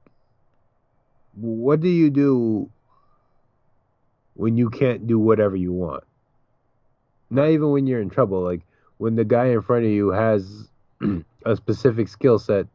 what 1.35 1.81
do 1.81 1.89
you 1.89 2.11
do 2.11 2.71
when 4.35 4.57
you 4.57 4.71
can't 4.71 5.07
do 5.07 5.19
whatever 5.19 5.57
you 5.57 5.73
want? 5.73 6.05
Not 7.31 7.51
even 7.51 7.71
when 7.71 7.87
you're 7.87 8.01
in 8.01 8.11
trouble, 8.11 8.43
like 8.43 8.63
when 8.99 9.17
the 9.17 9.25
guy 9.25 9.47
in 9.47 9.63
front 9.63 9.85
of 9.85 9.91
you 9.91 10.11
has 10.11 10.69
a 11.45 11.57
specific 11.57 12.09
skill 12.09 12.39
set 12.39 12.67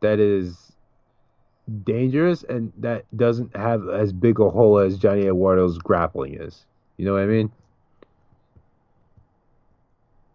that 0.00 0.18
is 0.20 0.72
dangerous 1.84 2.44
and 2.44 2.72
that 2.78 3.04
doesn't 3.16 3.54
have 3.56 3.88
as 3.88 4.12
big 4.12 4.38
a 4.40 4.48
hole 4.50 4.78
as 4.78 4.98
Johnny 4.98 5.26
Eduardo's 5.26 5.78
grappling 5.78 6.34
is. 6.34 6.66
You 6.96 7.06
know 7.06 7.14
what 7.14 7.22
I 7.22 7.26
mean? 7.26 7.50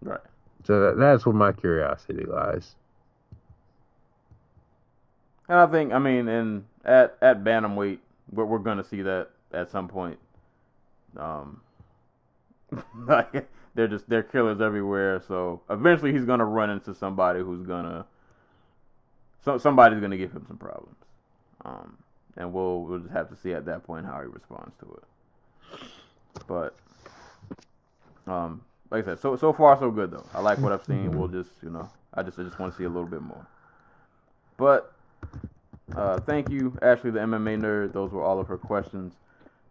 Right. 0.01 0.19
So 0.63 0.95
that's 0.95 1.25
where 1.25 1.33
my 1.33 1.51
curiosity 1.51 2.25
lies. 2.25 2.75
And 5.47 5.59
I 5.59 5.67
think, 5.67 5.91
I 5.91 5.99
mean, 5.99 6.27
in 6.27 6.65
at 6.85 7.17
at 7.21 7.43
bantamweight, 7.43 7.99
we're 8.31 8.45
we're 8.45 8.59
gonna 8.59 8.83
see 8.83 9.01
that 9.01 9.29
at 9.53 9.69
some 9.69 9.87
point. 9.87 10.17
Um, 11.17 11.61
like 13.05 13.49
they're 13.75 13.87
just 13.87 14.07
they're 14.09 14.23
killers 14.23 14.61
everywhere. 14.61 15.21
So 15.27 15.61
eventually, 15.69 16.13
he's 16.13 16.25
gonna 16.25 16.45
run 16.45 16.69
into 16.69 16.93
somebody 16.93 17.41
who's 17.41 17.65
gonna 17.65 18.05
so 19.43 19.57
somebody's 19.57 19.99
gonna 19.99 20.17
give 20.17 20.31
him 20.31 20.45
some 20.47 20.57
problems. 20.57 20.95
Um, 21.63 21.97
and 22.37 22.53
we'll 22.53 22.83
we'll 22.83 22.99
just 22.99 23.11
have 23.11 23.29
to 23.29 23.35
see 23.35 23.53
at 23.53 23.65
that 23.65 23.83
point 23.83 24.05
how 24.05 24.19
he 24.21 24.27
responds 24.27 24.73
to 24.79 24.97
it. 24.97 25.79
But 26.47 26.75
um, 28.27 28.61
like 28.89 29.03
I 29.03 29.11
said, 29.11 29.19
so 29.19 29.35
so 29.35 29.53
far 29.53 29.77
so 29.77 29.91
good 29.91 30.11
though. 30.11 30.25
I 30.33 30.41
like 30.41 30.59
what 30.59 30.71
I've 30.71 30.85
seen. 30.85 31.17
We'll 31.17 31.27
just 31.27 31.51
you 31.63 31.69
know, 31.69 31.89
I 32.13 32.23
just 32.23 32.39
I 32.39 32.43
just 32.43 32.59
want 32.59 32.73
to 32.73 32.77
see 32.77 32.85
a 32.85 32.89
little 32.89 33.09
bit 33.09 33.21
more. 33.21 33.45
But 34.57 34.93
uh, 35.95 36.19
thank 36.21 36.49
you, 36.49 36.77
Ashley, 36.81 37.11
the 37.11 37.19
MMA 37.19 37.61
nerd. 37.61 37.93
Those 37.93 38.11
were 38.11 38.23
all 38.23 38.39
of 38.39 38.47
her 38.47 38.57
questions. 38.57 39.13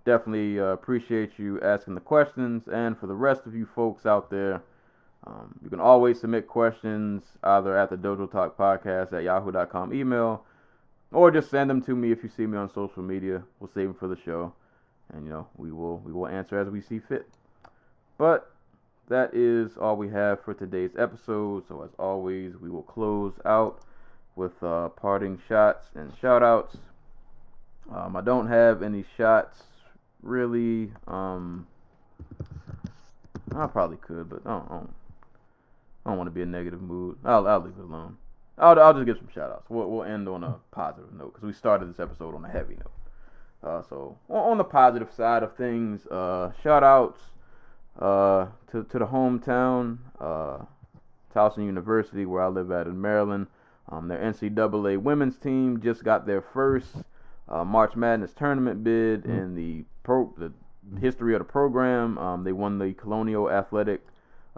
Definitely 0.05 0.59
uh, 0.59 0.65
appreciate 0.65 1.39
you 1.39 1.61
asking 1.61 1.95
the 1.95 2.01
questions. 2.01 2.69
And 2.69 2.99
for 2.99 3.07
the 3.07 3.15
rest 3.15 3.47
of 3.47 3.55
you 3.55 3.67
folks 3.67 4.07
out 4.07 4.31
there, 4.31 4.63
um, 5.27 5.55
you 5.63 5.69
can 5.69 5.81
always 5.81 6.21
submit 6.21 6.47
questions 6.47 7.23
either 7.45 7.77
at 7.77 7.91
the 7.91 7.97
Dojo 7.97 8.31
Talk 8.31 8.57
Podcast 8.57 9.13
at 9.13 9.23
yahoo.com 9.23 9.93
email 9.93 10.45
or 11.13 11.31
just 11.31 11.51
send 11.51 11.69
them 11.69 11.83
to 11.83 11.95
me 11.95 12.13
if 12.13 12.23
you 12.23 12.31
see 12.35 12.47
me 12.47 12.57
on 12.57 12.73
social 12.73 13.03
media. 13.03 13.43
We'll 13.59 13.71
save 13.75 13.89
them 13.89 13.95
for 13.95 14.09
the 14.09 14.17
show, 14.25 14.53
and 15.13 15.25
you 15.25 15.31
know 15.31 15.47
we 15.57 15.73
will 15.73 15.99
we 15.99 16.13
will 16.13 16.27
answer 16.27 16.59
as 16.59 16.69
we 16.69 16.81
see 16.81 17.01
fit. 17.01 17.29
But 18.17 18.51
that 19.09 19.35
is 19.35 19.77
all 19.77 19.97
we 19.97 20.09
have 20.11 20.43
for 20.45 20.55
today's 20.55 20.93
episode. 20.99 21.65
So 21.69 21.83
as 21.83 21.91
always, 21.99 22.57
we 22.57 22.71
will 22.71 22.83
close 22.83 23.35
out 23.45 23.81
with 24.37 24.63
uh, 24.63 24.89
parting 24.91 25.41
shots 25.49 25.89
and 25.95 26.13
shout 26.21 26.43
outs. 26.43 26.77
Um, 27.93 28.15
I 28.15 28.21
don't 28.21 28.47
have 28.47 28.83
any 28.83 29.05
shots 29.17 29.65
really. 30.23 30.93
Um, 31.09 31.67
I 33.55 33.67
probably 33.67 33.97
could, 33.97 34.31
but 34.31 34.43
I 34.47 34.51
don't, 34.51 34.67
I 34.67 34.75
don't, 34.77 34.95
I 36.05 36.11
don't 36.11 36.19
want 36.19 36.29
to 36.29 36.33
be 36.33 36.43
in 36.43 36.49
a 36.49 36.59
negative 36.59 36.81
mood. 36.81 37.19
I'll, 37.25 37.47
I'll 37.47 37.61
leave 37.61 37.75
it 37.79 37.83
alone. 37.83 38.17
I'll, 38.59 38.79
I'll 38.79 38.95
just 38.95 39.07
give 39.07 39.17
some 39.17 39.29
shout 39.35 39.51
outs. 39.51 39.67
We'll, 39.69 39.91
we'll 39.91 40.05
end 40.05 40.29
on 40.29 40.45
a 40.45 40.57
positive 40.71 41.13
note 41.13 41.35
because 41.35 41.47
we 41.47 41.53
started 41.53 41.89
this 41.89 42.01
episode 42.01 42.35
on 42.35 42.45
a 42.45 42.49
heavy 42.49 42.75
note. 42.75 42.93
Uh, 43.63 43.83
so 43.89 44.19
on, 44.29 44.53
on 44.53 44.59
the 44.59 44.65
positive 44.65 45.09
side 45.13 45.43
of 45.43 45.57
things, 45.57 46.07
uh, 46.07 46.53
shout 46.63 46.83
outs 46.83 47.21
uh, 47.99 48.47
to, 48.71 48.85
to 48.85 48.99
the 48.99 49.07
hometown, 49.07 49.99
uh, 50.21 50.59
Towson 51.35 51.65
University, 51.65 52.27
where 52.27 52.43
I 52.43 52.49
live 52.49 52.71
at 52.71 52.87
in 52.87 53.01
Maryland. 53.01 53.47
Um, 53.89 54.09
their 54.09 54.19
NCAA 54.19 54.99
women's 54.99 55.37
team 55.37 55.81
just 55.81 56.05
got 56.05 56.27
their 56.27 56.41
first 56.41 56.95
uh, 57.49 57.65
March 57.65 57.97
Madness 57.97 58.33
tournament 58.33 58.85
bid 58.85 59.25
in 59.25 59.55
the 59.55 59.85
pro 60.03 60.33
the 60.39 60.53
history 61.01 61.35
of 61.35 61.41
the 61.41 61.45
program. 61.45 62.17
Um, 62.19 62.45
they 62.45 62.53
won 62.53 62.79
the 62.79 62.93
Colonial 62.95 63.51
Athletic 63.51 64.07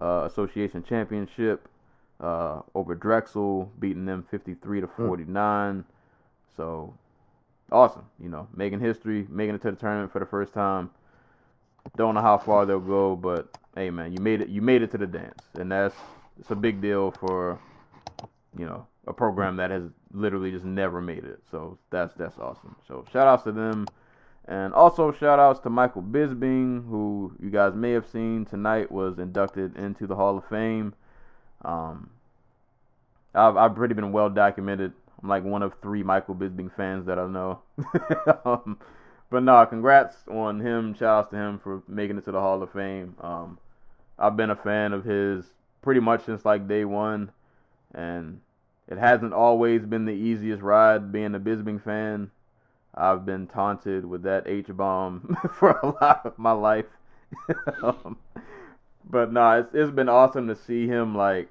uh, 0.00 0.28
Association 0.30 0.82
championship 0.82 1.68
uh, 2.20 2.60
over 2.74 2.94
Drexel, 2.94 3.70
beating 3.78 4.06
them 4.06 4.24
53 4.30 4.82
to 4.82 4.86
49. 4.86 5.84
So 6.56 6.94
awesome, 7.70 8.04
you 8.20 8.28
know, 8.28 8.46
making 8.54 8.80
history, 8.80 9.26
making 9.28 9.56
it 9.56 9.62
to 9.62 9.70
the 9.70 9.76
tournament 9.76 10.12
for 10.12 10.18
the 10.18 10.26
first 10.26 10.52
time. 10.52 10.90
Don't 11.96 12.14
know 12.14 12.22
how 12.22 12.38
far 12.38 12.64
they'll 12.64 12.78
go, 12.78 13.16
but 13.16 13.48
hey, 13.74 13.90
man, 13.90 14.12
you 14.12 14.20
made 14.20 14.40
it. 14.40 14.48
You 14.48 14.62
made 14.62 14.82
it 14.82 14.92
to 14.92 14.98
the 14.98 15.06
dance, 15.06 15.42
and 15.54 15.72
that's 15.72 15.96
it's 16.38 16.50
a 16.50 16.56
big 16.56 16.80
deal 16.80 17.10
for 17.10 17.58
you 18.56 18.66
know 18.66 18.86
a 19.08 19.12
program 19.12 19.56
that 19.56 19.70
has 19.70 19.82
literally 20.12 20.52
just 20.52 20.64
never 20.64 21.00
made 21.00 21.24
it. 21.24 21.40
So 21.50 21.76
that's 21.90 22.14
that's 22.14 22.38
awesome. 22.38 22.76
So 22.86 23.04
shout 23.12 23.26
outs 23.26 23.42
to 23.44 23.52
them. 23.52 23.86
And 24.46 24.74
also 24.74 25.12
shout 25.12 25.38
outs 25.38 25.60
to 25.60 25.70
Michael 25.70 26.02
Bisping, 26.02 26.88
who 26.88 27.32
you 27.40 27.50
guys 27.50 27.74
may 27.74 27.92
have 27.92 28.06
seen 28.08 28.44
tonight 28.44 28.90
was 28.90 29.18
inducted 29.18 29.76
into 29.76 30.06
the 30.06 30.16
Hall 30.16 30.36
of 30.36 30.44
Fame. 30.48 30.94
Um, 31.64 32.10
I've 33.34 33.56
I've 33.56 33.74
pretty 33.74 33.94
been 33.94 34.12
well 34.12 34.28
documented. 34.28 34.92
I'm 35.22 35.28
like 35.28 35.44
one 35.44 35.62
of 35.62 35.74
three 35.80 36.02
Michael 36.02 36.34
Bisping 36.34 36.74
fans 36.74 37.06
that 37.06 37.18
I 37.18 37.26
know. 37.28 37.60
um, 38.44 38.78
but 39.30 39.44
no, 39.44 39.64
congrats 39.66 40.16
on 40.28 40.60
him. 40.60 40.94
Shout 40.94 41.24
outs 41.24 41.30
to 41.30 41.36
him 41.36 41.58
for 41.58 41.82
making 41.86 42.18
it 42.18 42.24
to 42.24 42.32
the 42.32 42.40
Hall 42.40 42.62
of 42.62 42.72
Fame. 42.72 43.14
Um, 43.20 43.58
I've 44.18 44.36
been 44.36 44.50
a 44.50 44.56
fan 44.56 44.92
of 44.92 45.04
his 45.04 45.44
pretty 45.82 46.00
much 46.00 46.24
since 46.24 46.44
like 46.44 46.66
day 46.66 46.84
one, 46.84 47.30
and 47.94 48.40
it 48.88 48.98
hasn't 48.98 49.32
always 49.32 49.86
been 49.86 50.04
the 50.04 50.12
easiest 50.12 50.62
ride 50.62 51.12
being 51.12 51.34
a 51.34 51.40
Bisping 51.40 51.82
fan. 51.82 52.30
I've 52.94 53.24
been 53.24 53.46
taunted 53.46 54.04
with 54.04 54.22
that 54.22 54.46
H 54.46 54.66
bomb 54.68 55.36
for 55.58 55.70
a 55.82 55.86
lot 55.86 56.22
of 56.24 56.38
my 56.38 56.52
life. 56.52 56.86
um, 57.82 58.18
but 59.08 59.32
no, 59.32 59.60
it's 59.60 59.74
it's 59.74 59.90
been 59.90 60.08
awesome 60.08 60.48
to 60.48 60.56
see 60.56 60.86
him 60.86 61.14
like 61.14 61.48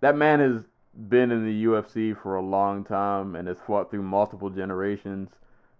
that 0.00 0.16
man 0.16 0.40
has 0.40 0.62
been 1.08 1.30
in 1.30 1.44
the 1.44 1.64
UFC 1.64 2.16
for 2.16 2.36
a 2.36 2.42
long 2.42 2.84
time 2.84 3.36
and 3.36 3.46
has 3.46 3.58
fought 3.66 3.90
through 3.90 4.02
multiple 4.02 4.50
generations. 4.50 5.30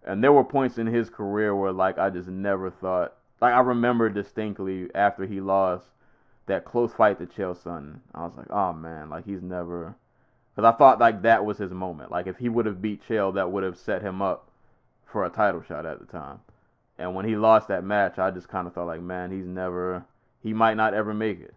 And 0.04 0.22
there 0.22 0.32
were 0.32 0.44
points 0.44 0.78
in 0.78 0.86
his 0.86 1.10
career 1.10 1.54
where 1.54 1.72
like 1.72 1.98
I 1.98 2.10
just 2.10 2.28
never 2.28 2.70
thought 2.70 3.14
like 3.40 3.54
I 3.54 3.60
remember 3.60 4.08
distinctly 4.08 4.88
after 4.94 5.26
he 5.26 5.40
lost 5.40 5.86
that 6.46 6.64
close 6.64 6.92
fight 6.92 7.18
to 7.18 7.26
Chael 7.26 7.56
Sonnen. 7.56 8.00
I 8.14 8.24
was 8.24 8.32
like, 8.36 8.50
oh 8.50 8.72
man, 8.72 9.10
like 9.10 9.24
he's 9.24 9.42
never 9.42 9.94
because 10.54 10.72
I 10.72 10.76
thought 10.76 10.98
like 10.98 11.22
that 11.22 11.44
was 11.44 11.58
his 11.58 11.70
moment. 11.70 12.10
Like 12.10 12.26
if 12.26 12.38
he 12.38 12.48
would 12.48 12.66
have 12.66 12.82
beat 12.82 13.02
Chael, 13.08 13.34
that 13.34 13.50
would 13.50 13.64
have 13.64 13.78
set 13.78 14.02
him 14.02 14.20
up 14.20 14.50
for 15.06 15.24
a 15.24 15.30
title 15.30 15.62
shot 15.62 15.86
at 15.86 16.00
the 16.00 16.06
time. 16.06 16.40
And 16.98 17.14
when 17.14 17.24
he 17.24 17.36
lost 17.36 17.68
that 17.68 17.84
match, 17.84 18.18
I 18.18 18.30
just 18.30 18.48
kind 18.48 18.66
of 18.66 18.74
thought 18.74 18.86
like, 18.86 19.00
man, 19.00 19.30
he's 19.30 19.46
never, 19.46 20.04
he 20.42 20.52
might 20.52 20.76
not 20.76 20.92
ever 20.94 21.14
make 21.14 21.40
it. 21.40 21.54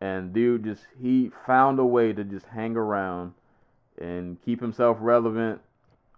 And 0.00 0.32
dude, 0.32 0.64
just 0.64 0.82
he 1.00 1.30
found 1.46 1.78
a 1.78 1.84
way 1.84 2.12
to 2.12 2.24
just 2.24 2.46
hang 2.46 2.76
around 2.76 3.32
and 3.98 4.42
keep 4.44 4.60
himself 4.60 4.98
relevant, 5.00 5.60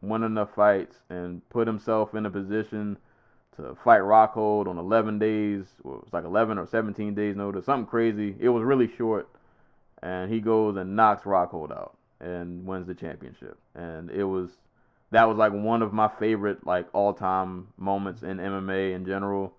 win 0.01 0.23
enough 0.23 0.55
fights, 0.55 0.97
and 1.11 1.47
put 1.51 1.67
himself 1.67 2.15
in 2.15 2.27
a 2.27 2.31
position 2.31 2.97
to 3.57 3.77
fight 3.85 4.01
Rockhold 4.01 4.67
on 4.67 4.79
11 4.79 5.19
days. 5.19 5.67
Well, 5.83 5.97
it 5.97 6.05
was 6.05 6.13
like 6.13 6.25
11 6.25 6.59
or 6.59 6.67
17 6.67 7.15
days 7.15 7.37
notice, 7.37 7.67
something 7.67 7.87
crazy. 7.87 8.35
It 8.41 8.49
was 8.49 8.65
really 8.65 8.91
short 8.97 9.29
and 10.03 10.33
he 10.33 10.41
goes 10.41 10.77
and 10.77 10.97
knocks 10.97 11.25
Rockhold 11.25 11.73
out 11.73 11.97
and 12.21 12.67
wins 12.67 12.87
the 12.87 12.95
championship. 12.95 13.59
And 13.75 14.11
it 14.11 14.25
was 14.25 14.51
that 15.11 15.29
was 15.29 15.39
like 15.39 15.53
one 15.53 15.83
of 15.83 15.93
my 15.93 16.09
favorite 16.09 16.67
like 16.67 16.87
all 16.93 17.13
time 17.13 17.69
moments 17.77 18.23
in 18.23 18.39
MMA 18.39 18.95
in 18.95 19.05
general. 19.05 19.55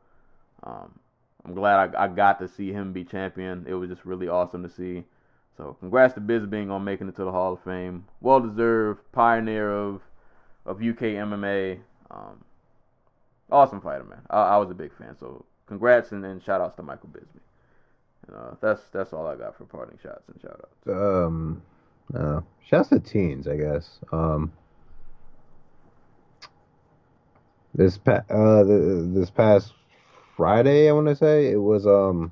Um, 0.63 0.99
I'm 1.45 1.53
glad 1.53 1.95
I, 1.95 2.03
I 2.03 2.07
got 2.07 2.39
to 2.39 2.47
see 2.47 2.71
him 2.71 2.93
be 2.93 3.03
champion. 3.03 3.65
It 3.67 3.73
was 3.73 3.89
just 3.89 4.05
really 4.05 4.27
awesome 4.27 4.63
to 4.63 4.69
see. 4.69 5.03
So 5.57 5.75
congrats 5.79 6.13
to 6.13 6.21
Bisping 6.21 6.71
on 6.71 6.83
making 6.83 7.09
it 7.09 7.15
to 7.17 7.23
the 7.23 7.31
Hall 7.31 7.53
of 7.53 7.63
Fame. 7.63 8.05
Well 8.21 8.39
deserved, 8.39 9.01
pioneer 9.11 9.71
of 9.71 10.01
of 10.65 10.77
UK 10.77 11.17
MMA. 11.17 11.79
Um, 12.11 12.43
awesome 13.51 13.81
fighter, 13.81 14.03
man. 14.03 14.21
I, 14.29 14.41
I, 14.41 14.57
was 14.57 14.69
a 14.69 14.75
big 14.75 14.93
fan. 14.93 15.15
So 15.19 15.45
congrats 15.67 16.11
and, 16.11 16.23
and 16.25 16.43
shout 16.43 16.61
outs 16.61 16.75
to 16.77 16.83
Michael 16.83 17.09
Bisping. 17.09 17.41
Uh, 18.35 18.55
that's 18.61 18.81
that's 18.91 19.13
all 19.13 19.27
I 19.27 19.35
got 19.35 19.57
for 19.57 19.65
parting 19.65 19.97
shots 20.01 20.23
and 20.27 20.41
shout 20.41 20.61
outs. 20.61 20.87
Um, 20.87 21.61
uh, 22.13 22.41
shouts 22.65 22.89
to 22.89 22.99
teens, 22.99 23.47
I 23.47 23.57
guess. 23.57 23.99
Um, 24.11 24.51
this 27.73 27.97
pa- 27.97 28.23
uh, 28.29 28.63
this 28.63 29.29
past 29.29 29.73
Friday, 30.35 30.89
I 30.89 30.91
want 30.91 31.07
to 31.07 31.15
say 31.15 31.51
it 31.51 31.61
was 31.61 31.85
um, 31.85 32.31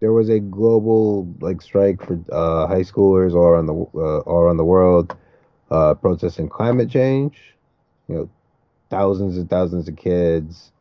there 0.00 0.12
was 0.12 0.28
a 0.28 0.40
global 0.40 1.26
like 1.40 1.62
strike 1.62 2.04
for 2.04 2.18
uh, 2.32 2.66
high 2.66 2.82
schoolers 2.82 3.34
all 3.34 3.46
around 3.46 3.66
the 3.66 3.74
uh, 3.74 4.18
all 4.20 4.42
around 4.42 4.56
the 4.56 4.64
world, 4.64 5.16
uh, 5.70 5.94
protesting 5.94 6.48
climate 6.48 6.90
change. 6.90 7.54
You 8.08 8.14
know, 8.14 8.30
thousands 8.90 9.38
and 9.38 9.48
thousands 9.48 9.88
of 9.88 9.96
kids 9.96 10.72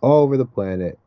all 0.00 0.22
over 0.22 0.36
the 0.36 0.44
planet 0.44 0.98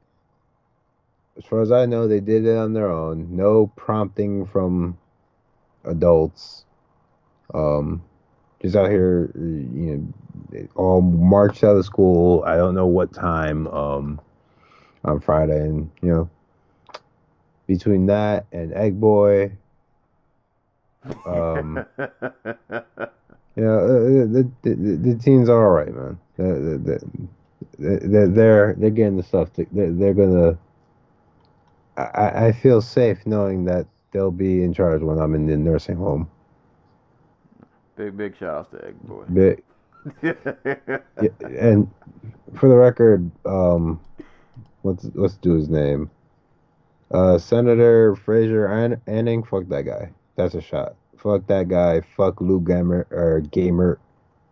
as 1.42 1.50
far 1.50 1.62
as 1.62 1.72
I 1.72 1.88
know, 1.88 2.08
they 2.08 2.20
did 2.20 2.46
it 2.46 2.56
on 2.56 2.74
their 2.74 2.92
own. 2.92 3.36
No 3.36 3.68
prompting 3.76 4.46
from 4.46 4.98
adults. 5.84 6.66
Um, 7.54 8.04
just 8.62 8.76
out 8.76 8.92
here, 8.92 9.32
you 9.36 10.14
know, 10.52 10.68
all 10.76 11.02
marched 11.02 11.64
out 11.64 11.76
of 11.76 11.86
school. 11.86 12.44
I 12.46 12.58
don't 12.58 12.76
know 12.76 12.86
what 12.86 13.12
time 13.12 13.68
um, 13.68 14.22
on 15.04 15.20
Friday, 15.20 15.62
and 15.62 15.90
you 16.04 16.10
know, 16.10 16.30
between 17.66 18.06
that 18.06 18.46
and 18.52 18.72
Egg 18.74 19.00
Boy, 19.00 19.54
um, 21.26 21.84
you 21.98 23.64
know, 23.64 23.80
uh, 23.80 24.28
the, 24.28 24.52
the, 24.62 24.76
the, 24.76 24.96
the 24.96 25.16
teens 25.16 25.50
are 25.50 25.66
all 25.66 25.72
right, 25.72 25.94
man. 25.94 26.20
They're, 26.38 26.78
they're, 27.80 28.28
they're, 28.28 28.76
they're 28.78 28.90
getting 28.92 29.18
the 29.18 29.24
stuff. 29.24 29.52
To, 29.54 29.66
they're, 29.72 29.92
they're 29.92 30.14
gonna 30.14 30.58
I, 31.98 32.48
I 32.48 32.52
feel 32.52 32.82
safe 32.82 33.26
knowing 33.26 33.66
that 33.66 33.88
they'll 34.12 34.32
be 34.32 34.64
in 34.64 34.74
charge 34.74 35.02
when 35.02 35.20
I'm 35.20 35.36
in 35.36 35.48
the 35.48 35.58
nursing 35.58 35.98
home. 35.98 36.30
Big 37.96 38.18
big 38.18 38.38
shout 38.38 38.58
out 38.58 38.72
to 38.72 38.88
Egg 38.88 39.00
Boy. 39.04 39.24
Big. 39.26 39.64
yeah, 40.24 41.30
and 41.60 41.90
for 42.56 42.70
the 42.70 42.76
record, 42.76 43.30
um, 43.46 44.00
let's 44.84 45.08
let's 45.14 45.38
do 45.38 45.54
his 45.54 45.70
name. 45.70 46.10
Uh, 47.12 47.38
Senator 47.38 48.16
Fraser 48.16 48.68
Anning, 49.06 49.44
fuck 49.44 49.68
that 49.68 49.84
guy. 49.84 50.12
That's 50.38 50.56
a 50.56 50.62
shot. 50.62 50.96
fuck 51.18 51.46
that 51.48 51.68
guy. 51.68 52.02
Fuck 52.16 52.40
Lou 52.40 52.62
Gamer 52.62 53.06
or 53.12 53.42
Gamer 53.42 54.00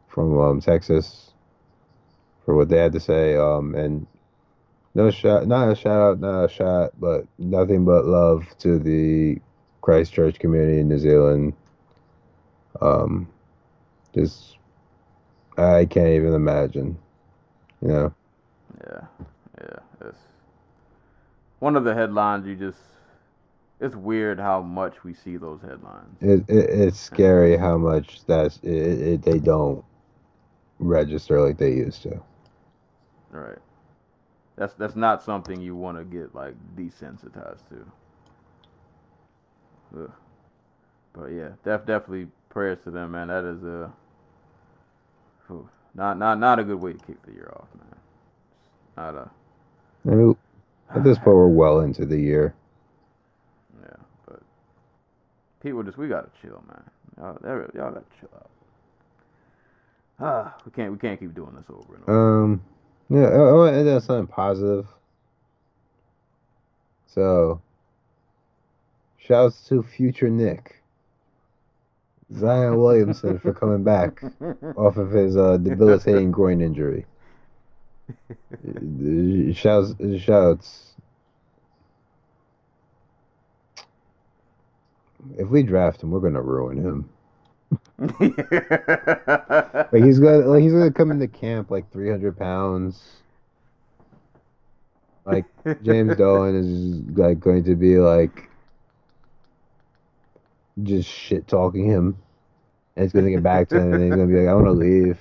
from 0.08 0.38
um, 0.38 0.60
Texas 0.60 1.34
for 2.44 2.56
what 2.56 2.70
they 2.70 2.78
had 2.78 2.92
to 2.92 3.00
say. 3.00 3.36
Um, 3.38 3.74
and 3.76 4.06
no 4.96 5.12
shot, 5.12 5.48
not 5.48 5.72
a 5.72 5.76
shout 5.76 6.02
out, 6.02 6.20
not 6.20 6.46
a 6.46 6.50
shot, 6.50 6.92
but 7.00 7.26
nothing 7.38 7.86
but 7.86 8.06
love 8.06 8.46
to 8.60 8.80
the 8.80 9.40
Christchurch 9.82 10.40
community 10.40 10.80
in 10.80 10.90
New 10.90 11.00
Zealand. 11.00 11.54
Um, 12.82 13.28
just 14.14 14.58
I 15.58 15.86
can't 15.86 16.10
even 16.10 16.34
imagine. 16.34 16.98
You 17.82 17.88
know, 17.88 18.14
Yeah, 18.86 19.02
yeah. 19.62 19.80
It's 20.08 20.18
one 21.60 21.76
of 21.76 21.84
the 21.84 21.94
headlines. 21.94 22.46
You 22.48 22.56
just, 22.56 22.80
it's 23.80 23.96
weird 23.96 24.40
how 24.40 24.62
much 24.62 25.04
we 25.04 25.14
see 25.14 25.38
those 25.38 25.62
headlines. 25.62 26.18
it, 26.22 26.44
it 26.50 26.70
it's 26.70 27.00
scary 27.00 27.58
how 27.58 27.78
much 27.78 28.26
that's 28.26 28.58
it, 28.64 29.02
it, 29.02 29.22
they 29.22 29.40
don't 29.40 29.84
register 30.80 31.42
like 31.42 31.58
they 31.58 31.74
used 31.74 32.04
to. 32.04 32.22
Right. 33.30 33.58
That's 34.60 34.74
that's 34.76 34.98
not 34.98 35.24
something 35.24 35.62
you 35.62 35.74
want 35.78 35.98
to 36.00 36.04
get 36.04 36.36
like 36.36 36.54
desensitized 36.76 37.62
to. 37.70 37.92
Ugh. 39.98 40.12
But 41.14 41.28
yeah, 41.28 41.52
def 41.64 41.86
definitely 41.86 42.28
prayers 42.50 42.80
to 42.84 42.92
them, 42.92 43.12
man. 43.12 43.30
That 43.30 43.46
is 43.46 43.64
a 43.64 43.94
whew, 45.48 45.70
not 45.96 46.20
not 46.20 46.40
not 46.40 46.60
a 46.60 46.66
good 46.66 46.82
way 46.82 46.92
to 46.92 47.00
kick 47.00 47.24
the 47.26 47.32
year 47.32 47.54
off, 47.56 47.70
man. 47.78 47.96
Not 48.98 49.16
a 49.16 49.32
I 50.06 50.10
mean, 50.16 50.36
at 50.94 51.06
this 51.06 51.18
point, 51.18 51.38
we're 51.38 51.48
well 51.48 51.80
into 51.82 52.06
the 52.06 52.18
year. 52.20 52.54
yeah, 53.82 53.96
but 54.28 54.42
people 55.64 55.84
just 55.84 55.98
we 55.98 56.10
gotta 56.10 56.30
chill, 56.42 56.62
man. 56.68 56.84
Y'all, 57.18 57.38
y'all 57.46 57.70
y'all 57.76 57.92
gotta 57.94 58.06
chill 58.20 58.30
out. 58.36 58.50
Ah, 60.20 60.58
we 60.66 60.72
can't 60.72 60.92
we 60.92 60.98
can't 60.98 61.18
keep 61.18 61.34
doing 61.34 61.56
this 61.56 61.66
over 61.70 61.96
and 61.96 62.04
over. 62.04 62.44
Um, 62.44 62.62
yeah, 63.10 63.28
I, 63.28 63.52
want 63.54 63.74
to 63.74 63.80
end 63.80 63.90
on 63.90 64.02
something 64.02 64.28
positive. 64.28 64.88
So, 67.08 67.62
shouts 69.18 69.68
to 69.68 69.82
future 69.82 70.30
Knick. 70.30 70.76
Zion 72.38 72.78
Williamson 72.78 73.40
for 73.40 73.54
coming 73.54 73.84
back 73.84 74.22
off 74.78 74.98
of 74.98 75.12
his 75.12 75.36
uh, 75.36 75.58
debilitating 75.58 76.32
groin 76.32 76.62
injury. 76.62 77.06
Shouts, 79.54 79.96
shouts. 80.20 80.94
If 85.38 85.50
we 85.50 85.64
draft 85.64 86.04
him, 86.04 86.12
we're 86.12 86.20
gonna 86.20 86.42
ruin 86.42 86.78
him. 86.78 87.10
Like 89.92 90.04
he's 90.04 90.20
gonna, 90.20 90.40
like 90.40 90.62
he's 90.62 90.72
gonna 90.72 90.92
come 90.92 91.12
into 91.12 91.28
camp 91.28 91.72
like 91.72 91.92
300 91.92 92.38
pounds. 92.38 93.04
Like 95.26 95.46
James 95.84 96.16
Dolan 96.16 96.56
is 96.56 97.18
like 97.18 97.40
going 97.40 97.64
to 97.66 97.76
be 97.76 97.98
like 97.98 98.50
just 100.84 101.10
shit 101.10 101.48
talking 101.48 101.86
him, 101.86 102.18
and 102.96 103.06
it's 103.06 103.14
gonna 103.14 103.30
get 103.30 103.44
back 103.44 103.70
to 103.70 103.80
him, 103.80 103.94
and 103.94 104.04
he's 104.04 104.12
gonna 104.12 104.28
be 104.28 104.40
like, 104.40 104.48
"I 104.48 104.54
want 104.54 104.68
to 104.68 104.72
leave," 104.72 105.18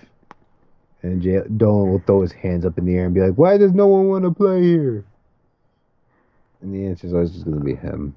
and 1.03 1.21
J- 1.21 1.43
Dolan 1.57 1.91
will 1.91 1.99
throw 2.07 2.23
his 2.23 2.33
hands 2.33 2.65
up 2.65 2.79
in 2.79 2.85
the 2.85 2.95
air 2.97 3.07
and 3.07 3.15
be 3.15 3.21
like, 3.21 3.35
"Why 3.35 3.59
does 3.59 3.73
no 3.73 3.87
one 3.89 4.09
want 4.09 4.25
to 4.25 4.31
play 4.31 4.63
here?" 4.63 5.05
And 6.63 6.75
the 6.75 6.87
answer 6.87 7.07
is 7.07 7.13
always 7.15 7.33
just 7.33 7.45
gonna 7.45 7.61
be 7.61 7.75
him. 7.75 8.15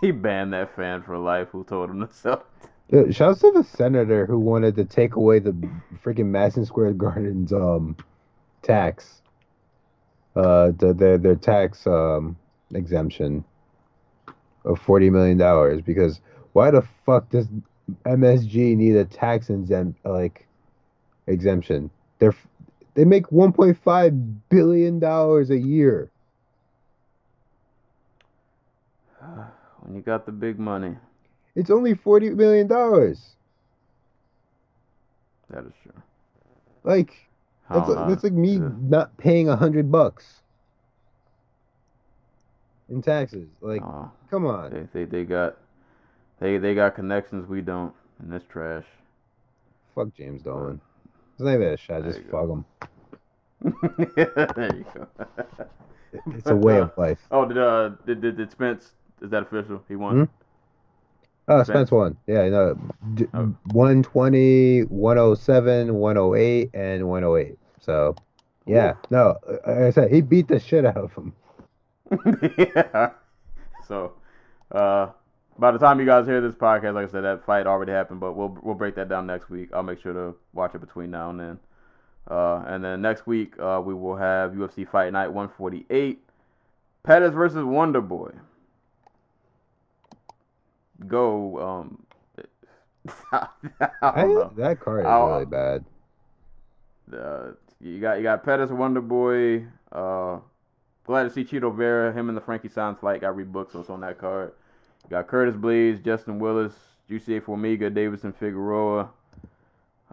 he 0.00 0.10
banned 0.10 0.52
that 0.52 0.74
fan 0.74 1.02
for 1.02 1.16
life 1.16 1.48
who 1.52 1.62
told 1.64 1.90
him 1.90 2.00
to 2.06 2.12
sell. 2.12 2.44
Yeah, 2.88 3.10
shouts 3.10 3.40
to 3.40 3.50
the 3.52 3.64
senator 3.64 4.26
who 4.26 4.38
wanted 4.38 4.76
to 4.76 4.84
take 4.84 5.16
away 5.16 5.38
the 5.38 5.52
freaking 6.04 6.26
Madison 6.26 6.66
Square 6.66 6.94
Garden's 6.94 7.52
um 7.52 7.96
tax, 8.62 9.22
uh, 10.36 10.72
the, 10.78 10.92
their 10.92 11.18
their 11.18 11.36
tax 11.36 11.86
um 11.86 12.36
exemption 12.74 13.44
of 14.64 14.78
forty 14.78 15.10
million 15.10 15.38
dollars. 15.38 15.80
Because 15.80 16.20
why 16.52 16.70
the 16.70 16.82
fuck 17.06 17.30
does 17.30 17.48
MSG 18.04 18.76
need 18.76 18.96
a 18.96 19.04
tax 19.04 19.48
exempt 19.48 20.04
like 20.04 20.46
exemption? 21.26 21.90
They're 22.18 22.34
they 22.94 23.04
make 23.04 23.32
one 23.32 23.52
point 23.52 23.78
five 23.82 24.48
billion 24.48 24.98
dollars 24.98 25.50
a 25.50 25.58
year. 25.58 26.10
When 29.80 29.96
you 29.96 30.00
got 30.00 30.26
the 30.26 30.32
big 30.32 30.60
money, 30.60 30.94
It's 31.54 31.70
only 31.70 31.94
forty 31.94 32.30
million 32.30 32.66
dollars. 32.66 33.36
that 35.50 35.64
is 35.66 35.72
true. 35.82 35.92
Like 36.84 37.28
I 37.68 37.74
That's, 37.78 37.88
like, 37.88 38.08
that's 38.08 38.24
like 38.24 38.32
me 38.32 38.54
Yeah. 38.54 38.70
not 38.80 39.16
paying 39.18 39.48
a 39.48 39.56
hundred 39.56 39.90
bucks 39.92 40.40
in 42.88 43.02
taxes. 43.02 43.48
Like, 43.60 43.82
Uh, 43.82 44.06
come 44.30 44.46
on. 44.46 44.70
they, 44.70 44.88
they 44.92 45.04
they 45.04 45.24
got 45.24 45.56
they 46.40 46.58
they 46.58 46.74
got 46.74 46.94
connections 46.94 47.46
we 47.48 47.60
don't, 47.60 47.94
and 48.18 48.32
this 48.32 48.42
trash. 48.48 48.84
Fuck 49.94 50.14
James 50.14 50.42
Dolan. 50.42 50.80
It's 51.34 51.42
not 51.42 51.54
even 51.54 51.68
a 51.68 51.76
shot. 51.76 52.02
There 52.02 52.12
Just 52.12 52.24
fuck 52.30 52.48
him. 52.48 52.64
there 54.56 54.74
you 54.76 54.84
go. 54.94 55.06
It's 56.34 56.46
a 56.50 56.56
way 56.56 56.78
of 56.80 56.92
life. 56.96 57.18
Oh, 57.30 57.46
did 57.46 57.58
uh 57.58 57.90
did, 58.06 58.20
did 58.22 58.36
did 58.38 58.50
Spence? 58.50 58.92
Is 59.20 59.30
that 59.30 59.42
official? 59.44 59.82
He 59.88 59.96
won. 59.96 60.16
Hmm? 60.26 60.41
Oh, 61.48 61.62
Spence. 61.64 61.90
Won. 61.90 62.16
Yeah, 62.26 62.48
no. 62.48 62.78
D- 63.14 63.26
Oh. 63.34 63.54
120, 63.72 64.82
107, 64.82 65.94
108, 65.94 66.70
and 66.74 67.08
108. 67.08 67.58
So, 67.80 68.14
yeah. 68.66 68.94
No, 69.10 69.36
uh, 69.48 69.52
like 69.66 69.76
I 69.78 69.90
said, 69.90 70.12
he 70.12 70.20
beat 70.20 70.48
the 70.48 70.60
shit 70.60 70.84
out 70.86 70.96
of 70.96 71.12
him. 71.14 71.32
yeah. 72.58 73.10
So, 73.88 74.12
uh, 74.70 75.08
by 75.58 75.70
the 75.72 75.78
time 75.78 75.98
you 75.98 76.06
guys 76.06 76.26
hear 76.26 76.40
this 76.40 76.54
podcast, 76.54 76.94
like 76.94 77.08
I 77.08 77.12
said, 77.12 77.22
that 77.24 77.44
fight 77.44 77.66
already 77.66 77.92
happened, 77.92 78.20
but 78.20 78.32
we'll 78.34 78.56
we'll 78.62 78.74
break 78.74 78.94
that 78.94 79.08
down 79.08 79.26
next 79.26 79.50
week. 79.50 79.70
I'll 79.72 79.82
make 79.82 80.00
sure 80.00 80.12
to 80.12 80.34
watch 80.52 80.74
it 80.74 80.80
between 80.80 81.10
now 81.10 81.30
and 81.30 81.40
then. 81.40 81.58
Uh, 82.30 82.62
and 82.66 82.84
then 82.84 83.02
next 83.02 83.26
week, 83.26 83.58
uh, 83.58 83.82
we 83.84 83.94
will 83.94 84.16
have 84.16 84.52
UFC 84.52 84.88
Fight 84.88 85.12
Night 85.12 85.28
148, 85.28 86.22
Pettis 87.02 87.32
versus 87.34 87.64
Wonder 87.64 88.00
Boy. 88.00 88.30
Go. 91.08 91.58
Um, 91.60 92.02
I 94.02 94.24
know. 94.24 94.52
that 94.56 94.80
card 94.80 95.00
is 95.00 95.06
I'll- 95.06 95.28
really 95.30 95.46
bad. 95.46 95.84
Uh, 97.12 97.52
you 97.80 98.00
got 98.00 98.16
you 98.18 98.22
got 98.22 98.44
Pettis, 98.44 98.70
Wonder 98.70 99.00
Boy. 99.00 99.66
Uh, 99.90 100.38
glad 101.04 101.24
to 101.24 101.30
see 101.30 101.44
Chito 101.44 101.74
Vera. 101.74 102.12
Him 102.12 102.28
and 102.28 102.36
the 102.36 102.40
Frankie 102.40 102.68
Saenz 102.68 103.00
fight 103.00 103.20
got 103.20 103.34
rebooked, 103.36 103.72
so 103.72 103.80
it's 103.80 103.90
on 103.90 104.00
that 104.00 104.18
card. 104.18 104.52
You 105.04 105.10
got 105.10 105.26
Curtis 105.26 105.56
Blaydes, 105.56 106.02
Justin 106.02 106.38
Willis, 106.38 106.72
Jussier 107.10 107.42
Formiga, 107.42 107.90
Deiveson 107.90 108.32
Figueiredo, 108.34 109.08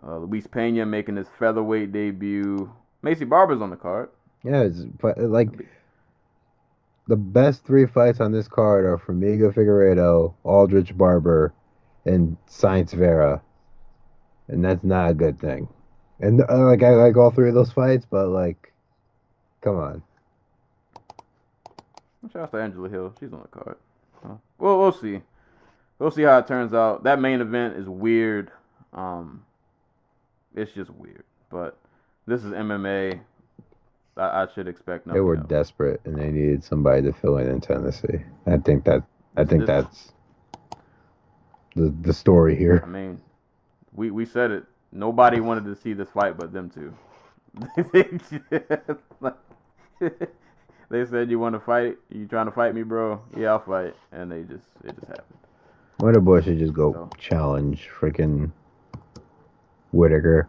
uh, 0.06 0.18
Luis 0.18 0.48
Pena 0.48 0.86
making 0.86 1.16
his 1.16 1.28
featherweight 1.38 1.92
debut. 1.92 2.70
Maycee 3.04 3.30
Barber's 3.30 3.62
on 3.62 3.70
the 3.70 3.78
card. 3.78 4.10
Yeah, 4.44 4.62
it's 4.64 4.80
but, 4.80 5.18
like 5.20 5.50
the 7.10 7.18
best 7.18 7.66
three 7.66 7.88
fights 7.88 8.22
on 8.22 8.32
this 8.32 8.48
card 8.48 8.86
are 8.86 8.96
Formiga 8.96 9.52
Figueiredo, 9.52 10.36
Aldrich 10.44 10.96
Barber, 10.96 11.52
and 12.06 12.38
Saenz 12.48 12.92
Vera, 12.92 13.42
and 14.48 14.64
that's 14.64 14.84
not 14.84 15.10
a 15.10 15.14
good 15.16 15.40
thing. 15.40 15.68
And 16.20 16.42
uh, 16.48 16.66
like 16.66 16.84
I 16.84 16.92
like 16.92 17.18
all 17.18 17.32
three 17.32 17.50
of 17.50 17.56
those 17.56 17.72
fights, 17.72 18.06
but 18.08 18.28
like, 18.28 18.72
come 19.62 19.78
on. 19.78 20.04
Shout 22.32 22.44
out 22.44 22.52
to 22.52 22.58
Angela 22.60 22.90
Hill. 22.90 23.16
She's 23.20 23.34
on 23.34 23.42
the 23.42 23.48
card. 23.48 23.78
Uh, 24.24 24.36
well, 24.60 24.78
we'll 24.78 24.92
see. 24.92 25.22
We'll 25.98 26.12
see 26.12 26.24
how 26.24 26.38
it 26.38 26.46
turns 26.46 26.76
out. 26.76 27.06
That 27.06 27.20
main 27.20 27.42
event 27.42 27.76
is 27.76 27.90
weird. 27.90 28.52
Um, 28.94 29.44
it's 30.56 30.74
just 30.74 30.92
weird. 30.92 31.24
But 31.50 31.76
this 32.28 32.44
is 32.44 32.52
MMA. 32.52 33.20
I, 34.20 34.44
I 34.44 34.48
should 34.54 34.68
expect 34.68 35.08
nothing. 35.08 35.16
They 35.18 35.22
were 35.26 35.38
else. 35.38 35.48
desperate 35.48 36.02
and 36.06 36.16
they 36.18 36.30
needed 36.32 36.64
somebody 36.64 37.02
to 37.04 37.14
fill 37.14 37.38
in 37.38 37.48
in 37.50 37.62
Tennessee. 37.62 38.20
I 38.46 38.58
think 38.58 38.84
that 38.86 39.04
I 39.38 39.44
think 39.46 39.62
This- 39.62 39.68
that's 39.68 40.14
the 41.76 41.94
the 42.02 42.14
story 42.14 42.56
here. 42.56 42.82
I 42.84 42.88
mean, 42.88 43.22
we 43.94 44.12
we 44.12 44.26
said 44.26 44.52
it. 44.52 44.66
Nobody 44.92 45.40
wanted 45.50 45.66
to 45.66 45.76
see 45.76 45.94
this 45.94 46.10
fight 46.10 46.38
but 46.38 46.52
them 46.54 46.70
two. 46.70 46.94
they 50.90 51.06
said, 51.06 51.30
"You 51.30 51.40
want 51.40 51.54
to 51.56 51.60
fight? 51.60 51.98
You 52.10 52.28
trying 52.28 52.46
to 52.46 52.52
fight 52.52 52.76
me, 52.76 52.84
bro? 52.84 53.22
Yeah, 53.36 53.50
I'll 53.52 53.60
fight." 53.60 53.96
And 54.12 54.32
they 54.32 54.44
just 54.44 54.66
it 54.84 54.96
just 54.96 55.08
happened. 55.08 55.38
Wonder 56.00 56.20
Boy 56.22 56.42
should 56.42 56.60
just 56.60 56.74
go 56.74 56.94
So- 56.94 57.10
challenge 57.18 57.90
freaking 58.00 58.52
Whitaker. 59.92 60.48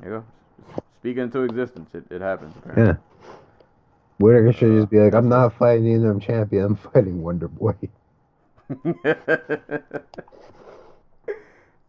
There 0.00 0.10
you 0.12 0.18
go. 0.18 0.24
Speak 1.06 1.18
into 1.18 1.42
existence. 1.42 1.94
It, 1.94 2.04
it 2.10 2.20
happens. 2.20 2.56
Apparently. 2.56 2.84
Yeah. 2.84 2.96
Whitaker 4.18 4.52
should 4.52 4.72
Uh, 4.72 4.80
just 4.80 4.90
be 4.90 4.98
like, 4.98 5.14
I'm 5.14 5.28
not 5.28 5.52
fighting 5.52 5.84
the 5.84 5.92
interim 5.92 6.18
champion. 6.18 6.64
I'm 6.64 6.74
fighting 6.92 7.22
Wonder 7.22 7.46
Boy. 7.46 7.76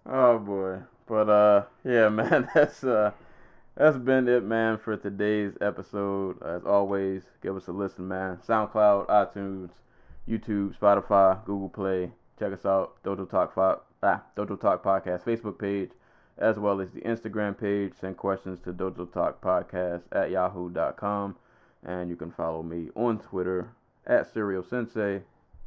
oh 0.06 0.38
boy. 0.38 0.82
But 1.08 1.30
uh 1.30 1.64
yeah, 1.84 2.10
man, 2.14 2.48
that's 2.54 2.84
uh 2.84 3.10
that's 3.74 3.98
been 3.98 4.28
it, 4.28 4.44
man, 4.44 4.78
for 4.78 4.96
today's 4.96 5.54
episode. 5.62 6.40
As 6.44 6.64
always, 6.64 7.24
give 7.42 7.56
us 7.58 7.68
a 7.68 7.72
listen, 7.72 8.08
man. 8.08 8.38
SoundCloud, 8.48 9.08
iTunes, 9.08 9.72
YouTube, 10.30 10.78
Spotify, 10.78 11.44
Google 11.44 11.70
Play. 11.70 12.12
Check 12.38 12.54
us 12.54 12.68
out. 12.68 13.02
Dojo 13.04 13.28
Talk 13.28 13.54
ah, 13.58 14.22
Dojo 14.36 14.62
Talk 14.62 14.84
Podcast 14.84 15.24
Facebook 15.24 15.58
page, 15.58 15.90
as 16.38 16.57
well 16.57 16.82
as 16.82 16.91
the 16.91 17.01
Instagram 17.01 17.57
page. 17.59 17.93
Send 17.99 18.17
questions 18.17 18.59
to 18.61 18.74
Dojo 18.74 19.11
Talk 19.11 19.41
Podcast 19.41 20.03
at 20.11 20.32
yahoo.com. 20.32 21.35
And 21.85 22.09
you 22.09 22.16
can 22.16 22.32
follow 22.32 22.64
me 22.64 22.90
on 22.95 23.19
Twitter 23.19 23.69
at 24.06 24.32
Serial 24.32 24.64
Sensei. 24.64 25.22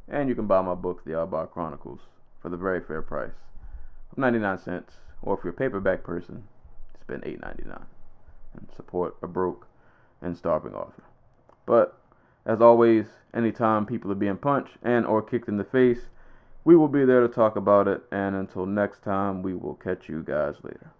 And 0.07 0.29
you 0.29 0.35
can 0.35 0.47
buy 0.47 0.61
my 0.61 0.75
book, 0.75 1.03
The 1.05 1.19
Outbar 1.19 1.47
Chronicles, 1.47 2.01
for 2.41 2.49
the 2.49 2.57
very 2.57 2.81
fair 2.81 3.01
price 3.01 3.31
of 4.11 4.17
99 4.17 4.57
cents. 4.57 4.93
Or 5.21 5.37
if 5.37 5.43
you're 5.43 5.53
a 5.53 5.55
paperback 5.55 6.03
person, 6.03 6.43
spend 7.01 7.23
$8.99 7.23 7.81
and 8.53 8.67
support 8.75 9.15
a 9.21 9.27
broke 9.27 9.67
and 10.21 10.35
starving 10.35 10.73
author. 10.73 11.03
But 11.65 11.97
as 12.45 12.61
always, 12.61 13.05
anytime 13.33 13.85
people 13.85 14.11
are 14.11 14.15
being 14.15 14.37
punched 14.37 14.77
and 14.81 15.05
or 15.05 15.21
kicked 15.21 15.47
in 15.47 15.57
the 15.57 15.63
face, 15.63 16.07
we 16.63 16.75
will 16.75 16.87
be 16.87 17.05
there 17.05 17.21
to 17.21 17.27
talk 17.27 17.55
about 17.55 17.87
it. 17.87 18.03
And 18.11 18.35
until 18.35 18.65
next 18.65 19.03
time, 19.03 19.41
we 19.41 19.53
will 19.55 19.75
catch 19.75 20.09
you 20.09 20.23
guys 20.23 20.55
later. 20.63 20.91